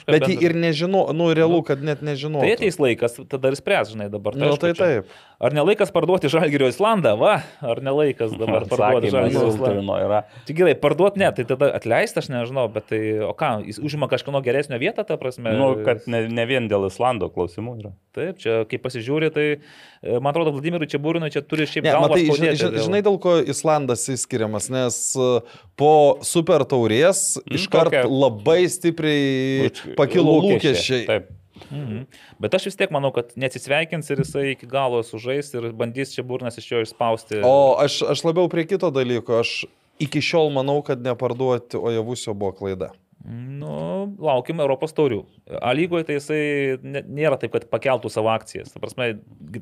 Bet 0.10 0.28
ji 0.30 0.38
ir 0.42 0.58
nežino, 0.58 1.08
nu, 1.18 1.32
realu, 1.38 1.62
kad 1.68 1.84
net 1.86 2.04
nežinotų. 2.06 2.48
Tai 2.48 2.56
ateis 2.58 2.80
laikas, 2.82 3.20
tada 3.32 3.52
ir 3.52 3.60
spręs, 3.60 3.94
žinai, 3.96 4.10
dabar. 4.14 4.38
Nu, 4.38 4.52
aišku, 4.52 4.64
tai 4.66 4.74
čia- 4.74 4.82
taip. 4.86 5.20
Ar 5.42 5.56
nelaikas 5.58 5.90
parduoti 5.90 6.30
Žalgirio 6.30 6.68
Islandą, 6.70 7.16
va? 7.18 7.40
Ar 7.66 7.80
nelaikas 7.82 8.36
dabar 8.38 8.68
parduoti 8.70 9.10
Žalgirio 9.10 9.48
Islandą? 9.50 10.22
Tai 10.46 10.56
gerai, 10.60 10.76
parduoti 10.78 11.22
ne, 11.24 11.32
tai 11.34 11.46
tada 11.50 11.72
atleisti 11.74 12.22
aš 12.22 12.30
nežinau, 12.30 12.68
bet 12.74 12.92
tai, 12.92 13.00
o 13.26 13.32
ką, 13.38 13.50
jis 13.66 13.82
užima 13.82 14.06
kažkieno 14.12 14.44
geresnio 14.46 14.78
vietą, 14.82 15.02
ta 15.08 15.18
prasme. 15.18 15.56
Nu, 15.58 15.72
kad 15.86 16.06
ne, 16.06 16.28
ne 16.30 16.46
vien 16.46 16.70
dėl 16.70 16.86
Islando 16.92 17.32
klausimų 17.34 17.74
yra. 17.82 17.96
Taip, 18.22 18.38
čia 18.44 18.60
kai 18.70 18.78
pasižiūri, 18.84 19.32
tai 19.34 19.46
e, 19.58 20.16
man 20.22 20.30
atrodo, 20.32 20.54
Vladimirui 20.54 20.86
čia 20.92 21.00
būrinui 21.02 21.32
čia 21.34 21.42
turi 21.42 21.66
šiaip 21.66 21.88
Ne, 21.90 21.96
matai, 22.04 22.22
žinai, 22.30 22.54
dėl- 22.60 22.78
žinai, 22.86 23.02
dėl 23.08 23.18
ko 23.24 23.36
Islandas 23.42 24.06
įskiriamas, 24.14 24.70
nes 24.70 25.02
uh, 25.18 25.42
po 25.80 25.92
super 26.22 26.62
taurės 26.70 27.40
Mm, 27.42 27.58
iškart 27.58 27.90
tokia- 27.96 28.06
labai 28.12 28.62
stipriai 28.70 29.72
pakilo 29.98 30.38
lūkesčiai. 30.46 31.06
Taip. 31.10 31.30
Mhm. 31.72 32.06
Bet 32.42 32.56
aš 32.58 32.66
vis 32.72 32.76
tiek 32.80 32.90
manau, 32.94 33.12
kad 33.14 33.34
neatsisveikins 33.38 34.08
ir 34.10 34.22
jisai 34.24 34.46
iki 34.56 34.66
galo 34.70 35.02
sužais 35.06 35.52
ir 35.54 35.70
bandys 35.78 36.14
čia 36.16 36.24
burnas 36.26 36.58
iš 36.58 36.72
jo 36.72 36.80
išspausti. 36.82 37.42
O 37.46 37.76
aš, 37.78 38.00
aš 38.10 38.24
labiau 38.26 38.50
prie 38.50 38.66
kito 38.66 38.90
dalyko, 38.94 39.42
aš 39.44 39.66
iki 40.02 40.22
šiol 40.26 40.50
manau, 40.54 40.80
kad 40.82 41.02
neparduoti 41.06 41.78
Ojavusio 41.78 42.34
buvo 42.34 42.56
klaida. 42.58 42.90
Nu, 43.26 43.74
laukim 44.18 44.60
Europos 44.64 44.96
taurių. 44.98 45.20
A 45.62 45.74
lygoje 45.78 46.08
tai 46.08 46.16
jisai 46.18 46.42
nėra 46.82 47.38
taip, 47.42 47.52
kad 47.54 47.68
pakeltų 47.70 48.10
savo 48.10 48.32
akcijas. 48.34 48.72
Ta 48.74 48.82
prasme, 48.82 49.12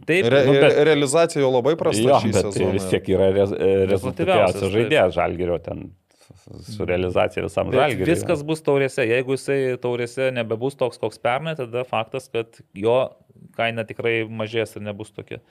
taip, 0.08 0.30
Re, 0.32 0.44
nu, 0.48 0.54
bet, 0.56 0.78
realizacija 0.88 1.44
jo 1.44 1.50
labai 1.52 1.74
prasta 1.80 2.06
Jo, 2.06 2.20
bet 2.24 2.38
tai 2.40 2.54
sezoną. 2.54 2.76
vis 2.78 2.86
tiek 2.92 3.10
yra 3.12 3.28
rez, 3.36 3.52
Rezultatyviausias, 3.52 3.90
rezultatyviausias 3.92 4.76
žaidėjas 4.78 5.18
Žalgirio 5.18 5.58
ten 5.66 5.90
su 6.66 6.86
realizacija 6.86 7.44
visam 7.46 7.70
bet 7.70 7.80
Žalgiriui. 7.82 8.08
viskas 8.10 8.44
bus 8.48 8.64
taurėse. 8.66 9.04
Jeigu 9.06 9.36
jisai 9.36 9.60
taurėse 9.82 10.30
nebebus 10.34 10.78
toks, 10.80 10.98
koks 11.02 11.20
pernai, 11.22 11.56
tada 11.60 11.84
faktas, 11.86 12.30
kad 12.32 12.62
jo 12.74 12.96
kaina 13.58 13.84
tikrai 13.86 14.24
mažės 14.30 14.78
ir 14.80 14.86
nebus 14.88 15.12
tokia. 15.12 15.42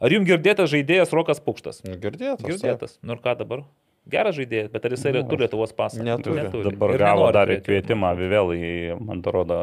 Ar 0.00 0.10
jums 0.14 0.26
girdėtas 0.28 0.70
žaidėjas 0.72 1.12
Rokas 1.12 1.42
Pukštas? 1.44 1.82
Girdėtas. 1.84 2.46
Girdėtas. 2.46 2.96
Nu 3.04 3.18
ir 3.18 3.22
ką 3.24 3.36
dabar? 3.42 3.66
Geras 4.12 4.36
žaidėjas, 4.36 4.68
bet 4.72 4.86
ar 4.88 4.94
jisai 4.94 5.12
Nu, 5.14 5.22
turi 5.30 5.44
Lietuvos 5.44 5.72
pasą? 5.76 6.02
Neturi. 6.04 6.44
Dabar 6.66 6.92
Ir 6.94 7.02
gavo 7.04 7.30
dar 7.34 7.50
turėti. 7.50 7.64
kvietimą 7.68 8.10
vėl 8.20 8.52
į, 8.56 8.70
man 8.98 9.22
atrodo, 9.22 9.58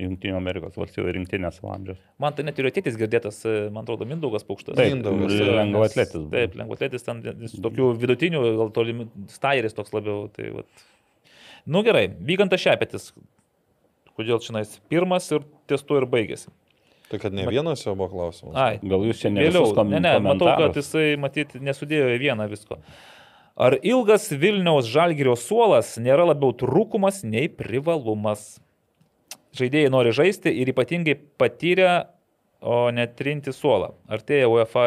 Junktinių 0.00 0.36
Amerikos 0.38 0.78
valstybių 0.80 1.14
rinktinės 1.18 1.58
savo 1.60 1.72
amžiaus. 1.74 1.98
Man 2.22 2.36
tai 2.36 2.46
net 2.48 2.58
ir 2.60 2.70
ateitis 2.70 2.96
girdėtas, 3.00 3.42
man 3.72 3.82
atrodo, 3.84 4.08
Mindaugas 4.08 4.46
Paukštas. 4.48 4.78
Taip, 4.78 4.94
Mindaugas, 4.94 5.34
buvo. 6.14 6.30
Taip, 6.32 6.56
lengvaatletis 6.60 7.06
ten 7.06 7.20
tokių 7.66 7.90
vidutinių, 8.00 8.44
gal 8.62 8.72
tolimi, 8.76 9.08
stairis 9.32 9.76
toks 9.76 9.92
labiau. 9.96 10.28
Tai, 10.36 10.48
vat. 10.60 10.88
nu 11.66 11.84
gerai, 11.86 12.08
Vygantas 12.24 12.62
Šepetis. 12.64 13.12
Kodėl 14.16 14.40
čia 14.44 14.56
nais 14.56 14.72
pirmas 14.92 15.30
ir 15.32 15.44
ties 15.70 15.84
tuo 15.86 16.00
ir 16.00 16.08
baigėsi. 16.10 16.50
Tai 17.10 17.18
kad 17.18 17.34
ne 17.34 17.42
vienas 17.50 17.82
jo 17.82 17.94
buvo 17.98 18.06
klausimas. 18.12 18.54
Ai, 18.54 18.78
Gal 18.86 19.02
jūs 19.08 19.18
čia 19.18 19.32
ne 19.34 19.42
Vėliau, 19.42 19.72
ne, 19.82 19.98
ne, 19.98 20.12
matau, 20.22 20.46
kad 20.60 20.76
jisai, 20.78 21.16
matyt, 21.18 21.56
nesudėjo 21.58 22.12
į 22.14 22.20
vieną 22.22 22.46
visko. 22.52 22.78
Ar 23.60 23.76
ilgas 23.84 24.30
Vilniaus 24.32 24.86
žalgerio 24.88 25.34
suolas 25.36 25.98
nėra 26.00 26.24
labiau 26.30 26.54
trūkumas 26.56 27.20
nei 27.28 27.50
privalumas? 27.52 28.54
Žaidėjai 29.58 29.90
nori 29.92 30.14
žaisti 30.16 30.54
ir 30.62 30.70
ypatingai 30.72 31.18
patyrę, 31.36 31.90
o 32.60 32.90
netrinti 32.92 33.52
suolą. 33.56 33.94
Artėja 34.12 34.48
UEFA 34.52 34.84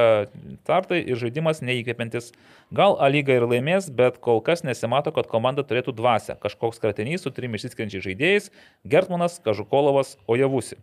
startai 0.61 1.01
ir 1.01 1.17
žaidimas 1.17 1.61
neįkvepiantis. 1.65 2.31
Gal 2.73 2.97
A 3.01 3.09
lyga 3.09 3.35
ir 3.37 3.45
laimės, 3.49 3.89
bet 3.93 4.19
kol 4.23 4.41
kas 4.45 4.61
nesimato, 4.65 5.13
kad 5.13 5.29
komanda 5.29 5.65
turėtų 5.65 5.95
dvasę. 5.97 6.37
Kažkoks 6.41 6.81
kratinys 6.81 7.25
su 7.25 7.33
trim 7.33 7.57
išsiskiriančiais 7.57 8.05
žaidėjais- 8.05 8.49
Gertmanas, 8.93 9.39
Kažukolovas, 9.41 10.17
Ojavusi. 10.27 10.77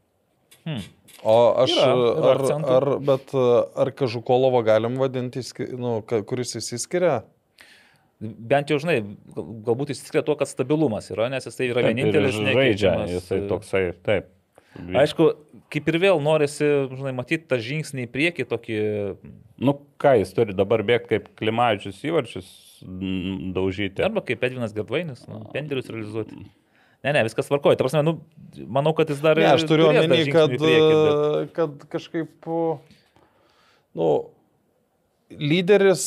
O 1.23 1.37
aš, 1.63 1.75
Yra, 1.75 1.95
yra 1.95 2.31
ar, 2.31 2.75
ar, 2.77 2.89
bet 2.99 3.35
ar 3.35 3.91
Kažukolovo 3.93 4.63
galim 4.65 4.99
vadinti, 4.99 5.43
nu, 5.79 6.03
kuris 6.03 6.57
įsiskiria? 6.57 7.23
Bent 8.21 8.69
jau, 8.69 8.77
žinai, 8.83 8.99
gal- 9.33 9.47
galbūt 9.65 9.95
išsiskiria 9.95 10.21
tuo, 10.27 10.35
kad 10.37 10.51
stabilumas 10.51 11.09
yra, 11.13 11.31
nes 11.33 11.47
jisai 11.49 11.71
yra 11.71 11.81
Taip, 11.81 11.95
vienintelis 11.95 12.37
žaidžia, 12.37 12.93
jisai 13.09 13.39
toksai, 13.49 13.87
taip. 14.05 14.29
Aišku, 14.77 15.27
kaip 15.73 15.89
ir 15.91 15.97
vėl 16.03 16.21
norisi, 16.23 16.67
žinai, 16.93 17.11
matyti 17.17 17.49
tą 17.51 17.57
žingsnį 17.59 18.05
į 18.07 18.11
priekį, 18.13 18.45
tokį... 18.53 18.77
Nu 19.61 19.75
ką, 20.01 20.13
jis 20.21 20.31
turi 20.37 20.55
dabar 20.57 20.85
bėgti 20.87 21.11
kaip 21.17 21.27
Klimavičius 21.41 21.99
įvarčius 22.07 22.51
mm, 22.87 23.51
daužyti. 23.57 24.05
Arba 24.07 24.23
kaip 24.25 24.45
Edvinas 24.47 24.77
Gardvainis, 24.77 25.25
nu, 25.29 25.43
penderius 25.55 25.91
realizuoti. 25.91 26.39
Ne, 27.01 27.15
ne, 27.17 27.25
viskas 27.27 27.49
tvarkoja. 27.49 27.81
Ta 27.81 27.87
prasme, 27.87 28.05
nu, 28.07 28.15
manau, 28.69 28.93
kad 28.97 29.11
jis 29.11 29.25
dar... 29.25 29.41
Ne, 29.41 29.49
aš 29.57 29.65
turiu 29.69 29.89
omeny, 29.91 30.23
kad, 30.31 30.53
priekį, 30.55 30.95
bet- 31.01 31.53
kad 31.57 31.85
kažkaip, 31.97 32.51
nu, 33.99 34.09
lyderis, 35.35 36.07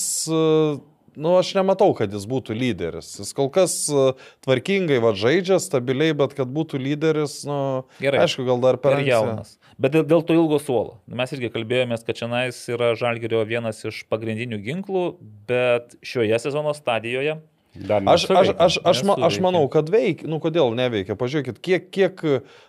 nu, 1.16 1.36
aš 1.40 1.54
nematau, 1.58 1.92
kad 1.98 2.14
jis 2.14 2.26
būtų 2.30 2.56
lyderis. 2.58 3.14
Jis 3.22 3.34
kol 3.38 3.50
kas 3.54 3.76
e, 3.92 4.06
tvarkingai 4.46 5.00
va 5.04 5.14
žaidžia, 5.18 5.60
stabiliai, 5.64 6.16
bet 6.18 6.36
kad 6.38 6.52
būtų 6.54 6.82
lyderis, 6.82 7.42
nu, 7.50 7.60
Gerai. 8.04 8.26
aišku, 8.26 8.46
gal 8.48 8.62
dar 8.64 8.80
per 8.82 9.02
jaunas. 9.06 9.58
Bet 9.82 9.96
dėl, 9.96 10.06
dėl 10.10 10.26
to 10.26 10.36
ilgo 10.38 10.60
suolo. 10.62 11.00
Mes 11.10 11.34
irgi 11.34 11.50
kalbėjomės, 11.54 12.06
kad 12.06 12.20
Čianais 12.20 12.60
yra 12.74 12.94
Žalgerio 13.00 13.42
vienas 13.50 13.82
iš 13.90 14.04
pagrindinių 14.12 14.62
ginklų, 14.64 15.08
bet 15.50 15.98
šioje 16.06 16.40
sezono 16.44 16.76
stadijoje 16.78 17.40
Dar 17.74 18.04
Aš, 18.06 18.28
aš, 18.30 18.50
aš, 18.58 18.78
aš, 18.86 18.98
aš 19.18 19.38
manau, 19.42 19.64
kad 19.72 19.88
veikia. 19.90 20.28
Nu, 20.30 20.38
kodėl 20.42 20.76
neveikia? 20.78 21.18
Pažiūrėkit, 21.18 21.58
kiek, 21.58 21.88
kiek, 21.90 22.22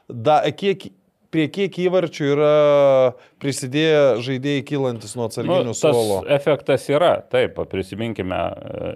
da, 0.08 0.38
kiek, 0.56 0.86
prie 1.34 1.48
kiek 1.50 1.78
įvarčių 1.88 2.26
yra 2.30 2.52
prisidėję 3.42 4.02
žaidėjai 4.24 4.62
kylantis 4.68 5.14
nuo 5.18 5.26
atsarginių 5.28 5.64
Nu, 5.66 5.74
suolo. 5.76 6.20
efektas 6.30 6.86
yra, 6.92 7.16
taip, 7.32 7.58
prisiminkime, 7.70 8.38
e, 8.38 8.92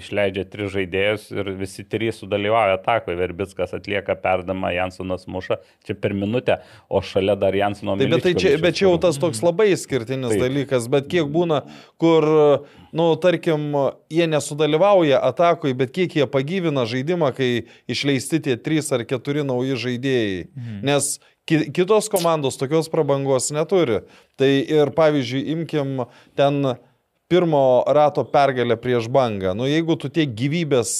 išleidžia 0.00 0.46
tris 0.50 0.72
žaidėjus 0.74 1.28
ir 1.36 1.50
visi 1.58 1.84
trys 1.86 2.20
sudalyvauja 2.22 2.76
atakoje. 2.80 3.18
Verbickas 3.20 3.74
atlieka 3.76 4.16
perdamą, 4.20 4.72
Jansonas 4.74 5.26
muša, 5.30 5.60
čia 5.86 5.96
per 5.98 6.16
minutę, 6.16 6.58
o 6.88 7.00
šalia 7.04 7.36
dar 7.38 7.56
Jansono 7.56 7.96
Taip, 8.00 8.12
bet, 8.16 8.24
tai 8.26 8.34
čia, 8.34 8.56
bet 8.62 8.80
čia 8.80 8.88
jau 8.88 8.96
tas 9.06 9.20
toks 9.22 9.42
labai 9.44 9.70
išskirtinis 9.74 10.34
Taip. 10.34 10.42
dalykas, 10.42 10.90
bet 10.92 11.08
kiek 11.12 11.30
būna, 11.32 11.62
kur, 12.02 12.26
nu, 12.96 13.08
tarkim, 13.22 13.70
jie 14.12 14.26
nesudalyvauja 14.32 15.22
atakoje, 15.30 15.76
bet 15.78 15.94
kiek 15.96 16.18
jie 16.18 16.28
pagyvina 16.30 16.84
žaidimą, 16.88 17.32
kai 17.36 17.50
išleisti 17.88 18.42
tie 18.48 18.58
trys 18.60 18.92
ar 18.92 19.06
keturi 19.08 19.46
nauji 19.46 19.80
žaidėjai. 19.86 20.44
Mhm. 20.52 20.84
Nes 20.86 21.16
kitos 21.46 22.10
komandos 22.12 22.58
tokios 22.60 22.90
prabangos 22.92 23.52
neturi. 23.54 24.02
Tai 24.36 24.50
ir 24.50 24.92
pavyzdžiui, 24.96 25.46
imkim 25.54 26.04
ten 26.38 26.76
pirmo 27.28 27.82
rato 27.86 28.24
pergalę 28.24 28.76
prieš 28.78 29.08
bangą. 29.10 29.54
Nu, 29.58 29.66
jeigu 29.66 29.96
tu 29.98 30.10
tiek 30.12 30.30
gyvybės 30.38 30.92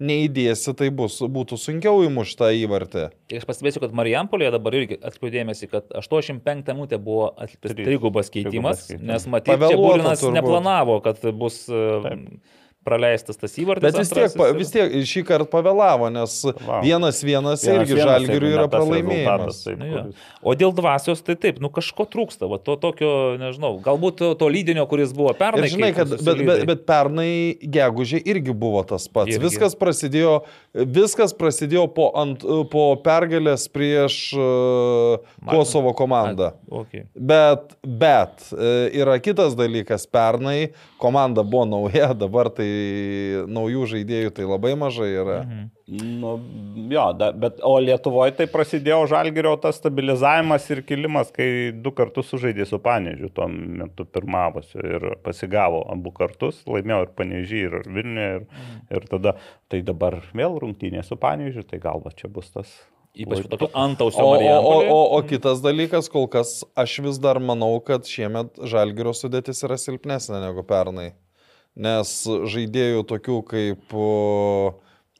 neįdėsi, 0.00 0.72
tai 0.78 0.88
bus, 0.94 1.18
būtų 1.20 1.58
sunkiau 1.60 2.00
įmušta 2.06 2.48
įvartį. 2.62 3.06
Ir 3.32 3.42
aš 3.42 3.48
pastebėsiu, 3.48 3.82
kad 3.84 3.96
Marijampolėje 3.96 4.54
dabar 4.56 4.76
irgi 4.78 4.96
atkreipdėmėsi, 5.04 5.68
kad 5.72 5.92
85 5.92 6.72
minutė 6.72 7.00
buvo 7.02 7.28
atliktas 7.34 7.76
trigubas 7.76 8.32
keitimas, 8.32 8.86
nes 8.96 9.28
matyt, 9.28 9.52
Pavėluota 9.52 9.76
Čiabulinas 9.76 10.24
turbūt. 10.24 10.38
neplanavo, 10.40 11.00
kad 11.04 11.20
bus 11.36 11.66
e, 11.68 11.82
praleistas 12.86 13.36
tas 13.40 13.52
įvartis. 13.58 13.82
Bet 13.88 13.98
vis 13.98 14.12
tiek, 14.14 14.30
pa- 14.38 14.52
vis 14.56 14.70
tiek 14.70 14.94
šį 15.10 15.24
kartą 15.26 15.48
pavėlavo, 15.50 16.08
nes 16.14 16.36
Pavėlavo. 16.46 16.82
vienas 16.86 17.18
vienas 17.26 17.64
Vienas 17.66 17.82
irgi 17.90 17.98
žalgiriui 18.00 18.52
yra 18.54 18.68
pralaimėjimas. 18.70 19.60
taip, 19.66 19.78
Nu, 19.82 19.90
kuris- 19.90 20.24
O 20.46 20.54
dėl 20.54 20.72
dvasios, 20.76 21.20
tai 21.26 21.34
taip, 21.34 21.58
nu 21.60 21.68
kažko 21.68 22.06
trūksta, 22.06 22.46
va, 22.48 22.58
to 22.62 22.76
tokio, 22.78 23.10
nežinau, 23.40 23.80
galbūt 23.82 24.16
to, 24.22 24.28
to 24.38 24.46
lydinio, 24.46 24.86
kuris 24.88 25.12
buvo 25.12 25.32
pernai. 25.34 25.66
Ir 25.66 25.74
žinai, 25.74 25.90
kad, 25.96 26.08
bet, 26.08 26.38
bet, 26.46 26.64
bet 26.70 26.86
pernai 26.86 27.58
gegužė 27.60 28.20
irgi 28.24 28.54
buvo 28.54 28.84
tas 28.86 29.08
pats. 29.10 29.32
Irgi. 29.34 29.42
Viskas 29.42 29.74
prasidėjo, 29.74 30.36
viskas 30.74 31.34
prasidėjo 31.34 31.88
po, 31.92 32.12
ant, 32.14 32.44
po 32.70 32.84
pergalės 33.02 33.66
prieš 33.72 34.20
uh, 34.38 35.18
Kosovo 35.50 35.92
komandą. 35.98 36.52
A, 36.70 36.74
okay. 36.82 37.04
Bet, 37.16 37.74
bet 37.82 38.46
e, 38.52 38.90
yra 39.02 39.18
kitas 39.22 39.56
dalykas. 39.58 40.06
Pernai 40.06 40.70
komanda 40.98 41.42
buvo 41.42 41.64
nauja, 41.68 42.12
dabar 42.24 42.50
tai 42.54 42.68
naujų 43.48 43.86
žaidėjų 43.94 44.34
tai 44.36 44.46
labai 44.48 44.74
mažai 44.78 45.10
yra. 45.14 45.40
Mhm. 45.44 45.72
Nu, 45.86 46.32
jo, 46.90 47.04
da, 47.14 47.28
bet, 47.30 47.60
o 47.62 47.76
Lietuvoje 47.78 48.32
tai 48.40 48.48
prasidėjo 48.50 49.04
žalgerio 49.12 49.52
tas 49.62 49.78
stabilizavimas 49.78 50.66
ir 50.74 50.80
kilimas, 50.88 51.30
kai 51.34 51.70
du 51.70 51.92
kartus 51.94 52.26
sužaidė 52.32 52.66
su 52.66 52.80
Panežiu, 52.82 53.30
tuo 53.30 53.46
metu 53.46 54.08
pirmavosi 54.10 54.82
ir 54.82 55.06
pasigavo 55.22 55.84
abu 55.94 56.10
kartus, 56.16 56.58
laimėjo 56.66 57.04
ir 57.04 57.14
Panežį, 57.20 57.62
ir 57.68 57.78
Vilniuje, 57.86 58.34
ir, 58.40 58.66
ir 58.98 59.08
tada, 59.12 59.36
tai 59.70 59.84
dabar 59.86 60.18
vėl 60.34 60.58
rungtynė 60.64 61.06
su 61.06 61.20
Panežiu, 61.22 61.62
tai 61.62 61.78
galva 61.86 62.10
čia 62.18 62.34
bus 62.34 62.50
tas. 62.56 62.74
Ypač 63.16 63.46
tokiu 63.48 63.68
antausio 63.72 64.20
O, 64.20 64.32
o, 64.36 64.56
o, 64.60 64.74
o, 64.92 64.98
o 65.16 65.20
kitas 65.24 65.62
dalykas, 65.64 66.10
kol 66.12 66.26
kas 66.28 66.58
aš 66.76 66.98
vis 67.06 67.16
dar 67.22 67.40
manau, 67.40 67.78
kad 67.80 68.04
šiemet 68.04 68.58
žalgerio 68.68 69.14
sudėtis 69.16 69.62
yra 69.64 69.78
silpnesnė 69.80 70.42
negu 70.42 70.64
pernai. 70.68 71.14
Nes 71.76 72.10
žaidėjų 72.26 73.02
tokių 73.08 73.38
kaip 73.48 73.96
o, 73.96 74.10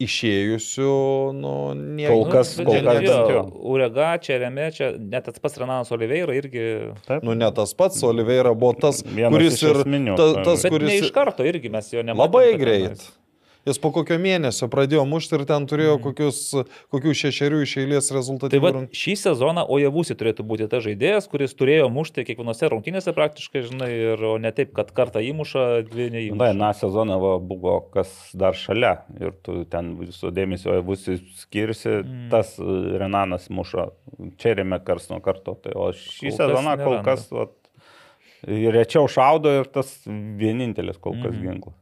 išėjusių, 0.00 0.92
nu, 1.36 1.52
nieko. 1.96 2.12
Kol 2.12 2.24
kas- 2.32 2.54
bet 2.58 2.68
kol 2.68 2.80
kas 2.84 3.02
jo. 3.08 3.42
Urega, 3.72 4.08
čia 4.20 4.38
Remė, 4.42 4.68
čia 4.76 4.90
net 4.98 5.24
tas 5.28 5.40
pats 5.40 5.56
Renanas 5.60 5.92
Oliveira 5.96 6.34
irgi. 6.36 6.64
Nu, 7.24 7.34
ne 7.36 7.48
tas 7.56 7.72
pats, 7.76 8.02
Oliveira 8.04 8.52
buvo 8.54 8.74
tas, 8.86 9.02
Vienas 9.04 9.32
kuris 9.36 9.62
ir 9.62 9.80
esminių, 9.82 10.16
ta, 10.20 10.26
taip. 10.34 10.44
tas, 10.50 10.66
kuris 10.68 10.90
ne 10.90 10.98
iš 11.00 11.12
karto 11.16 11.46
irgi 11.48 11.72
mes 11.72 11.88
jo 11.92 12.04
nematėme. 12.04 12.26
labai 12.26 12.46
greit. 12.60 13.06
Jis 13.66 13.80
po 13.82 13.90
kokio 13.94 14.18
mėnesio 14.22 14.68
pradėjo 14.70 15.02
mušti 15.08 15.34
ir 15.40 15.42
ten 15.48 15.64
turėjo 15.66 15.96
kokius, 16.04 16.40
kokių 16.94 17.14
šešerių 17.18 17.62
iš 17.64 17.72
eilės 17.82 18.12
Mhm. 18.14 18.50
Tai 18.52 18.60
va, 18.62 18.72
šį 18.94 19.14
sezoną 19.20 19.64
Ojavusi 19.74 20.16
turėtų 20.18 20.44
būti 20.46 20.68
tas 20.70 20.84
žaidėjas, 20.84 21.26
kuris 21.30 21.54
turėjo 21.58 21.88
mušti 21.92 22.24
kiekvienose 22.28 22.70
rungtynėse 22.70 23.14
praktiškai, 23.16 23.64
žinai, 23.66 23.90
ir 24.12 24.24
o 24.26 24.36
ne 24.42 24.52
taip, 24.54 24.72
kad 24.76 24.92
kartą 24.96 25.22
įmuša, 25.24 25.64
dvi 25.90 26.06
Na, 26.06 26.16
neįmuša. 26.16 26.52
na, 26.60 26.70
sezoną 26.76 27.18
va, 27.22 27.32
buvo 27.42 27.78
kas 27.94 28.12
dar 28.38 28.56
šalia 28.58 29.00
ir 29.20 29.34
tu 29.42 29.64
ten 29.70 29.94
viso 30.00 30.30
dėmesio 30.34 30.78
būsi 30.86 31.18
skirsi, 31.42 32.00
mm. 32.02 32.26
tas 32.32 32.56
e, 32.60 32.66
Renanas 33.00 33.48
muša, 33.50 33.90
čia 34.40 34.56
rėmė 34.60 34.80
kars 34.86 35.10
nuo 35.10 35.20
karto. 35.24 35.56
Tai, 35.62 35.74
o 35.74 35.90
šį 35.96 36.30
Kol 36.30 36.38
sezoną 36.38 36.76
kol 36.82 37.00
kas 37.06 37.26
va, 37.34 37.48
rečiau 38.46 39.08
šaudo 39.10 39.52
ir 39.60 39.70
tas 39.72 39.90
vienintelis 40.06 41.00
kol 41.02 41.18
kas 41.18 41.34
mm. 41.34 41.42
ginklas. 41.42 41.76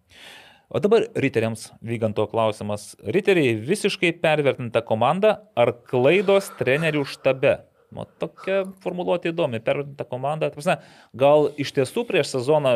O 0.74 0.80
dabar 0.82 1.04
riteriams 1.14 1.68
vyganto 1.86 2.24
klausimas. 2.26 2.96
Riteriai 2.98 3.54
visiškai 3.62 4.10
pervertinta 4.18 4.80
komanda 4.82 5.36
ar 5.54 5.70
klaidos 5.86 6.48
trenerių 6.58 7.04
štabe? 7.06 7.60
Nu, 7.94 8.08
tokia 8.18 8.64
formuluotė 8.82 9.30
įdomi, 9.30 9.60
pervertinta 9.62 10.02
komanda. 10.10 10.48
Prasme, 10.50 10.80
Gal 11.14 11.46
iš 11.62 11.70
tiesų 11.76 12.02
prieš 12.08 12.32
sezoną 12.32 12.72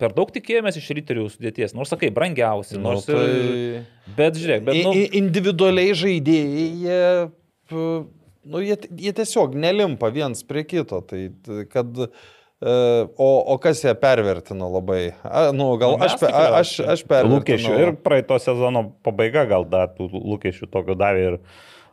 per 0.00 0.16
daug 0.16 0.32
tikėjomės 0.34 0.80
iš 0.80 0.88
riterių 0.98 1.28
sudėties, 1.36 1.76
nors 1.78 1.94
sakai, 1.94 2.10
brangiausi, 2.14 2.80
Nu, 2.80 2.88
nors 2.88 3.06
tai... 3.06 3.20
ir... 3.30 3.84
Bet 4.18 4.40
žiūrėk, 4.40 4.64
bet... 4.66 4.80
Nu, 4.82 4.96
Individualiai 5.20 5.94
žaidėjai, 6.02 7.28
nu, 7.70 8.64
jie, 8.64 8.80
jie 9.04 9.14
tiesiog 9.20 9.54
nelimpa 9.54 10.10
viens 10.10 10.42
prie 10.50 10.66
kito. 10.66 10.98
Tai 11.06 11.22
kad 11.70 12.08
E, 12.08 12.37
O, 12.60 13.28
o 13.54 13.58
kas 13.62 13.84
ją 13.84 13.94
pervertino 13.94 14.66
labai? 14.72 15.12
A, 15.22 15.52
nu, 15.54 15.70
gal 15.78 15.94
mes 16.00 16.10
aš, 16.12 16.18
pe, 16.18 16.26
a, 16.26 16.44
aš, 16.58 16.72
aš 16.82 17.04
pervertinu. 17.06 17.38
Lūkesčių 17.38 17.76
ir 17.84 17.92
praeito 18.02 18.38
sezono 18.42 18.82
pabaiga 19.06 19.44
gal 19.46 19.62
dar 19.70 19.92
tų 19.94 20.08
lūkesčių 20.10 20.66
tokio 20.72 20.96
davė 20.98 21.26
ir 21.28 21.36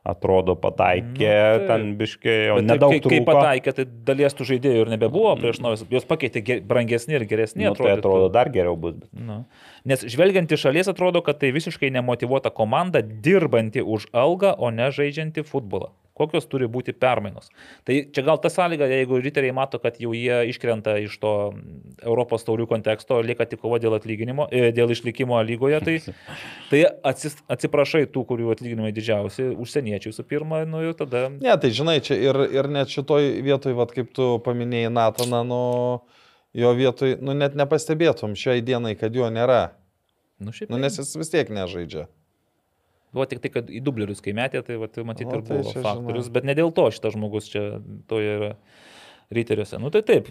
atrodo 0.05 0.53
pataikė, 0.61 1.29
Nu, 1.29 1.59
taip. 1.59 1.67
ten 1.69 1.85
Bet 1.97 2.65
nedaug 2.69 2.91
kai, 2.93 2.99
kai 3.09 3.19
pataikė, 3.25 3.71
tai 3.77 3.85
dalies 4.05 4.35
tų 4.37 4.45
žaidėjų 4.51 4.83
ir 4.83 4.91
nebebuvo 4.93 5.31
prieš 5.39 5.57
naujus, 5.65 5.81
juos 5.89 6.05
pakeitė 6.05 6.43
ge- 6.45 6.59
brangesni 6.61 7.17
ir 7.17 7.25
geresni. 7.29 7.65
Nu, 7.65 7.73
tai 7.73 7.95
atrodo 7.97 8.29
dar 8.33 8.49
geriau 8.53 8.77
bus. 8.77 8.93
bet- 9.01 9.09
Nu. 9.17 9.45
Nes 9.85 10.01
žvelgiant 10.05 10.49
iš 10.53 10.61
šalies 10.67 10.89
atrodo, 10.93 11.21
kad 11.25 11.39
tai 11.41 11.49
visiškai 11.51 11.89
nemotivuota 11.93 12.49
komanda, 12.53 13.01
dirbanti 13.01 13.81
už 13.81 14.05
algą, 14.13 14.53
o 14.57 14.69
ne 14.69 14.89
žaidžianti 14.93 15.41
futbolą. 15.45 15.89
Kokios 16.15 16.45
turi 16.47 16.69
būti 16.71 16.93
permainos. 16.95 17.49
Tai 17.83 17.97
čia 18.15 18.23
gal 18.23 18.39
ta 18.39 18.47
sąlyga, 18.51 18.87
jeigu 18.87 19.19
riteriai 19.19 19.51
mato, 19.55 19.81
kad 19.83 19.97
jau 19.99 20.13
jie 20.15 20.37
iškrenta 20.47 20.95
iš 21.03 21.17
to 21.19 21.33
Europos 21.99 22.47
taurių 22.47 22.69
konteksto, 22.71 23.17
lieka 23.19 23.47
tik 23.51 23.59
kova 23.59 23.81
dėl 23.83 23.97
atlyginimo, 23.97 24.47
e, 24.47 24.71
dėl 24.75 24.93
išlikimo 24.95 25.41
lygoje, 25.43 25.81
tai, 25.83 25.97
tai 26.71 26.81
atsis, 27.11 27.35
atsiprašai 27.51 28.05
tų, 28.07 28.23
kurių 28.31 28.53
atlyginimai 28.55 28.93
didžiausi, 28.95 29.49
užsieniečių 29.59 30.13
visų 30.13 30.27
pirma, 30.31 30.63
nu 30.69 30.85
ir 30.87 30.95
tada... 30.95 31.27
Ne, 31.35 31.51
tai 31.59 31.73
žinai, 31.75 31.99
čia 32.05 32.15
ir, 32.15 32.39
ir 32.47 32.71
net 32.71 32.95
šitoj 32.95 33.33
vietoj, 33.43 33.75
vat, 33.75 33.91
kaip 33.95 34.15
tu 34.15 34.37
paminėjai 34.45 34.95
Nataną, 34.95 35.43
nu, 35.51 35.63
jo 36.55 36.75
vietoj, 36.79 37.17
nu, 37.19 37.35
net 37.35 37.59
nepastebėtum 37.59 38.39
šiai 38.39 38.63
dienai, 38.63 38.95
kad 38.99 39.15
jo 39.15 39.27
nėra. 39.27 39.65
Nu, 40.39 40.55
šiaip, 40.55 40.71
Nu, 40.71 40.79
nes 40.79 40.95
jis 40.99 41.11
vis 41.19 41.31
tiek 41.31 41.51
nežaidžia. 41.51 42.07
Buvo 43.15 43.25
tik 43.31 43.39
tai, 43.45 43.51
kad 43.53 43.71
į 43.71 43.79
dublerius, 43.85 44.19
kai 44.23 44.33
metė, 44.35 44.59
tai 44.67 44.75
va, 44.81 44.89
matyti 45.07 45.29
Nu, 45.29 45.39
ir 45.39 45.45
tai 45.47 45.61
buvo 45.61 45.71
faktorius, 45.71 46.27
žinau. 46.27 46.35
bet 46.35 46.47
ne 46.51 46.55
dėl 46.59 46.73
to 46.75 46.89
šitas 46.91 47.15
žmogus 47.15 47.47
čia 47.51 47.63
toje 48.11 48.33
yra 48.35 48.51
ryteriuose. 49.33 49.79
Nu 49.81 49.89
tai 49.89 50.03
taip, 50.05 50.27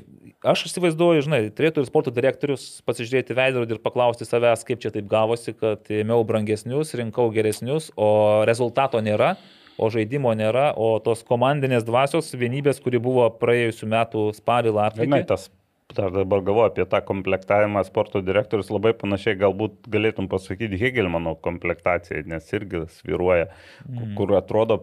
aš 0.46 0.66
įsivaizduoju, 0.68 1.24
žinai, 1.26 1.40
turėtų 1.56 1.82
ir 1.82 1.88
sporto 1.88 2.12
direktorius 2.14 2.66
pasižiūrėti 2.86 3.34
veidrodį 3.34 3.74
ir 3.78 3.82
paklausti 3.82 4.28
savęs, 4.28 4.62
kaip 4.68 4.84
čia 4.84 4.92
taip 4.94 5.08
gavosi, 5.10 5.56
kad 5.58 5.90
ėmiau 5.90 6.22
brangesnius, 6.28 6.94
rinkau 7.00 7.26
geresnius, 7.34 7.90
o 7.98 8.44
rezultato 8.46 9.02
nėra. 9.02 9.34
O 9.74 9.88
žaidimo 9.90 10.30
nėra, 10.38 10.68
o 10.78 11.00
tos 11.02 11.24
komandinės 11.26 11.82
dvasios 11.82 12.28
vienybės, 12.38 12.78
kuri 12.78 13.00
buvo 13.02 13.24
praėjusiu 13.40 13.88
metu 13.90 14.28
spalį 14.36 14.70
Žinai, 14.70 14.76
lapkritį. 14.78 15.24
tas, 15.26 15.48
aš 15.92 16.12
dabar 16.12 16.40
galvoju 16.40 16.70
apie 16.70 16.86
tą 16.86 17.00
komplektavimą 17.04 17.84
sporto 17.84 18.22
direktorius, 18.24 18.70
labai 18.72 18.94
panašiai 18.96 19.36
galbūt 19.38 19.88
galėtum 19.92 20.28
pasakyti 20.32 20.80
Hegelmano 20.80 21.34
komplektaciją, 21.44 22.24
nes 22.30 22.48
irgi 22.56 22.84
sviruoja, 22.96 23.50
mm. 23.86 24.14
kur 24.18 24.34
atrodo 24.38 24.80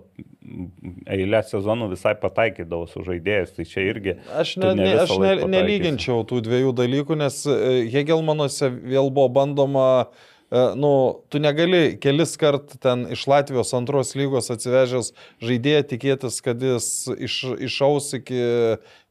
eilę 1.09 1.41
sezonų 1.47 1.91
visai 1.95 2.13
pataikydavo 2.21 2.87
su 2.89 3.03
žaidėjais, 3.05 3.55
tai 3.57 3.67
čia 3.67 3.85
irgi... 3.89 4.17
Aš, 4.37 4.57
ne, 4.61 4.73
ne 4.77 4.91
aš 5.03 5.15
ne, 5.21 5.35
nelyginčiau 5.57 6.25
tų 6.29 6.43
dviejų 6.47 6.75
dalykų, 6.77 7.17
nes 7.23 7.41
e, 7.49 7.87
Hegelmanuose 7.91 8.69
vėl 8.69 9.09
buvo 9.09 9.27
bandoma, 9.41 9.87
e, 10.53 10.63
nu, 10.79 10.93
tu 11.33 11.41
negali 11.41 11.97
kelis 12.01 12.37
kart 12.39 12.77
ten 12.81 13.07
iš 13.11 13.25
Latvijos 13.31 13.73
antros 13.77 14.13
lygos 14.17 14.53
atsivežęs 14.53 15.13
žaidėją 15.43 15.83
tikėtis, 15.95 16.41
kad 16.45 16.61
jis 16.61 16.91
iš, 17.17 17.43
išaus 17.69 18.13
iki 18.21 18.41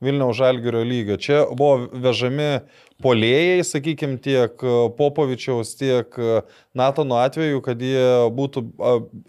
Vilniaus 0.01 0.39
Žalgirio 0.39 0.81
lygio. 0.87 1.19
Čia 1.21 1.43
buvo 1.53 1.89
vežami 1.93 2.61
polėjai, 3.05 3.65
sakykime, 3.65 4.19
tiek 4.23 4.61
e, 4.65 4.75
Popovičiaus, 4.97 5.73
tiek 5.79 6.17
e, 6.21 6.41
Natano 6.77 7.19
atveju, 7.21 7.61
kad 7.65 7.81
jie 7.83 8.05
būtų, 8.37 8.63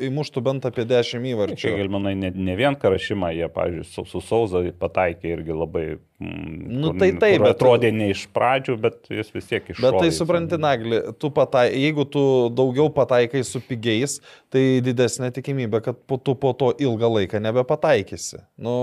įmuštų 0.07 0.43
bent 0.45 0.67
apie 0.67 0.85
10 0.87 1.11
Čia 1.11 1.21
įvarčių. 1.33 1.73
Gelmanai 1.79 2.13
ne, 2.19 2.31
ne 2.35 2.55
vien 2.59 2.75
karašymą, 2.79 3.31
jie, 3.35 3.47
pavyzdžiui, 3.51 3.87
su, 3.89 4.05
su 4.11 4.21
Sauza 4.23 4.63
pataikė 4.79 5.31
irgi 5.37 5.55
labai... 5.55 5.85
Mm, 6.21 6.59
Nu, 6.81 6.93
tai 6.99 7.11
taip, 7.17 7.39
kur 7.39 7.47
bet- 7.47 7.55
Atrodė 7.57 7.91
ne 7.95 8.11
iš 8.13 8.27
pradžių, 8.35 8.77
bet 8.83 9.09
jis 9.11 9.31
vis 9.33 9.49
tiek 9.49 9.71
iš... 9.73 9.81
Bet 9.83 9.97
tai 9.99 10.11
supranti, 10.15 10.59
Nagli, 10.61 11.01
tu 11.19 11.31
patai, 11.33 11.65
jeigu 11.73 12.05
tu 12.11 12.23
daugiau 12.55 12.91
pataikai 12.93 13.41
su 13.47 13.63
pigiais, 13.65 14.19
tai 14.53 14.63
didesnė 14.85 15.31
tikimybė, 15.35 15.81
kad 15.89 15.99
po, 16.07 16.19
tu 16.21 16.35
po 16.39 16.53
to 16.57 16.71
ilgą 16.79 17.09
laiką 17.17 17.41
nebepataikysi. 17.43 18.43
Nu, 18.61 18.75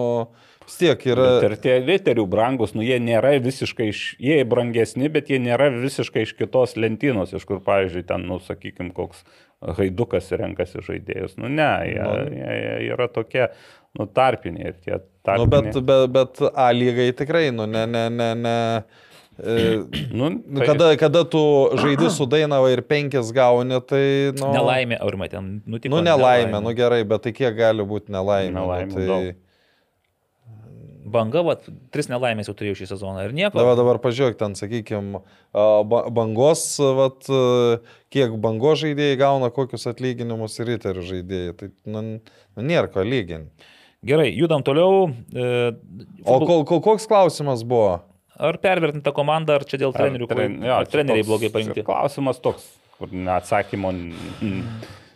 vis 0.68 0.76
tiek 0.78 1.02
yra... 1.08 1.26
Bet 1.40 1.46
ir 1.48 1.56
tie 1.64 1.74
literių 1.82 2.24
brangus, 2.30 2.74
nu 2.76 2.84
jie 2.86 3.00
nėra 3.02 3.34
visiškai 3.42 3.88
iš, 3.90 4.02
jie 4.22 4.38
brangesni, 4.48 5.08
bet 5.12 5.32
jie 5.32 5.40
nėra 5.42 5.70
visiškai 5.74 6.26
iš 6.28 6.36
kitos 6.38 6.76
lentynos, 6.78 7.32
iš 7.34 7.48
kur, 7.48 7.62
pavyzdžiui, 7.64 8.04
ten, 8.08 8.28
nu, 8.28 8.38
sakykime, 8.44 8.92
koks 8.96 9.24
haidukas 9.78 10.30
renkasi 10.38 10.84
žaidėjus. 10.86 11.34
Nu, 11.40 11.48
ne, 11.50 11.70
jie, 11.90 11.98
Nu. 12.04 12.14
jie, 12.36 12.54
jie 12.62 12.92
yra 12.94 13.08
tokie, 13.10 13.48
nu, 13.98 14.06
tarpiniai 14.06 14.70
ir 14.74 14.78
tie 14.84 14.98
Nu, 14.98 15.44
bet, 15.50 15.72
tarpiniai. 15.72 15.82
bet, 15.84 16.12
bet 16.14 16.44
A 16.54 16.68
lygai 16.72 17.10
tikrai, 17.16 17.48
nu, 17.52 17.66
ne, 17.66 17.82
ne, 17.90 18.04
ne, 18.08 18.28
ne. 18.38 18.54
E, 19.38 19.56
Nu, 20.18 20.28
nu, 20.30 20.60
tai- 20.60 20.66
kada, 20.70 20.92
kada 20.98 21.24
tu 21.24 21.40
žaidži 21.78 22.10
su 22.14 22.26
Dainava 22.26 22.70
ir 22.72 22.80
penkis 22.86 23.32
gauni, 23.34 23.76
tai... 23.86 24.04
Nu, 24.38 24.52
Nelaimė, 24.54 25.00
aurimai, 25.04 25.28
ten 25.32 25.58
nutiko. 25.66 25.92
Nu, 25.96 26.00
nelaimė, 26.06 26.62
nu 26.64 26.72
gerai, 26.78 27.02
bet 27.06 27.26
tai 27.26 27.34
kiek 27.36 27.54
gali 27.58 27.84
būti 27.86 28.14
nelaimė? 28.14 28.56
Nelaimė 28.60 28.90
nu, 28.94 28.96
tai... 28.96 29.06
daug. 29.10 29.36
Banga, 31.12 31.42
va, 31.46 31.54
tris 31.94 32.08
nelaimės 32.10 32.48
jau 32.50 32.54
turėjau 32.58 32.78
šį 32.80 32.88
sezoną 32.92 33.24
ir 33.28 33.32
nieko. 33.36 33.54
Dabar, 33.58 33.76
dabar 33.78 33.98
pažiūrėk, 34.04 34.36
ten, 34.40 34.54
sakykime, 34.58 35.20
bangos, 36.14 36.64
vat, 36.98 37.28
a, 37.30 37.78
kiek 38.14 38.34
bangos 38.42 38.82
žaidėjai 38.82 39.18
gauna, 39.20 39.50
kokius 39.54 39.88
atlyginimus 39.90 40.58
ir 40.62 40.70
riterių 40.74 41.04
žaidėjai. 41.12 41.54
Tai 41.60 41.70
nu, 41.94 42.02
nu, 42.18 42.66
nėra 42.68 42.90
ko 42.92 43.04
lyginti. 43.06 43.68
Gerai, 44.06 44.28
judam 44.36 44.62
toliau. 44.62 45.08
E, 45.34 45.72
O 46.22 46.38
kol, 46.46 46.62
kol, 46.68 46.78
koks 46.84 47.08
klausimas 47.10 47.64
buvo? 47.66 47.96
Ar 48.38 48.54
pervertinta 48.62 49.10
komanda, 49.10 49.56
ar 49.58 49.64
čia 49.66 49.80
dėl 49.82 49.90
trenerių, 49.96 50.28
Ar 50.30 50.36
tren, 50.36 50.52
jo, 50.62 50.74
ar 50.76 50.86
treneriai 50.86 51.24
toks 51.24 51.30
blogai 51.32 51.50
parinkti? 51.56 51.82
Klausimas 51.88 52.38
toks, 52.38 52.68
kur 53.00 53.10
neatsakymo. 53.10 53.90
n- 53.90 54.14
A, 54.38 55.07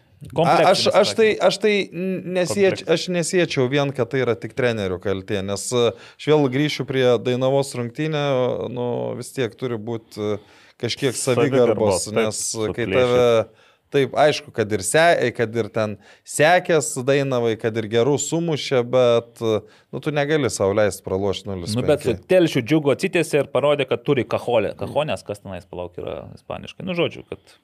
aš, 0.45 0.87
aš, 0.93 1.15
tai, 1.19 1.29
aš 1.35 1.59
tai 1.63 1.75
nesieč, 1.93 2.85
aš 2.87 3.09
nesiečiau 3.13 3.67
vien, 3.73 3.91
kad 3.95 4.13
tai 4.13 4.23
yra 4.23 4.37
tik 4.39 4.55
trenerių 4.59 5.01
kaltė, 5.03 5.41
nes 5.47 5.67
a, 5.75 5.93
aš 6.19 6.29
vėl 6.31 6.47
grįšiu 6.53 6.87
prie 6.89 7.07
Dainavos 7.23 7.75
rungtynę, 7.79 8.25
nu, 8.73 8.89
vis 9.19 9.33
tiek 9.35 9.55
turi 9.59 9.81
būti 9.83 10.35
a, 10.37 10.39
kažkiek 10.83 11.17
savigarbos, 11.17 12.07
Savigarbos, 12.07 12.09
taip, 12.09 12.17
nes 12.19 12.47
kai 12.53 12.87
suplėšyt. 12.87 12.97
tave... 12.99 13.69
Taip, 13.93 14.15
aišku, 14.17 14.49
kad 14.57 14.71
ir, 14.73 14.81
se, 14.81 15.03
kad 15.37 15.57
ir 15.61 15.67
ten 15.69 15.99
sekės 16.25 16.87
Dainavai, 17.05 17.59
kad 17.61 17.77
ir 17.77 17.91
gerų 17.93 18.15
sumušė, 18.25 18.79
bet 18.89 19.43
nu, 19.45 20.01
tu 20.01 20.15
negali 20.17 20.49
sauliaisti 20.49 21.05
pralošti 21.05 21.51
0. 21.51 21.69
Nu, 21.77 21.85
bet 21.91 22.07
su 22.07 22.15
telšiu 22.17 22.63
džiugu 22.65 22.95
atsitėsi 22.95 23.43
ir 23.43 23.51
parodė, 23.53 23.85
kad 23.91 24.01
turi 24.07 24.25
kaholę. 24.25 24.73
Kahonės, 24.81 25.27
kas 25.27 25.45
tenais 25.45 25.69
palauk 25.69 26.01
yra 26.01 26.23
ispaniškai. 26.39 26.87
Nu, 26.89 26.97
žodžiu, 26.97 27.27
kad 27.29 27.59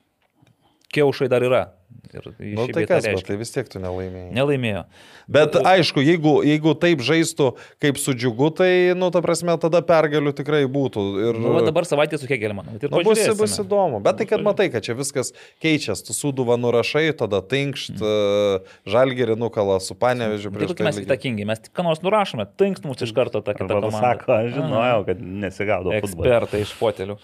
kiaušai 0.94 1.28
dar 1.33 1.44
yra. 1.47 1.67
Ir 2.08 2.25
Nu, 2.57 2.65
tai 2.73 2.86
kas, 2.89 3.05
bet 3.05 3.12
reiškia. 3.12 3.26
tai 3.26 3.34
vis 3.36 3.50
tiek 3.52 3.67
tu 3.68 3.81
nelaimėjai. 3.83 4.31
Nelaimėjo. 4.33 4.83
Bet 5.28 5.57
aišku, 5.60 6.00
jeigu, 6.00 6.39
jeigu 6.47 6.73
taip 6.81 7.02
žaistų 7.05 7.50
kaip 7.84 7.99
su 8.00 8.15
džiugu, 8.17 8.49
tai, 8.57 8.70
nu, 8.97 9.10
ta 9.12 9.20
prasme, 9.25 9.52
tada 9.60 9.83
pergalių 9.84 10.33
tikrai 10.36 10.62
būtų. 10.73 11.05
Ir, 11.20 11.41
Nu, 11.42 11.52
dabar 11.67 11.84
savaitė 11.89 12.20
su 12.20 12.28
Hegelmanu. 12.31 12.78
Ir 12.78 12.89
Nu, 12.92 13.02
bus, 13.05 13.20
bus 13.36 13.57
įdomu. 13.60 14.00
Bet 14.05 14.20
tai, 14.23 14.28
kad 14.31 14.41
Nu, 14.41 14.47
matai, 14.49 14.70
kad 14.73 14.86
čia 14.86 14.97
viskas 14.97 15.34
keičiasi, 15.65 16.07
tu 16.08 16.17
suduvą 16.17 16.57
nurašai, 16.60 17.10
tada 17.18 17.42
tinkšt, 17.44 18.00
mm. 18.00 18.73
žalgerį 18.89 19.36
nukala 19.36 19.76
su 19.84 19.97
panevežiu 19.99 20.49
Tai 20.49 20.57
prieš 20.57 20.73
kokie 20.73 20.89
mes 20.89 21.02
įtakingi, 21.05 21.44
mes 21.49 21.60
tik 21.67 21.76
ką 21.76 21.84
nors 21.91 22.00
nurašome, 22.05 22.49
tinkt 22.57 22.89
mums 22.89 23.05
iš 23.05 23.12
karto 23.17 23.44
tą 23.44 23.52
kitą 23.58 23.68
komandą. 23.83 24.00
sako, 24.00 24.33
aš 24.39 24.57
žinojau, 24.57 25.05
kad 25.10 25.20
nesigaudo 25.44 25.92
futbolo. 25.92 26.25
Ekspertai 26.25 26.65
iš 26.65 26.73
fotelių. 26.78 27.18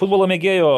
Futbolo 0.00 0.24
mėgėjo 0.30 0.72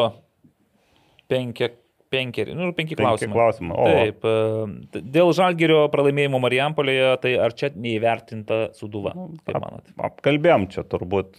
penki, 1.31 1.71
penkeri, 2.15 2.55
nu, 2.57 2.71
penki 2.71 2.95
Penki 2.95 3.03
klausimai. 3.03 3.35
klausimai, 3.35 3.75
o. 3.75 3.85
Taip, 3.91 4.25
e, 4.25 5.01
dėl 5.15 5.31
Žalgirio 5.35 5.81
pralaimėjimo 5.93 6.39
Marijampolėje, 6.43 7.09
tai 7.23 7.33
ar 7.45 7.55
čia 7.57 7.71
neįvertinta 7.75 8.61
suduva? 8.77 9.13
Kaip 9.45 9.59
manot? 9.59 9.91
Apkalbėjom 10.09 10.69
čia 10.73 10.85
turbūt, 10.89 11.35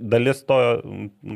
dalis 0.00 0.44
to 0.48 0.60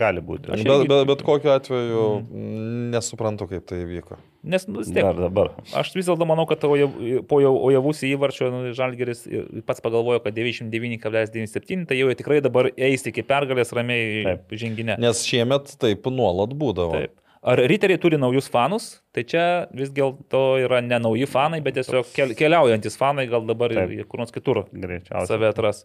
gali 0.05 0.25
būti. 0.25 0.55
Aš 0.55 0.63
Bet, 0.65 0.87
bet, 0.89 1.03
bet 1.11 1.25
kokiu 1.27 1.53
atveju 1.55 2.05
mm. 2.23 2.87
nesuprantu, 2.95 3.51
kaip 3.51 3.67
tai 3.69 3.83
įvyko. 3.85 4.21
Nes, 4.45 4.67
nu, 4.69 4.83
vis 4.83 4.91
tiek, 4.93 5.01
dar 5.01 5.17
dabar. 5.17 5.55
Aš 5.73 5.95
vis 5.97 6.05
dėlto 6.05 6.27
manau, 6.29 6.45
kad 6.49 6.65
Ojav- 6.69 6.99
po 7.29 7.39
jau 7.41 7.55
Ojavus 7.71 8.03
įvarčio 8.05 8.51
nu, 8.53 8.61
Žalgeris 8.77 9.25
pats 9.65 9.81
pagalvojo, 9.85 10.21
kad 10.25 10.37
99,97, 10.37 11.87
tai 11.89 11.99
jau 12.01 12.13
tikrai 12.19 12.43
dabar 12.45 12.69
eis 12.77 13.07
iki 13.09 13.25
pergalės 13.25 13.73
ramiai 13.77 14.25
Taip. 14.29 14.57
žinginė. 14.61 14.99
Nes 15.01 15.25
šiemet 15.25 15.73
taip 15.81 16.09
nuolat 16.13 16.53
būdavo. 16.61 17.01
Taip. 17.01 17.17
Ar 17.45 17.61
riteriai 17.61 18.01
turi 18.01 18.17
naujus 18.17 18.49
fanus? 18.49 18.85
Tai 19.13 19.23
čia 19.29 19.45
vis 19.77 19.91
dėlto 19.93 20.43
yra 20.65 20.81
ne 20.81 20.97
nauji 21.05 21.29
fanai, 21.29 21.61
bet 21.65 21.77
tiesiog 21.77 22.09
kel, 22.17 22.33
keliaujantis 22.39 22.97
fanai, 22.97 23.27
gal 23.29 23.45
dabar 23.45 23.75
Taip. 23.77 23.93
ir 23.93 24.09
kur 24.09 24.23
nors 24.23 24.33
kitur 24.33 24.63
Greičiausiai. 24.73 25.29
save 25.29 25.51
atras. 25.53 25.85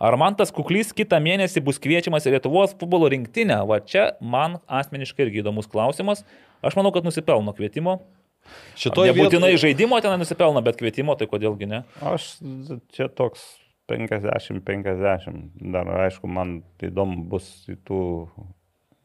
Ar 0.00 0.16
man 0.20 0.36
tas 0.36 0.52
kuklys 0.52 0.92
kitą 0.96 1.18
mėnesį 1.20 1.60
bus 1.64 1.80
kviečiamas 1.80 2.28
į 2.28 2.34
Lietuvos 2.36 2.76
futbolo 2.76 3.08
rinktinę? 3.12 3.58
Va 3.68 3.80
čia 3.84 4.10
man 4.20 4.58
asmeniškai 4.64 5.26
irgi 5.26 5.42
įdomus 5.42 5.68
klausimas. 5.72 6.22
Aš 6.64 6.76
manau, 6.76 6.92
kad 6.92 7.04
nusipelno 7.04 7.52
kvietimo. 7.56 7.98
Šitoje 8.80 9.12
Nebūtinai 9.12 9.52
žaidimo 9.60 10.00
ten 10.04 10.16
nusipelno, 10.20 10.60
bet 10.64 10.78
kvietimo, 10.80 11.16
tai 11.20 11.28
kodėlgi 11.28 11.68
ne? 11.68 11.82
Aš 12.12 12.30
čia 12.96 13.08
toks 13.12 13.44
50-50. 13.92 15.68
Dar 15.72 15.88
aišku, 16.06 16.28
man 16.28 16.60
įdomu 16.84 17.24
bus 17.28 17.52
į 17.68 17.76
tų... 17.88 18.00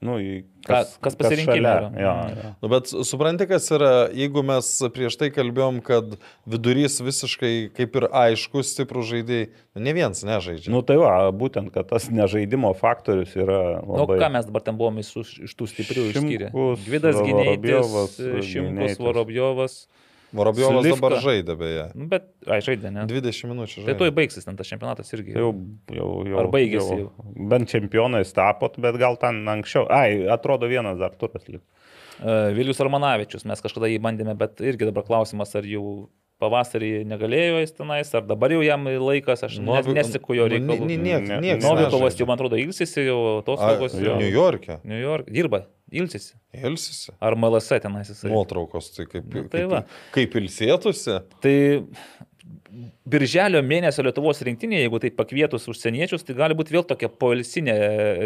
Nu, 0.04 0.18
į 0.20 0.44
Ka- 0.68 0.84
kas 1.02 1.16
pasirinkime 1.18 1.56
šalia. 1.56 1.72
yra. 1.80 2.02
Jo, 2.04 2.14
jo. 2.36 2.50
Nu, 2.62 2.70
bet 2.70 2.90
supranti, 3.08 3.48
kas 3.48 3.70
yra, 3.74 3.92
jeigu 4.14 4.44
mes 4.46 4.68
prieš 4.94 5.16
tai 5.18 5.30
kalbėjom, 5.34 5.80
kad 5.86 6.18
vidurys 6.46 7.00
visiškai 7.02 7.72
kaip 7.74 7.96
ir 8.02 8.08
aiškus, 8.12 8.74
stiprų 8.76 9.06
žaidėjai, 9.08 9.48
nu, 9.78 9.84
ne 9.88 9.94
vienas 9.96 10.22
nežaidžia. 10.28 10.74
Nu 10.76 10.84
tai 10.86 10.98
va, 11.02 11.32
būtent, 11.32 11.72
kad 11.74 11.88
tas 11.94 12.10
nežaidimo 12.12 12.74
faktorius 12.78 13.34
yra 13.40 13.82
Nu, 13.88 14.02
labai... 14.04 14.20
ką 14.22 14.30
mes 14.36 14.46
dabar 14.52 14.66
ten 14.68 14.78
buvome 14.78 15.02
iš, 15.06 15.40
iš 15.48 15.56
tų 15.56 15.70
stiprių 15.74 16.08
išskyrę? 16.12 16.52
Gvidas 16.86 17.16
Gynėjas, 17.16 17.56
Vorobjovas, 17.56 18.20
Šimkus. 18.52 19.00
Vorobjovas. 19.00 19.80
Vorobjovas 20.36 20.84
Slivka. 20.84 21.00
dabar 21.00 21.16
žaidė 21.24 21.56
beje. 21.60 21.86
Nu, 21.96 22.08
bet, 22.12 22.28
ai, 22.48 22.60
žaidė, 22.66 22.92
ne? 22.92 23.06
20 23.10 23.50
minučių 23.54 23.76
Tai 23.82 23.86
žaidė. 23.88 23.98
tuoj 24.02 24.12
baigsis 24.18 24.46
ten 24.48 24.56
tas 24.60 24.68
čempionatas 24.72 25.14
irgi. 25.16 25.34
Jau, 25.38 25.54
jau, 25.96 26.10
jau, 26.28 26.40
Ar 26.44 26.50
baigėsi 26.54 27.00
jau? 27.02 27.10
Bent 27.54 27.70
čempionais 27.72 28.34
tapot, 28.36 28.76
bet 28.84 29.00
gal 29.02 29.16
ten 29.22 29.42
anksčiau. 29.56 29.88
Ai, 29.90 30.26
atrodo 30.36 30.68
vienas 30.72 31.00
dar 31.00 31.16
turas 31.16 31.48
liko. 31.48 31.64
Vilius 32.56 32.80
Armanavičius, 32.80 33.44
mes 33.50 33.60
kažkada 33.60 33.90
jį 33.92 33.98
bandėme, 34.04 34.38
bet 34.40 34.62
irgi 34.64 34.88
dabar 34.88 35.04
klausimas, 35.04 35.52
ar 35.60 35.66
jau 35.68 36.08
pavasarį 36.40 37.06
negalėjo 37.08 37.62
jis 37.64 37.72
tenais, 37.78 38.10
ar 38.16 38.24
dabar 38.28 38.52
jau 38.52 38.62
jam 38.64 38.84
laikas, 38.88 39.44
aš 39.48 39.58
Novi- 39.64 39.94
nesikuo 39.96 40.36
jo 40.36 40.48
reikalų. 40.52 40.88
Novikovas 41.64 42.18
jau, 42.20 42.28
man 42.28 42.36
atrodo, 42.40 42.60
ilsisi 42.60 43.06
jau 43.08 43.42
jau. 44.00 44.18
New 44.20 44.32
York'e. 44.32 44.80
New 44.84 45.00
York. 45.00 45.28
Dirba, 45.32 45.66
ilsisi. 45.92 46.34
Ilsisi. 46.56 47.12
Ar 47.22 47.36
MLS 47.38 47.70
tenais 47.84 48.10
jisai. 48.10 48.32
Nuotraukos, 48.32 48.92
tai 48.96 49.06
kaip, 49.12 49.28
Nu, 49.34 49.46
tai 49.52 49.66
kaip, 49.70 49.94
kaip 50.16 50.40
ilsėtusi. 50.42 51.20
Tai 51.44 51.56
birželio 53.10 53.62
mėnesio 53.66 54.04
Lietuvos 54.06 54.42
rinktinė, 54.46 54.82
jeigu 54.84 55.00
tai 55.02 55.12
pakvietus 55.16 55.68
užsieniečius, 55.72 56.26
tai 56.28 56.36
gali 56.38 56.58
būti 56.58 56.76
vėl 56.76 56.84
tokia 56.88 57.10
poilsinė 57.10 57.76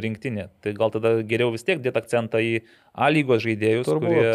rinktinė. 0.03 0.47
Tai 0.63 0.73
gal 0.77 0.91
tada 0.95 1.11
geriau 1.27 1.51
vis 1.53 1.63
tiek 1.67 1.81
dėti 1.83 2.01
akcentą 2.01 2.41
į 2.43 2.55
A 2.93 3.11
lygos 3.13 3.43
žaidėjus, 3.45 3.87
Turbūt. 3.87 4.07
kurie 4.09 4.33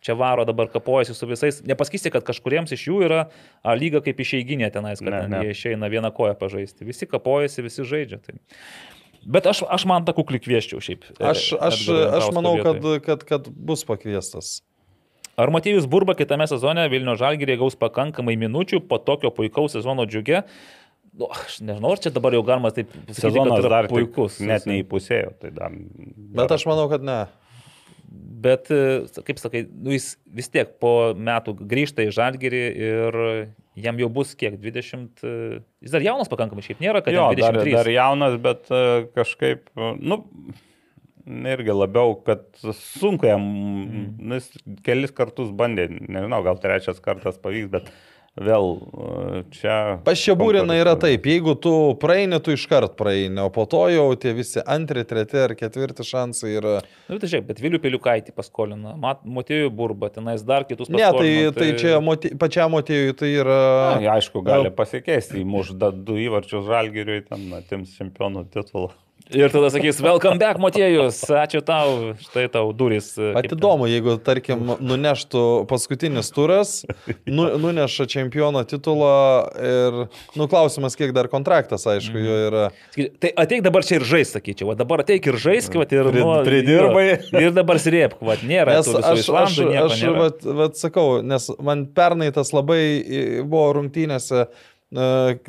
čia 0.00 0.14
varo 0.16 0.46
dabar 0.48 0.70
kapojasi 0.72 1.12
su 1.16 1.26
visais. 1.28 1.58
Nepasakysi, 1.68 2.12
kad 2.14 2.24
kažkuriems 2.24 2.72
iš 2.72 2.86
jų 2.88 3.02
yra 3.08 3.24
A 3.66 3.74
lyga 3.76 4.00
kaip 4.04 4.22
išeiginė 4.24 4.70
tenais, 4.72 5.02
kad 5.02 5.10
Ne, 5.12 5.20
ten 5.26 5.34
ne. 5.34 5.42
jie 5.44 5.56
išeina 5.58 5.90
vieną 5.92 6.12
koją 6.16 6.38
pažaisti. 6.40 6.86
Visi 6.88 7.08
kapojasi, 7.10 7.66
visi 7.66 7.84
žaidžia. 7.84 8.22
Tai. 8.24 8.38
Bet 9.26 9.46
aš, 9.50 9.62
aš 9.68 9.84
man 9.88 10.06
tą 10.08 10.14
kuklį 10.16 10.40
kvieščiau 10.44 10.80
šiaip. 10.84 11.06
Aš, 11.18 11.50
aš, 11.60 11.84
Edgaro 11.88 12.10
aš 12.18 12.28
manau, 12.36 12.54
kad, 12.64 12.84
kad, 13.04 13.24
kad 13.28 13.48
bus 13.52 13.84
pakviestas. 13.88 14.60
Ar 15.40 15.52
Matėjus 15.52 15.86
Burba 15.88 16.16
kitame 16.18 16.44
sezone 16.50 16.84
Vilnių 16.92 17.14
Žalgirė 17.20 17.56
gaus 17.60 17.76
pakankamai 17.80 18.36
minučių 18.40 18.82
po 18.88 18.98
tokio 19.00 19.30
puikaus 19.32 19.76
sezono 19.76 20.04
džiugė? 20.08 20.42
Nu, 21.16 21.26
aš 21.32 21.58
nežinau, 21.64 21.92
ar 21.94 22.00
čia 22.02 22.12
dabar 22.14 22.34
jau 22.36 22.42
galima 22.46 22.70
taip 22.74 22.92
sakyti, 23.08 23.42
kad 23.42 23.54
yra 23.56 23.70
dar 23.72 23.88
puikus. 23.90 24.36
puikus. 24.36 24.40
Net 24.46 24.66
neįpusėjo. 24.70 25.32
Tai 25.42 25.52
dar, 25.56 25.74
Bet 26.36 26.54
aš 26.54 26.66
manau, 26.70 26.86
kad 26.92 27.04
ne. 27.04 27.22
Bet, 28.10 28.70
e, 28.74 29.04
kaip 29.22 29.38
sakai, 29.38 29.64
nu, 29.70 29.92
jis 29.94 30.14
vis 30.34 30.48
tiek 30.50 30.72
po 30.82 31.12
metų 31.14 31.54
grįžta 31.70 32.02
į 32.02 32.14
Žalgirį 32.16 32.62
ir 32.74 33.18
jam 33.78 34.00
jau 34.00 34.08
bus 34.12 34.32
kiek, 34.38 34.56
20. 34.58 35.22
e, 35.22 35.60
Jis 35.84 35.94
dar 35.94 36.02
jaunas 36.04 36.30
pakankamai, 36.32 36.64
šiaip 36.66 36.82
nėra, 36.82 37.04
kad 37.04 37.14
jo, 37.14 37.28
jam 37.30 37.38
dar, 37.38 37.60
23. 37.60 37.76
dar 37.76 37.92
jaunas, 37.94 38.34
bet 38.42 38.72
e, 38.74 38.82
kažkaip, 39.14 39.70
nu, 40.00 40.22
irgi 41.54 41.76
labiau, 41.76 42.16
kad 42.26 42.48
sunku 42.80 43.28
jam, 43.28 43.44
mm. 43.44 44.06
nu, 44.18 44.40
jis 44.40 44.50
kelis 44.86 45.14
kartus 45.14 45.52
bandė, 45.54 45.86
nežinau, 45.90 46.42
gal 46.46 46.58
trečias 46.62 46.98
kartas 47.04 47.38
pavyks, 47.42 47.70
bet 47.70 47.92
vėl 48.40 48.68
e, 48.80 49.42
čia... 49.54 49.76
Paščiabūrina 50.06 50.76
yra 50.80 50.94
taip, 51.00 51.26
jeigu 51.28 51.54
tu 51.60 51.72
praeini, 52.00 52.40
tu 52.44 52.54
iškart 52.56 52.96
praeini, 52.98 53.38
o 53.44 53.50
po 53.54 53.66
to 53.70 53.82
jau 53.92 54.06
tie 54.20 54.32
visi 54.36 54.62
antri, 54.64 55.04
treti 55.08 55.40
ar 55.42 55.54
ketvirti 55.58 56.06
šansai 56.06 56.54
yra. 56.56 56.74
Nu, 57.10 57.18
tai 57.20 57.30
žiūrėk, 57.30 57.48
bet 57.50 57.62
Vilių 57.64 57.82
Peliukaitį 57.84 58.34
paskolina, 58.36 58.96
Matėjų 59.00 59.72
Burba, 59.76 60.10
tenais 60.14 60.44
dar 60.46 60.66
kitus 60.68 60.90
Ne, 60.90 61.02
tai, 61.02 61.12
paskolino. 61.12 61.52
tai 61.58 61.68
čia 61.82 62.00
moti, 62.04 62.32
pačiam 62.40 62.72
motėjui 62.76 63.18
tai 63.20 63.34
yra... 63.42 63.60
Na, 64.00 64.16
aišku, 64.16 64.44
gali 64.46 64.72
pasikeisti, 64.74 65.42
įmuš 65.44 65.76
du 65.76 66.18
įvarčius 66.24 66.66
žalgiriui, 66.68 67.22
ten 67.28 67.46
atims 67.60 67.94
čempionų 67.98 68.48
titulą. 68.54 68.94
Ir 69.30 69.46
tada 69.52 69.68
sakys, 69.70 70.00
welcome 70.02 70.40
back, 70.42 70.58
Matėjus, 70.58 71.20
ačiū 71.30 71.60
tau, 71.62 72.14
štai 72.18 72.48
tau 72.50 72.72
duris. 72.74 73.12
e. 73.14 73.28
Atidomu, 73.38 73.86
jeigu, 73.86 74.16
tarkim, 74.26 74.72
nuneštų 74.82 75.42
paskutinis 75.70 76.32
turas, 76.34 76.72
nu, 77.30 77.44
nuneša 77.62 78.08
čempiono 78.10 78.64
titulą 78.66 79.12
ir, 79.54 79.98
nu, 80.34 80.48
klausimas, 80.50 80.96
kiek 80.98 81.12
dar 81.14 81.28
kontraktas, 81.30 81.86
aišku, 81.86 82.16
Mhm. 82.18 82.26
jo 82.26 82.38
yra. 82.48 82.64
Tai 83.22 83.30
ateik 83.44 83.62
dabar 83.62 83.86
čia 83.86 84.00
ir 84.00 84.06
žais, 84.08 84.34
sakyčiau. 84.34 84.66
Va 84.72 84.74
dabar 84.74 85.04
ateik 85.04 85.30
ir 85.30 85.38
žais, 85.38 85.70
vat, 85.78 85.92
ir, 85.94 86.10
nu, 86.10 86.26
pridirbai. 86.42 87.06
Ir 87.38 87.54
dabar 87.54 87.78
srėpk, 87.78 88.18
va, 88.26 88.34
nėra. 88.42 88.80
Nes 88.80 88.88
aš, 88.90 89.30
aš, 89.30 89.58
nieko 89.62 89.86
aš 89.86 90.02
nėra. 90.02 90.18
vat, 90.18 90.42
vat 90.42 90.74
sakau, 90.74 91.22
nes 91.22 91.46
man 91.62 91.86
pernai 91.86 92.32
tas 92.34 92.50
labai 92.50 92.82
buvo 93.46 93.78
rungtynėse 93.78 94.48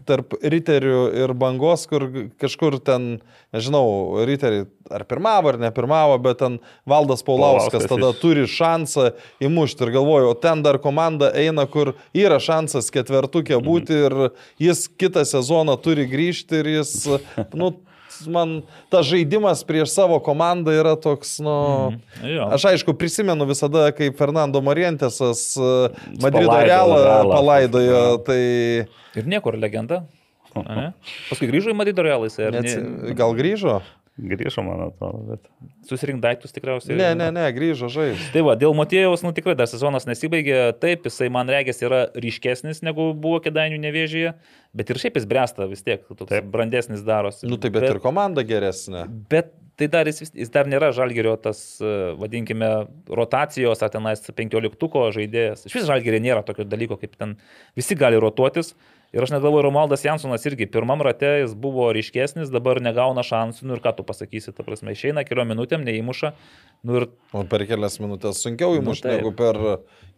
tarp 0.06 0.36
riterių 0.44 1.00
ir 1.18 1.32
bangos, 1.34 1.88
kur 1.90 2.04
kažkur 2.42 2.78
ten, 2.86 3.22
nežinau, 3.56 4.22
riteriai 4.30 4.68
ar 4.94 5.06
pirmavo 5.10 5.50
ar 5.50 5.58
nepirmavo, 5.58 6.20
bet 6.22 6.38
ten 6.44 6.60
Valdas 6.86 7.24
Paulauskas 7.26 7.72
Paulauskas 7.82 7.90
tada 7.90 8.12
iš- 8.14 8.20
turi 8.22 8.44
šansą 8.46 9.08
įmušti 9.42 9.82
ir 9.88 9.94
galvoju, 9.98 10.30
o 10.30 10.34
ten 10.38 10.62
dar 10.62 10.78
komanda 10.78 11.32
eina, 11.34 11.66
kur 11.66 11.96
yra 12.14 12.38
šansas 12.38 12.92
ketvertukė 12.94 13.58
Mhm. 13.58 13.66
būti 13.66 13.98
ir 14.06 14.32
jis 14.60 14.88
kitą 14.88 15.26
sezoną 15.26 15.78
turi 15.82 16.06
grįžti 16.06 16.60
ir 16.62 16.66
jis, 16.78 17.08
nu, 17.54 17.74
man 18.30 18.62
tas 18.94 19.08
žaidimas 19.10 19.64
prieš 19.68 19.94
savo 19.96 20.20
komandą 20.24 20.74
yra 20.76 20.96
toks, 21.00 21.38
nu... 21.44 21.56
Jo. 22.26 22.50
Aš 22.56 22.68
aišku 22.74 22.94
prisimenu 23.00 23.48
visada, 23.50 23.88
kaip 23.96 24.18
Fernando 24.20 24.62
Morientesas 24.62 25.56
e, 25.58 25.72
Madrido 26.22 26.58
realą 26.62 27.00
palaidojo, 27.32 28.04
tai 28.28 28.42
Ir 29.18 29.28
niekur 29.28 29.58
legenda. 29.60 30.04
ane? 30.56 30.92
Paskui 31.32 31.50
grįžo 31.52 31.72
į 31.72 31.78
Madrido 31.80 32.04
realą, 32.06 32.30
jisai 32.30 32.50
ar 32.50 32.60
ne? 32.60 32.78
gal 33.18 33.34
grįžo? 33.38 33.80
Grįžo, 34.20 34.60
man 34.66 34.82
atrodo, 34.90 35.22
bet... 35.30 35.48
Susirink 35.88 36.20
daiktus 36.22 36.52
tikriausiai. 36.52 36.98
Ne, 37.00 37.14
ne, 37.16 37.30
ne, 37.34 37.46
grįžo 37.56 37.88
žaisti. 37.90 38.28
Tai 38.34 38.44
va, 38.50 38.58
dėl 38.60 38.76
Matėjaus, 38.76 39.24
nu 39.24 39.32
tikrai 39.34 39.56
dar 39.58 39.70
sezonas 39.72 40.06
nesibaigė, 40.10 40.58
taip, 40.84 41.08
jisai 41.08 41.30
man 41.32 41.50
regis 41.50 41.80
yra 41.82 42.04
ryškesnis 42.14 42.84
negu 42.86 43.12
buvo 43.16 43.40
Kedainių 43.46 43.80
nevėžyje, 43.88 44.36
bet 44.78 44.92
ir 44.92 45.00
šiaip 45.02 45.18
jis 45.18 45.30
bręsta 45.32 45.70
vis 45.72 45.82
tiek, 45.88 46.04
toks 46.12 46.28
Taip. 46.30 46.52
brandesnis 46.54 47.06
darosi. 47.08 47.48
Nu 47.50 47.56
tai 47.58 47.72
bet, 47.72 47.88
bet 47.88 47.96
ir 47.96 48.04
komanda 48.04 48.44
geresnė. 48.46 49.08
Bet 49.32 49.56
tai 49.80 49.88
dar 49.96 50.06
jis, 50.12 50.22
vis- 50.28 50.36
jis 50.44 50.52
dar 50.54 50.68
nėra 50.70 50.92
žalgerio 50.94 51.34
tas, 51.42 51.64
e, 51.82 51.98
vadinkime, 52.20 52.70
rotacijos 53.10 53.82
ar 53.82 53.90
tenais 53.96 54.22
15-tuko 54.28 55.08
žaidėjas. 55.16 55.66
Iš 55.72 55.80
vis 55.80 55.88
žalgerio 55.90 56.20
nėra 56.22 56.44
tokio 56.46 56.68
dalyko, 56.68 57.00
kaip 57.02 57.16
ten 57.18 57.38
visi 57.80 57.96
gali 57.98 58.20
rotuotis. 58.22 58.76
Ir 59.12 59.26
aš 59.26 59.34
net 59.34 59.42
galvoju, 59.44 59.66
Romaldas 59.66 60.06
Jansonas 60.06 60.46
irgi 60.48 60.70
pirmam 60.72 61.02
rate 61.04 61.28
jis 61.42 61.52
buvo 61.60 61.90
ryškesnis, 61.92 62.48
dabar 62.54 62.80
negauna 62.80 63.26
šansų. 63.28 63.66
Nu 63.68 63.76
ir 63.76 63.82
ką 63.84 63.92
tu 63.98 64.06
pasakysi, 64.08 64.54
ta 64.56 64.64
prasme, 64.64 64.94
išeina 64.96 65.26
keliom 65.28 65.52
minutėm, 65.52 65.84
neįmuša. 65.84 66.32
Nu 66.88 67.02
ir, 67.02 67.08
O 67.36 67.44
per 67.52 67.66
kelias 67.68 68.00
minutės 68.00 68.40
sunkiau 68.46 68.78
įmušti 68.80 69.10
taip. 69.10 69.18
negu 69.20 69.34
per 69.36 69.60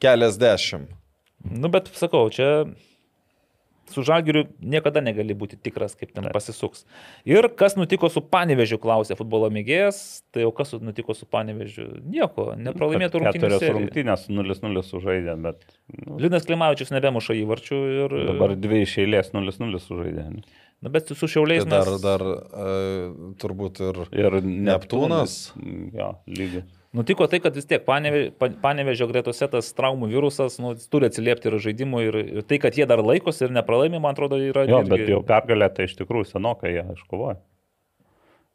keliasdešimt. 0.04 0.94
nu 1.50 1.70
bet 1.74 1.90
sakau, 1.98 2.28
čia 2.30 2.66
su 3.92 4.04
žalgeriu 4.06 4.46
niekada 4.60 5.02
negali 5.04 5.36
būti 5.38 5.58
tikras, 5.62 5.96
kaip 6.00 6.14
ten 6.16 6.30
pasisuks. 6.34 6.86
Ir 7.28 7.50
kas 7.60 7.76
nutiko 7.80 8.10
su 8.12 8.24
Panevežiu, 8.24 8.80
klausė 8.82 9.18
futbolo 9.20 9.50
mėgėjas. 9.54 10.24
Tai 10.34 10.46
jau 10.46 10.52
kas 10.56 10.74
nutiko 10.80 11.16
su 11.18 11.28
Panevežiu? 11.30 11.90
Nieko, 12.04 12.52
nepralaimėtų. 12.60 13.24
Keturias 13.28 13.64
seriją. 13.64 13.80
rungtynės 13.80 14.28
0-0 14.32 14.86
sužaidė, 14.88 15.38
bet 15.44 15.64
nu, 15.94 16.20
Linas 16.22 16.48
Klimavičius 16.48 16.94
nebemuša 16.96 17.38
įvarčių 17.44 17.82
ir... 17.98 18.20
dabar 18.34 18.56
dvi 18.60 18.84
iš 18.88 19.00
eilės 19.04 19.34
0-0 19.36 19.82
sužaidė. 19.84 20.30
Na, 20.84 20.92
bet 20.92 21.12
su 21.16 21.28
šiauliais 21.32 21.64
Tai 21.64 21.72
dar, 21.78 21.92
mes... 21.92 22.04
dar 22.04 22.24
e, 22.28 22.72
turbūt 23.40 23.84
ir... 23.88 24.00
Ir 24.20 24.40
Neptūnas? 24.44 25.38
Jo, 25.96 26.16
lygiai. 26.28 26.66
Nutiko 26.94 27.26
tai, 27.26 27.40
kad 27.42 27.56
vis 27.58 27.66
tiek 27.66 27.82
Paneve- 27.88 28.28
Pa- 28.38 28.52
panevežio 28.62 29.08
gretose 29.10 29.48
tas 29.50 29.72
traumų 29.74 30.12
virusas 30.12 30.60
nu, 30.62 30.76
turi 30.94 31.08
atsiliepti 31.10 31.50
ir 31.50 31.58
žaidimui. 31.64 32.04
Ir, 32.10 32.18
ir 32.40 32.46
tai, 32.46 32.60
kad 32.62 32.78
jie 32.78 32.86
dar 32.90 33.02
laikosi 33.02 33.48
ir 33.48 33.56
nepralaimi, 33.56 33.98
man 34.04 34.14
atrodo, 34.14 34.38
yra... 34.38 34.68
Jo, 34.70 34.84
irgi- 34.84 34.94
bet 34.94 35.10
jau 35.10 35.24
pergalę 35.26 35.72
tai 35.74 35.88
iš 35.90 35.98
tikrųjų 36.04 36.30
senokai 36.36 36.76
jie 36.76 36.86
iškovojo. 36.94 37.40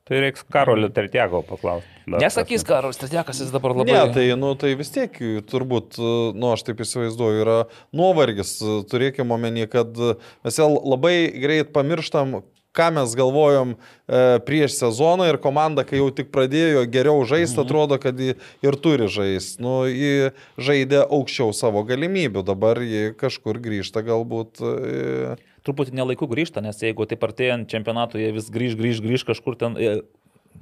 Tai 0.08 0.20
reiks 0.22 0.40
Karolio 0.48 0.88
Tertiego 0.88 1.42
paklausti. 1.44 1.90
Nesakys 2.08 2.62
karas, 2.64 2.96
Stadėkas 2.96 3.42
jis 3.42 3.50
dabar 3.52 3.74
labai... 3.76 3.92
Ne, 3.92 4.12
tai, 4.14 4.22
nu, 4.40 4.54
tai 4.56 4.70
vis 4.78 4.88
tiek 4.94 5.18
turbūt, 5.50 5.98
nu, 6.32 6.52
aš 6.54 6.62
taip 6.64 6.78
įsivaizduoju, 6.80 7.42
yra 7.42 7.56
nuovargis. 7.92 8.54
Turėkime 8.88 9.34
omeny, 9.36 9.66
kad 9.68 9.92
mes 10.00 10.56
vėl 10.62 10.78
labai 10.94 11.12
greit 11.42 11.74
pamirštam, 11.76 12.38
ką 12.78 12.86
mes 12.94 13.12
galvojom 13.18 13.74
e, 13.74 14.20
prieš 14.46 14.78
sezoną 14.78 15.26
ir 15.32 15.40
komanda, 15.42 15.82
kai 15.84 15.98
jau 15.98 16.08
tik 16.14 16.30
pradėjo 16.34 16.84
geriau 16.86 17.24
žaisti, 17.26 17.58
Mhm. 17.58 17.66
atrodo, 17.66 17.98
kad 17.98 18.14
ir 18.22 18.78
turi 18.80 19.08
žaisti. 19.10 19.58
Nu, 19.66 19.82
ji 19.90 20.30
žaidė 20.56 21.02
aukščiau 21.08 21.50
savo 21.52 21.82
galimybių, 21.88 22.44
dabar 22.46 22.78
ji 22.86 23.10
kažkur 23.18 23.58
grįžta 23.60 24.04
galbūt. 24.06 24.62
E, 24.62 25.36
truputį 25.66 25.92
nelaiku 25.98 26.24
grįžta, 26.30 26.62
nes 26.64 26.78
jeigu 26.80 27.04
taip 27.10 27.20
artėjant 27.26 27.66
čempionatui 27.68 28.22
jie 28.22 28.30
vis 28.38 28.46
grįž, 28.54 28.78
grįž, 28.78 29.02
grįž 29.04 29.26
kažkur 29.34 29.58
ten 29.60 29.74
e, 29.76 29.98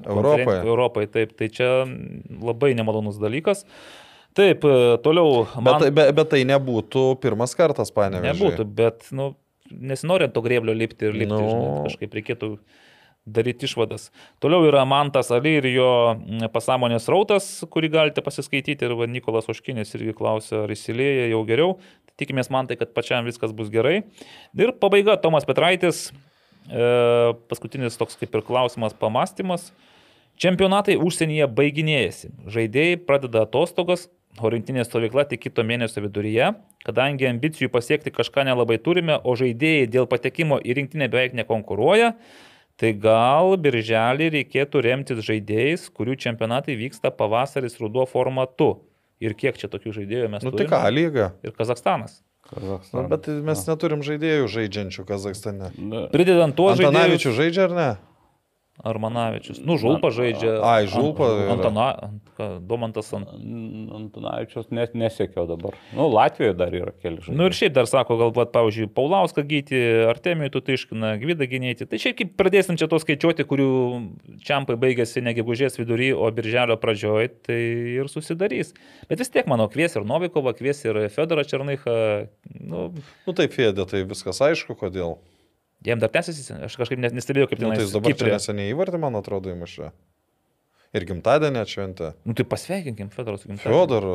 Europoje. 0.05 0.61
Europoje, 0.67 1.07
taip, 1.09 1.37
tai 1.39 1.47
čia 1.49 1.87
labai 2.43 2.75
nemalonus 2.77 3.17
dalykas. 3.23 3.63
Taip, 4.37 4.61
toliau. 5.01 5.47
Bet, 5.65 5.79
tai- 5.81 5.91
bet, 5.97 6.11
bet 6.19 6.29
tai 6.35 6.43
nebūtų 6.45 7.05
pirmas 7.23 7.55
kartas, 7.57 7.89
panevežė. 7.95 8.35
Nebūtų, 8.35 8.67
bet, 8.77 9.07
nu, 9.17 9.31
nesinorint 9.71 10.35
to 10.35 10.43
grėblio 10.45 10.75
lipti 10.77 11.09
ir 11.09 11.17
lipti, 11.17 11.33
Nu. 11.35 11.41
no. 11.41 11.49
žinai, 11.51 11.87
kažkaip 11.89 12.17
reikėtų 12.21 12.51
daryti 13.27 13.67
išvadas. 13.67 14.11
Toliau 14.39 14.69
yra 14.69 14.85
Mantas 14.87 15.33
Ali 15.35 15.57
ir 15.59 15.67
jo 15.73 15.89
pasąmonės 16.55 17.09
rautas, 17.11 17.49
kurį 17.75 17.91
galite 17.91 18.23
pasiskaityti. 18.23 18.87
Ir 18.87 18.95
va, 18.95 19.09
Nikolas 19.11 19.49
Oškinis 19.51 19.91
irgi 19.99 20.15
klausia, 20.15 20.63
ar 20.63 20.71
įsilėja 20.71 21.27
jau 21.33 21.43
geriau. 21.49 21.73
Tikimės 22.17 22.49
man 22.55 22.69
tai, 22.71 22.79
kad 22.81 22.95
pačiam 22.97 23.27
viskas 23.27 23.51
bus 23.53 23.69
gerai. 23.69 24.05
Ir 24.57 24.71
pabaiga, 24.81 25.19
Tomas 25.21 25.45
Petraitis. 25.45 26.07
E, 26.71 26.87
paskutinis 27.51 27.99
toks 27.99 28.17
kaip 28.19 28.33
ir 28.35 28.47
klausimas, 28.47 28.95
pamastymas. 28.97 29.73
Čempionatai 30.41 30.97
užsienyje 31.01 31.49
baiginėjasi. 31.57 32.31
Žaidėjai 32.53 32.97
pradeda 33.09 33.43
atostogas, 33.47 34.07
o 34.41 34.51
rinktinė 34.53 34.85
stovykla 34.87 35.27
tik 35.31 35.47
kito 35.47 35.65
mėnesio 35.67 36.03
viduryje. 36.05 36.53
Kadangi 36.87 37.29
ambicijų 37.31 37.71
pasiekti 37.73 38.13
kažką 38.15 38.45
nelabai 38.49 38.79
turime, 38.83 39.17
o 39.23 39.37
žaidėjai 39.39 39.87
dėl 39.91 40.09
patekimo 40.11 40.59
į 40.61 40.77
rinktinę 40.81 41.09
beveik 41.13 41.37
nekonkuruoja, 41.39 42.13
tai 42.77 42.93
gal 43.01 43.57
birželį 43.61 44.29
reikėtų 44.37 44.83
remtis 44.85 45.25
žaidėjais, 45.25 45.89
kurių 45.97 46.19
čempionatai 46.27 46.77
vyksta 46.77 47.11
pavasaris 47.15 47.79
ruduo 47.81 48.05
formatu. 48.11 48.75
Ir 49.23 49.33
kiek 49.33 49.57
čia 49.57 49.71
tokių 49.73 49.95
žaidėjų 49.97 50.29
mes 50.29 50.45
Nu 50.45 50.53
turime? 50.53 50.69
tai 50.69 50.73
ką, 50.77 50.93
lyga. 50.93 51.31
Ir 51.41 51.55
Kazakstanas. 51.57 52.21
Nu, 52.53 52.77
bet 53.11 53.27
mes 53.43 53.63
neturim 53.67 54.05
žaidėjų 54.07 54.51
žaidžiančių 54.53 55.05
Kazakstane. 55.09 55.73
Na, 55.81 56.03
Pridedant 56.13 56.55
tuos 56.55 56.77
žaidėjus. 56.77 56.93
Antanavičių 56.93 57.33
žaidžia 57.41 57.65
ar 57.65 57.75
ne? 57.75 57.89
Armanavičius. 58.85 59.61
Nu, 59.65 59.79
Žulpa 59.81 60.11
žaidžia. 60.13 60.59
Ai, 60.65 60.87
Žulpa. 60.91 61.29
Antana, 61.55 61.87
Domantas 62.61 63.09
ant. 63.17 63.31
Antanavičius 63.97 64.69
net 64.75 64.97
nesiekiau 64.99 65.47
dabar. 65.49 65.77
Nu, 65.97 66.09
Latvijoje 66.13 66.57
dar 66.59 66.75
yra 66.77 66.93
keli 67.01 67.23
žaidėjai. 67.23 67.39
Nu 67.39 67.49
ir 67.49 67.57
šiaip 67.57 67.77
dar 67.77 67.89
sako, 67.91 68.19
galbūt, 68.21 68.53
pavyzdžiui, 68.55 68.91
Paulauską 68.97 69.45
gyti, 69.49 69.81
Artemijų 70.11 70.53
Tutiškiną, 70.59 71.15
Gvidą 71.23 71.49
gynėti. 71.51 71.89
Tai 71.89 72.01
šiaip 72.03 72.19
kaip 72.21 72.35
pradėsim 72.41 72.81
čia 72.81 72.91
to 72.93 73.01
skaičiuoti, 73.03 73.47
kurių 73.49 73.71
čiampai 74.45 74.79
baigėsi 74.81 75.25
ne 75.25 75.33
gegužės 75.37 75.81
vidury, 75.81 76.13
o 76.17 76.29
birželio 76.35 76.77
pradžioj, 76.81 77.31
tai 77.49 77.61
ir 77.97 78.13
susidarys. 78.13 78.75
Bet 79.09 79.23
vis 79.23 79.33
tiek, 79.33 79.49
manau, 79.51 79.71
kvies 79.73 79.97
ir 79.97 80.07
Novikovą, 80.09 80.57
kvies 80.59 80.85
ir 80.87 81.07
Fedorą 81.15 81.47
Černychą. 81.49 81.97
Nu, 82.61 82.87
Nu 83.27 83.35
tai 83.37 83.49
Fėdė, 83.51 83.87
tai 83.89 84.05
viskas 84.07 84.41
aišku, 84.45 84.77
kodėl. 84.79 85.17
Jiem 85.85 86.01
dar 86.03 86.13
tęsiasi, 86.15 86.61
aš 86.67 86.77
kažkaip 86.81 87.01
net 87.03 87.17
nestebėjau, 87.17 87.51
kaip 87.51 87.61
Nu, 87.61 87.69
ten 87.69 87.81
tai 87.81 87.87
jis 87.87 87.95
dabar 87.97 88.17
čia 88.17 88.33
neseniai 88.33 88.73
įvartį, 88.73 89.01
man 89.03 89.19
atrodo, 89.21 89.53
įmušė. 89.53 89.91
Ir 90.97 91.05
gimtadienį 91.09 91.61
atšventė. 91.61 92.13
Nu 92.25 92.37
tai 92.39 92.47
pasveikinkim 92.49 93.11
Fedorą 93.13 93.41
su 93.41 93.51
gimtadieniu. 93.51 93.75
Fiodoru, 93.75 94.13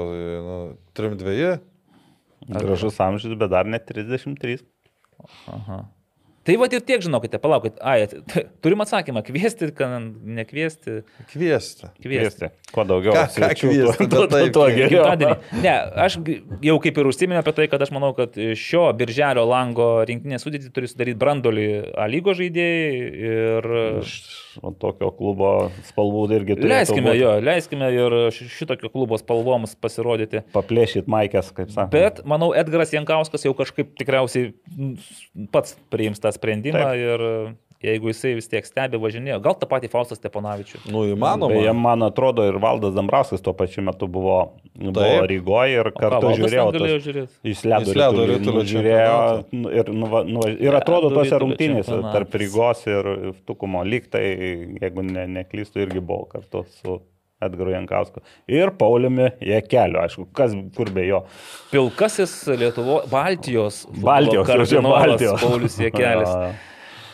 nu, 0.48 0.58
trim 0.98 1.18
dviejį. 1.20 1.52
Gražus 2.50 2.98
amžius, 3.04 3.36
bet 3.38 3.52
dar 3.54 3.70
net 3.70 3.86
33. 3.86 4.64
Aha. 5.52 5.84
Tai 6.42 6.56
va 6.58 6.66
ir 6.74 6.82
tiek, 6.82 7.02
žinokite, 7.06 7.38
palaukit. 7.38 7.76
Ai, 7.86 8.08
turim 8.66 8.82
atsakymą, 8.82 9.22
kviesti, 9.28 9.68
nekviesti. 10.40 10.96
Kviesti. 11.30 11.90
Kviesti. 12.02 12.02
Kviesti. 12.02 12.50
Kuo 12.74 12.86
daugiau 12.90 13.14
Ką- 13.14 13.28
ką 13.44 13.50
kviesti, 13.60 14.08
tuo- 14.10 14.26
tuo- 14.32 14.48
tuo 14.56 14.66
geriau. 14.74 15.36
Ne, 15.62 15.76
aš 16.02 16.18
jau 16.66 16.78
kaip 16.82 16.98
ir 16.98 17.10
užsiminėjau 17.12 17.44
apie 17.46 17.54
tai, 17.60 17.68
kad 17.70 17.86
aš 17.86 17.92
manau, 17.94 18.10
kad 18.18 18.34
šio 18.58 18.88
birželio 18.98 19.44
lango 19.50 19.90
rinktinės 20.10 20.42
sudėtį 20.48 20.72
turi 20.74 20.90
sudaryti 20.90 21.20
brandolį 21.22 21.68
A 22.02 22.08
lygo 22.10 22.34
žaidėjai 22.34 22.98
ir 23.32 23.70
Iš 24.02 24.16
tokio 24.82 25.12
klubo 25.16 25.52
spalvų 25.88 26.26
irgi 26.38 26.58
turi. 26.60 26.72
leiskime 26.72 27.16
jo, 27.18 27.34
leiskime 27.44 27.90
ir 27.96 28.18
šitokio 28.36 28.92
klubo 28.94 29.20
spalvoms 29.22 29.76
pasirodyti. 29.82 30.44
Paplėšyt 30.56 31.10
maikės, 31.12 31.52
kaip 31.56 31.74
sakoma. 31.74 31.92
Bet, 31.94 32.24
manau, 32.28 32.52
Edgaras 32.58 32.94
Jankauskas 32.96 33.48
jau 33.48 33.54
kažkaip 33.58 33.94
tikriausiai 34.00 34.52
pats 35.54 35.76
priims 35.94 36.22
tą 36.24 36.34
sprendimą 36.36 36.86
Taip. 36.92 37.02
ir 37.02 37.28
jeigu 37.86 38.12
jisai 38.12 38.34
vis 38.38 38.50
tiek 38.52 38.66
stebi 38.68 39.00
važinėjo, 39.02 39.40
gal 39.44 39.56
tą 39.58 39.68
patį 39.70 39.90
Faustas 39.92 40.20
Steponavičių. 40.22 40.84
Nu, 40.94 41.04
įmanoma. 41.10 41.52
Beje, 41.54 41.74
man 41.78 42.06
atrodo, 42.06 42.46
ir 42.50 42.60
Valdas 42.62 42.96
Dambrauskas 42.96 43.44
tuo 43.44 43.54
pačiu 43.58 43.84
metu 43.88 44.10
buvo, 44.12 44.38
buvo 44.76 44.98
Taip. 45.00 45.28
Rygoje 45.32 45.82
ir 45.82 45.92
ką, 45.92 46.02
kartu 46.06 46.34
žiūrėjau. 46.40 46.68
galėjo 46.78 47.00
tos-? 47.18 47.38
Jis 47.52 47.64
ledo 47.68 47.96
ritulį 47.98 48.28
ritulio 48.36 48.66
žiūrėjo 48.74 49.20
nu, 49.52 49.76
ir, 49.82 49.94
nuva, 49.96 50.24
nuva, 50.28 50.52
ir 50.54 50.78
atrodo 50.78 51.12
Ledo 51.12 51.22
tose 51.22 51.42
rungtynėse 51.44 52.02
tarp 52.12 52.42
Rygos 52.42 52.84
ir 52.90 53.14
Tukumo 53.48 53.86
lyg 53.88 54.10
tai, 54.14 54.26
jeigu 54.82 55.06
ne, 55.08 55.26
neklystu, 55.40 55.82
irgi 55.86 56.04
buvo 56.04 56.28
kartu 56.32 56.66
su 56.82 57.02
Edgaru 57.42 57.74
Jankausku. 57.74 58.22
Ir 58.52 58.70
Pauliumi 58.78 59.32
Jekeliu, 59.42 59.98
aišku, 60.04 60.28
kas 60.38 60.54
kur 60.78 60.92
be 60.94 61.08
jo. 61.08 61.24
Pilkasis 61.72 62.36
Lietuvo, 62.54 63.02
Baltijos, 63.10 63.88
Baltijos, 63.98 64.52
Baltijos. 64.86 65.42
Paulius 65.42 65.80
Jekelis. 65.88 66.70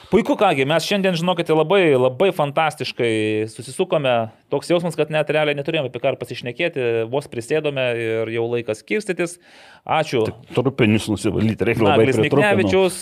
Puiku, 0.07 0.37
kągi, 0.39 0.63
mes 0.63 0.85
šiandien, 0.87 1.17
žinokite, 1.19 1.51
labai, 1.51 1.81
labai 1.99 2.29
fantastiškai 2.31 3.47
susisukome. 3.51 4.13
Toks 4.47 4.69
jausmas, 4.71 4.95
kad 4.95 5.09
net 5.11 5.27
realiai 5.35 5.57
neturėjome 5.57 5.89
apie 5.91 5.99
ką 5.99 6.13
pasišnekėti, 6.21 6.85
vos 7.11 7.27
prisėdome 7.27 7.83
ir 7.99 8.31
jau 8.31 8.45
laikas 8.47 8.85
kirstytis. 8.87 9.35
Ačiū. 9.83 10.21
Trupinius 10.55 11.09
nusivalyti 11.11 11.67
reikia 11.67 11.83
labai 11.83 12.05
Naglis 12.05 12.21
pritrupinau. 12.21 12.53
Miknevičius, 12.55 13.01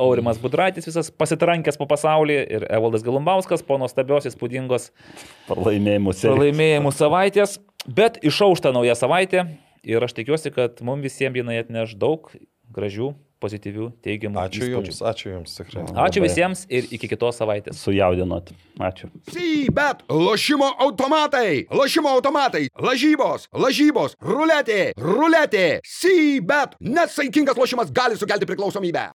Aurimas 0.00 0.40
Budraitis, 0.40 0.88
visas 0.88 1.12
pasitrankęs 1.12 1.76
po 1.76 1.90
pasaulį 1.90 2.38
ir 2.40 2.64
Evaldas 2.72 3.04
Galumbauskas 3.04 3.60
po 3.66 3.76
nuostabios 3.82 4.24
įspūdingos 4.32 4.88
Pralaimėjimų 5.50 6.16
pralaimėjimų 6.22 6.96
savaitės. 6.96 7.58
Bet 7.84 8.16
išaušta 8.24 8.72
nauja 8.72 8.96
savaitė 8.96 9.44
ir 9.84 10.08
aš 10.08 10.16
tikiuosi, 10.16 10.56
kad 10.56 10.80
mums 10.80 11.04
visiems 11.04 11.36
jinai 11.44 11.60
atneš 11.60 11.98
daug 12.00 12.32
gražių, 12.72 13.12
pozityvių, 13.42 13.88
teigiamų. 14.04 14.40
Ačiū 14.46 14.62
įspūdžių. 14.64 14.90
Jums, 14.90 15.00
ačiū 15.10 15.32
Jums 15.32 15.56
tikrai. 15.58 15.84
Ačiū 16.06 16.22
Labai. 16.22 16.28
visiems 16.28 16.64
ir 16.72 16.88
iki 16.96 17.10
kitos 17.10 17.38
savaitės. 17.40 17.80
Sujaudinot. 17.82 18.52
Ačiū. 18.80 19.10
Sybet, 19.32 20.04
lošimo 20.10 20.68
automatai, 20.86 21.66
lošimo 21.70 22.12
automatai, 22.16 22.66
lažybos, 22.80 23.48
lažybos, 23.52 24.16
ruletė, 24.20 24.92
ruletė, 25.00 25.80
Sybet, 25.86 26.76
nesaikingas 26.80 27.56
lošimas 27.60 27.92
gali 27.92 28.16
sukelti 28.16 28.48
priklausomybę. 28.48 29.10